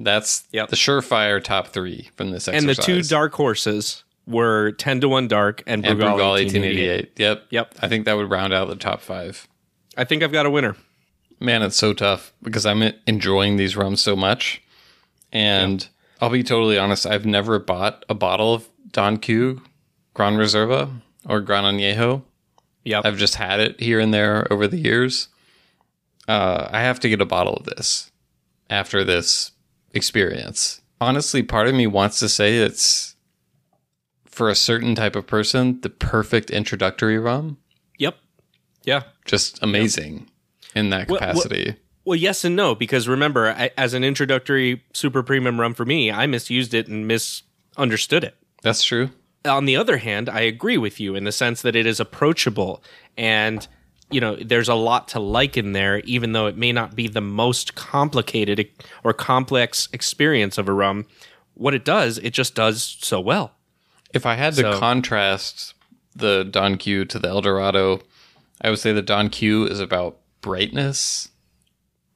That's 0.00 0.44
Yep. 0.52 0.70
the 0.70 0.76
surefire 0.76 1.42
top 1.42 1.68
three 1.68 2.10
from 2.16 2.30
this 2.32 2.48
and 2.48 2.68
the 2.68 2.74
two 2.74 3.02
dark 3.02 3.34
horses 3.34 4.02
were 4.28 4.72
10 4.72 5.00
to 5.00 5.08
1 5.08 5.28
dark 5.28 5.62
and 5.66 5.84
and 5.84 5.98
Brugal 5.98 6.16
Brugal 6.16 6.30
1888 6.32 7.16
1888. 7.16 7.18
Yep. 7.18 7.42
Yep. 7.50 7.74
I 7.80 7.88
think 7.88 8.04
that 8.04 8.14
would 8.14 8.30
round 8.30 8.52
out 8.52 8.68
the 8.68 8.76
top 8.76 9.00
five. 9.00 9.48
i 9.96 10.04
think 10.04 10.22
i've 10.22 10.32
got 10.32 10.46
a 10.46 10.50
winner 10.50 10.76
Man, 11.40 11.62
it's 11.62 11.76
so 11.76 11.92
tough 11.92 12.32
because 12.42 12.66
I'm 12.66 12.82
enjoying 13.06 13.56
these 13.56 13.76
rums 13.76 14.00
so 14.00 14.16
much. 14.16 14.62
And 15.32 15.86
I'll 16.20 16.30
be 16.30 16.42
totally 16.42 16.78
honest, 16.78 17.06
I've 17.06 17.26
never 17.26 17.58
bought 17.58 18.04
a 18.08 18.14
bottle 18.14 18.54
of 18.54 18.68
Don 18.90 19.18
Q 19.18 19.62
Gran 20.14 20.36
Reserva 20.36 21.00
or 21.28 21.40
Gran 21.40 21.64
Añejo. 21.64 22.22
yep 22.84 23.04
I've 23.04 23.18
just 23.18 23.36
had 23.36 23.60
it 23.60 23.80
here 23.80 24.00
and 24.00 24.12
there 24.12 24.50
over 24.52 24.66
the 24.66 24.78
years. 24.78 25.28
Uh, 26.26 26.68
I 26.70 26.80
have 26.80 26.98
to 27.00 27.08
get 27.08 27.20
a 27.20 27.26
bottle 27.26 27.54
of 27.54 27.66
this 27.66 28.10
after 28.68 29.04
this 29.04 29.52
experience. 29.92 30.80
Honestly, 31.00 31.42
part 31.42 31.68
of 31.68 31.74
me 31.74 31.86
wants 31.86 32.18
to 32.18 32.28
say 32.28 32.56
it's 32.56 33.07
for 34.38 34.48
a 34.48 34.54
certain 34.54 34.94
type 34.94 35.14
of 35.16 35.26
person 35.26 35.80
the 35.82 35.90
perfect 35.90 36.50
introductory 36.50 37.18
rum. 37.18 37.58
yep 37.98 38.16
yeah 38.84 39.02
Just 39.26 39.62
amazing 39.62 40.30
in 40.74 40.90
that 40.90 41.08
Well, 41.08 41.18
capacity. 41.18 41.74
Well, 42.04 42.16
yes 42.16 42.42
and 42.44 42.56
no, 42.56 42.74
because 42.74 43.06
remember, 43.06 43.48
I, 43.50 43.70
as 43.76 43.92
an 43.92 44.02
introductory 44.02 44.82
super 44.94 45.22
premium 45.22 45.60
rum 45.60 45.74
for 45.74 45.84
me, 45.84 46.10
I 46.10 46.26
misused 46.26 46.72
it 46.72 46.88
and 46.88 47.06
misunderstood 47.06 48.24
it. 48.24 48.34
That's 48.62 48.82
true. 48.82 49.10
On 49.44 49.66
the 49.66 49.76
other 49.76 49.98
hand, 49.98 50.28
I 50.30 50.40
agree 50.40 50.78
with 50.78 50.98
you 51.00 51.14
in 51.14 51.24
the 51.24 51.32
sense 51.32 51.60
that 51.62 51.76
it 51.76 51.84
is 51.84 52.00
approachable 52.00 52.82
and 53.18 53.66
you 54.10 54.22
know, 54.22 54.36
there's 54.36 54.70
a 54.70 54.74
lot 54.74 55.08
to 55.08 55.20
like 55.20 55.58
in 55.58 55.72
there, 55.72 55.98
even 56.00 56.32
though 56.32 56.46
it 56.46 56.56
may 56.56 56.72
not 56.72 56.94
be 56.96 57.08
the 57.08 57.20
most 57.20 57.74
complicated 57.74 58.66
or 59.04 59.12
complex 59.12 59.86
experience 59.92 60.56
of 60.56 60.66
a 60.66 60.72
rum. 60.72 61.04
What 61.52 61.74
it 61.74 61.84
does, 61.84 62.16
it 62.18 62.30
just 62.30 62.54
does 62.54 62.96
so 63.02 63.20
well. 63.20 63.52
If 64.12 64.26
I 64.26 64.34
had 64.34 64.54
to 64.54 64.62
So- 64.62 64.78
contrast 64.78 65.74
the 66.14 66.44
Don 66.44 66.76
Q 66.76 67.04
to 67.06 67.18
the 67.18 67.28
El 67.28 67.40
Dorado, 67.40 68.00
I 68.60 68.70
would 68.70 68.78
say 68.78 68.92
the 68.92 69.02
Don 69.02 69.28
Q 69.28 69.66
is 69.66 69.80
about 69.80 70.18
brightness, 70.40 71.28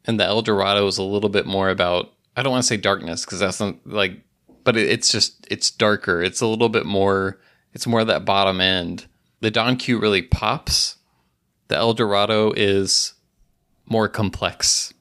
and 0.04 0.18
the 0.18 0.24
El 0.24 0.42
Dorado 0.42 0.86
is 0.86 0.98
a 0.98 1.02
little 1.02 1.28
bit 1.28 1.46
more 1.46 1.68
about 1.70 2.12
I 2.36 2.42
don't 2.42 2.52
want 2.52 2.62
to 2.62 2.66
say 2.66 2.78
darkness 2.78 3.24
because 3.26 3.40
that's 3.40 3.60
not 3.60 3.76
like, 3.86 4.18
but 4.64 4.76
it, 4.76 4.88
it's 4.88 5.10
just 5.12 5.46
it's 5.50 5.70
darker. 5.70 6.22
It's 6.22 6.40
a 6.40 6.46
little 6.46 6.70
bit 6.70 6.86
more. 6.86 7.38
It's 7.74 7.86
more 7.86 8.04
that 8.04 8.24
bottom 8.24 8.60
end. 8.60 9.06
The 9.40 9.50
Don 9.50 9.76
Q 9.76 9.98
really 9.98 10.22
pops. 10.22 10.96
The 11.68 11.76
El 11.76 11.92
Dorado 11.94 12.52
is 12.56 13.14
more 13.86 14.08
complex. 14.08 14.94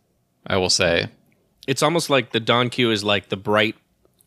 I 0.46 0.58
will 0.58 0.70
say. 0.70 1.08
It's 1.68 1.84
almost 1.84 2.10
like 2.10 2.32
the 2.32 2.40
Don 2.40 2.70
Q 2.70 2.92
is 2.92 3.04
like 3.04 3.30
the 3.30 3.38
bright 3.38 3.76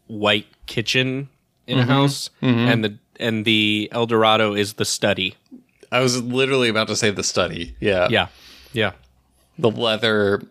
white 0.07 0.47
kitchen 0.67 1.29
in 1.67 1.79
a 1.79 1.85
house, 1.85 2.31
and 2.41 2.85
the 2.85 2.99
and 3.21 3.45
the 3.45 3.89
El 3.93 4.07
Dorado 4.07 4.55
is 4.55 4.75
the 4.75 4.85
study. 4.85 5.35
I 5.93 6.01
was 6.01 6.21
literally 6.23 6.69
about 6.69 6.89
to 6.89 6.97
say 6.97 7.11
the 7.11 7.23
study. 7.23 7.77
Yeah. 7.81 8.09
Yeah, 8.11 8.27
yeah, 8.73 8.93
The 9.59 9.71
leather 9.71 10.43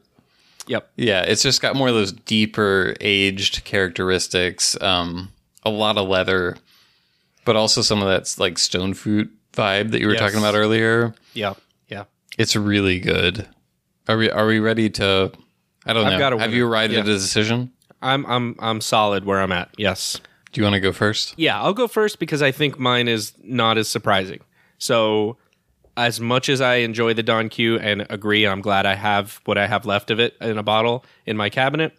yep. 0.68 0.90
Yeah, 0.96 1.22
it's 1.24 1.44
just 1.44 1.62
got 1.62 1.76
more 1.76 1.90
of 1.90 1.94
those 1.96 2.14
deeper 2.14 2.96
aged 3.02 3.66
characteristics. 3.66 4.82
Um, 4.82 5.30
a 5.64 5.70
lot 5.70 5.98
of 5.98 6.08
leather, 6.08 6.58
but 7.46 7.56
also 7.56 7.82
some 7.82 8.02
of 8.02 8.08
that 8.08 8.34
like 8.40 8.58
stone 8.58 8.94
fruit 8.94 9.30
vibe 9.54 9.92
that 9.92 10.00
you 10.00 10.08
were 10.08 10.14
Yes. 10.14 10.22
talking 10.22 10.40
about 10.40 10.56
earlier. 10.56 11.14
Yeah, 11.34 11.54
yeah. 11.90 12.06
It's 12.38 12.56
really 12.56 13.00
good. 13.00 13.48
Are 14.08 14.18
we 14.18 14.30
are 14.30 14.46
we 14.48 14.60
ready 14.60 14.90
to? 14.92 15.32
I 15.86 15.92
don't 15.94 16.06
I've 16.08 16.20
know. 16.20 16.38
Have 16.38 16.54
you 16.54 16.66
arrived 16.68 16.94
at 16.94 17.02
a 17.02 17.04
decision? 17.04 17.72
I'm 18.02 18.26
I'm 18.26 18.56
I'm 18.60 18.80
solid 18.82 19.26
where 19.26 19.42
I'm 19.42 19.52
at. 19.52 19.70
Yes. 19.78 20.20
Do 20.54 20.62
you 20.62 20.66
want 20.66 20.76
to 20.76 20.80
go 20.80 20.94
first? 20.94 21.34
Yeah, 21.38 21.60
I'll 21.62 21.74
go 21.74 21.88
first 21.88 22.20
because 22.20 22.42
I 22.42 22.52
think 22.52 22.80
mine 22.80 23.08
is 23.08 23.34
not 23.44 23.78
as 23.78 23.88
surprising. 23.88 24.40
So, 24.78 25.38
as 25.98 26.20
much 26.20 26.50
as 26.50 26.62
I 26.62 26.76
enjoy 26.76 27.14
the 27.14 27.24
Don 27.24 27.50
Q 27.50 27.78
and 27.80 28.06
agree, 28.10 28.46
I'm 28.46 28.62
glad 28.62 28.86
I 28.86 28.96
have 28.96 29.42
what 29.46 29.58
I 29.58 29.68
have 29.68 29.86
left 29.86 30.10
of 30.12 30.20
it 30.20 30.36
in 30.42 30.58
a 30.58 30.64
bottle 30.64 31.04
in 31.26 31.38
my 31.38 31.50
cabinet. 31.50 31.94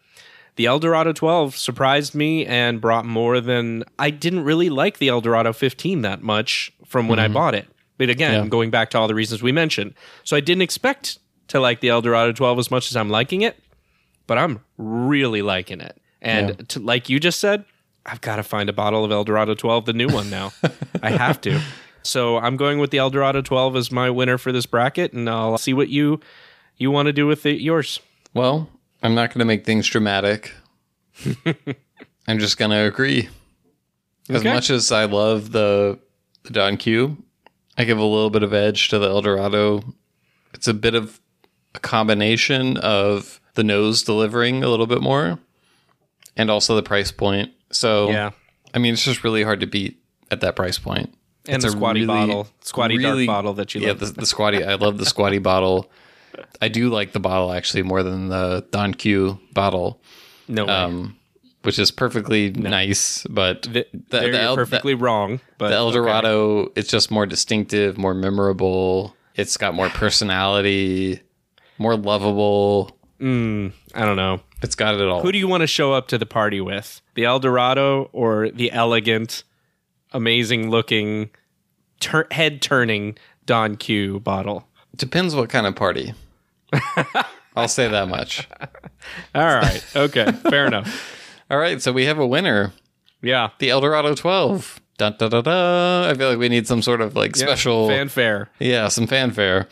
The 0.57 0.67
El 0.67 0.79
Dorado 0.79 1.13
12 1.13 1.57
surprised 1.57 2.15
me 2.15 2.47
and 2.47 2.81
brought 2.81 3.05
more 3.05 3.41
than 3.41 3.85
I 3.99 4.11
didn't 4.11 4.45
really 4.45 4.71
like 4.71 4.99
the 4.99 5.09
El 5.09 5.21
Dorado 5.21 5.53
15 5.53 6.03
that 6.03 6.23
much 6.23 6.73
from 6.87 7.09
when 7.09 7.19
I 7.19 7.25
mm-hmm. 7.25 7.35
bought 7.35 7.55
it. 7.55 7.67
But 7.99 8.09
again, 8.11 8.45
Yeah. 8.45 8.49
going 8.49 8.71
back 8.71 8.91
to 8.91 8.99
all 8.99 9.09
the 9.09 9.15
reasons 9.17 9.43
we 9.43 9.51
mentioned. 9.53 9.95
So 10.23 10.37
I 10.37 10.41
didn't 10.41 10.63
expect 10.63 11.19
to 11.49 11.59
like 11.61 11.81
the 11.81 11.89
El 11.89 12.03
Dorado 12.03 12.33
12 12.33 12.59
as 12.59 12.71
much 12.71 12.91
as 12.91 12.97
I'm 12.97 13.11
liking 13.11 13.43
it. 13.43 13.59
but 14.27 14.39
I'm 14.39 14.61
really 14.79 15.43
liking 15.43 15.83
it. 15.83 16.01
And 16.23 16.49
Yeah. 16.49 16.55
to, 16.69 16.81
like 16.81 17.11
you 17.11 17.21
just 17.21 17.41
said, 17.41 17.67
I've 18.07 18.21
got 18.21 18.37
to 18.37 18.43
find 18.43 18.69
a 18.69 18.73
bottle 18.73 19.05
of 19.05 19.11
El 19.13 19.25
Dorado 19.25 19.55
12, 19.55 19.87
the 19.87 19.93
new 19.93 20.09
one 20.09 20.29
now. 20.31 20.53
I 21.03 21.11
have 21.11 21.41
to. 21.43 21.61
So 22.07 22.37
I'm 22.37 22.59
going 22.59 22.81
with 22.81 22.91
the 22.91 22.99
El 22.99 23.09
Dorado 23.09 23.41
12 23.41 23.77
as 23.77 23.91
my 23.91 24.11
winner 24.11 24.37
for 24.37 24.53
this 24.53 24.67
bracket, 24.67 25.15
and 25.15 25.27
I'll 25.27 25.57
see 25.57 25.73
what 25.73 25.89
you 25.89 26.21
you 26.77 26.91
want 26.91 27.07
to 27.07 27.15
do 27.15 27.27
with 27.27 27.47
it, 27.47 27.63
yours. 27.63 27.99
Well, 28.35 28.69
I'm 29.03 29.15
not 29.15 29.31
going 29.31 29.39
to 29.39 29.47
make 29.47 29.65
things 29.65 29.89
dramatic. 29.89 30.53
I'm 32.29 32.39
just 32.39 32.59
going 32.59 32.73
to 32.73 32.77
agree. 32.85 33.31
As 34.29 34.43
Okay. 34.43 34.53
much 34.53 34.69
as 34.69 34.93
I 34.93 35.07
love 35.07 35.53
the, 35.53 35.99
the 36.43 36.51
Don 36.51 36.77
Q, 36.77 37.17
I 37.79 37.85
give 37.85 37.97
a 37.99 38.05
little 38.05 38.29
bit 38.29 38.43
of 38.43 38.53
edge 38.53 38.89
to 38.91 38.99
the 38.99 39.09
El 39.09 39.23
Dorado. 39.23 39.83
It's 40.53 40.69
a 40.69 40.75
bit 40.75 40.95
of 40.95 41.21
a 41.75 41.81
combination 41.81 42.77
of 42.77 43.41
the 43.55 43.65
nose 43.65 44.03
delivering 44.03 44.63
a 44.63 44.69
little 44.69 44.87
bit 44.87 45.01
more 45.01 45.39
and 46.37 46.51
also 46.51 46.77
the 46.77 46.83
price 46.83 47.13
point. 47.13 47.51
So, 47.75 48.11
Yeah. 48.11 48.31
I 48.73 48.79
mean, 48.79 48.93
it's 48.95 49.05
just 49.05 49.23
really 49.25 49.43
hard 49.43 49.61
to 49.61 49.67
beat 49.67 50.01
at 50.31 50.41
that 50.41 50.57
price 50.57 50.79
point. 50.79 51.15
And 51.47 51.57
It's 51.57 51.65
the 51.65 51.69
a 51.69 51.73
squatty 51.73 52.01
really- 52.01 52.07
bottle, 52.27 52.49
squatty 52.63 52.97
really- 52.99 53.27
dark 53.27 53.37
bottle 53.37 53.53
that 53.55 53.75
you 53.75 53.83
yeah, 53.83 53.89
love. 53.89 54.01
the, 54.01 54.07
the 54.07 54.27
squatty. 54.27 54.65
I 54.65 54.75
love 54.75 54.99
the 54.99 55.05
squatty 55.07 55.39
bottle. 55.39 55.91
I 56.61 56.69
do 56.69 56.89
like 56.89 57.13
the 57.13 57.21
bottle 57.21 57.53
actually 57.53 57.83
more 57.83 58.03
than 58.03 58.29
the 58.29 58.65
Don 58.71 58.95
Q 58.95 59.39
bottle, 59.53 60.01
no 60.49 60.65
way. 60.65 60.73
um, 60.73 61.17
which 61.63 61.79
is 61.79 61.91
perfectly 61.91 62.51
nice. 62.51 63.25
But 63.31 63.63
Th- 63.65 63.87
the, 63.93 64.21
the, 64.21 64.41
El, 64.41 64.57
perfectly 64.57 64.95
wrong. 64.95 65.41
But 65.59 65.69
the 65.69 65.75
El 65.77 65.89
okay. 65.89 65.97
Dorado, 65.99 66.73
it's 66.75 66.89
just 66.89 67.11
more 67.11 67.27
distinctive, 67.27 67.97
more 67.99 68.15
memorable. 68.15 69.15
It's 69.37 69.57
got 69.57 69.75
more 69.75 69.89
personality, 69.91 71.21
more 71.79 71.97
lovable. 71.97 72.97
I 73.21 73.25
don't 73.95 74.17
know. 74.17 74.41
It's 74.65 74.75
got 74.75 74.95
it 74.95 75.03
all. 75.07 75.23
Who 75.23 75.31
do 75.31 75.39
you 75.39 75.47
want 75.47 75.61
to 75.61 75.67
show 75.67 75.93
up 75.93 76.09
to 76.09 76.19
the 76.19 76.27
party 76.27 76.61
with? 76.61 77.01
The 77.15 77.25
El 77.25 77.39
Dorado 77.39 78.09
or 78.13 78.49
the 78.51 78.73
elegant, 78.73 79.45
amazing 80.13 80.71
looking, 80.71 81.31
tur- 82.01 82.27
head 82.31 82.63
turning 82.63 83.17
Don 83.47 83.77
Q 83.77 84.21
bottle? 84.21 84.67
Depends 84.97 85.35
what 85.35 85.51
kind 85.51 85.67
of 85.67 85.77
party. 85.77 86.15
I'll 87.57 87.69
say 87.69 87.89
that 87.89 88.09
much. 88.09 88.49
All 89.35 89.45
right. 89.45 89.85
Okay. 89.95 90.33
Fair 90.33 90.67
enough. 90.67 91.21
All 91.51 91.59
right, 91.59 91.81
so 91.81 91.93
we 91.93 92.07
have 92.07 92.19
a 92.19 92.27
winner. 92.27 92.73
Yeah. 93.23 93.51
the 93.59 93.71
El 93.71 93.81
Dorado 93.81 94.15
12. 94.15 94.81
Dun, 94.97 95.15
dun, 95.19 95.31
dun, 95.31 95.45
dun. 95.45 96.11
I 96.11 96.15
feel 96.15 96.31
like 96.31 96.39
we 96.39 96.49
need 96.49 96.67
some 96.67 96.81
sort 96.83 97.01
of 97.01 97.15
like 97.17 97.37
Yeah. 97.37 97.45
special, 97.47 97.89
fanfare. 97.89 98.49
yeah, 98.61 98.89
some 98.89 99.07
fanfare. 99.07 99.69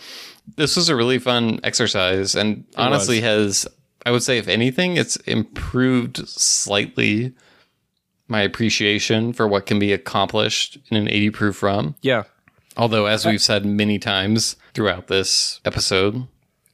This 0.56 0.76
was 0.76 0.88
a 0.88 0.96
really 0.96 1.18
fun 1.18 1.60
exercise, 1.62 2.34
and 2.34 2.64
honestly, 2.76 3.20
has 3.20 3.66
I 4.04 4.10
would 4.10 4.22
say, 4.22 4.38
if 4.38 4.48
anything, 4.48 4.96
it's 4.96 5.16
improved 5.16 6.28
slightly 6.28 7.34
my 8.28 8.40
appreciation 8.40 9.32
for 9.32 9.46
what 9.46 9.66
can 9.66 9.78
be 9.78 9.92
accomplished 9.92 10.78
in 10.90 10.96
an 10.96 11.08
80 11.08 11.30
proof 11.30 11.62
rum. 11.62 11.94
Yeah. 12.02 12.24
Although, 12.76 13.06
as 13.06 13.26
we've 13.26 13.42
said 13.42 13.66
many 13.66 13.98
times 13.98 14.56
throughout 14.74 15.08
this 15.08 15.60
episode, 15.64 16.26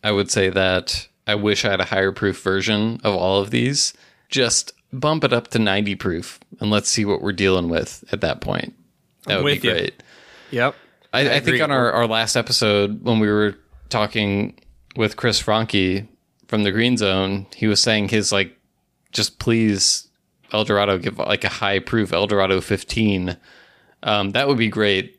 I 0.04 0.12
would 0.12 0.30
say 0.30 0.48
that 0.48 1.08
I 1.26 1.34
wish 1.34 1.64
I 1.64 1.70
had 1.70 1.80
a 1.80 1.86
higher 1.86 2.12
proof 2.12 2.40
version 2.40 3.00
of 3.02 3.14
all 3.14 3.40
of 3.40 3.50
these. 3.50 3.92
Just 4.28 4.72
bump 4.92 5.24
it 5.24 5.32
up 5.32 5.48
to 5.48 5.58
90 5.58 5.96
proof 5.96 6.40
and 6.60 6.70
let's 6.70 6.88
see 6.88 7.04
what 7.04 7.20
we're 7.20 7.32
dealing 7.32 7.68
with 7.68 8.04
at 8.12 8.20
that 8.20 8.40
point. 8.40 8.74
That 9.26 9.36
would 9.36 9.44
with 9.44 9.62
be 9.62 9.68
you. 9.68 9.74
great. 9.74 10.02
Yep. 10.50 10.74
I, 11.12 11.36
I, 11.36 11.40
think 11.40 11.60
on 11.60 11.70
our, 11.70 11.90
our 11.92 12.06
last 12.06 12.36
episode, 12.36 13.02
when 13.02 13.18
we 13.18 13.28
were 13.28 13.56
talking 13.88 14.58
with 14.96 15.16
Chris 15.16 15.40
Franke 15.40 16.06
from 16.48 16.64
the 16.64 16.72
Green 16.72 16.96
Zone, 16.96 17.46
he 17.54 17.66
was 17.66 17.80
saying 17.80 18.08
his 18.08 18.32
like, 18.32 18.58
just 19.12 19.38
please 19.38 20.08
El 20.52 20.64
Dorado 20.64 20.98
give 20.98 21.18
like 21.18 21.44
a 21.44 21.48
high 21.48 21.78
proof 21.78 22.12
El 22.12 22.26
Dorado 22.26 22.60
15. 22.60 23.36
Um, 24.02 24.30
that 24.30 24.48
would 24.48 24.58
be 24.58 24.68
great 24.68 25.14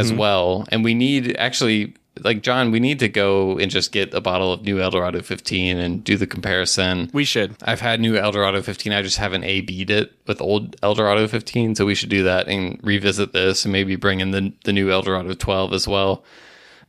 as 0.00 0.12
well. 0.12 0.66
And 0.72 0.82
we 0.82 0.94
need 0.94 1.36
actually, 1.36 1.94
like 2.24 2.42
John, 2.42 2.72
we 2.72 2.80
need 2.80 2.98
to 2.98 3.08
go 3.08 3.56
and 3.58 3.70
just 3.70 3.92
get 3.92 4.12
a 4.14 4.20
bottle 4.20 4.52
of 4.52 4.62
new 4.62 4.80
El 4.80 4.90
Dorado 4.90 5.22
15 5.22 5.78
and 5.78 6.02
do 6.02 6.16
the 6.16 6.26
comparison. 6.26 7.08
We 7.12 7.24
should. 7.24 7.54
I've 7.62 7.80
had 7.80 8.00
new 8.00 8.16
El 8.16 8.32
Dorado 8.32 8.62
15. 8.62 8.92
I 8.92 9.02
just 9.02 9.18
haven't 9.18 9.44
A 9.44 9.60
B'd 9.60 9.90
it 9.90 10.12
with 10.26 10.40
old 10.40 10.74
El 10.82 10.94
Dorado 10.94 11.28
15. 11.28 11.76
So 11.76 11.86
we 11.86 11.94
should 11.94 12.08
do 12.08 12.24
that 12.24 12.48
and 12.48 12.80
revisit 12.82 13.32
this 13.32 13.64
and 13.64 13.70
maybe 13.72 13.94
bring 13.94 14.18
in 14.18 14.32
the, 14.32 14.52
the 14.64 14.72
new 14.72 14.90
El 14.90 15.02
Dorado 15.02 15.34
12 15.34 15.72
as 15.72 15.86
well. 15.86 16.24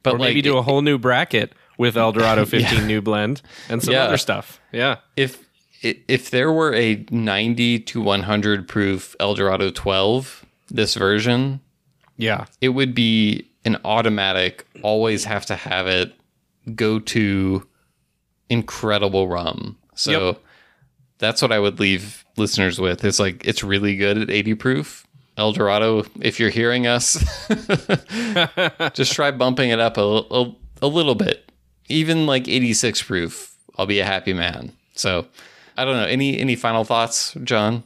But 0.02 0.16
Or 0.16 0.18
like, 0.18 0.30
maybe 0.30 0.42
do 0.42 0.58
a 0.58 0.64
whole 0.64 0.82
new 0.82 0.98
bracket 0.98 1.54
with 1.78 1.96
El 1.98 2.12
Dorado 2.12 2.46
15 2.48 2.86
new 2.88 3.02
blend 3.02 3.42
and 3.70 3.82
some 3.84 3.94
Yeah. 3.94 4.04
other 4.06 4.18
stuff. 4.18 4.60
Yeah. 4.72 4.98
if 5.16 5.46
if 5.84 6.32
there 6.32 6.52
were 6.52 6.74
a 6.74 7.06
90 7.12 7.80
to 7.82 8.02
100 8.02 8.68
proof 8.68 9.16
El 9.20 9.36
Dorado 9.36 9.70
12, 9.70 10.44
this 10.72 10.96
version, 10.96 11.60
Yeah. 12.18 12.46
it 12.62 12.70
would 12.70 12.96
be 12.96 13.46
an 13.64 13.78
automatic, 13.86 14.66
always 14.82 15.26
have 15.26 15.46
to 15.46 15.56
have 15.56 15.86
it, 15.86 16.16
go 16.76 16.98
to 17.00 17.68
incredible 18.50 19.28
rum. 19.28 19.78
So 19.94 20.28
Yep. 20.30 20.42
that's 21.20 21.42
what 21.44 21.52
I 21.52 21.60
would 21.60 21.80
leave 21.80 22.26
listeners 22.38 22.80
with. 22.80 23.06
It's 23.06 23.20
like, 23.20 23.46
it's 23.46 23.64
really 23.64 23.96
good 23.98 24.18
at 24.18 24.32
80 24.32 24.56
proof. 24.56 25.06
El 25.38 25.52
Dorado, 25.54 26.06
if 26.22 26.40
you're 26.40 26.50
hearing 26.50 26.88
us, 26.88 27.24
just 28.94 29.14
try 29.14 29.30
bumping 29.32 29.70
it 29.70 29.80
up 29.80 29.98
a, 29.98 30.02
a, 30.02 30.56
a 30.82 30.88
little 30.88 31.16
bit. 31.16 31.52
Even 31.88 32.26
like 32.26 32.48
86 32.48 33.02
proof, 33.04 33.56
I'll 33.78 33.86
be 33.86 34.00
a 34.00 34.06
happy 34.06 34.34
man. 34.34 34.74
So 34.96 35.28
I 35.78 35.86
don't 35.86 35.96
know. 35.96 36.06
Any 36.06 36.40
any 36.40 36.56
final 36.56 36.84
thoughts, 36.84 37.36
John? 37.44 37.84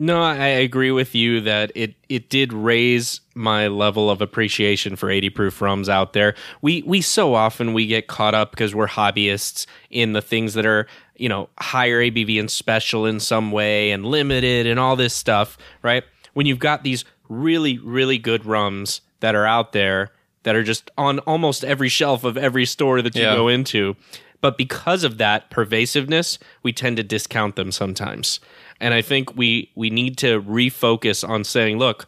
No, 0.00 0.20
I 0.22 0.46
agree 0.46 0.90
with 0.90 1.14
you 1.14 1.40
that 1.42 1.70
it 1.76 1.94
it 2.08 2.28
did 2.28 2.52
raise 2.52 3.20
my 3.34 3.68
level 3.68 4.10
of 4.10 4.20
appreciation 4.20 4.96
for 4.96 5.08
80 5.08 5.30
proof 5.30 5.60
rums 5.62 5.88
out 5.88 6.14
there. 6.14 6.34
We 6.62 6.82
we 6.82 7.00
so 7.00 7.34
often 7.34 7.74
we 7.74 7.86
get 7.86 8.08
caught 8.08 8.34
up 8.34 8.50
because 8.50 8.74
we're 8.74 8.88
hobbyists 8.88 9.66
in 9.90 10.12
the 10.12 10.22
things 10.22 10.54
that 10.54 10.66
are, 10.66 10.88
you 11.14 11.28
know, 11.28 11.48
higher 11.60 12.00
ABV 12.00 12.40
and 12.40 12.50
special 12.50 13.06
in 13.06 13.20
some 13.20 13.52
way 13.52 13.92
and 13.92 14.04
limited 14.04 14.66
and 14.66 14.80
all 14.80 14.96
this 14.96 15.14
stuff, 15.14 15.56
right? 15.82 16.02
When 16.32 16.46
you've 16.46 16.58
got 16.58 16.82
these 16.82 17.04
really 17.28 17.78
really 17.78 18.18
good 18.18 18.44
rums 18.44 19.00
that 19.20 19.36
are 19.36 19.46
out 19.46 19.72
there 19.72 20.10
that 20.44 20.54
are 20.56 20.62
just 20.62 20.90
on 20.96 21.18
almost 21.20 21.64
every 21.64 21.88
shelf 21.88 22.24
of 22.24 22.36
every 22.36 22.64
store 22.64 23.02
that 23.02 23.14
you 23.14 23.22
Yeah. 23.22 23.34
go 23.34 23.48
into. 23.48 23.96
But 24.40 24.56
because 24.58 25.04
of 25.04 25.18
that 25.18 25.50
pervasiveness, 25.50 26.38
we 26.62 26.72
tend 26.72 26.96
to 26.98 27.02
discount 27.02 27.56
them 27.56 27.72
sometimes. 27.72 28.40
And 28.80 28.92
I 28.94 29.02
think 29.02 29.36
we 29.36 29.70
we 29.74 29.90
need 29.90 30.16
to 30.18 30.40
refocus 30.42 31.26
on 31.26 31.44
saying, 31.44 31.78
look, 31.78 32.06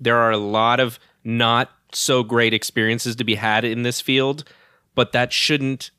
there 0.00 0.16
are 0.16 0.30
a 0.32 0.38
lot 0.38 0.80
of 0.80 0.98
not 1.24 1.70
so 1.92 2.22
great 2.22 2.52
experiences 2.52 3.16
to 3.16 3.24
be 3.24 3.36
had 3.36 3.64
in 3.64 3.82
this 3.82 4.00
field, 4.00 4.44
but 4.94 5.12
that 5.12 5.32
shouldn't 5.32 5.90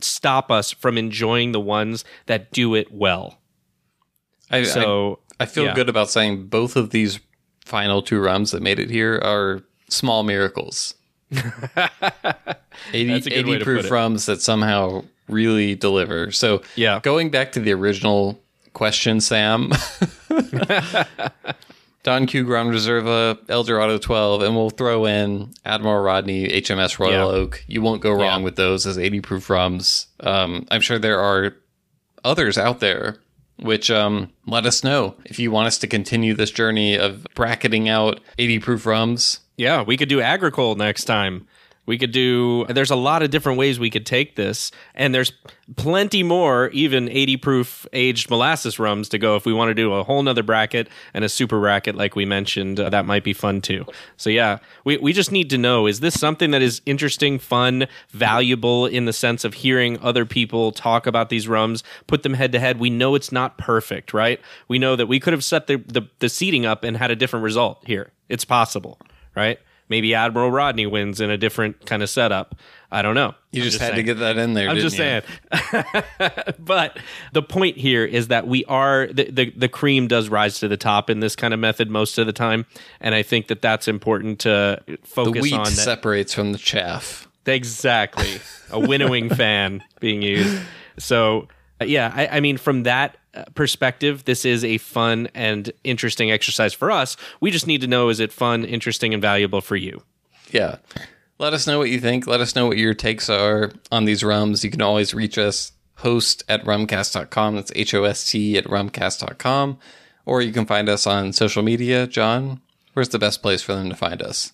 stop 0.00 0.50
us 0.50 0.70
from 0.72 0.96
enjoying 0.98 1.52
the 1.52 1.60
ones 1.60 2.04
that 2.26 2.50
do 2.52 2.74
it 2.74 2.92
well. 2.92 3.38
I, 4.50 4.62
So 4.64 5.20
I, 5.40 5.44
I 5.44 5.46
feel 5.46 5.64
yeah. 5.64 5.74
good 5.74 5.88
about 5.88 6.10
saying 6.10 6.46
both 6.46 6.76
of 6.76 6.90
these 6.90 7.18
final 7.64 8.02
two 8.02 8.20
rums 8.20 8.50
that 8.50 8.62
made 8.62 8.78
it 8.78 8.90
here 8.90 9.20
are 9.22 9.62
small 9.92 10.22
miracles. 10.22 10.94
80, 11.32 11.40
That's 13.12 13.26
a 13.26 13.30
good 13.30 13.48
80 13.48 13.64
proof 13.64 13.90
rums 13.90 14.26
that 14.26 14.42
somehow 14.42 15.04
really 15.28 15.74
deliver. 15.74 16.30
So 16.32 16.62
Yeah. 16.76 17.00
going 17.02 17.30
back 17.30 17.52
to 17.52 17.60
the 17.60 17.72
original 17.72 18.40
question, 18.72 19.20
Sam. 19.20 19.72
Don 22.02 22.26
Q 22.26 22.42
Grand 22.44 22.70
Reserva, 22.70 23.38
El 23.48 23.62
Dorado 23.62 23.96
12, 23.96 24.42
and 24.42 24.56
we'll 24.56 24.70
throw 24.70 25.06
in 25.06 25.52
Admiral 25.64 26.02
Rodney, 26.02 26.48
HMS 26.48 26.98
Royal 26.98 27.12
Yeah. 27.32 27.38
Oak. 27.38 27.64
You 27.68 27.80
won't 27.80 28.02
go 28.02 28.10
wrong 28.10 28.40
Yeah. 28.40 28.44
with 28.44 28.56
those 28.56 28.86
as 28.86 28.98
80 28.98 29.20
proof 29.20 29.48
rums. 29.48 30.08
Um, 30.18 30.66
I'm 30.70 30.80
sure 30.80 30.98
there 30.98 31.20
are 31.20 31.54
others 32.24 32.58
out 32.58 32.80
there, 32.80 33.18
which 33.58 33.90
um, 33.90 34.30
let 34.46 34.66
us 34.66 34.84
know 34.84 35.14
if 35.24 35.38
you 35.38 35.50
want 35.50 35.66
us 35.66 35.78
to 35.78 35.86
continue 35.86 36.34
this 36.34 36.50
journey 36.50 36.96
of 36.96 37.26
bracketing 37.34 37.88
out 37.88 38.20
80 38.38 38.58
proof 38.60 38.86
rums. 38.86 39.40
Yeah, 39.56 39.82
we 39.82 39.96
could 39.96 40.08
do 40.08 40.20
agricole 40.20 40.74
next 40.74 41.04
time. 41.04 41.46
We 41.84 41.98
could 41.98 42.12
do 42.12 42.64
there's 42.68 42.90
a 42.90 42.96
lot 42.96 43.22
of 43.22 43.30
different 43.30 43.58
ways 43.58 43.78
we 43.80 43.90
could 43.90 44.06
take 44.06 44.36
this 44.36 44.70
and 44.94 45.14
there's 45.14 45.32
plenty 45.76 46.22
more 46.22 46.68
even 46.68 47.08
80 47.08 47.36
proof 47.38 47.86
aged 47.92 48.30
molasses 48.30 48.78
rums 48.78 49.08
to 49.08 49.18
go 49.18 49.36
if 49.36 49.44
we 49.44 49.52
want 49.52 49.70
to 49.70 49.74
do 49.74 49.92
a 49.92 50.04
whole 50.04 50.22
nother 50.22 50.42
bracket 50.42 50.88
and 51.12 51.24
a 51.24 51.28
super 51.28 51.58
bracket 51.58 51.96
like 51.96 52.14
we 52.14 52.24
mentioned 52.24 52.78
uh, 52.78 52.88
that 52.90 53.04
might 53.04 53.24
be 53.24 53.32
fun 53.32 53.60
too. 53.60 53.84
So 54.16 54.30
yeah, 54.30 54.58
we 54.84 54.96
we 54.98 55.12
just 55.12 55.32
need 55.32 55.50
to 55.50 55.58
know 55.58 55.86
is 55.86 56.00
this 56.00 56.18
something 56.18 56.52
that 56.52 56.62
is 56.62 56.82
interesting, 56.86 57.38
fun, 57.38 57.86
valuable 58.10 58.86
in 58.86 59.04
the 59.06 59.12
sense 59.12 59.44
of 59.44 59.54
hearing 59.54 59.98
other 60.00 60.24
people 60.24 60.72
talk 60.72 61.06
about 61.06 61.28
these 61.28 61.48
rums, 61.48 61.82
put 62.06 62.22
them 62.22 62.34
head 62.34 62.52
to 62.52 62.58
head. 62.58 62.78
We 62.78 62.90
know 62.90 63.14
it's 63.14 63.32
not 63.32 63.58
perfect, 63.58 64.14
right? 64.14 64.40
We 64.68 64.78
know 64.78 64.96
that 64.96 65.06
we 65.06 65.18
could 65.18 65.32
have 65.32 65.44
set 65.44 65.66
the 65.66 65.76
the, 65.76 66.02
the 66.20 66.28
seating 66.28 66.64
up 66.64 66.84
and 66.84 66.96
had 66.96 67.10
a 67.10 67.16
different 67.16 67.44
result 67.44 67.82
here. 67.86 68.12
It's 68.28 68.44
possible, 68.44 68.98
right? 69.34 69.58
Maybe 69.92 70.14
Admiral 70.14 70.50
Rodney 70.50 70.86
wins 70.86 71.20
in 71.20 71.28
a 71.28 71.36
different 71.36 71.84
kind 71.84 72.02
of 72.02 72.08
setup. 72.08 72.54
I 72.90 73.02
don't 73.02 73.14
know. 73.14 73.34
You 73.50 73.62
I'm 73.62 73.68
just, 73.68 73.78
had 73.78 73.88
saying. 73.88 73.96
to 73.96 74.02
get 74.02 74.18
that 74.20 74.38
in 74.38 74.54
there. 74.54 74.70
I'm 74.70 74.78
just 74.78 74.96
you? 74.96 75.02
saying. 75.02 75.22
but 76.58 76.98
the 77.32 77.42
point 77.42 77.76
here 77.76 78.02
is 78.02 78.28
that 78.28 78.46
we 78.46 78.64
are 78.64 79.06
the, 79.08 79.30
the 79.30 79.50
the 79.50 79.68
cream 79.68 80.08
does 80.08 80.30
rise 80.30 80.60
to 80.60 80.68
the 80.68 80.78
top 80.78 81.10
in 81.10 81.20
this 81.20 81.36
kind 81.36 81.52
of 81.52 81.60
method 81.60 81.90
most 81.90 82.16
of 82.16 82.24
the 82.26 82.32
time, 82.32 82.64
and 83.02 83.14
I 83.14 83.22
think 83.22 83.48
that 83.48 83.60
that's 83.60 83.86
important 83.86 84.40
to 84.40 84.82
The 84.86 84.98
focus 85.04 85.42
wheat 85.42 85.52
on. 85.52 85.64
That. 85.64 85.70
separates 85.72 86.32
from 86.32 86.52
the 86.52 86.58
chaff. 86.58 87.28
Exactly. 87.44 88.40
A 88.70 88.80
winnowing 88.80 89.28
fan 89.34 89.84
being 90.00 90.22
used. 90.22 90.62
So, 90.98 91.48
uh, 91.80 91.84
yeah, 91.84 92.12
I, 92.14 92.38
I 92.38 92.40
mean, 92.40 92.56
from 92.56 92.84
that 92.84 93.16
perspective, 93.54 94.24
this 94.24 94.44
is 94.44 94.64
a 94.64 94.78
fun 94.78 95.28
and 95.34 95.70
interesting 95.84 96.30
exercise 96.30 96.72
for 96.72 96.90
us. 96.90 97.16
We 97.40 97.50
just 97.50 97.66
need 97.66 97.80
to 97.80 97.86
know 97.86 98.08
is 98.08 98.20
it 98.20 98.32
fun, 98.32 98.64
interesting, 98.64 99.12
and 99.14 99.22
valuable 99.22 99.60
for 99.60 99.76
you? 99.76 100.02
Yeah. 100.50 100.76
Let 101.38 101.54
us 101.54 101.66
know 101.66 101.78
what 101.78 101.90
you 101.90 101.98
think. 101.98 102.26
Let 102.26 102.40
us 102.40 102.54
know 102.54 102.66
what 102.66 102.78
your 102.78 102.94
takes 102.94 103.28
are 103.28 103.72
on 103.90 104.04
these 104.04 104.22
rums. 104.22 104.64
You 104.64 104.70
can 104.70 104.82
always 104.82 105.14
reach 105.14 105.38
us 105.38 105.72
host 105.96 106.44
at 106.48 106.64
rumcast.com. 106.64 107.56
That's 107.56 107.72
H 107.74 107.94
O 107.94 108.04
S 108.04 108.30
T 108.30 108.56
at 108.56 108.64
rumcast.com. 108.64 109.78
Or 110.24 110.42
you 110.42 110.52
can 110.52 110.66
find 110.66 110.88
us 110.88 111.06
on 111.06 111.32
social 111.32 111.62
media. 111.62 112.06
John, 112.06 112.60
where's 112.92 113.08
the 113.08 113.18
best 113.18 113.42
place 113.42 113.62
for 113.62 113.74
them 113.74 113.88
to 113.88 113.96
find 113.96 114.22
us? 114.22 114.52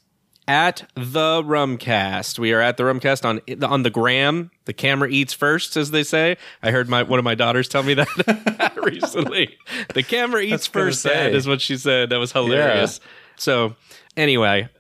At 0.49 0.89
the 0.95 1.43
Rumcast, 1.43 2.39
we 2.39 2.55
are 2.55 2.61
at 2.63 2.79
the 2.79 2.85
Rumcast 2.85 3.23
on 3.23 3.43
on 3.63 3.83
the 3.83 3.91
gram. 3.91 4.51
The 4.65 4.73
camera 4.73 5.11
eats 5.11 5.35
first, 5.35 5.77
as 5.77 5.91
they 5.91 6.03
say. 6.03 6.39
I 6.63 6.71
heard 6.71 6.89
my 6.89 7.03
one 7.03 7.19
of 7.19 7.25
my 7.25 7.35
daughters 7.35 7.69
tell 7.69 7.83
me 7.83 7.93
that 7.93 8.73
recently. 8.83 9.59
The 9.93 10.03
camera 10.03 10.41
eats 10.41 10.67
first. 10.67 11.05
Dad, 11.05 11.35
is 11.35 11.47
what 11.47 11.61
she 11.61 11.77
said. 11.77 12.09
That 12.09 12.17
was 12.17 12.33
hilarious. 12.33 12.99
So, 13.37 13.77
anyway, 14.17 14.71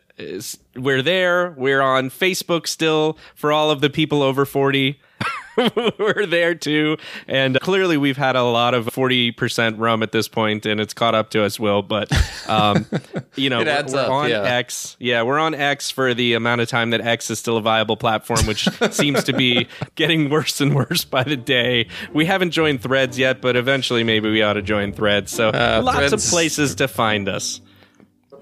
we're 0.75 1.03
there. 1.03 1.51
We're 1.51 1.83
on 1.83 2.09
Facebook 2.09 2.67
still 2.67 3.19
for 3.35 3.53
all 3.53 3.71
of 3.71 3.83
the 3.83 3.91
people 3.91 4.23
over 4.23 4.47
forty. 4.47 4.99
we're 5.99 6.27
there 6.27 6.55
too. 6.55 6.97
And 7.27 7.59
clearly, 7.61 7.97
we've 7.97 8.17
had 8.17 8.37
a 8.37 8.43
lot 8.43 8.75
of 8.75 8.87
40% 8.87 9.75
rum 9.79 10.03
at 10.03 10.13
this 10.13 10.29
point, 10.29 10.67
and 10.67 10.81
it's 10.81 10.95
caught 10.95 11.15
up 11.15 11.31
to 11.31 11.43
us, 11.45 11.59
Will. 11.59 11.83
But, 11.83 12.11
um, 12.49 12.87
you 13.37 13.51
know, 13.51 13.59
we're, 13.59 13.65
we're 13.65 13.99
up, 14.01 14.11
on 14.11 14.31
yeah. 14.31 14.43
X. 14.43 14.97
Yeah, 14.99 15.23
we're 15.23 15.39
on 15.39 15.55
X 15.55 15.91
for 15.91 16.15
the 16.15 16.35
amount 16.35 16.61
of 16.61 16.69
time 16.69 16.91
that 16.91 17.01
X 17.01 17.31
is 17.31 17.39
still 17.39 17.57
a 17.57 17.63
viable 17.63 17.97
platform, 17.97 18.47
which 18.47 18.69
seems 18.91 19.25
to 19.25 19.33
be 19.33 19.69
getting 19.95 20.31
worse 20.31 20.61
and 20.61 20.75
worse 20.75 21.05
by 21.05 21.23
the 21.25 21.37
day. 21.37 21.89
We 22.13 22.25
haven't 22.27 22.51
joined 22.53 22.83
Threads 22.83 23.19
yet, 23.19 23.41
but 23.41 23.57
eventually 23.57 24.05
maybe 24.05 24.31
we 24.31 24.43
ought 24.43 24.55
to 24.55 24.63
join 24.63 24.93
Threads. 24.93 25.33
So 25.33 25.49
Uh, 25.51 25.81
lots 25.85 26.13
of 26.13 26.21
places 26.21 26.75
to 26.77 26.89
find 26.89 27.29
us. 27.29 27.61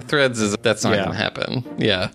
Threads 0.03 0.41
is 0.41 0.55
that's 0.63 0.85
not 0.85 0.95
Yeah. 0.95 1.05
going 1.05 1.17
to 1.17 1.23
happen. 1.23 1.65
Yeah. 1.79 2.11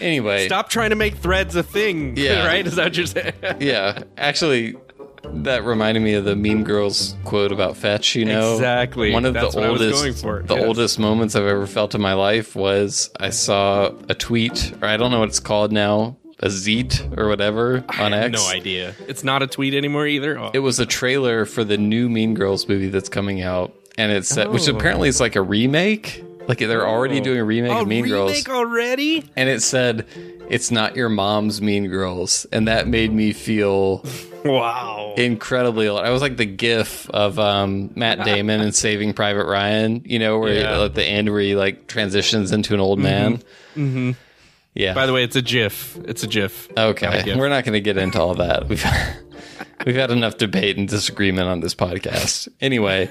Anyway, 0.00 0.46
Stop 0.46 0.68
trying 0.68 0.90
to 0.90 0.96
make 0.96 1.16
Threads 1.16 1.56
a 1.56 1.62
thing. 1.62 2.16
Yeah. 2.20 2.46
right? 2.46 2.66
Is 2.66 2.76
that 2.76 2.84
what 2.84 2.96
you're 2.96 3.06
saying? 3.06 3.32
yeah. 3.60 4.02
Actually, 4.16 4.76
that 5.22 5.64
reminded 5.64 6.00
me 6.00 6.14
of 6.14 6.24
the 6.24 6.34
Mean 6.34 6.64
Girls 6.64 7.14
quote 7.24 7.52
about 7.52 7.76
fetch. 7.76 8.14
You 8.16 8.24
know, 8.24 8.54
Exactly. 8.54 9.12
One 9.12 9.24
of 9.24 9.34
That's 9.34 9.54
the 9.54 9.60
what 9.60 9.68
I 9.68 9.72
was 9.72 9.80
oldest, 9.82 10.22
the 10.48 10.54
Yes. 10.56 10.64
oldest 10.66 10.98
moments 10.98 11.36
I've 11.36 11.44
ever 11.46 11.66
felt 11.66 11.94
in 11.94 12.00
my 12.00 12.14
life 12.14 12.56
was 12.56 13.10
I 13.20 13.30
saw 13.30 13.90
a 14.08 14.14
tweet, 14.14 14.72
or 14.80 14.88
I 14.88 14.96
don't 14.96 15.10
know 15.10 15.20
what 15.20 15.28
it's 15.28 15.40
called 15.40 15.72
now, 15.72 16.16
a 16.40 16.48
zeet 16.48 17.06
or 17.18 17.28
whatever 17.28 17.84
on 17.98 18.14
I 18.14 18.16
have 18.16 18.32
X. 18.34 18.42
no 18.42 18.48
idea. 18.50 18.94
It's 19.08 19.22
not 19.22 19.42
a 19.42 19.46
tweet 19.46 19.74
anymore 19.74 20.06
either. 20.06 20.38
Oh. 20.38 20.50
It 20.54 20.60
was 20.60 20.78
a 20.80 20.86
trailer 20.86 21.44
for 21.44 21.64
the 21.64 21.76
new 21.76 22.08
Mean 22.08 22.32
Girls 22.34 22.66
movie 22.66 22.88
that's 22.88 23.10
coming 23.10 23.42
out, 23.42 23.74
and 23.98 24.10
it's 24.10 24.28
set, 24.28 24.50
which 24.50 24.68
Oh. 24.68 24.74
apparently 24.76 25.08
is 25.10 25.20
like 25.20 25.36
a 25.36 25.42
remake. 25.42 26.24
Like 26.50 26.58
they're 26.58 26.86
already 26.86 27.20
doing 27.20 27.38
a 27.38 27.44
remake 27.44 27.70
oh, 27.72 27.82
of 27.82 27.88
Mean 27.88 28.06
Girls. 28.08 28.30
remake 28.32 28.48
already? 28.48 29.30
and 29.36 29.48
it 29.48 29.62
said 29.62 30.04
it's 30.50 30.70
not 30.72 30.96
your 30.96 31.08
mom's 31.08 31.62
mean 31.62 31.86
girls 31.86 32.44
and 32.50 32.66
that 32.66 32.88
made 32.88 33.12
me 33.12 33.32
feel 33.32 34.04
Wow. 34.44 35.14
incredibly 35.16 35.86
old. 35.86 36.00
i 36.00 36.10
was 36.10 36.22
like 36.22 36.36
the 36.36 36.44
gif 36.46 37.08
of 37.10 37.38
um, 37.38 37.90
matt 37.94 38.24
damon 38.24 38.60
and 38.60 38.74
saving 38.74 39.12
private 39.14 39.44
ryan 39.46 40.02
you 40.04 40.18
know 40.18 40.38
where 40.40 40.54
Yeah. 40.54 40.82
at 40.84 40.94
the 40.96 41.04
end 41.04 41.30
where 41.30 41.40
he 41.40 41.54
like 41.54 41.86
transitions 41.86 42.50
into 42.50 42.74
an 42.74 42.80
old 42.80 42.98
man 42.98 43.36
mm-hmm. 43.76 44.12
yeah 44.74 44.92
By 44.94 45.06
the 45.06 45.12
way, 45.12 45.22
it's 45.22 45.36
a 45.36 45.42
GIF. 45.42 45.96
It's 46.04 46.24
a 46.24 46.26
GIF. 46.26 46.68
okay 46.76 47.06
a 47.06 47.22
GIF. 47.22 47.36
we're 47.38 47.48
not 47.48 47.64
going 47.64 47.74
to 47.74 47.80
get 47.80 47.96
into 47.96 48.20
all 48.20 48.34
that 48.34 48.68
we've 48.68 48.84
we've 49.86 49.94
had 49.94 50.10
enough 50.10 50.36
debate 50.36 50.76
and 50.78 50.88
disagreement 50.88 51.46
on 51.48 51.60
this 51.60 51.74
podcast 51.76 52.48
anyway 52.60 53.08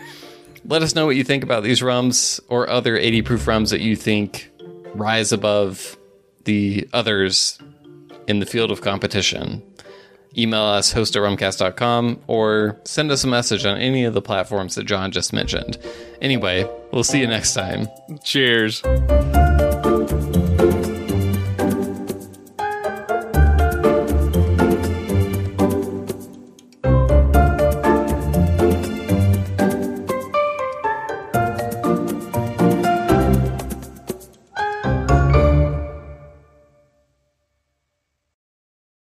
let 0.65 0.81
us 0.81 0.95
know 0.95 1.06
what 1.06 1.15
you 1.15 1.23
think 1.23 1.44
about 1.44 1.64
these 1.64 1.81
rums 1.81 2.40
or 2.48 2.69
other 2.69 2.98
80 2.98 3.22
proof 3.23 3.48
rums 3.48 3.69
that 3.72 3.81
you 3.81 3.95
think 3.95 4.49
rise 4.94 5.31
above 5.31 5.98
the 6.45 6.88
others 6.94 7.60
in 8.27 8.40
the 8.40 8.45
field 8.45 8.72
of 8.72 8.81
competition. 8.81 9.64
Email 10.38 10.61
us 10.61 10.91
host 10.91 11.15
at 11.15 11.22
rumcast.com 11.22 12.22
or 12.27 12.80
send 12.86 13.11
us 13.11 13.23
a 13.23 13.27
message 13.27 13.65
on 13.65 13.77
any 13.77 14.06
of 14.06 14.14
the 14.14 14.22
platforms 14.22 14.76
that 14.76 14.86
John 14.86 15.11
just 15.11 15.34
mentioned. 15.34 15.80
Anyway, 16.22 16.69
we'll 16.91 17.03
see 17.03 17.19
you 17.19 17.27
next 17.27 17.53
time. 17.53 17.88
Cheers. 18.23 18.84